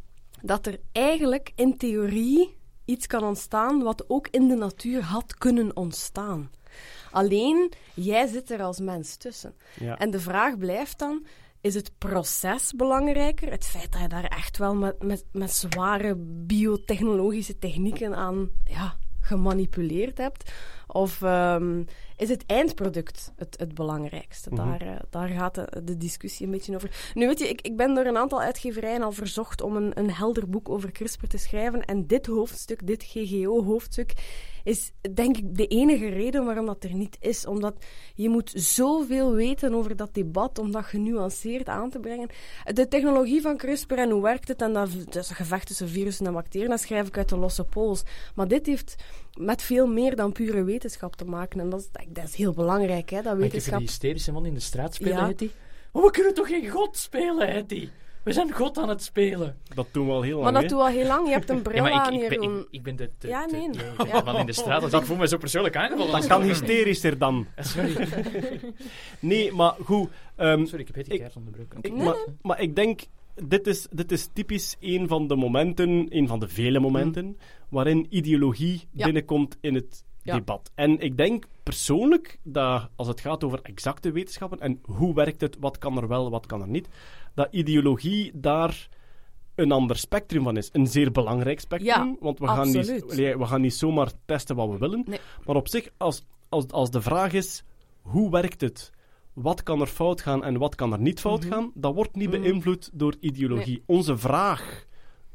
dat 0.43 0.67
er 0.67 0.81
eigenlijk 0.93 1.53
in 1.55 1.77
theorie 1.77 2.57
iets 2.85 3.07
kan 3.07 3.25
ontstaan 3.25 3.83
wat 3.83 4.05
ook 4.09 4.29
in 4.31 4.49
de 4.49 4.55
natuur 4.55 5.03
had 5.03 5.35
kunnen 5.35 5.77
ontstaan. 5.77 6.51
Alleen, 7.17 7.73
jij 7.95 8.27
zit 8.27 8.51
er 8.51 8.63
als 8.63 8.81
mens 8.81 9.17
tussen. 9.17 9.55
Ja. 9.81 9.99
En 9.99 10.11
de 10.11 10.21
vraag 10.21 10.59
blijft 10.59 10.99
dan, 10.99 11.27
is 11.61 11.75
het 11.75 11.93
proces 11.99 12.73
belangrijker? 12.73 13.51
Het 13.51 13.65
feit 13.65 13.93
dat 13.93 14.01
je 14.01 14.09
daar 14.09 14.25
echt 14.25 14.59
wel 14.59 14.75
met, 14.75 15.03
met, 15.03 15.25
met 15.33 15.53
zware 15.53 16.15
biotechnologische 16.47 17.59
technieken 17.59 18.15
aan 18.15 18.51
ja, 18.65 18.97
gemanipuleerd 19.21 20.19
hebt? 20.19 20.53
Of 20.87 21.23
ehm, 21.23 21.83
is 22.17 22.29
het 22.29 22.47
eindproduct 22.47 23.33
het, 23.37 23.57
het 23.59 23.75
belangrijkste? 23.75 24.55
daar, 24.55 24.81
eh, 24.81 24.97
daar 25.11 25.29
gaat 25.29 25.55
de, 25.55 25.83
de 25.85 25.97
discussie 25.97 26.47
een 26.47 26.53
beetje 26.53 26.75
over. 26.75 27.11
Nu 27.15 27.27
weet 27.27 27.39
je, 27.39 27.49
ik, 27.49 27.61
ik 27.61 27.77
ben 27.77 27.95
door 27.95 28.05
een 28.05 28.17
aantal 28.17 28.41
uitgeverijen 28.41 29.03
al 29.03 29.13
verzocht 29.13 29.61
om 29.63 29.77
een, 29.77 29.99
een 29.99 30.11
helder 30.11 30.49
boek 30.49 30.69
over 30.69 30.93
CRISPR 30.93 31.27
te 31.27 31.39
schrijven. 31.39 31.85
En 31.85 32.07
dit 32.07 32.27
hoofdstuk, 32.27 32.87
dit 32.87 33.03
GGO-hoofdstuk, 33.03 34.13
is 34.67 34.93
denk 35.15 35.37
ik 35.37 35.57
de 35.57 35.67
enige 35.67 36.09
reden 36.09 36.45
waarom 36.45 36.67
dat 36.67 36.85
er 36.85 36.95
niet 36.95 37.17
is. 37.21 37.47
Omdat 37.47 37.85
je 38.15 38.29
moet 38.29 38.53
zoveel 38.55 39.35
weten 39.35 39.75
over 39.75 39.97
dat 39.97 40.15
debat 40.15 40.59
om 40.59 40.73
dat 40.73 40.85
genuanceerd 40.85 41.69
aan 41.69 41.91
te 41.91 41.99
brengen. 41.99 42.29
De 42.65 42.89
technologie 42.89 43.41
van 43.41 43.57
CRISPR 43.57 43.95
en 43.95 44.11
hoe 44.11 44.23
werkt 44.23 44.49
het 44.49 44.63
en 44.63 44.73
dat, 44.73 44.89
een 45.11 45.25
gevecht 45.25 45.67
tussen 45.67 45.89
virussen 45.89 46.27
en 46.27 46.33
bacteriën, 46.33 46.69
dat 46.69 46.81
schrijf 46.81 47.07
ik 47.07 47.17
uit 47.17 47.29
de 47.29 47.37
losse 47.37 47.65
pols. 47.65 48.03
Maar 48.35 48.49
dit 48.49 48.67
heeft 48.67 48.95
met 49.35 49.63
veel 49.63 49.87
meer 49.87 50.17
dan 50.17 50.33
pure 50.33 50.65
wetenschap 50.65 51.17
te 51.17 51.25
maken. 51.25 51.61
En 51.61 51.69
dat 51.69 51.81
is, 51.81 51.89
dat 52.09 52.25
is 52.25 52.35
heel 52.35 52.53
belangrijk, 52.53 53.11
hè, 53.11 53.17
dat 53.17 53.25
Maar 53.25 53.35
ik 53.35 53.41
heb 53.43 53.51
wetenschap... 53.51 53.79
die 53.79 53.89
hysterische 53.89 54.33
man 54.33 54.47
in 54.47 54.55
de 54.55 54.61
straat 54.61 54.95
spelen, 54.95 55.17
Ja. 55.17 55.27
Hetty. 55.27 55.51
Maar 55.93 56.03
we 56.03 56.11
kunnen 56.11 56.35
toch 56.35 56.49
geen 56.49 56.69
God 56.69 56.97
spelen, 56.97 57.49
Hetty? 57.49 57.89
We 58.27 58.33
zijn 58.33 58.53
God 58.53 58.79
aan 58.79 58.89
het 58.89 59.03
spelen. 59.03 59.57
Dat 59.75 59.87
doen 59.93 60.07
we 60.07 60.13
al 60.13 60.23
heel 60.23 60.39
lang. 60.39 60.43
Maar 60.45 60.53
dat 60.53 60.63
hè. 60.63 60.69
doen 60.69 60.79
we 60.79 60.85
al 60.85 60.91
heel 60.91 61.07
lang. 61.07 61.27
Je 61.27 61.33
hebt 61.33 61.51
een 61.51 61.63
bril 61.63 61.77
Ja, 61.85 61.91
maar 61.91 61.93
aan, 61.93 62.13
ik, 62.13 62.23
ik, 62.23 62.29
ben, 62.29 62.41
Jeroen. 62.43 62.59
ik, 62.61 62.67
ik 62.71 62.83
ben 62.83 62.97
de, 62.97 63.11
de, 63.19 63.29
Ja, 63.29 63.45
nee. 63.45 63.71
de- 63.71 63.93
Ja. 64.07 64.19
de 64.19 64.25
man 64.25 64.37
in 64.37 64.47
de 64.47 64.53
straat. 64.53 64.81
Dus 64.83 64.93
ik 64.93 65.03
voel 65.05 65.17
me 65.17 65.29
zo 65.29 65.37
persoonlijk 65.37 65.77
aangevallen. 65.77 66.13
Dat 66.13 66.27
kan 66.27 66.43
hysterischer 66.43 67.19
dan. 67.19 67.47
Sorry. 67.59 67.97
Nee, 69.21 69.53
maar 69.53 69.75
goed. 69.85 70.09
ehm, 70.37 70.65
Sorry, 70.65 70.81
ik 70.81 70.87
heb 70.87 70.97
Hetty 70.97 71.13
Ik- 71.13 71.31
onderbroken. 71.37 71.79
ik, 71.83 71.93
Nee, 71.93 72.05
maar, 72.05 72.17
maar 72.43 72.61
ik 72.61 72.77
denk, 72.77 73.01
dit 73.35 73.67
is, 73.67 73.87
dit 73.91 74.13
is 74.13 74.29
typisch 74.33 74.77
een 74.81 75.09
van 75.09 75.27
de 75.29 75.37
momenten, 75.37 76.07
een 76.09 76.29
van 76.29 76.39
de 76.41 76.49
vele 76.49 76.81
momenten, 76.81 77.39
waarin 77.69 78.07
ideologie 78.11 78.89
Ja. 78.93 79.05
binnenkomt 79.05 79.57
in 79.61 79.75
het 79.75 80.05
Ja. 80.23 80.35
debat. 80.35 80.71
En 80.75 81.01
ik 81.01 81.17
denk 81.17 81.45
persoonlijk 81.63 82.39
dat 82.43 82.89
als 82.97 83.09
het 83.09 83.21
gaat 83.21 83.45
over 83.45 83.61
exacte 83.63 84.11
wetenschappen 84.13 84.61
en 84.61 84.79
hoe 84.83 85.15
werkt 85.15 85.41
het, 85.41 85.57
wat 85.61 85.79
kan 85.79 85.97
er 85.97 86.09
wel, 86.09 86.31
wat 86.31 86.47
kan 86.47 86.61
er 86.61 86.69
niet, 86.69 86.89
dat 87.37 87.49
ideologie 87.51 88.31
daar 88.35 88.89
een 89.55 89.73
ander 89.73 89.97
spectrum 89.97 90.43
van 90.43 90.57
is. 90.57 90.69
Een 90.73 90.87
zeer 90.87 91.11
belangrijk 91.13 91.61
spectrum, 91.61 92.07
Ja, 92.09 92.17
want 92.21 92.39
we 92.39 92.47
gaan, 92.47 92.67
niet, 92.67 92.77
absoluut. 92.77 93.37
we 93.39 93.45
gaan 93.47 93.61
niet 93.61 93.75
zomaar 93.75 94.11
testen 94.25 94.57
wat 94.57 94.69
we 94.71 94.79
willen. 94.79 95.03
Nee. 95.07 95.19
Maar 95.45 95.57
op 95.57 95.69
zich, 95.69 95.89
als, 95.97 96.25
als, 96.49 96.69
als 96.69 96.91
de 96.91 97.01
vraag 97.01 97.33
is, 97.33 97.65
hoe 98.03 98.31
werkt 98.31 98.61
het? 98.61 98.91
Wat 99.33 99.63
kan 99.63 99.81
er 99.81 99.87
fout 99.87 100.21
gaan 100.21 100.45
en 100.45 100.59
wat 100.59 100.75
kan 100.75 100.93
er 100.93 101.01
niet 101.01 101.21
fout 101.21 101.45
Mhm. 101.45 101.53
gaan? 101.53 101.71
Dat 101.75 101.95
wordt 101.95 102.15
niet 102.17 102.31
Mhm. 102.31 102.41
beïnvloed 102.41 102.91
door 102.93 103.15
ideologie. 103.21 103.83
Onze 103.87 104.17
vraag, 104.17 104.85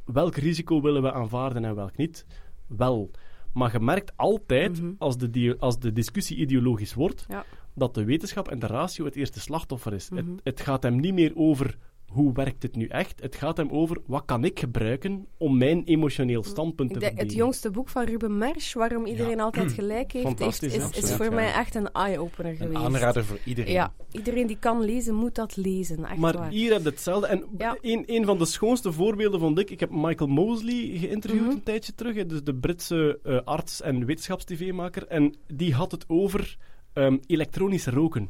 welk 0.05 0.35
risico 0.35 0.81
willen 0.81 1.01
we 1.01 1.11
aanvaarden 1.13 1.65
en 1.65 1.75
welk 1.75 1.97
niet? 1.97 2.25
Wel. 2.67 3.11
Maar 3.53 3.71
je 3.71 3.79
merkt 3.79 4.11
altijd, 4.15 4.81
Mhm. 4.81 4.91
als, 4.97 5.17
de 5.17 5.55
als 5.59 5.79
de 5.79 5.91
discussie 5.91 6.37
ideologisch 6.37 6.93
wordt, 6.93 7.25
Ja. 7.29 7.45
dat 7.75 7.93
de 7.93 8.03
wetenschap 8.05 8.47
en 8.47 8.59
de 8.59 8.67
ratio 8.67 9.05
het 9.05 9.15
eerste 9.15 9.39
slachtoffer 9.39 9.93
is. 9.93 10.09
Het, 10.09 10.25
het 10.43 10.61
gaat 10.61 10.83
hem 10.83 10.99
niet 10.99 11.13
meer 11.13 11.31
over 11.35 11.77
hoe 12.11 12.33
werkt 12.33 12.63
het 12.63 12.75
nu 12.75 12.85
echt. 12.87 13.21
Het 13.21 13.35
gaat 13.35 13.57
hem 13.57 13.69
over 13.69 13.97
wat 14.05 14.25
kan 14.25 14.43
ik 14.43 14.59
gebruiken 14.59 15.27
om 15.37 15.57
mijn 15.57 15.83
emotioneel 15.83 16.43
standpunt 16.43 16.93
te 16.93 16.99
denk, 16.99 17.19
het 17.19 17.33
jongste 17.33 17.71
boek 17.71 17.89
van 17.89 18.03
Ruben 18.05 18.37
Mersch, 18.37 18.73
waarom 18.73 19.05
iedereen 19.05 19.39
altijd 19.39 19.71
gelijk 19.79 20.11
heeft, 20.11 20.61
is, 20.63 20.75
ja, 20.75 20.89
is 20.93 21.11
voor 21.13 21.25
ja. 21.25 21.31
mij 21.31 21.53
echt 21.53 21.75
een 21.75 21.91
eye-opener 21.91 22.51
Een 22.51 22.57
geweest. 22.57 22.79
aanrader 22.83 23.25
voor 23.25 23.37
iedereen. 23.45 23.71
Ja, 23.73 23.93
iedereen 24.11 24.47
die 24.47 24.57
kan 24.59 24.81
lezen, 24.81 25.15
moet 25.15 25.35
dat 25.35 25.55
lezen. 25.57 26.05
Echt 26.05 26.17
Maar 26.17 26.37
waar. 26.37 26.49
hier 26.49 26.71
heb 26.71 26.81
je 26.83 26.89
hetzelfde. 26.89 27.27
En 27.27 27.43
Ja. 27.57 27.77
een, 27.81 28.03
een 28.07 28.25
van 28.25 28.37
de 28.37 28.45
schoonste 28.45 28.91
voorbeelden 28.91 29.39
vond 29.39 29.59
ik... 29.59 29.69
Ik 29.69 29.79
heb 29.79 29.89
Michael 29.91 30.29
Mosley 30.29 30.97
geïnterviewd 30.97 31.41
Mhm. 31.45 31.51
een 31.51 31.63
tijdje 31.63 31.95
terug. 31.95 32.15
hè, 32.15 32.25
Dus 32.25 32.43
de 32.43 32.55
Britse 32.55 33.19
eh, 33.23 33.39
arts 33.43 33.81
en 33.81 34.05
wetenschapstv-maker. 34.05 35.07
En 35.07 35.35
die 35.53 35.73
had 35.73 35.91
het 35.91 36.05
over 36.07 36.57
ehm, 36.93 37.17
elektronisch 37.25 37.85
roken. 37.85 38.29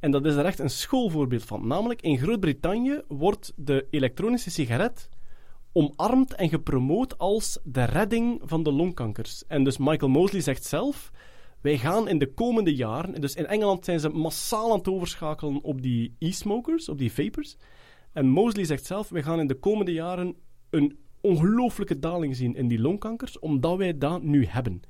En 0.00 0.10
dat 0.10 0.24
is 0.26 0.34
er 0.34 0.44
echt 0.44 0.58
een 0.58 0.70
schoolvoorbeeld 0.70 1.44
van. 1.44 1.66
Namelijk, 1.66 2.02
in 2.02 2.18
Groot-Brittannië 2.18 3.00
wordt 3.08 3.52
de 3.56 3.86
elektronische 3.90 4.50
sigaret 4.50 5.08
omarmd 5.72 6.34
en 6.34 6.48
gepromoot 6.48 7.18
als 7.18 7.58
de 7.64 7.84
redding 7.84 8.40
van 8.44 8.62
de 8.62 8.72
longkankers. 8.72 9.44
En 9.46 9.64
dus 9.64 9.78
Michael 9.78 10.10
Mosley 10.10 10.40
zegt 10.40 10.64
zelf... 10.64 11.10
Wij 11.60 11.78
gaan 11.78 12.08
in 12.08 12.18
de 12.18 12.32
komende 12.34 12.74
jaren... 12.74 13.20
Dus 13.20 13.34
in 13.34 13.46
Engeland 13.46 13.84
zijn 13.84 14.00
ze 14.00 14.08
massaal 14.08 14.70
aan 14.70 14.78
het 14.78 14.88
overschakelen 14.88 15.62
op 15.62 15.82
die 15.82 16.14
e-smokers, 16.18 16.88
op 16.88 16.98
die 16.98 17.12
vapers. 17.12 17.56
En 18.12 18.26
Mosley 18.28 18.64
zegt 18.64 18.84
zelf, 18.84 19.08
we 19.08 19.22
gaan 19.22 19.40
in 19.40 19.46
de 19.46 19.54
komende 19.54 19.92
jaren 19.92 20.34
een 20.70 20.98
ongelooflijke 21.20 21.98
daling 21.98 22.36
zien 22.36 22.54
in 22.54 22.68
die 22.68 22.78
longkankers, 22.80 23.38
omdat 23.38 23.76
wij 23.76 23.98
dat 23.98 24.22
nu 24.22 24.46
hebben. 24.46 24.82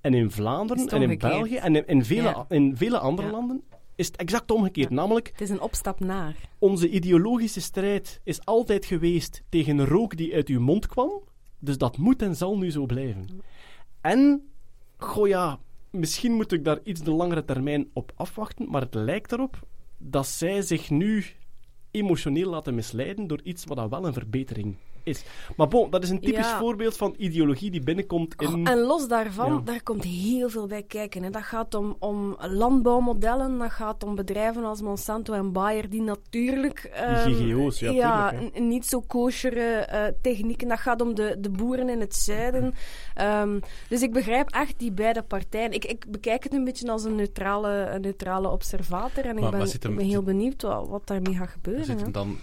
En 0.00 0.14
in 0.14 0.30
Vlaanderen 0.30 0.88
en 0.88 1.10
in? 1.10 1.18
België 1.18 1.56
en 1.56 1.76
in, 1.76 1.86
in 1.86 2.04
vele, 2.04 2.22
Ja. 2.22 2.46
in 2.48 2.76
vele 2.76 2.98
andere 2.98 3.28
Ja. 3.28 3.32
landen 3.34 3.62
is 3.96 4.06
het 4.06 4.16
exact 4.16 4.50
omgekeerd. 4.50 4.88
Ja. 4.88 4.94
Namelijk, 4.94 5.28
Het 5.32 5.40
is 5.40 5.50
een 5.50 5.60
opstap 5.60 6.00
naar. 6.00 6.36
onze 6.58 6.88
ideologische 6.88 7.60
strijd 7.60 8.20
is 8.24 8.44
altijd 8.44 8.84
geweest 8.84 9.42
tegen 9.48 9.84
rook 9.84 10.16
die 10.16 10.34
uit 10.34 10.48
uw 10.48 10.60
mond 10.60 10.86
kwam. 10.86 11.22
Dus 11.58 11.78
dat 11.78 11.96
moet 11.96 12.22
en 12.22 12.36
zal 12.36 12.58
nu 12.58 12.70
zo 12.70 12.86
blijven. 12.86 13.40
En, 14.00 14.48
goh 14.96 15.28
ja, 15.28 15.58
misschien 15.90 16.32
moet 16.32 16.52
ik 16.52 16.64
daar 16.64 16.80
iets 16.82 17.00
de 17.00 17.10
langere 17.10 17.44
termijn 17.44 17.90
op 17.92 18.12
afwachten, 18.14 18.70
maar 18.70 18.80
het 18.80 18.94
lijkt 18.94 19.32
erop 19.32 19.66
dat 19.98 20.26
zij 20.26 20.62
zich 20.62 20.90
nu 20.90 21.24
emotioneel 21.90 22.50
laten 22.50 22.74
misleiden 22.74 23.26
door 23.26 23.40
iets 23.42 23.64
wat 23.64 23.76
dan 23.76 23.88
wel 23.88 24.06
een 24.06 24.12
verbetering 24.12 24.76
is. 25.06 25.24
Maar 25.56 25.68
bon, 25.68 25.90
dat 25.90 26.02
is 26.02 26.10
een 26.10 26.20
typisch 26.20 26.48
Ja. 26.50 26.58
voorbeeld 26.58 26.96
van 26.96 27.14
ideologie 27.16 27.70
die 27.70 27.82
binnenkomt 27.82 28.34
in... 28.40 28.46
Goh, 28.46 28.68
en 28.70 28.78
los 28.78 29.08
daarvan, 29.08 29.52
Ja. 29.52 29.60
daar 29.64 29.82
komt 29.82 30.04
heel 30.04 30.48
veel 30.48 30.66
bij 30.66 30.82
kijken. 30.82 31.22
Hè. 31.22 31.30
Dat 31.30 31.42
gaat 31.42 31.74
om, 31.74 31.96
om 31.98 32.36
landbouwmodellen, 32.40 33.58
dat 33.58 33.70
gaat 33.72 34.04
om 34.04 34.14
bedrijven 34.14 34.64
als 34.64 34.80
Monsanto 34.82 35.32
en 35.32 35.52
Bayer, 35.52 35.88
die 35.90 36.02
natuurlijk... 36.02 36.78
ehm, 36.92 37.32
GGO's, 37.32 37.78
ja, 37.78 38.30
tuurlijk, 38.30 38.58
n- 38.58 38.68
niet 38.68 38.86
zo 38.86 39.00
kosheren 39.00 39.88
eh, 39.88 40.12
technieken. 40.22 40.68
Dat 40.68 40.78
gaat 40.78 41.00
om 41.00 41.14
de, 41.14 41.36
de 41.40 41.50
boeren 41.50 41.88
in 41.88 42.00
het 42.00 42.14
zuiden. 42.14 42.74
Ehm, 43.14 43.58
dus 43.88 44.02
ik 44.02 44.12
begrijp 44.12 44.50
echt 44.50 44.78
die 44.78 44.92
beide 44.92 45.22
partijen. 45.22 45.72
Ik, 45.72 45.84
ik 45.84 46.04
bekijk 46.08 46.42
het 46.44 46.52
een 46.52 46.64
beetje 46.64 46.90
als 46.90 47.04
een 47.04 47.14
neutrale, 47.14 47.70
een 47.94 48.00
neutrale 48.00 48.50
observator. 48.50 49.24
En 49.24 49.36
ik 49.36 49.50
ben, 49.50 49.58
maar 49.58 49.66
zit 49.66 49.82
hem- 49.82 49.92
ik 49.92 49.98
ben 49.98 50.06
heel 50.06 50.22
benieuwd 50.22 50.62
wat, 50.62 50.88
wat 50.88 51.06
daarmee 51.06 51.34
gaat 51.34 51.48
gebeuren. 51.48 51.84
zit 51.84 51.96
hè. 51.96 52.02
hem 52.02 52.12
dan, 52.12 52.36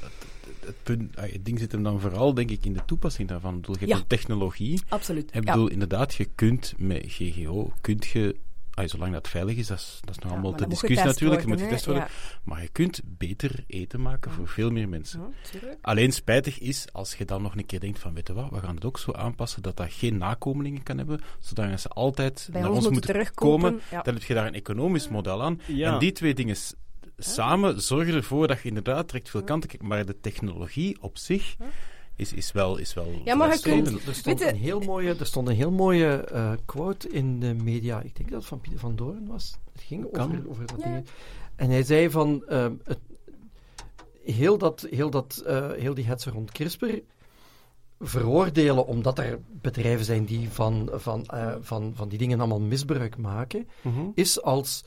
het, 0.65 0.75
het 0.75 0.83
punt, 0.83 1.17
ah, 1.17 1.31
het 1.31 1.45
ding 1.45 1.59
zit 1.59 1.71
hem 1.71 1.83
dan 1.83 1.99
vooral, 1.99 2.33
denk 2.33 2.49
ik, 2.49 2.65
in 2.65 2.73
de 2.73 2.85
toepassing 2.85 3.27
daarvan. 3.27 3.55
Ik 3.55 3.61
bedoel, 3.61 3.75
je 3.79 3.85
hebt 3.85 3.99
een 3.99 4.07
technologie. 4.07 4.81
Absoluut. 4.89 5.27
Ik 5.35 5.45
ja. 5.45 5.53
bedoel, 5.53 5.67
inderdaad, 5.67 6.13
je 6.13 6.25
kunt 6.35 6.73
met 6.77 7.03
GGO, 7.07 7.73
kunt 7.81 8.05
je, 8.05 8.35
ah, 8.73 8.87
zolang 8.87 9.13
dat 9.13 9.27
veilig 9.27 9.57
is, 9.57 9.67
dat 9.67 9.77
is, 9.77 9.99
dat 10.01 10.09
is 10.09 10.15
nog 10.15 10.31
Ja, 10.31 10.31
allemaal 10.31 10.51
moet 10.59 10.69
discussie 10.69 11.05
natuurlijk, 11.05 11.41
je 11.41 11.47
moet 11.47 11.59
worden, 11.59 11.77
getest 11.77 11.85
worden. 11.85 12.07
Maar 12.43 12.61
je 12.61 12.69
kunt 12.71 13.01
beter 13.05 13.63
eten 13.67 14.01
maken 14.01 14.31
voor 14.31 14.47
veel 14.47 14.71
meer 14.71 14.89
mensen. 14.89 15.33
Alleen 15.81 16.11
spijtig 16.11 16.59
is 16.59 16.87
als 16.91 17.15
je 17.15 17.25
dan 17.25 17.41
nog 17.41 17.55
een 17.55 17.65
keer 17.65 17.79
denkt 17.79 17.99
van, 17.99 18.13
weet 18.13 18.27
je 18.27 18.33
wat, 18.33 18.49
we 18.49 18.59
gaan 18.59 18.75
het 18.75 18.85
ook 18.85 18.99
zo 18.99 19.11
aanpassen 19.11 19.61
dat 19.61 19.77
dat 19.77 19.91
geen 19.91 20.17
nakomelingen 20.17 20.83
kan 20.83 20.97
hebben, 20.97 21.21
zodat 21.39 21.81
ze 21.81 21.87
altijd 21.87 22.47
Bij 22.51 22.61
naar 22.61 22.69
ons 22.69 22.85
ons 22.85 22.89
moeten 22.89 23.13
moeten 23.13 23.25
terugkomen. 23.25 23.71
komen. 23.71 23.85
Ja. 23.91 24.01
Dan 24.01 24.13
heb 24.13 24.23
je 24.23 24.33
daar 24.33 24.47
een 24.47 24.53
economisch 24.53 25.09
model 25.09 25.43
aan. 25.43 25.61
Ja. 25.65 25.93
En 25.93 25.99
die 25.99 26.11
twee 26.11 26.33
dingen 26.33 26.55
samen 27.17 27.81
zorgen 27.81 28.13
ervoor 28.13 28.47
dat 28.47 28.61
je 28.61 28.67
inderdaad 28.67 29.07
direct 29.09 29.29
veel 29.29 29.43
kanten 29.43 29.69
kijkt. 29.69 29.85
Maar 29.85 30.05
de 30.05 30.19
technologie 30.19 30.97
op 31.01 31.17
zich, 31.17 31.55
is, 32.15 32.33
is 32.33 32.51
wel... 32.51 32.77
Is 32.77 32.93
wel 32.93 33.21
Ja, 33.25 33.35
maar 33.35 33.59
kunt- 33.59 34.07
Er 34.07 34.15
stond, 34.15 34.41
een 34.41 34.55
heel 34.55 34.79
mooie, 34.79 35.15
er 35.15 35.25
stond 35.25 35.47
een 35.47 35.55
heel 35.55 35.71
mooie 35.71 36.07
eh, 36.15 36.51
quote 36.65 37.09
in 37.09 37.39
de 37.39 37.53
media. 37.53 38.01
Ik 38.01 38.15
denk 38.15 38.29
dat 38.29 38.39
het 38.39 38.47
van 38.49 38.59
Pieter 38.61 38.79
van 38.79 38.95
Doorn 38.95 39.27
was. 39.27 39.57
Het 39.71 39.81
ging 39.81 40.11
Kan. 40.11 40.31
over, 40.31 40.49
over 40.49 40.65
dat 40.65 40.77
Ja. 40.79 40.91
ding. 40.93 41.05
En 41.55 41.69
hij 41.69 41.83
zei 41.83 42.09
van... 42.09 42.43
ehm, 42.47 42.73
het, 42.83 42.99
heel, 44.23 44.57
dat, 44.57 44.87
heel, 44.89 45.09
dat, 45.09 45.43
eh, 45.45 45.71
heel 45.71 45.93
die 45.93 46.05
hetze 46.05 46.29
rond 46.29 46.51
CRISPR 46.51 46.85
veroordelen 47.99 48.85
omdat 48.87 49.19
er 49.19 49.39
bedrijven 49.61 50.05
zijn 50.05 50.25
die 50.25 50.49
van, 50.49 50.89
van, 50.93 51.25
eh, 51.25 51.55
van, 51.61 51.91
van 51.95 52.09
die 52.09 52.17
dingen 52.17 52.39
allemaal 52.39 52.59
misbruik 52.61 53.17
maken, 53.17 53.67
Mhm. 53.81 53.99
is 54.15 54.41
als 54.41 54.83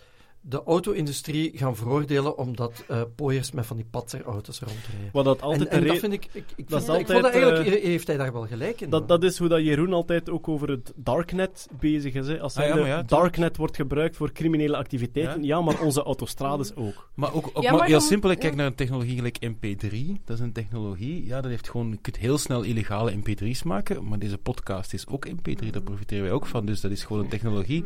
de 0.49 0.63
auto-industrie 0.65 1.51
gaan 1.55 1.77
veroordelen 1.77 2.39
omdat 2.39 2.85
eh 2.89 3.03
pooiers 3.17 3.51
met 3.51 3.67
van 3.67 3.77
die 3.77 3.87
patserauto's 3.91 4.59
rondrijden. 4.61 5.09
Wat 5.13 5.25
dat 5.25 5.43
altijd 5.43 5.69
en, 5.69 5.81
en 5.81 5.87
dat 5.87 5.99
vind 5.99 6.13
ik... 6.13 6.29
Ik, 6.33 6.45
ik, 6.57 6.69
Dat 6.69 6.81
is 6.81 6.87
vind, 6.87 6.99
ik 6.99 7.09
altijd, 7.09 7.11
vond 7.11 7.23
dat 7.23 7.43
eigenlijk, 7.43 7.77
eh, 7.77 7.85
heeft 7.85 8.07
hij 8.07 8.17
daar 8.17 8.33
wel 8.33 8.47
gelijk 8.47 8.81
in. 8.81 8.91
Dat, 8.91 9.09
dat 9.09 9.23
is 9.23 9.39
hoe 9.39 9.49
dat 9.49 9.65
Jeroen 9.65 9.93
altijd 9.93 10.31
ook 10.31 10.49
over 10.49 10.69
het 10.69 10.93
darknet 10.97 11.69
bezig 11.81 12.15
is. 12.15 12.27
Hè. 12.27 12.41
Als 12.41 12.57
Ah, 12.57 12.67
ja, 12.67 12.75
de 12.75 12.81
ja, 12.81 13.03
darknet 13.03 13.57
wordt 13.57 13.77
gebruikt 13.77 14.17
voor 14.17 14.33
criminele 14.33 14.77
activiteiten, 14.77 15.43
ja, 15.43 15.57
Ja. 15.57 15.63
maar 15.63 15.81
onze 15.81 16.03
autostrades 16.03 16.75
ook. 16.75 17.11
Maar 17.15 17.35
ook, 17.35 17.51
ook 17.53 17.63
Ja, 17.63 17.71
maar 17.71 17.79
maar 17.79 17.89
heel 17.89 17.99
je 17.99 18.05
simpel, 18.05 18.31
ik 18.31 18.39
kijk 18.39 18.53
ja. 18.53 18.59
naar 18.59 18.67
een 18.67 18.75
technologie 18.75 19.17
gelijk 19.17 19.39
MP3. 19.47 20.23
Dat 20.25 20.37
is 20.37 20.43
een 20.43 20.53
technologie, 20.53 21.27
ja, 21.27 21.41
dat 21.41 21.51
heeft 21.51 21.69
gewoon... 21.69 21.91
Je 21.91 21.99
kunt 22.01 22.17
heel 22.17 22.39
snel 22.39 22.63
illegale 22.63 23.13
MP3's 23.13 23.63
maken, 23.63 24.09
maar 24.09 24.19
deze 24.19 24.39
podcast 24.39 24.93
is 24.93 25.07
ook 25.07 25.29
MP3, 25.29 25.71
daar 25.71 25.83
profiteren 25.83 26.25
wij 26.25 26.33
ook 26.33 26.47
van. 26.47 26.67
Dus 26.67 26.81
dat 26.81 26.91
is 26.91 27.05
gewoon 27.05 27.23
een 27.23 27.29
technologie 27.29 27.85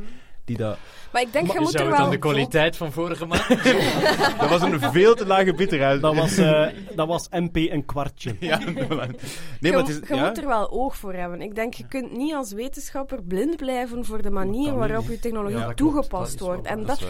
die 0.50 0.58
dat... 0.58 0.76
Maar 1.12 1.22
ik 1.22 1.32
denk, 1.32 1.46
je 1.46 1.52
Je 1.52 1.60
moet 1.60 1.70
zou 1.70 1.84
er 1.84 1.90
wel... 1.90 2.00
aan 2.00 2.10
de 2.10 2.18
kwaliteit 2.18 2.76
van 2.76 2.92
vorige 2.92 3.26
maand... 3.26 3.48
Dat 4.40 4.48
was 4.48 4.62
een 4.62 4.80
veel 4.80 5.14
te 5.14 5.26
lage 5.26 5.54
bitterheid. 5.54 6.00
Dat 6.00 6.14
was, 6.14 6.36
eh, 6.36 6.66
dat 6.94 7.06
was 7.06 7.28
MP 7.30 7.56
een 7.56 7.84
kwartje. 7.84 8.36
Ja, 8.40 8.58
nee, 8.58 8.88
maar 8.88 9.08
je 9.60 9.76
het 9.76 9.88
is... 9.88 9.98
je 10.08 10.14
ja. 10.14 10.26
moet 10.26 10.38
er 10.38 10.46
wel 10.46 10.70
oog 10.70 10.96
voor 10.96 11.14
hebben. 11.14 11.40
Ik 11.40 11.54
denk, 11.54 11.74
je 11.74 11.86
kunt 11.88 12.16
niet 12.16 12.34
als 12.34 12.52
wetenschapper 12.52 13.22
blind 13.22 13.56
blijven 13.56 14.04
voor 14.04 14.22
de 14.22 14.30
manier 14.30 14.74
waarop 14.74 15.08
je 15.08 15.18
technologie 15.18 15.58
Ja, 15.58 15.74
toegepast 15.74 16.40
wordt. 16.40 16.62
wel 16.62 16.72
En 16.72 16.84
dat, 16.84 17.04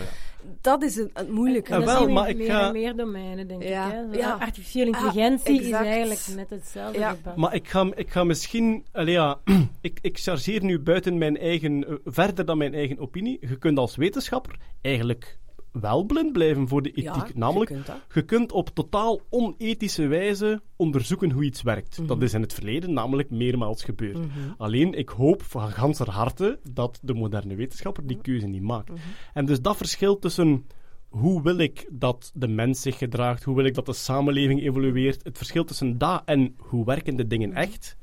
Dat 0.60 0.82
is 0.82 0.96
het, 0.96 1.10
het 1.14 1.28
moeilijke. 1.28 1.70
Ja, 1.72 1.76
dat 1.78 1.86
wel, 1.86 2.08
maar 2.08 2.24
in 2.28 2.30
ik 2.30 2.36
meer 2.36 2.50
ga- 2.50 2.66
en 2.66 2.72
meer 2.72 2.96
domeinen, 2.96 3.48
denk 3.48 3.62
Ja, 3.62 3.86
ik. 3.86 3.92
Hè. 3.92 4.12
Zo, 4.12 4.18
ja. 4.18 4.36
Artificiële 4.40 4.92
Ah, 4.92 5.02
intelligentie 5.04 5.60
is 5.62 5.70
eigenlijk 5.70 6.20
net 6.36 6.50
hetzelfde 6.50 6.98
Ja. 6.98 7.16
Maar 7.36 7.54
ik 7.54 7.68
ga, 7.68 7.88
ik 7.94 8.10
ga 8.10 8.24
misschien... 8.24 8.84
Allee, 8.92 9.12
ja, 9.14 9.38
ik, 9.80 9.98
ik 10.02 10.18
chargeer 10.18 10.64
nu 10.64 10.78
buiten 10.78 11.18
mijn 11.18 11.36
eigen... 11.38 11.88
eh, 11.88 11.94
verder 12.04 12.44
dan 12.44 12.58
mijn 12.58 12.74
eigen 12.74 12.98
opinie. 12.98 13.38
Je 13.48 13.56
kunt 13.58 13.78
als 13.78 13.96
wetenschapper 13.96 14.56
eigenlijk 14.82 15.38
wel 15.72 16.04
blind 16.04 16.32
blijven 16.32 16.68
voor 16.68 16.82
de 16.82 16.90
ethiek. 16.90 17.04
Ja, 17.04 17.28
Namelijk, 17.34 17.70
je 17.70 17.74
kunt 17.74 17.86
dat. 17.86 18.00
je 18.14 18.22
kunt 18.22 18.52
op 18.52 18.68
totaal 18.68 19.20
onethische 19.28 20.06
wijze 20.06 20.60
onderzoeken 20.76 21.30
hoe 21.30 21.44
iets 21.44 21.62
werkt. 21.62 21.98
Mhm. 21.98 22.06
Dat 22.06 22.22
is 22.22 22.34
in 22.34 22.40
het 22.40 22.52
verleden 22.52 22.92
namelijk 22.92 23.30
meermaals 23.30 23.84
gebeurd. 23.84 24.18
Mhm. 24.18 24.28
Alleen, 24.56 24.94
ik 24.94 25.08
hoop 25.08 25.42
van 25.42 25.70
ganser 25.70 26.10
harte 26.10 26.58
dat 26.70 26.98
de 27.02 27.14
moderne 27.14 27.54
wetenschapper 27.54 28.06
die 28.06 28.20
keuze 28.20 28.46
niet 28.46 28.62
maakt. 28.62 28.88
Mhm. 28.88 28.98
En 29.34 29.44
dus 29.46 29.60
dat 29.60 29.76
verschil 29.76 30.18
tussen 30.18 30.66
hoe 31.08 31.42
wil 31.42 31.58
ik 31.58 31.86
dat 31.90 32.30
de 32.34 32.48
mens 32.48 32.80
zich 32.80 32.98
gedraagt, 32.98 33.44
hoe 33.44 33.56
wil 33.56 33.64
ik 33.64 33.74
dat 33.74 33.86
de 33.86 33.92
samenleving 33.92 34.62
evolueert, 34.62 35.24
het 35.24 35.36
verschil 35.36 35.64
tussen 35.64 35.98
dat 35.98 36.22
en 36.24 36.54
hoe 36.56 36.84
werken 36.84 37.16
de 37.16 37.26
dingen 37.26 37.52
echt, 37.52 37.96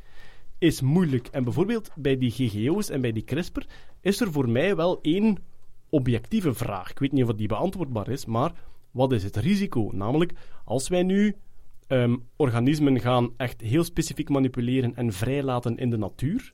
is 0.57 0.81
moeilijk. 0.81 1.27
En 1.27 1.43
bijvoorbeeld 1.43 1.89
bij 1.95 2.17
die 2.17 2.31
GGO's 2.31 2.89
en 2.89 3.01
bij 3.01 3.11
die 3.11 3.23
CRISPR 3.23 3.65
is 4.01 4.21
er 4.21 4.31
voor 4.31 4.49
mij 4.49 4.75
wel 4.75 4.99
één 5.01 5.37
objectieve 5.89 6.53
vraag. 6.53 6.91
Ik 6.91 6.99
weet 6.99 7.11
niet 7.11 7.23
of 7.23 7.33
die 7.33 7.47
beantwoordbaar 7.47 8.09
is, 8.09 8.25
maar 8.25 8.51
wat 8.91 9.11
is 9.11 9.23
het 9.23 9.35
risico? 9.35 9.89
Namelijk, 9.93 10.33
als 10.65 10.87
wij 10.87 11.03
nu 11.03 11.35
ehm, 11.87 12.15
organismen 12.35 12.99
gaan 12.99 13.33
echt 13.37 13.61
heel 13.61 13.83
specifiek 13.83 14.29
manipuleren 14.29 14.95
en 14.95 15.13
vrijlaten 15.13 15.77
in 15.77 15.89
de 15.89 15.97
natuur, 15.97 16.53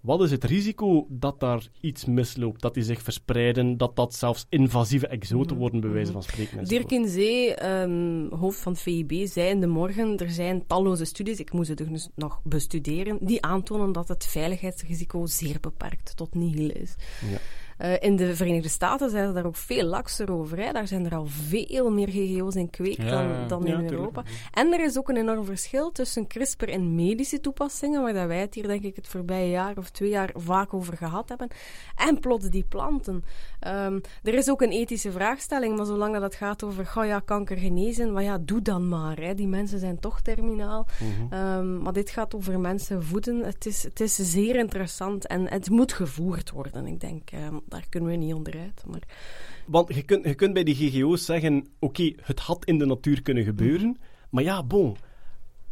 wat 0.00 0.22
is 0.22 0.30
het 0.30 0.44
risico 0.44 1.06
dat 1.08 1.40
daar 1.40 1.68
iets 1.80 2.04
misloopt, 2.04 2.60
dat 2.60 2.74
die 2.74 2.82
zich 2.82 3.02
verspreiden, 3.02 3.76
dat 3.76 3.96
dat 3.96 4.14
zelfs 4.14 4.46
invasieve 4.48 5.06
exoten 5.06 5.56
worden, 5.56 5.80
bij 5.80 5.90
wijze 5.90 6.12
van 6.12 6.22
spreken? 6.22 6.64
Dirk 6.64 6.90
in 6.90 7.08
Zee, 7.08 7.54
ehm, 7.54 8.28
hoofd 8.30 8.60
van 8.60 8.72
het 8.72 8.80
VIB, 8.80 9.26
zei 9.26 9.48
in 9.48 9.60
de 9.60 9.66
morgen, 9.66 10.16
er 10.16 10.30
zijn 10.30 10.66
talloze 10.66 11.04
studies, 11.04 11.38
ik 11.38 11.52
moest 11.52 11.68
het 11.68 11.78
dus 11.78 12.08
nog 12.14 12.40
bestuderen, 12.44 13.18
die 13.20 13.42
aantonen 13.42 13.92
dat 13.92 14.08
het 14.08 14.26
veiligheidsrisico 14.26 15.26
zeer 15.26 15.60
beperkt 15.60 16.16
tot 16.16 16.34
nihil 16.34 16.70
is. 16.70 16.94
Ja. 17.30 17.38
Eh, 17.78 17.92
in 17.98 18.16
de 18.16 18.36
Verenigde 18.36 18.68
Staten 18.68 19.10
zijn 19.10 19.26
ze 19.26 19.32
daar 19.32 19.46
ook 19.46 19.56
veel 19.56 19.84
lakser 19.84 20.32
over. 20.32 20.58
Hè. 20.58 20.72
Daar 20.72 20.86
zijn 20.86 21.06
er 21.06 21.14
al 21.14 21.26
veel 21.26 21.90
meer 21.90 22.08
GGO's 22.08 22.54
in 22.54 22.70
kweek 22.70 22.96
Ja, 22.96 23.10
dan, 23.10 23.48
dan 23.48 23.62
ja, 23.62 23.66
in 23.66 23.74
tuurlijk. 23.74 23.90
Europa. 23.90 24.22
En 24.52 24.72
er 24.72 24.84
is 24.84 24.98
ook 24.98 25.08
een 25.08 25.16
enorm 25.16 25.44
verschil 25.44 25.92
tussen 25.92 26.26
CRISPR 26.26 26.68
en 26.68 26.94
medische 26.94 27.40
toepassingen, 27.40 28.02
waar 28.02 28.12
dat 28.12 28.26
wij 28.26 28.40
het 28.40 28.54
hier 28.54 28.66
denk 28.66 28.82
ik 28.82 28.96
het 28.96 29.08
voorbije 29.08 29.50
jaar 29.50 29.76
of 29.76 29.90
twee 29.90 30.08
jaar 30.08 30.30
vaak 30.34 30.74
over 30.74 30.96
gehad 30.96 31.28
hebben, 31.28 31.48
en 31.96 32.20
plots 32.20 32.48
die 32.48 32.64
planten. 32.68 33.24
Ehm, 33.60 33.98
er 34.22 34.34
is 34.34 34.50
ook 34.50 34.62
een 34.62 34.70
ethische 34.70 35.12
vraagstelling, 35.12 35.76
maar 35.76 35.86
zolang 35.86 36.12
dat 36.12 36.22
het 36.22 36.34
gaat 36.34 36.62
over 36.62 36.86
ga 36.86 37.04
ja, 37.04 37.20
kanker 37.20 37.56
genezen, 37.56 38.12
maar 38.12 38.22
ja, 38.22 38.38
doe 38.40 38.62
dan 38.62 38.88
maar. 38.88 39.16
Hè. 39.16 39.34
Die 39.34 39.48
mensen 39.48 39.78
zijn 39.78 40.00
toch 40.00 40.20
terminaal. 40.20 40.86
Mhm. 41.00 41.32
Ehm, 41.32 41.78
maar 41.78 41.92
dit 41.92 42.10
gaat 42.10 42.34
over 42.34 42.60
mensen 42.60 43.04
voeden. 43.04 43.44
Het 43.44 43.66
is, 43.66 43.82
het 43.82 44.00
is 44.00 44.14
zeer 44.14 44.56
interessant 44.56 45.26
en 45.26 45.48
het 45.48 45.70
moet 45.70 45.92
gevoerd 45.92 46.50
worden, 46.50 46.86
ik 46.86 47.00
denk. 47.00 47.30
Ehm, 47.30 47.56
daar 47.68 47.86
kunnen 47.88 48.10
we 48.10 48.16
niet 48.16 48.34
onderuit. 48.34 48.84
Maar 48.86 49.02
Want 49.66 49.94
je 49.94 50.02
kunt, 50.02 50.24
je 50.24 50.34
kunt 50.34 50.52
bij 50.52 50.64
die 50.64 50.74
GGO's 50.74 51.24
zeggen: 51.24 51.66
oké, 51.78 52.12
het 52.22 52.40
had 52.40 52.64
in 52.64 52.78
de 52.78 52.86
natuur 52.86 53.22
kunnen 53.22 53.44
gebeuren. 53.44 53.98
Maar 54.30 54.42
ja, 54.42 54.62
bon. 54.62 54.96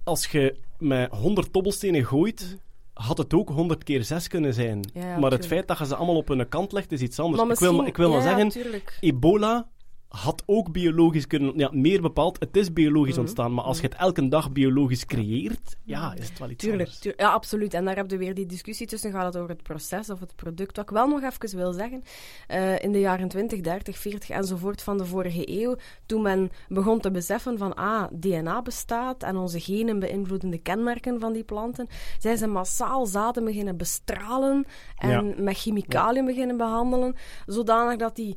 Als 0.05 0.27
je 0.27 0.57
met 0.79 1.11
100 1.11 1.53
dobbelstenen 1.53 2.05
gooit, 2.05 2.59
had 2.93 3.19
het 3.19 3.35
ook 3.35 3.49
100 3.49 3.85
keer 3.85 4.05
6 4.05 4.29
kunnen 4.29 4.55
zijn. 4.55 4.91
Ja, 4.93 5.07
ja, 5.07 5.19
maar 5.19 5.31
het 5.31 5.47
feit 5.47 5.69
dat 5.69 5.79
je 5.79 5.87
ze 5.87 5.97
allemaal 5.97 6.17
op 6.17 6.29
hun 6.29 6.49
kant 6.49 6.73
legt, 6.73 6.93
is 6.93 7.01
iets 7.01 7.19
anders. 7.19 7.51
Ik 7.51 7.59
wil, 7.59 7.87
ik 7.87 7.97
wil 7.97 8.11
maar 8.11 8.23
zeggen: 8.23 8.83
ebola 9.01 9.69
had 10.09 10.43
ook 10.47 10.73
biologisch 10.73 11.27
kunnen... 11.27 11.53
Ja, 11.59 11.71
meer 11.73 12.01
bepaald, 12.03 12.41
het 12.41 12.57
is 12.57 12.73
biologisch 12.73 13.13
Mhm. 13.13 13.21
ontstaan. 13.21 13.55
Maar 13.55 13.65
als 13.65 13.77
je 13.81 13.83
het 13.87 13.95
elke 13.97 14.29
dag 14.29 14.53
biologisch 14.53 15.05
creëert, 15.07 15.77
ja, 15.85 16.15
is 16.15 16.29
het 16.29 16.39
wel 16.39 16.51
iets 16.51 16.63
Tuurlijk, 16.65 16.81
anders. 16.83 16.99
tuur- 16.99 17.15
ja, 17.17 17.31
absoluut. 17.33 17.75
En 17.75 17.85
daar 17.85 17.97
heb 17.97 18.11
je 18.11 18.17
weer 18.17 18.35
die 18.35 18.47
discussie 18.47 18.87
tussen. 18.87 19.11
Gaat 19.13 19.25
het 19.25 19.37
over 19.37 19.49
het 19.51 19.63
proces 19.63 20.11
of 20.11 20.21
het 20.21 20.37
product? 20.37 20.77
Wat 20.77 20.85
ik 20.85 20.91
wel 20.97 21.09
nog 21.09 21.23
even 21.23 21.57
wil 21.59 21.73
zeggen, 21.73 22.03
eh, 22.47 22.83
in 22.83 22.93
de 22.93 23.01
jaren 23.01 23.29
20, 23.29 23.61
30, 23.61 23.99
40 23.99 24.31
enzovoort 24.31 24.83
van 24.83 24.99
de 24.99 25.05
vorige 25.05 25.61
eeuw, 25.63 25.77
toen 26.07 26.23
men 26.23 26.51
begon 26.69 27.01
te 27.01 27.11
beseffen 27.11 27.59
van, 27.59 27.75
ah, 27.75 28.05
DNA 28.13 28.63
bestaat 28.63 29.23
en 29.23 29.37
onze 29.37 29.61
genen 29.61 29.99
beïnvloeden 29.99 30.51
de 30.51 30.59
kenmerken 30.59 31.21
van 31.21 31.33
die 31.33 31.45
planten, 31.45 31.87
zijn 32.19 32.39
ze 32.39 32.47
massaal 32.47 33.07
zaden 33.07 33.45
beginnen 33.45 33.77
bestralen 33.77 34.65
en 34.97 35.11
Ja. 35.11 35.43
met 35.43 35.57
chemicaliën 35.59 36.25
beginnen 36.25 36.57
behandelen, 36.57 37.15
zodanig 37.47 37.97
dat 37.97 38.17
die 38.17 38.37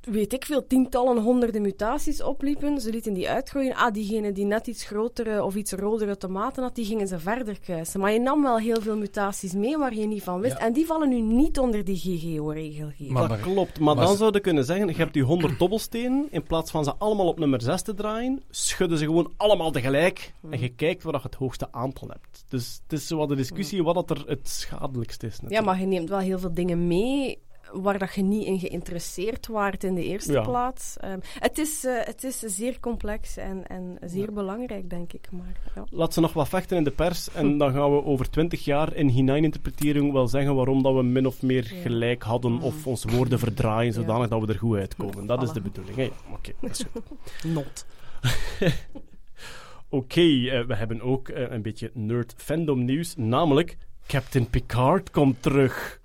weet 0.00 0.32
ik 0.32 0.44
veel, 0.44 0.66
tientallen, 0.66 1.22
honderden 1.22 1.62
mutaties 1.62 2.22
opliepen. 2.22 2.80
Ze 2.80 2.90
lieten 2.90 3.12
die 3.12 3.28
uitgroeien. 3.28 3.74
Ah, 3.74 3.92
diegene 3.92 4.32
die 4.32 4.44
net 4.44 4.66
iets 4.66 4.84
grotere 4.84 5.44
of 5.44 5.54
iets 5.54 5.72
rodere 5.72 6.16
tomaten 6.16 6.62
had, 6.62 6.74
die 6.74 6.84
gingen 6.84 7.08
ze 7.08 7.18
verder 7.18 7.60
kruisen. 7.60 8.00
Maar 8.00 8.12
je 8.12 8.20
nam 8.20 8.42
wel 8.42 8.58
heel 8.58 8.80
veel 8.80 8.96
mutaties 8.96 9.52
mee 9.52 9.78
waar 9.78 9.94
je 9.94 10.06
niet 10.06 10.22
van 10.22 10.40
wist. 10.40 10.56
En 10.56 10.72
die 10.72 10.86
vallen 10.86 11.08
nu 11.08 11.20
niet 11.20 11.58
onder 11.58 11.84
die 11.84 11.96
GGO-regelgeving. 11.96 13.10
Maar- 13.10 13.28
dat 13.28 13.40
klopt, 13.40 13.78
maar, 13.80 13.94
maar 13.94 14.04
dan 14.04 14.12
ze- 14.12 14.18
zou 14.18 14.32
je 14.32 14.40
kunnen 14.40 14.64
zeggen, 14.64 14.86
je 14.88 14.94
hebt 14.94 15.12
die 15.12 15.22
100 15.22 15.58
dobbelstenen, 15.58 16.26
in 16.30 16.42
plaats 16.42 16.70
van 16.70 16.84
ze 16.84 16.94
allemaal 16.98 17.28
op 17.28 17.38
nummer 17.38 17.62
6 17.62 17.82
te 17.82 17.94
draaien, 17.94 18.42
schudden 18.50 18.98
ze 18.98 19.04
gewoon 19.04 19.32
allemaal 19.36 19.70
tegelijk 19.70 20.32
en 20.50 20.60
je 20.60 20.68
kijkt 20.68 21.02
waar 21.02 21.14
je 21.14 21.20
het 21.22 21.34
hoogste 21.34 21.68
aantal 21.72 22.08
hebt. 22.08 22.44
Dus 22.48 22.80
het 22.82 22.92
is 22.98 23.06
zo 23.06 23.16
wat 23.16 23.28
de 23.28 23.36
discussie 23.36 23.82
wat 23.82 23.94
dat 23.94 24.10
er 24.10 24.22
het 24.26 24.48
schadelijkst 24.48 25.22
is. 25.22 25.34
Ja, 25.34 25.38
natuurlijk. 25.42 25.66
maar 25.66 25.80
je 25.80 25.86
neemt 25.86 26.08
wel 26.08 26.18
heel 26.18 26.38
veel 26.38 26.54
dingen 26.54 26.86
mee 26.86 27.38
waar 27.72 27.98
dat 27.98 28.14
je 28.14 28.22
niet 28.22 28.46
in 28.46 28.58
geïnteresseerd 28.58 29.46
waart 29.46 29.84
in 29.84 29.94
de 29.94 30.04
eerste 30.04 30.32
Ja. 30.32 30.42
plaats. 30.42 30.96
Ehm, 30.96 31.18
het, 31.38 31.58
is, 31.58 31.84
eh, 31.84 31.94
het 32.04 32.24
is 32.24 32.38
zeer 32.38 32.80
complex 32.80 33.36
en, 33.36 33.66
en 33.66 33.98
zeer 34.04 34.32
belangrijk, 34.32 34.90
denk 34.90 35.12
ik. 35.12 35.28
Maar, 35.30 35.56
ja. 35.74 35.84
Laat 35.90 36.14
ze 36.14 36.20
nog 36.20 36.32
wat 36.32 36.48
vechten 36.48 36.76
in 36.76 36.84
de 36.84 36.90
pers 36.90 37.30
en 37.32 37.58
dan 37.58 37.72
gaan 37.72 37.94
we 37.94 38.04
over 38.04 38.30
20 38.30 38.64
jaar 38.64 38.94
in 38.94 39.08
hineininterpretering 39.08 40.12
wel 40.12 40.28
zeggen 40.28 40.54
waarom 40.54 40.82
dat 40.82 40.94
we 40.94 41.02
min 41.02 41.26
of 41.26 41.42
meer 41.42 41.64
gelijk 41.64 42.22
hadden 42.22 42.60
of 42.60 42.86
onze 42.86 43.08
woorden 43.10 43.38
verdraaien 43.38 43.92
zodanig 43.92 44.28
dat 44.28 44.40
we 44.40 44.52
er 44.52 44.58
goed 44.58 44.76
uitkomen. 44.76 45.26
Dat 45.26 45.42
is 45.42 45.52
de 45.52 45.60
bedoeling. 45.60 46.12
Oké, 46.32 46.52
dat 46.60 46.70
is 46.70 46.84
goed. 46.92 47.44
Not. 47.54 47.86
Oké, 49.88 50.20
eh, 50.20 50.64
we 50.66 50.74
hebben 50.74 51.00
ook 51.00 51.28
eh, 51.28 51.50
een 51.50 51.62
beetje 51.62 51.90
nerd 51.94 52.34
fandom 52.36 52.84
nieuws, 52.84 53.14
namelijk 53.16 53.76
Captain 54.06 54.50
Picard 54.50 55.10
komt 55.10 55.42
terug. 55.42 55.99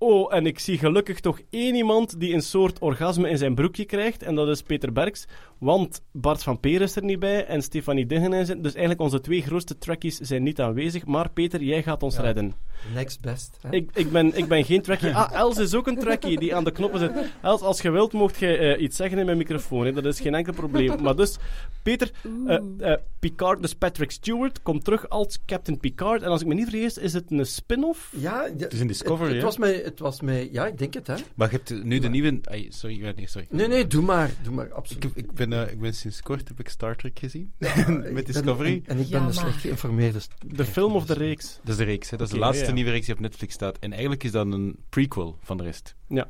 Oh, 0.00 0.34
en 0.34 0.46
ik 0.46 0.58
zie 0.58 0.78
gelukkig 0.78 1.20
toch 1.20 1.40
één 1.50 1.74
iemand 1.74 2.20
die 2.20 2.34
een 2.34 2.42
soort 2.42 2.78
orgasme 2.78 3.28
in 3.28 3.38
zijn 3.38 3.54
broekje 3.54 3.84
krijgt, 3.84 4.22
en 4.22 4.34
dat 4.34 4.48
is 4.48 4.62
Peter 4.62 4.92
Berks. 4.92 5.26
Want 5.58 6.00
Bart 6.12 6.42
van 6.42 6.60
Peer 6.60 6.80
is 6.80 6.96
er 6.96 7.04
niet 7.04 7.18
bij 7.18 7.46
en 7.46 7.62
Stefanie 7.62 8.06
Dingen 8.06 8.46
zit. 8.46 8.62
Dus 8.62 8.72
eigenlijk 8.72 9.00
onze 9.00 9.20
twee 9.20 9.42
grootste 9.42 9.78
trackies 9.78 10.16
zijn 10.16 10.42
niet 10.42 10.60
aanwezig. 10.60 11.06
Maar 11.06 11.30
Peter, 11.30 11.62
jij 11.62 11.82
gaat 11.82 12.02
ons 12.02 12.16
Ja. 12.16 12.22
redden. 12.22 12.54
Next 12.94 13.20
best. 13.20 13.58
hè. 13.62 13.70
Ik, 13.70 13.90
ik, 13.94 14.10
ben, 14.12 14.36
ik 14.36 14.48
ben 14.48 14.64
geen 14.64 14.82
trackie. 14.82 15.14
Ah, 15.14 15.32
Els 15.32 15.58
is 15.58 15.74
ook 15.74 15.86
een 15.86 15.96
trackie 15.98 16.38
die 16.38 16.54
aan 16.54 16.64
de 16.64 16.70
knoppen 16.70 17.00
zit. 17.00 17.10
Els, 17.42 17.60
als 17.60 17.80
je 17.80 17.90
wilt, 17.90 18.12
mocht 18.12 18.38
je 18.38 18.56
eh, 18.56 18.82
iets 18.82 18.96
zeggen 18.96 19.18
in 19.18 19.24
mijn 19.24 19.38
microfoon. 19.38 19.84
Hè. 19.86 19.92
Dat 19.92 20.04
is 20.04 20.20
geen 20.20 20.34
enkel 20.34 20.52
probleem. 20.52 21.02
Maar 21.02 21.16
dus, 21.16 21.36
Peter, 21.82 22.10
eh, 22.46 22.92
eh, 22.92 22.98
Picard, 23.18 23.62
dus 23.62 23.74
Patrick 23.74 24.10
Stewart, 24.10 24.62
komt 24.62 24.84
terug 24.84 25.08
als 25.08 25.38
Captain 25.46 25.78
Picard. 25.78 26.22
En 26.22 26.28
als 26.28 26.40
ik 26.40 26.46
me 26.46 26.54
niet 26.54 26.68
vergis, 26.68 26.98
is 26.98 27.12
het 27.12 27.30
een 27.30 27.46
spin-off? 27.46 28.12
Ja, 28.16 28.44
ja, 28.44 28.52
Het 28.64 28.72
is 28.72 28.80
in 28.80 28.86
Discovery, 28.86 29.34
Het, 29.34 29.42
was 29.42 29.58
mij, 29.58 29.80
het 29.84 29.98
was 29.98 30.20
mij... 30.20 30.48
Ja, 30.52 30.66
ik 30.66 30.78
denk 30.78 30.94
het, 30.94 31.06
hè. 31.06 31.14
Maar 31.34 31.50
je 31.50 31.56
hebt 31.56 31.84
nu 31.84 31.98
de 31.98 32.08
nieuwe... 32.08 32.40
sorry, 32.68 33.00
nee, 33.16 33.26
sorry. 33.26 33.46
Nee, 33.50 33.68
nee, 33.68 33.86
doe 33.86 34.02
maar. 34.02 34.30
Doe 34.42 34.54
maar, 34.54 34.72
absoluut. 34.72 35.04
ik, 35.14 35.32
ben, 35.32 35.47
eh, 35.52 35.72
ik 35.72 35.80
ben 35.80 35.94
sinds 35.94 36.22
kort 36.22 36.48
heb 36.48 36.60
ik 36.60 36.68
Star 36.68 36.96
Trek 36.96 37.18
gezien. 37.18 37.52
Met 37.58 38.14
ben- 38.14 38.24
Discovery. 38.24 38.82
En, 38.84 38.96
en 38.96 38.98
ik 39.02 39.10
ben 39.10 39.20
Ja, 39.20 39.26
een 39.26 39.34
slecht 39.34 39.60
geïnformeerde... 39.60 40.20
De 40.46 40.64
film 40.64 40.94
of 40.94 41.06
de 41.06 41.14
reeks? 41.14 41.58
Dat 41.62 41.68
is 41.68 41.76
de 41.76 41.84
reeks, 41.84 42.10
hè. 42.10 42.16
dat 42.16 42.26
is 42.26 42.32
de 42.32 42.38
laatste 42.38 42.66
ja. 42.66 42.72
nieuwe 42.72 42.90
reeks 42.90 43.06
die 43.06 43.14
op 43.14 43.20
Netflix 43.20 43.54
staat. 43.54 43.78
En 43.78 43.90
eigenlijk 43.92 44.24
is 44.24 44.30
dat 44.30 44.46
een 44.46 44.76
prequel 44.88 45.38
van 45.42 45.56
de 45.56 45.62
rest. 45.62 45.94
Ja. 46.08 46.28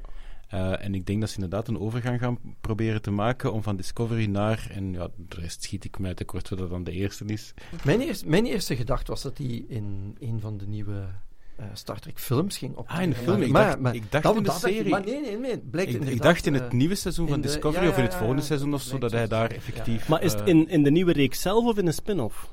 Eh, 0.49 0.85
en 0.85 0.95
ik 0.95 1.07
denk 1.07 1.21
dat 1.21 1.29
ze 1.29 1.35
inderdaad 1.35 1.69
een 1.69 1.79
overgang 1.79 2.21
gaan 2.21 2.39
proberen 2.61 3.03
te 3.03 3.11
maken 3.11 3.53
om 3.53 3.63
van 3.63 3.77
Discovery 3.77 4.27
naar... 4.27 4.69
En 4.71 4.93
ja, 4.93 5.09
de 5.17 5.41
rest 5.41 5.63
schiet 5.63 5.85
ik 5.85 5.99
mij 5.99 6.15
tekort 6.15 6.49
wat 6.49 6.59
dat 6.59 6.71
dan 6.71 6.85
de 6.85 6.93
eerste 6.93 7.25
is. 7.25 7.55
Mijn, 7.85 8.01
eerste, 8.01 8.29
mijn 8.29 8.47
eerste 8.47 8.77
gedachte 8.77 9.11
was 9.11 9.23
dat 9.23 9.39
hij 9.39 9.65
in 9.69 10.17
een 10.21 10.41
van 10.41 10.59
de 10.59 10.67
nieuwe 10.67 11.07
eh, 11.59 11.65
Star 11.73 11.99
Trek 11.99 12.19
films 12.19 12.59
ging 12.59 12.77
op. 12.77 12.89
Ah, 12.89 13.03
in 13.03 13.11
de 13.11 13.17
film. 13.17 13.43
Ik 13.43 13.51
Maar- 13.51 13.65
dacht, 13.67 13.79
maar 13.79 13.95
ik 13.95 14.11
dacht 14.13 14.25
dan- 14.25 14.37
in 14.37 14.43
de 14.43 14.51
ik, 14.51 14.57
serie. 14.57 14.89
maar 14.91 15.05
nee, 15.05 15.21
nee, 15.21 15.39
nee. 15.39 15.59
Blijkt 15.59 15.95
Ik, 15.95 16.05
ik 16.05 16.23
dacht 16.23 16.47
in 16.47 16.55
het 16.55 16.63
eh, 16.63 16.71
nieuwe 16.71 16.95
seizoen 16.95 17.29
van 17.29 17.41
de- 17.41 17.47
Discovery 17.49 17.85
ja, 17.85 17.91
of 17.91 17.97
in 17.97 18.03
het 18.03 18.15
volgende 18.15 18.41
ja, 18.41 18.47
seizoen 18.47 18.75
of 18.75 18.83
zo, 18.83 18.99
dat 18.99 19.11
hij 19.13 19.23
zo. 19.23 19.29
daar 19.29 19.51
Ja. 19.51 19.57
effectief... 19.57 20.09
Maar 20.09 20.23
is 20.23 20.33
het 20.33 20.41
eh, 20.41 20.47
in, 20.47 20.69
in 20.69 20.83
de 20.83 20.91
nieuwe 20.91 21.13
reeks 21.13 21.41
zelf 21.41 21.65
of 21.65 21.79
in 21.79 21.87
een 21.87 21.93
spin-off? 21.93 22.49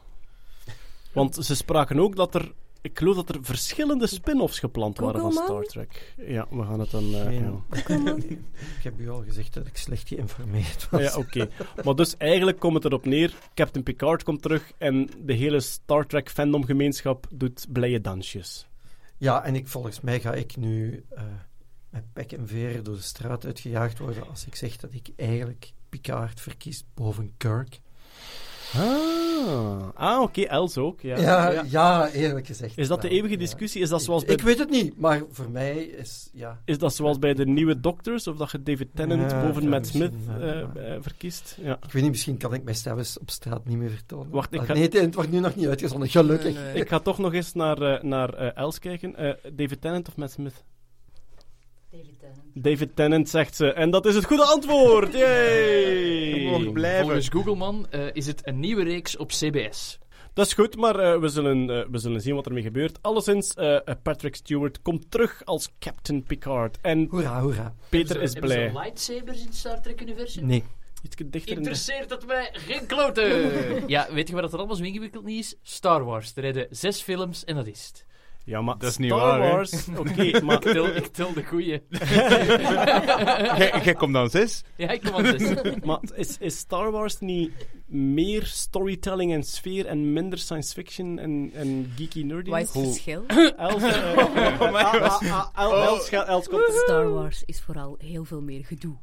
Want 1.14 1.36
ze 1.42 1.56
spraken 1.56 2.00
ook 2.00 2.16
dat 2.16 2.36
er... 2.36 2.52
Ik 2.82 2.98
geloof 3.00 3.16
dat 3.16 3.30
er 3.30 3.38
verschillende 3.42 4.08
spin-offs 4.08 4.60
gepland 4.60 4.98
waren 5.00 5.22
van 5.22 5.32
Star. 5.32 5.64
Trek. 5.64 6.14
Ja, 6.28 6.48
we 6.50 6.64
gaan 6.64 6.80
het 6.80 6.92
dan... 6.92 7.04
eh, 7.14 7.40
ja. 7.40 7.52
Ik 8.78 8.84
heb 8.84 9.00
u 9.00 9.10
al 9.10 9.24
gezegd 9.28 9.54
dat 9.54 9.68
ik 9.68 9.78
slecht 9.78 10.08
geïnformeerd 10.08 10.88
was. 10.92 11.02
Ja, 11.02 11.16
oké. 11.18 11.50
Maar 11.84 11.96
dus 11.96 12.18
eigenlijk 12.18 12.60
komt 12.60 12.74
het 12.74 12.86
erop 12.86 13.06
neer, 13.06 13.34
Captain 13.54 13.84
Picard 13.84 14.24
komt 14.24 14.42
terug 14.42 14.72
en 14.78 15.10
de 15.26 15.34
hele 15.34 15.60
Star 15.60 16.06
Trek 16.08 16.30
fandomgemeenschap 16.30 17.28
doet 17.32 17.66
blije 17.70 18.02
dansjes. 18.02 18.68
Ja, 19.18 19.44
en 19.44 19.56
ik, 19.56 19.68
volgens 19.68 20.02
mij 20.02 20.20
ga 20.20 20.34
ik 20.34 20.56
nu 20.58 21.06
eh, 21.10 21.24
met 21.90 22.14
pek 22.14 22.32
en 22.32 22.48
veren 22.48 22.84
door 22.84 22.96
de 22.96 23.02
straat 23.02 23.46
uitgejaagd 23.46 23.98
worden 23.98 24.28
als 24.30 24.46
ik 24.46 24.56
zeg 24.56 24.78
dat 24.78 24.94
ik 24.94 25.10
eigenlijk 25.16 25.74
Picard 25.90 26.42
verkies 26.42 26.84
boven 26.94 27.34
Kirk. 27.38 27.80
Ah, 28.74 29.25
ah 29.94 30.22
oké, 30.22 30.42
Els 30.42 30.78
ook. 30.78 31.02
Ja. 31.02 31.18
Ja, 31.18 31.50
Ja. 31.52 31.64
ja. 31.70 32.10
eerlijk 32.10 32.46
gezegd. 32.48 32.78
Is 32.78 32.88
dat 32.88 33.02
de 33.02 33.10
eeuwige 33.10 33.34
ja. 33.34 33.40
discussie? 33.40 33.82
Is 33.82 33.90
dat, 33.90 34.04
zoals 34.04 34.22
Ik, 34.22 34.28
bij, 34.28 34.36
ik 34.36 34.42
weet 34.42 34.58
het 34.60 34.70
niet, 34.70 35.00
maar 35.00 35.22
voor 35.32 35.50
mij 35.50 35.76
is... 35.84 36.30
Ja, 36.34 36.62
is 36.66 36.78
dat 36.78 36.96
zoals 36.96 37.20
bij 37.20 37.34
de 37.34 37.46
nieuwe 37.46 37.80
Doctors? 37.80 38.28
Of 38.28 38.38
dat 38.38 38.52
je 38.52 38.64
David 38.64 38.88
Tennant 38.94 39.32
Ja, 39.32 39.42
boven 39.48 39.64
ja, 39.64 39.70
Matt 39.70 39.88
Smith 39.88 40.12
eh, 40.40 40.48
ja. 40.48 40.70
eh, 40.76 40.96
verkiest? 41.00 41.58
Ja. 41.62 41.74
ik 41.86 41.92
weet 41.92 42.02
niet, 42.04 42.12
misschien 42.12 42.38
kan 42.38 42.54
ik 42.54 42.64
mijn 42.64 42.76
stemmes 42.76 43.20
op 43.20 43.30
straat 43.30 43.66
niet 43.66 43.78
meer 43.78 43.90
vertonen. 43.90 44.30
Wacht, 44.30 44.54
ik 44.54 44.62
ga- 44.62 44.74
Nee, 44.74 44.90
het, 44.90 45.16
wordt 45.16 45.32
nu 45.32 45.40
nog 45.40 45.56
niet 45.56 45.68
uitgezonden, 45.68 46.10
gelukkig. 46.10 46.74
Ik 46.74 46.90
ga 46.90 47.00
toch 47.00 47.18
nog 47.18 47.34
eens 47.34 47.54
naar, 47.54 47.82
eh, 47.82 48.04
naar 48.04 48.34
eh, 48.34 48.56
Els 48.58 48.80
kijken. 48.80 49.16
Eh, 49.16 49.34
David 49.54 49.82
Tennant 49.82 50.08
of 50.08 50.16
Matt 50.16 50.32
Smith? 50.32 50.64
David 51.96 52.20
Tennant. 52.20 52.64
David 52.64 52.96
Tennant 52.96 53.30
zegt 53.30 53.56
ze. 53.56 53.74
En 53.74 53.90
dat 53.92 54.06
is 54.06 54.16
het 54.16 54.26
goede 54.26 54.44
antwoord! 54.44 55.14
Yay! 55.18 56.44
Mogen 56.50 56.74
blijven. 56.74 57.02
Volgens 57.04 57.30
Googleman 57.30 57.88
eh, 57.90 58.02
is 58.14 58.28
het 58.28 58.48
een 58.48 58.60
nieuwe 58.60 58.84
reeks 58.84 59.18
op 59.18 59.30
CBS. 59.30 60.00
Dat 60.34 60.46
is 60.46 60.54
goed, 60.54 60.76
maar 60.76 61.00
eh, 61.00 61.20
we, 61.20 61.28
zullen, 61.28 61.70
eh, 61.70 61.86
we 61.92 61.98
zullen 61.98 62.22
zien 62.22 62.36
wat 62.36 62.46
ermee 62.46 62.64
gebeurt. 62.64 62.98
Alleszins, 63.02 63.54
eh, 63.54 63.76
eh, 63.76 63.82
Patrick 64.04 64.36
Stewart 64.36 64.82
komt 64.82 65.12
terug 65.12 65.42
als 65.46 65.70
Captain 65.80 66.24
Picard. 66.24 66.78
En 66.82 67.08
Hoera, 67.10 67.42
hoera. 67.42 67.74
Peter 67.90 68.22
is 68.22 68.34
Hebben 68.34 68.52
ze 68.52 68.56
blij. 68.72 68.84
lightsabers 68.84 69.40
in 69.40 69.46
het 69.46 69.56
Star 69.56 69.82
Trek-universum? 69.82 70.46
Nee. 70.46 70.64
Iets 71.04 71.16
dichter 71.16 71.34
in 71.34 71.46
de... 71.46 71.52
Interesseert 71.56 72.10
dat 72.10 72.26
mij 72.26 72.50
geen 72.54 72.86
kloten? 72.86 73.54
Ja, 73.88 74.08
weet 74.12 74.28
je 74.28 74.34
waar 74.34 74.42
dat 74.42 74.52
er 74.52 74.58
allemaal 74.58 74.76
zo 74.78 74.84
ingewikkeld 74.84 75.26
niet 75.26 75.40
is? 75.40 75.56
Star 75.62 76.04
Wars. 76.04 76.32
Er 76.36 76.42
rijden 76.42 76.68
zes 76.70 77.02
films 77.02 77.44
en 77.44 77.56
dat 77.56 77.68
is 77.68 77.86
het. 77.88 78.06
Ja, 78.46 78.62
maar 78.62 78.78
Dat 78.78 78.90
is 78.90 78.98
niet 78.98 79.12
Star 79.12 79.40
waar? 79.40 79.52
Wars... 79.52 79.88
Oké, 79.98 80.40
maar... 80.46 80.66
Ik 80.96 81.08
tel 81.08 81.34
de 81.34 81.44
goeie. 81.44 81.82
Jij 83.84 83.94
komt 83.94 84.14
dan 84.14 84.30
zes? 84.30 84.64
Ja, 84.76 84.90
ik 84.90 85.02
kom 85.02 85.14
aan 85.26 85.40
zes. 85.40 85.54
maar 85.86 86.00
is, 86.16 86.38
is 86.38 86.58
Star 86.58 86.92
Wars 86.92 87.20
niet 87.20 87.52
meer 87.86 88.44
storytelling 88.46 89.34
en 89.34 89.44
sfeer 89.44 89.86
en 89.86 90.14
minder 90.14 90.40
science 90.40 90.74
fiction 90.74 91.20
en, 91.20 91.52
en 91.54 91.92
geeky 91.96 92.24
nerdy? 92.24 92.50
Wat 92.50 92.60
is 92.62 92.74
het 92.74 92.84
verschil? 92.86 93.24
Els, 93.58 93.84
El- 95.54 96.26
Els, 96.28 96.48
komt... 96.48 96.64
Star 96.84 97.10
Wars 97.10 97.44
is 97.46 97.62
vooral 97.62 97.96
heel 98.00 98.26
veel 98.26 98.42
meer 98.42 98.66
gedoe. 98.66 98.96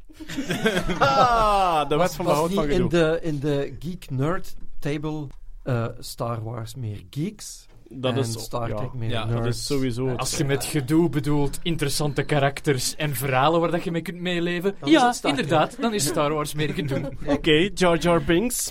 Ah, 0.99 1.89
de 1.89 1.97
wet 1.97 1.99
Was, 1.99 2.17
van 2.17 2.25
was 2.25 2.35
behoud 2.35 2.49
niet 2.51 2.59
van 2.59 2.69
in 2.69 2.75
gedoe. 2.75 2.89
de, 2.89 3.19
in 3.23 3.39
de 3.39 3.77
Geek 3.79 4.11
Nerd 4.11 4.55
Table 4.79 5.27
eh, 5.63 5.87
Star 5.99 6.43
Wars 6.43 6.75
meer 6.75 7.03
geeks 7.11 7.67
Dat 7.95 8.13
en 8.13 8.19
is... 8.19 8.33
Star 8.33 8.69
ja, 8.69 8.75
Trek 8.77 8.93
meer 8.93 9.11
Ja, 9.11 9.25
nerds. 9.25 9.43
dat 9.45 9.55
is 9.55 9.67
sowieso... 9.67 10.07
het- 10.09 10.19
Als 10.19 10.37
je 10.37 10.45
met 10.45 10.65
gedoe 10.65 11.09
bedoelt 11.09 11.59
interessante 11.63 12.23
karakters 12.23 12.97
en 12.97 13.15
verhalen 13.15 13.61
waar 13.61 13.71
dat 13.71 13.85
je 13.85 13.91
mee 13.91 14.03
kunt 14.03 14.21
meeleven, 14.21 14.75
Dan 14.81 14.91
ja, 14.91 15.15
inderdaad, 15.23 15.77
dan 15.81 15.95
is 15.95 16.07
Star 16.07 16.33
Wars 16.33 16.55
meer 16.55 16.73
gedoe. 16.75 17.13
Oké, 17.27 17.71
Jar 17.75 17.99
Jar 17.99 18.25
Binks. 18.25 18.71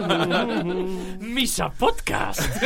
Misa 1.34 1.72
Podcast! 1.78 2.48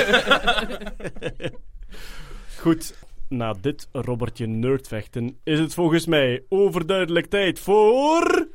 Goed, 2.61 2.95
na 3.29 3.55
dit 3.61 3.89
Robertje 3.93 4.47
nerdvechten 4.47 5.37
is 5.45 5.59
het 5.59 5.75
volgens 5.75 6.07
mij 6.07 6.43
overduidelijk 6.49 7.27
tijd 7.27 7.59
voor... 7.59 8.49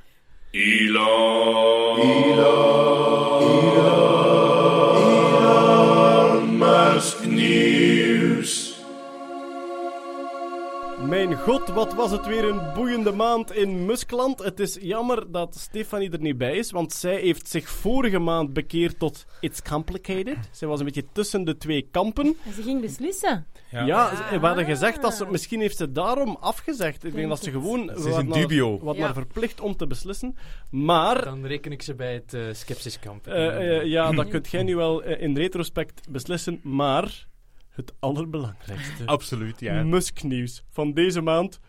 Mijn 11.11 11.35
god, 11.35 11.67
wat 11.69 11.93
was 11.93 12.11
het 12.11 12.25
weer 12.25 12.43
een 12.43 12.73
boeiende 12.73 13.11
maand 13.11 13.51
in 13.51 13.85
Muskland. 13.85 14.39
Het 14.43 14.59
is 14.59 14.77
jammer 14.81 15.31
dat 15.31 15.55
Stefanie 15.55 16.11
er 16.11 16.19
niet 16.21 16.37
bij 16.37 16.55
is, 16.57 16.71
want 16.71 16.93
zij 16.93 17.19
heeft 17.19 17.47
zich 17.49 17.69
vorige 17.69 18.19
maand 18.19 18.53
bekeerd 18.53 18.99
tot 18.99 19.25
It's 19.39 19.61
Complicated. 19.61 20.37
Zij 20.51 20.67
was 20.67 20.79
een 20.79 20.85
beetje 20.85 21.05
tussen 21.11 21.43
de 21.43 21.57
twee 21.57 21.87
kampen. 21.91 22.25
En 22.45 22.53
ze 22.53 22.61
ging 22.61 22.81
beslissen. 22.81 23.45
Ja, 23.71 24.15
ze- 24.15 24.39
we 24.39 24.45
hadden 24.45 24.65
gezegd 24.65 25.01
dat 25.01 25.13
ze... 25.13 25.25
Misschien 25.31 25.59
heeft 25.59 25.77
ze 25.77 25.91
daarom 25.91 26.37
afgezegd. 26.39 27.03
Ik 27.03 27.15
denk 27.15 27.29
dat 27.29 27.43
ze 27.43 27.51
gewoon... 27.51 27.87
Ze 27.87 27.93
is 27.95 28.03
wat 28.03 28.19
in 28.19 28.27
naar- 28.27 28.39
dubio. 28.39 28.79
Wat 28.79 28.95
Ja. 28.95 29.01
naar 29.01 29.13
verplicht 29.13 29.61
om 29.61 29.75
te 29.75 29.87
beslissen. 29.87 30.35
Maar... 30.71 31.23
Dan 31.25 31.45
reken 31.45 31.71
ik 31.71 31.81
ze 31.81 31.95
bij 31.95 32.13
het 32.13 32.33
eh 32.33 32.41
Skepsiskamp. 32.51 33.27
eh, 33.27 33.77
eh, 33.77 33.85
ja, 33.85 34.11
dat 34.11 34.27
kunt 34.27 34.49
jij 34.49 34.63
nu 34.63 34.75
wel 34.75 35.03
in 35.03 35.37
retrospect 35.37 36.01
beslissen. 36.11 36.59
Maar... 36.63 37.29
Het 37.71 37.93
allerbelangrijkste. 37.99 39.05
Absoluut, 39.05 39.59
ja. 39.59 39.83
Musk-nieuws 39.83 40.63
van 40.69 40.93
deze 40.93 41.21
maand. 41.21 41.59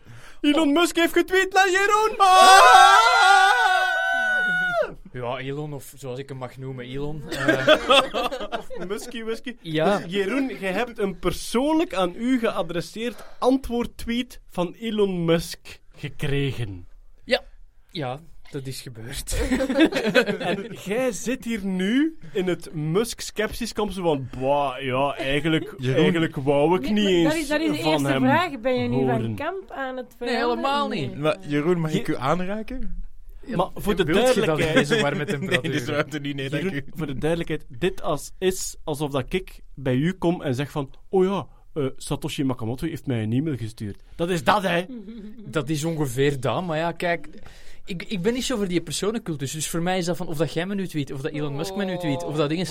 Elon 0.41 0.73
Musk 0.73 0.95
heeft 0.95 1.13
getweet 1.13 1.53
naar 1.53 1.69
Jeroen. 1.69 2.17
Ja, 5.11 5.37
Elon, 5.37 5.73
of 5.73 5.93
zoals 5.95 6.19
ik 6.19 6.29
hem 6.29 6.37
mag 6.37 6.57
noemen, 6.57 6.85
Elon. 6.85 7.29
Eh, 7.29 7.67
Muskie, 8.87 9.23
Muskie. 9.23 9.57
ja, 9.61 9.97
Dus 9.97 10.11
Jeroen, 10.11 10.47
jij 10.59 10.71
hebt 10.71 10.99
een 10.99 11.19
persoonlijk 11.19 11.93
aan 11.93 12.15
u 12.15 12.39
geadresseerd 12.39 13.23
antwoordtweet 13.39 14.39
van 14.49 14.73
Elon 14.73 15.25
Musk 15.25 15.79
gekregen. 15.95 16.87
ja, 17.91 18.21
dat 18.53 18.67
is 18.67 18.81
gebeurd. 18.81 19.35
En 20.39 20.67
jij 20.85 21.11
zit 21.11 21.43
hier 21.45 21.65
nu 21.65 22.17
in 22.33 22.47
het 22.47 22.73
Musk-skepsiskamp 22.73 23.91
zo 23.91 24.01
van... 24.01 24.27
Bah, 24.39 24.81
ja, 24.81 25.15
eigenlijk, 25.17 25.73
Jeroen. 25.77 26.01
eigenlijk 26.01 26.35
wou 26.35 26.75
ik 26.75 26.81
Nee, 26.81 26.91
niet 26.93 27.07
eens 27.07 27.23
dat 27.23 27.33
is, 27.35 27.47
dat 27.47 27.61
is 27.61 27.77
de 27.77 27.83
van 27.83 27.91
eerste 27.91 28.19
vraag. 28.19 28.59
Ben 28.59 28.73
je 28.81 28.87
nu 28.89 29.05
van 29.05 29.35
kamp 29.35 29.71
aan 29.71 29.97
het 29.97 30.05
Nee, 30.19 30.29
veranderen? 30.29 30.49
helemaal 30.49 30.87
niet. 30.89 31.11
Nee. 31.11 31.19
Maar 31.19 31.37
Jeroen, 31.47 31.79
mag 31.79 31.91
ik 31.93 32.07
Je- 32.07 32.13
u 32.13 32.15
aanraken? 32.17 33.01
Maar 33.55 33.67
voor 33.75 33.95
de 33.95 34.05
je 34.05 34.13
duidelijkheid... 34.13 35.01
warme 35.01 35.17
Nee, 35.25 35.39
temperatuur 35.39 35.85
ruimte 35.85 36.19
niet, 36.19 36.35
nee, 36.35 36.49
Jeroen, 36.49 36.81
voor 36.93 37.05
de 37.07 37.17
duidelijkheid, 37.17 37.65
dit 37.69 38.01
als, 38.01 38.31
is 38.39 38.75
alsof 38.83 39.11
dat 39.11 39.33
ik 39.33 39.59
bij 39.75 39.95
u 39.95 40.11
kom 40.13 40.41
en 40.41 40.55
zeg 40.55 40.71
van... 40.71 40.89
Oh 41.09 41.23
ja, 41.25 41.47
eh, 41.73 41.85
Satoshi 41.97 42.43
Nakamoto 42.43 42.87
heeft 42.87 43.07
mij 43.07 43.23
een 43.23 43.33
e-mail 43.33 43.57
gestuurd. 43.57 44.03
Dat 44.15 44.29
is 44.29 44.43
dat, 44.43 44.61
hè. 44.63 44.85
Dat 45.45 45.69
is 45.69 45.83
ongeveer 45.83 46.39
dat, 46.39 46.65
maar 46.65 46.77
ja, 46.77 46.91
kijk... 46.91 47.27
Ik, 47.85 48.03
ik 48.03 48.21
ben 48.21 48.33
niet 48.33 48.43
zo 48.43 48.57
voor 48.57 48.67
die 48.67 48.81
personencultus, 48.81 49.51
dus 49.51 49.69
voor 49.69 49.81
mij 49.81 49.97
is 49.97 50.05
dat 50.05 50.17
van 50.17 50.27
of 50.27 50.37
dat 50.37 50.53
jij 50.53 50.65
me 50.65 50.75
nu 50.75 50.87
tweet, 50.87 51.11
of 51.11 51.21
dat 51.21 51.31
Elon 51.31 51.55
Musk 51.55 51.75
me 51.75 51.85
nu 51.85 51.97
tweet, 51.97 52.23
of 52.23 52.35
dat 52.35 52.49
ding 52.49 52.61
is... 52.61 52.69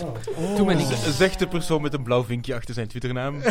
Doe 0.57 0.65
me 0.65 0.75
niks. 0.75 0.89
Z- 0.89 1.17
Zegt 1.17 1.39
de 1.39 1.49
persoon 1.49 1.83
met 1.83 1.95
een 1.95 2.03
blauw 2.03 2.25
vinkje 2.25 2.55
achter 2.55 2.75
zijn 2.75 2.89
Twitternaam. 2.89 3.37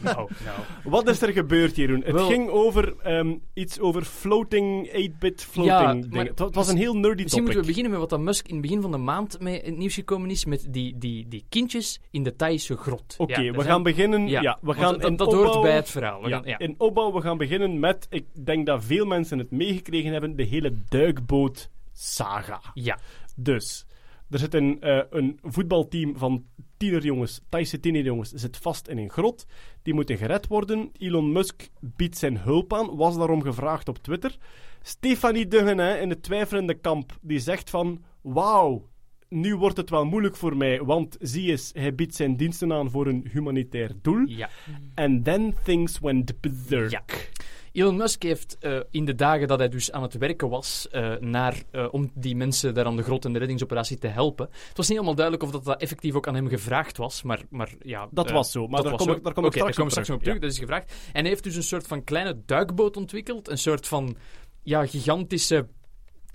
Nou, 0.00 0.16
nou. 0.44 0.58
Wat 0.84 1.08
is 1.08 1.22
er 1.22 1.32
gebeurd, 1.32 1.76
Jeroen? 1.76 2.02
Het 2.04 2.12
Wel- 2.12 2.26
ging 2.28 2.48
over 2.48 2.94
ehm, 3.02 3.34
iets 3.54 3.80
over 3.80 4.02
floating, 4.04 4.88
8-bit 4.88 5.44
floating 5.44 5.78
Ja, 5.80 5.92
dingen. 5.92 6.08
maar 6.10 6.24
Het 6.24 6.38
wa- 6.38 6.44
het 6.46 6.54
was 6.54 6.68
een 6.68 6.76
heel 6.76 6.94
nerdy 6.96 7.22
Misschien 7.22 7.42
moeten 7.42 7.60
we 7.60 7.66
topic. 7.66 7.66
beginnen 7.66 7.90
met 7.90 8.00
wat 8.00 8.10
dat 8.10 8.20
Musk 8.20 8.46
in 8.48 8.52
het 8.52 8.62
begin 8.62 8.80
van 8.82 8.90
de 8.90 8.96
maand 8.96 9.40
mee 9.40 9.60
in 9.60 9.70
het 9.70 9.78
nieuws 9.78 9.94
gekomen 9.94 10.30
is, 10.30 10.44
met 10.44 10.66
die, 10.70 10.98
die, 10.98 11.28
die 11.28 11.44
kindjes 11.48 12.00
in 12.10 12.22
de 12.22 12.36
Thaise 12.36 12.76
grot. 12.76 13.14
Oké, 13.18 13.40
Ja, 13.40 13.50
we 13.50 13.54
zijn- 13.56 13.66
gaan 13.66 13.82
beginnen. 13.82 14.28
Ja, 14.28 14.40
Ja, 14.40 14.58
we 14.60 14.66
want 14.66 14.78
gaan 14.78 14.92
dat, 14.98 15.10
in 15.10 15.16
dat 15.16 15.26
opbouw, 15.26 15.44
hoort 15.44 15.62
bij 15.62 15.74
het 15.74 15.90
verhaal. 15.90 16.22
We 16.22 16.28
ja, 16.28 16.36
gaan, 16.36 16.46
ja. 16.46 16.58
In 16.58 16.74
opbouw, 16.78 17.12
we 17.12 17.20
gaan 17.20 17.38
beginnen 17.38 17.78
met, 17.80 18.06
ik 18.10 18.24
denk 18.44 18.66
dat 18.66 18.84
veel 18.84 19.04
mensen 19.06 19.38
het 19.38 19.50
meegekregen 19.50 20.12
hebben, 20.12 20.36
de 20.36 20.44
hele 20.60 20.74
duikboot-saga. 20.88 22.60
ja. 22.74 22.98
Dus, 23.36 23.86
er 24.30 24.38
zit 24.38 24.54
een, 24.54 24.80
eh, 24.80 25.02
een 25.10 25.38
voetbalteam 25.42 26.16
van 26.16 26.44
tienerjongens, 26.76 27.40
Thaise 27.48 27.80
tienerjongens, 27.80 28.30
zit 28.30 28.56
vast 28.56 28.88
in 28.88 28.98
een 28.98 29.10
grot. 29.10 29.46
Die 29.82 29.94
moeten 29.94 30.16
gered 30.16 30.46
worden. 30.46 30.90
Elon 30.98 31.32
Musk 31.32 31.68
biedt 31.80 32.18
zijn 32.18 32.38
hulp 32.38 32.72
aan, 32.72 32.96
was 32.96 33.16
daarom 33.16 33.42
gevraagd 33.42 33.88
op 33.88 33.98
Twitter. 33.98 34.36
Stefanie 34.82 35.48
Duggen 35.48 36.00
in 36.00 36.10
het 36.10 36.22
twijfelende 36.22 36.74
kamp, 36.74 37.18
die 37.20 37.38
zegt 37.38 37.70
van... 37.70 38.02
Wauw, 38.20 38.88
nu 39.28 39.56
wordt 39.56 39.76
het 39.76 39.90
wel 39.90 40.04
moeilijk 40.04 40.36
voor 40.36 40.56
mij, 40.56 40.82
want 40.82 41.16
zie 41.20 41.50
eens, 41.50 41.70
hij 41.74 41.94
biedt 41.94 42.14
zijn 42.14 42.36
diensten 42.36 42.72
aan 42.72 42.90
voor 42.90 43.06
een 43.06 43.28
humanitair 43.32 43.92
doel. 44.02 44.26
ja. 44.26 44.50
And 44.94 45.24
then 45.24 45.54
things 45.64 45.98
went 45.98 46.40
berserk. 46.40 46.90
Ja. 46.90 47.37
Elon 47.72 47.96
Musk 47.96 48.22
heeft 48.22 48.56
eh, 48.58 48.80
in 48.90 49.04
de 49.04 49.14
dagen 49.14 49.48
dat 49.48 49.58
hij 49.58 49.68
dus 49.68 49.92
aan 49.92 50.02
het 50.02 50.14
werken 50.18 50.48
was 50.48 50.88
eh, 50.90 51.16
naar, 51.16 51.62
eh, 51.70 51.86
om 51.90 52.10
die 52.14 52.36
mensen 52.36 52.74
daar 52.74 52.84
aan 52.84 52.96
de 52.96 53.02
grot 53.02 53.24
en 53.24 53.32
de 53.32 53.38
reddingsoperatie 53.38 53.98
te 53.98 54.06
helpen. 54.06 54.46
Het 54.50 54.76
was 54.76 54.86
niet 54.88 54.96
helemaal 54.96 55.14
duidelijk 55.14 55.44
of 55.44 55.50
dat, 55.50 55.64
dat 55.64 55.80
effectief 55.80 56.14
ook 56.14 56.26
aan 56.28 56.34
hem 56.34 56.48
gevraagd 56.48 56.96
was, 56.96 57.22
maar, 57.22 57.42
maar 57.50 57.74
ja... 57.80 58.08
Dat 58.10 58.30
was 58.30 58.50
zo, 58.50 58.66
maar 58.68 58.82
daar 58.82 58.96
kom 58.96 59.06
zo. 59.06 59.12
ik- 59.12 59.24
daar 59.24 59.32
kom 59.32 59.44
ik 59.44 59.48
Oké, 59.50 59.58
straks 59.58 59.76
daar 59.76 59.90
straks 59.90 60.10
op 60.10 60.22
terug, 60.22 60.38
dat 60.38 60.50
is 60.50 60.58
gevraagd. 60.58 60.92
En 61.12 61.20
hij 61.20 61.30
heeft 61.30 61.44
dus 61.44 61.56
een 61.56 61.62
soort 61.62 61.86
van 61.86 62.04
kleine 62.04 62.40
duikboot 62.46 62.96
ontwikkeld, 62.96 63.48
een 63.48 63.58
soort 63.58 63.86
van 63.86 64.16
ja, 64.62 64.86
gigantische 64.86 65.66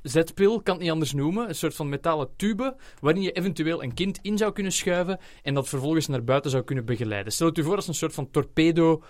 zetpil, 0.01 0.61
kan 0.61 0.73
het 0.73 0.83
niet 0.83 0.91
anders 0.91 1.13
noemen. 1.13 1.49
Een 1.49 1.55
soort 1.55 1.75
van 1.75 1.89
metalen 1.89 2.29
tube 2.35 2.75
waarin 2.99 3.21
je 3.21 3.31
eventueel 3.31 3.83
een 3.83 3.93
kind 3.93 4.19
in 4.21 4.37
zou 4.37 4.51
kunnen 4.53 4.71
schuiven 4.71 5.19
en 5.43 5.53
dat 5.53 5.69
vervolgens 5.69 6.07
naar 6.07 6.23
buiten 6.23 6.51
zou 6.51 6.63
kunnen 6.63 6.85
begeleiden. 6.85 7.33
Stel 7.33 7.47
het 7.47 7.57
u 7.57 7.63
voor 7.63 7.75
als 7.75 7.87
een 7.87 7.93
soort 7.93 8.13
van 8.13 8.31
torpedo 8.31 9.03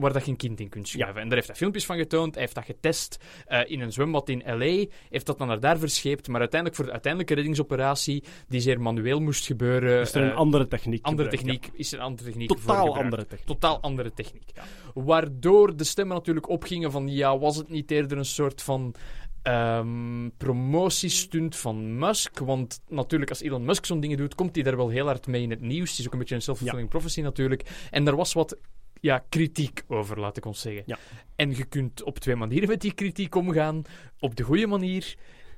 waar 0.00 0.12
dat 0.12 0.24
je 0.24 0.30
een 0.30 0.36
kind 0.36 0.60
in 0.60 0.68
kunt 0.68 0.88
schuiven. 0.88 1.20
En 1.20 1.26
daar 1.26 1.36
heeft 1.36 1.48
hij 1.48 1.56
filmpjes 1.56 1.86
van 1.86 1.96
getoond, 1.96 2.34
hij 2.34 2.42
heeft 2.42 2.54
dat 2.54 2.64
getest 2.64 3.24
eh, 3.46 3.60
in 3.66 3.80
een 3.80 3.92
zwembad 3.92 4.28
in 4.28 4.42
L.A., 4.46 4.86
heeft 5.08 5.26
dat 5.26 5.38
dan 5.38 5.48
naar 5.48 5.60
daar 5.60 5.78
verscheept, 5.78 6.28
maar 6.28 6.40
uiteindelijk 6.40 6.78
voor 6.78 6.86
de 6.86 6.92
uiteindelijke 6.92 7.34
reddingsoperatie, 7.34 8.24
die 8.48 8.60
zeer 8.60 8.80
manueel 8.80 9.20
moest 9.20 9.46
gebeuren... 9.46 10.00
Is 10.00 10.14
er 10.14 10.22
een 10.22 10.30
eh, 10.30 10.36
andere 10.36 10.68
techniek 10.68 11.04
andere 11.04 11.28
gebruikt, 11.28 11.62
techniek, 11.62 11.78
is 11.78 11.92
er 11.92 11.98
een 11.98 12.04
andere 12.04 12.24
ja. 12.24 12.30
techniek 12.30 12.48
Totaal 12.48 12.96
andere 12.96 13.26
techniek. 13.26 13.46
Totaal 13.46 13.80
andere 13.80 14.12
techniek. 14.12 14.50
Waardoor 14.94 15.76
de 15.76 15.84
stemmen 15.84 16.16
natuurlijk 16.16 16.48
opgingen 16.48 16.90
van, 16.90 17.08
ja, 17.08 17.38
was 17.38 17.56
het 17.56 17.68
niet 17.68 17.90
eerder 17.90 18.18
een 18.18 18.24
soort 18.24 18.62
van 18.62 18.94
ehm, 19.42 20.28
promotiestunt 20.36 21.56
van 21.56 21.98
Musk? 21.98 22.38
Want 22.38 22.80
natuurlijk, 22.88 23.30
als 23.30 23.40
Elon 23.40 23.64
Musk 23.64 23.84
zo'n 23.84 24.00
dingen 24.00 24.16
doet, 24.16 24.34
komt 24.34 24.54
hij 24.54 24.64
daar 24.64 24.76
wel 24.76 24.88
heel 24.88 25.06
hard 25.06 25.26
mee 25.26 25.42
in 25.42 25.50
het 25.50 25.60
nieuws. 25.60 25.90
Het 25.90 25.98
is 25.98 26.06
ook 26.06 26.12
een 26.12 26.18
beetje 26.18 26.34
een 26.34 26.42
self-fulfilling 26.42 26.88
prophecy 26.88 27.20
natuurlijk. 27.20 27.88
En 27.90 28.06
er 28.06 28.16
was 28.16 28.32
wat 28.32 28.58
ja, 29.00 29.24
kritiek 29.28 29.82
over, 29.88 30.20
laat 30.20 30.36
ik 30.36 30.44
ons 30.44 30.60
zeggen. 30.60 30.82
Ja. 30.86 30.98
En 31.36 31.56
je 31.56 31.64
kunt 31.64 32.02
op 32.02 32.18
twee 32.18 32.36
manieren 32.36 32.68
met 32.68 32.80
die 32.80 32.92
kritiek 32.94 33.34
omgaan. 33.34 33.82
Op 34.18 34.36
de 34.36 34.42
goede 34.42 34.66
manier 34.66 35.14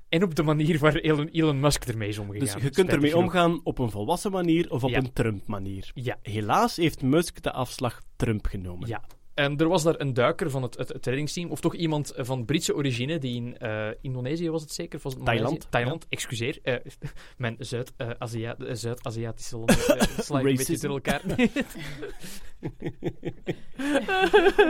en 0.09 0.23
op 0.23 0.35
de 0.35 0.43
manier 0.43 0.79
waar 0.79 0.95
Elon, 0.95 1.29
Elon 1.29 1.61
Musk 1.61 1.85
ermee 1.85 2.09
is 2.09 2.19
omgegaan. 2.19 2.41
Dus 2.61 2.63
je 2.63 2.71
kunt 2.71 2.89
ermee 2.89 3.11
genoeg. 3.11 3.25
omgaan 3.25 3.61
op 3.65 3.79
een 3.79 3.91
volwassen 3.91 4.31
manier 4.31 4.71
of 4.71 4.85
op 4.85 4.91
Ja. 4.91 4.99
een 4.99 5.13
Trump-manier. 5.13 5.91
Ja. 5.95 6.19
Helaas 6.23 6.77
heeft 6.77 7.03
Musk 7.03 7.43
de 7.43 7.53
afslag 7.53 8.03
Trump 8.17 8.47
genomen. 8.47 8.89
Ja. 8.89 9.03
En 9.43 9.57
er 9.57 9.69
was 9.69 9.83
daar 9.83 10.01
een 10.01 10.15
duiker 10.15 10.51
van 10.51 10.63
het, 10.63 10.77
het, 10.77 10.89
het 10.89 11.07
reddingsteam, 11.07 11.51
of 11.51 11.61
toch 11.61 11.75
iemand 11.75 12.13
van 12.17 12.45
Britse 12.45 12.75
origine, 12.75 13.19
die 13.19 13.37
in 13.37 13.59
eh, 13.59 13.89
Indonesië 14.01 14.51
was 14.51 14.63
het 14.63 14.73
zeker? 14.73 14.97
Of 14.97 15.03
was 15.03 15.15
het 15.15 15.25
Thailand. 15.25 15.67
Thailand, 15.71 16.07
excuseer. 16.09 16.59
Eh, 16.63 16.75
mijn 17.37 17.57
Zuid, 17.59 17.93
eh, 17.97 18.09
Azia- 18.19 18.57
Zuid-Aziatische 18.59 19.57
landen 19.57 19.77
eh, 19.99 20.19
sla 20.19 20.39
ik 20.41 20.47
een 20.47 20.57
beetje 20.57 20.79
door 20.79 20.91
elkaar. 20.91 21.21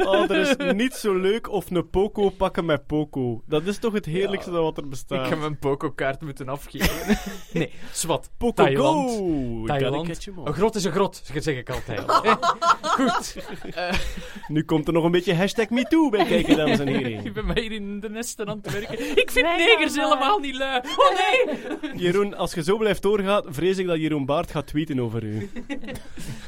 Oh, 0.04 0.30
er 0.30 0.36
is 0.36 0.74
niet 0.74 0.92
zo 0.92 1.14
leuk 1.14 1.50
of 1.50 1.70
een 1.70 1.90
Poco 1.90 2.28
pakken 2.30 2.64
met 2.64 2.86
Poco. 2.86 3.42
Dat 3.46 3.66
is 3.66 3.78
toch 3.78 3.92
het 3.92 4.04
heerlijkste 4.04 4.50
wat 4.50 4.76
er 4.76 4.82
ik 4.84 4.90
bestaat. 4.90 5.26
ga 5.26 5.34
mijn 5.36 5.58
Poco-kaart 5.58 6.20
moeten 6.20 6.48
afgeven. 6.48 7.18
nee, 7.52 7.72
zwart. 7.92 8.30
Poco 8.38 8.52
Thailand. 8.64 9.10
go! 9.10 9.66
Thailand. 9.66 10.26
Een 10.44 10.52
grot 10.52 10.74
is 10.74 10.84
een 10.84 10.92
grot, 10.92 11.22
zeg 11.34 11.56
ik 11.56 11.70
altijd. 11.70 12.10
Goed. 12.82 13.36
Nu 14.48 14.61
komt 14.64 14.86
er 14.86 14.92
nog 14.92 15.04
een 15.04 15.10
beetje 15.10 15.34
hashtag 15.34 15.70
MeToo 15.70 16.08
bij 16.08 16.24
kijken, 16.24 16.56
dames 16.56 16.78
en 16.78 16.88
ik 16.94 17.06
heren. 17.06 17.32
ben 17.32 17.46
mij 17.46 17.60
hier 17.60 17.72
in 17.72 18.00
de 18.00 18.10
nesten 18.10 18.48
aan 18.48 18.60
het 18.62 18.72
werken. 18.72 19.10
Ik 19.16 19.30
vind 19.30 19.46
negers 19.46 19.96
maar. 19.96 20.04
helemaal 20.04 20.38
niet 20.38 20.56
lui. 20.56 20.80
Oh 20.96 21.10
nee! 21.18 21.58
Jeroen, 22.04 22.34
als 22.34 22.54
je 22.54 22.62
zo 22.62 22.76
blijft 22.76 23.02
doorgaan, 23.02 23.42
vrees 23.46 23.78
ik 23.78 23.86
dat 23.86 23.98
Jeroen 23.98 24.26
Baart 24.26 24.50
gaat 24.50 24.66
tweeten 24.66 25.00
over 25.00 25.24
u. 25.24 25.50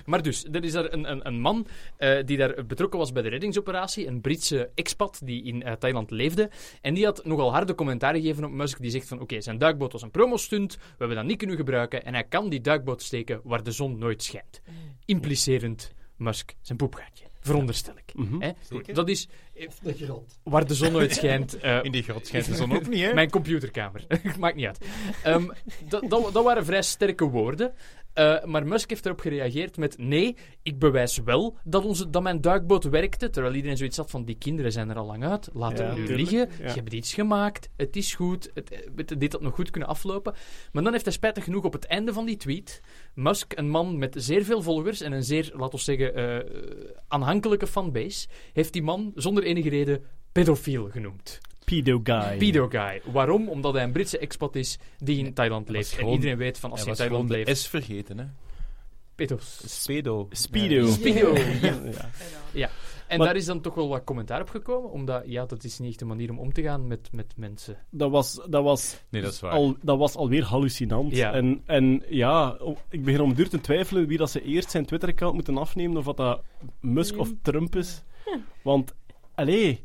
Maar 0.04 0.22
dus, 0.22 0.44
er 0.52 0.64
is 0.64 0.72
daar 0.72 0.92
een, 0.92 1.10
een, 1.10 1.26
een 1.26 1.40
man 1.40 1.66
eh, 1.96 2.24
die 2.24 2.36
daar 2.36 2.66
betrokken 2.66 2.98
was 2.98 3.12
bij 3.12 3.22
de 3.22 3.28
reddingsoperatie, 3.28 4.06
een 4.06 4.20
Britse 4.20 4.70
expat 4.74 5.20
die 5.24 5.44
in 5.44 5.62
eh, 5.62 5.72
Thailand 5.72 6.10
leefde. 6.10 6.50
En 6.80 6.94
die 6.94 7.04
had 7.04 7.24
nogal 7.24 7.52
harde 7.52 7.74
commentaar 7.74 8.14
gegeven 8.14 8.44
op 8.44 8.50
Musk. 8.50 8.80
Die 8.80 8.90
zegt 8.90 9.08
van, 9.08 9.20
oké, 9.20 9.40
zijn 9.40 9.58
duikboot 9.58 9.92
was 9.92 10.02
een 10.02 10.10
promostunt, 10.10 10.74
we 10.74 10.80
hebben 10.98 11.16
dat 11.16 11.26
niet 11.26 11.38
kunnen 11.38 11.56
gebruiken 11.56 12.04
en 12.04 12.12
hij 12.14 12.24
kan 12.24 12.48
die 12.48 12.60
duikboot 12.60 13.02
steken 13.02 13.40
waar 13.44 13.62
de 13.62 13.70
zon 13.70 13.98
nooit 13.98 14.22
schijnt. 14.22 14.60
Implicerend 15.04 15.92
Musk 16.16 16.54
zijn 16.60 16.78
poepgaatje. 16.78 17.24
Veronderstel 17.45 17.95
ik. 18.07 18.14
Mhm. 18.14 18.40
Hè? 18.40 18.51
Dat 18.92 19.09
is 19.09 19.28
eh, 19.55 19.68
De 19.82 19.92
grot. 19.92 20.38
waar 20.42 20.66
de 20.66 20.74
zon 20.74 20.92
nooit 20.92 21.14
schijnt. 21.14 21.55
eh, 21.61 21.78
In 21.82 21.92
die 21.92 22.03
grot 22.03 22.26
schijnt 22.26 22.47
de 22.47 22.55
zon 22.55 22.72
ook 22.76 22.86
niet, 22.88 23.01
hè? 23.05 23.14
mijn 23.14 23.30
computerkamer. 23.30 24.07
Maakt 24.38 24.57
niet 24.57 24.66
uit. 24.66 24.78
Ehm, 25.22 25.47
dat, 25.88 26.11
dat, 26.11 26.32
dat 26.32 26.45
waren 26.45 26.64
vrij 26.64 26.82
sterke 26.82 27.24
woorden. 27.24 27.72
Eh, 28.14 28.44
maar 28.44 28.66
Musk 28.66 28.90
heeft 28.90 29.06
erop 29.06 29.20
gereageerd 29.20 29.76
met: 29.76 29.98
nee, 29.98 30.36
ik 30.62 30.78
bewijs 30.78 31.18
wel 31.18 31.56
dat, 31.64 31.84
onze, 31.84 32.10
dat 32.10 32.22
mijn 32.22 32.40
duikboot 32.40 32.84
werkte. 32.84 33.30
Terwijl 33.30 33.54
iedereen 33.54 33.76
zoiets 33.76 33.96
had 33.96 34.10
van: 34.10 34.24
die 34.24 34.38
kinderen 34.38 34.72
zijn 34.72 34.90
er 34.90 34.96
al 34.96 35.06
lang 35.06 35.24
uit. 35.24 35.48
Laat 35.52 35.78
Ja, 35.78 35.84
het 35.84 35.96
nu 35.96 36.06
tuurlijk, 36.06 36.30
liggen. 36.30 36.50
ja. 36.58 36.68
Je 36.68 36.74
hebt 36.74 36.92
iets 36.92 37.14
gemaakt. 37.14 37.68
Het 37.76 37.96
is 37.96 38.14
goed. 38.14 38.50
Het, 38.54 38.70
eh, 38.70 38.78
het, 38.96 39.14
dit 39.20 39.32
had 39.32 39.40
nog 39.40 39.54
goed 39.54 39.70
kunnen 39.70 39.88
aflopen. 39.88 40.34
Maar 40.72 40.82
dan 40.82 40.92
heeft 40.92 41.04
hij 41.04 41.14
spijtig 41.14 41.44
genoeg 41.44 41.64
op 41.64 41.72
het 41.72 41.84
einde 41.86 42.12
van 42.12 42.26
die 42.26 42.36
tweet. 42.36 42.80
Musk, 43.14 43.52
een 43.58 43.68
man 43.68 43.98
met 43.98 44.14
zeer 44.18 44.44
veel 44.44 44.62
volgers 44.62 45.00
en 45.00 45.12
een 45.12 45.24
zeer, 45.24 45.52
laten 45.56 45.78
we 45.78 45.84
zeggen, 45.84 46.14
eh, 46.14 46.54
aanhankelijke 47.08 47.66
fanbase. 47.66 48.28
Heeft 48.52 48.72
die 48.72 48.82
man 48.82 49.12
zonder 49.14 49.42
enige 49.44 49.68
reden 49.68 50.04
pedofiel 50.35 50.89
genoemd. 50.91 51.41
Pedo 51.64 52.01
guy. 52.03 52.37
Pedo 52.39 52.68
guy. 52.68 53.03
Waarom? 53.12 53.49
Omdat 53.49 53.74
hij 53.74 53.82
een 53.82 53.93
Britse 53.93 54.18
expat 54.18 54.57
is 54.57 54.78
die 54.99 55.18
in 55.24 55.35
Thailand 55.35 55.68
leeft. 55.68 55.99
En 55.99 56.09
iedereen 56.09 56.37
weet 56.37 56.59
van 56.59 56.70
als 56.70 56.80
Hij 56.80 56.89
in 56.91 56.95
Thailand 56.97 57.28
leeft. 57.28 57.57
S 57.59 57.66
vergeten, 57.68 58.18
hè? 58.18 58.24
Pedos. 59.14 59.62
Spedo. 59.66 60.28
Speedo. 60.30 60.74
Ja. 60.74 60.91
Speedo. 60.93 61.35
Ja. 62.53 62.70
En 63.07 63.18
Maar- 63.18 63.26
daar 63.26 63.37
is 63.37 63.45
dan 63.45 63.61
toch 63.61 63.74
wel 63.74 63.89
wat 63.89 64.05
commentaar 64.05 64.41
op 64.41 64.49
gekomen, 64.49 64.91
omdat 64.91 65.22
ja, 65.26 65.45
dat 65.47 65.64
is 65.64 65.78
niet 65.78 65.89
echt 65.89 65.99
de 65.99 66.05
manier 66.05 66.30
om 66.30 66.39
om 66.39 66.53
te 66.53 66.62
gaan 66.62 66.87
met, 66.87 67.09
met 67.12 67.32
mensen. 67.37 67.76
Dat 67.91 68.11
was, 68.11 68.41
dat 68.49 68.62
was 68.62 69.01
Nee, 69.09 69.22
dat 69.22 69.32
is 69.32 69.41
waar. 69.41 69.53
Al, 69.53 69.76
dat 69.82 69.99
was 69.99 70.14
alweer 70.14 70.45
hallucinant. 70.45 71.16
Ja. 71.16 71.32
En, 71.32 71.62
en 71.66 72.03
ja, 72.09 72.59
ik 72.91 73.05
begin 73.05 73.20
om 73.20 73.35
duur 73.35 73.49
te 73.49 73.61
twijfelen 73.61 74.07
wie 74.07 74.18
dat 74.18 74.30
ze 74.30 74.43
eerst 74.43 74.70
zijn 74.70 74.87
Twitter-account 74.87 75.35
moeten 75.35 75.59
afnemen, 75.59 75.97
of 75.97 76.05
wat 76.05 76.16
dat 76.16 76.43
Musk 76.80 77.18
of 77.18 77.32
Trump 77.43 77.76
is. 77.76 78.03
Want, 78.62 78.95
allee... 79.35 79.85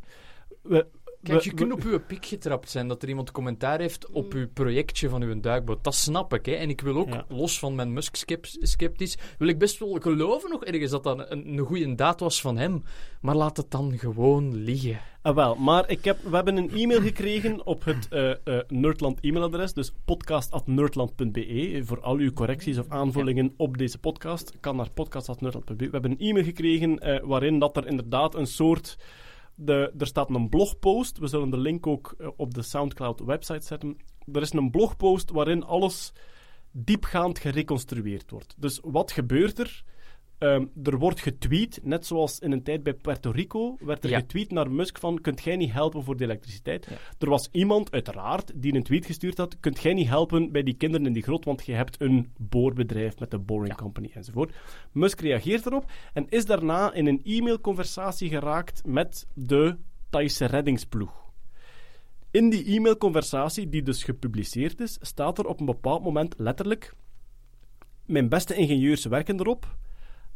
We, 0.69 0.85
Kijk, 1.23 1.41
je 1.41 1.53
kunt 1.53 1.71
op 1.71 1.83
uw 1.83 1.99
pik 1.99 2.25
getrapt 2.25 2.69
zijn 2.69 2.87
dat 2.87 3.03
er 3.03 3.09
iemand 3.09 3.31
commentaar 3.31 3.79
heeft 3.79 4.09
op 4.09 4.33
uw 4.33 4.47
projectje 4.53 5.09
van 5.09 5.21
uw 5.21 5.39
duikboot. 5.39 5.83
Dat 5.83 5.95
snap 5.95 6.33
ik, 6.33 6.45
hè. 6.45 6.51
En 6.51 6.69
ik 6.69 6.81
wil 6.81 6.97
ook, 6.97 7.13
Ja. 7.13 7.25
los 7.27 7.59
van 7.59 7.75
mijn 7.75 7.93
Musk-sceptisch, 7.93 9.17
wil 9.37 9.47
ik 9.47 9.59
best 9.59 9.79
wel 9.79 9.97
geloven 10.01 10.49
nog 10.49 10.63
ergens 10.65 10.91
dat 10.91 11.03
dat 11.03 11.31
een, 11.31 11.47
een 11.47 11.59
goede 11.59 11.95
daad 11.95 12.19
was 12.19 12.41
van 12.41 12.57
hem. 12.57 12.83
Maar 13.21 13.35
laat 13.35 13.57
het 13.57 13.71
dan 13.71 13.97
gewoon 13.97 14.55
liggen. 14.55 14.99
Ah, 15.21 15.35
wel, 15.35 15.55
maar 15.55 15.89
ik 15.89 16.03
heb, 16.05 16.17
we 16.23 16.35
hebben 16.35 16.57
een 16.57 16.71
e-mail 16.71 17.01
gekregen 17.01 17.65
op 17.65 17.83
het 17.85 18.07
eh, 18.09 18.29
eh, 18.31 18.37
Nerdland 18.67 19.19
e-mailadres, 19.21 19.73
dus 19.73 19.91
podcast.nerdland.be. 20.05 21.81
Voor 21.83 22.01
al 22.01 22.15
uw 22.17 22.33
correcties 22.33 22.77
of 22.77 22.89
aanvullingen 22.89 23.53
op 23.57 23.77
deze 23.77 23.97
podcast, 23.97 24.53
kan 24.59 24.75
naar 24.75 24.91
podcast.nerdland.be. 24.91 25.85
We 25.85 25.91
hebben 25.91 26.11
een 26.11 26.19
e-mail 26.19 26.45
gekregen 26.45 26.99
eh, 26.99 27.19
waarin 27.23 27.59
dat 27.59 27.77
er 27.77 27.87
inderdaad 27.87 28.35
een 28.35 28.47
soort... 28.47 28.97
Er 29.65 30.07
staat 30.07 30.29
een 30.29 30.49
blogpost, 30.49 31.17
we 31.17 31.27
zullen 31.27 31.49
de 31.49 31.57
link 31.57 31.87
ook 31.87 32.15
eh, 32.17 32.27
op 32.35 32.53
de 32.53 32.61
Soundcloud-website 32.61 33.65
zetten. 33.65 33.97
Er 34.33 34.41
is 34.41 34.53
een 34.53 34.71
blogpost 34.71 35.29
waarin 35.29 35.63
alles 35.63 36.13
diepgaand 36.71 37.39
gereconstrueerd 37.39 38.31
wordt. 38.31 38.55
Dus 38.57 38.79
wat 38.83 39.11
gebeurt 39.11 39.59
er? 39.59 39.83
Ehm, 40.39 40.65
er 40.83 40.97
wordt 40.97 41.19
getweet, 41.21 41.79
net 41.83 42.05
zoals 42.05 42.39
in 42.39 42.51
een 42.51 42.63
tijd 42.63 42.83
bij 42.83 42.93
Puerto 42.93 43.31
Rico, 43.31 43.77
werd 43.79 44.03
er 44.03 44.09
Ja. 44.09 44.19
getweet 44.19 44.51
naar 44.51 44.71
Musk 44.71 44.97
van, 44.99 45.21
kunt 45.21 45.41
jij 45.43 45.55
niet 45.55 45.71
helpen 45.71 46.03
voor 46.03 46.17
de 46.17 46.23
elektriciteit? 46.23 46.87
Er 47.19 47.29
was 47.29 47.49
iemand, 47.51 47.91
uiteraard, 47.91 48.51
die 48.55 48.73
een 48.75 48.83
tweet 48.83 49.05
gestuurd 49.05 49.37
had, 49.37 49.59
kunt 49.59 49.79
jij 49.81 49.93
niet 49.93 50.07
helpen 50.07 50.51
bij 50.51 50.63
die 50.63 50.73
kinderen 50.73 51.05
in 51.07 51.13
die 51.13 51.23
grot, 51.23 51.45
want 51.45 51.65
je 51.65 51.73
hebt 51.73 52.01
een 52.01 52.31
boorbedrijf 52.37 53.19
met 53.19 53.31
de 53.31 53.39
Boring 53.39 53.75
Company 53.75 54.09
enzovoort. 54.13 54.53
Musk 54.91 55.19
reageert 55.21 55.65
erop 55.65 55.91
en 56.13 56.29
is 56.29 56.45
daarna 56.45 56.93
in 56.93 57.07
een 57.07 57.21
e-mailconversatie 57.23 58.29
geraakt 58.29 58.81
met 58.85 59.27
de 59.33 59.75
Thaise 60.09 60.45
reddingsploeg. 60.45 61.27
In 62.31 62.49
die 62.49 62.65
e-mailconversatie, 62.75 63.69
die 63.69 63.81
dus 63.83 64.03
gepubliceerd 64.03 64.79
is, 64.79 64.97
staat 65.01 65.37
er 65.37 65.45
op 65.45 65.59
een 65.59 65.65
bepaald 65.65 66.03
moment 66.03 66.35
letterlijk: 66.37 66.93
Mijn 68.05 68.29
beste 68.29 68.55
ingenieurs 68.55 69.05
werken 69.05 69.39
erop. 69.39 69.77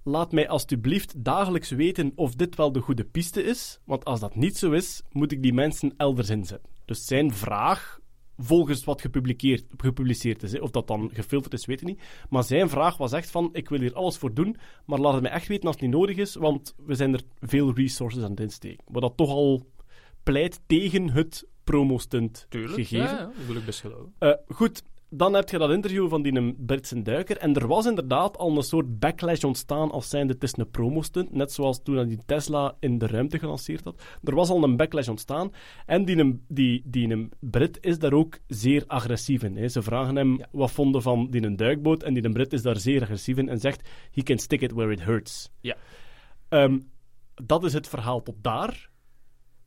Laat 0.04 0.32
mij 0.32 0.50
alstublieft 0.50 1.24
dagelijks 1.24 1.70
weten 1.70 2.12
of 2.16 2.36
dit 2.36 2.56
wel 2.56 2.72
de 2.72 2.80
goede 2.80 3.04
piste 3.04 3.44
is, 3.44 3.80
want 3.86 4.06
als 4.06 4.20
dat 4.20 4.36
niet 4.36 4.58
zo 4.58 4.72
is, 4.72 5.02
moet 5.12 5.32
ik 5.32 5.42
die 5.42 5.54
mensen 5.54 5.94
elders 5.98 6.30
inzetten. 6.30 6.70
Dus 6.86 7.06
zijn 7.06 7.34
vraag, 7.34 8.00
volgens 8.38 8.84
wat 8.84 9.02
gepubliceerd, 9.02 9.66
gepubliceerd 9.78 10.44
is, 10.44 10.52
hè, 10.52 10.60
of 10.60 10.72
dat 10.72 10.88
dan 10.88 11.10
gefilterd 11.14 11.54
is, 11.54 11.66
weet 11.66 11.82
ik 11.82 11.88
niet, 11.88 12.02
maar 12.30 12.44
zijn 12.44 12.70
vraag 12.70 12.98
was 12.98 13.12
echt 13.12 13.32
van, 13.32 13.50
ik 13.54 13.70
wil 13.70 13.80
hier 13.80 13.94
alles 13.94 14.18
voor 14.18 14.34
doen, 14.34 14.58
maar 14.86 15.00
laat 15.00 15.14
het 15.14 15.22
mij 15.22 15.32
echt 15.32 15.48
weten 15.48 15.66
als 15.66 15.76
het 15.76 15.86
niet 15.86 15.94
nodig 15.94 16.18
is, 16.18 16.36
want 16.36 16.76
we 16.86 16.96
zijn 16.96 17.14
er 17.14 17.22
veel 17.40 17.74
resources 17.74 18.24
aan 18.24 18.32
het 18.32 18.40
insteken. 18.40 18.84
Wat 18.88 19.02
dat 19.02 19.18
toch 19.18 19.30
al 19.30 19.68
pleit 20.24 20.60
tegen 20.68 21.10
het 21.10 21.48
promostunt 21.64 22.46
gegeven. 22.50 22.98
Ja, 22.98 23.04
ja, 23.04 23.26
dat 23.26 23.46
wil 23.48 23.56
ik 23.56 23.66
best 23.66 23.80
geloven. 23.80 24.14
Eh, 24.20 24.34
goed, 24.48 24.84
dan 25.16 25.34
heb 25.34 25.50
je 25.50 25.58
dat 25.58 25.72
interview 25.72 26.10
van 26.10 26.22
die 26.22 26.54
Britse 26.54 27.02
duiker. 27.02 27.38
En 27.38 27.54
er 27.56 27.68
was 27.68 27.86
inderdaad 27.86 28.38
al 28.38 28.58
een 28.58 28.64
soort 28.64 29.00
backlash 29.00 29.44
ontstaan 29.44 29.92
als 29.92 30.10
zijnde 30.10 30.34
het 30.34 30.44
is 30.44 30.58
een 30.58 30.70
promostunt. 30.72 31.32
Net 31.32 31.52
zoals 31.52 31.82
toen 31.84 31.96
hij 31.96 32.06
die 32.06 32.20
Tesla 32.26 32.76
in 32.80 32.98
de 32.98 33.08
ruimte 33.08 33.40
gelanceerd 33.40 33.84
had. 33.84 34.04
Er 34.24 34.36
was 34.36 34.50
al 34.50 34.64
een 34.64 34.78
backlash 34.78 35.08
ontstaan. 35.08 35.52
En 35.86 36.06
die, 36.06 36.18
een- 36.18 36.46
die, 36.48 36.82
die 36.86 37.30
Brit 37.40 37.78
is 37.82 38.00
daar 38.00 38.14
ook 38.14 38.40
zeer 38.48 38.84
agressief 38.88 39.44
in. 39.44 39.58
Hè. 39.58 39.68
Ze 39.68 39.82
vragen 39.82 40.16
hem 40.16 40.38
Ja. 40.38 40.48
wat 40.52 40.72
vonden 40.72 41.02
van 41.02 41.28
die 41.30 41.44
een 41.44 41.56
duikboot. 41.56 42.04
En 42.04 42.14
die 42.14 42.24
een 42.26 42.34
Brit 42.34 42.54
is 42.54 42.62
daar 42.62 42.78
zeer 42.78 43.02
agressief 43.02 43.38
in 43.38 43.50
en 43.50 43.60
zegt: 43.60 43.90
He 44.12 44.22
can 44.22 44.38
stick 44.38 44.62
it 44.62 44.72
where 44.72 44.92
it 44.92 45.04
hurts. 45.04 45.50
Ja. 45.62 45.76
Ehm, 46.50 46.80
dat 47.36 47.64
is 47.64 47.74
het 47.74 47.88
verhaal 47.88 48.22
tot 48.22 48.36
daar. 48.42 48.90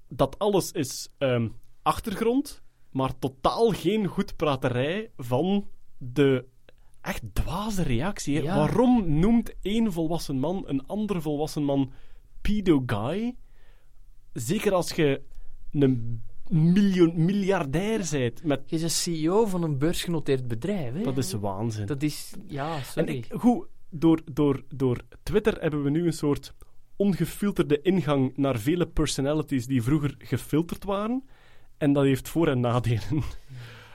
Dat 0.09 0.39
alles 0.39 0.73
is 0.73 1.09
ehm, 1.18 1.48
achtergrond, 1.82 2.62
maar 2.97 3.18
totaal 3.18 3.70
geen 3.70 4.06
goedpraterij 4.06 5.10
van 5.16 5.68
de 5.98 6.44
echt 7.01 7.23
dwaze 7.32 7.82
reactie. 7.82 8.43
Ja. 8.43 8.56
Waarom 8.56 9.18
noemt 9.18 9.55
één 9.62 9.93
volwassen 9.93 10.39
man 10.39 10.62
een 10.66 10.86
andere 10.86 11.20
volwassen 11.20 11.62
man 11.62 11.93
pedo 12.40 12.82
guy? 12.86 13.35
Zeker 14.32 14.73
als 14.73 14.93
je 14.93 15.23
een 15.70 16.23
miljoen, 16.48 17.24
miljardair 17.24 18.09
bent. 18.10 18.44
Met, 18.44 18.62
Je 18.66 18.77
is 18.77 18.82
een 18.82 18.90
CEO 18.90 19.47
van 19.47 19.62
een 19.62 19.78
beursgenoteerd 19.78 20.48
bedrijf, 20.48 20.93
hè? 20.93 21.02
dat 21.02 21.16
is 21.16 21.32
waanzin. 21.32 21.86
Dat 21.86 22.02
is... 22.02 22.32
Ja, 22.47 22.77
En 22.77 22.82
sorry. 22.85 23.16
ik, 23.16 23.27
goed, 23.32 23.66
door, 23.90 24.20
door, 24.32 24.62
door 24.74 25.01
Twitter 25.23 25.60
hebben 25.60 25.82
we 25.82 25.90
nu 25.90 26.06
een 26.06 26.12
soort 26.12 26.55
ongefilterde 26.97 27.82
ingang 27.82 28.36
naar 28.36 28.59
vele 28.59 28.86
personalities 28.86 29.66
die 29.66 29.82
vroeger 29.82 30.14
gefilterd 30.18 30.85
waren. 30.85 31.24
En 31.78 31.93
dat 31.93 32.05
heeft 32.05 32.28
voor- 32.28 32.48
en 32.48 32.61
nadelen. 32.61 33.23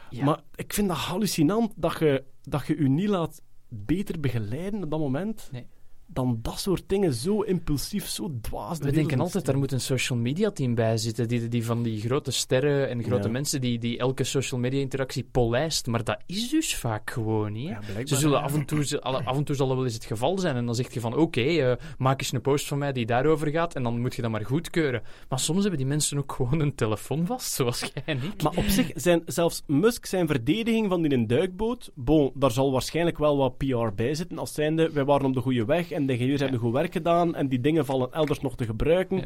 Ja. 0.10 0.24
Maar 0.24 0.40
ik 0.56 0.74
vind 0.74 0.88
dat 0.88 0.98
hallucinant 0.98 1.74
dat 1.76 2.00
je, 2.00 2.24
dat 2.42 2.68
je 2.68 2.82
je 2.82 2.90
niet 2.90 3.10
laat 3.10 3.42
beter 3.68 4.20
begeleiden 4.20 4.84
op 4.84 4.92
dat 4.92 5.00
moment. 5.00 5.50
Nee. 5.52 5.68
Dan 6.14 6.40
dat 6.42 6.60
soort 6.60 6.84
dingen 6.88 7.14
zo 7.14 7.42
impulsief, 7.42 8.08
zo 8.08 8.32
dwaas. 8.42 8.80
de 8.80 8.86
We 8.86 8.92
denken 8.92 9.20
altijd, 9.20 9.46
daar 9.46 9.58
moet 9.58 9.72
een 9.72 9.82
social 9.82 10.20
media 10.20 10.52
team 10.52 10.76
bij 10.76 10.98
zitten, 10.98 11.28
die, 11.28 11.48
die 11.48 11.66
van 11.66 11.84
die 11.84 12.00
grote 12.02 12.32
sterren 12.32 12.90
en 12.90 13.04
grote 13.04 13.26
Ja. 13.28 13.32
mensen 13.32 13.62
die, 13.62 13.80
die 13.80 13.98
elke 13.98 14.24
social 14.24 14.60
media 14.60 14.80
interactie 14.80 15.24
polijst. 15.32 15.88
Maar 15.88 16.04
dat 16.04 16.18
is 16.26 16.50
dus 16.50 16.76
vaak 16.76 17.10
gewoon 17.10 17.52
niet. 17.52 17.68
Ja, 17.68 17.82
Ze 18.06 18.16
zullen 18.16 18.38
ja. 18.38 18.44
af 18.44 18.54
en, 18.54 18.66
toe, 18.66 19.02
af 19.02 19.38
en 19.38 19.44
toe 19.44 19.56
zal 19.56 19.68
dat 19.68 19.76
wel 19.76 19.86
eens 19.86 19.94
het 19.94 20.06
geval 20.06 20.38
zijn. 20.38 20.56
En 20.56 20.66
dan 20.66 20.76
zeg 20.76 20.94
je 20.94 21.00
van, 21.00 21.16
oké, 21.16 21.42
eh, 21.42 21.74
maak 21.98 22.20
eens 22.20 22.32
een 22.32 22.42
post 22.42 22.68
van 22.68 22.78
mij 22.78 22.92
die 22.92 23.06
daarover 23.06 23.48
gaat. 23.48 23.76
En 23.76 23.84
dan 23.84 24.02
moet 24.02 24.16
je 24.16 24.22
dat 24.22 24.32
maar 24.32 24.46
goedkeuren. 24.46 25.02
Maar 25.30 25.40
soms 25.40 25.60
hebben 25.62 25.78
die 25.80 25.88
mensen 25.88 26.18
ook 26.18 26.32
gewoon 26.32 26.60
een 26.60 26.76
telefoon 26.76 27.26
vast, 27.26 27.52
zoals 27.54 27.80
jij 27.80 28.04
en 28.06 28.18
ik. 28.24 28.44
Maar 28.44 28.56
op 28.56 28.66
zich 28.68 28.92
zijn 28.96 29.22
zelfs 29.26 29.62
Musk 29.68 30.06
zijn 30.06 30.28
verdediging 30.28 30.90
van 30.90 31.02
die 31.02 31.14
een 31.14 31.28
duikboot. 31.28 31.92
Bon, 31.96 32.32
daar 32.36 32.52
zal 32.52 32.72
waarschijnlijk 32.72 33.18
wel 33.18 33.38
wat 33.38 33.58
PR 33.58 33.88
bij 33.96 34.14
zitten. 34.16 34.38
Als 34.38 34.54
zijnde, 34.54 34.92
wij 34.92 35.06
waren 35.06 35.26
op 35.26 35.34
de 35.34 35.42
goede 35.42 35.66
weg 35.66 35.92
en 35.92 36.01
de 36.06 36.14
ingenieurs 36.14 36.42
hebben 36.42 36.60
goed 36.60 36.74
werk 36.74 36.94
gedaan 36.94 37.36
en 37.36 37.48
die 37.48 37.60
dingen 37.62 37.86
vallen 37.86 38.12
elders 38.12 38.40
nog 38.40 38.56
te 38.56 38.66
gebruiken. 38.66 39.24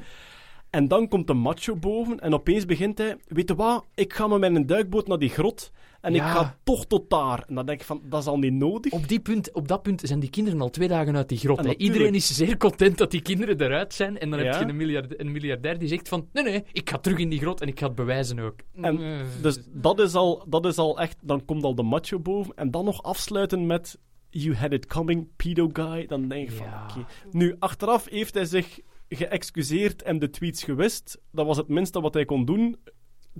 En 0.69 0.87
dan 0.87 1.07
komt 1.07 1.27
de 1.27 1.33
macho 1.33 1.75
boven 1.75 2.19
en 2.19 2.33
opeens 2.33 2.65
begint 2.65 2.97
hij, 2.97 3.17
weet 3.27 3.49
je 3.49 3.55
wat, 3.55 3.85
ik 3.93 4.13
ga 4.13 4.27
met 4.27 4.39
mijn 4.51 4.65
duikboot 4.65 5.07
naar 5.07 5.17
die 5.19 5.29
grot 5.29 5.71
en 6.01 6.13
Ja. 6.13 6.25
ik 6.25 6.31
ga 6.31 6.57
toch 6.63 6.85
tot 6.85 7.09
daar. 7.09 7.43
En 7.47 7.55
dan 7.55 7.65
denk 7.65 7.79
ik 7.79 7.85
van, 7.85 8.01
dat 8.03 8.21
is 8.21 8.27
al 8.27 8.37
niet 8.37 8.53
nodig. 8.53 8.91
Op, 8.93 9.07
die 9.07 9.19
punt, 9.19 9.53
op 9.53 9.67
dat 9.67 9.81
punt 9.81 10.01
zijn 10.03 10.19
die 10.19 10.29
kinderen 10.29 10.61
al 10.61 10.69
twee 10.69 10.87
dagen 10.87 11.15
uit 11.15 11.29
die 11.29 11.37
grot. 11.37 11.65
En. 11.65 11.81
Iedereen 11.81 12.15
is 12.15 12.35
zeer 12.35 12.57
content 12.57 12.97
dat 12.97 13.11
die 13.11 13.21
kinderen 13.21 13.61
eruit 13.61 13.93
zijn. 13.93 14.17
En 14.19 14.29
dan 14.29 14.39
Ja. 14.39 14.45
heb 14.51 14.61
je 14.61 14.69
een, 14.69 14.75
miljard, 14.75 15.19
een 15.19 15.31
miljardair 15.31 15.79
die 15.79 15.87
zegt 15.87 16.07
van... 16.09 16.27
Nee, 16.33 16.43
nee, 16.43 16.63
ik 16.71 16.89
ga 16.89 16.97
terug 16.97 17.17
in 17.17 17.29
die 17.29 17.39
grot 17.39 17.61
en 17.61 17.67
ik 17.67 17.79
ga 17.79 17.85
het 17.85 17.95
bewijzen 17.95 18.39
ook. 18.39 18.59
En 18.81 18.99
Dus 19.41 19.59
dat 19.73 19.99
is, 19.99 20.13
al, 20.15 20.45
dat 20.47 20.65
is 20.65 20.77
al 20.77 20.99
echt, 20.99 21.17
dan 21.21 21.45
komt 21.45 21.63
al 21.63 21.75
de 21.75 21.83
macho 21.83 22.19
boven. 22.19 22.55
En 22.55 22.71
dan 22.71 22.85
nog 22.85 23.03
afsluiten 23.03 23.65
met 23.65 23.99
You 24.37 24.55
had 24.55 24.73
it 24.73 24.85
coming, 24.85 25.27
pedo 25.35 25.69
guy. 25.73 26.05
Dan 26.05 26.27
denk 26.27 26.49
je 26.49 26.55
van, 26.55 26.65
Ja. 26.65 26.83
oké. 26.89 27.05
Nu, 27.31 27.55
achteraf 27.59 28.09
heeft 28.09 28.33
hij 28.33 28.45
zich 28.45 28.79
geëxcuseerd 29.09 30.01
en 30.01 30.19
de 30.19 30.29
tweets 30.29 30.63
gewist. 30.63 31.21
Dat 31.31 31.45
was 31.45 31.57
het 31.57 31.67
minste 31.67 32.01
wat 32.01 32.13
hij 32.13 32.25
kon 32.25 32.45
doen. 32.45 32.77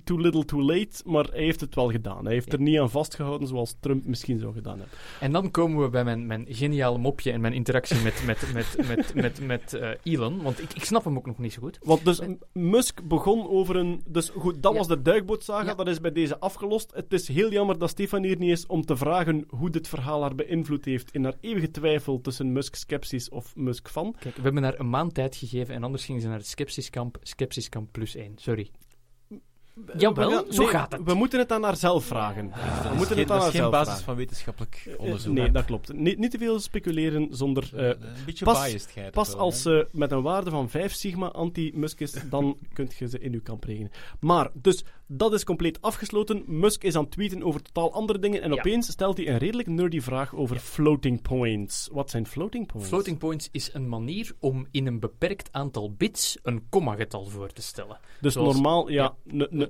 Too 0.03 0.17
little, 0.17 0.45
too 0.45 0.61
late. 0.61 1.01
Maar 1.05 1.23
hij 1.23 1.43
heeft 1.43 1.61
het 1.61 1.76
wel 1.76 1.91
gedaan. 1.91 2.26
Hij 2.26 2.34
heeft 2.34 2.53
er 2.53 2.59
niet 2.61 2.80
aan 2.80 2.89
vastgehouden 2.89 3.47
zoals 3.47 3.76
Trump 3.80 4.05
misschien 4.05 4.39
zou 4.39 4.53
gedaan 4.53 4.80
hebben. 4.80 4.97
En 5.19 5.31
dan 5.31 5.51
komen 5.51 5.84
we 5.84 5.89
bij 5.89 6.03
mijn, 6.03 6.26
mijn 6.26 6.45
geniale 6.49 6.97
mopje 6.97 7.31
en 7.31 7.41
mijn 7.41 7.53
interactie 7.53 8.01
met, 8.03 8.23
met, 8.26 8.53
met, 8.53 8.88
met, 8.88 9.13
met, 9.13 9.41
met, 9.45 9.73
eh, 9.73 9.89
Elon. 10.03 10.41
Want 10.41 10.61
ik, 10.61 10.73
ik 10.73 10.84
snap 10.84 11.03
hem 11.03 11.17
ook 11.17 11.26
nog 11.26 11.38
niet 11.38 11.53
zo 11.53 11.61
goed. 11.61 11.80
Want 11.84 12.05
dus 12.05 12.22
Musk 12.53 13.03
begon 13.07 13.49
over 13.49 13.76
een... 13.76 14.01
Dus 14.05 14.30
goed, 14.30 14.63
dat 14.63 14.72
Ja. 14.72 14.77
was 14.77 14.88
de 14.88 15.01
duikbootsaga. 15.01 15.65
Ja. 15.65 15.73
Dat 15.76 15.88
is 15.88 16.01
bij 16.01 16.11
deze 16.11 16.39
afgelost. 16.39 16.91
Het 16.93 17.13
is 17.13 17.27
heel 17.27 17.51
jammer 17.51 17.77
dat 17.77 17.89
Stefan 17.89 18.23
hier 18.23 18.38
niet 18.38 18.51
is 18.51 18.65
om 18.65 18.85
te 18.85 18.95
vragen 18.97 19.45
hoe 19.49 19.69
dit 19.69 19.88
verhaal 19.88 20.22
haar 20.22 20.35
beïnvloed 20.35 20.85
heeft 20.85 21.11
in 21.11 21.23
haar 21.23 21.35
eeuwige 21.41 21.72
twijfel 21.72 22.22
tussen 22.22 22.51
Musk-skepsis 22.51 23.30
of 23.30 23.55
Musk-fan. 23.55 24.15
Kijk, 24.19 24.35
we 24.35 24.41
hebben 24.41 24.63
haar 24.63 24.80
een 24.80 24.89
maand 24.89 25.13
tijd 25.13 25.35
gegeven 25.35 25.76
en 25.76 25.84
anders 25.84 26.05
ging 26.05 26.22
ze 26.22 26.27
naar 26.27 26.38
het 26.38 26.47
Skepsiskamp. 26.47 27.17
Skepsiskamp 27.22 27.91
plus 27.91 28.15
één. 28.15 28.34
Sorry. 28.35 28.69
Jawel, 29.97 30.30
We 30.30 30.35
gaan- 30.35 30.53
zo 30.53 30.61
nee, 30.61 30.72
gaat 30.72 30.91
het. 30.91 31.02
We 31.03 31.14
moeten 31.14 31.39
het 31.39 31.52
aan 31.52 31.64
haar 31.64 31.76
zelf 31.77 32.06
vragen. 32.06 32.49
Dat 32.49 32.91
we 32.91 32.95
moeten 32.97 33.07
geen, 33.15 33.18
het 33.23 33.31
aan 33.31 33.39
dat 33.39 33.53
is 33.53 33.60
geen 33.60 33.69
basis 33.69 33.85
vragen. 33.88 34.03
van 34.03 34.15
wetenschappelijk 34.15 34.84
Eh, 34.88 34.99
onderzoek. 34.99 35.34
nee, 35.34 35.52
dat 35.52 35.65
klopt. 35.65 35.93
Niet, 35.93 36.18
niet 36.18 36.31
te 36.31 36.38
veel 36.38 36.60
speculeren 36.60 37.27
zonder... 37.31 37.69
eh, 37.76 37.88
een 37.88 37.97
beetje 38.26 38.45
pas- 38.45 38.65
biased 38.65 39.11
Pas 39.11 39.27
wel, 39.30 39.38
als 39.38 39.61
ze 39.61 39.88
met 39.91 40.11
een 40.11 40.22
waarde 40.22 40.49
van 40.49 40.69
5 40.69 40.93
sigma 40.93 41.27
anti-Musk 41.27 41.99
is, 41.99 42.14
dan 42.30 42.57
kunt 42.73 42.95
je 42.95 43.07
ze 43.07 43.19
in 43.19 43.34
uw 43.34 43.41
kamp 43.43 43.64
rekenen. 43.64 43.91
Maar, 44.19 44.49
dus, 44.53 44.84
dat 45.07 45.34
is 45.34 45.43
compleet 45.43 45.81
afgesloten. 45.81 46.43
Musk 46.47 46.84
is 46.84 46.95
aan 46.95 47.03
het 47.03 47.11
tweeten 47.11 47.43
over 47.43 47.61
totaal 47.61 47.93
andere 47.93 48.19
dingen. 48.19 48.41
En 48.41 48.52
Ja. 48.52 48.57
opeens 48.57 48.91
stelt 48.91 49.18
hij 49.18 49.27
een 49.27 49.38
redelijk 49.38 49.68
nerdy 49.68 49.99
vraag 50.02 50.35
over 50.35 50.56
floating 50.60 51.22
points. 51.22 51.89
Wat 51.91 52.10
zijn 52.10 52.27
floating 52.27 52.68
points? 52.68 52.89
Floating 52.89 53.18
points 53.18 53.49
is 53.52 53.69
een 53.73 53.89
manier 53.89 54.31
om 54.39 54.68
in 54.72 54.88
een 54.88 54.99
beperkt 54.99 55.49
aantal 55.52 55.91
bits 55.91 56.38
een 56.43 56.65
kommagetal 56.69 57.26
voor 57.26 57.52
te 57.52 57.61
stellen. 57.61 57.97
Dus 58.22 58.34
zoals- 58.34 58.53
normaal, 58.53 58.89
ja, 58.89 59.15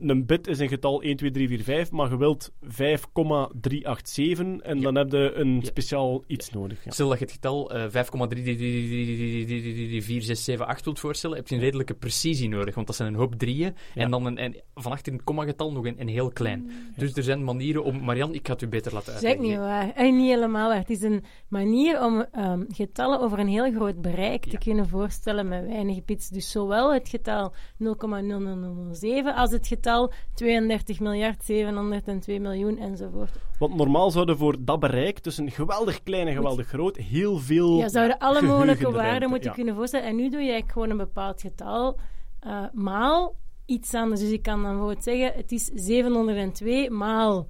een 0.02 0.26
bit 0.26 0.48
is 0.48 0.60
een 0.60 0.68
getal 0.68 1.02
1, 1.02 1.16
2, 1.18 1.32
3, 1.32 1.48
4, 1.48 1.64
5, 1.64 1.92
maar 1.92 2.10
je 2.10 2.18
wilt 2.18 2.52
5,387 2.62 4.62
en 4.62 4.78
Ja. 4.78 4.84
dan 4.84 4.96
heb 4.96 5.12
je 5.12 5.32
een 5.36 5.56
Ja. 5.56 5.62
speciaal 5.66 6.24
iets 6.28 6.50
nodig. 6.52 6.84
Ja. 6.84 6.92
Stel 6.92 7.10
dat 7.10 7.20
je 7.20 7.24
het 7.26 7.34
getal 7.34 7.72
eh 7.72 7.84
5,34678 7.90 10.84
wilt 10.84 11.00
voorstellen, 11.00 11.38
heb 11.38 11.48
je 11.48 11.56
een 11.56 11.62
redelijke 11.62 11.94
precisie 11.94 12.50
nodig, 12.50 12.76
want 12.76 12.88
dat 12.88 12.96
zijn 12.96 13.14
een 13.14 13.20
hoop 13.20 13.36
drieën. 13.36 13.76
En 13.96 14.12
dan 14.12 14.26
een, 14.26 14.38
en 14.38 14.56
van 14.74 14.92
achter 14.92 15.12
in 15.12 15.18
het 15.18 15.24
kommagetal 15.28 15.72
nog 15.72 15.86
een, 15.86 16.00
een 16.02 16.08
heel 16.08 16.30
klein. 16.30 16.72
Dus 16.98 17.14
er 17.14 17.24
zijn 17.24 17.44
manieren 17.44 17.84
om... 17.84 18.04
Marian, 18.04 18.34
ik 18.34 18.48
ga 18.48 18.54
het 18.54 18.62
u 18.62 18.68
beter 18.68 18.94
laten 18.94 19.14
uitleggen. 19.14 19.42
niet 19.42 19.58
waar. 19.58 19.92
Eh, 19.94 20.12
niet 20.12 20.30
helemaal 20.30 20.68
waar. 20.70 20.78
Het 20.78 20.90
is 20.90 21.02
een 21.02 21.24
manier 21.48 22.04
om 22.06 22.26
ehm, 22.32 22.64
getallen 22.68 23.20
over 23.20 23.40
een 23.40 23.48
heel 23.48 23.72
groot 23.72 24.02
bereik 24.02 24.46
te 24.46 24.58
kunnen 24.58 24.88
voorstellen 24.90 25.48
met 25.48 25.66
weinig 25.66 26.06
bits. 26.06 26.30
Dus 26.30 26.52
zowel 26.52 26.94
het 26.94 27.10
getal 27.10 27.54
0,0007 27.78 29.36
als 29.36 29.52
het 29.52 29.68
getal 29.68 29.85
32 30.34 31.00
miljard 31.00 31.44
702 31.44 32.40
miljoen 32.40 32.78
enzovoort. 32.78 33.32
Want 33.60 33.76
normaal 33.76 34.12
zouden 34.12 34.38
voor 34.38 34.56
dat 34.60 34.80
bereik, 34.80 35.20
tussen 35.20 35.52
geweldig 35.52 36.04
klein 36.04 36.28
en 36.28 36.34
geweldig 36.34 36.68
groot, 36.68 36.98
heel 36.98 37.38
veel. 37.38 37.78
Je 37.78 37.90
zouden 37.90 38.18
alle 38.18 38.42
mogelijke 38.42 38.92
waarden 38.92 39.30
moeten 39.30 39.50
ja. 39.50 39.56
kunnen 39.56 39.76
voorstellen. 39.76 40.08
En 40.08 40.16
nu 40.16 40.30
doe 40.30 40.42
je 40.42 40.52
eigenlijk 40.52 40.72
gewoon 40.72 40.90
een 40.90 40.98
bepaald 40.98 41.42
getal 41.42 42.00
eh, 42.40 42.64
maal 42.74 43.36
iets 43.66 43.94
anders. 43.94 44.22
Dus 44.22 44.32
ik 44.32 44.42
kan 44.42 44.62
dan 44.62 44.72
bijvoorbeeld 44.72 45.04
zeggen, 45.04 45.32
het 45.36 45.52
is 45.52 45.66
702 45.74 46.90
maal 46.90 47.48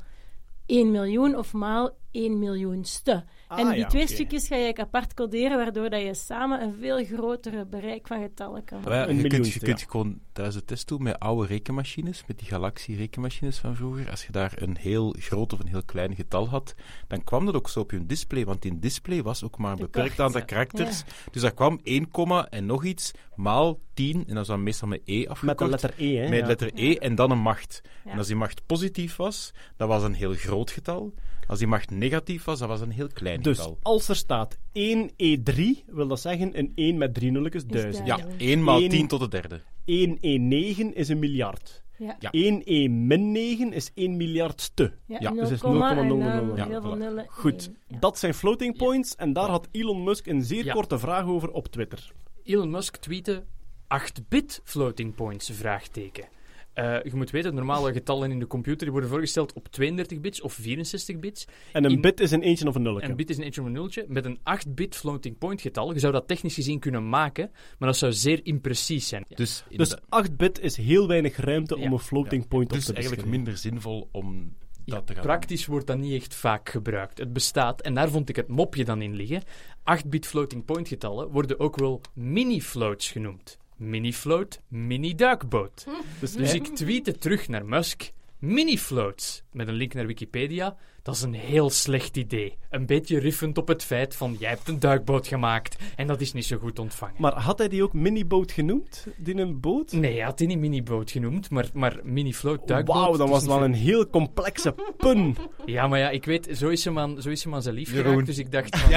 1 0.66 0.92
miljoen 0.92 1.38
of 1.38 1.54
maal 1.54 1.98
1 2.12 2.40
miljoenste. 2.40 3.24
Ah, 3.56 3.62
en 3.62 3.70
die 3.70 3.80
ja, 3.80 3.88
twee 3.88 4.08
stukjes 4.08 4.48
ga 4.48 4.56
je 4.56 4.76
apart 4.78 5.14
coderen, 5.14 5.58
waardoor 5.58 5.90
dat 5.90 6.02
je 6.02 6.14
samen 6.14 6.62
een 6.62 6.76
veel 6.80 7.06
grotere 7.06 7.66
bereik 7.66 8.08
van 8.08 8.22
getallen 8.22 8.64
kan 8.64 8.82
ja, 8.86 9.08
Een 9.08 9.18
je, 9.18 9.28
kunt, 9.28 9.54
je 9.54 9.60
kunt 9.60 9.86
gewoon 9.90 10.20
tijdens 10.34 10.56
de 10.56 10.66
test 10.66 10.88
doen 10.88 11.04
met 11.04 11.20
oude 11.20 11.48
rekenmachines, 11.48 12.24
met 12.28 12.40
die 12.40 12.48
Galaxy-rekenmachines 12.48 13.58
van 13.58 13.76
vroeger. 13.76 14.10
Als 14.10 14.26
je 14.26 14.32
daar 14.32 14.54
een 14.56 14.78
heel 14.78 15.16
groot 15.20 15.54
of 15.54 15.60
een 15.60 15.68
heel 15.68 15.84
klein 15.84 16.16
getal 16.16 16.50
had, 16.50 16.76
dan 17.08 17.24
kwam 17.24 17.46
dat 17.46 17.56
ook 17.56 17.70
zo 17.70 17.80
op 17.80 17.92
je 17.92 18.06
display, 18.06 18.46
want 18.46 18.66
in 18.66 18.80
display 18.80 19.24
was 19.24 19.44
ook 19.44 19.58
maar 19.58 19.72
een 19.72 19.78
beperkt 19.78 20.20
aantal 20.20 20.46
karakters. 20.46 21.04
Dus 21.32 21.42
daar 21.42 21.54
kwam 21.54 21.80
1, 21.84 22.12
komma 22.12 22.50
en 22.50 22.66
nog 22.66 22.84
iets, 22.84 23.12
maal 23.36 23.80
10, 23.94 24.16
en 24.16 24.26
dat 24.26 24.36
was 24.36 24.48
dan 24.48 24.64
meestal 24.64 24.88
met 24.88 25.02
E 25.06 25.28
afgekort. 25.28 25.42
Met 25.42 25.58
de 25.58 25.88
letter 25.88 25.94
E, 25.98 26.16
hè? 26.16 26.30
Met 26.30 26.40
ja. 26.40 26.46
letter 26.46 26.72
E 26.74 26.96
en 26.96 27.16
dan 27.16 27.32
een 27.32 27.40
macht. 27.40 27.82
Ja. 28.06 28.12
En 28.12 28.18
als 28.18 28.28
die 28.28 28.36
macht 28.36 28.66
positief 28.66 29.16
was, 29.16 29.54
dat 29.78 29.88
was 29.88 30.04
een 30.04 30.14
heel 30.14 30.34
groot 30.34 30.72
getal. 30.72 31.14
Als 31.48 31.60
die 31.60 31.68
macht 31.68 31.90
negatief 31.90 32.44
was, 32.44 32.60
dat 32.60 32.68
was 32.68 32.82
een 32.82 32.92
heel 32.92 33.08
klein 33.14 33.42
Dus 33.42 33.58
getal. 33.58 33.78
als 33.82 34.08
er 34.10 34.16
staat 34.16 34.58
1E3, 34.74 35.84
wil 35.88 36.08
dat 36.08 36.20
zeggen 36.20 36.58
een 36.58 36.72
1 36.76 36.98
met 36.98 37.14
drie 37.14 37.32
nulletjes, 37.32 37.66
1000. 37.66 38.08
Ja, 38.08 38.16
duizend. 38.18 38.42
1 38.42 38.64
maal 38.64 38.82
Eén- 38.82 38.90
10 38.90 39.08
tot 39.08 39.20
de 39.20 39.28
derde. 39.28 39.62
1E9 39.86 40.94
is 40.94 41.10
een 41.10 41.20
miljard. 41.20 41.84
Ja. 41.98 42.16
Ja. 42.20 42.30
1E 42.32 42.90
min 42.90 43.32
9 43.32 43.74
is 43.74 43.92
1 43.94 44.18
miljardste. 44.18 44.94
Ja, 45.08 45.18
Ja, 45.20 45.32
dus 45.32 45.52
is 45.52 45.60
komma 45.60 45.98
en 45.98 46.08
0,000. 46.08 46.58
dan 46.58 46.70
Ja, 46.70 46.82
voilà. 46.82 47.28
Goed, 47.28 47.72
dat 48.00 48.18
zijn 48.20 48.34
floating 48.34 48.78
points 48.78 49.16
en 49.16 49.34
daar 49.34 49.50
had 49.50 49.68
Elon 49.72 50.04
Musk 50.04 50.26
een 50.28 50.44
zeer 50.44 50.66
Ja. 50.66 50.74
korte 50.74 51.00
vraag 51.00 51.26
over 51.26 51.52
op 51.52 51.68
Twitter. 51.68 52.12
Elon 52.44 52.70
Musk 52.70 52.96
tweette 52.96 53.44
8-bit 53.88 54.62
floating 54.64 55.16
points, 55.16 55.50
vraagteken. 55.54 56.26
Eh, 56.76 57.04
je 57.04 57.12
moet 57.16 57.30
weten, 57.32 57.56
normale 57.56 57.94
getallen 57.94 58.32
in 58.32 58.40
de 58.40 58.48
computer 58.48 58.82
die 58.82 58.92
worden 58.92 59.10
voorgesteld 59.10 59.54
op 59.54 59.68
32 59.68 60.20
bits 60.20 60.42
of 60.42 60.54
64 60.54 61.20
bits. 61.20 61.46
En 61.74 61.84
een 61.84 61.92
In- 61.92 62.02
bit 62.02 62.20
is 62.20 62.32
een 62.32 62.42
eentje 62.42 62.68
of 62.68 62.76
een 62.76 62.82
nulletje. 62.82 63.10
Een 63.10 63.16
bit 63.16 63.30
is 63.30 63.38
een 63.38 63.44
eentje 63.44 63.62
of 63.62 63.68
een 63.68 63.74
nultje. 63.74 64.06
Met 64.08 64.26
een 64.26 64.40
8-bit 64.44 64.96
floating 64.96 65.38
point 65.38 65.62
getal, 65.62 65.94
je 65.94 66.00
zou 66.00 66.14
dat 66.14 66.28
technisch 66.28 66.54
gezien 66.54 66.80
kunnen 66.80 67.10
maken, 67.10 67.52
maar 67.80 67.90
dat 67.90 67.98
zou 67.98 68.14
zeer 68.14 68.40
imprecies 68.46 69.08
zijn. 69.08 69.26
Dus, 69.28 69.38
Dus 69.38 69.64
inderdaad- 69.70 70.02
8 70.10 70.38
bit 70.38 70.60
is 70.60 70.78
heel 70.78 71.08
weinig 71.08 71.36
ruimte 71.38 71.78
Ja. 71.78 71.86
om 71.86 71.94
een 71.94 72.00
floating 72.00 72.48
point 72.48 72.70
op 72.70 72.76
dus 72.76 72.86
te 72.86 72.94
eigenlijk 72.94 73.24
beschrijven. 73.28 73.46
minder 73.72 73.82
zinvol 73.82 74.10
om 74.12 74.54
dat 74.86 74.96
Ja, 74.98 75.02
te 75.02 75.14
gaan 75.14 75.24
praktisch 75.24 75.66
wordt 75.66 75.88
dat 75.88 75.98
niet 75.98 76.14
echt 76.22 76.36
vaak 76.36 76.70
gebruikt. 76.70 77.18
Het 77.18 77.34
bestaat, 77.34 77.82
en 77.82 77.94
daar 77.94 78.10
vond 78.10 78.30
ik 78.30 78.36
het 78.36 78.48
mopje 78.48 78.86
dan 78.86 79.02
in 79.02 79.16
liggen. 79.16 79.42
8-bit 79.84 80.26
floating 80.28 80.66
point 80.66 80.88
getallen 80.88 81.30
worden 81.32 81.60
ook 81.60 81.76
wel 81.80 82.02
mini-floats 82.14 83.12
genoemd. 83.12 83.58
Mini-float, 83.76 84.62
mini-duikboot. 84.68 85.86
Dus, 86.20 86.32
Dus 86.32 86.54
ik 86.54 86.68
tweette 86.68 87.18
terug 87.18 87.48
naar 87.48 87.66
Musk. 87.66 88.12
Mini-floats, 88.40 89.44
met 89.52 89.68
een 89.68 89.74
link 89.74 89.94
naar 89.94 90.06
Wikipedia. 90.06 90.78
Dat 91.06 91.16
is 91.16 91.22
een 91.22 91.34
heel 91.34 91.70
slecht 91.70 92.18
idee. 92.18 92.58
Een 92.70 92.86
beetje 92.86 93.20
riffend 93.20 93.58
op 93.58 93.68
het 93.68 93.84
feit 93.84 94.16
van, 94.16 94.36
jij 94.40 94.50
hebt 94.50 94.68
een 94.68 94.80
duikboot 94.80 95.28
gemaakt. 95.28 95.76
En 95.96 96.08
dat 96.08 96.22
is 96.22 96.34
niet 96.34 96.46
zo 96.46 96.58
goed 96.58 96.80
ontvangen. 96.80 97.16
Maar 97.18 97.34
had 97.34 97.58
hij 97.58 97.68
die 97.68 97.84
ook 97.84 97.94
miniboot 97.94 98.52
genoemd? 98.52 99.08
Die 99.18 99.36
een 99.38 99.60
boot? 99.60 99.92
Nee, 99.92 100.14
hij 100.16 100.22
had 100.26 100.38
die 100.38 100.48
niet 100.48 100.58
mini-boot 100.60 101.12
genoemd, 101.12 101.50
maar, 101.50 101.66
maar 101.74 102.00
mini-float, 102.04 102.68
duikboot. 102.68 102.96
Wauw, 102.96 103.16
dat 103.18 103.30
was 103.30 103.46
wel 103.46 103.64
een 103.64 103.74
heel 103.74 104.10
complexe 104.10 104.76
pun. 104.98 105.38
Ja, 105.66 105.88
maar 105.88 106.00
ja, 106.00 106.10
ik 106.10 106.26
weet, 106.26 106.48
zo 106.58 106.68
is 106.68 106.86
hem 106.86 107.00
aan, 107.00 107.22
zo 107.22 107.30
is 107.30 107.44
hem 107.44 107.54
aan 107.54 107.62
zijn 107.62 107.76
lief 107.76 107.90
Jeroen. 107.92 108.06
geraakt, 108.06 108.26
dus 108.26 108.38
ik 108.38 108.52
dacht 108.52 108.78
van... 108.80 108.92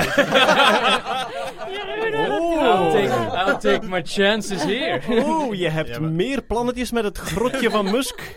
Oh. 2.15 2.63
I'll, 2.63 2.91
take, 2.93 3.37
I'll 3.51 3.59
take 3.59 3.87
my 3.89 4.03
chances 4.05 4.63
here. 4.65 5.01
Oh, 5.25 5.55
je 5.55 5.69
hebt 5.69 5.89
Ja, 5.89 6.01
maar- 6.01 6.11
meer 6.11 6.43
plannetjes 6.43 6.91
met 6.93 7.05
het 7.05 7.19
grotje 7.19 7.71
van 7.71 7.85
Musk. 7.91 8.37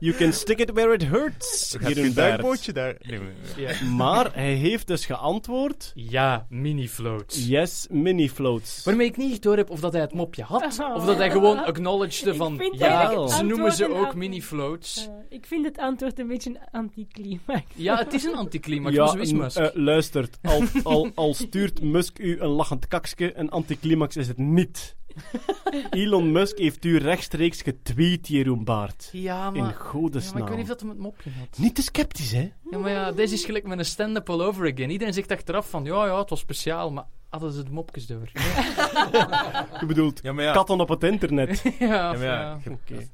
You 0.00 0.14
can 0.16 0.32
stick 0.32 0.58
it 0.58 0.70
where 0.70 0.92
it 0.94 1.04
hurts. 1.06 1.76
Hier 1.80 1.88
je 1.98 2.02
in 2.04 2.14
Bert. 2.14 2.40
Daar? 2.72 2.96
Nee, 3.00 3.20
Ja, 3.56 3.84
Maar 3.84 4.34
hij 4.34 4.52
heeft 4.52 4.86
dus 4.86 5.06
geantwoord: 5.06 5.92
ja 5.94 6.46
mini-floats. 6.48 7.46
yes, 7.46 7.86
mini 7.90 8.30
floats. 8.30 8.84
Waarmee 8.84 9.06
ik 9.06 9.16
niet 9.16 9.42
door 9.42 9.56
heb 9.56 9.70
of 9.70 9.80
dat 9.80 9.92
hij 9.92 10.00
het 10.00 10.14
mopje 10.14 10.42
had, 10.42 10.62
of 10.94 11.04
dat 11.04 11.16
hij 11.16 11.30
gewoon 11.30 11.64
acknowledgede 11.64 12.34
van, 12.34 12.72
ja, 12.72 13.26
ze 13.28 13.44
noemen 13.44 13.72
ze 13.72 13.94
ook 13.94 14.14
mini-floats. 14.14 15.08
Ik 15.28 15.46
vind 15.46 15.64
het 15.64 15.78
antwoord 15.78 16.18
een 16.18 16.28
beetje 16.28 16.50
een 16.50 16.58
anticlimax. 16.70 17.62
Ja, 17.74 17.96
het 17.98 18.12
is 18.12 18.24
een 18.24 18.34
anticlimax, 18.36 18.94
ja, 18.94 19.14
is 19.18 19.32
Musk. 19.32 19.58
eh, 19.58 19.66
luistert, 19.74 20.38
al, 20.42 20.62
al, 20.82 21.10
al 21.14 21.34
stuurt 21.34 21.82
Musk 21.82 22.18
u 22.18 22.40
een 22.40 22.48
lachend 22.48 22.88
kakske, 22.88 23.38
een 23.38 23.50
anticlimax 23.50 24.16
is 24.16 24.28
het 24.28 24.38
niet. 24.38 24.96
Elon 25.90 26.32
Musk 26.32 26.58
heeft 26.58 26.84
u 26.84 26.96
rechtstreeks 26.98 27.62
getweet, 27.62 28.28
Jeroen 28.28 28.64
Baart. 28.64 29.08
ja, 29.12 29.46
In 29.46 29.60
maar, 29.60 29.70
ja, 29.70 29.76
godesnaam. 29.78 30.32
maar 30.32 30.42
ik 30.42 30.48
weet 30.48 30.56
niet 30.56 30.66
of 30.66 30.72
dat 30.72 30.80
hem 30.80 30.88
het 30.88 30.98
mopje 30.98 31.30
had. 31.38 31.58
Niet 31.58 31.74
te 31.74 31.82
sceptisch, 31.82 32.32
hè? 32.32 32.50
Ja, 32.70 32.78
maar 32.78 32.90
ja, 32.90 33.12
deze 33.12 33.34
is 33.34 33.44
gelijk 33.44 33.66
met 33.66 33.78
een 33.78 33.84
stand-up 33.84 34.30
all 34.30 34.40
over 34.40 34.72
again. 34.72 34.90
Iedereen 34.90 35.14
zegt 35.14 35.30
achteraf 35.32 35.70
van, 35.70 35.84
ja, 35.84 36.06
ja, 36.06 36.18
het 36.18 36.30
was 36.30 36.40
speciaal, 36.40 36.90
maar 36.90 37.04
hadden 37.28 37.52
ze 37.52 37.62
de 37.62 37.70
mopjes 37.70 38.06
door? 38.06 38.28
Je 39.80 39.84
bedoelt 39.86 40.20
Ja, 40.22 40.32
maar 40.32 40.44
ja. 40.44 40.52
katten 40.52 40.80
op 40.80 40.88
het 40.88 41.02
internet. 41.04 41.62
ja, 41.78 41.86
Ja, 41.86 42.12
ja, 42.12 42.20
ja. 42.22 42.58
Oké. 42.70 43.08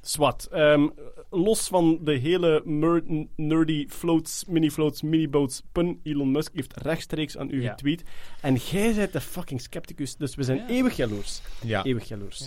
Swat. 0.00 0.48
Ehm, 0.52 0.88
los 1.36 1.68
van 1.68 1.98
de 2.02 2.12
hele 2.12 2.62
nerdy 3.36 3.86
floats, 3.88 4.44
mini-floats, 4.44 5.02
mini-boats 5.02 5.62
pun, 5.72 6.00
Elon 6.02 6.30
Musk 6.30 6.50
heeft 6.54 6.76
rechtstreeks 6.76 7.36
aan 7.36 7.50
u 7.50 7.62
Ja. 7.62 7.70
getweet. 7.70 8.02
En 8.40 8.54
jij 8.54 8.94
bent 8.94 9.12
de 9.12 9.20
fucking 9.20 9.60
scepticus, 9.60 10.16
dus 10.16 10.34
we 10.34 10.42
zijn 10.42 10.58
Ja. 10.58 10.68
eeuwig 10.68 10.96
jaloers. 10.96 11.40
Ja. 11.62 11.84
Eeuwig 11.84 12.08
jaloers. 12.08 12.38
Ja. 12.38 12.46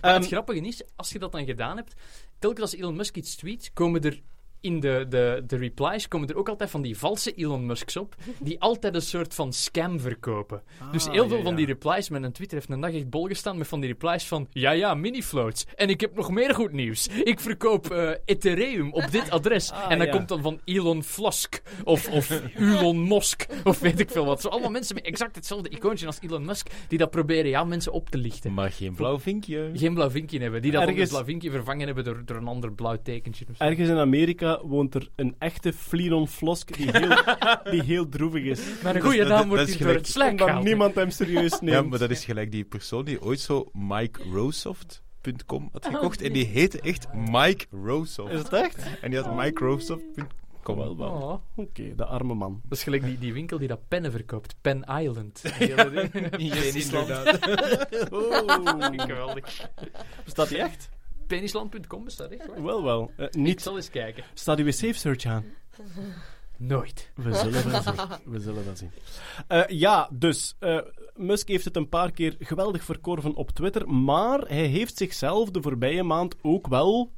Ehm, 0.00 0.14
het 0.20 0.26
grappige 0.26 0.60
is, 0.60 0.82
als 0.96 1.10
je 1.12 1.18
dat 1.18 1.32
dan 1.32 1.44
gedaan 1.44 1.76
hebt, 1.76 1.94
telkens 2.38 2.60
als 2.62 2.74
Elon 2.74 2.96
Musk 2.96 3.16
iets 3.16 3.36
tweet, 3.36 3.70
komen 3.74 4.02
er 4.02 4.20
in 4.60 4.80
de, 4.80 5.06
de, 5.08 5.42
de 5.46 5.56
replies 5.56 6.08
komen 6.08 6.28
er 6.28 6.36
ook 6.36 6.48
altijd 6.48 6.70
van 6.70 6.82
die 6.82 6.98
valse 6.98 7.32
Elon 7.32 7.66
Musks 7.66 7.96
op, 7.96 8.14
die 8.40 8.60
altijd 8.60 8.94
een 8.94 9.02
soort 9.02 9.34
van 9.34 9.52
scam 9.52 10.00
verkopen. 10.00 10.62
dus 10.92 11.04
heel 11.08 11.22
Ah, 11.22 11.28
veel 11.28 11.36
ja, 11.36 11.42
van 11.42 11.54
die 11.54 11.66
replies, 11.66 12.08
met 12.08 12.22
een 12.22 12.32
Twitter 12.32 12.56
heeft 12.58 12.70
een 12.70 12.80
dag 12.80 12.92
echt 12.92 13.10
bol 13.10 13.26
gestaan 13.26 13.58
met 13.58 13.66
van 13.68 13.80
die 13.80 13.88
replies 13.90 14.24
van, 14.26 14.46
ja 14.50 14.70
ja, 14.70 14.94
mini-floats. 14.94 15.66
En 15.76 15.88
ik 15.88 16.00
heb 16.00 16.16
nog 16.16 16.30
meer 16.30 16.54
goed 16.54 16.72
nieuws. 16.72 17.06
Ik 17.08 17.40
verkoop 17.40 17.90
eh, 17.90 18.10
Ethereum 18.24 18.92
op 18.92 19.10
dit 19.10 19.30
adres. 19.30 19.70
Ah, 19.78 19.90
en 19.92 19.98
dan 19.98 20.06
ja. 20.06 20.12
komt 20.12 20.28
dan 20.28 20.42
van 20.42 20.60
Elon 20.64 21.02
Flask, 21.02 21.62
of, 21.84 22.08
of 22.08 22.42
Elon 22.56 23.08
Musk, 23.08 23.46
of 23.64 23.78
weet 23.78 24.00
ik 24.00 24.10
veel 24.10 24.24
wat. 24.24 24.40
Zo 24.40 24.48
allemaal 24.48 24.70
mensen 24.70 24.94
met 24.94 25.04
exact 25.04 25.34
hetzelfde 25.36 25.68
icoontje 25.68 26.06
als 26.06 26.18
Elon 26.20 26.44
Musk, 26.44 26.68
die 26.88 26.98
dat 26.98 27.10
proberen 27.10 27.50
ja, 27.50 27.64
mensen 27.64 27.92
op 27.92 28.10
te 28.10 28.18
lichten. 28.18 28.54
Maar 28.54 28.70
geen 28.70 28.94
blauw 28.94 29.18
vinkje. 29.20 29.70
Geen 29.74 29.94
blauw 29.94 30.10
vinkje 30.10 30.38
hebben. 30.40 30.62
Die 30.62 30.70
dat 30.72 30.82
Ergens- 30.88 31.08
blauw 31.10 31.24
vinkje 31.24 31.50
vervangen 31.50 31.86
hebben 31.86 32.04
door, 32.04 32.22
door 32.24 32.36
een 32.36 32.46
ander 32.46 32.72
blauw 32.72 32.96
tekentje. 33.02 33.44
Ergens 33.58 33.88
in 33.88 33.96
Amerika 33.98 34.47
woont 34.62 34.94
er 34.94 35.08
een 35.16 35.34
echte 35.38 35.72
Fleeron 35.72 36.28
Flosk 36.28 36.76
die 36.76 36.90
heel, 36.90 37.16
die 37.72 37.82
heel 37.82 38.08
droevig 38.08 38.42
is. 38.44 38.58
Maar 38.58 38.68
een 38.76 38.82
Dat 38.82 38.94
is- 38.94 39.02
goede 39.02 39.18
dat- 39.18 39.28
naam 39.38 39.48
wordt 39.48 39.66
dat 39.66 39.74
hier 39.76 39.86
door 39.86 39.96
het 39.96 40.06
slijk 40.08 40.30
Omdat 40.30 40.46
gehaald. 40.46 40.64
niemand 40.64 40.94
hem 40.94 41.10
serieus 41.10 41.60
neemt. 41.60 41.72
Ja, 41.76 41.82
maar 41.82 41.98
dat 41.98 42.10
is 42.10 42.24
gelijk 42.24 42.50
die 42.50 42.64
persoon 42.64 43.04
die 43.04 43.22
ooit 43.22 43.40
zo 43.40 43.68
Mike 43.72 44.20
Rosoft.com 44.32 45.68
had 45.72 45.86
gekocht. 45.86 46.22
En 46.22 46.32
die 46.32 46.44
heette 46.46 46.80
echt 46.80 47.06
Mike 47.14 47.66
Rosoft. 47.70 48.32
Is 48.32 48.38
het 48.38 48.52
echt? 48.52 48.86
En 49.00 49.10
die 49.10 49.20
had 49.20 49.36
MikeRosoft.com. 49.36 50.76
Wel, 50.76 50.96
wel. 50.96 51.08
Oh, 51.10 51.64
Oké, 51.64 51.94
de 51.94 52.04
arme 52.04 52.34
man. 52.34 52.60
dat 52.68 52.78
is 52.78 52.84
gelijk 52.84 53.04
die, 53.04 53.18
die 53.18 53.32
winkel 53.32 53.58
die 53.58 53.68
dat 53.68 53.88
pennen 53.88 54.10
verkoopt. 54.10 54.54
Pen 54.60 54.84
Island. 55.00 55.42
Die 55.58 55.74
hele 55.74 55.90
ding. 55.90 56.30
Penisland. 56.30 57.08
Oh. 58.10 58.86
Geweldig. 58.96 59.68
Bestaat 60.24 60.48
die 60.48 60.58
echt? 60.58 60.88
Penisland.com 61.28 62.04
bestaat 62.04 62.30
echt 62.30 62.46
hoor. 62.46 62.62
Wel, 62.64 62.82
wel. 62.82 63.10
Eh, 63.16 63.24
Ik 63.24 63.34
niet. 63.34 63.62
zal 63.62 63.76
eens 63.76 63.90
kijken. 63.90 64.24
Staat 64.34 64.58
uw 64.58 64.70
safe 64.70 64.92
search 64.94 65.24
aan? 65.24 65.44
Nooit. 66.56 67.10
We 67.14 67.34
zullen 67.34 67.70
wel 67.70 67.82
zien. 67.82 67.94
We 68.32 68.40
zullen 68.40 68.64
wel 68.64 68.76
zien. 68.76 68.90
Eh, 69.48 69.62
ja, 69.66 70.08
dus 70.12 70.56
eh, 70.58 70.78
Musk 71.16 71.48
heeft 71.48 71.64
het 71.64 71.76
een 71.76 71.88
paar 71.88 72.10
keer 72.10 72.36
geweldig 72.38 72.84
verkorven 72.84 73.34
op 73.34 73.50
Twitter, 73.50 73.88
maar 73.90 74.38
hij 74.40 74.66
heeft 74.66 74.96
zichzelf 74.96 75.50
de 75.50 75.62
voorbije 75.62 76.02
maand 76.02 76.34
ook 76.42 76.66
wel 76.66 77.12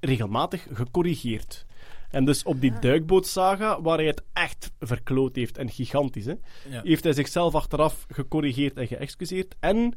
regelmatig 0.00 0.66
gecorrigeerd. 0.72 1.66
En 2.10 2.24
dus 2.24 2.42
op 2.42 2.60
die 2.60 2.78
duikbootsaga, 2.78 3.80
waar 3.82 3.96
hij 3.98 4.06
het 4.06 4.22
echt 4.32 4.70
verkloot 4.80 5.36
heeft, 5.36 5.58
en 5.58 5.70
gigantisch, 5.70 6.24
hè, 6.24 6.34
Ja. 6.68 6.80
heeft 6.84 7.04
hij 7.04 7.12
zichzelf 7.12 7.54
achteraf 7.54 8.06
gecorrigeerd 8.08 8.76
en 8.76 8.86
geëxcuseerd. 8.86 9.54
En 9.60 9.94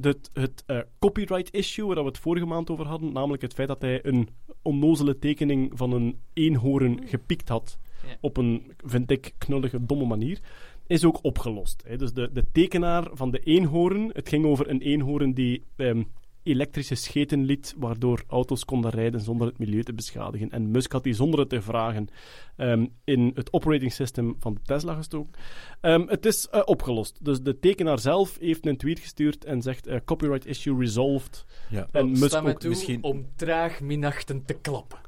het, 0.00 0.30
het 0.32 0.62
eh, 0.66 0.78
copyright 0.98 1.54
issue, 1.54 1.86
waar 1.86 1.96
we 1.96 2.04
het 2.04 2.18
vorige 2.18 2.46
maand 2.46 2.70
over 2.70 2.86
hadden, 2.86 3.12
namelijk 3.12 3.42
het 3.42 3.54
feit 3.54 3.68
dat 3.68 3.80
hij 3.80 4.04
een 4.04 4.28
onnozele 4.62 5.18
tekening 5.18 5.70
van 5.74 5.92
een 5.92 6.18
eenhoorn 6.32 7.00
gepikt 7.04 7.48
had 7.48 7.78
Ja. 8.06 8.16
op 8.20 8.36
een, 8.36 8.72
vind 8.84 9.10
ik, 9.10 9.34
knullige, 9.38 9.86
domme 9.86 10.04
manier, 10.04 10.40
is 10.86 11.04
ook 11.04 11.18
opgelost. 11.22 11.82
Hè. 11.86 11.96
Dus 11.96 12.12
de, 12.12 12.30
de 12.32 12.44
tekenaar 12.52 13.08
van 13.12 13.30
de 13.30 13.38
eenhoorn, 13.38 14.10
het 14.12 14.28
ging 14.28 14.44
over 14.44 14.70
een 14.70 14.80
eenhoorn 14.80 15.32
die 15.32 15.64
ehm, 15.76 16.02
elektrische 16.42 16.94
scheten 16.94 17.44
liet, 17.44 17.74
waardoor 17.76 18.22
auto's 18.26 18.64
konden 18.64 18.90
rijden 18.90 19.20
zonder 19.20 19.46
het 19.46 19.58
milieu 19.58 19.82
te 19.82 19.92
beschadigen. 19.92 20.50
En 20.50 20.70
Musk 20.70 20.92
had 20.92 21.02
die 21.04 21.14
zonder 21.14 21.40
het 21.40 21.48
te 21.48 21.62
vragen 21.62 22.08
ehm, 22.56 22.86
in 23.04 23.30
het 23.34 23.52
operating 23.52 23.92
system 23.92 24.36
van 24.38 24.54
de 24.54 24.60
Tesla 24.62 24.94
gestoken. 24.94 25.32
Ehm, 25.80 26.06
het 26.06 26.26
is 26.26 26.48
eh, 26.48 26.62
opgelost. 26.64 27.24
Dus 27.24 27.40
de 27.42 27.58
tekenaar 27.58 27.98
zelf 27.98 28.38
heeft 28.38 28.66
een 28.66 28.76
tweet 28.76 28.98
gestuurd 28.98 29.44
en 29.44 29.62
zegt 29.62 29.86
eh, 29.86 29.98
copyright 30.04 30.46
issue 30.46 30.78
resolved. 30.78 31.44
Ja. 31.70 31.88
En 31.92 32.10
Musk 32.10 32.24
Sta 32.24 32.40
mij 32.40 32.52
ook 32.52 32.60
toe 32.60 32.70
misschien- 32.70 33.02
om 33.02 33.26
traag 33.36 33.80
minachtend 33.80 34.46
te 34.46 34.54
klappen. 34.54 34.98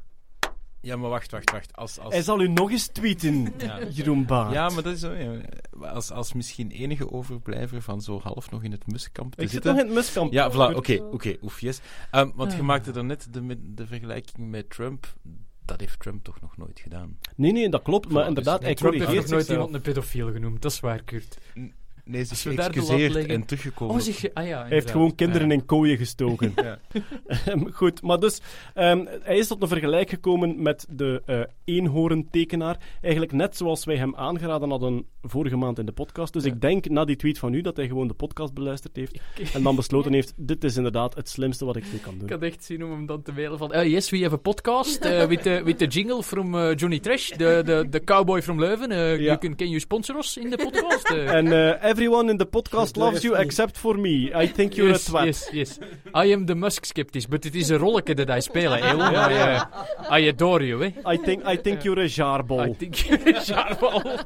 Ja, 0.82 0.96
maar 0.96 1.10
wacht, 1.10 1.30
wacht, 1.30 1.50
wacht. 1.50 1.76
Als, 1.76 1.98
als... 1.98 2.12
Hij 2.12 2.22
zal 2.22 2.40
u 2.40 2.48
nog 2.48 2.70
eens 2.70 2.86
tweeten, 2.86 3.52
Ja. 3.58 3.78
Jeroen 3.90 4.26
Baart. 4.26 4.52
Ja, 4.52 4.68
maar 4.68 4.82
dat 4.82 4.92
is 4.92 5.00
zo. 5.00 5.12
ja. 5.12 5.40
Als, 5.80 6.10
als 6.10 6.32
misschien 6.32 6.70
enige 6.70 7.10
overblijver 7.12 7.82
van 7.82 8.00
zo 8.00 8.20
half 8.20 8.50
nog 8.50 8.62
in 8.62 8.72
het 8.72 8.86
muskamp 8.86 9.34
te 9.34 9.42
Ik 9.42 9.48
zit 9.48 9.52
zitten. 9.52 9.70
nog 9.72 9.80
in 9.80 9.86
het 9.86 9.96
miskamp. 9.96 10.32
Ja, 10.32 10.52
voilà, 10.52 10.76
oké, 10.76 11.02
oké, 11.10 11.36
oef, 11.42 11.60
yes. 11.60 11.80
Ehm, 12.10 12.30
want 12.34 12.52
je 12.52 12.62
maakte 12.62 12.92
er 12.92 13.04
net 13.04 13.26
de, 13.30 13.58
de 13.74 13.86
vergelijking 13.86 14.50
met 14.50 14.70
Trump. 14.70 15.14
Dat 15.64 15.80
heeft 15.80 16.00
Trump 16.00 16.24
toch 16.24 16.40
nog 16.40 16.56
nooit 16.56 16.80
gedaan? 16.80 17.18
Nee, 17.36 17.52
nee, 17.52 17.68
dat 17.68 17.82
klopt. 17.82 18.08
Maar 18.08 18.24
Voilà, 18.24 18.28
inderdaad, 18.28 18.56
dus 18.58 18.66
hij 18.66 18.74
Trump 18.74 18.94
heeft 18.94 19.14
nog 19.20 19.28
nooit 19.28 19.48
iemand 19.48 19.74
een 19.74 19.80
pedofiel 19.80 20.32
genoemd. 20.32 20.62
Dat 20.62 20.72
is 20.72 20.80
waar, 20.80 21.02
Kurt. 21.02 21.38
Nee, 22.04 22.24
ze 22.24 22.32
is 22.32 22.42
we 22.42 22.54
daar 22.54 22.72
de 22.72 22.78
lat 22.78 22.88
geëxcuseerd 22.88 23.26
en 23.26 23.44
teruggekomen. 23.46 23.94
Oh, 23.94 24.00
je... 24.00 24.30
Ah 24.34 24.46
ja, 24.46 24.60
Hij 24.60 24.68
heeft 24.70 24.90
gewoon 24.90 25.14
kinderen 25.14 25.50
in 25.50 25.64
kooien 25.64 25.96
gestoken. 25.96 26.52
Ja. 26.62 26.78
Ehm, 27.46 27.70
Goed, 27.72 28.02
maar 28.02 28.18
dus 28.20 28.40
ehm, 28.74 29.04
hij 29.22 29.36
is 29.38 29.46
tot 29.46 29.62
een 29.62 29.68
vergelijk 29.68 30.10
gekomen 30.10 30.62
met 30.62 30.86
de 30.90 31.22
eh 31.26 31.40
eenhoorntekenaar. 31.64 32.76
Eigenlijk 33.00 33.32
net 33.32 33.56
zoals 33.56 33.84
wij 33.84 33.96
hem 33.96 34.16
aangeraden 34.16 34.70
hadden 34.70 35.06
vorige 35.22 35.56
maand 35.56 35.78
in 35.78 35.86
de 35.86 35.92
podcast. 35.92 36.32
Dus 36.32 36.44
ik 36.44 36.60
denk 36.60 36.88
na 36.88 37.04
die 37.04 37.16
tweet 37.16 37.38
van 37.38 37.52
u 37.54 37.60
dat 37.60 37.76
hij 37.76 37.86
gewoon 37.86 38.08
de 38.08 38.14
podcast 38.14 38.54
beluisterd 38.54 38.96
heeft 38.96 39.20
en 39.54 39.62
dan 39.62 39.76
besloten 39.76 40.12
heeft: 40.12 40.32
dit 40.36 40.64
is 40.64 40.76
inderdaad 40.76 41.14
het 41.14 41.28
slimste 41.28 41.64
wat 41.64 41.76
ik 41.76 41.84
nu 41.92 41.98
kan 41.98 42.14
doen. 42.14 42.24
Ik 42.24 42.30
had 42.32 42.42
echt 42.42 42.64
zin 42.64 42.84
om 42.84 42.90
hem 42.90 43.06
dan 43.06 43.22
te 43.22 43.32
mailen 43.32 43.58
van... 43.58 43.72
eh, 43.72 43.90
yes, 43.92 44.10
we 44.10 44.22
have 44.22 44.34
a 44.34 44.38
podcast 44.38 45.04
uh, 45.04 45.24
with, 45.32 45.42
the, 45.42 45.60
with 45.64 45.78
the 45.78 45.86
jingle 45.86 46.22
from 46.22 46.54
uh, 46.54 46.74
Johnny 46.76 46.98
Trash, 46.98 47.28
the, 47.30 47.62
the, 47.64 47.86
the 47.90 48.00
cowboy 48.04 48.42
from 48.42 48.58
Leuven. 48.60 48.90
Uh, 48.90 48.96
Ja. 48.98 49.16
you 49.16 49.38
can, 49.38 49.56
can 49.56 49.68
you 49.68 49.80
sponsor 49.80 50.16
us 50.16 50.36
in 50.36 50.50
the 50.50 50.56
podcast? 50.56 51.10
Uh, 51.10 51.30
En 51.32 51.46
eh, 51.52 51.90
everyone 51.92 52.30
in 52.32 52.38
the 52.38 52.46
podcast 52.46 52.96
loves 52.96 53.22
you 53.24 53.34
except 53.44 53.76
for 53.76 53.94
me. 53.98 54.14
I 54.44 54.46
think 54.56 54.76
you're 54.76 54.92
yes, 54.92 55.08
a 55.08 55.10
twat. 55.10 55.26
Yes, 55.26 55.40
yes. 55.52 55.70
I 56.24 56.32
am 56.32 56.46
the 56.46 56.54
Musk 56.54 56.84
skeptic, 56.86 57.28
but 57.28 57.44
it 57.46 57.54
is 57.54 57.70
a 57.70 57.78
rolletje 57.78 58.14
that 58.16 58.30
I 58.38 58.40
speel. 58.40 58.72
eh, 58.72 58.90
Elon. 58.90 59.14
I, 59.14 59.34
uh, 59.40 60.18
I 60.18 60.28
adore 60.28 60.62
you, 60.64 60.82
eh. 60.84 61.14
I 61.14 61.16
think, 61.18 61.38
I 61.54 61.56
think 61.64 61.84
you're 61.84 62.00
a 62.02 62.08
jaarbol. 62.08 62.60
I 62.70 62.74
think 62.74 62.94
you're 63.08 63.36
a 63.36 63.40
jaarbol. 63.50 64.02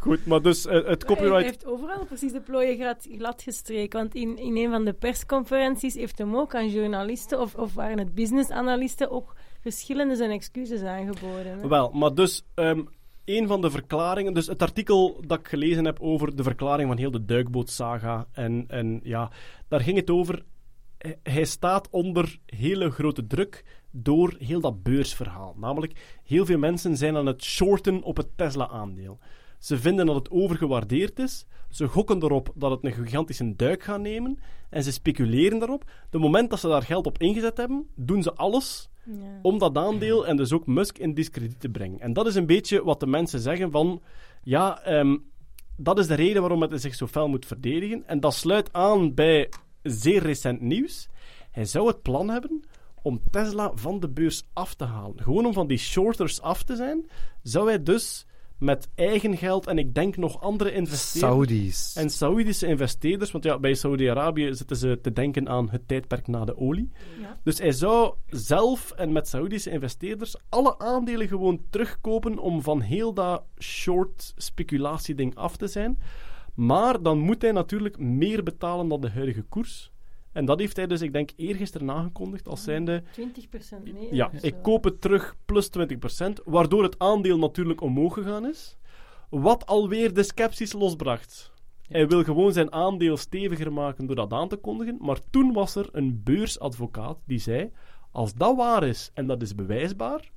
Goed, 0.00 0.26
maar 0.26 0.42
dus 0.42 0.66
eh, 0.66 0.74
het 0.74 0.84
Hij 0.86 0.96
copyright... 0.96 1.42
heeft 1.44 1.66
overal 1.66 2.04
precies 2.04 2.32
de 2.32 2.40
plooien 2.40 2.76
glad, 2.76 3.06
glad 3.18 3.42
gestreken. 3.42 3.98
Want 3.98 4.14
in, 4.14 4.38
in 4.38 4.56
een 4.56 4.70
van 4.70 4.84
de 4.84 4.92
persconferenties 4.92 5.94
heeft 5.94 6.18
hem 6.18 6.36
ook 6.36 6.54
aan 6.54 6.68
journalisten, 6.70 7.40
of, 7.40 7.54
of 7.54 7.74
waren 7.74 7.98
het 7.98 8.14
businessanalisten, 8.14 9.10
ook 9.10 9.34
verschillende 9.60 10.16
zijn 10.16 10.30
excuses 10.30 10.82
aangeboden. 10.82 11.58
hè. 11.60 11.68
Wel, 11.68 11.90
maar 11.90 12.14
dus 12.14 12.42
ehm 12.54 12.80
een 13.28 13.46
van 13.46 13.60
de 13.60 13.70
verklaringen, 13.70 14.34
dus 14.34 14.46
het 14.46 14.62
artikel 14.62 15.20
dat 15.26 15.38
ik 15.38 15.48
gelezen 15.48 15.84
heb 15.84 16.00
over 16.00 16.36
de 16.36 16.42
verklaring 16.42 16.88
van 16.88 16.98
heel 16.98 17.10
de 17.10 17.24
duikbootsaga, 17.24 18.26
en, 18.32 18.64
en 18.68 19.00
ja, 19.02 19.30
daar 19.68 19.80
ging 19.80 19.96
het 19.96 20.10
over. 20.10 20.44
Hij- 20.98 21.18
Hij 21.22 21.44
staat 21.44 21.88
onder 21.90 22.38
hele 22.46 22.90
grote 22.90 23.26
druk 23.26 23.64
door 23.90 24.34
heel 24.38 24.60
dat 24.60 24.82
beursverhaal. 24.82 25.54
Namelijk, 25.58 26.20
heel 26.24 26.46
veel 26.46 26.58
mensen 26.58 26.96
zijn 26.96 27.16
aan 27.16 27.26
het 27.26 27.44
shorten 27.44 28.02
op 28.02 28.16
het 28.16 28.28
Tesla-aandeel. 28.36 29.18
Ze 29.58 29.78
vinden 29.78 30.06
dat 30.06 30.14
het 30.14 30.30
overgewaardeerd 30.30 31.18
is. 31.18 31.46
Ze 31.68 31.86
gokken 31.86 32.22
erop 32.22 32.52
dat 32.54 32.70
het 32.70 32.84
een 32.84 32.92
gigantische 32.92 33.56
duik 33.56 33.82
gaat 33.82 34.00
nemen. 34.00 34.38
En 34.70 34.82
ze 34.82 34.92
speculeren 34.92 35.58
daarop. 35.58 35.84
De 36.10 36.18
moment 36.18 36.50
dat 36.50 36.60
ze 36.60 36.68
daar 36.68 36.82
geld 36.82 37.06
op 37.06 37.18
ingezet 37.18 37.56
hebben, 37.56 37.86
doen 37.94 38.22
ze 38.22 38.32
alles 38.34 38.88
Ja. 39.04 39.38
om 39.42 39.58
dat 39.58 39.76
aandeel 39.76 40.26
en 40.26 40.36
dus 40.36 40.52
ook 40.52 40.66
Musk 40.66 40.98
in 40.98 41.14
discrediet 41.14 41.60
te 41.60 41.68
brengen. 41.68 42.00
En 42.00 42.12
dat 42.12 42.26
is 42.26 42.34
een 42.34 42.46
beetje 42.46 42.84
wat 42.84 43.00
de 43.00 43.06
mensen 43.06 43.40
zeggen 43.40 43.70
van... 43.70 44.02
Ja, 44.42 44.82
ehm, 44.82 45.16
dat 45.76 45.98
is 45.98 46.06
de 46.06 46.14
reden 46.14 46.40
waarom 46.40 46.62
het 46.62 46.80
zich 46.80 46.94
zo 46.94 47.06
fel 47.06 47.28
moet 47.28 47.46
verdedigen. 47.46 48.06
En 48.06 48.20
dat 48.20 48.34
sluit 48.34 48.72
aan 48.72 49.14
bij 49.14 49.48
zeer 49.82 50.22
recent 50.22 50.60
nieuws. 50.60 51.08
Hij 51.50 51.64
zou 51.64 51.86
het 51.86 52.02
plan 52.02 52.28
hebben 52.28 52.64
om 53.02 53.20
Tesla 53.30 53.72
van 53.74 54.00
de 54.00 54.08
beurs 54.08 54.42
af 54.52 54.74
te 54.74 54.84
halen. 54.84 55.22
Gewoon 55.22 55.46
om 55.46 55.52
van 55.52 55.66
die 55.66 55.78
shorters 55.78 56.40
af 56.40 56.62
te 56.62 56.76
zijn, 56.76 57.08
zou 57.42 57.68
hij 57.68 57.82
dus 57.82 58.26
met 58.58 58.88
eigen 58.94 59.36
geld 59.36 59.66
en 59.66 59.78
ik 59.78 59.94
denk 59.94 60.16
nog 60.16 60.40
andere 60.40 60.72
investeerders... 60.72 61.32
Saudis. 61.32 61.94
En 61.96 62.10
Saoedische 62.10 62.66
investeerders, 62.66 63.30
want 63.30 63.44
ja, 63.44 63.58
bij 63.58 63.74
Saudi-Arabië 63.74 64.54
zitten 64.54 64.76
ze 64.76 64.98
te 65.02 65.12
denken 65.12 65.48
aan 65.48 65.70
het 65.70 65.88
tijdperk 65.88 66.26
na 66.26 66.44
de 66.44 66.56
olie. 66.56 66.90
Ja. 67.20 67.38
Dus 67.44 67.58
hij 67.58 67.72
zou 67.72 68.14
zelf 68.26 68.90
en 68.90 69.12
met 69.12 69.28
Saoedische 69.28 69.70
investeerders 69.70 70.36
alle 70.48 70.78
aandelen 70.78 71.28
gewoon 71.28 71.60
terugkopen 71.70 72.38
om 72.38 72.62
van 72.62 72.80
heel 72.80 73.12
dat 73.12 73.42
short 73.58 74.32
speculatieding 74.36 75.34
af 75.34 75.56
te 75.56 75.66
zijn. 75.66 75.98
Maar 76.54 77.02
dan 77.02 77.18
moet 77.18 77.42
hij 77.42 77.52
natuurlijk 77.52 77.98
meer 77.98 78.42
betalen 78.42 78.88
dan 78.88 79.00
de 79.00 79.10
huidige 79.10 79.42
koers. 79.42 79.92
En 80.38 80.44
dat 80.44 80.58
heeft 80.58 80.76
hij 80.76 80.86
dus, 80.86 81.00
ik 81.00 81.12
denk, 81.12 81.30
eergisteren 81.36 81.90
aangekondigd 81.90 82.48
als 82.48 82.62
zijnde... 82.62 83.02
20% 83.02 83.02
meer. 83.82 84.14
Ja, 84.14 84.30
ik 84.40 84.54
koop 84.62 84.84
het 84.84 85.00
terug 85.00 85.36
plus 85.44 85.70
20%, 85.78 85.82
waardoor 86.44 86.82
het 86.82 86.98
aandeel 86.98 87.38
natuurlijk 87.38 87.80
omhoog 87.80 88.14
gegaan 88.14 88.46
is. 88.46 88.76
Wat 89.30 89.66
alweer 89.66 90.14
de 90.14 90.22
sceptisch 90.22 90.72
losbracht. 90.72 91.52
Hij 91.88 92.08
wil 92.08 92.24
gewoon 92.24 92.52
zijn 92.52 92.72
aandeel 92.72 93.16
steviger 93.16 93.72
maken 93.72 94.06
door 94.06 94.16
dat 94.16 94.32
aan 94.32 94.48
te 94.48 94.56
kondigen. 94.56 94.96
Maar 95.00 95.18
toen 95.30 95.52
was 95.52 95.74
er 95.74 95.88
een 95.92 96.22
beursadvocaat 96.24 97.18
die 97.24 97.38
zei: 97.38 97.70
Als 98.10 98.34
dat 98.34 98.56
waar 98.56 98.84
is 98.84 99.10
en 99.14 99.26
dat 99.26 99.42
is 99.42 99.54
bewijsbaar, 99.54 100.30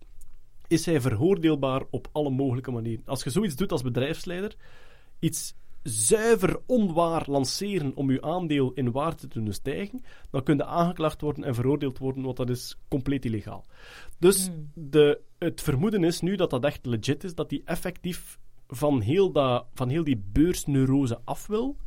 is 0.68 0.86
hij 0.86 1.02
veroordeelbaar 1.02 1.82
op 1.90 2.08
alle 2.12 2.30
mogelijke 2.30 2.72
manieren. 2.72 3.06
Als 3.06 3.24
je 3.24 3.30
zoiets 3.30 3.56
doet 3.56 3.72
als 3.72 3.82
bedrijfsleider, 3.82 4.56
iets 5.20 5.54
zuiver 5.84 6.60
onwaar 6.66 7.24
lanceren 7.28 7.96
om 7.96 8.12
je 8.12 8.22
aandeel 8.22 8.72
in 8.74 8.92
waarde 8.92 9.28
te 9.28 9.40
doen 9.40 9.54
stijgen, 9.54 10.04
dan 10.30 10.44
kun 10.44 10.58
je 10.58 10.66
aangeklaagd 10.66 11.22
worden 11.22 11.44
en 11.44 11.56
veroordeeld 11.56 11.98
worden, 11.98 12.24
want 12.24 12.38
dat 12.38 12.50
is 12.50 12.78
compleet 12.88 13.26
illegaal. 13.26 13.66
Dus 14.20 14.50
de, 14.74 15.22
het 15.38 15.62
vermoeden 15.62 16.04
is 16.04 16.22
nu 16.22 16.36
dat 16.36 16.50
dat 16.50 16.66
echt 16.66 16.86
legit 16.86 17.24
is, 17.24 17.36
dat 17.36 17.50
hij 17.50 17.62
effectief 17.66 18.40
van 18.68 19.02
heel, 19.02 19.32
dat, 19.32 19.66
van 19.74 19.90
heel 19.90 20.04
die 20.04 20.24
beursneurose 20.32 21.20
af 21.24 21.48
wil 21.48 21.78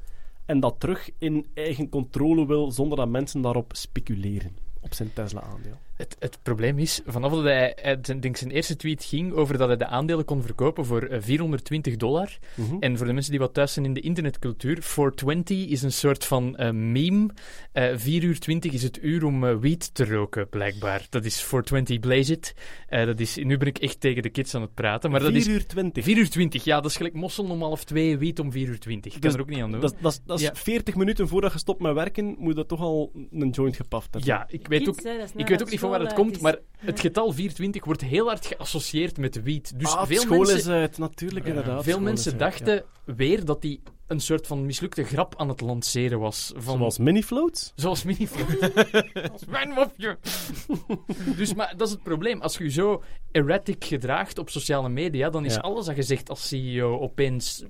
en 0.46 0.60
dat 0.60 0.80
terug 0.80 1.10
in 1.18 1.46
eigen 1.54 1.88
controle 1.88 2.46
wil, 2.46 2.70
zonder 2.70 2.98
dat 2.98 3.08
mensen 3.08 3.40
daarop 3.40 3.72
speculeren, 3.76 4.56
op 4.80 4.94
zijn 4.94 5.12
Tesla-aandeel. 5.12 5.78
Het, 5.96 6.16
het 6.18 6.38
probleem 6.42 6.78
is, 6.78 7.00
vanaf 7.06 7.32
dat 7.32 7.42
hij, 7.42 7.76
hij 7.80 7.98
zijn, 8.02 8.20
denk 8.20 8.36
zijn 8.36 8.50
eerste 8.50 8.76
tweet 8.76 9.04
ging 9.04 9.32
over 9.32 9.58
dat 9.58 9.68
hij 9.68 9.76
de 9.76 9.86
aandelen 9.86 10.24
kon 10.24 10.42
verkopen 10.42 10.84
voor 10.84 11.02
eh, 11.02 11.18
420 11.22 11.96
dollar. 11.96 12.38
Mhm. 12.54 12.76
En 12.80 12.96
voor 12.96 13.06
de 13.06 13.12
mensen 13.12 13.30
die 13.30 13.40
wat 13.40 13.54
thuis 13.54 13.72
zijn 13.72 13.84
in 13.84 13.94
de 13.94 14.00
internetcultuur, 14.00 14.82
420 14.82 15.66
is 15.66 15.82
een 15.82 15.92
soort 15.92 16.24
van 16.24 16.56
eh, 16.56 16.70
meme. 16.70 17.28
Eh 17.72 17.92
4 17.96 18.22
uur 18.22 18.38
20 18.40 18.72
is 18.72 18.82
het 18.82 19.02
uur 19.02 19.24
om 19.24 19.44
eh, 19.44 19.56
wiet 19.56 19.94
te 19.94 20.04
roken, 20.04 20.48
blijkbaar. 20.48 21.06
Dat 21.10 21.24
is 21.24 21.42
420 21.42 22.00
blaze 22.00 22.32
it. 22.32 22.54
Eh, 22.88 23.06
dat 23.06 23.20
is, 23.20 23.36
nu 23.36 23.56
ben 23.56 23.68
ik 23.68 23.78
echt 23.78 24.00
tegen 24.00 24.22
de 24.22 24.30
kids 24.30 24.54
aan 24.54 24.62
het 24.62 24.74
praten, 24.74 25.10
maar 25.10 25.20
dat 25.20 25.30
4 25.30 25.38
is... 25.38 25.46
uur 25.46 25.66
20. 25.66 26.04
4 26.04 26.16
uur 26.16 26.30
20, 26.30 26.64
ja, 26.64 26.80
dat 26.80 26.90
is 26.90 26.96
gelijk 26.96 27.14
mossel 27.14 27.44
om 27.44 27.62
half 27.62 27.84
2, 27.84 28.18
wiet 28.18 28.38
om 28.38 28.52
4 28.52 28.68
uur 28.68 28.78
20. 28.78 29.14
Ik 29.14 29.20
kan 29.20 29.30
Dus 29.30 29.38
er 29.38 29.44
ook 29.44 29.50
niet 29.50 29.62
aan 29.62 29.70
doen. 29.70 29.80
Dat, 29.80 29.94
dat, 30.00 30.22
dat 30.26 30.38
is 30.38 30.44
Ja. 30.44 30.54
40 30.54 30.94
minuten 30.94 31.28
voordat 31.28 31.52
je 31.52 31.58
stopt 31.58 31.80
met 31.80 31.94
werken, 31.94 32.34
moet 32.38 32.56
je 32.56 32.66
toch 32.66 32.80
al 32.80 33.12
een 33.30 33.50
joint 33.50 33.76
gepaft 33.76 34.08
hebben. 34.14 34.30
Ja, 34.32 34.46
ik 34.48 34.66
weet 34.66 34.88
ook, 34.88 35.02
dat 35.02 35.32
ik 35.36 35.48
weet 35.48 35.62
ook 35.62 35.70
niet 35.70 35.80
van 35.90 35.98
waar 35.98 36.08
het 36.08 36.14
komt, 36.14 36.40
maar 36.40 36.58
het 36.76 37.00
getal 37.00 37.26
420 37.32 37.84
wordt 37.84 38.00
heel 38.02 38.26
hard 38.26 38.46
geassocieerd 38.46 39.18
met 39.18 39.42
wiet. 39.42 39.78
Dus 39.78 39.92
ah, 39.92 40.06
veel 40.06 40.20
school 40.20 40.38
mensen, 40.38 40.56
is 40.56 40.68
uit, 40.68 40.98
natuurlijk, 40.98 41.46
inderdaad. 41.46 41.84
veel 41.84 42.00
mensen 42.00 42.30
uit, 42.30 42.40
dachten 42.40 42.74
ja. 42.74 43.14
weer 43.14 43.44
dat 43.44 43.62
hij 43.62 43.80
een 44.06 44.20
soort 44.20 44.46
van 44.46 44.66
mislukte 44.66 45.04
grap 45.04 45.34
aan 45.36 45.48
het 45.48 45.60
lanceren 45.60 46.18
was. 46.18 46.52
Van, 46.56 46.76
Zoals 46.78 46.98
mini-floats? 46.98 47.72
Zoals 47.74 48.02
minifloat. 48.04 48.72
Als 49.32 49.44
mijn 49.56 49.68
mopje. 49.70 50.18
dus, 51.36 51.54
maar 51.54 51.74
dat 51.76 51.86
is 51.86 51.92
het 51.92 52.02
probleem. 52.02 52.40
Als 52.40 52.56
je 52.56 52.64
je 52.64 52.70
zo 52.70 53.02
erratic 53.32 53.84
gedraagt 53.84 54.38
op 54.38 54.50
sociale 54.50 54.88
media, 54.88 55.30
dan 55.30 55.44
is 55.44 55.54
Ja. 55.54 55.60
alles 55.60 55.86
dat 55.86 55.96
je 55.96 56.02
zegt 56.02 56.28
als 56.28 56.48
CEO 56.48 56.98
opeens 56.98 57.64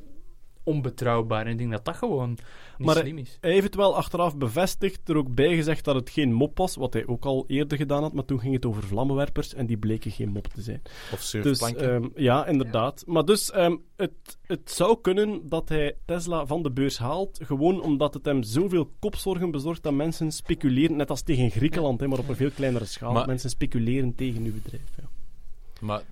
onbetrouwbaar. 0.65 1.47
En 1.47 1.53
ik 1.53 1.59
denk 1.59 1.71
dat 1.71 1.85
dat 1.85 1.97
gewoon 1.97 2.29
niet 2.29 2.87
Maar, 2.87 2.97
slim 2.97 3.19
is. 3.19 3.39
Hij 3.41 3.51
heeft 3.53 3.65
het 3.65 3.75
wel 3.75 3.97
achteraf 3.97 4.37
bevestigd, 4.37 5.09
er 5.09 5.17
ook 5.17 5.35
bij 5.35 5.55
gezegd 5.55 5.85
dat 5.85 5.95
het 5.95 6.11
geen 6.11 6.33
mop 6.33 6.59
was, 6.59 6.75
wat 6.77 6.93
hij 6.93 7.07
ook 7.07 7.25
al 7.25 7.45
eerder 7.47 7.79
gedaan 7.79 8.03
had, 8.03 8.13
maar 8.13 8.25
toen 8.25 8.41
ging 8.41 8.55
het 8.55 8.67
over 8.67 8.83
vlammenwerpers 8.83 9.55
en 9.55 9.67
die 9.67 9.77
bleken 9.77 10.11
geen 10.11 10.29
mop 10.29 10.47
te 10.47 10.63
zijn. 10.63 10.83
Of 11.13 11.19
Dus 11.19 11.29
surfplanken. 11.29 11.95
ehm, 11.95 12.09
ja, 12.23 12.47
inderdaad. 12.47 13.03
Maar 13.07 13.25
dus, 13.25 13.51
ehm, 13.51 13.77
het, 13.97 14.39
het 14.47 14.71
zou 14.71 15.01
kunnen 15.01 15.49
dat 15.49 15.69
hij 15.69 15.97
Tesla 16.05 16.47
van 16.47 16.63
de 16.63 16.71
beurs 16.71 16.99
haalt, 16.99 17.41
gewoon 17.43 17.83
omdat 17.83 18.15
het 18.15 18.25
hem 18.25 18.43
zoveel 18.43 18.91
kopzorgen 18.99 19.51
bezorgt 19.51 19.83
dat 19.83 19.93
mensen 19.93 20.33
speculeren, 20.33 20.97
net 20.97 21.11
als 21.11 21.23
tegen 21.23 21.51
Griekenland, 21.51 22.01
hè, 22.01 22.07
maar 22.09 22.19
op 22.19 22.29
een 22.29 22.37
veel 22.37 22.51
kleinere 22.51 22.85
schaal. 22.85 23.13
Maar- 23.13 23.27
mensen 23.27 23.51
speculeren 23.51 24.15
tegen 24.15 24.45
uw 24.45 24.53
bedrijf. 24.53 24.91
Ja. 24.97 25.09
maar, 25.81 26.03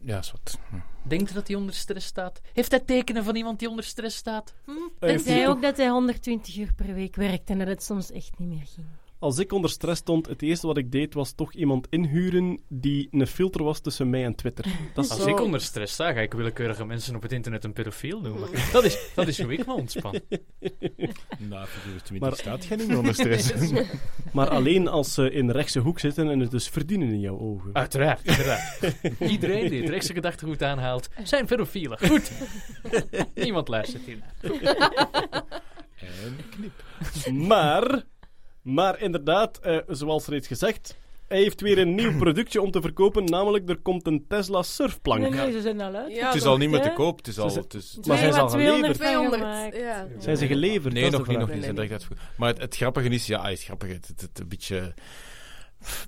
ja, 0.00 0.18
is 0.18 0.32
wat. 0.32 0.58
Hm. 0.70 0.76
Denkt 1.08 1.30
u 1.30 1.34
dat 1.34 1.46
hij 1.46 1.56
onder 1.56 1.74
stress 1.74 2.06
staat? 2.06 2.40
Heeft 2.52 2.70
hij 2.70 2.80
tekenen 2.80 3.24
van 3.24 3.36
iemand 3.36 3.58
die 3.58 3.68
onder 3.68 3.84
stress 3.84 4.16
staat? 4.16 4.54
Hm? 4.64 4.70
Hij 4.98 5.18
zei 5.18 5.48
ook 5.48 5.62
dat 5.62 5.76
hij 5.76 5.88
120 5.88 6.56
uur 6.56 6.72
per 6.74 6.94
week 6.94 7.16
werkt 7.16 7.50
en 7.50 7.58
dat 7.58 7.68
het 7.68 7.82
soms 7.82 8.10
echt 8.10 8.38
niet 8.38 8.48
meer 8.48 8.66
ging. 8.74 8.86
Als 9.20 9.38
ik 9.38 9.52
onder 9.52 9.70
stress 9.70 10.00
stond, 10.00 10.26
het 10.26 10.42
eerste 10.42 10.66
wat 10.66 10.76
ik 10.76 10.92
deed 10.92 11.14
was 11.14 11.32
toch 11.32 11.52
iemand 11.52 11.86
inhuren 11.90 12.60
die 12.68 13.08
een 13.10 13.26
filter 13.26 13.62
was 13.64 13.80
tussen 13.80 14.10
mij 14.10 14.24
en 14.24 14.34
Twitter. 14.34 14.64
Dat 14.94 15.10
Als 15.10 15.18
zou- 15.20 15.30
ik 15.30 15.40
onder 15.40 15.60
stress 15.60 15.92
sta, 15.92 16.12
ga 16.12 16.20
ik 16.20 16.32
willekeurige 16.32 16.84
mensen 16.84 17.16
op 17.16 17.22
het 17.22 17.32
internet 17.32 17.64
een 17.64 17.72
pedofiel 17.72 18.20
noemen. 18.20 18.48
Dat 18.72 18.84
is, 18.84 19.10
dat 19.14 19.28
is 19.28 19.42
hoe 19.42 19.52
ik 19.52 19.66
me 19.66 19.72
ontspan. 19.74 20.12
Na 21.38 21.66
24 21.66 22.18
Maar- 22.20 22.36
staat 22.36 22.64
jij 22.64 22.76
niet 22.76 22.96
onder 22.96 23.14
stress. 23.14 23.52
Maar 24.32 24.48
alleen 24.48 24.88
als 24.88 25.14
ze 25.14 25.30
in 25.30 25.46
de 25.46 25.52
rechtse 25.52 25.78
hoek 25.80 25.98
zitten 25.98 26.28
en 26.30 26.40
het 26.40 26.50
dus 26.50 26.68
verdienen 26.68 27.08
in 27.08 27.20
jouw 27.20 27.38
ogen. 27.38 27.70
Uiteraard, 27.74 28.24
inderdaad. 28.24 28.78
Iedereen 29.20 29.68
die 29.70 29.80
het 29.80 29.90
rechtse 29.90 30.12
gedachtegoed 30.14 30.62
aanhaalt, 30.62 31.08
zijn 31.24 31.46
pedofielen. 31.46 31.98
Goed. 31.98 32.30
Niemand 33.34 33.68
luistert 33.68 34.02
hier 34.04 34.18
naar. 34.18 34.52
En 35.96 36.36
knip. 36.50 36.84
Maar, 37.32 38.04
maar 38.74 39.00
inderdaad, 39.00 39.58
eh, 39.58 39.76
zoals 39.88 40.26
reeds 40.26 40.46
gezegd, 40.46 40.96
hij 41.28 41.38
heeft 41.38 41.60
weer 41.60 41.78
een 41.78 41.94
nieuw 41.94 42.16
productje 42.18 42.62
om 42.62 42.70
te 42.70 42.80
verkopen, 42.80 43.24
namelijk 43.24 43.68
er 43.68 43.76
komt 43.76 44.06
een 44.06 44.24
Tesla 44.28 44.62
surfplank. 44.62 45.20
Nee, 45.20 45.30
nee, 45.30 45.52
ze 45.52 45.60
zijn 45.60 45.80
al 45.80 45.94
uit. 45.94 46.14
Ja, 46.14 46.26
het 46.26 46.34
is 46.34 46.44
al 46.44 46.56
niet 46.56 46.70
meer 46.70 46.80
te 46.82 46.92
koop. 46.92 47.16
Het 47.16 47.26
is 47.26 47.38
al... 47.38 47.50
Ze- 47.50 47.58
Het 47.60 47.74
is... 47.74 47.98
Maar 48.06 48.18
zijn 48.18 48.32
ze 48.32 48.40
al 48.40 48.48
200 48.48 48.96
geleverd? 48.96 48.96
van 48.96 49.06
200, 49.06 49.42
gemaakt. 49.42 49.76
ja. 49.76 50.20
Zijn 50.22 50.36
ze 50.36 50.46
geleverd? 50.46 50.94
Nee, 50.94 51.10
nog 51.10 51.26
niet, 51.26 51.38
nog 51.38 51.50
niet. 51.52 51.62
Zijn 51.62 51.74
direct 51.74 51.92
uitverkocht. 51.92 52.22
Maar 52.36 52.48
het, 52.48 52.60
het 52.60 52.76
grappige 52.76 53.08
is, 53.08 53.26
ja, 53.26 53.48
het 53.48 53.62
grappige, 53.62 53.92
het, 53.92 54.06
het, 54.08 54.20
het 54.20 54.38
een 54.40 54.48
beetje 54.48 54.94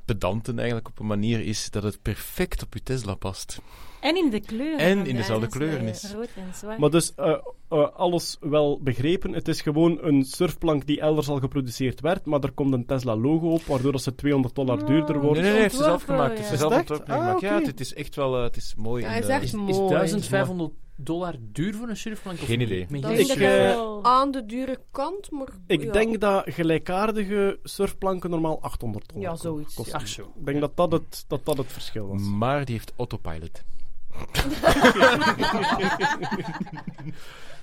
pedanten 0.05 0.57
eigenlijk 0.59 0.89
op 0.89 0.99
een 0.99 1.07
manier 1.07 1.41
is 1.41 1.71
dat 1.71 1.83
het 1.83 2.03
perfect 2.03 2.63
op 2.63 2.75
je 2.75 2.83
Tesla 2.83 3.15
past. 3.15 3.61
En 4.01 4.17
in 4.17 4.31
de 4.31 4.41
kleuren. 4.41 4.79
En 4.79 4.99
in 4.99 5.05
de 5.05 5.13
dezelfde 5.13 5.47
kleuren 5.49 5.87
is. 5.87 6.13
Rood 6.13 6.29
en 6.37 6.55
zwart. 6.55 6.79
Maar 6.79 6.91
dus, 6.91 7.15
eh, 7.15 7.35
eh, 7.69 7.89
alles 7.95 8.37
wel 8.41 8.81
begrepen. 8.83 9.33
Het 9.33 9.49
is 9.49 9.61
gewoon 9.61 9.99
een 10.03 10.25
surfplank 10.25 10.87
die 10.87 11.01
elders 11.01 11.29
al 11.29 11.39
geproduceerd 11.39 12.01
werd, 12.01 12.27
maar 12.27 12.41
er 12.41 12.53
komt 12.53 12.73
een 12.73 12.87
Tesla-logo 12.87 13.49
op, 13.51 13.63
waardoor 13.63 13.93
dat 13.93 14.03
ze 14.03 14.15
200 14.15 14.55
dollar 14.55 14.87
duurder 14.87 15.17
Oh. 15.17 15.23
wordt. 15.23 15.35
Nee, 15.41 15.43
nee, 15.43 15.53
nee, 15.53 15.61
heeft 15.63 15.75
ze 15.77 15.83
zelf 15.83 16.03
gemaakt. 16.03 16.39
Het 16.39 16.47
ja. 16.47 16.53
is 16.53 16.59
zelf. 16.59 16.91
Ah, 17.09 17.41
Ja, 17.41 17.61
het 17.63 17.81
is 17.81 17.95
echt 17.95 18.15
wel... 18.17 18.37
eh, 18.37 18.43
het 18.43 18.57
is 18.57 18.75
mooi. 18.77 19.03
Ja, 19.05 19.11
is 19.15 19.27
echt 19.27 19.43
Is, 19.43 19.53
mooi. 19.53 19.71
is 19.71 19.79
1500 19.89 20.73
dollar 20.97 21.35
duur 21.41 21.75
voor 21.75 21.89
een 21.89 21.97
surfplank? 21.97 22.39
of 22.41 22.45
Geen 22.47 22.61
idee. 22.61 22.87
Dat 23.01 23.11
is 23.11 23.19
Ik 23.19 23.33
Ik, 23.33 23.39
denk 23.39 23.75
dat. 23.75 24.05
Aan 24.05 24.31
de 24.31 24.47
dure 24.47 24.79
kant, 24.91 25.31
maar... 25.31 25.49
Ik 25.67 25.83
ja. 25.83 25.93
denk 25.93 26.21
dat 26.21 26.43
gelijkaardige 26.47 27.59
surfplanken 27.63 28.31
normaal 28.31 28.63
800 28.63 29.09
dollar 29.15 29.31
Ja, 29.31 29.37
zoiets. 29.37 29.75
kosten. 29.75 29.95
Ach 29.95 30.09
zo. 30.09 30.23
Ik 30.39 30.45
denk 30.47 30.61
dat 30.61 30.77
dat 30.77 30.93
het, 30.93 31.25
dat 31.29 31.45
dat 31.45 31.57
het 31.57 31.73
verschil 31.73 32.07
was. 32.09 32.23
Maar 32.23 32.65
die 32.65 32.75
heeft 32.75 32.93
autopilot. 32.97 33.63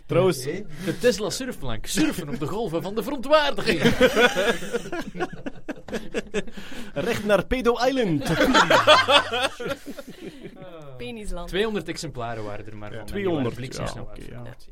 Trouwens, 0.06 0.44
De 0.44 0.98
Tesla 1.00 1.30
surfplank. 1.30 1.86
Surfen 1.86 2.30
op 2.30 2.40
de 2.40 2.48
golven 2.48 2.82
van 2.82 2.96
de 2.96 3.04
verontwaardiging. 3.04 3.82
recht 7.08 7.26
naar 7.26 7.46
Pedo 7.46 7.74
Island. 7.88 8.24
Penisland. 10.98 11.48
200 11.48 11.88
exemplaren 11.88 12.44
waren 12.44 12.66
er 12.66 12.78
maar 12.78 12.90
van. 12.90 13.00
en 13.00 13.06
200, 13.06 13.76
ja, 13.76 14.02
oké, 14.02 14.22
uit. 14.46 14.70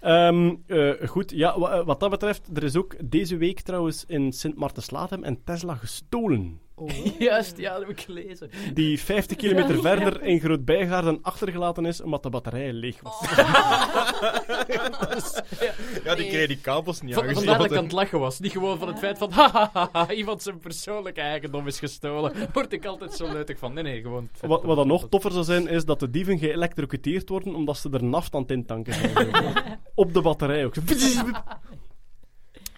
Ehm, 0.00 0.54
eh, 0.66 1.08
goed, 1.08 1.30
ja, 1.30 1.58
wa- 1.58 1.84
wat 1.84 2.00
dat 2.00 2.10
betreft, 2.10 2.48
er 2.54 2.62
is 2.62 2.76
ook 2.76 2.94
deze 3.10 3.36
week 3.36 3.60
trouwens 3.60 4.04
in 4.06 4.32
Sint 4.32 4.56
Maarten-Slatem 4.56 5.24
een 5.24 5.44
Tesla 5.44 5.74
gestolen. 5.74 6.60
Juist, 7.18 7.56
ja, 7.56 7.72
dat 7.72 7.80
heb 7.80 7.90
ik 7.90 8.00
gelezen. 8.00 8.50
Die 8.74 9.00
50 9.00 9.36
kilometer 9.36 9.80
verder 9.80 10.22
in 10.22 10.40
Groot-Bijgaarden 10.40 11.18
achtergelaten 11.22 11.86
is 11.86 12.00
omdat 12.00 12.22
de 12.22 12.30
batterij 12.30 12.72
leeg 12.72 13.00
was. 13.02 13.20
Ja, 16.04 16.14
die 16.14 16.28
kreeg 16.28 16.46
die 16.46 16.60
kabels 16.60 17.00
niet 17.00 17.14
Van, 17.14 17.34
vandaar 17.34 17.58
dat 17.58 17.70
ik 17.70 17.76
aan 17.76 17.82
het 17.82 17.92
lachen 17.92 18.18
was. 18.20 18.40
Niet 18.40 18.52
gewoon 18.52 18.78
van 18.78 18.88
het 18.88 18.98
feit 18.98 19.18
van, 19.18 19.30
hahaha, 19.38 20.12
iemand 20.12 20.42
zijn 20.42 20.58
persoonlijke 20.58 21.20
eigendom 21.20 21.66
is 21.66 21.78
gestolen. 21.78 22.32
Word 22.52 22.72
ik 22.72 22.86
altijd 22.86 23.12
zo 23.12 23.32
leutig 23.32 23.58
van. 23.58 23.72
Nee, 23.72 23.82
nee, 23.82 24.02
gewoon... 24.02 24.28
het 24.32 24.50
Wat, 24.50 24.62
wat 24.62 24.76
dan 24.76 24.86
nog 24.86 25.06
toffer 25.08 25.32
zou 25.32 25.44
zijn, 25.44 25.68
is 25.68 25.84
dat 25.84 26.00
de 26.00 26.10
dieven 26.10 26.38
geëlectrocuteerd 26.38 27.28
worden 27.28 27.54
omdat 27.54 27.76
ze 27.76 27.90
er 27.90 28.04
naftand 28.04 28.50
in 28.50 28.66
tanken 28.66 28.94
zijn. 28.94 29.26
Op 29.94 30.14
de 30.14 30.20
batterij 30.20 30.64
ook. 30.64 30.74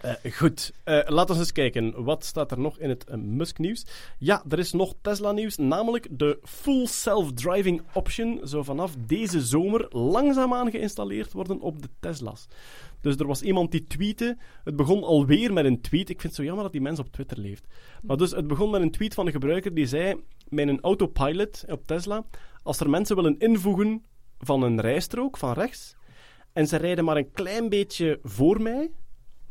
Eh, 0.00 0.32
goed, 0.32 0.72
Eh 0.84 1.00
laten 1.06 1.34
we 1.34 1.40
eens 1.40 1.52
kijken. 1.52 2.04
Wat 2.04 2.24
staat 2.24 2.50
er 2.50 2.60
nog 2.60 2.78
in 2.78 2.88
het 2.88 3.04
eh, 3.04 3.16
Musk-nieuws? 3.16 3.86
Ja, 4.18 4.44
er 4.48 4.58
is 4.58 4.72
nog 4.72 4.94
Tesla-nieuws, 5.00 5.56
namelijk 5.56 6.06
de 6.10 6.38
Full 6.42 6.86
Self-Driving 6.86 7.82
Option 7.92 8.40
zou 8.42 8.64
vanaf 8.64 8.94
deze 9.06 9.40
zomer 9.40 9.86
langzaamaan 9.88 10.70
geïnstalleerd 10.70 11.32
worden 11.32 11.60
op 11.60 11.82
de 11.82 11.88
Tesla's. 12.00 12.46
Dus 13.00 13.16
er 13.16 13.26
was 13.26 13.42
iemand 13.42 13.70
die 13.70 13.86
tweette. 13.86 14.36
Het 14.64 14.76
begon 14.76 15.02
alweer 15.02 15.52
met 15.52 15.64
een 15.64 15.80
tweet. 15.80 16.08
Ik 16.08 16.20
vind 16.20 16.22
het 16.22 16.34
zo 16.34 16.42
jammer 16.42 16.62
dat 16.62 16.72
die 16.72 16.80
mens 16.80 16.98
op 16.98 17.12
Twitter 17.12 17.38
leeft. 17.38 17.66
Maar 18.02 18.16
dus, 18.16 18.30
het 18.30 18.46
begon 18.46 18.70
met 18.70 18.82
een 18.82 18.90
tweet 18.90 19.14
van 19.14 19.26
een 19.26 19.32
gebruiker 19.32 19.74
die 19.74 19.86
zei: 19.86 20.20
een 20.48 20.80
autopilot 20.80 21.64
op 21.68 21.86
Tesla, 21.86 22.24
als 22.62 22.80
er 22.80 22.90
mensen 22.90 23.16
willen 23.16 23.38
invoegen 23.38 24.04
van 24.38 24.62
een 24.62 24.80
rijstrook 24.80 25.36
van 25.36 25.52
rechts 25.52 25.96
en 26.52 26.66
ze 26.66 26.76
rijden 26.76 27.04
maar 27.04 27.16
een 27.16 27.30
klein 27.32 27.68
beetje 27.68 28.18
voor 28.22 28.62
mij, 28.62 28.90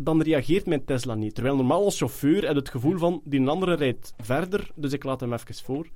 dan 0.01 0.21
reageert 0.21 0.65
mijn 0.65 0.85
Tesla 0.85 1.15
niet. 1.15 1.35
Terwijl 1.35 1.55
normaal 1.55 1.83
als 1.83 1.97
chauffeur 1.97 2.47
heb 2.47 2.55
het 2.55 2.69
gevoel 2.69 2.97
van 2.97 3.21
die 3.23 3.47
andere 3.47 3.73
rijdt 3.73 4.13
verder, 4.17 4.71
dus 4.75 4.93
ik 4.93 5.03
laat 5.03 5.19
hem 5.19 5.33
even 5.33 5.55
voor. 5.55 5.87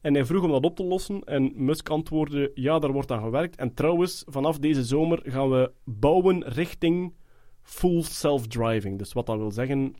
En 0.00 0.14
hij 0.14 0.24
vroeg 0.24 0.44
om 0.44 0.50
dat 0.50 0.64
op 0.64 0.76
te 0.76 0.84
lossen 0.84 1.20
en 1.20 1.52
Musk 1.54 1.88
antwoordde, 1.88 2.50
ja, 2.54 2.78
daar 2.78 2.92
wordt 2.92 3.10
aan 3.10 3.22
gewerkt. 3.22 3.56
En 3.56 3.74
trouwens, 3.74 4.24
vanaf 4.26 4.58
deze 4.58 4.84
zomer 4.84 5.20
gaan 5.24 5.50
we 5.50 5.72
bouwen 5.84 6.44
richting 6.44 7.14
full 7.62 8.02
self-driving. 8.02 8.98
Dus 8.98 9.12
wat 9.12 9.26
dat 9.26 9.36
wil 9.36 9.50
zeggen, 9.50 9.94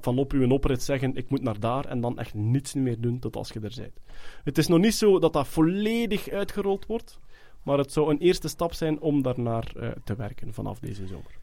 van 0.00 0.18
op 0.18 0.32
uw 0.32 0.50
oprit 0.50 0.82
zeggen, 0.82 1.14
ik 1.14 1.30
moet 1.30 1.42
naar 1.42 1.60
daar 1.60 1.84
en 1.84 2.00
dan 2.00 2.18
echt 2.18 2.34
niets 2.34 2.74
meer 2.74 3.00
doen 3.00 3.18
tot 3.18 3.36
als 3.36 3.48
je 3.48 3.60
er 3.60 3.74
bent. 3.76 4.00
Het 4.44 4.58
is 4.58 4.66
nog 4.66 4.78
niet 4.78 4.94
zo 4.94 5.18
dat 5.18 5.32
dat 5.32 5.48
volledig 5.48 6.28
uitgerold 6.28 6.86
wordt, 6.86 7.18
maar 7.62 7.78
het 7.78 7.92
zou 7.92 8.10
een 8.10 8.18
eerste 8.18 8.48
stap 8.48 8.72
zijn 8.72 9.00
om 9.00 9.22
daarnaar 9.22 9.72
eh, 9.76 9.90
te 10.04 10.14
werken 10.14 10.54
vanaf 10.54 10.78
deze 10.78 11.06
zomer. 11.06 11.42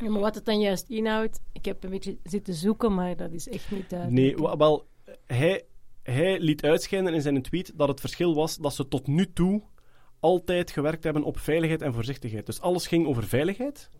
Ja, 0.00 0.10
maar 0.10 0.20
wat 0.20 0.34
het 0.34 0.44
dan 0.44 0.60
juist 0.60 0.88
inhoudt, 0.88 1.40
ik 1.52 1.64
heb 1.64 1.84
een 1.84 1.90
beetje 1.90 2.18
zitten 2.22 2.54
zoeken, 2.54 2.94
maar 2.94 3.16
dat 3.16 3.32
is 3.32 3.48
echt 3.48 3.70
niet 3.70 3.90
duidelijk. 3.90 4.38
Nee, 4.38 4.56
wel, 4.56 4.86
hij, 5.26 5.62
hij 6.02 6.40
liet 6.40 6.62
uitschijnen 6.64 7.14
in 7.14 7.22
zijn 7.22 7.42
tweet 7.42 7.72
dat 7.76 7.88
het 7.88 8.00
verschil 8.00 8.34
was 8.34 8.56
dat 8.56 8.74
ze 8.74 8.88
tot 8.88 9.06
nu 9.06 9.32
toe 9.32 9.62
altijd 10.20 10.70
gewerkt 10.70 11.04
hebben 11.04 11.22
op 11.22 11.38
veiligheid 11.38 11.82
en 11.82 11.92
voorzichtigheid. 11.92 12.46
Dus 12.46 12.60
alles 12.60 12.86
ging 12.86 13.06
over 13.06 13.24
veiligheid. 13.24 13.90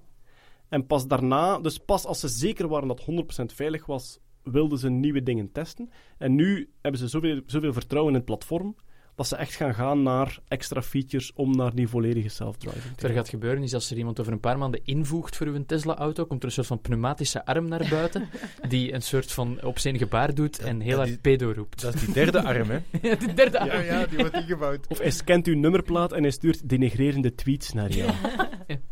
En 0.68 0.86
pas 0.86 1.06
daarna, 1.06 1.58
dus 1.58 1.78
pas 1.78 2.06
als 2.06 2.20
ze 2.20 2.28
zeker 2.28 2.68
waren 2.68 2.88
dat 2.88 3.00
100% 3.00 3.54
veilig 3.54 3.86
was, 3.86 4.18
wilden 4.42 4.78
ze 4.78 4.90
nieuwe 4.90 5.22
dingen 5.22 5.52
testen. 5.52 5.90
En 6.18 6.34
nu 6.34 6.70
hebben 6.80 7.00
ze 7.00 7.08
zoveel, 7.08 7.40
zoveel 7.46 7.72
vertrouwen 7.72 8.12
in 8.12 8.18
het 8.18 8.26
platform 8.26 8.76
dat 9.14 9.28
ze 9.28 9.36
echt 9.36 9.54
gaan 9.54 9.74
gaan 9.74 10.02
naar 10.02 10.38
extra 10.48 10.82
features 10.82 11.32
om 11.34 11.56
naar 11.56 11.74
die 11.74 11.88
volledige 11.88 12.28
self-driving 12.28 12.82
te 12.82 12.90
Wat 12.90 13.02
er 13.02 13.16
gaat 13.16 13.28
gebeuren 13.28 13.62
is 13.62 13.74
als 13.74 13.90
er 13.90 13.96
iemand 13.96 14.20
over 14.20 14.32
een 14.32 14.40
paar 14.40 14.58
maanden 14.58 14.80
invoegt 14.84 15.36
voor 15.36 15.46
uw 15.46 15.64
Tesla-auto, 15.66 16.24
komt 16.26 16.40
er 16.40 16.46
een 16.46 16.54
soort 16.54 16.66
van 16.66 16.80
pneumatische 16.80 17.44
arm 17.44 17.68
naar 17.68 17.86
buiten, 17.90 18.28
die 18.68 18.92
een 18.94 19.02
soort 19.02 19.32
van 19.32 19.62
op 19.62 19.78
zijn 19.78 19.98
gebaar 19.98 20.34
doet 20.34 20.58
en 20.58 20.80
heel 20.80 20.96
hard 20.96 21.20
pedo 21.20 21.52
roept. 21.56 21.80
Dat 21.80 21.94
is 21.94 22.00
die 22.00 22.14
derde 22.14 22.42
arm, 22.42 22.70
hè? 22.70 22.78
de 23.26 23.32
derde 23.34 23.58
arm. 23.58 23.70
Ja, 23.70 23.80
ja, 23.80 24.06
die 24.06 24.18
wordt 24.18 24.34
ingebouwd. 24.34 24.86
Of 24.88 24.98
hij 24.98 25.10
scant 25.10 25.46
uw 25.46 25.56
nummerplaat 25.56 26.12
en 26.12 26.22
hij 26.22 26.30
stuurt 26.30 26.68
denigrerende 26.68 27.34
tweets 27.34 27.72
naar 27.72 27.90
jou. 27.90 28.10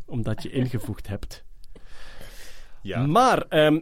Omdat 0.06 0.42
je 0.42 0.50
ingevoegd 0.50 1.08
hebt. 1.08 1.44
Ja. 2.82 3.06
Maar, 3.06 3.42
ehm, 3.48 3.78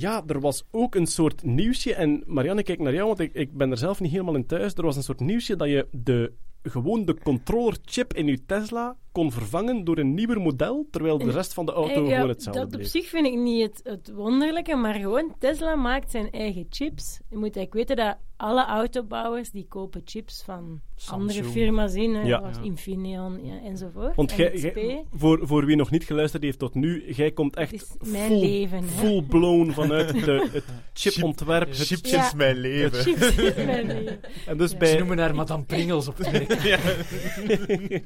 ja, 0.00 0.22
er 0.26 0.40
was 0.40 0.64
ook 0.70 0.94
een 0.94 1.06
soort 1.06 1.42
nieuwsje. 1.42 1.94
En 1.94 2.22
Marianne, 2.26 2.62
kijk 2.62 2.78
naar 2.78 2.94
jou, 2.94 3.06
want 3.06 3.18
ik, 3.20 3.34
ik 3.34 3.56
ben 3.56 3.70
er 3.70 3.78
zelf 3.78 4.00
niet 4.00 4.10
helemaal 4.10 4.34
in 4.34 4.46
thuis. 4.46 4.74
Er 4.74 4.84
was 4.84 4.96
een 4.96 5.02
soort 5.02 5.20
nieuwsje 5.20 5.56
dat 5.56 5.68
je 5.68 5.88
de, 5.90 6.32
gewoon 6.62 7.04
de 7.04 7.18
controllerchip 7.22 8.14
in 8.14 8.26
je 8.26 8.44
Tesla 8.44 8.96
kon 9.14 9.32
vervangen 9.32 9.84
door 9.84 9.98
een 9.98 10.14
nieuwer 10.14 10.40
model, 10.40 10.86
terwijl 10.90 11.18
de 11.18 11.30
rest 11.30 11.54
van 11.54 11.66
de 11.66 11.72
auto 11.72 12.02
Eh, 12.02 12.08
ja, 12.08 12.14
gewoon 12.14 12.28
hetzelfde 12.28 12.66
dat 12.66 12.80
op 12.80 12.86
zich 12.86 13.08
vind 13.08 13.26
ik 13.26 13.34
niet 13.38 13.62
het, 13.62 13.80
het 13.84 14.12
wonderlijke, 14.14 14.76
maar 14.76 14.94
gewoon 14.94 15.34
Tesla 15.38 15.74
maakt 15.74 16.10
zijn 16.10 16.30
eigen 16.30 16.66
chips. 16.68 17.18
Je 17.30 17.36
moet 17.36 17.56
eigenlijk 17.56 17.74
weten 17.74 17.96
dat 17.96 18.16
alle 18.36 18.64
autobouwers 18.66 19.50
die 19.50 19.66
kopen 19.68 20.02
chips 20.04 20.42
van 20.44 20.80
andere 21.10 21.44
firma's 21.44 21.94
in, 21.94 22.14
hè, 22.14 22.22
Ja. 22.22 22.38
zoals 22.40 22.56
Infineon 22.62 23.44
ja, 23.44 23.60
enzovoort. 23.64 24.16
Want 24.16 24.30
en 24.30 24.36
gij- 24.36 25.04
voor, 25.16 25.40
voor 25.46 25.66
wie 25.66 25.76
nog 25.76 25.90
niet 25.90 26.04
geluisterd 26.04 26.42
heeft 26.42 26.58
tot 26.58 26.74
nu, 26.74 27.12
jij 27.12 27.30
komt 27.30 27.56
echt 27.56 27.96
full, 28.02 28.38
leven, 28.40 28.78
hè. 28.78 28.84
full-blown 28.88 29.70
vanuit 29.70 30.24
de, 30.24 30.48
het 30.52 30.64
chipontwerp. 31.00 31.68
het- 31.68 31.76
Chips 31.86 32.10
Ja. 32.10 32.32
mijn 32.36 32.56
leven. 32.56 32.98
Chips 33.02 33.36
is 33.36 33.54
mijn 33.54 33.86
leven. 33.86 34.18
En 34.46 34.56
dus 34.58 34.70
Ja. 34.70 34.76
bij, 34.78 34.88
Ze 34.88 34.98
noemen 34.98 35.18
haar 35.18 35.34
Madame 35.34 35.62
Pringles 35.64 36.08
op 36.08 36.16
het 36.18 36.30
werk. 36.30 36.48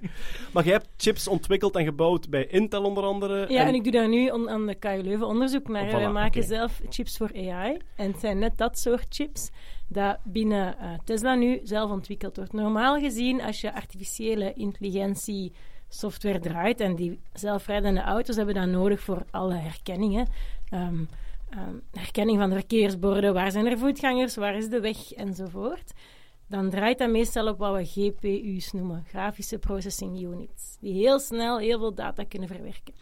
maar 0.52 0.64
jij 0.64 0.72
hebt 0.72 0.88
chips 0.98 1.28
ontwikkeld 1.28 1.76
en 1.76 1.84
gebouwd 1.84 2.28
bij 2.28 2.46
Intel 2.46 2.82
onder 2.82 3.04
andere. 3.04 3.52
Ja, 3.52 3.66
en 3.66 3.74
ik 3.74 3.82
doe 3.82 3.92
daar 3.92 4.08
nu 4.08 4.28
on- 4.28 4.50
aan 4.50 4.66
de 4.66 4.74
KU 4.74 5.02
Leuven 5.02 5.26
onderzoek 5.26 5.68
naar. 5.68 5.84
Oh, 5.84 5.92
Wij 5.92 6.08
voilà, 6.08 6.12
maken 6.12 6.42
zelf 6.42 6.80
chips 6.88 7.16
voor 7.16 7.30
AI. 7.34 7.76
En 7.96 8.06
het 8.10 8.20
zijn 8.20 8.38
net 8.38 8.58
dat 8.58 8.78
soort 8.78 9.06
chips 9.08 9.50
dat 9.88 10.18
binnen 10.24 10.78
eh, 10.78 10.90
Tesla 11.04 11.34
nu 11.34 11.60
zelf 11.62 11.90
ontwikkeld 11.90 12.36
wordt. 12.36 12.52
Normaal 12.52 12.98
gezien, 12.98 13.42
als 13.42 13.60
je 13.60 13.74
artificiële 13.74 14.52
intelligentie 14.52 15.52
software 15.88 16.38
draait 16.38 16.80
en 16.80 16.94
die 16.96 17.20
zelfrijdende 17.32 18.00
auto's 18.00 18.36
hebben 18.36 18.54
dat 18.54 18.66
nodig 18.66 19.00
voor 19.00 19.24
alle 19.30 19.54
herkenningen. 19.54 20.26
Ehm, 20.68 21.04
ehm, 21.50 21.74
herkenning 21.92 22.38
van 22.38 22.48
de 22.48 22.54
verkeersborden, 22.54 23.34
waar 23.34 23.50
zijn 23.50 23.66
er 23.66 23.78
voetgangers, 23.78 24.36
waar 24.36 24.56
is 24.56 24.68
de 24.68 24.80
weg 24.80 25.12
enzovoort. 25.12 25.92
Dan 26.48 26.70
draait 26.70 26.98
dat 26.98 27.10
meestal 27.10 27.48
op 27.48 27.58
wat 27.58 27.74
we 27.76 27.84
GPU's 27.84 28.72
noemen, 28.72 29.04
grafische 29.08 29.58
processing 29.58 30.22
units, 30.22 30.76
die 30.80 30.92
heel 30.92 31.18
snel 31.18 31.58
heel 31.58 31.78
veel 31.78 31.94
data 31.94 32.24
kunnen 32.24 32.48
verwerken. 32.48 32.94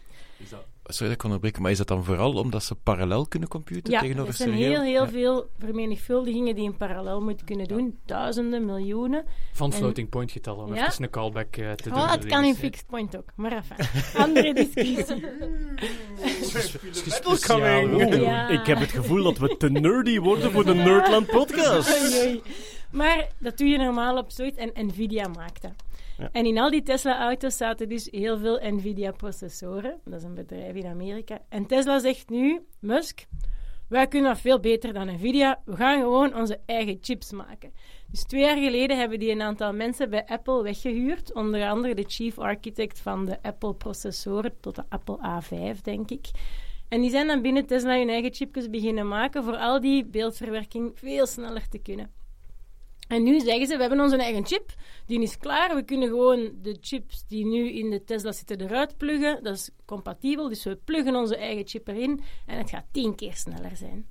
Sorry 0.89 1.07
dat 1.07 1.17
ik 1.17 1.23
onderbreek, 1.23 1.59
maar 1.59 1.71
is 1.71 1.77
dat 1.77 1.87
dan 1.87 2.03
vooral 2.03 2.33
omdat 2.33 2.63
ze 2.63 2.75
parallel 2.75 3.27
kunnen 3.27 3.49
computen 3.49 3.91
Ja, 3.93 3.99
tegenover 3.99 4.27
er 4.31 4.33
zijn 4.37 4.49
serieel? 4.49 4.71
heel, 4.71 4.81
heel 4.81 5.03
Ja. 5.03 5.09
veel 5.09 5.49
vermenigvuldigingen 5.57 6.55
die 6.55 6.63
in 6.63 6.77
parallel 6.77 7.21
moeten 7.21 7.45
kunnen 7.45 7.67
doen. 7.67 7.99
Duizenden, 8.05 8.65
miljoenen. 8.65 9.25
Van 9.53 9.71
En- 9.71 9.77
floating 9.77 10.09
point 10.09 10.31
getallen, 10.31 10.65
om 10.65 10.75
Ja. 10.75 10.87
even 10.87 11.03
een 11.03 11.09
callback 11.09 11.55
eh, 11.57 11.71
te 11.71 11.89
doen. 11.89 11.97
Oh, 11.97 12.11
het 12.11 12.25
kan 12.25 12.43
in 12.43 12.55
fixed 12.55 12.85
point 12.87 13.17
ook. 13.17 13.29
Maar 13.35 13.51
enfin, 13.51 13.77
andere 14.23 14.53
discussie. 14.53 15.25
Ja. 18.21 18.47
Ik 18.49 18.65
heb 18.65 18.79
het 18.79 18.91
gevoel 18.91 19.23
dat 19.23 19.37
we 19.37 19.57
te 19.57 19.69
nerdy 19.69 20.19
worden 20.19 20.51
voor 20.51 20.65
de 20.65 20.73
Nerdland 20.73 21.27
podcast. 21.27 21.89
Maar 22.97 23.27
dat 23.39 23.57
doe 23.57 23.67
je 23.67 23.77
normaal 23.77 24.17
op 24.17 24.31
zoiets 24.31 24.57
en 24.57 24.85
Nvidia 24.85 25.27
maakt 25.27 25.61
dat. 25.61 25.73
Ja. 26.17 26.29
En 26.31 26.45
in 26.45 26.57
al 26.57 26.69
die 26.69 26.83
Tesla-auto's 26.83 27.57
zaten 27.57 27.89
dus 27.89 28.07
heel 28.11 28.37
veel 28.37 28.59
Nvidia-processoren. 28.61 29.99
Dat 30.05 30.19
is 30.19 30.23
een 30.23 30.33
bedrijf 30.33 30.75
in 30.75 30.85
Amerika. 30.85 31.39
En 31.49 31.65
Tesla 31.65 31.99
zegt 31.99 32.29
nu, 32.29 32.61
Musk, 32.79 33.25
wij 33.89 34.07
kunnen 34.07 34.31
dat 34.31 34.41
veel 34.41 34.59
beter 34.59 34.93
dan 34.93 35.13
Nvidia. 35.13 35.61
We 35.65 35.75
gaan 35.75 35.99
gewoon 35.99 36.35
onze 36.35 36.59
eigen 36.65 36.97
chips 37.01 37.31
maken. 37.31 37.71
Dus 38.11 38.23
twee 38.23 38.41
jaar 38.41 38.57
geleden 38.57 38.97
hebben 38.97 39.19
die 39.19 39.31
een 39.31 39.41
aantal 39.41 39.73
mensen 39.73 40.09
bij 40.09 40.25
Apple 40.25 40.63
weggehuurd. 40.63 41.33
Onder 41.33 41.69
andere 41.69 41.95
de 41.95 42.05
chief 42.07 42.39
architect 42.39 42.99
van 42.99 43.25
de 43.25 43.37
Apple-processoren 43.41 44.53
tot 44.59 44.75
de 44.75 44.83
Apple 44.89 45.17
A5, 45.17 45.81
denk 45.81 46.09
ik. 46.09 46.27
En 46.89 47.01
die 47.01 47.09
zijn 47.09 47.27
dan 47.27 47.41
binnen 47.41 47.65
Tesla 47.65 47.97
hun 47.97 48.09
eigen 48.09 48.33
chipjes 48.33 48.69
beginnen 48.69 49.07
maken 49.07 49.43
voor 49.43 49.57
al 49.57 49.81
die 49.81 50.05
beeldverwerking 50.05 50.91
veel 50.95 51.25
sneller 51.25 51.67
te 51.69 51.77
kunnen. 51.77 52.16
En 53.07 53.23
nu 53.23 53.39
zeggen 53.39 53.67
ze, 53.67 53.75
we 53.75 53.81
hebben 53.81 53.99
onze 53.99 54.17
eigen 54.17 54.45
chip, 54.45 54.73
die 55.05 55.21
is 55.21 55.37
klaar. 55.37 55.75
We 55.75 55.83
kunnen 55.83 56.07
gewoon 56.07 56.51
de 56.61 56.77
chips 56.81 57.25
die 57.27 57.45
nu 57.45 57.71
in 57.71 57.89
de 57.89 58.03
Tesla 58.03 58.31
zitten 58.31 58.61
eruit 58.61 58.97
pluggen. 58.97 59.43
Dat 59.43 59.55
is 59.55 59.69
compatibel, 59.85 60.49
dus 60.49 60.63
we 60.63 60.75
pluggen 60.75 61.15
onze 61.15 61.37
eigen 61.37 61.67
chip 61.67 61.87
erin 61.87 62.21
en 62.45 62.57
het 62.57 62.69
gaat 62.69 62.85
tien 62.91 63.15
keer 63.15 63.33
sneller 63.33 63.75
zijn. 63.75 64.07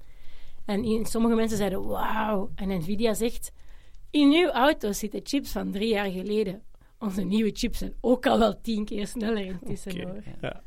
En 0.64 0.85
in, 0.85 1.06
sommige 1.06 1.35
mensen 1.35 1.56
zeiden, 1.56 1.86
wauw. 1.86 2.51
En 2.55 2.68
Nvidia 2.68 3.14
zegt, 3.14 3.52
in 4.10 4.32
uw 4.32 4.48
auto's 4.48 4.98
zitten 4.98 5.20
chips 5.23 5.51
van 5.51 5.70
drie 5.70 5.89
jaar 5.89 6.10
geleden. 6.10 6.62
Onze 6.98 7.23
nieuwe 7.23 7.51
chips 7.52 7.78
zijn 7.78 7.94
ook 8.01 8.27
al 8.27 8.39
wel 8.39 8.60
tien 8.60 8.85
keer 8.85 9.06
sneller 9.06 9.44
intussen. 9.44 10.01
Hoor. 10.01 10.23
ja. 10.40 10.62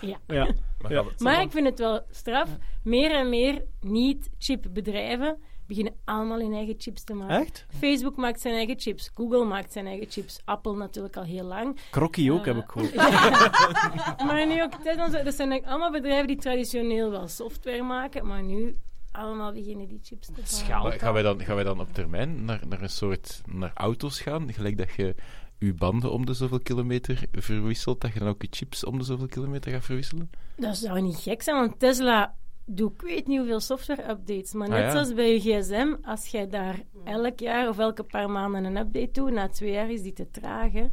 Ja. 0.00 0.20
Ja. 0.26 1.04
Maar 1.18 1.42
ik 1.42 1.50
vind 1.50 1.66
het 1.66 1.78
wel 1.78 2.00
straf. 2.10 2.56
Meer 2.82 3.10
en 3.10 3.28
meer 3.28 3.64
niet-chipbedrijven 3.80 5.38
beginnen 5.66 5.94
allemaal 6.04 6.38
hun 6.38 6.52
eigen 6.52 6.74
chips 6.78 7.04
te 7.04 7.14
maken. 7.14 7.40
Echt? 7.40 7.66
Facebook 7.78 8.16
maakt 8.16 8.40
zijn 8.40 8.54
eigen 8.54 8.78
chips, 8.80 9.10
Google 9.14 9.44
maakt 9.44 9.72
zijn 9.72 9.86
eigen 9.86 10.06
chips, 10.10 10.40
Apple 10.44 10.76
natuurlijk 10.76 11.16
al 11.16 11.22
heel 11.24 11.44
lang. 11.44 11.78
Krokkie 11.90 12.32
ook, 12.32 12.46
Eh, 12.46 12.54
heb 12.54 12.56
ik 12.56 12.70
gehoord. 12.70 12.94
Maar 14.26 14.46
nu 14.46 14.62
ook 14.62 14.74
Tesla, 14.74 15.08
dat 15.08 15.34
zijn 15.34 15.50
eigenlijk 15.50 15.66
allemaal 15.66 15.90
bedrijven 15.90 16.26
die 16.26 16.36
traditioneel 16.36 17.10
wel 17.10 17.28
software 17.28 17.82
maken, 17.82 18.26
maar 18.26 18.42
nu 18.42 18.76
allemaal 19.12 19.52
beginnen 19.52 19.88
die 19.88 20.00
chips 20.02 20.26
te 20.26 20.32
maken. 20.72 20.98
Gaan 21.00 21.12
wij 21.12 21.22
dan, 21.22 21.40
gaan 21.40 21.54
wij 21.54 21.64
dan 21.64 21.80
op 21.80 21.94
termijn 21.94 22.44
naar, 22.44 22.60
naar 22.68 22.82
een 22.82 22.88
soort 22.88 23.42
naar 23.46 23.70
auto's 23.74 24.20
gaan? 24.20 24.52
Gelijk 24.52 24.78
dat 24.78 24.92
je 24.96 25.14
je 25.58 25.74
banden 25.74 26.12
om 26.12 26.26
de 26.26 26.34
zoveel 26.34 26.60
kilometer 26.60 27.22
verwisselt, 27.32 28.00
dat 28.00 28.12
je 28.12 28.18
dan 28.18 28.28
ook 28.28 28.42
je 28.42 28.48
chips 28.50 28.84
om 28.84 28.98
de 28.98 29.04
zoveel 29.04 29.26
kilometer 29.26 29.72
gaat 29.72 29.84
verwisselen? 29.84 30.30
Dat 30.56 30.76
zou 30.76 31.00
niet 31.00 31.16
gek 31.16 31.42
zijn, 31.42 31.56
want 31.56 31.78
Tesla 31.78 32.34
doet 32.66 32.92
ik 32.92 33.02
weet 33.02 33.26
niet 33.26 33.38
hoeveel 33.38 33.60
software-updates. 33.60 34.52
Maar 34.52 34.68
net 34.68 34.78
Ah, 34.78 34.84
ja. 34.84 34.90
zoals 34.90 35.14
bij 35.14 35.32
je 35.32 35.40
gsm, 35.40 35.94
als 36.02 36.26
jij 36.26 36.48
daar 36.48 36.82
elk 37.04 37.38
jaar 37.40 37.68
of 37.68 37.78
elke 37.78 38.02
paar 38.02 38.30
maanden 38.30 38.64
een 38.64 38.76
update 38.76 39.10
doet, 39.12 39.32
na 39.32 39.48
twee 39.48 39.72
jaar 39.72 39.90
is 39.90 40.02
die 40.02 40.12
te 40.12 40.30
traag. 40.30 40.72
hè. 40.72 40.86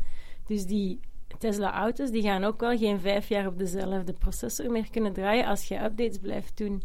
Dus 0.47 0.65
die 0.65 0.99
Tesla-auto's 1.37 2.11
die 2.11 2.21
gaan 2.21 2.43
ook 2.43 2.59
wel 2.59 2.77
geen 2.77 2.99
vijf 2.99 3.27
jaar 3.27 3.47
op 3.47 3.57
dezelfde 3.57 4.13
processor 4.13 4.71
meer 4.71 4.89
kunnen 4.91 5.13
draaien 5.13 5.45
als 5.45 5.67
je 5.67 5.83
updates 5.83 6.17
blijft 6.17 6.57
doen. 6.57 6.83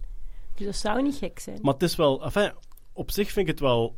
Dus 0.55 0.66
dat 0.66 0.77
zou 0.77 1.02
niet 1.02 1.15
gek 1.16 1.39
zijn. 1.39 1.59
Maar 1.62 1.73
het 1.73 1.82
is 1.82 1.97
wel... 1.97 2.24
Enfin, 2.24 2.52
op 2.93 3.10
zich 3.10 3.31
vind 3.31 3.47
ik 3.48 3.52
het 3.52 3.60
wel 3.60 3.97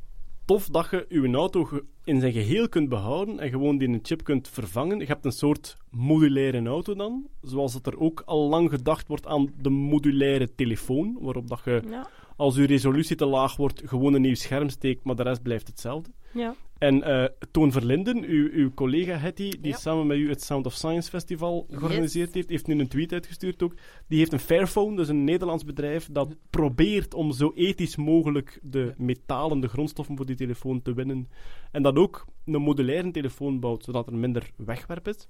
tof 0.51 0.69
dat 0.69 0.91
je 0.91 1.07
je 1.09 1.33
auto 1.33 1.69
in 2.05 2.21
zijn 2.21 2.33
geheel 2.33 2.69
kunt 2.69 2.89
behouden 2.89 3.39
en 3.39 3.51
gewoon 3.51 3.79
die 3.79 3.89
een 3.89 4.01
chip 4.03 4.25
kunt 4.25 4.49
vervangen. 4.49 4.99
Je 4.99 5.07
hebt 5.07 5.25
een 5.25 5.33
soort 5.33 5.77
modulaire 5.91 6.69
auto 6.69 6.95
dan, 6.95 7.27
zoals 7.41 7.73
dat 7.73 7.87
er 7.87 8.01
ook 8.01 8.23
al 8.27 8.49
lang 8.49 8.71
gedacht 8.71 9.09
wordt 9.09 9.27
aan 9.27 9.53
de 9.63 9.71
modulaire 9.71 10.55
telefoon, 10.55 11.19
waarop 11.21 11.49
dat 11.49 11.61
je, 11.65 11.83
Ja, 11.91 12.09
als 12.37 12.57
je 12.57 12.67
resolutie 12.67 13.17
te 13.17 13.27
laag 13.27 13.57
wordt, 13.57 13.83
gewoon 13.85 14.15
een 14.15 14.21
nieuw 14.21 14.35
scherm 14.35 14.69
steekt, 14.69 15.05
maar 15.05 15.17
de 15.17 15.23
rest 15.23 15.43
blijft 15.43 15.67
hetzelfde. 15.67 16.11
ja. 16.33 16.55
En 16.81 17.03
eh, 17.03 17.25
Toon 17.51 17.73
Verlinden, 17.73 18.25
uw, 18.25 18.49
uw 18.53 18.75
collega 18.75 19.17
Hetty, 19.17 19.51
die 19.51 19.71
Ja. 19.71 19.77
samen 19.77 20.07
met 20.07 20.19
u 20.19 20.29
het 20.29 20.43
Sound 20.43 20.67
of 20.67 20.73
Science 20.75 21.11
Festival 21.11 21.67
georganiseerd 21.71 22.35
heeft, 22.35 22.49
heeft 22.49 22.67
nu 22.67 22.79
een 22.79 22.89
tweet 22.89 23.13
uitgestuurd 23.13 23.63
ook. 23.63 23.75
Die 24.09 24.19
heeft 24.19 24.33
een 24.33 24.39
Fairphone, 24.39 24.97
dus 24.97 25.09
een 25.09 25.25
Nederlands 25.25 25.65
bedrijf, 25.65 26.09
dat 26.13 26.37
probeert 26.51 27.15
om 27.15 27.33
zo 27.33 27.53
ethisch 27.55 27.97
mogelijk 27.97 28.59
de 28.63 28.95
metalen, 28.97 29.61
de 29.61 29.69
grondstoffen 29.69 30.17
voor 30.17 30.27
die 30.27 30.37
telefoon 30.37 30.83
te 30.83 30.95
winnen. 30.95 31.29
En 31.73 31.83
dat 31.83 31.97
ook 31.97 32.27
een 32.45 32.63
modulaire 32.63 33.11
telefoon 33.11 33.61
bouwt, 33.61 33.85
zodat 33.85 34.07
er 34.07 34.15
minder 34.15 34.51
wegwerp 34.57 35.09
is. 35.09 35.29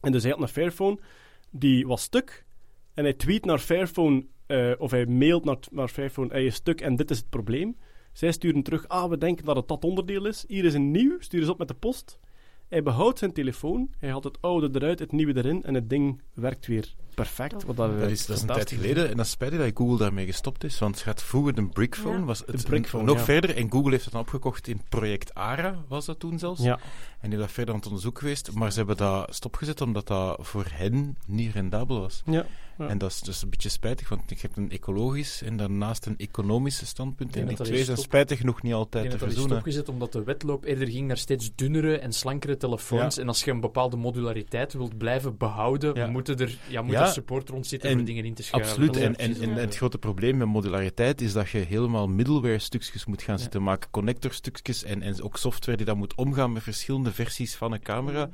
En 0.00 0.12
dus 0.12 0.22
hij 0.22 0.32
had 0.32 0.40
een 0.40 0.48
Fairphone, 0.48 0.98
die 1.50 1.86
was 1.86 2.02
stuk. 2.02 2.44
En 2.94 3.04
hij 3.04 3.14
tweet 3.14 3.44
naar 3.44 3.58
Fairphone, 3.58 4.26
eh, 4.46 4.72
of 4.78 4.90
hij 4.90 5.06
mailt 5.06 5.44
naar, 5.44 5.58
naar 5.70 5.88
Fairphone, 5.88 6.28
hij 6.32 6.44
is 6.44 6.54
stuk 6.54 6.80
en 6.80 6.96
dit 6.96 7.10
is 7.10 7.18
het 7.18 7.30
probleem. 7.30 7.76
Zij 8.12 8.32
sturen 8.32 8.62
terug, 8.62 8.88
ah, 8.88 9.10
we 9.10 9.18
denken 9.18 9.44
dat 9.44 9.56
het 9.56 9.68
dat 9.68 9.84
onderdeel 9.84 10.26
is. 10.26 10.44
Hier 10.48 10.64
is 10.64 10.74
een 10.74 10.90
nieuw, 10.90 11.16
stuur 11.18 11.40
eens 11.40 11.48
op 11.48 11.58
met 11.58 11.68
de 11.68 11.74
post. 11.74 12.18
Hij 12.68 12.82
behoudt 12.82 13.18
zijn 13.18 13.32
telefoon, 13.32 13.90
hij 13.98 14.10
haalt 14.10 14.24
het 14.24 14.38
oude 14.40 14.68
eruit, 14.72 14.98
het 14.98 15.12
nieuwe 15.12 15.36
erin 15.36 15.62
en 15.62 15.74
het 15.74 15.90
ding 15.90 16.20
werkt 16.34 16.66
weer 16.66 16.94
perfect. 17.14 17.64
Wat 17.64 17.76
dat, 17.76 18.00
Dat 18.00 18.10
is, 18.10 18.26
dat 18.26 18.36
is 18.36 18.42
een 18.42 18.48
tijd 18.48 18.70
geleden 18.70 19.10
en 19.10 19.16
dat 19.16 19.26
is 19.26 19.32
spijtig 19.32 19.58
dat 19.58 19.70
Google 19.74 19.96
daarmee 19.98 20.26
gestopt 20.26 20.64
is, 20.64 20.78
want 20.78 20.94
het 20.94 21.04
gaat 21.04 21.22
vroeger 21.22 21.54
de 21.54 21.66
Brickphone, 21.66 22.18
Ja. 22.18 22.24
was 22.24 22.38
het 22.46 22.60
De 22.60 22.66
Brickphone, 22.66 23.04
nog 23.04 23.16
ja. 23.18 23.24
verder 23.24 23.56
en 23.56 23.70
Google 23.70 23.90
heeft 23.90 24.04
het 24.04 24.12
dan 24.12 24.22
opgekocht 24.22 24.68
in 24.68 24.80
project 24.88 25.34
ARA, 25.34 25.76
was 25.88 26.04
dat 26.04 26.18
toen 26.18 26.38
zelfs. 26.38 26.62
Ja. 26.62 26.78
En 27.20 27.30
die 27.30 27.38
dat 27.38 27.50
verder 27.50 27.74
aan 27.74 27.80
het 27.80 27.88
onderzoek 27.88 28.18
geweest, 28.18 28.52
maar 28.52 28.70
ze 28.72 28.78
hebben 28.78 28.96
dat 28.96 29.34
stopgezet 29.34 29.80
omdat 29.80 30.06
dat 30.06 30.38
voor 30.40 30.64
hen 30.72 31.16
niet 31.26 31.52
rendabel 31.52 32.00
was. 32.00 32.22
Ja. 32.26 32.46
Ja. 32.78 32.88
En 32.88 32.98
dat 32.98 33.10
is 33.10 33.20
dus 33.20 33.42
een 33.42 33.50
beetje 33.50 33.68
spijtig, 33.68 34.08
want 34.08 34.22
je 34.26 34.36
hebt 34.40 34.56
een 34.56 34.70
ecologisch 34.70 35.42
en 35.42 35.56
daarnaast 35.56 36.06
een 36.06 36.14
economisch 36.18 36.86
standpunt. 36.86 37.36
En 37.36 37.38
die 37.40 37.48
dat 37.48 37.56
dat 37.56 37.66
twee 37.66 37.78
is 37.78 37.84
zijn 37.84 37.96
stop- 37.96 38.08
spijtig 38.10 38.38
genoeg 38.38 38.62
niet 38.62 38.72
altijd 38.74 39.04
te 39.04 39.10
dat 39.10 39.18
dat 39.20 39.28
is 39.28 39.34
verzoenen. 39.34 39.60
stopgezet 39.60 39.88
omdat 39.88 40.12
de 40.12 40.22
wedloop 40.24 40.64
eerder 40.64 40.88
ging 40.88 41.06
naar 41.06 41.16
steeds 41.16 41.50
dunnere 41.54 41.98
en 41.98 42.12
slankere 42.12 42.56
telefoons. 42.56 43.14
Ja. 43.14 43.22
En 43.22 43.28
als 43.28 43.44
je 43.44 43.50
een 43.50 43.60
bepaalde 43.60 43.96
modulariteit 43.96 44.72
wilt 44.72 44.98
blijven 44.98 45.36
behouden, 45.36 45.94
Ja. 45.94 46.06
moeten 46.06 46.36
er, 46.38 46.58
ja, 46.68 46.82
moet 46.82 46.92
Ja. 47.04 47.12
support 47.12 47.48
rond 47.48 47.66
zitten 47.66 47.90
En 47.90 47.96
voor 47.96 48.04
dingen 48.04 48.24
in 48.24 48.34
te 48.34 48.42
schuiven. 48.42 48.70
Absoluut. 48.72 48.96
En, 48.96 49.16
en, 49.16 49.40
en 49.40 49.54
het 49.54 49.76
grote 49.76 49.98
probleem 49.98 50.36
met 50.36 50.48
modulariteit 50.48 51.20
is 51.20 51.32
dat 51.32 51.50
je 51.50 51.58
helemaal 51.58 52.08
middleware-stukjes 52.08 53.04
moet 53.04 53.22
gaan 53.22 53.36
Ja. 53.36 53.40
zitten 53.42 53.62
maken, 53.62 53.90
connectorstukjes 53.90 54.84
en, 54.84 55.02
en 55.02 55.22
ook 55.22 55.36
software 55.36 55.76
die 55.76 55.86
dan 55.86 55.98
moet 55.98 56.14
omgaan 56.14 56.52
met 56.52 56.62
verschillende 56.62 57.12
versies 57.12 57.54
van 57.56 57.72
een 57.72 57.82
camera, 57.82 58.30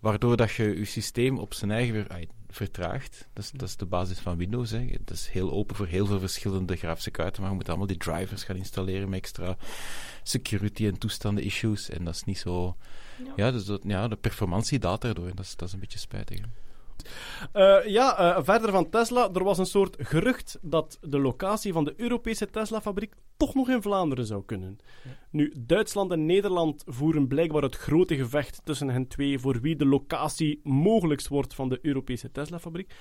waardoor 0.00 0.36
dat 0.36 0.52
je 0.52 0.78
je 0.78 0.84
systeem 0.84 1.38
op 1.38 1.54
zijn 1.54 1.70
eigen 1.70 1.92
weer 1.92 2.26
vertraagt. 2.48 3.28
Dat 3.32 3.44
is, 3.44 3.50
dat 3.50 3.68
is 3.68 3.76
de 3.76 3.86
basis 3.86 4.18
van 4.18 4.36
Windows. 4.36 4.70
Hè. 4.70 4.86
Dat 5.04 5.16
is 5.16 5.28
heel 5.28 5.52
open 5.52 5.76
voor 5.76 5.86
heel 5.86 6.06
veel 6.06 6.18
verschillende 6.20 6.76
grafische 6.76 7.10
kaarten, 7.10 7.40
maar 7.42 7.50
je 7.50 7.56
moet 7.56 7.68
allemaal 7.68 7.86
die 7.86 7.96
drivers 7.96 8.44
gaan 8.44 8.56
installeren 8.56 9.08
met 9.08 9.18
extra 9.18 9.56
security 10.22 10.86
en 10.86 10.98
toestanden 10.98 11.44
issues. 11.44 11.90
En 11.90 12.04
dat 12.04 12.14
is 12.14 12.24
niet 12.24 12.38
zo... 12.38 12.76
Ja. 13.24 13.32
Ja, 13.36 13.50
dus 13.50 13.64
dat, 13.64 13.80
ja 13.86 14.08
de 14.08 14.16
performantie 14.16 14.78
daalt 14.78 15.00
daardoor. 15.00 15.28
en 15.28 15.36
Dat 15.36 15.44
is, 15.44 15.56
dat 15.56 15.68
is 15.68 15.74
een 15.74 15.80
beetje 15.80 15.98
spijtig. 15.98 16.38
hè. 16.38 16.44
Eh, 17.52 17.76
ja, 17.86 18.18
eh, 18.36 18.42
verder 18.44 18.70
van 18.70 18.90
Tesla. 18.90 19.28
Er 19.32 19.44
was 19.44 19.58
een 19.58 19.66
soort 19.66 19.96
gerucht 20.00 20.58
dat 20.62 20.98
de 21.00 21.18
locatie 21.18 21.72
van 21.72 21.84
de 21.84 21.94
Europese 21.96 22.50
Tesla-fabriek 22.50 23.14
toch 23.36 23.54
nog 23.54 23.68
in 23.68 23.82
Vlaanderen 23.82 24.26
zou 24.26 24.42
kunnen. 24.46 24.78
Nu, 25.30 25.52
Duitsland 25.58 26.10
en 26.12 26.26
Nederland 26.26 26.82
voeren 26.86 27.26
blijkbaar 27.28 27.62
het 27.62 27.76
grote 27.76 28.16
gevecht 28.16 28.60
tussen 28.64 28.88
hen 28.88 29.06
twee 29.08 29.38
voor 29.38 29.60
wie 29.60 29.76
de 29.76 29.86
locatie 29.86 30.60
mogelijkst 30.62 31.28
wordt 31.28 31.54
van 31.54 31.68
de 31.68 31.78
Europese 31.82 32.30
Tesla-fabriek. 32.32 32.94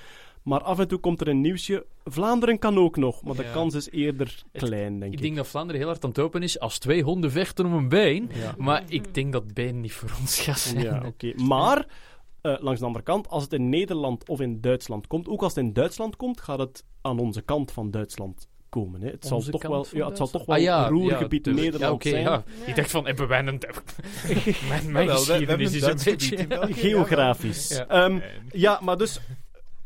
Maar 0.43 0.61
af 0.61 0.79
en 0.79 0.87
toe 0.87 0.99
komt 0.99 1.21
er 1.21 1.27
een 1.27 1.41
nieuwsje. 1.41 1.85
Vlaanderen 2.03 2.59
kan 2.59 2.77
ook 2.77 2.97
nog, 2.97 3.23
maar 3.23 3.35
de 3.35 3.43
Ja. 3.43 3.51
kans 3.51 3.73
is 3.75 3.89
eerder 3.91 4.43
klein, 4.51 4.99
denk 4.99 5.11
Ik 5.13 5.17
ik. 5.19 5.25
denk 5.25 5.35
dat 5.35 5.47
Vlaanderen 5.47 5.79
heel 5.81 5.89
hard 5.89 6.03
aan 6.03 6.09
het 6.09 6.19
open 6.19 6.43
is 6.43 6.59
als 6.59 6.79
twee 6.79 7.03
honden 7.03 7.31
vechten 7.31 7.65
om 7.65 7.73
een 7.73 7.89
been. 7.89 8.29
Ja. 8.33 8.55
Maar 8.57 8.83
ik 8.87 9.13
denk 9.13 9.31
dat 9.33 9.53
been 9.53 9.81
niet 9.81 9.93
voor 9.93 10.09
ons 10.19 10.39
gaat 10.39 10.59
zijn. 10.59 10.83
Ja, 10.83 11.03
oké. 11.05 11.33
Maar, 11.35 11.85
eh, 12.41 12.55
langs 12.59 12.79
de 12.79 12.85
andere 12.85 13.03
kant, 13.03 13.29
als 13.29 13.43
het 13.43 13.53
in 13.53 13.69
Nederland 13.69 14.29
of 14.29 14.39
in 14.39 14.61
Duitsland 14.61 15.07
komt, 15.07 15.27
ook 15.27 15.41
als 15.41 15.55
het 15.55 15.63
in 15.63 15.73
Duitsland 15.73 16.15
komt, 16.15 16.41
gaat 16.41 16.59
het 16.59 16.85
aan 17.01 17.19
onze 17.19 17.41
kant 17.41 17.71
van 17.71 17.91
Duitsland 17.91 18.49
komen. 18.69 19.01
Hè. 19.01 19.09
Het, 19.09 19.25
zal 19.25 19.41
toch 19.41 19.61
wel, 19.61 19.83
van 19.83 19.97
ja, 19.97 20.07
het 20.07 20.17
zal 20.17 20.27
toch 20.27 20.45
wel 20.45 20.55
Ah, 20.55 20.61
ja, 20.61 20.87
roergebied 20.87 21.45
ja. 21.45 21.51
Nederland 21.51 21.81
ja, 21.81 21.91
oké, 21.91 22.09
zijn. 22.09 22.23
ja. 22.23 22.43
Ik 22.65 22.75
dacht 22.75 22.91
van, 22.91 23.05
hebben 23.05 23.27
wij 23.27 23.47
een... 23.47 23.61
mijn 24.69 24.91
mijn 24.91 25.09
geschiedenis 25.09 25.73
is 25.73 25.81
een 25.81 25.99
beetje... 26.03 26.47
Geografisch. 26.87 27.69
Ja. 27.69 27.87
Ehm, 27.87 28.19
ja, 28.51 28.79
maar 28.83 28.97
dus... 28.97 29.19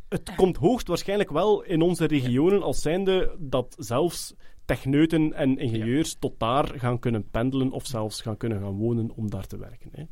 Het 0.10 0.36
komt 0.36 0.58
hoogstwaarschijnlijk 0.58 1.30
wel 1.30 1.64
in 1.64 1.82
onze 1.82 2.06
regionen 2.06 2.64
als 2.64 2.82
zijnde 2.82 3.36
dat 3.40 3.76
zelfs 3.78 4.34
techneuten 4.66 5.34
en 5.34 5.58
ingenieurs 5.58 6.16
tot 6.20 6.40
daar 6.40 6.80
gaan 6.80 7.00
kunnen 7.00 7.30
pendelen 7.30 7.72
of 7.72 7.86
zelfs 7.86 8.22
gaan 8.22 8.38
kunnen 8.38 8.62
gaan 8.62 8.78
wonen 8.78 9.12
om 9.16 9.30
daar 9.30 9.48
te 9.48 9.58
werken. 9.58 9.90
Hè. 9.92 10.04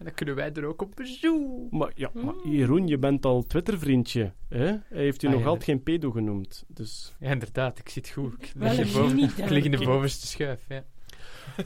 En 0.00 0.06
dan 0.06 0.14
kunnen 0.14 0.34
wij 0.34 0.52
er 0.52 0.64
ook 0.64 0.82
op 0.82 0.92
bezoek. 0.94 1.70
Maar 1.70 1.90
ja, 1.94 2.10
maar 2.14 2.34
Jeroen, 2.44 2.86
je 2.86 2.98
bent 2.98 3.24
al 3.26 3.42
Twitter-vriendje. 3.42 4.32
Hè? 4.48 4.64
Hij 4.66 4.82
heeft 5.02 5.22
u 5.22 5.26
Ah, 5.26 5.32
nog 5.32 5.42
ja. 5.42 5.46
altijd 5.48 5.64
geen 5.64 5.82
pedo 5.82 6.10
genoemd. 6.10 6.64
Dus 6.68 7.14
Ja, 7.20 7.30
inderdaad, 7.30 7.78
ik 7.78 7.88
zit 7.88 8.08
goed. 8.08 8.32
Ik 8.38 8.52
lig, 8.54 8.78
in 8.78 8.92
boven, 8.92 9.08
genie, 9.08 9.28
ik 9.36 9.48
lig 9.50 9.64
in 9.64 9.70
de 9.70 9.84
bovenste 9.84 10.26
schuif. 10.26 10.64
Ja. 10.68 10.84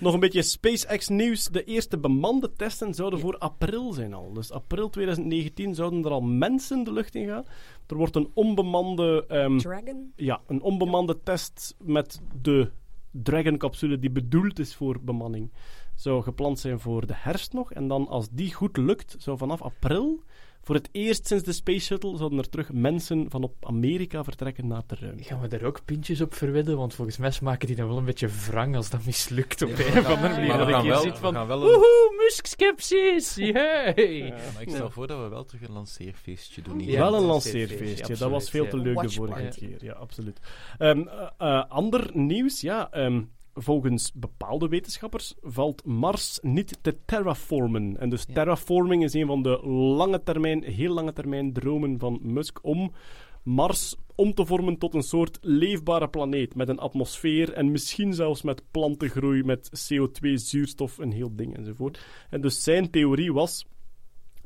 nog 0.00 0.14
een 0.14 0.20
beetje 0.20 0.42
SpaceX-nieuws. 0.42 1.44
De 1.48 1.64
eerste 1.64 1.98
bemande 1.98 2.52
testen 2.56 2.94
zouden 2.94 3.18
voor 3.20 3.38
april 3.38 3.92
zijn 3.92 4.14
al. 4.14 4.32
Dus 4.32 4.50
april 4.50 4.90
2019 4.90 5.74
zouden 5.74 6.04
er 6.04 6.10
al 6.10 6.20
mensen 6.22 6.84
de 6.84 6.92
lucht 6.92 7.14
in 7.14 7.26
gaan. 7.28 7.44
Er 7.86 7.96
wordt 7.96 8.16
een 8.16 8.30
onbemande, 8.34 9.24
ehm, 9.28 9.58
Dragon? 9.58 10.12
ja, 10.16 10.40
een 10.46 10.62
onbemande 10.62 11.20
test 11.22 11.74
met 11.82 12.20
de 12.42 12.70
Dragon-capsule 13.10 13.98
die 13.98 14.10
bedoeld 14.10 14.58
is 14.58 14.74
voor 14.74 15.00
bemanning. 15.00 15.50
Zou 15.96 16.22
gepland 16.22 16.58
zijn 16.58 16.80
voor 16.80 17.06
de 17.06 17.14
herfst 17.16 17.52
nog. 17.52 17.72
En 17.72 17.88
dan, 17.88 18.08
als 18.08 18.28
die 18.30 18.54
goed 18.54 18.76
lukt, 18.76 19.14
zou 19.18 19.38
vanaf 19.38 19.62
april, 19.62 20.22
voor 20.62 20.74
het 20.74 20.88
eerst 20.92 21.26
sinds 21.26 21.44
de 21.44 21.52
Space 21.52 21.84
Shuttle, 21.84 22.16
zouden 22.16 22.38
er 22.38 22.48
terug 22.48 22.72
mensen 22.72 23.30
van 23.30 23.42
op 23.42 23.54
Amerika 23.66 24.24
vertrekken 24.24 24.66
naar 24.66 24.82
de 24.86 24.94
ruimte. 25.00 25.22
Gaan 25.22 25.40
we 25.40 25.48
daar 25.48 25.62
ook 25.62 25.84
pintjes 25.84 26.20
op 26.20 26.34
verwedden? 26.34 26.76
Want 26.76 26.94
volgens 26.94 27.16
mij 27.16 27.32
maken 27.42 27.66
die 27.66 27.76
dan 27.76 27.88
wel 27.88 27.96
een 27.98 28.04
beetje 28.04 28.28
wrang 28.48 28.76
als 28.76 28.90
dat 28.90 29.04
mislukt 29.04 29.62
op 29.62 29.68
een 29.70 29.98
of 29.98 30.06
andere 30.06 30.28
manier. 30.34 30.48
Maar 30.48 30.58
Dat 30.58 30.68
ik 30.68 30.76
hier 30.76 30.90
wel, 30.90 31.00
zit 31.00 31.12
we 31.12 31.18
van... 31.18 31.34
gaan 31.34 31.46
wel 31.46 31.56
een- 31.56 31.62
Woehoe, 31.66 32.14
Musk-skepsis! 32.16 33.34
Yay! 33.34 34.30
Maar 34.52 34.62
ik 34.62 34.68
stel 34.70 34.90
voor 34.90 35.06
dat 35.06 35.22
we 35.22 35.28
wel 35.28 35.44
terug 35.44 35.68
een 35.68 35.74
lanceerfeestje 35.74 36.62
doen. 36.62 36.78
hier. 36.78 36.90
Ja, 36.90 36.98
wel 36.98 37.14
een 37.14 37.22
lanceerfeestje. 37.26 37.96
absoluut, 37.96 38.18
dat 38.18 38.30
was 38.30 38.50
veel 38.50 38.68
te 38.68 38.76
ja. 38.76 38.82
leuk 38.82 39.00
de 39.00 39.10
vorige 39.10 39.48
keer. 39.58 39.84
Ja, 39.84 39.92
absoluut. 39.92 40.40
Eh, 40.78 41.64
ander 41.68 42.10
nieuws, 42.12 42.60
ja. 42.60 42.90
ehm, 42.90 43.22
volgens 43.54 44.12
bepaalde 44.14 44.68
wetenschappers 44.68 45.34
valt 45.42 45.84
Mars 45.84 46.38
niet 46.42 46.78
te 46.80 46.96
terraformen. 47.04 47.96
En 47.98 48.08
dus 48.08 48.24
Ja. 48.26 48.34
terraforming 48.34 49.04
is 49.04 49.14
een 49.14 49.26
van 49.26 49.42
de 49.42 49.66
lange 49.96 50.22
termijn, 50.22 50.62
heel 50.62 50.94
lange 50.94 51.12
termijn 51.12 51.52
dromen 51.52 51.98
van 51.98 52.18
Musk 52.22 52.58
om 52.62 52.92
Mars 53.42 53.96
om 54.14 54.34
te 54.34 54.46
vormen 54.46 54.78
tot 54.78 54.94
een 54.94 55.02
soort 55.02 55.38
leefbare 55.40 56.08
planeet 56.08 56.54
met 56.54 56.68
een 56.68 56.78
atmosfeer 56.78 57.52
en 57.52 57.70
misschien 57.70 58.14
zelfs 58.14 58.42
met 58.42 58.62
plantengroei, 58.70 59.42
met 59.42 59.70
CO2, 59.70 60.30
zuurstof, 60.34 60.98
een 60.98 61.12
heel 61.12 61.36
ding 61.36 61.56
enzovoort. 61.56 62.04
En 62.30 62.40
dus 62.40 62.62
zijn 62.62 62.90
theorie 62.90 63.32
was 63.32 63.66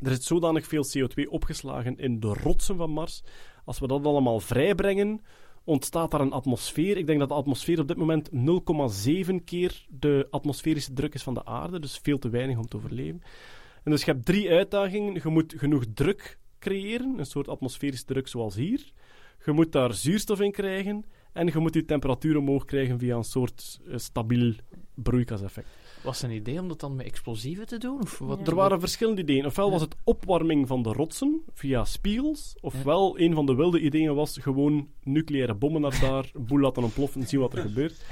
er 0.03 0.11
zit 0.11 0.25
zodanig 0.25 0.67
veel 0.67 0.85
CO2 0.85 1.29
opgeslagen 1.29 1.97
in 1.97 2.21
de 2.21 2.37
rotsen 2.43 2.77
van 2.77 2.91
Mars. 2.91 3.23
Als 3.65 3.79
we 3.79 3.87
dat 3.87 4.07
allemaal 4.07 4.41
vrijbrengen, 4.41 5.21
ontstaat 5.69 6.11
daar 6.11 6.21
een 6.21 6.33
atmosfeer. 6.33 6.97
Ik 6.97 7.07
denk 7.07 7.19
dat 7.19 7.29
de 7.29 7.35
atmosfeer 7.35 7.81
op 7.81 7.89
dit 7.89 7.97
moment 7.97 8.31
0,7 8.31 9.45
keer 9.45 9.87
de 9.89 10.27
atmosferische 10.31 10.93
druk 10.93 11.15
is 11.15 11.23
van 11.23 11.35
de 11.35 11.45
aarde. 11.45 11.81
Dus 11.81 11.99
veel 12.03 12.19
te 12.19 12.29
weinig 12.29 12.59
om 12.59 12.67
te 12.67 12.77
overleven. 12.77 13.23
En 13.85 13.91
dus 13.91 14.05
je 14.05 14.11
hebt 14.11 14.25
drie 14.25 14.51
uitdagingen. 14.51 15.15
Je 15.15 15.29
moet 15.29 15.55
genoeg 15.57 15.85
druk 15.95 16.39
creëren, 16.59 17.19
een 17.19 17.27
soort 17.27 17.49
atmosferische 17.49 18.05
druk 18.05 18.29
zoals 18.29 18.55
hier. 18.55 18.93
Je 19.45 19.53
moet 19.53 19.73
daar 19.73 19.95
zuurstof 19.95 20.41
in 20.41 20.53
krijgen. 20.53 21.05
En 21.33 21.47
je 21.47 21.59
moet 21.59 21.75
je 21.75 21.85
temperatuur 21.85 22.37
omhoog 22.37 22.65
krijgen 22.65 22.99
via 22.99 23.17
een 23.17 23.25
soort 23.25 23.81
eh, 23.87 23.97
stabiel 23.97 24.55
broeikaseffect. 24.95 25.69
Was 26.03 26.21
het 26.21 26.31
een 26.31 26.37
idee 26.37 26.61
om 26.61 26.69
dat 26.69 26.81
dan 26.81 26.97
met 26.97 27.07
explosieven 27.07 27.67
te 27.67 27.79
doen? 27.79 28.01
Of 28.01 28.19
wat? 28.19 28.39
Ja. 28.39 28.45
Er 28.45 28.55
waren 28.55 28.81
verschillende 28.81 29.21
ideeën. 29.21 29.47
Ofwel 29.47 29.71
was 29.71 29.81
het 29.81 29.97
opwarming 30.05 30.67
van 30.67 30.83
de 30.83 30.93
rotsen 30.93 31.43
via 31.55 31.85
spiegels, 31.85 32.57
ofwel 32.61 33.19
een 33.21 33.35
van 33.35 33.47
de 33.47 33.55
wilde 33.55 33.81
ideeën 33.81 34.15
was 34.15 34.39
gewoon 34.39 34.89
nucleaire 35.03 35.55
bommen 35.55 35.81
naar 35.81 36.01
daar, 36.01 36.31
een 36.35 36.47
boel 36.47 36.61
laten 36.61 36.83
ontploffen 36.83 37.21
en 37.21 37.27
zien 37.29 37.41
wat 37.41 37.53
er 37.53 37.63
gebeurt. 37.69 38.05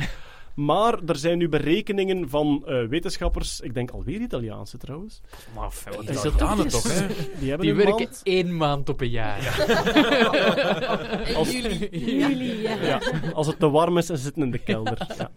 Maar 0.57 1.03
er 1.07 1.17
zijn 1.17 1.39
nu 1.39 1.49
berekeningen 1.49 2.29
van 2.29 2.63
eh, 2.67 2.87
wetenschappers, 2.87 3.61
ik 3.61 3.75
denk 3.75 3.91
alweer 3.91 4.21
Italiaanse 4.21 4.79
trouwens, 4.79 5.21
Maar 5.55 5.73
wat 5.85 6.09
Is 6.09 6.23
dat 6.23 6.59
het 6.59 6.71
toch, 6.71 6.93
hè? 6.93 7.07
die 7.39 7.49
hebben 7.49 7.61
Die 7.67 7.71
een 7.71 7.77
werken 7.77 7.95
maand- 8.05 8.21
één 8.23 8.57
maand 8.57 8.89
op 8.89 9.01
een 9.01 9.09
jaar. 9.11 9.39
Als- 11.37 11.51
Jullie, 11.53 12.61
ja. 12.61 12.75
Ja, 12.83 13.01
als 13.33 13.47
het 13.47 13.59
te 13.59 13.71
warm 13.71 13.99
is 13.99 14.11
en 14.11 14.17
ze 14.17 14.23
zitten 14.23 14.43
in 14.43 14.51
de 14.51 14.59
kelder. 14.59 15.07
Ja. 15.19 15.31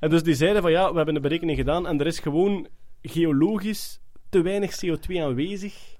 En 0.00 0.10
dus 0.10 0.22
die 0.22 0.34
zeiden 0.34 0.62
van 0.62 0.70
ja, 0.70 0.90
we 0.90 0.96
hebben 0.96 1.14
een 1.14 1.22
berekening 1.22 1.58
gedaan 1.58 1.86
en 1.86 2.00
er 2.00 2.06
is 2.06 2.18
gewoon 2.18 2.66
geologisch 3.02 4.00
te 4.28 4.42
weinig 4.42 4.84
CO2 4.84 5.16
aanwezig. 5.20 5.94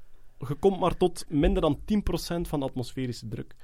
Je 0.49 0.55
komt 0.55 0.81
maar 0.81 0.97
tot 0.97 1.25
minder 1.29 1.63
dan 1.63 1.79
10% 1.81 2.41
van 2.49 2.61
de 2.61 2.67
atmosferische 2.67 3.29
druk. 3.29 3.55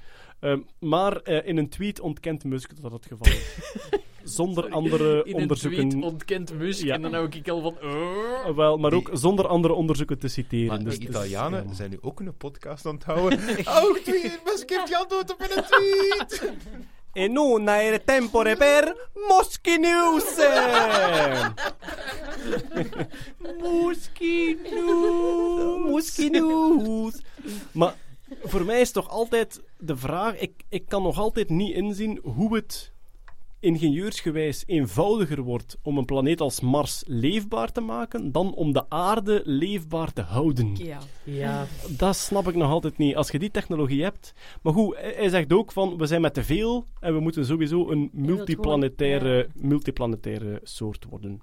Ehm, 0.40 0.60
maar 0.78 1.16
eh, 1.16 1.48
in 1.48 1.56
een 1.56 1.68
tweet 1.68 2.00
ontkent 2.00 2.44
Musk 2.44 2.68
dat 2.74 2.82
dat 2.82 2.92
het 2.92 3.06
geval 3.06 3.32
is. 3.32 3.54
Zonder 4.24 4.70
andere 4.70 5.22
In 5.24 5.34
onderzoeken. 5.34 5.80
een 5.82 5.88
tweet 5.90 6.04
ontkent 6.04 6.58
Musk 6.58 6.84
Ja. 6.84 6.94
en 6.94 7.02
dan 7.02 7.12
hou 7.12 7.28
ik 7.30 7.48
al 7.48 7.60
van... 7.60 7.76
oh. 7.82 8.56
Wel, 8.56 8.76
maar 8.78 8.92
ook 8.92 9.10
zonder 9.12 9.46
andere 9.46 9.74
onderzoeken 9.74 10.18
te 10.18 10.28
citeren. 10.28 10.66
Maar 10.66 10.84
dus 10.84 10.98
de 10.98 11.06
Italianen 11.08 11.64
ja. 11.68 11.74
zijn 11.74 11.90
nu 11.90 11.98
ook 12.00 12.20
een 12.20 12.36
podcast 12.36 12.86
aan 12.86 12.94
het 12.94 13.04
houden. 13.04 13.38
oh, 13.64 13.94
tweet, 14.04 14.40
Musk 14.44 14.70
heeft 14.70 14.88
geantwoord 14.88 15.32
op 15.32 15.40
een 15.40 15.62
tweet! 15.62 16.52
E 17.14 17.26
non 17.28 17.68
è 17.68 18.00
tempore 18.04 18.56
per 18.56 18.96
Moschi 19.28 19.78
News! 19.78 20.36
Moschi 25.90 26.30
News! 26.30 27.20
Maar 27.72 27.94
voor 28.42 28.64
mij 28.64 28.80
is 28.80 28.90
toch 28.90 29.08
altijd 29.08 29.62
de 29.78 29.96
vraag... 29.96 30.40
Ik, 30.40 30.52
ik 30.68 30.84
kan 30.88 31.02
nog 31.02 31.18
altijd 31.18 31.48
niet 31.48 31.74
inzien 31.74 32.20
hoe 32.22 32.54
het 32.54 32.91
ingenieursgewijs 33.62 34.62
eenvoudiger 34.66 35.42
wordt 35.42 35.78
om 35.82 35.98
een 35.98 36.04
planeet 36.04 36.40
als 36.40 36.60
Mars 36.60 37.02
leefbaar 37.06 37.72
te 37.72 37.80
maken 37.80 38.32
dan 38.32 38.54
om 38.54 38.72
de 38.72 38.84
aarde 38.88 39.42
leefbaar 39.44 40.12
te 40.12 40.22
houden. 40.22 40.76
Ja. 40.76 40.98
Ja, 41.24 41.66
Dat 41.88 42.16
snap 42.16 42.48
ik 42.48 42.54
nog 42.54 42.70
altijd 42.70 42.98
niet. 42.98 43.16
Als 43.16 43.30
je 43.30 43.38
die 43.38 43.50
technologie 43.50 44.02
hebt. 44.02 44.34
Maar 44.62 44.72
goed, 44.72 44.96
hij 44.96 45.14
hij 45.16 45.28
zegt 45.28 45.52
ook 45.52 45.72
van 45.72 45.98
we 45.98 46.06
zijn 46.06 46.20
met 46.20 46.34
te 46.34 46.44
veel 46.44 46.86
en 47.00 47.14
we 47.14 47.20
moeten 47.20 47.46
sowieso 47.46 47.90
een 47.90 48.10
multiplanetaire, 48.12 49.48
multiplanetaire 49.54 50.60
soort 50.62 51.06
worden. 51.10 51.40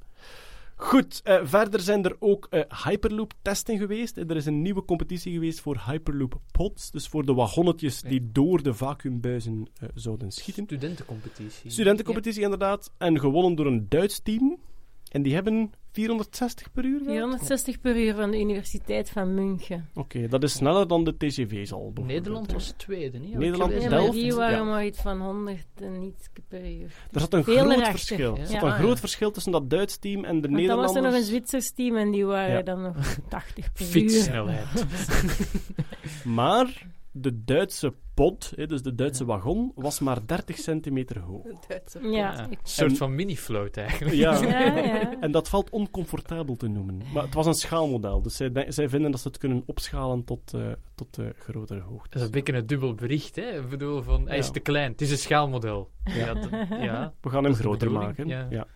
Goed, 0.82 1.22
eh, 1.24 1.40
verder 1.44 1.80
zijn 1.80 2.04
er 2.04 2.16
ook 2.20 2.48
eh, 2.50 2.62
Hyperloop-testen 2.84 3.78
geweest. 3.78 4.18
Er 4.18 4.36
is 4.36 4.46
een 4.46 4.62
nieuwe 4.62 4.86
competitie 4.86 5.34
geweest 5.34 5.60
voor 5.60 5.82
Hyperloop-pods. 5.86 6.92
Dus 6.92 7.08
voor 7.08 7.26
de 7.26 7.34
wagonnetjes 7.34 8.02
die 8.02 8.30
door 8.32 8.64
de 8.64 8.74
vacuümbuizen 8.74 9.68
eh, 9.80 9.90
zouden 9.94 10.32
schieten. 10.32 10.64
studentencompetitie. 10.64 11.72
Studentencompetitie 11.72 12.44
inderdaad. 12.44 12.92
En 12.98 13.20
gewonnen 13.20 13.56
door 13.56 13.66
een 13.66 13.86
Duits 13.90 14.20
team. 14.20 14.58
En 15.12 15.22
die 15.22 15.34
hebben 15.34 15.74
460 15.92 16.72
per 16.72 16.86
uur 16.86 16.98
gehad? 17.00 17.12
460 17.14 17.80
per 17.80 17.96
uur 17.98 18.16
van 18.16 18.32
de 18.32 18.40
Universiteit 18.40 19.10
van 19.10 19.34
München. 19.34 19.90
Oké, 19.94 20.28
dat 20.28 20.44
is 20.44 20.54
sneller 20.54 20.88
dan 20.88 21.04
de 21.04 21.18
TGV's 21.18 21.72
al. 21.72 21.78
bijvoorbeeld, 21.80 22.08
Nederland 22.08 22.52
was 22.52 22.74
tweede, 22.78 23.18
niet? 23.20 23.38
Nederland 23.38 23.72
is 23.72 23.84
Delft, 23.88 24.12
die 24.14 24.34
waren 24.34 24.58
ja. 24.58 24.64
maar 24.64 24.86
iets 24.86 25.00
van 25.02 25.22
100 25.22 25.66
en 25.82 26.02
iets 26.02 26.28
per 26.48 26.72
uur. 26.72 26.92
Er 27.12 27.20
zat 27.20 27.34
een 27.34 27.44
Veel 27.44 27.56
groot 27.56 27.72
erachter, 27.72 27.92
verschil. 27.92 28.36
ja. 28.36 28.42
Er 28.42 28.48
zat 28.48 28.62
een 28.64 28.70
Ah, 28.70 28.78
groot 28.80 28.94
ja. 28.94 29.00
verschil 29.00 29.32
tussen 29.32 29.52
dat 29.52 29.70
Duits 29.70 29.98
team 29.98 30.24
en 30.26 30.42
de 30.42 30.42
Want 30.42 30.42
dan 30.42 30.52
was 30.52 30.60
Nederlanders. 30.62 30.96
er 30.96 31.02
nog 31.02 31.14
een 31.14 31.24
Zwitsers 31.24 31.72
team 31.72 31.96
en 31.98 32.12
die 32.12 32.26
waren 32.26 32.56
Ja. 32.56 32.62
dan 32.62 32.82
nog 32.82 32.96
80 33.30 33.72
per 33.74 33.82
uur. 33.86 33.88
Fietssnelheid. 33.92 34.68
Maar 36.24 36.86
de 37.12 37.44
Duitse 37.44 37.94
pod, 38.14 38.54
hè, 38.56 38.66
dus 38.68 38.82
de 38.82 38.96
Duitse 38.96 39.26
wagon, 39.26 39.72
was 39.76 40.00
maar 40.00 40.26
30 40.26 40.58
centimeter 40.58 41.20
hoog. 41.20 41.44
Duitse 41.68 42.00
Ja, 42.02 42.10
Ja, 42.12 42.44
een 42.50 42.58
soort 42.64 42.98
van 42.98 43.16
mini-float 43.16 43.78
eigenlijk. 43.78 44.16
Ja. 44.16 44.42
ja, 44.44 44.60
ja. 44.78 45.20
En 45.20 45.32
dat 45.32 45.50
valt 45.50 45.70
oncomfortabel 45.70 46.56
te 46.56 46.68
noemen. 46.68 47.02
Maar 47.14 47.24
het 47.24 47.34
was 47.34 47.46
een 47.46 47.54
schaalmodel, 47.54 48.22
dus 48.22 48.36
zij, 48.36 48.66
zij 48.72 48.90
vinden 48.90 49.12
dat 49.12 49.20
ze 49.20 49.28
het 49.28 49.38
kunnen 49.38 49.64
opschalen 49.66 50.24
tot, 50.24 50.54
eh, 50.54 50.62
tot 50.96 51.18
eh, 51.18 51.26
grotere 51.40 51.80
Dat 51.80 51.90
hoogte. 51.90 52.18
is 52.18 52.24
een 52.24 52.32
beetje 52.32 52.54
een 52.54 52.68
dubbel 52.68 52.94
bericht, 52.96 53.36
hè? 53.36 53.60
Ik 53.62 53.70
bedoel, 53.70 54.02
van, 54.02 54.28
hij 54.28 54.38
is 54.38 54.46
Ja. 54.46 54.52
te 54.52 54.60
klein. 54.60 54.92
Het 54.92 55.02
is 55.02 55.12
een 55.12 55.18
schaalmodel. 55.18 55.90
Ja, 56.04 56.34
dat- 56.34 56.50
ja. 56.70 57.14
We 57.22 57.30
gaan 57.30 57.44
hem 57.44 57.52
dat 57.52 57.62
groter 57.62 57.92
maken. 57.92 58.28
ja. 58.28 58.68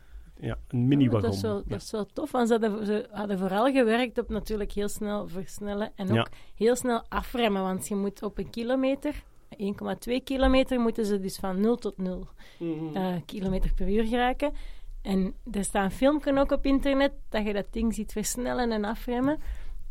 Ja. 0.44 0.58
Een 0.68 0.88
mini-wagon. 0.88 1.22
Dat 1.22 1.34
is, 1.34 1.42
wel, 1.42 1.64
dat 1.66 1.82
is 1.82 1.92
wel 1.92 2.06
tof, 2.06 2.32
want 2.32 2.48
ze 2.48 2.54
hadden, 2.60 2.86
ze 2.86 3.08
hadden 3.12 3.38
vooral 3.40 3.72
gewerkt 3.72 4.18
op 4.18 4.30
natuurlijk 4.30 4.72
heel 4.72 4.88
snel 4.90 5.28
versnellen 5.28 5.92
en 5.96 6.20
ook 6.20 6.28
heel 6.56 6.76
snel 6.76 7.04
afremmen, 7.10 7.62
want 7.62 7.88
je 7.88 7.96
moet 7.96 8.24
op 8.24 8.38
een 8.38 8.50
kilometer, 8.50 9.24
1,2 9.58 10.24
kilometer, 10.24 10.80
moeten 10.80 11.06
ze 11.06 11.20
dus 11.20 11.38
van 11.38 11.62
0 11.62 11.76
tot 11.76 11.98
0 11.98 12.28
Mhm. 12.60 12.96
eh, 12.96 13.16
kilometer 13.26 13.74
per 13.74 13.90
uur 13.90 14.04
geraken. 14.06 14.54
En 15.02 15.34
er 15.52 15.64
staat 15.64 15.84
een 15.84 15.92
filmpje 15.92 16.40
ook 16.40 16.52
op 16.52 16.66
internet 16.66 17.12
dat 17.30 17.46
je 17.46 17.54
dat 17.54 17.68
ding 17.72 17.94
ziet 17.94 18.12
versnellen 18.12 18.72
en 18.72 18.86
afremmen. 18.86 19.40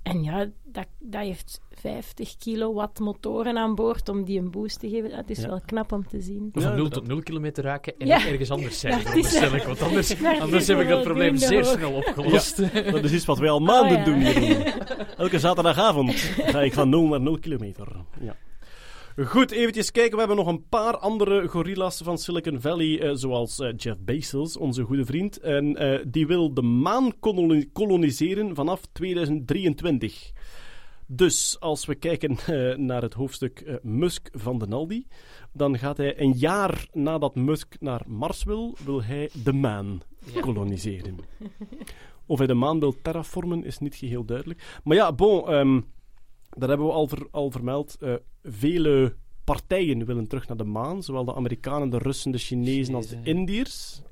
En 0.03 0.23
ja, 0.23 0.47
dat, 0.65 0.87
dat 0.99 1.21
heeft 1.23 1.61
50 1.71 2.37
kilowatt 2.37 2.99
motoren 2.99 3.57
aan 3.57 3.75
boord 3.75 4.09
om 4.09 4.25
die 4.25 4.39
een 4.39 4.51
boost 4.51 4.81
te 4.81 4.89
geven. 4.89 5.11
Dat 5.11 5.31
is 5.31 5.41
Ja. 5.41 5.49
wel 5.49 5.61
knap 5.67 5.93
om 5.93 6.07
te 6.07 6.21
zien. 6.21 6.49
Van 6.53 6.63
Ja, 6.63 6.75
0 6.75 6.83
dat- 6.83 6.93
tot 6.93 7.07
0 7.07 7.21
kilometer 7.23 7.65
raken 7.65 7.95
en 7.99 8.07
Ja. 8.07 8.27
ergens 8.27 8.51
anders 8.51 8.81
zijn. 8.81 8.93
Ja, 8.93 8.99
Ja, 8.99 9.05
het 9.09 9.17
is- 9.17 9.31
stel 9.37 9.55
ik, 9.55 9.63
want 9.63 9.83
anders, 9.83 10.23
anders 10.41 10.67
heb 10.67 10.81
ik 10.81 10.89
dat 10.89 11.03
probleem 11.03 11.37
zeer 11.37 11.65
hoog. 11.65 11.77
snel 11.79 11.93
opgelost. 11.93 12.57
Dat 12.93 13.05
is 13.05 13.13
iets 13.13 13.25
wat 13.25 13.39
wij 13.39 13.51
al 13.51 13.61
maanden 13.61 13.99
Oh, 13.99 14.23
ja. 14.23 14.33
doen. 14.41 14.65
Elke 15.25 15.39
zaterdagavond 15.39 16.15
ga 16.37 16.61
ik 16.63 16.73
van 16.73 16.89
0 16.89 17.07
naar 17.09 17.21
0 17.21 17.39
kilometer. 17.39 17.89
Ja. 18.21 18.37
Goed, 19.17 19.51
eventjes 19.51 19.91
kijken. 19.91 20.13
We 20.13 20.19
hebben 20.19 20.37
nog 20.37 20.47
een 20.47 20.69
paar 20.69 20.97
andere 20.97 21.49
gorillas 21.49 22.01
van 22.05 22.19
Silicon 22.19 22.61
Valley, 22.61 23.01
eh, 23.01 23.11
zoals 23.15 23.59
eh, 23.59 23.73
Jeff 23.77 23.99
Bezos, 24.01 24.57
onze 24.57 24.83
goede 24.83 25.05
vriend. 25.05 25.41
En 25.41 25.77
eh, 25.77 26.05
die 26.09 26.27
wil 26.27 26.55
de 26.55 26.63
maan 26.63 27.19
koloni- 27.21 27.73
koloniseren 27.73 28.55
vanaf 28.55 28.81
2023. 28.93 30.33
Dus 31.07 31.57
als 31.61 31.87
we 31.87 31.95
kijken 31.95 32.37
naar 32.87 33.03
het 33.03 33.15
hoofdstuk 33.15 33.79
Musk 33.83 34.29
van 34.33 34.59
de 34.59 34.67
Naldi, 34.67 35.07
dan 35.53 35.79
gaat 35.79 35.97
hij 35.97 36.21
een 36.21 36.33
jaar 36.33 36.87
nadat 36.93 37.35
Musk 37.35 37.75
naar 37.81 38.03
Mars 38.07 38.45
wil, 38.45 38.77
wil 38.85 39.03
hij 39.03 39.31
de 39.45 39.53
maan 39.53 40.01
koloniseren. 40.41 41.19
Of 42.27 42.39
hij 42.39 42.47
de 42.47 42.55
maan 42.55 42.81
wil 42.81 42.95
terraformen, 43.03 43.65
is 43.65 43.79
niet 43.79 43.95
geheel 43.95 44.25
duidelijk. 44.25 44.81
Maar 44.85 44.97
ja, 44.97 45.13
bon, 45.13 45.49
ehm, 45.49 45.81
dat 46.57 46.69
hebben 46.69 46.87
we 46.87 46.93
al, 46.93 47.09
ver- 47.09 47.29
al 47.31 47.51
vermeld. 47.51 47.97
eh, 48.01 48.15
vele 48.43 49.17
partijen 49.45 50.05
willen 50.05 50.27
terug 50.27 50.49
naar 50.49 50.57
de 50.57 50.65
maan, 50.65 51.03
zowel 51.03 51.25
de 51.25 51.35
Amerikanen, 51.35 51.91
de 51.91 51.99
Russen, 51.99 52.33
de 52.33 52.39
Chinezen 52.39 52.95
als 52.95 53.09
de 53.09 53.17
ja. 53.17 53.25
Indiërs. 53.25 54.03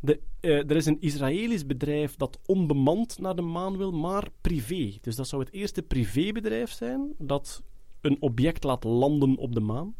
De, 0.00 0.20
eh, 0.40 0.50
er 0.70 0.76
is 0.76 0.86
een 0.86 1.00
Israëlisch 1.00 1.66
bedrijf 1.66 2.16
dat 2.16 2.38
onbemand 2.46 3.18
naar 3.18 3.36
de 3.36 3.42
maan 3.42 3.76
wil, 3.76 3.92
maar 3.92 4.28
privé. 4.40 4.98
Dus 5.00 5.16
dat 5.16 5.28
zou 5.28 5.42
het 5.42 5.52
eerste 5.52 5.82
privébedrijf 5.82 6.70
zijn 6.70 7.14
dat 7.18 7.62
een 8.00 8.16
object 8.20 8.64
laat 8.64 8.84
landen 8.84 9.36
op 9.36 9.54
de 9.54 9.60
maan. 9.60 9.94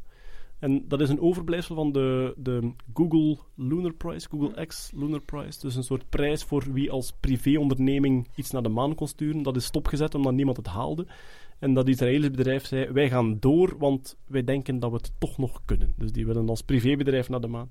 En 0.59 0.89
dat 0.89 1.01
is 1.01 1.09
een 1.09 1.21
overblijfsel 1.21 1.75
van 1.75 1.93
de, 1.93 2.35
de 2.37 2.73
Google 2.95 3.39
Lunar 3.55 3.93
Prize, 3.93 4.29
Google 4.31 4.67
X 4.67 4.91
Lunar 4.95 5.21
Prize. 5.21 5.61
Dus 5.61 5.75
een 5.75 5.83
soort 5.85 6.09
prijs 6.09 6.43
voor 6.45 6.73
wie 6.73 6.91
als 6.91 7.13
privéonderneming 7.21 8.29
iets 8.35 8.51
naar 8.51 8.63
de 8.63 8.69
maan 8.69 8.95
kon 8.95 9.07
sturen. 9.09 9.43
Dat 9.43 9.57
is 9.57 9.65
stopgezet 9.65 10.15
omdat 10.15 10.33
niemand 10.33 10.57
het 10.57 10.67
haalde. 10.67 11.07
En 11.63 11.75
dat 11.75 11.89
Israëlisch 11.89 12.31
bedrijf 12.31 12.67
zei, 12.67 12.93
wij 12.93 13.09
gaan 13.09 13.37
door, 13.39 13.75
want 13.79 14.17
wij 14.27 14.45
denken 14.45 14.79
dat 14.79 14.91
we 14.91 14.97
het 14.97 15.13
toch 15.19 15.39
nog 15.39 15.61
kunnen. 15.65 15.95
Dus 15.97 16.13
die 16.13 16.27
willen 16.27 16.49
als 16.49 16.63
privébedrijf 16.63 17.29
naar 17.29 17.41
de 17.41 17.47
maan. 17.47 17.71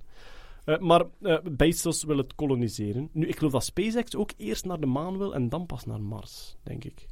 Eh, 0.64 0.80
maar 0.80 1.06
eh, 1.22 1.38
Bezos 1.52 2.04
wil 2.04 2.18
het 2.18 2.36
koloniseren. 2.36 3.10
Nu, 3.14 3.28
ik 3.28 3.38
geloof 3.38 3.52
dat 3.52 3.64
SpaceX 3.64 4.16
ook 4.16 4.32
eerst 4.38 4.66
naar 4.66 4.80
de 4.80 4.86
maan 4.86 5.18
wil 5.18 5.34
en 5.34 5.50
dan 5.50 5.66
pas 5.66 5.86
naar 5.86 6.02
Mars, 6.02 6.56
denk 6.64 6.84
ik. 6.84 7.08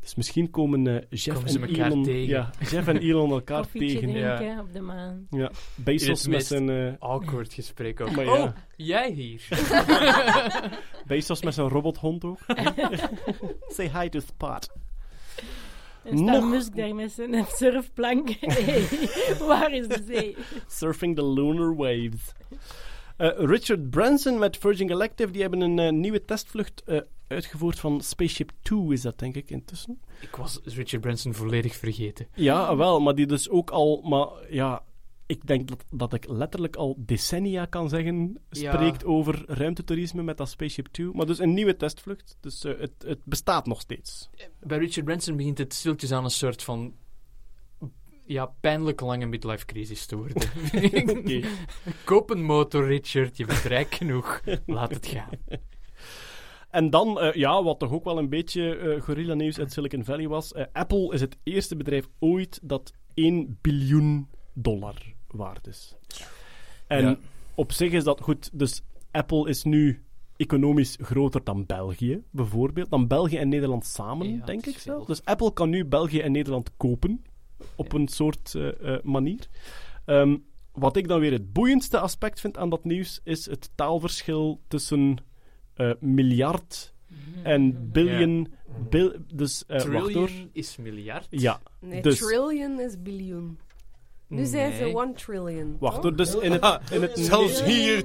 Dus 0.00 0.14
misschien 0.14 0.50
komen 0.50 0.86
eh, 0.86 1.02
Jeff 1.10 1.36
Komen 1.36 1.62
en 1.62 1.68
elkaar 1.68 1.90
Elon... 1.90 2.02
tegen. 2.02 2.26
Ja, 2.26 2.50
Jeff 2.60 2.88
en 2.88 2.96
Elon 2.98 3.30
elkaar 3.40 3.62
Koffietje 3.62 4.00
tegen. 4.00 4.12
drinken 4.12 4.58
op 4.58 4.72
de 4.72 4.80
maan. 4.80 5.26
Ja, 5.30 5.50
Bezos 5.74 6.26
met 6.26 6.44
zijn... 6.46 6.70
eh, 6.70 6.92
awkward 6.98 7.52
gesprek 7.52 8.00
ook. 8.00 8.10
Maar 8.10 8.24
ja. 8.24 8.42
Oh, 8.42 8.50
jij 8.76 9.10
hier. 9.10 9.48
Bezos 11.06 11.42
met 11.42 11.54
zijn 11.54 11.68
robothond 11.68 12.24
ook. 12.24 12.38
Say 13.76 13.90
hi 14.00 14.08
to 14.08 14.20
Spot. 14.20 14.70
En 16.06 16.18
staat 16.18 16.40
Nog- 16.40 16.50
Musk 16.50 16.76
daar 16.76 16.94
met 16.94 17.12
zijn 17.12 17.44
surfplank. 17.48 18.28
Hey, 18.40 19.36
waar 19.38 19.72
is 19.72 19.88
de 19.88 20.02
zee? 20.06 20.36
Surfing 20.66 21.16
the 21.16 21.26
lunar 21.26 21.76
waves. 21.76 22.32
Eh, 23.16 23.28
Richard 23.36 23.90
Branson 23.90 24.38
met 24.38 24.56
Virgin 24.56 24.88
Galactic, 24.88 25.32
die 25.32 25.42
hebben 25.42 25.60
een 25.60 25.78
eh, 25.78 25.92
nieuwe 25.92 26.24
testvlucht 26.24 26.82
eh, 26.84 27.00
uitgevoerd 27.28 27.78
van 27.80 28.00
Spaceship 28.00 28.50
Two, 28.62 28.90
is 28.90 29.02
dat 29.02 29.18
denk 29.18 29.34
ik 29.34 29.50
intussen. 29.50 30.00
Ik 30.20 30.36
was 30.36 30.60
Richard 30.64 31.00
Branson 31.00 31.34
volledig 31.34 31.74
vergeten. 31.76 32.26
Ja, 32.34 32.76
wel, 32.76 33.00
maar 33.00 33.14
die 33.14 33.26
dus 33.26 33.48
ook 33.48 33.70
al, 33.70 34.00
maar 34.04 34.28
ja, 34.54 34.82
ik 35.26 35.46
denk 35.46 35.68
dat, 35.68 35.84
dat 35.90 36.12
ik 36.12 36.28
letterlijk 36.28 36.76
al 36.76 36.94
decennia 36.98 37.64
kan 37.64 37.88
zeggen, 37.88 38.38
Ja. 38.50 38.72
spreekt 38.72 39.04
over 39.04 39.44
ruimtetoerisme 39.46 40.22
met 40.22 40.36
dat 40.36 40.48
Spaceship 40.48 40.86
Two. 40.86 41.12
Maar 41.12 41.26
dus 41.26 41.38
een 41.38 41.54
nieuwe 41.54 41.76
testvlucht, 41.76 42.36
dus 42.40 42.64
eh, 42.64 42.78
het, 42.78 42.92
het 42.98 43.18
bestaat 43.24 43.66
nog 43.66 43.80
steeds. 43.80 44.30
Bij 44.60 44.78
Richard 44.78 45.04
Branson 45.04 45.36
begint 45.36 45.58
het 45.58 45.74
stiltjes 45.74 46.12
aan 46.12 46.24
een 46.24 46.30
soort 46.30 46.62
van... 46.62 46.94
Ja, 48.28 48.46
pijnlijk 48.60 49.00
lange 49.00 49.26
midlife 49.26 49.64
crisis 49.66 50.06
te 50.06 50.16
worden. 50.16 50.42
Koop 52.04 52.30
een 52.30 52.42
motor, 52.42 52.86
Richard. 52.86 53.36
Je 53.36 53.44
bent 53.46 53.58
rijk 53.60 53.94
genoeg. 53.94 54.40
Laat 54.66 54.90
het 54.94 55.06
gaan. 55.06 55.28
En 56.70 56.90
dan, 56.90 57.20
eh, 57.20 57.34
ja, 57.34 57.62
wat 57.62 57.78
toch 57.78 57.92
ook 57.92 58.04
wel 58.04 58.18
een 58.18 58.28
beetje 58.28 58.76
eh 58.76 59.00
gorilla 59.02 59.34
nieuws 59.34 59.58
uit 59.58 59.72
Silicon 59.72 60.04
Valley 60.04 60.28
was. 60.28 60.52
eh, 60.52 60.64
Apple 60.72 61.14
is 61.14 61.20
het 61.20 61.36
eerste 61.42 61.76
bedrijf 61.76 62.08
ooit 62.18 62.60
dat 62.62 62.92
1 63.14 63.58
biljoen 63.60 64.28
dollar 64.54 65.14
waard 65.36 65.66
is. 65.66 65.94
En 66.86 67.04
Ja. 67.04 67.18
op 67.54 67.72
zich 67.72 67.92
is 67.92 68.04
dat 68.04 68.20
goed. 68.20 68.50
Dus 68.52 68.82
Apple 69.10 69.48
is 69.48 69.62
nu 69.64 70.02
economisch 70.36 70.98
groter 71.00 71.44
dan 71.44 71.66
België, 71.66 72.22
bijvoorbeeld. 72.30 72.90
Dan 72.90 73.06
België 73.06 73.36
en 73.36 73.48
Nederland 73.48 73.86
samen, 73.86 74.36
Ja, 74.36 74.44
denk 74.44 74.66
ik 74.66 74.78
zelf. 74.78 75.06
Dus 75.06 75.24
Apple 75.24 75.52
kan 75.52 75.70
nu 75.70 75.84
België 75.84 76.20
en 76.20 76.32
Nederland 76.32 76.70
kopen. 76.76 77.24
Op 77.74 77.92
een 77.92 78.08
soort 78.08 78.54
eh, 78.54 78.94
eh, 78.94 79.02
manier. 79.02 79.48
Ehm, 80.04 80.36
wat 80.72 80.96
ik 80.96 81.08
dan 81.08 81.20
weer 81.20 81.32
het 81.32 81.52
boeiendste 81.52 81.98
aspect 81.98 82.40
vind 82.40 82.56
aan 82.58 82.68
dat 82.70 82.84
nieuws, 82.84 83.20
is 83.24 83.46
het 83.46 83.70
taalverschil 83.74 84.60
tussen 84.68 85.16
eh, 85.74 85.90
miljard 86.00 86.94
en 87.42 87.90
billion. 87.92 88.48
bil- 88.90 89.12
dus, 89.34 89.64
eh, 89.66 89.76
wacht 89.84 90.12
hoor. 90.14 90.26
Trillion 90.26 90.50
is 90.52 90.76
miljard. 90.76 91.26
Ja, 91.30 91.60
Nee, 91.80 92.02
Dus- 92.02 92.18
trillion 92.18 92.80
is 92.80 93.02
biljoen. 93.02 93.58
Nu 94.28 94.44
zijn 94.44 94.72
ze 94.72 94.82
Nee. 94.82 94.94
one 94.96 95.12
trillion. 95.12 95.76
wacht. 95.80 96.16
Dus 96.16 96.34
in 96.34 96.52
het, 96.52 96.80
in 96.90 97.02
het, 97.02 97.18
Zelfs 97.18 97.64
hier. 97.64 98.02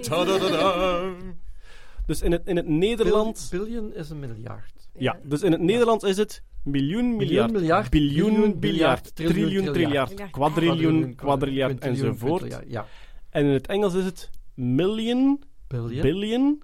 dus 2.06 2.22
in 2.22 2.32
het, 2.32 2.48
in 2.48 2.56
het 2.56 2.68
Nederlands. 2.68 3.50
Billion 3.50 3.94
is 3.94 4.10
een 4.10 4.20
miljard. 4.20 4.90
Ja, 4.98 5.20
dus 5.24 5.42
in 5.42 5.52
het 5.52 5.62
Nederlands 5.62 6.04
is 6.04 6.18
het 6.18 6.44
miljoen, 6.64 7.16
miljard, 7.16 7.52
miljard, 7.52 7.90
biljoen, 7.90 8.60
biljard, 8.60 9.16
triljoen, 9.16 9.36
triljoen, 9.74 9.74
triljard. 9.74 10.30
quadriljard 10.32 11.16
quintiljoen, 11.16 11.82
enzovoort. 11.82 12.60
Ja. 12.68 12.86
En 13.30 13.46
in 13.46 13.52
het 13.52 13.68
Engels 13.68 13.94
is 13.94 14.06
het 14.06 14.30
million, 14.54 15.44
Billion. 15.68 16.02
billion 16.02 16.64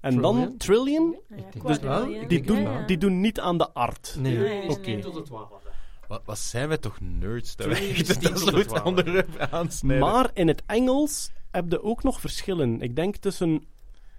en 0.00 0.20
dan 0.20 0.54
Trillion. 0.56 1.16
Ja, 1.28 1.36
denk 1.36 1.66
Dus 1.66 1.78
die, 1.80 2.26
denk 2.28 2.46
doen, 2.46 2.68
die 2.86 2.98
doen 2.98 3.20
niet 3.20 3.40
aan 3.40 3.58
de 3.58 3.72
art. 3.72 4.16
Nee. 4.18 4.36
Nee, 4.38 4.68
Oké. 4.68 4.90
nee. 4.90 4.98
Tot 5.00 5.14
het 5.14 5.24
twaalfde. 5.24 5.65
Wat, 6.08 6.22
wat 6.24 6.38
zijn 6.38 6.68
wij 6.68 6.78
toch 6.78 7.00
nerds 7.00 7.56
dat 7.56 7.66
wij 7.66 8.04
dat 8.20 8.38
soort 8.38 8.82
onderwerpen 8.82 9.50
aansnijden. 9.52 10.08
Maar 10.08 10.30
in 10.34 10.48
het 10.48 10.62
Engels 10.66 11.30
heb 11.50 11.70
je 11.70 11.82
ook 11.82 12.02
nog 12.02 12.20
verschillen. 12.20 12.80
Ik 12.80 12.96
denk 12.96 13.16
tussen 13.16 13.64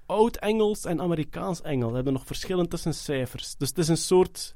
Oud-Engels 0.05 0.85
en 0.85 1.01
Amerikaans-Engels 1.01 1.93
hebben 1.93 2.13
nog 2.13 2.25
verschillen 2.25 2.69
tussen 2.69 2.93
cijfers. 2.93 3.55
Dus 3.55 3.69
het 3.69 3.77
is 3.77 3.87
een 3.87 3.97
soort 3.97 4.55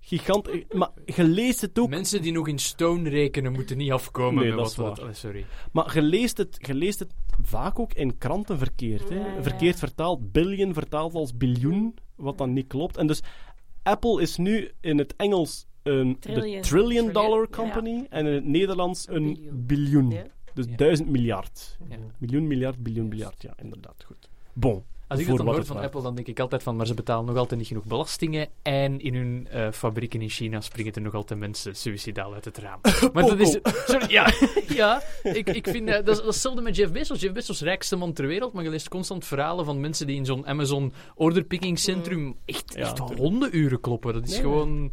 gigant... 0.00 0.72
Maar 0.74 0.90
je 1.04 1.24
leest 1.24 1.60
het 1.60 1.78
ook... 1.78 1.88
Mensen 1.88 2.22
die 2.22 2.32
nog 2.32 2.48
in 2.48 2.58
stone 2.58 3.08
rekenen 3.08 3.52
moeten 3.52 3.76
niet 3.76 3.92
afkomen 3.92 4.42
Nee, 4.42 4.54
met 4.54 4.64
dat 4.64 4.74
wat 4.74 4.98
is 4.98 5.04
waar. 5.04 5.14
sorry. 5.14 5.46
Maar 5.72 5.94
je 5.94 6.02
leest, 6.02 6.38
het, 6.38 6.56
je 6.60 6.74
leest 6.74 6.98
het 6.98 7.12
vaak 7.42 7.78
ook 7.78 7.92
in 7.92 8.18
kranten 8.18 8.58
verkeerd. 8.58 9.08
Hè? 9.08 9.42
Verkeerd 9.42 9.78
vertaald. 9.78 10.32
Billion 10.32 10.74
vertaald 10.74 11.14
als 11.14 11.36
biljoen, 11.36 11.96
wat 12.16 12.38
dan 12.38 12.52
niet 12.52 12.66
klopt. 12.66 12.96
En 12.96 13.06
dus 13.06 13.20
Apple 13.82 14.22
is 14.22 14.36
nu 14.36 14.70
in 14.80 14.98
het 14.98 15.16
Engels 15.16 15.66
een 15.88 16.12
de 16.12 16.18
Trillion. 16.18 16.62
trillion 16.62 17.12
dollar 17.12 17.40
Ja. 17.40 17.46
company 17.56 18.06
en 18.10 18.26
in 18.26 18.32
het 18.34 18.44
Nederlands 18.44 19.08
een 19.08 19.14
Een 19.14 19.34
biljoen. 19.34 19.66
biljoen. 19.66 20.10
Ja. 20.10 20.22
Dus 20.54 20.66
Ja. 20.68 20.76
duizend 20.76 21.08
miljard. 21.08 21.78
Ja. 21.88 21.96
Miljoen, 22.18 22.46
miljard, 22.46 22.82
biljoen, 22.82 23.08
biljard. 23.08 23.42
Ja, 23.42 23.52
inderdaad. 23.62 24.04
Goed. 24.06 24.28
Bon. 24.52 24.82
Als 25.08 25.20
ik 25.20 25.26
dat 25.26 25.36
dan 25.36 25.46
hoor 25.46 25.64
van 25.64 25.76
Apple, 25.76 26.02
dan 26.02 26.14
denk 26.14 26.26
ik 26.26 26.40
altijd 26.40 26.62
van, 26.62 26.76
maar 26.76 26.86
ze 26.86 26.94
betalen 26.94 27.24
nog 27.24 27.36
altijd 27.36 27.58
niet 27.60 27.68
genoeg 27.68 27.84
belastingen 27.84 28.48
en 28.62 29.00
in 29.00 29.14
hun 29.14 29.48
eh, 29.50 29.68
fabrieken 29.72 30.22
in 30.22 30.28
China 30.28 30.60
springen 30.60 30.92
er 30.94 31.00
nog 31.00 31.14
altijd 31.14 31.40
mensen 31.40 31.76
suicidaal 31.76 32.34
uit 32.34 32.44
het 32.44 32.58
raam. 32.58 32.80
Maar 33.12 33.26
dat 33.26 33.38
is... 33.38 33.58
Sorry, 33.86 34.10
ja, 34.10 34.32
ja 34.68 35.02
ik, 35.22 35.48
ik 35.48 35.68
vind... 35.68 35.88
eh, 35.88 35.94
dat, 35.94 36.08
is, 36.08 36.16
dat 36.16 36.18
is 36.18 36.24
hetzelfde 36.24 36.62
met 36.62 36.76
Jeff 36.76 36.92
Bezos. 36.92 37.20
Jeff 37.20 37.32
Bezos, 37.34 37.60
rijkste 37.60 37.96
man 37.96 38.12
ter 38.12 38.26
wereld, 38.26 38.52
maar 38.52 38.64
je 38.64 38.70
leest 38.70 38.88
constant 38.88 39.24
verhalen 39.24 39.64
van 39.64 39.80
mensen 39.80 40.06
die 40.06 40.16
in 40.16 40.24
zo'n 40.24 40.46
Amazon 40.46 40.92
orderpicking 41.14 41.78
centrum 41.78 42.36
echt, 42.44 42.74
Ja, 42.74 42.80
echt 42.80 42.98
hondenuren 42.98 43.80
kloppen. 43.80 44.12
Dat 44.12 44.24
is 44.24 44.30
Nee, 44.30 44.40
gewoon... 44.40 44.90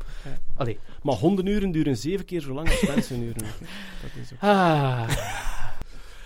Allee. 0.56 0.80
Maar 1.02 1.16
hondenuren 1.16 1.72
duren 1.72 1.98
zeven 1.98 2.26
keer 2.26 2.42
zo 2.42 2.54
lang 2.54 2.70
als 2.70 2.88
mensenuren. 2.96 3.44
Dat 4.02 4.12
is 4.22 4.34
ook. 4.34 4.40
Ah. 4.40 5.10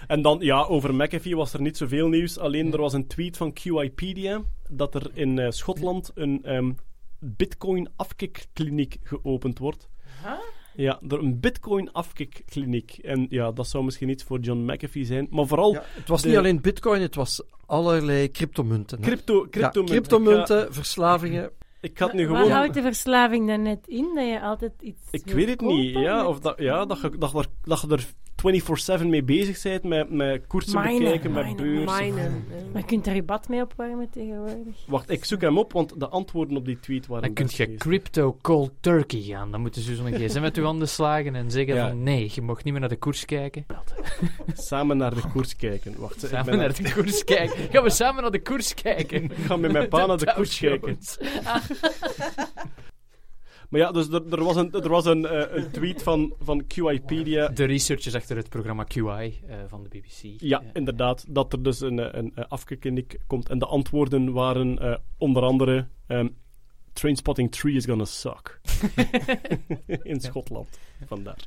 En 0.10 0.22
dan, 0.22 0.38
ja, 0.41 0.64
over 0.64 0.95
McAfee 0.95 1.36
was 1.36 1.53
er 1.53 1.61
niet 1.61 1.77
zoveel 1.77 2.07
nieuws. 2.07 2.38
Alleen 2.38 2.72
er 2.73 2.81
was 2.81 2.94
een 2.94 3.07
tweet 3.07 3.38
van 3.38 3.53
QIpedia 3.53 4.41
dat 4.69 4.95
er 4.95 5.11
in 5.14 5.40
eh, 5.40 5.49
Schotland 5.52 6.11
een 6.15 6.44
ehm, 6.44 6.72
bitcoin-afkikkliniek 7.19 8.98
geopend 9.03 9.60
wordt. 9.60 9.90
Ja, 10.76 10.99
er 11.07 11.19
een 11.19 11.40
bitcoin-afkikkliniek. 11.40 12.98
En 13.02 13.26
ja, 13.30 13.52
dat 13.52 13.68
zou 13.68 13.84
misschien 13.84 14.10
iets 14.10 14.23
voor 14.23 14.40
John 14.40 14.72
McAfee 14.72 15.06
zijn. 15.06 15.27
Maar 15.30 15.45
vooral 15.48 15.73
Ja, 15.73 15.84
het 15.95 16.07
was 16.07 16.22
de- 16.22 16.27
niet 16.27 16.38
alleen 16.38 16.61
bitcoin, 16.61 17.02
het 17.02 17.15
was 17.15 17.44
allerlei 17.65 18.31
cryptomunten. 18.31 18.99
crypto, 18.99 19.34
Ja, 19.41 19.48
cryptomunten. 19.49 19.95
cryptomunten, 19.95 20.73
verslavingen. 20.73 21.52
Ik 21.81 21.98
had 21.98 22.14
nu 22.14 22.27
Waar 22.27 22.38
gewoon... 22.38 22.52
houdt 22.52 22.73
de 22.73 22.81
verslaving 22.81 23.48
dan 23.48 23.61
net 23.61 23.88
in? 23.88 24.11
Dat 24.15 24.27
je 24.27 24.41
altijd 24.41 24.73
iets 24.80 25.02
Ik 25.11 25.26
weet 25.26 25.49
het 25.49 25.61
niet. 25.61 25.94
Ja, 25.94 26.27
of 26.27 26.40
dat, 26.40 26.60
ja, 26.60 26.86
dat, 26.86 27.02
je, 27.02 27.10
dat, 27.18 27.34
er, 27.34 27.45
dat 27.64 27.81
je 27.81 27.88
er 27.88 28.06
24-7 29.02 29.06
mee 29.06 29.24
bezig 29.24 29.61
bent, 29.61 29.84
met, 29.84 30.10
met 30.11 30.48
koersen 30.48 30.82
Minen, 30.82 30.99
bekijken, 30.99 31.32
met 31.32 31.56
beurzen. 31.56 32.06
Minen. 32.06 32.45
Maar 32.72 32.82
je 32.82 32.88
kunt 32.88 33.07
er 33.07 33.16
je 33.16 33.24
bad 33.24 33.49
mee 33.49 33.61
opwarmen 33.61 34.10
tegenwoordig. 34.10 34.76
Wacht, 34.88 35.10
ik 35.10 35.26
zoek 35.26 35.41
hem 35.41 35.57
op, 35.57 35.72
want 35.74 35.99
de 35.99 36.07
antwoorden 36.07 36.57
op 36.57 36.66
die 36.66 36.80
tweet 36.80 37.07
waren 37.07 37.24
Dan 37.24 37.34
kun 37.34 37.45
best 37.45 37.57
je 37.57 37.76
crypto 37.76 38.38
cold 38.41 38.72
turkey 38.80 39.22
gaan. 39.22 39.52
Dan 39.52 39.61
moeten 39.61 39.82
ze 39.82 39.95
zo'n 39.95 40.14
gsm 40.20 40.41
met 40.41 40.57
uw 40.57 40.64
handen 40.64 40.90
slagen 40.90 41.36
en 41.36 41.52
zeggen 41.52 41.76
Ja. 41.76 41.88
van 41.88 42.03
nee, 42.03 42.32
je 42.34 42.41
mag 42.41 42.64
niet 42.64 42.72
meer 42.72 42.82
naar 42.82 42.90
de 42.90 42.95
koers 42.98 43.26
kijken. 43.26 43.66
Samen 44.53 44.98
naar 44.98 45.16
de 45.16 45.22
koers 45.34 45.56
kijken. 45.56 45.95
Wacht, 45.98 46.24
ik 46.24 46.30
Samen 46.30 46.45
ben 46.45 46.57
naar 46.57 46.74
de 46.74 46.94
koers 46.94 47.24
kijken. 47.24 47.70
Gaan 47.72 47.84
we 47.84 47.90
samen 47.90 48.22
naar 48.22 48.32
de 48.32 48.41
koers 48.41 48.74
kijken? 48.74 49.24
Ik 49.24 49.32
ga 49.45 49.56
met 49.57 49.72
mijn 49.72 49.88
pa 49.90 50.06
naar 50.06 50.18
de 50.18 50.34
koers 50.36 50.60
kijken. 50.60 50.98
Maar 53.69 53.79
ja, 53.79 53.91
dus 53.91 54.09
er, 54.09 54.33
er 54.33 54.43
was 54.43 54.55
een, 54.55 54.71
er 54.71 54.89
was 54.89 55.05
een, 55.05 55.25
eh, 55.25 55.55
een 55.57 55.71
tweet 55.71 56.03
van, 56.03 56.33
van 56.39 56.67
QIpedia. 56.67 57.47
De 57.47 57.65
researchers 57.65 58.15
achter 58.15 58.37
het 58.37 58.49
programma 58.49 58.83
QI 58.83 59.39
eh, 59.47 59.57
van 59.67 59.83
de 59.83 59.89
BBC. 59.89 60.41
Ja, 60.41 60.61
Eh, 60.61 60.67
inderdaad, 60.73 61.25
dat 61.27 61.53
er 61.53 61.63
dus 61.63 61.81
een, 61.81 62.17
een, 62.17 62.31
een 62.35 63.07
komt. 63.27 63.49
En 63.49 63.59
de 63.59 63.65
antwoorden 63.65 64.31
waren 64.31 65.01
onder 65.17 65.43
andere... 65.43 65.87
ehm, 66.07 66.27
Trainspotting 66.93 67.51
3 67.51 67.75
is 67.75 67.85
gonna 67.85 68.05
suck. 68.05 68.61
In 70.03 70.19
Schotland. 70.19 70.79
Vandaar. 71.05 71.37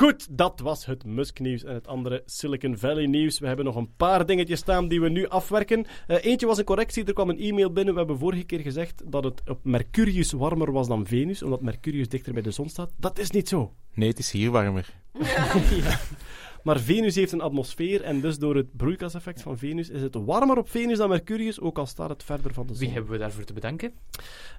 Goed, 0.00 0.26
dat 0.30 0.60
was 0.60 0.86
het 0.86 1.04
Musk-nieuws 1.04 1.64
en 1.64 1.74
het 1.74 1.86
andere 1.86 2.22
Silicon 2.26 2.78
Valley-nieuws. 2.78 3.38
We 3.38 3.46
hebben 3.46 3.64
nog 3.64 3.76
een 3.76 3.94
paar 3.96 4.26
dingetjes 4.26 4.58
staan 4.58 4.88
die 4.88 5.00
we 5.00 5.08
nu 5.08 5.28
afwerken. 5.28 5.86
Eh, 6.06 6.24
eentje 6.24 6.46
was 6.46 6.58
een 6.58 6.64
correctie, 6.64 7.04
er 7.04 7.12
kwam 7.12 7.28
een 7.28 7.38
e-mail 7.38 7.72
binnen. 7.72 7.92
We 7.92 7.98
hebben 7.98 8.18
vorige 8.18 8.42
keer 8.42 8.60
gezegd 8.60 9.02
dat 9.06 9.24
het 9.24 9.42
op 9.46 9.58
Mercurius 9.62 10.32
warmer 10.32 10.72
was 10.72 10.88
dan 10.88 11.06
Venus, 11.06 11.42
omdat 11.42 11.60
Mercurius 11.60 12.08
dichter 12.08 12.32
bij 12.32 12.42
de 12.42 12.50
zon 12.50 12.68
staat. 12.68 12.90
Dat 12.96 13.18
is 13.18 13.30
niet 13.30 13.48
zo. 13.48 13.72
Nee, 13.94 14.08
het 14.08 14.18
is 14.18 14.30
hier 14.30 14.50
warmer. 14.50 14.94
Ja. 15.18 15.46
Maar 16.62 16.80
Venus 16.80 17.14
heeft 17.14 17.32
een 17.32 17.40
atmosfeer 17.40 18.02
en 18.02 18.20
dus 18.20 18.38
door 18.38 18.56
het 18.56 18.76
broeikaseffect 18.76 19.42
van 19.42 19.58
Venus 19.58 19.88
is 19.88 20.02
het 20.02 20.14
warmer 20.14 20.56
op 20.58 20.70
Venus 20.70 20.98
dan 20.98 21.08
Mercurius, 21.08 21.60
ook 21.60 21.78
al 21.78 21.86
staat 21.86 22.08
het 22.08 22.24
verder 22.24 22.54
van 22.54 22.66
de 22.66 22.72
zon. 22.74 22.82
Wie 22.82 22.90
hebben 22.94 23.10
we 23.12 23.18
daarvoor 23.18 23.44
te 23.44 23.52
bedanken? 23.52 23.92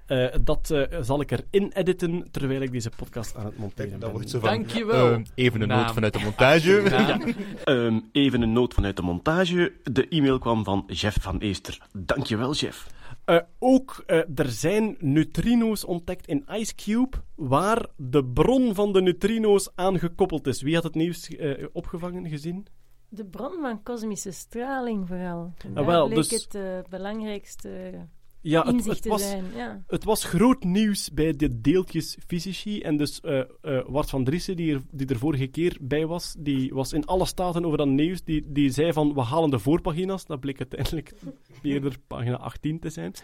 Eh, 0.06 0.26
dat 0.42 0.70
eh, 0.70 0.98
zal 1.00 1.20
ik 1.20 1.30
erin 1.30 1.70
editen 1.74 2.28
terwijl 2.30 2.60
ik 2.60 2.72
deze 2.72 2.90
podcast 2.96 3.36
aan 3.36 3.44
het 3.44 3.58
monteren 3.58 3.90
Dat 3.90 4.00
ben. 4.00 4.10
wordt 4.10 4.30
zo 4.30 4.38
van... 4.40 4.48
Dankjewel. 4.48 5.12
eh, 5.12 5.20
even 5.34 5.60
een 5.60 5.68
Naam. 5.68 5.80
noot 5.84 5.92
vanuit 5.92 6.12
de 6.12 6.18
montage. 6.24 6.80
Ehm, 7.64 8.00
even 8.12 8.42
een 8.42 8.52
noot 8.52 8.74
vanuit 8.74 8.96
de 8.96 9.02
montage. 9.02 9.72
De 9.82 10.08
e-mail 10.08 10.38
kwam 10.38 10.64
van 10.64 10.84
Jeff 10.86 11.16
van 11.22 11.38
Eester. 11.40 11.78
Dankjewel, 11.92 12.52
Jeff. 12.54 12.86
Eh, 13.32 13.40
ook 13.58 14.02
eh, 14.06 14.18
er 14.34 14.50
zijn 14.50 14.96
neutrino's 14.98 15.84
ontdekt 15.84 16.26
in 16.26 16.44
Ice 16.50 16.74
Cube, 16.74 17.16
waar 17.34 17.86
de 17.96 18.24
bron 18.24 18.74
van 18.74 18.92
de 18.92 19.02
neutrino's 19.02 19.70
aangekoppeld 19.74 20.46
is. 20.46 20.62
Wie 20.62 20.74
had 20.74 20.82
het 20.82 20.94
nieuws 20.94 21.28
eh, 21.28 21.66
opgevangen, 21.72 22.28
gezien? 22.28 22.66
De 23.08 23.24
bron 23.24 23.60
van 23.60 23.82
kosmische 23.82 24.30
straling 24.30 25.08
vooral. 25.08 25.52
Ah, 25.66 25.74
daar 25.74 25.86
wel, 25.86 26.08
bleek 26.08 26.28
dus- 26.28 26.48
het 26.50 26.88
belangrijkste 26.88 28.08
Ja, 28.42 28.62
het, 28.62 28.74
inzicht 28.74 28.94
het 28.94 29.02
te 29.02 29.08
was, 29.08 29.28
zijn. 29.28 29.44
Ja. 29.56 29.82
Het 29.86 30.04
was 30.04 30.24
groot 30.24 30.64
nieuws 30.64 31.12
bij 31.12 31.36
de 31.36 31.60
deeltjesfysici. 31.60 32.80
En 32.80 32.96
dus 32.96 33.20
eh 33.20 33.40
eh, 33.62 33.80
Wart 33.86 34.10
van 34.10 34.24
Driessen, 34.24 34.56
die 34.56 34.74
er, 34.74 34.80
die 34.90 35.06
er 35.06 35.18
vorige 35.18 35.46
keer 35.46 35.76
bij 35.80 36.06
was, 36.06 36.34
die 36.38 36.74
was 36.74 36.92
in 36.92 37.04
alle 37.04 37.26
staten 37.26 37.64
over 37.64 37.78
dat 37.78 37.86
nieuws. 37.86 38.22
Die, 38.22 38.52
die 38.52 38.70
zei 38.70 38.92
van, 38.92 39.14
we 39.14 39.20
halen 39.20 39.50
de 39.50 39.58
voorpagina's. 39.58 40.26
Dat 40.26 40.40
bleek 40.40 40.58
uiteindelijk 40.58 41.12
eerder 41.62 41.96
pagina 42.06 42.36
18 42.36 42.78
te 42.78 42.90
zijn. 42.90 43.14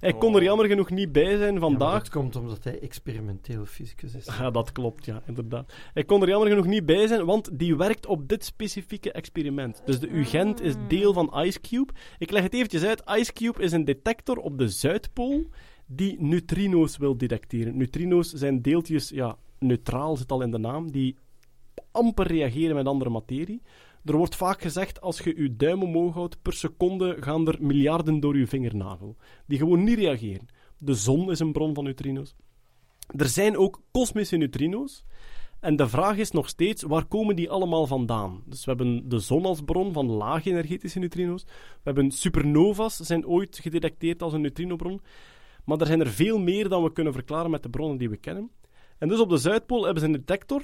Hij 0.00 0.12
kon 0.12 0.36
er 0.36 0.42
jammer 0.42 0.66
genoeg 0.66 0.90
niet 0.90 1.12
bij 1.12 1.36
zijn 1.36 1.54
Ja, 1.54 1.60
vandaag. 1.60 1.98
dat 1.98 2.08
komt 2.08 2.36
omdat 2.36 2.64
hij 2.64 2.80
experimenteel 2.80 3.66
fysicus 3.66 4.14
is. 4.14 4.26
Ja, 4.26 4.50
dat 4.50 4.72
klopt, 4.72 5.04
ja, 5.04 5.22
inderdaad. 5.26 5.72
Hij 5.92 6.04
kon 6.04 6.22
er 6.22 6.28
jammer 6.28 6.48
genoeg 6.48 6.66
niet 6.66 6.86
bij 6.86 7.06
zijn, 7.06 7.24
want 7.24 7.58
die 7.58 7.76
werkt 7.76 8.06
op 8.06 8.28
dit 8.28 8.44
specifieke 8.44 9.12
experiment. 9.12 9.82
Dus 9.84 10.00
de 10.00 10.08
UGent 10.08 10.60
is 10.60 10.74
deel 10.88 11.12
van 11.12 11.44
IceCube. 11.44 11.92
Ik 12.18 12.30
leg 12.30 12.42
het 12.42 12.54
eventjes 12.54 12.82
uit. 12.84 13.02
IceCube 13.18 13.62
is 13.62 13.72
een 13.72 13.84
detector 13.84 14.36
op 14.36 14.58
de 14.58 14.63
Zuidpool 14.68 15.46
die 15.86 16.16
neutrino's 16.20 16.96
wil 16.96 17.16
detecteren. 17.16 17.76
Neutrino's 17.76 18.32
zijn 18.32 18.62
deeltjes, 18.62 19.08
ja, 19.08 19.36
neutraal 19.58 20.16
zit 20.16 20.32
al 20.32 20.42
in 20.42 20.50
de 20.50 20.58
naam, 20.58 20.90
die 20.90 21.16
amper 21.90 22.26
reageren 22.26 22.74
met 22.74 22.86
andere 22.86 23.10
materie. 23.10 23.62
Er 24.04 24.16
wordt 24.16 24.36
vaak 24.36 24.62
gezegd, 24.62 25.00
als 25.00 25.18
je 25.18 25.42
je 25.42 25.56
duim 25.56 25.82
omhoog 25.82 26.14
houdt, 26.14 26.42
per 26.42 26.52
seconde 26.52 27.16
gaan 27.20 27.48
er 27.48 27.56
miljarden 27.60 28.20
door 28.20 28.38
je 28.38 28.46
vingernagel. 28.46 29.16
Die 29.46 29.58
gewoon 29.58 29.84
niet 29.84 29.98
reageren. 29.98 30.46
De 30.78 30.94
zon 30.94 31.30
is 31.30 31.38
een 31.38 31.52
bron 31.52 31.74
van 31.74 31.84
neutrino's. 31.84 32.34
Er 33.16 33.28
zijn 33.28 33.56
ook 33.56 33.82
kosmische 33.90 34.36
neutrino's. 34.36 35.04
En 35.64 35.76
de 35.76 35.88
vraag 35.88 36.16
is 36.16 36.30
nog 36.30 36.48
steeds, 36.48 36.82
waar 36.82 37.04
komen 37.04 37.36
die 37.36 37.50
allemaal 37.50 37.86
vandaan? 37.86 38.42
Dus 38.46 38.64
we 38.64 38.70
hebben 38.70 39.08
de 39.08 39.18
zon 39.18 39.44
als 39.44 39.60
bron 39.60 39.92
van 39.92 40.10
lage 40.10 40.50
energetische 40.50 40.98
neutrino's. 40.98 41.44
We 41.44 41.80
hebben 41.82 42.10
supernova's, 42.10 42.96
zijn 42.96 43.26
ooit 43.26 43.58
gedetecteerd 43.62 44.22
als 44.22 44.32
een 44.32 44.40
neutrinobron. 44.40 45.00
Maar 45.64 45.78
er 45.80 45.86
zijn 45.86 46.00
er 46.00 46.10
veel 46.10 46.38
meer 46.38 46.68
dan 46.68 46.82
we 46.82 46.92
kunnen 46.92 47.12
verklaren 47.12 47.50
met 47.50 47.62
de 47.62 47.70
bronnen 47.70 47.98
die 47.98 48.10
we 48.10 48.16
kennen. 48.16 48.50
En 48.98 49.08
dus 49.08 49.20
op 49.20 49.28
de 49.28 49.36
Zuidpool 49.36 49.84
hebben 49.84 50.02
ze 50.02 50.08
een 50.08 50.24
detector 50.24 50.62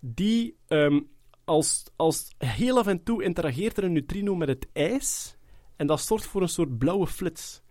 die 0.00 0.56
ehm, 0.66 1.00
als, 1.44 1.84
als 1.96 2.34
heel 2.38 2.78
af 2.78 2.86
en 2.86 3.02
toe 3.02 3.22
interageert 3.22 3.76
er 3.76 3.84
een 3.84 3.92
neutrino 3.92 4.34
met 4.34 4.48
het 4.48 4.66
ijs. 4.72 5.36
En 5.76 5.86
dat 5.86 6.00
zorgt 6.00 6.26
voor 6.26 6.42
een 6.42 6.48
soort 6.48 6.78
blauwe 6.78 7.06
flits. 7.06 7.62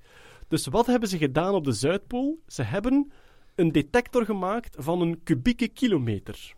Dus 0.48 0.68
wat 0.68 0.86
hebben 0.86 1.10
ze 1.10 1.18
gedaan 1.18 1.54
op 1.54 1.64
de 1.64 1.72
Zuidpool? 1.72 2.40
Ze 2.48 2.64
hebben 2.64 3.12
een 3.60 3.72
detector 3.72 4.26
gemaakt 4.26 4.76
van 4.80 5.02
een 5.02 5.24
kubieke 5.24 5.68
kilometer. 5.68 6.54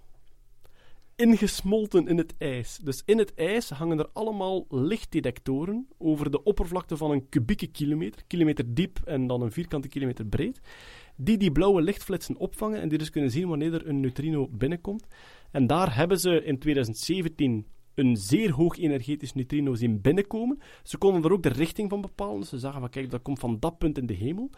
Ingesmolten 1.16 2.08
in 2.08 2.18
het 2.18 2.34
ijs. 2.38 2.78
Dus 2.78 3.02
in 3.06 3.18
het 3.18 3.34
ijs 3.34 3.70
hangen 3.70 4.00
er 4.00 4.10
allemaal 4.14 4.66
lichtdetectoren 4.70 5.88
over 5.98 6.32
de 6.32 6.44
oppervlakte 6.44 6.98
van 6.98 7.12
een 7.12 7.30
kubieke 7.30 7.68
kilometer, 7.68 8.22
kilometer 8.28 8.74
diep 8.74 9.00
en 9.06 9.28
dan 9.28 9.42
een 9.42 9.52
vierkante 9.52 9.88
kilometer 9.88 10.26
breed, 10.26 10.62
die 11.16 11.38
die 11.38 11.52
blauwe 11.52 11.82
lichtflitsen 11.82 12.38
opvangen 12.38 12.82
en 12.82 12.90
die 12.90 12.98
dus 12.98 13.10
kunnen 13.10 13.32
zien 13.32 13.48
wanneer 13.48 13.74
er 13.74 13.88
een 13.88 14.00
neutrino 14.00 14.48
binnenkomt. 14.48 15.08
En 15.52 15.68
daar 15.68 15.96
hebben 15.96 16.20
ze 16.20 16.44
in 16.44 16.60
2017 16.60 17.66
een 17.96 18.18
zeer 18.18 18.52
hoog 18.52 18.78
energetisch 18.78 19.34
neutrino 19.34 19.76
zien 19.76 20.02
binnenkomen. 20.02 20.60
Ze 20.84 20.98
konden 20.98 21.24
er 21.24 21.32
ook 21.32 21.44
de 21.44 21.50
richting 21.50 21.90
van 21.90 22.02
bepalen. 22.02 22.40
Dus 22.40 22.50
ze 22.50 22.60
zagen 22.60 22.80
van 22.80 22.90
kijk, 22.90 23.10
dat 23.10 23.22
komt 23.22 23.40
van 23.40 23.60
dat 23.60 23.78
punt 23.78 23.98
in 23.98 24.06
de 24.06 24.14
hemel. 24.14 24.50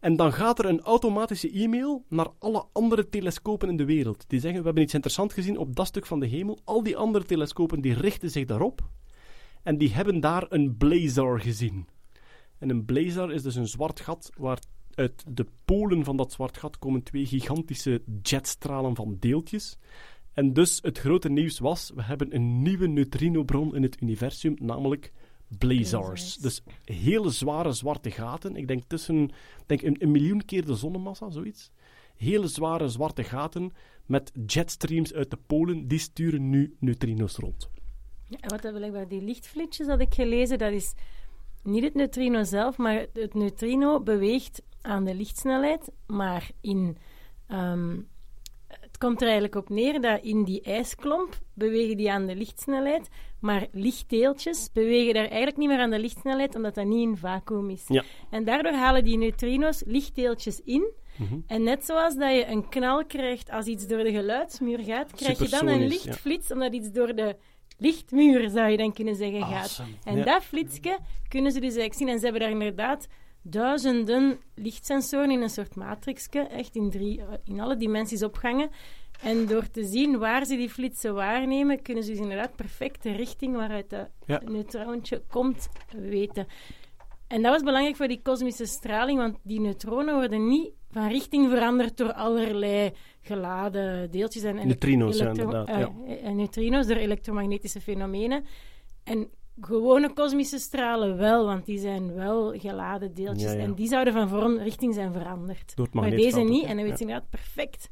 En 0.00 0.16
dan 0.16 0.32
gaat 0.32 0.58
er 0.58 0.64
een 0.64 0.80
automatische 0.80 1.50
e-mail 1.50 2.04
naar 2.08 2.28
alle 2.38 2.66
andere 2.72 3.08
telescopen 3.08 3.68
in 3.68 3.76
de 3.76 3.84
wereld. 3.84 4.24
Die 4.28 4.40
zeggen, 4.40 4.58
we 4.58 4.64
hebben 4.64 4.82
iets 4.82 4.94
interessants 4.94 5.34
gezien 5.34 5.58
op 5.58 5.76
dat 5.76 5.86
stuk 5.86 6.06
van 6.06 6.20
de 6.20 6.26
hemel. 6.26 6.58
Al 6.64 6.82
die 6.82 6.96
andere 6.96 7.24
telescopen 7.24 7.80
die 7.80 7.94
richten 7.94 8.30
zich 8.30 8.44
daarop. 8.44 8.88
En 9.62 9.78
die 9.78 9.92
hebben 9.92 10.20
daar 10.20 10.46
een 10.48 10.76
blazar 10.76 11.40
gezien. 11.40 11.86
En 12.58 12.70
een 12.70 12.84
blazar 12.84 13.32
is 13.32 13.42
dus 13.42 13.54
een 13.54 13.68
zwart 13.68 14.00
gat 14.00 14.30
waar 14.36 14.58
uit 14.94 15.24
de 15.28 15.46
polen 15.64 16.04
van 16.04 16.16
dat 16.16 16.32
zwart 16.32 16.58
gat 16.58 16.78
komen 16.78 17.02
twee 17.02 17.26
gigantische 17.26 18.02
jetstralen 18.22 18.94
van 18.94 19.16
deeltjes. 19.18 19.78
En 20.32 20.52
dus 20.52 20.78
het 20.82 20.98
grote 20.98 21.28
nieuws 21.28 21.58
was, 21.58 21.92
we 21.94 22.02
hebben 22.02 22.34
een 22.34 22.62
nieuwe 22.62 22.86
neutrinobron 22.86 23.74
in 23.74 23.82
het 23.82 24.00
universum, 24.00 24.54
namelijk 24.58 25.12
blazars. 25.58 26.36
Dus 26.36 26.62
hele 26.84 27.30
zware 27.30 27.72
zwarte 27.72 28.10
gaten. 28.10 28.56
Ik 28.56 28.68
denk 28.68 28.82
tussen 28.86 29.30
denk 29.66 29.82
een, 29.82 29.96
een 29.98 30.10
miljoen 30.10 30.44
keer 30.44 30.64
de 30.66 30.74
zonnemassa, 30.74 31.30
zoiets. 31.30 31.70
Hele 32.16 32.48
zware 32.48 32.88
zwarte 32.88 33.24
gaten 33.24 33.72
met 34.06 34.32
jetstreams 34.46 35.14
uit 35.14 35.30
de 35.30 35.38
polen, 35.46 35.88
die 35.88 35.98
sturen 35.98 36.50
nu 36.50 36.76
neutrino's 36.80 37.36
rond. 37.36 37.70
Ja, 38.24 38.38
en 38.40 38.48
wat 38.48 38.74
blijkbaar 38.74 39.08
die 39.08 39.22
lichtflitsjes 39.22 39.86
had 39.86 40.00
ik 40.00 40.14
gelezen, 40.14 40.58
dat 40.58 40.72
is 40.72 40.94
niet 41.62 41.82
het 41.82 41.94
neutrino 41.94 42.42
zelf, 42.44 42.76
maar 42.76 43.06
het 43.12 43.34
neutrino 43.34 44.00
beweegt 44.00 44.62
aan 44.80 45.04
de 45.04 45.14
lichtsnelheid, 45.14 45.90
maar 46.06 46.50
in... 46.60 46.96
ehm, 47.46 47.98
komt 49.00 49.16
er 49.20 49.26
eigenlijk 49.26 49.54
op 49.54 49.68
neer 49.68 50.00
dat 50.00 50.22
in 50.22 50.44
die 50.44 50.62
ijsklomp 50.62 51.38
bewegen 51.54 51.96
die 51.96 52.10
aan 52.10 52.26
de 52.26 52.36
lichtsnelheid, 52.36 53.08
maar 53.40 53.66
lichtdeeltjes 53.72 54.70
bewegen 54.72 55.14
daar 55.14 55.26
eigenlijk 55.26 55.56
niet 55.56 55.68
meer 55.68 55.78
aan 55.78 55.90
de 55.90 55.98
lichtsnelheid, 55.98 56.54
omdat 56.54 56.74
dat 56.74 56.84
niet 56.86 57.08
in 57.08 57.16
vacuüm 57.16 57.70
is. 57.70 57.84
Ja. 57.88 58.04
En 58.30 58.44
daardoor 58.44 58.72
halen 58.72 59.04
die 59.04 59.16
neutrino's 59.18 59.82
lichtdeeltjes 59.86 60.60
in. 60.64 60.92
Mhm. 61.16 61.38
En 61.46 61.62
net 61.62 61.84
zoals 61.84 62.14
dat 62.16 62.32
je 62.32 62.46
een 62.46 62.68
knal 62.68 63.04
krijgt 63.06 63.50
als 63.50 63.66
iets 63.66 63.86
door 63.86 64.02
de 64.02 64.12
geluidsmuur 64.12 64.78
gaat, 64.78 65.12
krijg 65.12 65.38
je 65.38 65.48
dan 65.48 65.68
een 65.68 65.80
ja. 65.80 65.88
lichtflits 65.88 66.52
omdat 66.52 66.72
iets 66.72 66.92
door 66.92 67.14
de 67.14 67.36
lichtmuur, 67.78 68.50
zou 68.50 68.70
je 68.70 68.76
dan 68.76 68.92
kunnen 68.92 69.14
zeggen, 69.14 69.40
gaat. 69.40 69.52
Awesome. 69.52 69.88
En 70.04 70.16
Ja. 70.16 70.24
dat 70.24 70.44
flitsje 70.44 70.98
kunnen 71.28 71.52
ze 71.52 71.60
dus 71.60 71.76
eigenlijk 71.76 71.98
zien. 71.98 72.08
En 72.08 72.18
ze 72.18 72.24
hebben 72.24 72.42
daar 72.42 72.50
inderdaad 72.50 73.06
duizenden 73.42 74.38
lichtsensoren 74.54 75.30
in 75.30 75.42
een 75.42 75.50
soort 75.50 75.74
matrixje, 75.76 76.40
echt 76.40 76.74
in, 76.76 76.90
drie, 76.90 77.20
in 77.44 77.60
alle 77.60 77.76
dimensies 77.76 78.22
opgangen. 78.22 78.70
En 79.22 79.46
door 79.46 79.70
te 79.70 79.84
zien 79.84 80.18
waar 80.18 80.44
ze 80.44 80.56
die 80.56 80.68
flitsen 80.70 81.14
waarnemen, 81.14 81.82
kunnen 81.82 82.04
ze 82.04 82.10
dus 82.10 82.20
inderdaad 82.20 82.56
perfect 82.56 83.02
de 83.02 83.12
richting 83.12 83.54
waaruit 83.56 83.90
dat 83.90 84.08
Ja. 84.26 84.40
neutroontje 84.44 85.22
komt 85.28 85.68
weten. 85.96 86.46
En 87.26 87.42
dat 87.42 87.52
was 87.52 87.62
belangrijk 87.62 87.96
voor 87.96 88.08
die 88.08 88.20
kosmische 88.22 88.66
straling, 88.66 89.18
want 89.18 89.36
die 89.42 89.60
neutronen 89.60 90.14
worden 90.14 90.48
niet 90.48 90.70
van 90.90 91.08
richting 91.08 91.50
verandert 91.50 91.96
door 91.96 92.12
allerlei 92.12 92.92
geladen 93.20 94.10
deeltjes 94.10 94.42
en, 94.42 94.58
en 94.58 94.66
Neutrino's, 94.66 95.18
ja, 95.18 95.24
elektro- 95.24 95.44
inderdaad, 95.44 95.68
eh, 95.76 95.78
ja. 95.80 96.16
en 96.22 96.36
neutrino's 96.36 96.86
door 96.86 96.96
elektromagnetische 96.96 97.80
fenomenen. 97.80 98.44
En 99.04 99.28
gewone 99.60 100.12
kosmische 100.12 100.58
stralen 100.58 101.16
wel, 101.16 101.44
want 101.44 101.66
die 101.66 101.78
zijn 101.78 102.14
wel 102.14 102.58
geladen 102.58 103.14
deeltjes. 103.14 103.52
Ja, 103.52 103.56
ja. 103.56 103.64
En 103.64 103.74
die 103.74 103.88
zouden 103.88 104.12
van 104.12 104.28
vorm 104.28 104.58
richting 104.58 104.94
zijn 104.94 105.12
veranderd. 105.12 105.76
Door 105.76 105.84
het 105.84 105.94
maar 105.94 106.10
deze 106.10 106.40
niet. 106.40 106.64
En 106.64 106.76
dan 106.76 106.84
weet 106.84 106.98
je 106.98 107.04
inderdaad 107.04 107.30
perfect 107.30 107.90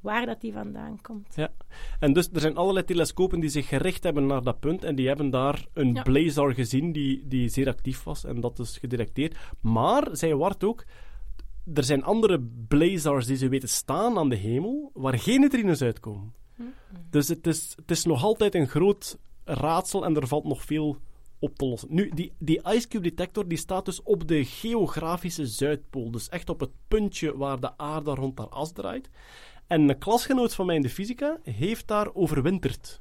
waar 0.00 0.26
dat 0.26 0.40
die 0.40 0.52
vandaan 0.52 1.00
komt. 1.00 1.32
Ja. 1.36 1.52
En 2.00 2.12
dus 2.12 2.28
er 2.32 2.40
zijn 2.40 2.56
allerlei 2.56 2.84
telescopen 2.84 3.40
die 3.40 3.50
zich 3.50 3.68
gericht 3.68 4.04
hebben 4.04 4.26
naar 4.26 4.42
dat 4.42 4.60
punt 4.60 4.84
en 4.84 4.94
die 4.94 5.06
hebben 5.06 5.30
daar 5.30 5.66
een 5.72 5.94
Ja. 5.94 6.02
blazar 6.02 6.54
gezien 6.54 6.92
die, 6.92 7.26
die 7.26 7.48
zeer 7.48 7.68
actief 7.68 8.02
was 8.02 8.24
en 8.24 8.40
dat 8.40 8.58
is 8.58 8.78
gedetecteerd. 8.78 9.36
Maar, 9.60 10.08
zij 10.12 10.34
Wart 10.34 10.64
ook, 10.64 10.84
er 11.74 11.84
zijn 11.84 12.04
andere 12.04 12.40
blazars 12.68 13.26
die 13.26 13.36
ze 13.36 13.48
weten 13.48 13.68
staan 13.68 14.18
aan 14.18 14.28
de 14.28 14.36
hemel 14.36 14.90
waar 14.94 15.18
geen 15.18 15.40
neutrino's 15.40 15.82
uitkomen. 15.82 16.34
Dus 17.10 17.28
het 17.28 17.46
is, 17.46 17.72
het 17.76 17.90
is 17.90 18.04
nog 18.04 18.22
altijd 18.22 18.54
een 18.54 18.68
groot 18.68 19.18
raadsel 19.46 20.04
en 20.04 20.16
er 20.16 20.26
valt 20.26 20.44
nog 20.44 20.62
veel 20.62 20.96
op 21.38 21.58
te 21.58 21.66
lossen. 21.66 21.88
Nu, 21.90 22.10
die, 22.14 22.32
die 22.38 22.60
Ice 22.68 22.88
Cube 22.88 23.08
detector 23.08 23.48
die 23.48 23.58
staat 23.58 23.84
dus 23.84 24.02
op 24.02 24.28
de 24.28 24.44
geografische 24.44 25.46
Zuidpool. 25.46 26.10
Dus 26.10 26.28
echt 26.28 26.48
op 26.48 26.60
het 26.60 26.70
puntje 26.88 27.36
waar 27.36 27.60
de 27.60 27.78
aarde 27.78 28.10
rond 28.10 28.38
haar 28.38 28.48
as 28.48 28.72
draait. 28.72 29.10
En 29.66 29.88
een 29.88 29.98
klasgenoot 29.98 30.54
van 30.54 30.66
mij 30.66 30.76
in 30.76 30.82
de 30.82 30.90
fysica 30.90 31.38
heeft 31.42 31.88
daar 31.88 32.14
overwinterd. 32.14 33.00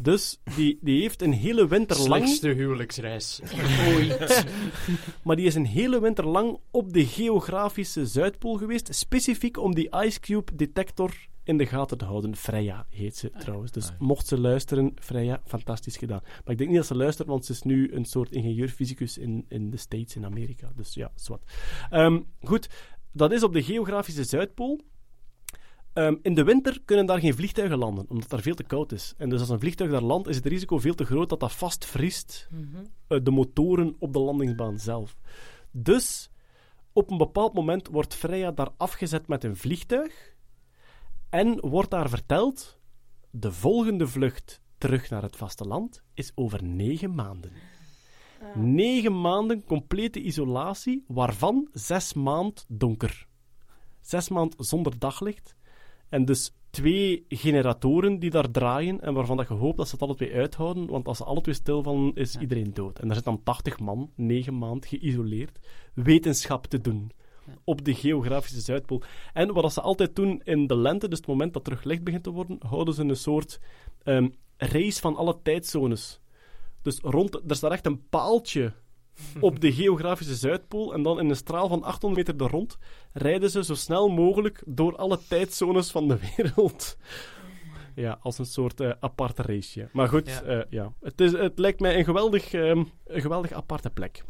Dus 0.00 0.40
die, 0.56 0.78
die 0.80 1.00
heeft 1.00 1.22
een 1.22 1.32
hele 1.32 1.68
winter 1.68 1.96
lang... 1.96 2.24
Slechtste 2.24 2.48
huwelijksreis 2.48 3.40
ooit. 3.86 4.44
Maar 5.24 5.36
die 5.36 5.46
is 5.46 5.54
een 5.54 5.66
hele 5.66 6.00
winter 6.00 6.26
lang 6.26 6.58
op 6.70 6.92
de 6.92 7.06
geografische 7.06 8.06
Zuidpool 8.06 8.54
geweest, 8.54 8.94
specifiek 8.94 9.58
om 9.58 9.74
die 9.74 9.90
Ice 10.04 10.20
Cube 10.20 10.54
detector 10.54 11.14
in 11.48 11.58
de 11.58 11.66
gaten 11.66 11.98
te 11.98 12.04
houden. 12.04 12.36
Freya 12.36 12.86
heet 12.90 13.16
ze 13.16 13.30
trouwens. 13.30 13.72
Dus 13.72 13.92
mocht 13.98 14.26
ze 14.26 14.38
luisteren, 14.38 14.92
Freya, 14.94 15.40
fantastisch 15.44 15.96
gedaan. 15.96 16.20
Maar 16.22 16.52
ik 16.52 16.58
denk 16.58 16.70
niet 16.70 16.78
dat 16.78 16.86
ze 16.86 16.96
luistert, 16.96 17.28
want 17.28 17.44
ze 17.44 17.52
is 17.52 17.62
nu 17.62 17.92
een 17.92 18.04
soort 18.04 18.32
ingenieur-fysicus 18.32 19.18
in, 19.18 19.44
in 19.48 19.70
de 19.70 19.76
States, 19.76 20.16
in 20.16 20.24
Amerika. 20.24 20.72
Dus 20.76 20.94
ja, 20.94 21.10
zwart. 21.14 21.42
Ehm, 21.90 22.20
goed, 22.42 22.68
dat 23.12 23.32
is 23.32 23.42
op 23.42 23.52
de 23.52 23.62
geografische 23.62 24.24
Zuidpool. 24.24 24.80
Ehm, 25.92 26.16
in 26.22 26.34
de 26.34 26.44
winter 26.44 26.80
kunnen 26.84 27.06
daar 27.06 27.20
geen 27.20 27.34
vliegtuigen 27.34 27.78
landen, 27.78 28.06
omdat 28.08 28.30
daar 28.30 28.40
veel 28.40 28.54
te 28.54 28.64
koud 28.64 28.92
is. 28.92 29.14
En 29.16 29.28
dus 29.28 29.40
als 29.40 29.48
een 29.48 29.60
vliegtuig 29.60 29.90
daar 29.90 30.02
landt, 30.02 30.28
is 30.28 30.36
het 30.36 30.46
risico 30.46 30.78
veel 30.78 30.94
te 30.94 31.04
groot 31.04 31.28
dat 31.28 31.40
dat 31.40 31.52
vastvriest 31.52 32.48
eh, 33.06 33.18
de 33.22 33.30
motoren 33.30 33.96
op 33.98 34.12
de 34.12 34.18
landingsbaan 34.18 34.78
zelf. 34.78 35.16
Dus 35.70 36.30
op 36.92 37.10
een 37.10 37.18
bepaald 37.18 37.54
moment 37.54 37.88
wordt 37.88 38.14
Freya 38.14 38.50
daar 38.50 38.70
afgezet 38.76 39.28
met 39.28 39.44
een 39.44 39.56
vliegtuig 39.56 40.27
en 41.30 41.60
wordt 41.60 41.90
daar 41.90 42.08
verteld: 42.08 42.78
de 43.30 43.52
volgende 43.52 44.06
vlucht 44.06 44.60
terug 44.78 45.10
naar 45.10 45.22
het 45.22 45.36
vasteland 45.36 46.02
is 46.14 46.32
over 46.34 46.64
negen 46.64 47.14
maanden. 47.14 47.52
Negen 48.54 49.20
maanden 49.20 49.64
complete 49.64 50.20
isolatie, 50.20 51.04
waarvan 51.06 51.68
zes 51.72 52.12
maand 52.14 52.64
donker. 52.68 53.26
Zes 54.00 54.28
maand 54.28 54.54
zonder 54.58 54.98
daglicht. 54.98 55.56
En 56.08 56.24
dus 56.24 56.52
twee 56.70 57.24
generatoren 57.28 58.18
die 58.18 58.30
daar 58.30 58.50
draaien 58.50 59.00
en 59.00 59.14
waarvan 59.14 59.36
dat 59.36 59.48
je 59.48 59.54
hoopt 59.54 59.76
dat 59.76 59.88
ze 59.88 59.94
het 59.94 60.02
alle 60.02 60.14
twee 60.14 60.34
uithouden, 60.34 60.86
want 60.86 61.06
als 61.08 61.16
ze 61.16 61.24
alle 61.24 61.40
twee 61.40 61.54
stilvallen, 61.54 62.14
is 62.14 62.36
iedereen 62.36 62.74
dood. 62.74 62.98
En 62.98 63.06
daar 63.06 63.16
zit 63.16 63.24
dan 63.24 63.42
80 63.42 63.78
man, 63.78 64.10
negen 64.14 64.58
maand, 64.58 64.86
geïsoleerd, 64.86 65.58
wetenschap 65.94 66.66
te 66.66 66.80
doen 66.80 67.12
op 67.64 67.84
de 67.84 67.94
geografische 67.94 68.60
Zuidpool. 68.60 69.02
En 69.32 69.52
wat 69.52 69.72
ze 69.72 69.80
altijd 69.80 70.16
doen 70.16 70.40
in 70.44 70.66
de 70.66 70.76
lente, 70.76 71.08
dus 71.08 71.18
het 71.18 71.26
moment 71.26 71.52
dat 71.52 71.64
terug 71.64 71.84
licht 71.84 72.04
begint 72.04 72.22
te 72.22 72.30
worden, 72.30 72.58
houden 72.66 72.94
ze 72.94 73.02
een 73.02 73.16
soort 73.16 73.60
ehm, 74.02 74.28
race 74.56 75.00
van 75.00 75.16
alle 75.16 75.38
tijdzones. 75.42 76.20
Dus 76.82 76.98
rond, 77.02 77.34
er 77.50 77.56
staat 77.56 77.72
echt 77.72 77.86
een 77.86 78.08
paaltje 78.08 78.72
op 79.40 79.60
de 79.60 79.72
geografische 79.72 80.34
Zuidpool 80.34 80.94
en 80.94 81.02
dan 81.02 81.20
in 81.20 81.28
een 81.28 81.36
straal 81.36 81.68
van 81.68 81.82
800 81.82 82.26
meter 82.26 82.46
er 82.46 82.52
rond 82.52 82.78
rijden 83.12 83.50
ze 83.50 83.64
zo 83.64 83.74
snel 83.74 84.08
mogelijk 84.08 84.62
door 84.66 84.96
alle 84.96 85.18
tijdzones 85.28 85.90
van 85.90 86.08
de 86.08 86.18
wereld. 86.36 86.96
Ja, 87.94 88.18
als 88.22 88.38
een 88.38 88.46
soort 88.46 88.80
eh, 88.80 88.92
aparte 89.00 89.42
raceje. 89.42 89.88
Maar 89.92 90.08
goed, 90.08 90.26
Ja. 90.26 90.52
ja. 90.52 90.64
ja. 90.70 90.92
Het, 91.00 91.20
is, 91.20 91.32
het 91.32 91.58
lijkt 91.58 91.80
mij 91.80 91.98
een 91.98 92.04
geweldig, 92.04 92.52
ehm, 92.52 92.84
een 93.06 93.20
geweldig 93.20 93.52
aparte 93.52 93.90
plek. 93.90 94.24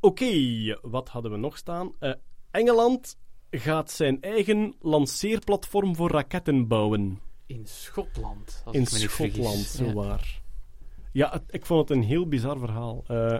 Oké, 0.00 0.32
wat 0.82 1.08
hadden 1.08 1.30
we 1.30 1.36
nog 1.36 1.56
staan? 1.56 1.92
Eh, 1.98 2.12
Engeland 2.50 3.16
gaat 3.50 3.90
zijn 3.90 4.20
eigen 4.22 4.74
lanceerplatform 4.80 5.96
voor 5.96 6.10
raketten 6.10 6.68
bouwen. 6.68 7.20
In 7.46 7.66
Schotland, 7.66 8.62
als 8.64 8.76
In 8.76 8.82
ik 8.82 8.92
me 8.92 8.98
niet 8.98 9.10
Schotland, 9.10 9.46
vergis. 9.56 9.72
zo 9.74 9.84
Ja. 9.84 9.92
waar. 9.92 10.40
Ja, 11.12 11.30
het- 11.30 11.42
ik 11.48 11.66
vond 11.66 11.88
het 11.88 11.98
een 11.98 12.04
heel 12.04 12.26
bizar 12.28 12.58
verhaal. 12.58 13.04
Eh, 13.06 13.36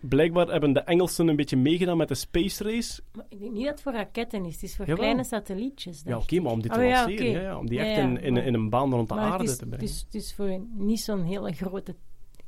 blijkbaar 0.00 0.46
hebben 0.48 0.72
de 0.72 0.80
Engelsen 0.80 1.28
een 1.28 1.36
beetje 1.36 1.56
meegedaan 1.56 1.96
met 1.96 2.08
de 2.08 2.14
space 2.14 2.64
race. 2.64 3.02
Maar 3.12 3.26
ik 3.28 3.38
denk 3.40 3.52
niet 3.52 3.62
dat 3.64 3.72
het 3.72 3.82
voor 3.82 3.92
raketten 3.92 4.44
is. 4.44 4.54
Het 4.54 4.62
is 4.62 4.76
voor 4.76 4.84
Jawel. 4.86 5.02
kleine 5.02 5.24
satellietjes. 5.24 6.02
Ja, 6.04 6.16
oké, 6.16 6.40
maar 6.40 6.52
om 6.52 6.60
die 6.62 6.70
te 6.70 6.78
Oh, 6.78 6.84
lanceren, 6.90 7.30
ja, 7.30 7.40
ja, 7.40 7.58
om 7.58 7.66
die 7.68 7.78
echt 7.78 7.96
ja, 7.96 8.02
in, 8.02 8.36
in, 8.36 8.54
een 8.54 8.70
baan 8.70 8.90
rond 8.92 9.08
de 9.08 9.14
maar 9.14 9.24
aarde 9.32 9.44
is, 9.44 9.50
te 9.56 9.66
brengen. 9.66 9.80
Het 9.86 9.88
is, 9.94 10.00
het 10.00 10.14
is 10.14 10.34
voor 10.34 10.60
niet 10.76 11.00
zo'n 11.00 11.22
hele 11.22 11.52
grote, 11.52 11.94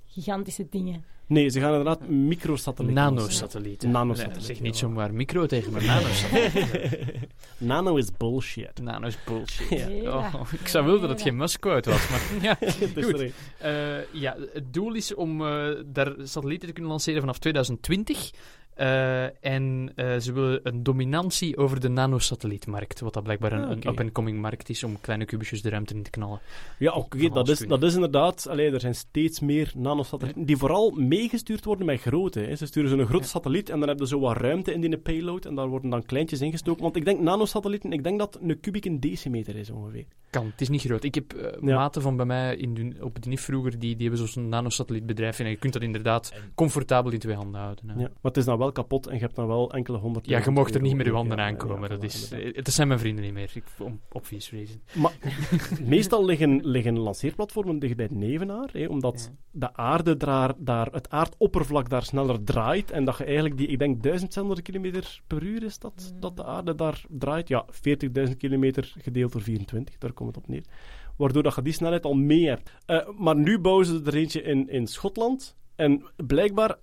gigantische 0.05 0.67
dingen. 0.71 1.05
Nee, 1.29 1.49
ze 1.49 1.61
gaan 1.61 1.69
inderdaad 1.75 2.09
microsatellieten. 2.09 3.03
Nanosatellieten. 3.03 3.91
Nanosatellieten, 3.91 4.47
Nee, 4.47 4.55
zeg 4.55 4.61
niet 4.65 4.77
zomaar 4.77 5.15
micro 5.15 5.47
tegen 5.47 5.73
me. 5.73 5.81
Nanosatellieten. 5.81 7.29
Nano 7.59 7.97
is 7.97 8.09
bullshit. 8.17 8.81
Nano 8.83 9.07
is 9.07 9.19
bullshit. 9.25 9.69
Ja. 10.03 10.17
Oh, 10.17 10.35
ik 10.61 10.69
zou 10.69 10.85
willen 10.85 11.01
dat 11.01 11.11
het 11.11 11.23
geen 11.23 11.37
Musk-quote 11.37 11.91
was, 11.91 12.09
maar 12.09 12.21
ja. 12.43 12.57
Het 12.61 12.97
is 12.97 13.05
Goed. 13.05 13.21
er. 13.21 13.33
Eh, 13.59 14.05
ja, 14.21 14.37
het 14.53 14.75
doel 14.75 14.95
is 14.95 15.15
om 15.15 15.47
eh, 15.47 15.69
daar 15.87 16.15
satellieten 16.23 16.67
te 16.69 16.73
kunnen 16.75 16.91
lanceren 16.91 17.21
vanaf 17.21 17.39
2020. 17.39 18.31
Eh, 18.77 19.45
en 19.45 19.93
eh, 19.95 20.17
ze 20.17 20.33
willen 20.33 20.61
een 20.63 20.83
dominantie 20.83 21.57
over 21.57 21.81
de 21.81 21.89
nanosatellietmarkt, 21.89 23.01
wat 23.01 23.15
dat 23.15 23.23
blijkbaar 23.23 23.53
een, 23.53 23.65
Ah, 23.65 23.71
een 23.71 23.87
up-and-coming 23.89 24.41
markt 24.41 24.69
is 24.69 24.85
om 24.85 25.01
kleine 25.01 25.25
kubusjes 25.25 25.63
de 25.63 25.69
ruimte 25.69 25.95
in 25.95 26.03
te 26.03 26.11
knallen. 26.11 26.41
Ja, 26.79 26.93
oké, 26.93 27.29
dat, 27.29 27.49
is, 27.49 27.59
dat 27.59 27.83
is 27.83 27.95
inderdaad... 27.95 28.47
Allee, 28.49 28.71
er 28.71 28.81
zijn 28.81 28.95
steeds 28.95 29.41
meer 29.41 29.73
nanosatellieten 29.75 30.45
die 30.45 30.57
vooral 30.57 30.91
meegestuurd 30.91 31.65
worden 31.65 31.87
met 31.87 32.01
grote. 32.01 32.41
Hè. 32.41 32.57
Ze 32.57 32.67
sturen 32.67 32.91
zo'n 32.91 33.07
grote 33.07 33.29
satelliet 33.29 33.71
en 33.71 33.79
dan 33.79 33.89
hebben 33.89 34.07
ze 34.07 34.15
zo 34.15 34.21
wat 34.21 34.37
ruimte 34.37 34.73
in 34.73 34.81
die 34.81 34.99
payload 34.99 35.45
en 35.45 35.55
daar 35.55 35.69
worden 35.69 35.91
dan 35.91 36.05
kleintjes 36.05 36.41
ingestoken. 36.41 36.83
Want 36.83 36.97
ik 36.97 37.05
denk 37.05 37.21
nanosatellieten, 37.21 37.93
ik 37.93 38.05
denk 38.05 38.19
dat 38.19 38.39
een 38.43 38.61
kubiek 38.61 38.85
een 38.85 39.01
decimeter 39.01 39.57
is 39.57 39.71
ongeveer. 39.71 40.05
Kan, 40.31 40.47
het 40.47 40.61
is 40.61 40.69
niet 40.69 40.81
groot. 40.83 41.05
Ik 41.05 41.15
heb 41.15 41.33
eh, 41.33 41.63
Ja. 41.63 41.77
maten 41.77 42.03
van 42.03 42.17
bij 42.17 42.27
mij 42.27 42.57
in 42.57 42.75
de, 42.75 43.05
op 43.05 43.23
de 43.23 43.29
NIF 43.29 43.41
vroeger, 43.41 43.79
die, 43.79 43.97
die 43.97 44.09
hebben 44.09 44.29
zo'n 44.29 44.49
nanosatellietbedrijf 44.49 45.39
en 45.39 45.49
je 45.49 45.57
kunt 45.57 45.73
dat 45.73 45.83
inderdaad 45.83 46.33
comfortabel 46.55 47.13
in 47.13 47.19
twee 47.19 47.35
handen 47.37 47.61
houden. 47.61 47.89
hè. 47.89 47.95
Ja. 47.95 48.01
Maar 48.01 48.17
het 48.23 48.37
is 48.37 48.45
dan 48.45 48.59
wel 48.59 48.66
kapot 48.73 49.07
en 49.07 49.15
je 49.15 49.21
hebt 49.21 49.35
dan 49.35 49.47
wel 49.47 49.73
enkele 49.73 49.99
honderd 49.99 50.27
Ja, 50.27 50.41
je 50.45 50.51
mocht 50.51 50.75
er 50.75 50.81
niet 50.81 50.97
met 50.97 51.07
je 51.07 51.13
euro. 51.13 51.19
handen 51.19 51.39
aankomen. 51.45 51.89
dat, 51.89 52.03
is, 52.03 52.23
inderdaad. 52.23 52.55
eh, 52.55 52.65
het 52.65 52.75
zijn 52.75 52.89
mijn 52.89 53.01
vrienden 53.01 53.25
niet 53.25 53.33
meer, 53.33 53.51
ik, 53.55 53.65
om 53.79 54.01
obvious 54.13 54.51
reason. 54.51 54.83
Maar 54.95 55.13
meestal 55.95 56.25
liggen, 56.25 56.67
liggen 56.67 56.99
lanceerplatformen 56.99 57.79
dicht 57.79 57.97
bij 57.97 58.09
de 58.09 58.15
nevenaar, 58.15 58.69
hè, 58.73 58.87
omdat 58.87 59.33
de 59.51 59.75
aarde 59.77 60.17
daar, 60.17 60.53
daar, 60.59 60.89
het 60.93 61.11
aardoppervlak 61.11 61.89
daar 61.89 62.03
sneller 62.03 62.45
draait 62.45 62.91
en 62.91 63.05
dat 63.05 63.19
je 63.19 63.25
eigenlijk 63.25 63.57
die, 63.57 63.67
ik 63.67 63.79
denk 63.79 64.03
1600 64.03 64.63
km 64.63 65.03
per 65.27 65.43
uur 65.43 65.63
is 65.63 65.79
dat, 65.79 66.15
dat 66.21 66.37
de 66.37 66.45
aarde 66.45 66.75
daar 66.75 67.05
draait. 67.09 67.49
Ja, 67.49 67.65
40.000 68.29 68.37
kilometer 68.37 68.95
gedeeld 68.99 69.33
door 69.33 69.43
24, 69.43 69.99
daar 69.99 70.13
komt 70.13 70.35
het 70.35 70.45
op 70.45 70.49
neer. 70.49 70.65
Waardoor 71.17 71.43
dat 71.43 71.55
je 71.55 71.63
die 71.63 71.73
snelheid 71.73 72.05
al 72.05 72.15
mee 72.15 72.49
hebt. 72.49 72.71
Eh, 72.87 73.09
maar 73.19 73.37
nu 73.37 73.59
bouwen 73.59 73.87
ze 73.87 74.03
er 74.05 74.15
eentje 74.15 74.43
in, 74.43 74.69
in 74.69 74.87
Schotland 74.87 75.57
en 75.77 76.05
blijkbaar 76.27 76.79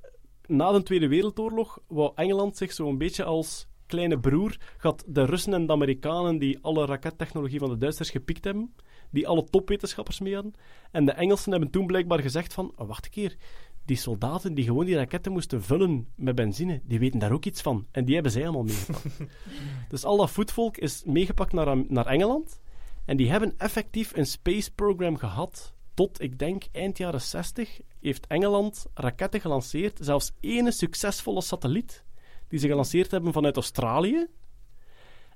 na 0.56 0.72
de 0.72 0.84
Tweede 0.84 1.08
Wereldoorlog 1.08 1.80
wou 1.88 2.12
Engeland 2.16 2.58
zich 2.58 2.74
zo'n 2.74 2.98
beetje 2.98 3.24
als 3.24 3.68
kleine 3.86 4.20
broer 4.20 4.58
gaat 4.78 5.04
de 5.08 5.26
Russen 5.26 5.54
en 5.54 5.66
de 5.66 5.74
Amerikanen 5.74 6.38
die 6.38 6.60
alle 6.62 6.86
rakettechnologie 6.86 7.60
van 7.60 7.70
de 7.70 7.78
Duitsers 7.78 8.10
gepikt 8.10 8.44
hebben, 8.44 8.74
die 9.12 9.28
alle 9.28 9.44
topwetenschappers 9.44 10.20
mee 10.20 10.34
hadden. 10.34 10.54
En 10.92 11.06
de 11.06 11.12
Engelsen 11.12 11.52
hebben 11.52 11.70
toen 11.70 11.86
blijkbaar 11.86 12.20
gezegd 12.20 12.54
van, 12.54 12.72
oh, 12.76 12.88
wacht 12.88 13.06
een 13.06 13.12
keer, 13.12 13.38
die 13.86 13.98
soldaten 13.98 14.54
die 14.54 14.66
gewoon 14.66 14.86
die 14.86 14.96
raketten 14.96 15.32
moesten 15.32 15.64
vullen 15.64 16.08
met 16.16 16.36
benzine, 16.36 16.82
die 16.84 17.00
weten 17.00 17.20
daar 17.20 17.32
ook 17.32 17.46
iets 17.46 17.62
van. 17.62 17.88
En 17.92 18.06
die 18.06 18.14
hebben 18.14 18.32
zij 18.32 18.44
allemaal 18.44 18.64
meegepakt. 18.64 19.20
dus 19.90 20.04
al 20.04 20.18
dat 20.18 20.32
voetvolk 20.32 20.78
is 20.78 21.04
meegepakt 21.06 21.54
naar, 21.54 21.78
naar 21.88 22.06
Engeland. 22.06 22.62
En 23.06 23.18
die 23.18 23.30
hebben 23.30 23.54
effectief 23.58 24.16
een 24.16 24.26
space 24.26 24.74
program 24.74 25.18
gehad. 25.18 25.74
Tot, 25.94 26.22
ik 26.22 26.40
denk, 26.40 26.64
eind 26.72 26.98
jaren 26.98 27.22
60 27.22 27.80
heeft 28.00 28.28
Engeland 28.28 28.86
raketten 28.94 29.42
gelanceerd. 29.42 30.00
Zelfs 30.02 30.32
ene 30.40 30.72
succesvolle 30.72 31.42
satelliet 31.42 32.04
die 32.48 32.60
ze 32.60 32.68
gelanceerd 32.68 33.12
hebben 33.12 33.34
vanuit 33.34 33.56
Australië. 33.56 34.28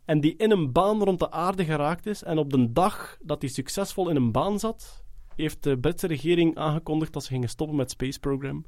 En 0.06 0.20
die 0.20 0.36
in 0.36 0.52
een 0.52 0.72
baan 0.72 1.04
rond 1.04 1.20
de 1.20 1.32
aarde 1.32 1.66
geraakt 1.66 2.06
is. 2.06 2.24
En 2.24 2.38
op 2.38 2.50
de 2.50 2.72
dag 2.72 3.18
dat 3.22 3.42
die 3.42 3.50
succesvol 3.50 4.10
in 4.10 4.16
een 4.16 4.32
baan 4.32 4.60
zat, 4.60 5.04
heeft 5.36 5.64
de 5.64 5.78
Britse 5.78 6.08
regering 6.08 6.56
aangekondigd 6.58 7.14
dat 7.14 7.24
ze 7.24 7.30
gingen 7.30 7.50
stoppen 7.50 7.76
met 7.76 7.86
het 7.86 7.94
Space 7.94 8.20
Program. 8.20 8.66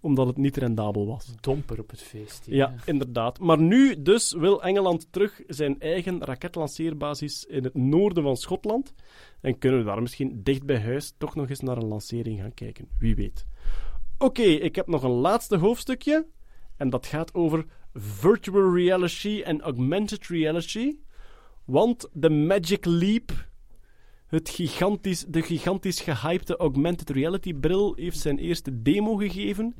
Omdat 0.00 0.26
het 0.26 0.36
niet 0.36 0.56
rendabel 0.56 1.06
was. 1.06 1.34
Domper 1.40 1.80
op 1.80 1.90
het 1.90 2.02
feest. 2.02 2.44
hier, 2.44 2.56
Ja, 2.56 2.74
inderdaad. 2.84 3.38
Maar 3.38 3.60
nu 3.60 4.02
dus 4.02 4.32
wil 4.32 4.62
Engeland 4.62 5.06
terug 5.10 5.42
zijn 5.46 5.80
eigen 5.80 6.24
raketlanceerbasis 6.24 7.44
in 7.44 7.64
het 7.64 7.74
noorden 7.74 8.22
van 8.22 8.36
Schotland. 8.36 8.94
En 9.40 9.58
kunnen 9.58 9.78
we 9.78 9.84
daar 9.84 10.02
misschien 10.02 10.40
dicht 10.42 10.64
bij 10.64 10.80
huis 10.80 11.14
toch 11.18 11.34
nog 11.34 11.48
eens 11.48 11.60
naar 11.60 11.76
een 11.76 11.88
lancering 11.88 12.40
gaan 12.40 12.54
kijken. 12.54 12.88
Wie 12.98 13.14
weet. 13.14 13.46
Oké, 14.18 14.42
ik 14.42 14.76
heb 14.76 14.86
nog 14.86 15.02
een 15.02 15.10
laatste 15.10 15.56
hoofdstukje. 15.56 16.26
En 16.76 16.90
dat 16.90 17.06
gaat 17.06 17.34
over 17.34 17.64
virtual 17.94 18.74
reality 18.74 19.42
en 19.44 19.60
augmented 19.60 20.26
reality. 20.26 20.96
Want 21.64 22.08
de 22.12 22.30
Magic 22.30 22.84
Leap, 22.84 23.32
het 24.30 24.48
gigantisch, 24.48 25.24
de 25.28 25.42
gigantisch 25.42 26.00
gehypte 26.00 26.56
augmented 26.56 27.10
reality 27.10 27.54
bril, 27.54 27.94
heeft 27.96 28.18
zijn 28.18 28.38
eerste 28.38 28.82
demo 28.82 29.16
gegeven. 29.16 29.74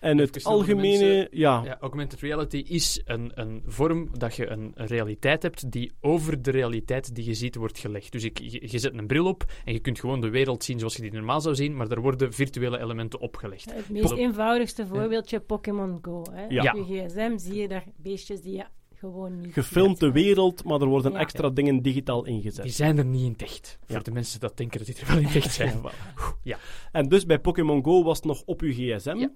En 0.00 0.18
het 0.18 0.44
algemene... 0.44 0.88
mensen. 0.88 1.28
ja, 1.30 1.62
Ja, 1.64 1.78
augmented 1.80 2.20
reality 2.20 2.56
is 2.56 3.00
een, 3.04 3.32
een 3.34 3.62
vorm 3.66 4.08
dat 4.18 4.34
je 4.36 4.50
een, 4.50 4.72
een 4.74 4.86
realiteit 4.86 5.42
hebt 5.42 5.72
die 5.72 5.92
over 6.00 6.42
de 6.42 6.50
realiteit 6.50 7.14
die 7.14 7.24
je 7.24 7.34
ziet 7.34 7.54
wordt 7.54 7.78
gelegd. 7.78 8.12
Dus 8.12 8.24
ik, 8.24 8.38
je, 8.38 8.70
je 8.70 8.78
zet 8.78 8.94
een 8.94 9.06
bril 9.06 9.26
op 9.26 9.44
en 9.64 9.72
je 9.72 9.78
kunt 9.78 10.00
gewoon 10.00 10.20
de 10.20 10.30
wereld 10.30 10.64
zien 10.64 10.78
zoals 10.78 10.96
je 10.96 11.02
die 11.02 11.12
normaal 11.12 11.40
zou 11.40 11.54
zien, 11.54 11.76
maar 11.76 11.90
er 11.90 12.00
worden 12.00 12.32
virtuele 12.32 12.78
elementen 12.78 13.20
opgelegd. 13.20 13.74
Het 13.74 13.88
meest 13.88 14.12
eenvoudigste 14.12 14.86
voorbeeldje, 14.86 15.40
Pokémon 15.40 15.98
Go. 16.02 16.24
Hè. 16.32 16.46
Ja. 16.48 16.72
Op 16.72 16.86
je 16.86 17.04
gsm 17.06 17.38
zie 17.38 17.60
je 17.60 17.68
daar 17.68 17.84
beestjes 17.96 18.40
die 18.40 18.56
je 18.56 18.64
gewoon 19.00 19.40
niet 19.40 19.52
gefilmd 19.52 20.00
de 20.00 20.12
wereld, 20.12 20.64
maar 20.64 20.80
er 20.80 20.86
worden 20.86 21.12
Ja. 21.12 21.18
extra 21.18 21.48
dingen 21.48 21.82
digitaal 21.82 22.24
ingezet. 22.24 22.62
Die 22.64 22.72
zijn 22.72 22.98
er 22.98 23.04
niet 23.04 23.22
in. 23.42 23.78
Ja. 23.86 23.94
Voor 23.94 24.02
de 24.02 24.10
mensen 24.10 24.40
dat 24.40 24.56
denken 24.56 24.78
dat 24.78 24.86
die 24.86 24.96
er 25.04 25.06
wel 25.06 25.18
in 25.18 25.26
echt 25.28 25.52
zijn. 25.52 25.80
Ja. 26.42 26.58
En 26.92 27.08
dus 27.08 27.26
bij 27.26 27.38
Pokémon 27.40 27.84
Go 27.84 28.02
was 28.02 28.16
het 28.16 28.26
nog 28.26 28.42
op 28.44 28.60
uw 28.60 28.72
gsm. 28.72 29.16
Ja. 29.16 29.32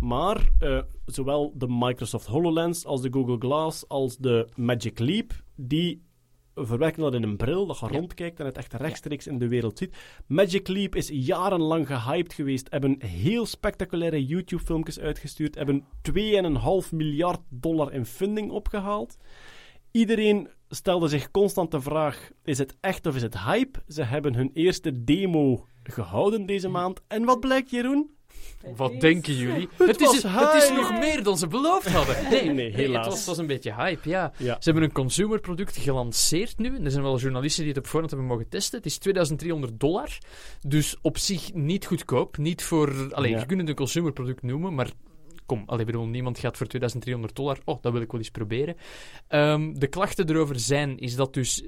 Maar 0.00 0.48
eh, 0.58 0.82
zowel 1.06 1.52
de 1.56 1.66
Microsoft 1.68 2.26
HoloLens 2.26 2.84
als 2.86 3.00
de 3.02 3.08
Google 3.12 3.36
Glass 3.38 3.88
als 3.88 4.16
de 4.16 4.48
Magic 4.56 4.98
Leap, 4.98 5.32
die 5.56 6.02
verwerken 6.66 7.02
dat 7.02 7.14
in 7.14 7.22
een 7.22 7.36
bril, 7.36 7.66
dat 7.66 7.78
je 7.78 7.86
Ja. 7.90 7.98
rondkijkt 7.98 8.40
en 8.40 8.46
het 8.46 8.56
echt 8.56 8.72
rechtstreeks 8.72 9.26
in 9.26 9.38
de 9.38 9.48
wereld 9.48 9.78
ziet. 9.78 9.96
Magic 10.26 10.68
Leap 10.68 10.94
is 10.94 11.10
jarenlang 11.12 11.86
gehyped 11.86 12.32
geweest, 12.32 12.66
hebben 12.70 12.96
heel 13.04 13.46
spectaculaire 13.46 14.26
YouTube-filmpjes 14.26 15.00
uitgestuurd, 15.00 15.54
hebben 15.54 15.84
2,5 16.02 16.92
miljard 16.92 17.40
dollar 17.48 17.92
in 17.92 18.06
funding 18.06 18.50
opgehaald. 18.50 19.16
Iedereen 19.90 20.48
stelde 20.68 21.08
zich 21.08 21.30
constant 21.30 21.70
de 21.70 21.80
vraag: 21.80 22.30
is 22.44 22.58
het 22.58 22.76
echt 22.80 23.06
of 23.06 23.16
is 23.16 23.22
het 23.22 23.38
hype? 23.38 23.82
Ze 23.88 24.02
hebben 24.02 24.34
hun 24.34 24.50
eerste 24.54 25.04
demo 25.04 25.66
gehouden 25.82 26.46
deze 26.46 26.68
maand. 26.68 27.00
En 27.08 27.24
wat 27.24 27.40
blijkt, 27.40 27.70
Jeroen? 27.70 28.10
Wat 28.76 29.00
denken 29.00 29.34
jullie? 29.34 29.68
Het 29.76 29.86
Het, 29.86 30.00
is, 30.00 30.22
het 30.22 30.62
is 30.62 30.70
nog 30.70 30.90
meer 30.98 31.22
dan 31.22 31.38
ze 31.38 31.46
beloofd 31.46 31.88
hadden. 31.88 32.16
Nee, 32.30 32.50
Nee, 32.50 32.72
helaas. 32.72 32.96
Het 32.96 33.06
was, 33.06 33.18
het 33.18 33.26
was 33.28 33.38
een 33.38 33.46
beetje 33.46 33.74
hype, 33.74 34.08
ja. 34.08 34.32
Ja. 34.36 34.54
Ze 34.60 34.70
hebben 34.70 34.82
een 34.82 34.92
consumerproduct 34.92 35.76
gelanceerd 35.76 36.58
nu. 36.58 36.76
En 36.76 36.84
er 36.84 36.90
zijn 36.90 37.02
wel 37.02 37.18
journalisten 37.18 37.62
die 37.64 37.72
het 37.72 37.82
op 37.82 37.86
voorhand 37.86 38.10
hebben 38.10 38.28
mogen 38.30 38.48
testen. 38.48 38.76
Het 38.78 38.86
is 38.86 38.98
2300 38.98 39.80
dollar. 39.80 40.18
Dus 40.66 40.96
op 41.02 41.18
zich 41.18 41.54
niet 41.54 41.86
goedkoop. 41.86 42.36
Niet 42.36 42.62
voor... 42.62 43.14
Allee, 43.14 43.30
Ja. 43.30 43.38
je 43.38 43.46
kunt 43.46 43.60
het 43.60 43.68
een 43.68 43.74
consumerproduct 43.74 44.42
noemen, 44.42 44.74
maar... 44.74 44.90
Kom, 45.46 45.62
allee, 45.66 45.84
bedoel, 45.84 46.06
niemand 46.06 46.38
gaat 46.38 46.56
voor 46.56 46.66
2300 46.66 47.36
dollar. 47.36 47.58
Oh, 47.64 47.82
dat 47.82 47.92
wil 47.92 48.00
ik 48.00 48.10
wel 48.10 48.20
eens 48.20 48.30
proberen. 48.30 48.76
Ehm, 49.28 49.72
de 49.72 49.86
klachten 49.86 50.28
erover 50.30 50.60
zijn, 50.60 50.98
is 50.98 51.14
dat 51.16 51.34
dus... 51.34 51.62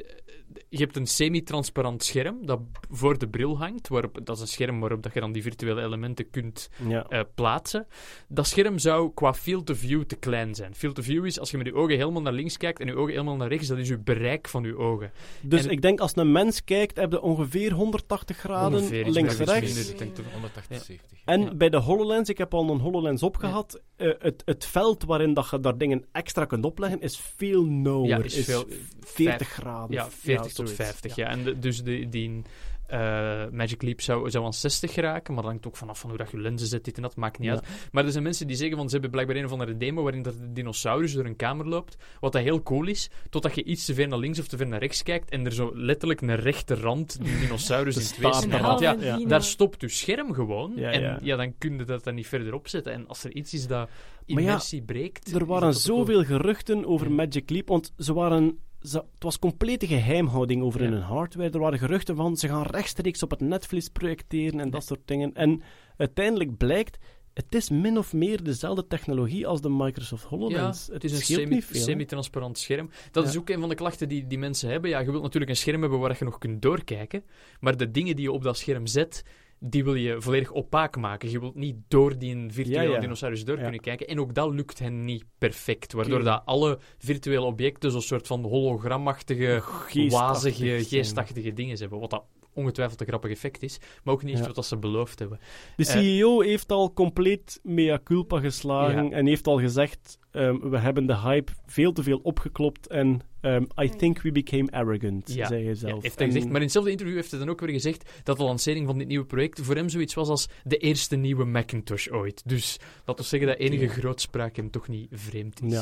Je 0.68 0.78
hebt 0.78 0.96
een 0.96 1.06
semi-transparant 1.06 2.02
scherm 2.02 2.46
dat 2.46 2.60
voor 2.90 3.18
de 3.18 3.28
bril 3.28 3.58
hangt. 3.58 3.88
Waarop, 3.88 4.18
dat 4.24 4.36
is 4.36 4.42
een 4.42 4.48
scherm 4.48 4.80
waarop 4.80 5.02
dat 5.02 5.14
je 5.14 5.20
dan 5.20 5.32
die 5.32 5.42
virtuele 5.42 5.82
elementen 5.82 6.30
kunt 6.30 6.70
Ja. 6.88 7.06
eh, 7.08 7.20
plaatsen. 7.34 7.86
Dat 8.28 8.46
scherm 8.46 8.78
zou 8.78 9.10
qua 9.14 9.34
field 9.34 9.70
of 9.70 9.78
view 9.78 10.02
te 10.02 10.16
klein 10.16 10.54
zijn. 10.54 10.74
Field 10.74 10.98
of 10.98 11.04
view 11.04 11.26
is 11.26 11.38
als 11.38 11.50
je 11.50 11.56
met 11.56 11.66
je 11.66 11.74
ogen 11.74 11.96
helemaal 11.96 12.22
naar 12.22 12.32
links 12.32 12.56
kijkt 12.56 12.80
en 12.80 12.86
je 12.86 12.94
ogen 12.96 13.10
helemaal 13.12 13.36
naar 13.36 13.48
rechts, 13.48 13.68
dat 13.68 13.78
is 13.78 13.88
je 13.88 13.98
bereik 13.98 14.48
van 14.48 14.62
je 14.64 14.76
ogen. 14.76 15.12
Dus 15.42 15.64
En- 15.64 15.70
ik 15.70 15.82
denk 15.82 16.00
als 16.00 16.16
een 16.16 16.32
mens 16.32 16.64
kijkt, 16.64 16.96
heb 16.96 17.12
je 17.12 17.20
ongeveer 17.20 17.72
180 17.72 18.36
graden 18.36 18.78
Ongeveer 18.78 19.06
iets 19.06 19.16
links 19.16 19.36
minder, 19.36 19.54
rechts. 19.54 19.74
minder, 19.74 19.92
ik 19.92 19.98
denk 19.98 20.14
toch 20.14 20.32
180, 20.32 20.82
70. 20.84 21.18
En 21.24 21.40
Ja. 21.40 21.54
bij 21.54 21.68
de 21.68 21.76
HoloLens, 21.76 22.28
ik 22.28 22.38
heb 22.38 22.54
al 22.54 22.70
een 22.70 22.80
HoloLens 22.80 23.22
opgehad, 23.22 23.80
eh, 23.96 24.10
het, 24.18 24.42
het 24.44 24.64
veld 24.64 25.04
waarin 25.04 25.34
dat 25.34 25.50
je 25.50 25.60
daar 25.60 25.78
dingen 25.78 26.04
extra 26.12 26.44
kunt 26.44 26.64
opleggen 26.64 27.00
is 27.00 27.16
veel 27.36 27.64
nauwer. 27.64 28.08
Ja, 28.08 28.18
is 28.24 28.44
veel- 28.44 28.64
40 29.00 29.36
vijf- 29.48 29.48
graden. 29.52 29.94
Ja, 29.96 30.08
40 30.10 30.41
tot 30.42 30.54
zoiets. 30.68 30.74
50. 30.74 31.14
Ja. 31.16 31.26
En 31.28 31.42
de- 31.42 31.58
dus 31.58 31.82
de, 31.82 32.08
die 32.08 32.42
eh, 32.86 33.44
Magic 33.52 33.82
Leap 33.82 34.00
zou, 34.00 34.30
zou 34.30 34.44
aan 34.44 34.52
60 34.52 34.92
geraken, 34.92 35.34
maar 35.34 35.42
dat 35.42 35.52
hangt 35.52 35.66
ook 35.66 35.76
vanaf 35.76 35.98
van 36.00 36.08
hoe 36.08 36.18
dat 36.18 36.30
je 36.30 36.38
lenzen 36.40 36.66
zet, 36.68 36.84
dit 36.84 36.96
en 36.96 37.02
dat, 37.02 37.16
maakt 37.16 37.38
niet 37.38 37.48
Ja. 37.48 37.54
uit. 37.54 37.66
Maar 37.92 38.04
er 38.04 38.10
zijn 38.10 38.22
mensen 38.22 38.46
die 38.46 38.56
zeggen, 38.56 38.76
van 38.76 38.86
ze 38.86 38.92
hebben 38.92 39.10
blijkbaar 39.10 39.36
een 39.36 39.44
of 39.44 39.52
andere 39.52 39.76
demo 39.76 40.02
waarin 40.02 40.22
dat 40.22 40.38
de 40.38 40.52
dinosaurus 40.52 41.12
door 41.12 41.24
een 41.24 41.36
kamer 41.36 41.68
loopt, 41.68 41.96
wat 42.20 42.32
dat 42.32 42.42
heel 42.42 42.62
cool 42.62 42.86
is, 42.86 43.10
totdat 43.30 43.54
je 43.54 43.64
iets 43.64 43.84
te 43.84 43.94
ver 43.94 44.08
naar 44.08 44.18
links 44.18 44.38
of 44.38 44.46
te 44.46 44.56
ver 44.56 44.66
naar 44.66 44.78
rechts 44.80 45.02
kijkt 45.02 45.30
en 45.30 45.44
er 45.44 45.52
zo 45.52 45.70
letterlijk 45.74 46.20
een 46.20 46.36
rechte 46.36 46.74
rand 46.74 47.22
die 47.24 47.38
dinosaurus 47.38 47.96
in 48.10 48.16
twee 48.16 48.32
snijdt. 48.34 48.80
Ja, 48.80 49.18
daar 49.26 49.42
stopt 49.42 49.80
je 49.80 49.88
scherm 49.88 50.32
gewoon. 50.32 50.76
En 50.78 51.18
ja. 51.22 51.36
dan 51.36 51.54
kun 51.58 51.78
je 51.78 51.84
dat 51.84 52.04
dan 52.04 52.14
niet 52.14 52.26
verder 52.26 52.54
opzetten. 52.54 52.92
En 52.92 53.08
als 53.08 53.24
er 53.24 53.32
iets 53.34 53.54
is 53.54 53.66
dat 53.66 53.88
Maar 53.88 53.88
ja, 54.26 54.36
immersie 54.48 54.82
breekt... 54.82 55.34
Er 55.34 55.46
waren 55.46 55.74
zoveel 55.74 56.24
geruchten 56.24 56.86
over. 56.86 57.10
Magic 57.12 57.50
Leap, 57.50 57.68
want 57.68 57.92
ze 57.98 58.12
waren... 58.12 58.58
Ze, 58.82 58.96
het 58.96 59.22
was 59.22 59.38
complete 59.38 59.86
geheimhouding 59.86 60.62
over 60.62 60.82
Ja. 60.82 60.90
hun 60.90 61.00
hardware. 61.00 61.50
Er 61.50 61.58
waren 61.58 61.78
geruchten 61.78 62.16
van, 62.16 62.36
ze 62.36 62.48
gaan 62.48 62.62
rechtstreeks 62.62 63.22
op 63.22 63.30
het 63.30 63.40
netvlies 63.40 63.88
projecteren 63.88 64.60
en 64.60 64.70
dat 64.70 64.84
soort 64.84 65.00
dingen. 65.04 65.34
En 65.34 65.62
uiteindelijk 65.96 66.56
blijkt, 66.56 66.98
het 67.34 67.54
is 67.54 67.70
min 67.70 67.98
of 67.98 68.12
meer 68.12 68.42
dezelfde 68.42 68.86
technologie 68.86 69.46
als 69.46 69.60
de 69.60 69.70
Microsoft 69.70 70.24
HoloLens. 70.24 70.86
Ja, 70.86 70.92
het 70.92 71.04
is 71.04 71.12
een 71.12 71.18
semi- 71.22 71.62
semi-transparant 71.70 72.58
scherm. 72.58 72.90
Dat 73.10 73.26
is 73.26 73.36
ook 73.38 73.48
een 73.48 73.60
van 73.60 73.68
de 73.68 73.74
klachten 73.74 74.08
die, 74.08 74.26
die 74.26 74.38
mensen 74.38 74.70
hebben. 74.70 74.90
Ja, 74.90 74.98
je 74.98 75.10
wilt 75.10 75.22
natuurlijk 75.22 75.50
een 75.50 75.56
scherm 75.56 75.80
hebben 75.80 75.98
waar 75.98 76.16
je 76.18 76.24
nog 76.24 76.38
kunt 76.38 76.62
doorkijken. 76.62 77.24
Maar 77.60 77.76
de 77.76 77.90
dingen 77.90 78.16
die 78.16 78.24
je 78.24 78.32
op 78.32 78.42
dat 78.42 78.56
scherm 78.58 78.86
zet, 78.86 79.24
die 79.64 79.84
wil 79.84 79.94
je 79.94 80.20
volledig 80.20 80.52
opaak 80.52 80.96
maken. 80.96 81.30
Je 81.30 81.40
wilt 81.40 81.54
niet 81.54 81.76
door 81.88 82.18
die 82.18 82.44
virtuele 82.48 82.82
Ja, 82.88 82.94
ja. 82.94 83.00
dinosaurus 83.00 83.44
door 83.44 83.56
Ja. 83.56 83.62
kunnen 83.62 83.80
kijken. 83.80 84.06
En 84.06 84.20
ook 84.20 84.34
dat 84.34 84.52
lukt 84.54 84.78
hen 84.78 85.04
niet 85.04 85.24
perfect. 85.38 85.92
Waardoor 85.92 86.22
dat 86.22 86.42
alle 86.44 86.78
virtuele 86.98 87.44
objecten 87.46 87.90
zo'n 87.90 88.02
soort 88.02 88.26
van 88.26 88.42
hologramachtige, 88.44 89.62
wazige, 90.08 90.84
geestachtige 90.84 91.52
dingen 91.52 91.78
hebben. 91.78 92.00
Wat 92.00 92.10
dat 92.10 92.24
ongetwijfeld 92.54 93.00
een 93.00 93.06
grappig 93.06 93.30
effect 93.30 93.62
is. 93.62 93.78
Maar 94.04 94.14
ook 94.14 94.22
niet 94.22 94.38
Ja. 94.38 94.52
wat 94.52 94.66
ze 94.66 94.76
beloofd 94.76 95.18
hebben. 95.18 95.38
De 95.76 95.84
Eh, 95.84 95.90
CEO 95.90 96.40
heeft 96.40 96.72
al 96.72 96.92
compleet 96.92 97.60
mea 97.62 98.00
culpa 98.04 98.40
geslagen 98.40 99.04
Ja. 99.04 99.10
en 99.10 99.26
heeft 99.26 99.46
al 99.46 99.58
gezegd: 99.58 100.18
ehm, 100.30 100.58
we 100.70 100.78
hebben 100.78 101.06
de 101.06 101.16
hype 101.18 101.52
veel 101.66 101.92
te 101.92 102.02
veel 102.02 102.20
opgeklopt 102.22 102.86
en 102.86 103.20
ehm, 103.42 103.64
I 103.82 103.88
think 103.88 104.20
we 104.22 104.32
became 104.32 104.70
arrogant, 104.70 105.34
Ja, 105.34 105.46
zei 105.46 105.60
hij 105.60 105.68
Ja, 105.72 105.74
zelf. 105.78 106.02
heeft 106.02 106.18
hij 106.18 106.26
En- 106.26 106.32
gezegd. 106.32 106.46
Maar 106.46 106.56
in 106.56 106.62
hetzelfde 106.62 106.90
interview 106.90 107.16
heeft 107.16 107.30
hij 107.30 107.40
dan 107.40 107.48
ook 107.48 107.60
weer 107.60 107.70
gezegd 107.70 108.10
dat 108.24 108.36
de 108.36 108.44
lancering 108.44 108.86
van 108.86 108.98
dit 108.98 109.08
nieuwe 109.08 109.26
project 109.26 109.60
voor 109.60 109.74
hem 109.74 109.88
zoiets 109.88 110.14
was 110.14 110.28
als 110.28 110.48
de 110.64 110.76
eerste 110.76 111.16
nieuwe 111.16 111.44
Macintosh 111.44 112.08
ooit. 112.08 112.42
Dus 112.48 112.78
laten 113.06 113.22
we 113.22 113.28
zeggen 113.30 113.48
dat 113.48 113.58
enige 113.58 113.88
grootspraak 113.88 114.56
hem 114.56 114.70
toch 114.70 114.88
niet 114.88 115.08
vreemd 115.10 115.62
is. 115.62 115.72
Ja. 115.72 115.78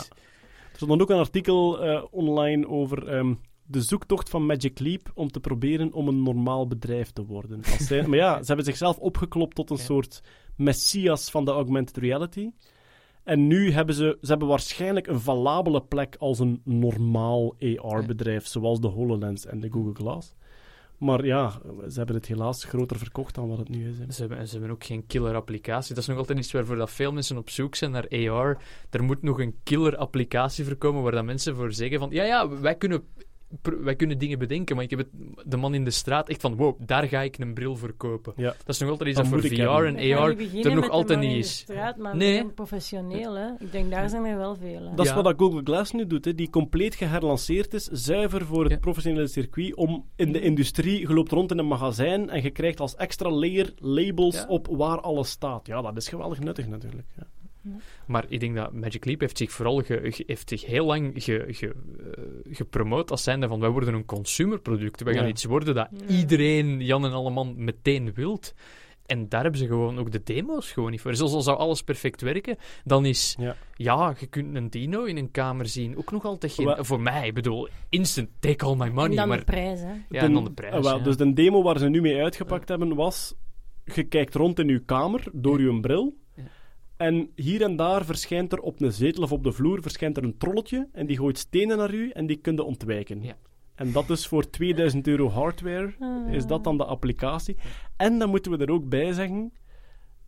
Er 0.73 0.77
stond 0.87 0.91
dan 0.91 1.01
ook 1.01 1.11
een 1.11 1.24
artikel 1.24 1.81
eh, 1.82 2.05
online 2.11 2.69
over 2.69 3.09
ehm, 3.09 3.35
de 3.66 3.81
zoektocht 3.82 4.28
van 4.28 4.47
Magic 4.47 4.78
Leap 4.78 5.11
om 5.15 5.31
te 5.31 5.41
proberen 5.41 5.93
om 5.93 6.09
een 6.09 6.23
normaal 6.23 6.66
bedrijf 6.66 7.11
te 7.11 7.24
worden. 7.24 7.59
Als 7.65 7.87
zij- 7.87 8.07
maar 8.09 8.19
ja, 8.19 8.39
ze 8.41 8.47
hebben 8.47 8.65
zichzelf 8.65 8.99
opgeklopt 8.99 9.55
tot 9.55 9.70
een 9.70 9.77
Ja. 9.77 9.82
soort 9.82 10.20
messias 10.57 11.31
van 11.31 11.45
de 11.45 11.51
augmented 11.51 11.97
reality. 11.97 12.51
En 13.25 13.47
nu 13.47 13.73
hebben 13.73 13.95
ze, 13.95 14.19
ze 14.21 14.31
hebben 14.31 14.49
waarschijnlijk 14.49 15.07
een 15.07 15.21
valabele 15.21 15.83
plek 15.83 16.17
als 16.19 16.39
een 16.39 16.61
normaal 16.65 17.55
AR-bedrijf, 17.77 18.47
zoals 18.47 18.81
de 18.81 18.89
HoloLens 18.89 19.47
en 19.47 19.61
de 19.61 19.71
Google 19.71 19.95
Glass. 19.95 20.35
Maar 21.01 21.25
ja, 21.25 21.51
ze 21.89 21.97
hebben 21.97 22.17
het 22.17 22.27
helaas 22.27 22.65
groter 22.65 22.99
verkocht 22.99 23.35
dan 23.35 23.49
wat 23.49 23.59
het 23.59 23.69
nu 23.69 23.89
is. 23.89 23.99
hè. 23.99 24.13
Ze 24.13 24.21
hebben, 24.21 24.47
ze 24.49 24.53
hebben 24.53 24.71
ook 24.71 24.85
geen 24.85 25.07
killer 25.07 25.35
applicatie. 25.35 25.95
Dat 25.95 26.03
is 26.03 26.09
nog 26.09 26.19
altijd 26.19 26.39
iets 26.39 26.53
waarvoor 26.53 26.77
dat 26.77 26.91
veel 26.91 27.13
mensen 27.13 27.37
op 27.37 27.51
zoek 27.51 27.75
zijn 27.75 27.91
naar 27.91 28.09
AR. 28.09 28.63
Er 28.91 29.03
moet 29.03 29.23
nog 29.23 29.41
een 29.41 29.59
killer 29.63 29.97
applicatie 29.97 30.65
voor 30.65 30.77
komen 30.77 31.03
waar 31.03 31.13
dat 31.13 31.25
mensen 31.25 31.57
voor 31.57 31.73
zeggen 31.73 31.99
van 31.99 32.11
ja, 32.11 32.25
ja, 32.25 32.49
wij 32.49 32.75
kunnen, 32.75 33.03
wij 33.81 33.97
kunnen 33.97 34.19
dingen 34.19 34.39
bedenken, 34.39 34.75
maar 34.77 34.85
ik 34.85 34.91
heb 34.91 34.99
het, 34.99 35.09
de 35.47 35.57
man 35.57 35.75
in 35.75 35.85
de 35.85 35.91
straat 35.91 36.29
echt 36.29 36.41
van 36.41 36.57
wow, 36.57 36.79
daar 36.87 37.09
ga 37.09 37.21
ik 37.21 37.39
een 37.39 37.55
bril 37.55 37.77
voor 37.77 37.93
kopen. 37.93 38.33
Ja. 38.37 38.49
Dat 38.65 38.69
is 38.69 38.79
nog 38.79 38.91
altijd 38.91 39.09
iets 39.09 39.19
Dat 39.19 39.31
dat, 39.31 39.41
voor 39.41 39.51
VR 39.51 39.55
hebben. 39.61 39.97
en 39.97 40.17
AR 40.19 40.29
er 40.31 40.37
nog 40.65 40.75
met 40.75 40.83
de 40.85 40.91
altijd 40.91 41.19
man 41.19 41.29
niet 41.29 41.37
in 41.37 41.41
de 41.41 41.47
is. 41.47 41.57
straat, 41.59 41.97
maar 41.97 42.17
Nee. 42.17 42.45
professioneel, 42.45 43.35
hè. 43.35 43.47
Ik 43.59 43.73
denk, 43.73 43.91
daar 43.91 44.09
zijn 44.09 44.25
er 44.25 44.37
wel 44.37 44.57
veel, 44.57 44.83
hè. 44.89 44.95
Dat 44.95 45.05
is 45.05 45.09
Ja. 45.11 45.15
wat 45.15 45.25
dat 45.25 45.35
Google 45.39 45.61
Glass 45.65 45.93
nu 45.93 46.07
doet, 46.07 46.25
hè, 46.25 46.35
die 46.35 46.51
compleet 46.51 46.95
geherlanceerd 46.95 47.75
is, 47.75 47.85
zuiver 47.85 48.45
voor 48.47 48.63
het 48.63 48.73
Ja. 48.73 48.79
professionele 48.79 49.27
circuit, 49.27 49.75
om 49.75 50.05
in 50.17 50.33
de 50.33 50.41
industrie, 50.41 51.01
je 51.01 51.15
loopt 51.15 51.33
rond 51.33 51.51
in 51.51 51.59
een 51.59 51.67
magazijn 51.67 52.29
en 52.31 52.43
je 52.43 52.51
krijgt 52.51 52.81
als 52.81 52.95
extra 52.97 53.31
layer 53.31 53.73
labels 53.77 54.35
Ja. 54.35 54.47
op 54.49 54.67
waar 54.71 55.01
alles 55.01 55.31
staat. 55.31 55.67
Ja, 55.67 55.83
dat 55.83 55.97
is 55.97 56.09
geweldig 56.09 56.41
nuttig 56.41 56.69
natuurlijk. 56.69 57.07
Ja. 57.17 57.27
Maar 58.07 58.24
ik 58.28 58.41
denk 58.41 58.57
dat 58.57 58.73
Magic 58.73 59.05
Leap 59.05 59.20
heeft 59.20 59.39
zich 59.39 59.53
vooral 59.53 59.82
ge- 59.82 60.01
ge- 60.12 60.24
heeft 60.27 60.49
zich 60.49 60.66
heel 60.66 60.87
lang 60.87 61.12
ge, 61.15 61.45
ge, 61.49 61.66
eh, 61.66 62.55
gepromoot 62.57 63.11
als 63.11 63.23
zijnde 63.23 63.49
van 63.49 63.61
wij 63.61 63.69
worden 63.70 63.95
een 63.95 64.05
consumerproduct. 64.05 65.03
Wij 65.03 65.15
gaan 65.15 65.23
Ja. 65.23 65.28
iets 65.28 65.45
worden 65.45 65.74
dat 65.74 65.89
Ja. 66.07 66.15
iedereen, 66.15 66.81
Jan 66.81 67.05
en 67.05 67.12
Alleman, 67.12 67.55
meteen 67.57 68.12
wilt. 68.15 68.55
En 69.07 69.28
daar 69.28 69.43
hebben 69.43 69.61
ze 69.61 69.66
gewoon 69.66 69.99
ook 69.99 70.11
de 70.12 70.23
demo's 70.24 70.73
gewoon 70.73 70.91
niet 70.91 71.01
voor. 71.01 71.15
Zelfs 71.15 71.32
al 71.32 71.41
zou 71.43 71.59
alles 71.59 71.82
perfect 71.82 72.20
werken, 72.20 72.57
dan 72.85 73.05
is... 73.07 73.37
Ja. 73.39 73.57
Ja, 73.74 74.15
je 74.19 74.27
kunt 74.27 74.57
een 74.57 74.70
dino 74.70 75.05
in 75.05 75.16
een 75.16 75.31
kamer 75.31 75.66
zien. 75.66 75.97
Ook 75.97 76.11
nog 76.12 76.24
altijd 76.24 76.53
geen... 76.53 76.77
Voor 76.85 77.01
mij, 77.01 77.27
ik 77.27 77.35
bedoel, 77.35 77.69
instant 77.89 78.28
take 78.39 78.65
all 78.65 78.77
my 78.77 78.89
money. 78.89 79.11
En 79.11 79.16
dan 79.16 79.28
maar, 79.28 79.39
de 79.39 79.45
prijs, 79.45 79.81
hè. 79.81 79.93
Ja, 80.09 80.20
en 80.20 80.32
dan 80.32 80.45
de 80.45 80.53
prijs. 80.53 80.85
Ja. 80.85 80.99
Dus 80.99 81.16
de 81.16 81.32
demo 81.32 81.62
waar 81.62 81.78
ze 81.78 81.89
nu 81.89 82.01
mee 82.01 82.23
uitgepakt 82.23 82.69
hebben 82.69 82.95
was... 82.95 83.35
Je 83.95 84.03
kijkt 84.05 84.35
rond 84.35 84.59
in 84.59 84.69
je 84.69 84.78
kamer 84.85 85.24
door 85.32 85.61
je 85.61 85.81
bril. 85.81 86.16
En 87.01 87.31
hier 87.35 87.63
en 87.63 87.77
daar 87.77 88.05
verschijnt 88.05 88.53
er 88.53 88.61
op 88.61 88.81
een 88.81 88.93
zetel 88.93 89.23
of 89.23 89.33
op 89.33 89.45
de 89.45 89.53
vloer 89.53 89.83
verschijnt 89.83 90.17
er 90.17 90.25
een 90.25 90.39
trolletje. 90.39 90.89
En 90.93 91.07
die 91.07 91.17
gooit 91.17 91.39
stenen 91.39 91.77
naar 91.77 91.95
u 91.95 92.11
en 92.11 92.27
die 92.27 92.37
kun 92.37 92.55
je 92.55 92.63
ontwijken. 92.63 93.23
Ja. 93.23 93.37
En 93.75 93.93
dat 93.93 94.11
is 94.11 94.27
voor 94.27 94.51
2000 94.51 95.07
euro 95.07 95.29
hardware. 95.29 95.95
Ah. 95.99 96.33
Is 96.33 96.47
dat 96.47 96.65
dan 96.65 96.77
de 96.77 96.85
applicatie? 96.85 97.57
En 97.97 98.19
dan 98.19 98.31
moeten 98.31 98.51
we 98.53 98.65
er 98.65 98.71
ook 98.71 98.89
bij 98.89 99.13
zeggen... 99.13 99.53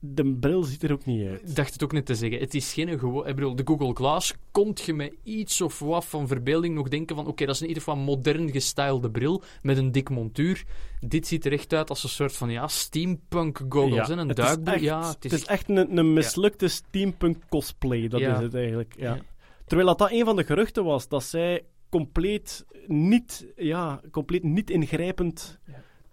De 0.04 0.34
bril 0.34 0.62
ziet 0.62 0.82
er 0.82 0.92
ook 0.92 1.04
niet 1.04 1.28
uit. 1.28 1.40
Ik 1.48 1.54
dacht 1.56 1.72
het 1.72 1.82
ook 1.82 1.92
net 1.92 2.06
te 2.06 2.14
zeggen. 2.14 2.38
Het 2.40 2.54
is 2.54 2.72
geen 2.72 2.98
gewoon... 2.98 3.26
Ik 3.28 3.34
bedoel, 3.34 3.56
de 3.56 3.62
Google 3.66 3.94
Glass, 3.94 4.34
kon 4.50 4.76
je 4.84 4.92
met 4.92 5.14
iets 5.22 5.60
of 5.60 5.78
wat 5.78 6.04
van 6.04 6.26
verbeelding 6.28 6.74
nog 6.74 6.88
denken 6.88 7.16
van 7.16 7.26
oké, 7.26 7.44
dat 7.46 7.54
is 7.54 7.60
een 7.60 7.66
ieder 7.68 7.82
geval 7.82 7.98
modern 8.00 8.50
gestylede 8.50 9.10
bril 9.10 9.42
met 9.62 9.76
een 9.76 9.92
dik 9.92 10.10
montuur. 10.10 10.64
Dit 11.00 11.26
ziet 11.26 11.44
er 11.44 11.52
echt 11.52 11.72
uit 11.72 11.88
als 11.88 12.02
een 12.02 12.08
soort 12.08 12.36
van, 12.36 12.50
ja, 12.50 12.68
steampunk 12.68 13.60
goggles, 13.68 14.08
hè, 14.08 14.14
een 14.16 14.28
duikbril. 14.28 14.80
Ja, 14.82 15.08
het 15.20 15.32
is 15.32 15.44
echt 15.44 15.68
een, 15.68 15.96
een 15.98 16.12
mislukte 16.12 16.68
steampunk 16.68 17.36
cosplay, 17.48 18.08
dat 18.08 18.20
Ja. 18.20 18.34
is 18.36 18.42
het 18.42 18.54
eigenlijk. 18.54 18.94
Ja. 18.98 19.14
Ja. 19.14 19.20
Terwijl 19.66 19.88
dat, 19.88 19.98
dat 19.98 20.10
een 20.10 20.24
van 20.24 20.36
de 20.36 20.44
geruchten 20.44 20.84
was, 20.84 21.08
dat 21.08 21.24
zij 21.24 21.64
compleet 21.88 22.64
niet, 22.86 23.46
ja, 23.56 24.00
compleet 24.10 24.42
niet 24.42 24.70
ingrijpend 24.70 25.58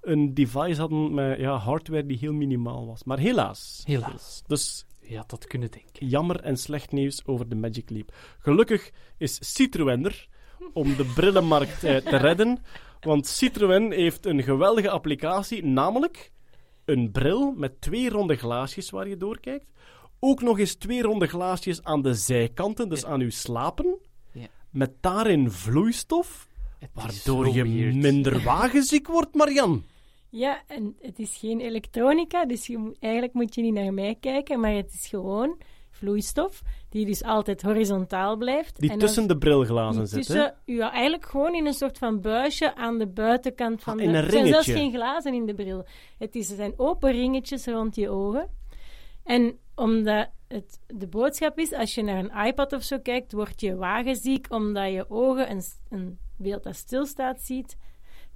een 0.09 0.33
device 0.33 0.79
hadden 0.79 1.13
met 1.13 1.39
ja, 1.39 1.57
hardware 1.57 2.05
die 2.05 2.17
heel 2.17 2.33
minimaal 2.33 2.85
was. 2.87 3.03
Maar 3.03 3.19
helaas. 3.19 3.81
Helaas. 3.85 4.43
Dus 4.47 4.85
Ja, 5.01 5.23
dat 5.27 5.45
kunnen 5.47 5.71
denken. 5.71 6.07
jammer 6.07 6.39
en 6.39 6.57
slecht 6.57 6.91
nieuws 6.91 7.25
over 7.25 7.49
de 7.49 7.55
Magic 7.55 7.89
Leap. 7.89 8.13
Gelukkig 8.39 8.91
is 9.17 9.37
Citroën 9.53 10.05
er 10.05 10.27
om 10.73 10.95
de 10.95 11.11
brillenmarkt 11.15 11.83
eh, 11.83 11.95
te 11.95 12.15
redden. 12.17 12.59
Want 12.99 13.27
Citroën 13.27 13.91
heeft 13.91 14.25
een 14.25 14.43
geweldige 14.43 14.89
applicatie, 14.89 15.65
namelijk 15.65 16.31
een 16.85 17.11
bril 17.11 17.51
met 17.51 17.81
twee 17.81 18.09
ronde 18.09 18.35
glaasjes 18.35 18.89
waar 18.89 19.07
je 19.07 19.17
doorkijkt. 19.17 19.65
Ook 20.19 20.41
nog 20.41 20.59
eens 20.59 20.75
twee 20.75 21.01
ronde 21.01 21.27
glaasjes 21.27 21.83
aan 21.83 22.01
de 22.01 22.13
zijkanten, 22.13 22.89
dus 22.89 23.01
Ja. 23.01 23.07
aan 23.07 23.19
uw 23.21 23.29
slapen. 23.29 23.97
Ja. 24.31 24.47
Met 24.71 24.91
daarin 25.01 25.51
vloeistof, 25.51 26.47
waardoor 26.93 27.49
je 27.49 27.63
minder 27.93 28.43
wagenziek 28.43 29.07
wordt, 29.07 29.35
Marian. 29.35 29.83
Ja, 30.29 30.61
en 30.67 30.95
het 31.01 31.19
is 31.19 31.37
geen 31.37 31.59
elektronica, 31.59 32.45
dus 32.45 32.67
je, 32.67 32.95
eigenlijk 32.99 33.33
moet 33.33 33.55
je 33.55 33.61
niet 33.61 33.73
naar 33.73 33.93
mij 33.93 34.15
kijken, 34.19 34.59
maar 34.59 34.71
het 34.73 34.93
is 34.93 35.07
gewoon 35.07 35.57
vloeistof, 35.91 36.61
die 36.89 37.05
dus 37.05 37.23
altijd 37.23 37.61
horizontaal 37.61 38.37
blijft. 38.37 38.79
Die 38.79 38.91
En 38.91 38.99
tussen 38.99 39.27
de 39.27 39.37
brilglazen 39.37 40.07
zit. 40.07 40.27
hè? 40.27 40.33
tussen, 40.33 40.55
ja, 40.65 40.91
eigenlijk 40.91 41.25
gewoon 41.25 41.53
in 41.55 41.65
een 41.65 41.73
soort 41.73 41.97
van 41.97 42.21
buisje 42.21 42.75
aan 42.75 42.97
de 42.97 43.07
buitenkant 43.07 43.83
van 43.83 43.93
Ah, 43.93 43.99
de... 43.99 44.05
in 44.05 44.09
een 44.15 44.23
Er 44.23 44.31
zijn 44.31 44.47
zelfs 44.47 44.65
ringetje. 44.67 44.83
geen 44.85 44.99
glazen 45.01 45.33
in 45.33 45.45
de 45.45 45.53
bril. 45.53 45.85
Het 46.17 46.35
is, 46.35 46.49
er 46.49 46.55
zijn 46.55 46.73
open 46.77 47.11
ringetjes 47.11 47.65
rond 47.65 47.95
je 47.95 48.09
ogen. 48.09 48.49
En 49.23 49.57
omdat 49.75 50.29
het 50.47 50.79
de 50.87 51.07
boodschap 51.07 51.57
is, 51.59 51.73
als 51.73 51.95
je 51.95 52.01
naar 52.03 52.17
een 52.23 52.45
iPad 52.47 52.73
of 52.73 52.83
zo 52.83 52.99
kijkt, 52.99 53.31
word 53.31 53.61
je 53.61 53.75
wagenziek 53.75 54.45
omdat 54.53 54.91
je 54.93 55.09
ogen 55.09 55.51
een, 55.51 55.61
een 55.89 56.19
beeld 56.37 56.63
dat 56.63 56.75
stilstaat 56.75 57.41
ziet, 57.41 57.77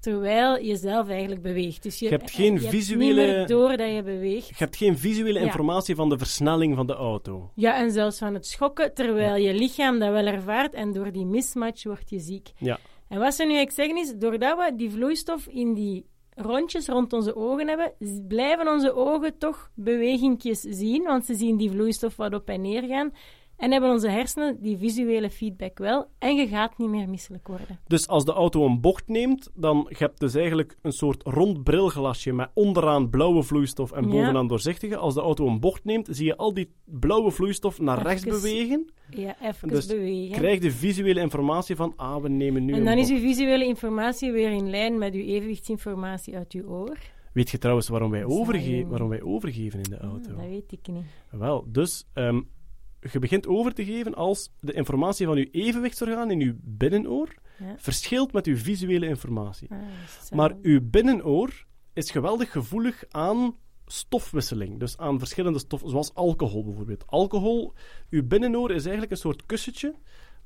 terwijl 0.04 0.58
je 0.64 0.76
zelf 0.76 1.08
eigenlijk 1.10 1.42
beweegt. 1.42 1.84
Dus 1.84 2.00
je, 2.00 2.06
Je 2.06 2.12
hebt 2.12 2.32
geen 2.32 2.54
je 2.54 2.60
hebt 2.60 2.70
visuele- 2.72 3.06
niet 3.06 3.16
meer 3.36 3.48
door 3.48 3.78
dat 3.78 3.92
je 3.94 4.04
beweegt. 4.04 4.48
Je 4.48 4.54
hebt 4.58 4.76
geen 4.76 4.98
visuele 4.98 5.40
Ja. 5.40 5.46
informatie 5.46 5.96
van 5.96 6.10
de 6.10 6.18
versnelling 6.18 6.76
van 6.76 6.88
de 6.88 6.94
auto. 6.94 7.52
Ja, 7.56 7.76
en 7.78 7.92
zelfs 7.92 8.18
van 8.18 8.34
het 8.34 8.46
schokken, 8.48 8.94
terwijl 8.94 9.36
je 9.36 9.54
lichaam 9.54 10.00
dat 10.00 10.12
wel 10.12 10.26
ervaart 10.26 10.74
en 10.74 10.92
door 10.94 11.12
die 11.12 11.26
mismatch 11.26 11.84
word 11.84 12.10
je 12.10 12.20
ziek. 12.20 12.52
Ja. 12.58 12.80
En 13.08 13.20
wat 13.20 13.34
ze 13.34 13.44
nu 13.46 13.54
eigenlijk 13.56 13.76
zeggen 13.92 13.98
is, 13.98 14.20
doordat 14.20 14.58
we 14.58 14.76
die 14.76 14.90
vloeistof 14.92 15.48
in 15.48 15.74
die 15.74 16.06
rondjes 16.36 16.88
rond 16.88 17.14
onze 17.14 17.36
ogen 17.36 17.68
hebben, 17.68 17.94
blijven 18.28 18.68
onze 18.68 18.94
ogen 18.96 19.38
toch 19.38 19.70
bewegingjes 19.76 20.60
zien, 20.62 21.04
want 21.04 21.26
ze 21.26 21.36
zien 21.36 21.58
die 21.58 21.70
vloeistof 21.72 22.16
wat 22.16 22.34
op 22.34 22.50
en 22.50 22.62
neer 22.62 22.84
gaan. 22.84 23.12
En 23.58 23.72
hebben 23.72 23.90
onze 23.92 24.10
hersenen 24.10 24.58
die 24.62 24.78
visuele 24.78 25.30
feedback 25.30 25.78
wel. 25.78 26.08
En 26.20 26.36
je 26.36 26.48
gaat 26.48 26.78
niet 26.78 26.90
meer 26.90 27.10
misselijk 27.10 27.48
worden. 27.48 27.80
Dus 27.88 28.08
als 28.08 28.26
de 28.26 28.32
auto 28.32 28.66
een 28.66 28.82
bocht 28.82 29.08
neemt, 29.08 29.50
dan 29.56 29.86
je 29.90 29.96
hebt 29.98 30.20
dus 30.20 30.36
eigenlijk 30.36 30.78
een 30.82 30.92
soort 30.92 31.24
rond 31.24 31.64
brilglasje 31.64 32.34
met 32.34 32.50
onderaan 32.54 33.10
blauwe 33.10 33.44
vloeistof 33.44 33.92
en 33.92 34.04
Ja. 34.04 34.10
bovenaan 34.10 34.48
doorzichtige. 34.48 34.98
Als 34.98 35.14
de 35.14 35.22
auto 35.22 35.48
een 35.48 35.60
bocht 35.60 35.84
neemt, 35.84 36.08
zie 36.12 36.26
je 36.26 36.38
al 36.38 36.54
die 36.54 36.70
blauwe 36.86 37.32
vloeistof 37.32 37.80
naar 37.80 37.98
Even 37.98 38.10
rechts 38.10 38.24
bewegen. 38.26 38.90
Ja, 39.10 39.36
even 39.42 39.68
Dus 39.68 39.86
bewegen. 39.86 40.38
Krijg 40.38 40.60
de 40.60 40.72
visuele 40.72 41.20
informatie 41.20 41.76
van, 41.76 41.94
ah, 41.96 42.22
we 42.22 42.30
nemen 42.30 42.66
nu 42.66 42.72
En 42.74 42.80
een 42.80 42.86
dan 42.86 42.98
is 42.98 43.10
uw 43.10 43.20
visuele 43.20 43.66
informatie 43.66 44.32
weer 44.32 44.52
in 44.52 44.70
lijn 44.70 44.98
met 44.98 45.14
uw 45.14 45.22
evenwichtsinformatie 45.24 46.36
uit 46.38 46.52
uw 46.54 46.68
oor. 46.68 46.98
Weet 47.34 47.50
je 47.50 47.58
trouwens 47.58 47.88
waarom 47.88 48.12
wij, 48.12 48.26
overge 48.26 48.86
waarom 48.88 49.10
wij 49.10 49.22
overgeven 49.22 49.82
in 49.82 49.90
de 49.90 49.98
auto? 49.98 50.30
dat 50.36 50.46
weet 50.46 50.72
ik 50.72 50.88
niet. 50.88 51.04
Wel, 51.32 51.66
dus 51.72 52.06
ehm, 52.14 52.42
je 53.12 53.20
begint 53.20 53.48
over 53.48 53.74
te 53.74 53.86
geven 53.86 54.14
als 54.16 54.52
de 54.60 54.74
informatie 54.74 55.26
van 55.26 55.38
je 55.38 55.50
evenwichtsorgaan 55.52 56.32
in 56.32 56.40
je 56.40 56.56
binnenoor 56.62 57.34
Ja. 57.60 57.76
verschilt 57.78 58.34
met 58.34 58.46
uw 58.46 58.58
visuele 58.58 59.08
informatie. 59.08 59.68
Ah. 59.72 59.78
Maar 60.32 60.56
uw 60.62 60.80
binnenoor 60.90 61.66
is 61.94 62.12
geweldig 62.12 62.52
gevoelig 62.52 63.04
aan 63.10 63.56
stofwisseling. 63.86 64.80
Dus 64.80 64.98
aan 64.98 65.20
verschillende 65.20 65.60
stoffen, 65.60 65.90
zoals 65.90 66.14
alcohol 66.14 66.64
bijvoorbeeld. 66.64 67.04
Alcohol, 67.08 67.74
uw 68.10 68.28
binnenoor 68.28 68.72
is 68.72 68.82
eigenlijk 68.82 69.12
een 69.12 69.18
soort 69.18 69.46
kussentje 69.46 69.96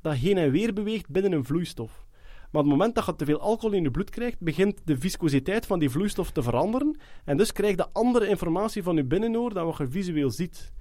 dat 0.01 0.15
heen 0.15 0.37
en 0.37 0.51
weer 0.51 0.73
beweegt 0.73 1.09
binnen 1.09 1.31
een 1.31 1.45
vloeistof. 1.45 2.05
Maar 2.51 2.61
op 2.61 2.67
het 2.67 2.77
moment 2.77 2.95
dat 2.95 3.05
je 3.05 3.15
te 3.15 3.25
veel 3.25 3.39
alcohol 3.39 3.75
in 3.75 3.83
je 3.83 3.91
bloed 3.91 4.09
krijgt, 4.09 4.39
begint 4.39 4.81
de 4.85 4.97
viscositeit 4.97 5.65
van 5.65 5.79
die 5.79 5.89
vloeistof 5.89 6.31
te 6.31 6.43
veranderen. 6.43 6.99
En 7.25 7.37
dus 7.37 7.51
krijg 7.51 7.75
je 7.75 7.87
andere 7.91 8.27
informatie 8.27 8.83
van 8.83 8.95
je 8.95 9.03
binnenoor 9.03 9.53
dan 9.53 9.65
wat 9.65 9.77
je 9.77 9.87
visueel 9.87 10.29
ziet. 10.31 10.73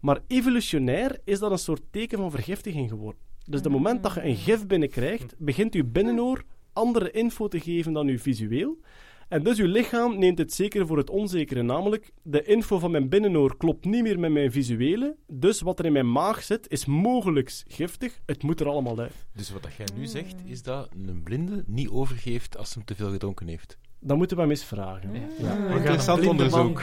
Maar 0.00 0.20
evolutionair 0.26 1.20
is 1.24 1.38
dat 1.38 1.50
een 1.50 1.58
soort 1.58 1.82
teken 1.90 2.18
van 2.18 2.30
vergiftiging 2.30 2.88
geworden. 2.88 3.20
Dus 3.44 3.60
het 3.60 3.72
moment 3.72 4.02
dat 4.02 4.14
je 4.14 4.24
een 4.24 4.36
gif 4.36 4.66
binnenkrijgt, 4.66 5.34
begint 5.38 5.74
je 5.74 5.84
binnenoor 5.84 6.44
andere 6.72 7.10
info 7.10 7.48
te 7.48 7.60
geven 7.60 7.92
dan 7.92 8.06
uw 8.06 8.18
visueel. 8.18 8.78
En 9.28 9.42
dus 9.42 9.58
uw 9.58 9.66
lichaam 9.66 10.18
neemt 10.18 10.38
het 10.38 10.52
zeker 10.52 10.86
voor 10.86 10.96
het 10.96 11.10
onzekere, 11.10 11.62
namelijk 11.62 12.10
de 12.22 12.42
info 12.42 12.78
van 12.78 12.90
mijn 12.90 13.08
binnenoor 13.08 13.56
klopt 13.56 13.84
niet 13.84 14.02
meer 14.02 14.18
met 14.18 14.32
mijn 14.32 14.52
visuele, 14.52 15.16
dus 15.26 15.60
wat 15.60 15.78
er 15.78 15.84
in 15.84 15.92
mijn 15.92 16.12
maag 16.12 16.42
zit 16.42 16.70
is 16.70 16.84
mogelijk 16.84 17.62
giftig, 17.66 18.20
het 18.26 18.42
moet 18.42 18.60
er 18.60 18.68
allemaal 18.68 18.98
uit. 18.98 19.26
Dus 19.34 19.50
wat 19.50 19.62
dat 19.62 19.74
jij 19.74 19.86
nu 19.96 20.06
zegt, 20.06 20.34
is 20.44 20.62
dat 20.62 20.88
een 21.06 21.22
blinde 21.22 21.64
niet 21.66 21.88
overgeeft 21.88 22.56
als 22.56 22.74
hij 22.74 22.82
hem 22.84 22.96
te 22.96 23.02
veel 23.02 23.12
gedronken 23.12 23.48
heeft. 23.48 23.78
Dat 24.00 24.16
moeten 24.16 24.36
we 24.36 24.42
hem 24.42 24.50
eens 24.50 24.64
vragen. 24.64 25.10
Ja. 25.38 25.74
Interessant 25.76 26.26
onderzoek. 26.26 26.82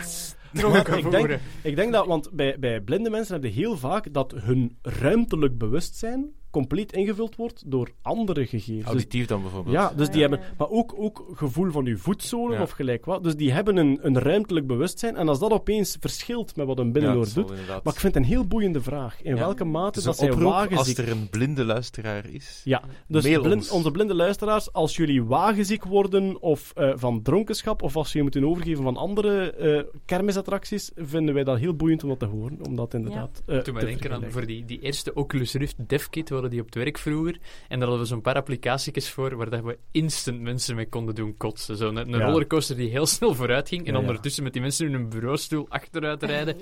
Ik, 0.97 1.11
denk, 1.11 1.39
ik 1.61 1.75
denk 1.75 1.91
dat, 1.93 2.05
want 2.05 2.31
bij, 2.31 2.59
bij 2.59 2.81
blinde 2.81 3.09
mensen 3.09 3.33
heb 3.33 3.43
je 3.43 3.49
heel 3.49 3.77
vaak 3.77 4.13
dat 4.13 4.31
hun 4.31 4.77
ruimtelijk 4.81 5.57
bewustzijn 5.57 6.31
compleet 6.57 6.93
ingevuld 6.93 7.35
wordt 7.35 7.63
door 7.71 7.89
andere 8.01 8.45
gegevens. 8.45 8.77
Dus- 8.77 8.85
Auditief 8.85 9.25
dan 9.27 9.41
bijvoorbeeld. 9.41 9.75
ja, 9.75 9.91
dus 9.95 10.07
die 10.07 10.15
Ja, 10.15 10.21
hebben, 10.21 10.39
ja. 10.39 10.53
maar 10.57 10.69
ook, 10.69 10.93
ook 10.97 11.25
gevoel 11.33 11.71
van 11.71 11.85
uw 11.85 11.97
voetzolen 11.97 12.55
Ja. 12.57 12.61
of 12.61 12.71
gelijk 12.71 13.05
wat. 13.05 13.23
Dus 13.23 13.35
die 13.35 13.51
hebben 13.51 13.77
een, 13.77 13.99
een 14.01 14.19
ruimtelijk 14.19 14.67
bewustzijn. 14.67 15.15
En 15.15 15.27
als 15.27 15.39
dat 15.39 15.51
opeens 15.51 15.97
verschilt 15.99 16.55
met 16.55 16.65
wat 16.67 16.79
een 16.79 16.91
Ja, 16.93 17.23
zal 17.23 17.43
doet. 17.43 17.51
inderdaad- 17.51 17.83
Maar 17.83 17.93
ik 17.93 17.99
vind 17.99 18.13
het 18.13 18.23
een 18.23 18.29
heel 18.29 18.45
boeiende 18.47 18.81
vraag. 18.81 19.21
In 19.21 19.33
Ja. 19.35 19.39
welke 19.39 19.63
mate 19.63 19.99
is 19.99 20.05
dat 20.05 20.17
zij 20.17 20.31
wagenziek... 20.33 20.97
als 20.97 21.05
er 21.07 21.11
een 21.11 21.29
blinde 21.29 21.65
luisteraar 21.65 22.29
is. 22.29 22.61
Ja, 22.63 22.83
dus 23.07 23.23
Mail 23.23 23.41
blind- 23.41 23.55
ons. 23.55 23.69
onze 23.69 23.91
blinde 23.91 24.13
luisteraars, 24.15 24.73
als 24.73 24.95
jullie 24.95 25.23
wagenziek 25.23 25.83
worden 25.83 26.41
of 26.41 26.71
eh, 26.75 26.91
van 26.95 27.21
dronkenschap, 27.21 27.81
of 27.81 27.95
als 27.95 28.11
je 28.11 28.17
je 28.17 28.23
moeten 28.23 28.45
overgeven 28.45 28.83
van 28.83 28.97
andere 28.97 29.51
eh, 29.51 29.83
kermisattracties, 30.05 30.91
vinden 30.95 31.33
wij 31.33 31.43
dat 31.43 31.57
heel 31.59 31.73
boeiend 31.75 32.03
om 32.03 32.09
dat 32.09 32.19
te 32.19 32.25
horen. 32.25 32.57
Omdat 32.65 32.93
inderdaad. 32.93 33.41
eh, 33.45 33.53
Toen 33.55 33.63
te 33.63 33.71
mij 33.71 33.85
denken 33.85 34.11
aan 34.13 34.23
voor 34.31 34.45
die, 34.45 34.65
die 34.65 34.79
eerste 34.79 35.13
Oculus 35.13 35.53
Rift 35.53 35.75
DevKit, 35.89 36.29
we 36.29 36.35
hadden 36.47 36.49
die 36.49 36.59
op 36.59 36.65
het 36.65 36.75
werk 36.75 36.97
vroeger. 36.97 37.37
En 37.67 37.79
daar 37.79 37.87
hadden 37.87 37.99
we 37.99 38.05
zo'n 38.13 38.21
paar 38.21 38.35
applicaties 38.35 39.09
voor 39.09 39.35
waar 39.35 39.49
dat 39.49 39.63
we 39.63 39.77
instant 39.91 40.41
mensen 40.41 40.75
mee 40.75 40.89
konden 40.89 41.15
doen 41.15 41.37
kotsen. 41.37 41.77
Zo'n 41.77 41.95
een 41.95 42.09
Ja. 42.09 42.25
rollercoaster 42.25 42.75
die 42.75 42.89
heel 42.89 43.05
snel 43.05 43.35
vooruit 43.35 43.67
ging 43.67 43.81
en 43.81 43.87
Ja, 43.87 43.93
ja. 43.93 43.99
ondertussen 43.99 44.43
met 44.43 44.53
die 44.53 44.61
mensen 44.61 44.87
in 44.87 44.93
een 44.93 45.09
bureaustoel 45.09 45.65
achteruit 45.69 46.23
rijden. 46.23 46.57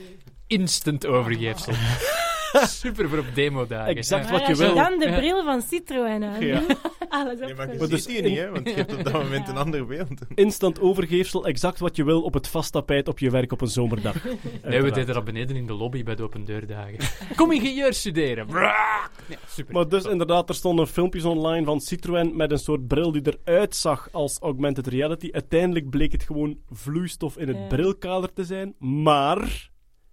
Instant 0.47 1.05
overgeefsel. 1.05 1.73
Super 2.81 3.09
voor 3.09 3.17
op 3.17 3.25
demo-dagen. 3.33 3.95
Exact 3.95 4.29
wat 4.29 4.47
je 4.47 4.55
wil. 4.55 4.75
dan 4.75 4.99
de 4.99 5.09
bril 5.15 5.43
van 5.43 5.61
Citroën 5.61 6.23
aan 6.23 6.45
Ja. 6.45 6.61
Alles 7.09 7.39
Nee, 7.39 7.53
maar 7.55 7.67
je 7.67 7.73
opgeschreven. 7.73 7.89
dus 7.89 8.03
ziet 8.03 8.23
die 8.23 8.29
niet, 8.29 8.37
hè? 8.39 8.49
Want 8.51 8.69
je 8.69 8.73
hebt 8.75 8.93
op 8.93 9.03
dat 9.03 9.13
moment 9.13 9.47
een 9.47 9.57
ander 9.57 9.85
beeld. 9.85 10.09
Instant 10.35 10.79
overgeefsel, 10.79 11.45
exact 11.47 11.79
wat 11.79 11.95
je 11.95 12.03
wil 12.03 12.21
op 12.21 12.33
het 12.33 12.47
vasttapijt 12.47 13.07
op 13.07 13.19
je 13.19 13.29
werk 13.29 13.51
op 13.51 13.61
een 13.61 13.67
zomerdag. 13.67 14.15
Nee, 14.63 14.81
we 14.81 14.91
deden 14.91 15.13
dat 15.13 15.23
beneden 15.23 15.55
in 15.55 15.65
de 15.67 15.73
lobby 15.73 16.03
bij 16.03 16.15
de 16.15 16.23
open 16.23 16.45
deurdagen. 16.45 16.97
Kom 17.35 17.51
ingenieur 17.51 17.93
studeren. 17.93 18.47
Ja, 18.47 19.09
super. 19.47 19.73
Maar 19.73 19.87
dus 19.89 20.03
inderdaad, 20.03 20.49
er 20.49 20.55
stonden 20.55 20.87
filmpjes 20.87 21.23
online 21.23 21.65
van 21.65 21.79
Citroën 21.81 22.35
met 22.35 22.51
een 22.51 22.59
soort 22.59 22.87
bril 22.87 23.11
die 23.11 23.21
eruit 23.43 23.75
zag 23.75 24.09
als 24.11 24.39
augmented 24.39 24.87
reality. 24.87 25.29
Uiteindelijk 25.31 25.89
bleek 25.89 26.11
het 26.11 26.23
gewoon 26.23 26.57
vloeistof 26.69 27.37
in 27.37 27.47
het 27.47 27.57
Ja. 27.57 27.67
brilkader 27.67 28.33
te 28.33 28.43
zijn. 28.43 28.75
Maar, 28.79 29.69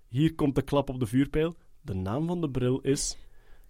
hier 0.09 0.35
komt 0.35 0.55
de 0.55 0.63
klap 0.63 0.89
op 0.89 1.01
de 1.01 1.07
vuurpijl. 1.07 1.57
De 1.83 1.95
naam 1.95 2.27
van 2.27 2.41
de 2.41 2.51
bril 2.51 2.81
is 2.81 3.17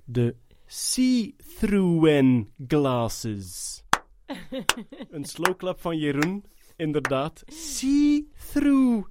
de 0.04 0.36
See-Through 0.66 2.44
Glasses. 2.66 3.82
een 5.10 5.24
slowclap 5.24 5.80
van 5.80 5.98
Jeroen. 5.98 6.44
Inderdaad, 6.82 7.42
See-Through 7.46 9.06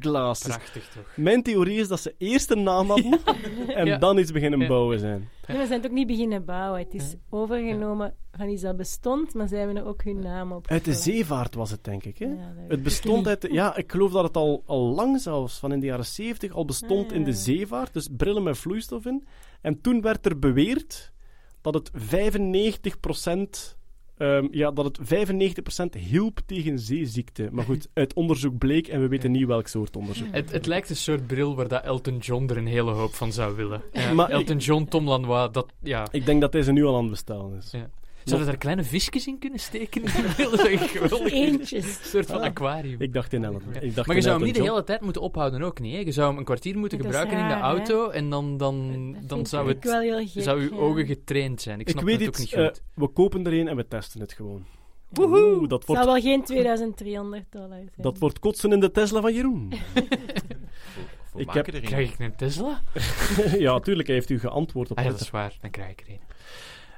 Glasses. 0.00 0.46
Prachtig 0.56 0.88
toch? 0.88 1.12
Mijn 1.16 1.42
theorie 1.42 1.78
is 1.78 1.88
dat 1.88 2.00
ze 2.00 2.14
eerst 2.18 2.50
een 2.50 2.62
naam 2.62 2.88
hadden 2.88 3.20
en 3.74 3.86
Ja. 3.86 3.98
dan 3.98 4.18
iets 4.18 4.32
beginnen 4.32 4.60
Ja. 4.60 4.66
bouwen 4.68 4.98
zijn. 4.98 5.28
Nee, 5.46 5.58
we 5.58 5.66
zijn 5.66 5.80
het 5.82 5.90
ook 5.90 5.96
niet 5.96 6.06
beginnen 6.06 6.44
bouwen. 6.44 6.80
Het 6.80 6.94
is 6.94 7.14
overgenomen 7.30 8.14
van 8.32 8.48
iets 8.48 8.62
dat 8.62 8.76
bestond, 8.76 9.34
maar 9.34 9.48
zij 9.48 9.58
hebben 9.58 9.76
er 9.76 9.86
ook 9.86 10.04
hun 10.04 10.18
naam 10.20 10.52
op. 10.52 10.68
Uit 10.68 10.84
de 10.84 10.94
zeevaart 10.94 11.54
was 11.54 11.70
het, 11.70 11.84
denk 11.84 12.04
ik. 12.04 12.18
Hè? 12.18 12.26
Ja, 12.26 12.54
het 12.68 12.82
bestond 12.82 13.26
uit... 13.26 13.40
de- 13.40 13.52
ja, 13.52 13.76
ik 13.76 13.90
geloof 13.90 14.12
dat 14.12 14.24
het 14.24 14.36
al, 14.36 14.62
al 14.66 14.80
lang 14.94 15.20
zelfs, 15.20 15.58
van 15.58 15.72
in 15.72 15.80
de 15.80 15.86
jaren 15.86 16.06
70, 16.06 16.52
al 16.52 16.64
bestond 16.64 17.10
Ah, 17.10 17.16
in 17.16 17.24
de 17.24 17.32
zeevaart. 17.32 17.92
Dus 17.92 18.08
brillen 18.16 18.42
met 18.42 18.58
vloeistof 18.58 19.06
in. 19.06 19.26
En 19.60 19.80
toen 19.80 20.00
werd 20.00 20.26
er 20.26 20.38
beweerd 20.38 21.12
dat 21.60 21.74
het 21.74 21.90
95%... 21.90 23.76
ehm, 24.22 24.46
ja, 24.50 24.70
dat 24.70 24.84
het 24.84 24.98
95% 25.00 26.00
hielp 26.00 26.40
tegen 26.46 26.78
zeeziekte. 26.78 27.48
Maar 27.52 27.64
goed, 27.64 27.88
uit 27.94 28.14
onderzoek 28.14 28.58
bleek, 28.58 28.88
en 28.88 29.00
we 29.00 29.08
weten 29.08 29.30
niet 29.30 29.46
welk 29.46 29.66
soort 29.66 29.96
onderzoek. 29.96 30.26
Het, 30.30 30.52
het 30.52 30.66
lijkt 30.66 30.90
een 30.90 30.96
soort 30.96 31.26
bril 31.26 31.56
waar 31.56 31.68
dat 31.68 31.84
Elton 31.84 32.18
John 32.18 32.48
er 32.50 32.56
een 32.56 32.66
hele 32.66 32.90
hoop 32.90 33.14
van 33.14 33.32
zou 33.32 33.56
willen. 33.56 33.82
Ja, 33.92 34.12
Maar 34.12 34.30
Elton 34.30 34.56
John, 34.56 34.84
Tom 34.84 35.08
Lanois, 35.08 35.52
dat... 35.52 35.66
Ja. 35.82 36.06
Ik 36.10 36.26
denk 36.26 36.40
dat 36.40 36.52
deze 36.52 36.72
nu 36.72 36.84
al 36.84 36.94
aan 36.94 37.02
het 37.02 37.10
bestellen 37.10 37.56
is. 37.56 37.70
Ja. 37.70 37.90
Zouden 38.24 38.48
daar 38.48 38.58
kleine 38.58 38.84
visjes 38.84 39.26
in 39.26 39.38
kunnen 39.38 39.58
steken? 39.58 40.02
Eentjes. 41.30 41.84
Een 41.84 42.04
soort 42.04 42.26
van 42.26 42.40
Ah. 42.40 42.44
aquarium. 42.44 43.00
Ik 43.00 43.12
dacht 43.12 43.32
in 43.32 43.44
Ellen. 43.44 43.62
Ik 43.80 43.94
dacht 43.94 44.06
Maar 44.06 44.16
je 44.16 44.22
zou 44.22 44.36
hem 44.36 44.44
niet 44.44 44.54
de 44.54 44.62
hele 44.62 44.84
tijd 44.84 45.00
moeten 45.00 45.22
ophouden 45.22 45.62
ook 45.62 45.80
niet. 45.80 45.94
Hè? 45.94 45.98
Je 46.00 46.12
zou 46.12 46.28
hem 46.28 46.38
een 46.38 46.44
kwartier 46.44 46.78
moeten 46.78 46.98
Dat 46.98 47.06
gebruiken 47.06 47.38
in 47.38 47.48
de 47.48 47.54
hè? 47.54 47.60
auto 47.60 48.08
en 48.08 48.30
dan, 48.30 48.56
dan, 48.56 49.12
Dat 49.12 49.28
dan 49.28 49.46
zou, 49.46 49.68
het, 49.68 49.88
gek, 49.88 50.42
zou 50.42 50.60
uw 50.60 50.78
ogen 50.78 51.06
getraind 51.06 51.60
zijn. 51.62 51.80
Ik 51.80 51.86
Ik 51.86 51.92
snap 51.92 52.04
weet 52.04 52.18
het 52.20 52.28
ook 52.28 52.38
niet 52.38 52.52
eh, 52.52 52.64
goed. 52.64 52.82
we 52.94 53.08
kopen 53.08 53.46
er 53.46 53.52
een 53.52 53.68
en 53.68 53.76
we 53.76 53.88
testen 53.88 54.20
het 54.20 54.32
gewoon. 54.32 54.64
Woehoe, 55.08 55.68
dat 55.68 55.78
Het 55.78 55.86
wordt, 55.86 56.02
zal 56.02 56.12
wel 56.12 56.22
geen 56.22 56.44
2300 56.44 57.44
dollar 57.50 57.68
zijn. 57.68 57.90
dat 57.96 58.18
wordt 58.18 58.38
kotsen 58.38 58.72
in 58.72 58.80
de 58.80 58.90
Tesla 58.90 59.20
van 59.20 59.34
Jeroen. 59.34 59.72
Voor 61.30 61.40
Ik 61.40 61.50
heb-. 61.50 61.66
Krijg 61.82 62.12
ik 62.12 62.18
een 62.18 62.36
Tesla? 62.36 62.82
ja, 63.58 63.78
tuurlijk, 63.80 64.06
hij 64.06 64.16
heeft 64.16 64.30
u 64.30 64.38
geantwoord 64.38 64.90
op 64.90 64.98
Ah, 64.98 65.04
ja, 65.04 65.10
dat 65.10 65.20
is 65.20 65.30
waar. 65.30 65.56
Dan 65.60 65.70
krijg 65.70 65.90
ik 65.90 66.00
er 66.00 66.06
een. 66.08 66.20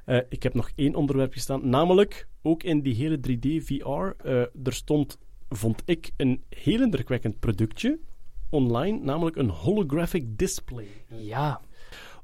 Eh, 0.04 0.18
ik 0.28 0.42
heb 0.42 0.54
nog 0.54 0.70
één 0.74 0.94
onderwerp 0.94 1.32
gestaan, 1.32 1.68
namelijk 1.68 2.28
ook 2.42 2.62
in 2.62 2.82
die 2.82 2.94
hele 2.94 3.20
3D 3.20 3.64
VR. 3.64 3.82
eh, 3.82 4.40
er 4.40 4.72
stond, 4.72 5.18
vond 5.48 5.82
ik, 5.84 6.10
een 6.16 6.44
heel 6.48 6.80
indrukwekkend 6.82 7.38
productje 7.38 7.98
online, 8.50 8.98
namelijk 8.98 9.36
een 9.36 9.50
holographic 9.50 10.38
display. 10.38 10.88
Ja. 11.08 11.60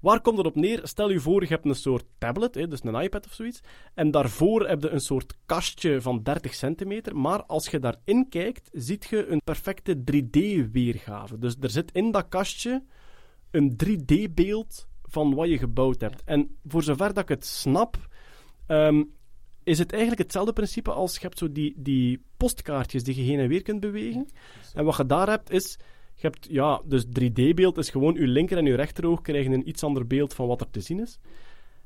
Waar 0.00 0.20
komt 0.20 0.36
het 0.36 0.46
op 0.46 0.54
neer? 0.54 0.80
Stel 0.82 1.10
je 1.10 1.20
voor, 1.20 1.42
je 1.42 1.48
hebt 1.48 1.64
een 1.64 1.74
soort 1.74 2.04
tablet, 2.18 2.54
hè, 2.54 2.68
dus 2.68 2.84
een 2.84 2.94
iPad 3.02 3.26
of 3.26 3.32
zoiets, 3.32 3.60
en 3.94 4.10
daarvoor 4.10 4.68
heb 4.68 4.82
je 4.82 4.88
een 4.88 5.00
soort 5.00 5.34
kastje 5.46 6.00
van 6.00 6.22
30 6.22 6.54
centimeter, 6.54 7.16
maar 7.16 7.44
als 7.44 7.68
je 7.68 7.78
daarin 7.78 8.28
kijkt, 8.28 8.70
ziet 8.72 9.06
je 9.10 9.26
een 9.26 9.40
perfecte 9.44 9.96
3D-weergave. 10.12 11.38
Dus 11.38 11.56
er 11.60 11.70
zit 11.70 11.92
in 11.92 12.10
dat 12.10 12.28
kastje 12.28 12.84
een 13.50 13.76
3D-beeld 13.84 14.88
van 15.10 15.34
wat 15.34 15.48
je 15.48 15.58
gebouwd 15.58 16.00
hebt. 16.00 16.22
En 16.24 16.56
voor 16.66 16.82
zover 16.82 17.08
dat 17.14 17.22
ik 17.22 17.28
het 17.28 17.44
snap, 17.46 17.96
ehm, 18.66 19.02
is 19.64 19.78
het 19.78 19.90
eigenlijk 19.92 20.22
hetzelfde 20.22 20.52
principe 20.52 20.90
als 20.92 21.14
je 21.14 21.20
hebt 21.20 21.38
zo 21.38 21.52
die, 21.52 21.74
die 21.76 22.22
postkaartjes 22.36 23.02
die 23.04 23.16
je 23.16 23.22
heen 23.22 23.38
en 23.38 23.48
weer 23.48 23.62
kunt 23.62 23.80
bewegen. 23.80 24.28
En 24.74 24.84
wat 24.84 24.96
je 24.96 25.06
daar 25.06 25.28
hebt 25.28 25.50
is, 25.50 25.78
je 26.14 26.26
hebt, 26.26 26.46
ja, 26.50 26.82
dus 26.84 27.04
3D-beeld 27.04 27.78
is 27.78 27.90
gewoon 27.90 28.14
je 28.14 28.26
linker 28.26 28.58
en 28.58 28.64
je 28.64 28.74
rechteroog 28.74 29.20
krijgen 29.20 29.52
een 29.52 29.68
iets 29.68 29.82
ander 29.82 30.06
beeld 30.06 30.34
van 30.34 30.46
wat 30.46 30.60
er 30.60 30.70
te 30.70 30.80
zien 30.80 31.00
is. 31.00 31.18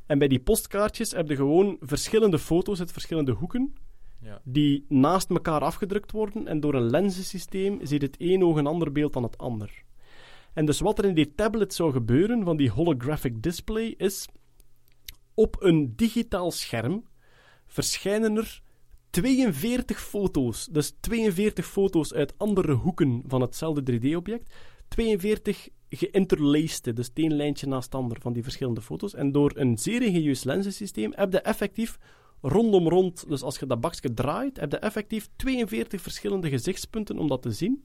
En 0.07 0.19
bij 0.19 0.29
die 0.29 0.41
postkaartjes 0.41 1.11
heb 1.13 1.29
je 1.29 1.37
gewoon 1.37 1.77
verschillende 1.81 2.39
foto's 2.39 2.79
uit 2.81 2.93
verschillende 2.93 3.33
hoeken, 3.33 3.75
Ja. 4.21 4.41
die 4.45 4.85
naast 4.89 5.31
elkaar 5.31 5.61
afgedrukt 5.61 6.13
worden. 6.13 6.47
En 6.47 6.61
door 6.61 6.75
een 6.75 6.91
lenzensysteem 6.91 7.79
ziet 7.83 8.03
het 8.03 8.17
een 8.19 8.45
oog 8.45 8.57
een 8.57 8.67
ander 8.67 8.93
beeld 8.93 9.13
dan 9.13 9.23
het 9.23 9.39
ander. 9.39 9.83
En 10.55 10.67
dus 10.67 10.81
wat 10.81 10.99
er 10.99 11.05
in 11.05 11.15
die 11.15 11.35
tablet 11.35 11.75
zou 11.75 11.93
gebeuren, 11.93 12.45
van 12.45 12.57
die 12.57 12.71
holographic 12.71 13.43
display, 13.43 13.95
is 13.97 14.29
op 15.35 15.57
een 15.63 15.93
digitaal 15.97 16.51
scherm 16.51 17.05
verschijnen 17.67 18.37
er 18.37 18.63
42 19.11 20.01
foto's. 20.01 20.67
Dus 20.67 20.97
42 21.01 21.67
foto's 21.67 22.13
uit 22.15 22.35
andere 22.37 22.73
hoeken 22.73 23.23
van 23.27 23.41
hetzelfde 23.41 23.93
3D-object. 23.93 24.55
42 24.89 25.69
geïnterlaced, 25.89 26.97
dus 26.97 27.11
een 27.15 27.35
lijntje 27.35 27.67
naast 27.67 27.95
ander 27.95 28.21
van 28.21 28.33
die 28.33 28.43
verschillende 28.43 28.81
foto's. 28.81 29.15
En 29.15 29.33
door 29.33 29.53
een 29.55 29.79
zeer 29.79 30.03
ingenieus 30.03 30.45
lenzensysteem 30.45 31.13
heb 31.15 31.33
je 31.33 31.41
effectief 31.41 31.99
rondom 32.41 32.89
rond, 32.89 33.29
dus 33.29 33.43
als 33.43 33.59
je 33.59 33.67
dat 33.67 33.81
bakje 33.81 34.15
draait, 34.15 34.61
heb 34.61 34.71
je 34.71 34.79
effectief 34.79 35.29
42 35.37 36.01
verschillende 36.01 36.49
gezichtspunten 36.49 37.19
om 37.19 37.29
dat 37.29 37.43
te 37.43 37.53
zien. 37.53 37.85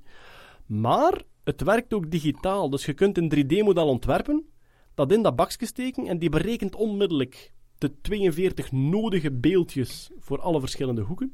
Maar 0.69 1.21
het 1.43 1.61
werkt 1.61 1.93
ook 1.93 2.11
digitaal, 2.11 2.69
dus 2.69 2.85
je 2.85 2.93
kunt 2.93 3.17
een 3.17 3.33
3D-model 3.35 3.87
ontwerpen, 3.87 4.45
dat 4.93 5.11
in 5.11 5.21
dat 5.21 5.35
bakje 5.35 5.65
steken 5.65 6.07
en 6.07 6.19
die 6.19 6.29
berekent 6.29 6.75
onmiddellijk 6.75 7.53
de 7.77 8.01
42 8.01 8.71
nodige 8.71 9.31
beeldjes 9.31 10.11
voor 10.19 10.41
alle 10.41 10.59
verschillende 10.59 11.01
hoeken. 11.01 11.33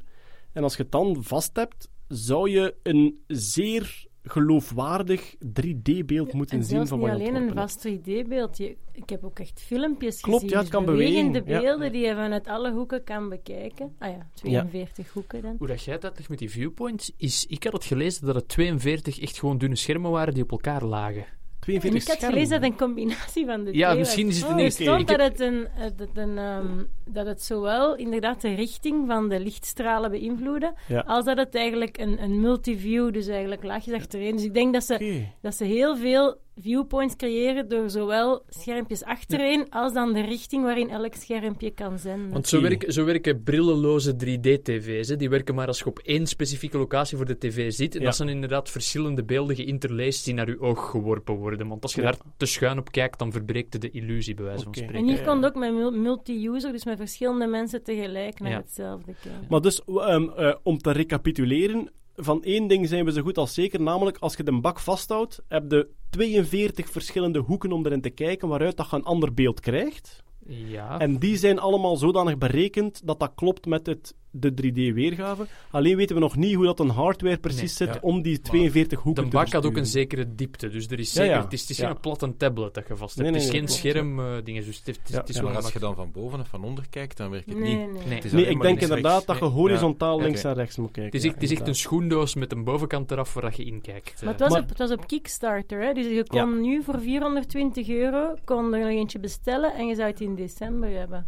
En 0.52 0.64
als 0.64 0.76
je 0.76 0.84
het 0.84 0.92
dan 0.92 1.24
vast 1.24 1.56
hebt, 1.56 1.90
zou 2.08 2.50
je 2.50 2.76
een 2.84 3.24
zeer 3.28 4.08
geloofwaardig 4.26 5.36
3D-beeld 5.36 6.34
moeten 6.34 6.58
en 6.58 6.64
zien 6.64 6.88
van 6.88 7.00
wat 7.00 7.10
je 7.10 7.16
alleen 7.16 7.36
een 7.36 7.54
vast 7.54 7.88
3D-beeld. 7.88 8.58
Je- 8.58 8.76
Ik 8.92 9.10
heb 9.10 9.24
ook 9.24 9.40
echt 9.40 9.62
filmpjes 9.62 10.22
Klopt, 10.22 10.42
gezien. 10.42 10.50
ja, 10.50 10.62
het 10.64 10.72
dus 10.72 10.76
kan 10.76 10.86
bewegen, 10.86 11.32
bewegende 11.32 11.52
ja. 11.54 11.60
beelden 11.62 11.92
die 11.92 12.06
je 12.06 12.14
vanuit 12.16 12.48
alle 12.48 12.72
hoeken 12.72 13.04
kan 13.04 13.30
bekijken. 13.30 13.96
Ah 14.00 14.10
ja, 14.12 14.28
42 14.34 15.14
hoeken 15.14 15.42
dan. 15.42 15.56
Hoe 15.58 15.68
dat 15.68 15.84
jij 15.84 15.94
het 15.94 16.04
uitlegt 16.04 16.30
met 16.30 16.40
die 16.40 16.50
viewpoints, 16.50 17.12
is... 17.18 17.46
Ik 17.46 17.64
had 17.64 17.74
het 17.74 17.86
gelezen 17.86 18.26
dat 18.26 18.36
het 18.36 18.48
42 18.48 19.20
echt 19.22 19.40
gewoon 19.40 19.58
dunne 19.58 19.76
schermen 19.76 20.12
waren 20.12 20.34
die 20.34 20.44
op 20.44 20.52
elkaar 20.52 20.84
lagen. 20.84 21.26
42 21.66 21.90
En 22.10 22.16
ik 22.16 22.22
had 22.22 22.30
gelezen 22.30 22.62
dat 22.62 22.70
een 22.72 22.78
combinatie 22.78 23.46
van 23.46 23.64
de 23.64 23.74
Ja, 23.74 23.88
twee 23.88 24.00
misschien 24.00 24.26
was. 24.26 24.36
is 24.36 24.42
het 24.42 24.50
Oh, 24.50 24.54
een 24.54 24.60
er 24.60 24.66
eerste- 24.66 24.84
stond 24.84 25.08
dat 25.08 25.20
het, 25.20 25.40
een, 25.40 25.68
dat, 25.98 26.08
een, 26.14 26.38
ehm, 26.38 26.66
dat 27.06 27.26
het 27.26 27.44
zowel 27.44 27.96
inderdaad 27.96 28.42
de 28.42 28.54
richting 28.54 29.08
van 29.08 29.30
de 29.30 29.40
lichtstralen 29.40 30.12
beïnvloedde, 30.12 30.74
Ja. 30.88 31.04
als 31.08 31.26
dat 31.26 31.38
het 31.38 31.56
eigenlijk 31.56 31.98
een, 31.98 32.24
een 32.24 32.40
multiview, 32.40 33.14
dus 33.14 33.28
eigenlijk 33.28 33.64
laagjes 33.64 33.94
achterin. 33.94 34.36
Dus 34.36 34.46
ik 34.46 34.54
denk 34.54 34.74
dat 34.74 34.84
ze, 34.84 35.24
dat 35.42 35.56
ze 35.56 35.64
heel 35.64 35.98
veel 35.98 36.44
viewpoints 36.62 37.16
creëren 37.16 37.70
door 37.70 37.90
zowel 37.90 38.44
schermpjes 38.50 39.04
achterin, 39.04 39.70
als 39.70 39.94
dan 39.94 40.14
de 40.14 40.22
richting 40.22 40.64
waarin 40.64 40.90
elk 40.90 41.14
schermpje 41.14 41.72
kan 41.72 42.00
zenden. 42.00 42.32
Want 42.32 42.48
zo, 42.48 42.62
werken, 42.62 42.94
zo 42.94 43.06
werken 43.06 43.44
brillenloze 43.44 44.14
3D-tv's. 44.16 45.08
hè. 45.10 45.16
Die 45.16 45.30
werken 45.30 45.56
maar 45.56 45.68
als 45.68 45.80
je 45.80 45.86
op 45.86 46.00
één 46.00 46.28
specifieke 46.28 46.78
locatie 46.78 47.18
voor 47.18 47.26
de 47.26 47.38
tv 47.38 47.72
zit. 47.72 47.94
En 47.94 48.00
Ja. 48.00 48.06
dat 48.06 48.16
zijn 48.16 48.30
inderdaad 48.30 48.70
verschillende 48.70 49.24
beelden 49.24 49.56
geïnterlaced 49.56 50.26
die 50.26 50.34
naar 50.34 50.48
je 50.50 50.60
oog 50.60 50.90
geworpen 50.90 51.34
worden. 51.36 51.68
Want 51.68 51.84
als 51.84 51.94
je 51.96 52.02
Ja. 52.02 52.12
daar 52.12 52.20
te 52.38 52.46
schuin 52.46 52.78
op 52.78 52.92
kijkt, 52.92 53.20
dan 53.20 53.32
verbreekt 53.32 53.74
je 53.74 53.80
de 53.80 53.92
illusie, 53.92 54.34
bij 54.34 54.46
wijze 54.46 54.64
van 54.64 54.68
Oké. 54.68 54.80
spreken. 54.80 55.02
en 55.02 55.08
hier 55.16 55.24
kon 55.24 55.36
het 55.36 55.46
ook 55.46 55.56
met 55.60 55.74
mul- 55.74 55.92
multi-user, 55.92 56.72
dus 56.72 56.86
met 56.86 56.98
verschillende 56.98 57.48
mensen 57.48 57.84
tegelijk 57.84 58.40
naar 58.40 58.52
Ja. 58.52 58.58
hetzelfde 58.58 59.14
kijken. 59.24 59.46
Maar 59.50 59.62
dus, 59.62 59.84
ehm, 59.86 60.30
eh, 60.30 60.56
om 60.64 60.78
te 60.78 60.92
recapituleren, 60.92 61.90
van 62.16 62.44
één 62.44 62.68
ding 62.68 62.88
zijn 62.88 63.06
we 63.06 63.12
zo 63.12 63.22
goed 63.22 63.38
als 63.38 63.54
zeker, 63.54 63.82
namelijk 63.82 64.18
als 64.18 64.36
je 64.36 64.44
de 64.44 64.60
bak 64.60 64.80
vasthoudt, 64.80 65.44
heb 65.48 65.72
je 65.72 65.90
42 66.10 66.90
verschillende 66.90 67.40
hoeken 67.40 67.72
om 67.72 67.86
erin 67.86 68.02
te 68.02 68.10
kijken, 68.10 68.48
waaruit 68.48 68.78
dat 68.78 68.90
je 68.90 68.96
een 68.96 69.04
ander 69.04 69.34
beeld 69.34 69.60
krijgt. 69.60 70.24
Ja. 70.48 71.00
En 71.00 71.20
die 71.20 71.38
zijn 71.38 71.60
allemaal 71.60 71.98
zodanig 71.98 72.38
berekend 72.38 73.08
dat 73.08 73.20
dat 73.20 73.32
klopt 73.36 73.66
met 73.66 73.86
het, 73.86 74.16
de 74.40 74.52
3D-weergave. 74.52 75.46
Alleen 75.72 75.96
weten 75.98 76.16
we 76.16 76.22
nog 76.22 76.36
niet 76.36 76.56
hoe 76.56 76.66
dat 76.66 76.80
een 76.80 76.90
hardware 76.90 77.38
precies 77.38 77.60
Nee, 77.80 77.88
zit 77.90 77.94
ja. 77.94 77.98
om 78.02 78.22
die 78.22 78.40
42 78.40 79.00
hoeken 79.00 79.24
de 79.24 79.30
te 79.30 79.36
bak 79.36 79.52
had 79.52 79.66
ook 79.66 79.78
een 79.78 79.86
zekere 79.86 80.36
diepte, 80.36 80.70
dus 80.70 80.88
er 80.88 81.00
is 81.00 81.14
Ja, 81.14 81.22
zeker, 81.22 81.36
ja. 81.36 81.44
het 81.44 81.54
is, 81.54 81.62
het 81.62 81.70
is 81.70 81.78
Ja. 81.78 81.88
geen 81.88 82.00
platte 82.00 82.38
tablet 82.38 82.74
dat 82.74 82.88
je 82.88 82.96
vast 82.96 83.16
hebt. 83.16 83.30
Nee, 83.30 83.32
nee, 83.32 83.40
het 83.40 83.50
is 83.50 83.56
geen 83.60 83.66
klopt, 83.66 83.80
scherm, 83.80 84.20
eh, 84.20 84.44
dingen, 84.44 84.64
dus 84.66 84.78
het, 84.78 84.88
is, 84.88 84.96
Ja, 85.08 85.18
het 85.20 85.36
ja. 85.36 85.42
als 85.42 85.74
je 85.74 85.80
dan 85.80 85.96
van 85.96 86.12
boven 86.12 86.40
of 86.40 86.48
van 86.48 86.64
onder 86.64 86.86
kijkt, 86.90 87.18
dan 87.18 87.30
werkt 87.30 87.46
het 87.50 87.58
Nee, 87.58 87.76
niet. 87.78 87.94
nee. 87.94 88.04
Nee. 88.08 88.16
Het 88.22 88.34
ik 88.34 88.62
denk 88.62 88.82
inderdaad 88.82 89.12
rechts. 89.12 89.26
dat 89.26 89.38
je 89.38 89.46
horizontaal 89.46 90.18
Ja. 90.18 90.24
links 90.24 90.44
en 90.44 90.54
rechts 90.54 90.78
moet 90.78 90.92
kijken. 90.92 91.04
Het 91.06 91.14
is, 91.14 91.22
ja, 91.22 91.28
echt, 91.28 91.42
het 91.42 91.52
is 91.52 91.58
echt 91.58 91.68
een 91.68 91.76
schoendoos 91.76 92.36
met 92.36 92.52
een 92.52 92.64
bovenkant 92.64 93.12
eraf 93.12 93.34
waar 93.34 93.44
dat 93.44 93.56
je 93.56 93.66
in 93.66 93.82
kijkt. 93.82 94.22
Maar 94.24 94.32
het 94.32 94.40
was, 94.42 94.52
Maar- 94.52 94.62
op, 94.62 94.70
het 94.70 94.78
was 94.78 94.92
op 94.92 95.08
Kickstarter, 95.08 95.82
hè? 95.82 95.94
dus 95.94 96.06
je 96.06 96.24
kon 96.28 96.62
nu 96.62 96.84
voor 96.84 97.00
420 97.00 97.90
euro 97.90 98.34
kon 98.46 98.74
er 98.74 98.80
nog 98.80 98.90
eentje 98.90 99.20
bestellen 99.20 99.74
en 99.74 99.88
je 99.88 99.96
zou 99.96 100.10
het 100.10 100.22
in 100.22 100.36
december 100.36 100.90
hebben. 100.90 101.28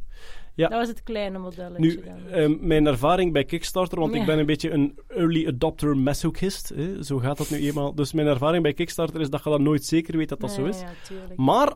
Ja. 0.58 0.68
Dat 0.68 0.80
was 0.80 0.88
het 0.88 1.04
kleine 1.04 1.38
modelletje. 1.38 1.80
Nu, 1.80 2.02
ehm, 2.32 2.56
mijn 2.60 2.86
ervaring 2.88 3.34
bij 3.34 3.44
Kickstarter, 3.44 4.00
want 4.00 4.14
Ja. 4.14 4.20
ik 4.20 4.26
ben 4.26 4.40
een 4.40 4.46
beetje 4.46 4.70
een 4.72 5.00
early 5.08 5.48
adopter 5.48 5.98
masochist, 5.98 6.70
hè, 6.70 7.04
zo 7.04 7.18
gaat 7.18 7.38
dat 7.38 7.50
nu 7.50 7.58
eenmaal. 7.58 7.96
Dus 7.96 8.14
mijn 8.14 8.28
ervaring 8.28 8.64
bij 8.64 8.74
Kickstarter 8.74 9.22
is 9.22 9.30
dat 9.30 9.44
je 9.44 9.50
dat 9.50 9.60
nooit 9.60 9.86
zeker 9.86 10.18
weet 10.18 10.30
dat 10.30 10.40
dat 10.40 10.52
zo 10.52 10.66
is. 10.66 10.80
ja. 10.80 10.88
Maar 11.36 11.74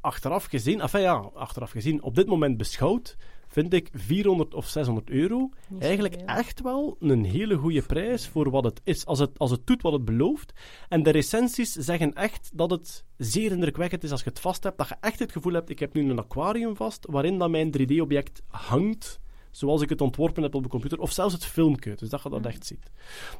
achteraf 0.00 0.44
gezien, 0.44 0.80
enfin 0.80 1.00
ja, 1.00 1.30
achteraf 1.34 1.70
gezien, 1.70 2.02
op 2.02 2.14
dit 2.14 2.26
moment 2.26 2.56
beschouwd, 2.56 3.16
vind 3.52 3.72
ik 3.72 3.88
400 3.92 4.54
of 4.54 4.68
600 4.68 5.10
euro 5.10 5.50
Niet 5.68 5.82
eigenlijk 5.82 6.14
echt 6.14 6.60
wel 6.60 6.96
een 7.00 7.24
hele 7.24 7.56
goede 7.56 7.82
prijs 7.82 8.28
voor 8.28 8.50
wat 8.50 8.64
het 8.64 8.80
is. 8.84 9.06
Als 9.06 9.18
het, 9.18 9.38
als 9.38 9.50
het 9.50 9.66
doet 9.66 9.82
wat 9.82 9.92
het 9.92 10.04
belooft. 10.04 10.52
En 10.88 11.02
de 11.02 11.10
recensies 11.10 11.72
zeggen 11.72 12.12
echt 12.12 12.50
dat 12.54 12.70
het 12.70 13.04
zeer 13.16 13.52
indrukwekkend 13.52 14.04
is 14.04 14.10
als 14.10 14.22
je 14.22 14.28
het 14.28 14.40
vast 14.40 14.62
hebt. 14.62 14.78
Dat 14.78 14.88
je 14.88 14.96
echt 15.00 15.18
het 15.18 15.32
gevoel 15.32 15.52
hebt, 15.52 15.70
ik 15.70 15.78
heb 15.78 15.94
nu 15.94 16.10
een 16.10 16.18
aquarium 16.18 16.76
vast, 16.76 17.06
waarin 17.10 17.38
dat 17.38 17.50
mijn 17.50 17.74
3D-object 17.78 18.42
hangt 18.46 19.20
zoals 19.50 19.82
ik 19.82 19.88
het 19.88 20.00
ontworpen 20.00 20.42
heb 20.42 20.54
op 20.54 20.62
de 20.62 20.68
computer, 20.68 20.98
of 20.98 21.12
zelfs 21.12 21.34
het 21.34 21.44
filmpje, 21.44 21.94
dus 21.94 22.08
dat 22.08 22.22
je 22.22 22.28
dat 22.28 22.46
echt 22.46 22.66
ziet. 22.66 22.90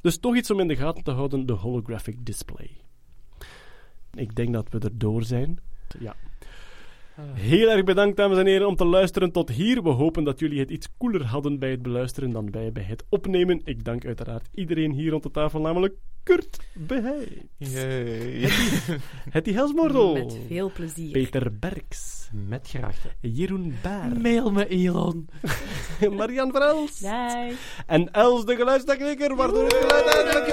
Dus 0.01 0.19
toch 0.19 0.37
iets 0.37 0.51
om 0.51 0.61
in 0.61 0.69
de 0.69 0.77
gaten 0.77 1.05
te 1.05 1.11
houden, 1.11 1.47
de 1.47 1.53
holographic 1.53 2.27
display. 2.27 2.71
Ik 4.13 4.35
denk 4.35 4.53
dat 4.53 4.69
we 4.71 4.79
er 4.79 4.99
door 4.99 5.23
zijn. 5.23 5.59
Ja. 5.99 6.17
Heel 7.35 7.71
erg 7.71 7.85
bedankt, 7.85 8.17
dames 8.17 8.39
en 8.39 8.47
heren, 8.47 8.67
om 8.67 8.77
te 8.77 8.85
luisteren 8.85 9.33
tot 9.33 9.49
hier. 9.49 9.83
We 9.83 9.89
hopen 9.89 10.25
dat 10.25 10.39
jullie 10.39 10.61
het 10.61 10.71
iets 10.71 10.89
cooler 10.99 11.25
hadden 11.25 11.59
bij 11.59 11.71
het 11.71 11.83
beluisteren 11.83 12.31
dan 12.31 12.51
wij 12.51 12.73
bij 12.73 12.83
het 12.83 13.05
opnemen. 13.09 13.61
Ik 13.65 13.85
dank 13.85 14.07
uiteraard 14.07 14.49
iedereen 14.55 14.93
hier 14.93 15.11
rond 15.11 15.23
de 15.23 15.31
tafel, 15.31 15.61
namelijk 15.61 15.95
Kurt 16.23 16.59
Beheid, 16.75 17.29
Yay. 17.57 18.49
Hetty 19.31 19.53
Helsmordel, 19.53 20.13
Met 20.13 20.39
veel 20.47 20.73
plezier. 20.73 21.11
Peter 21.11 21.59
Berks, 21.59 22.31
Met 22.49 22.69
graagte. 22.69 23.09
Jeroen 23.21 23.75
Baer, 23.83 24.21
Mail 24.21 24.51
me, 24.51 24.69
Elon. 24.69 25.29
Marian 26.17 26.53
Verels 26.53 26.99
Dag. 26.99 27.53
en 27.87 28.11
Els 28.13 28.45
de 28.45 28.57
geluidstechnieker, 28.57 29.37
waardoor 29.37 29.65
het 29.65 29.75
geluid 29.75 30.07
eindelijk. 30.07 30.51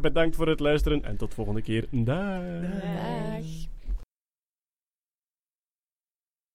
Bedankt 0.00 0.36
voor 0.36 0.48
het 0.48 0.60
luisteren 0.60 1.04
en 1.04 1.16
tot 1.16 1.34
volgende 1.34 1.62
keer. 1.62 1.84
Dag. 1.90 2.40
Dag. 2.60 3.44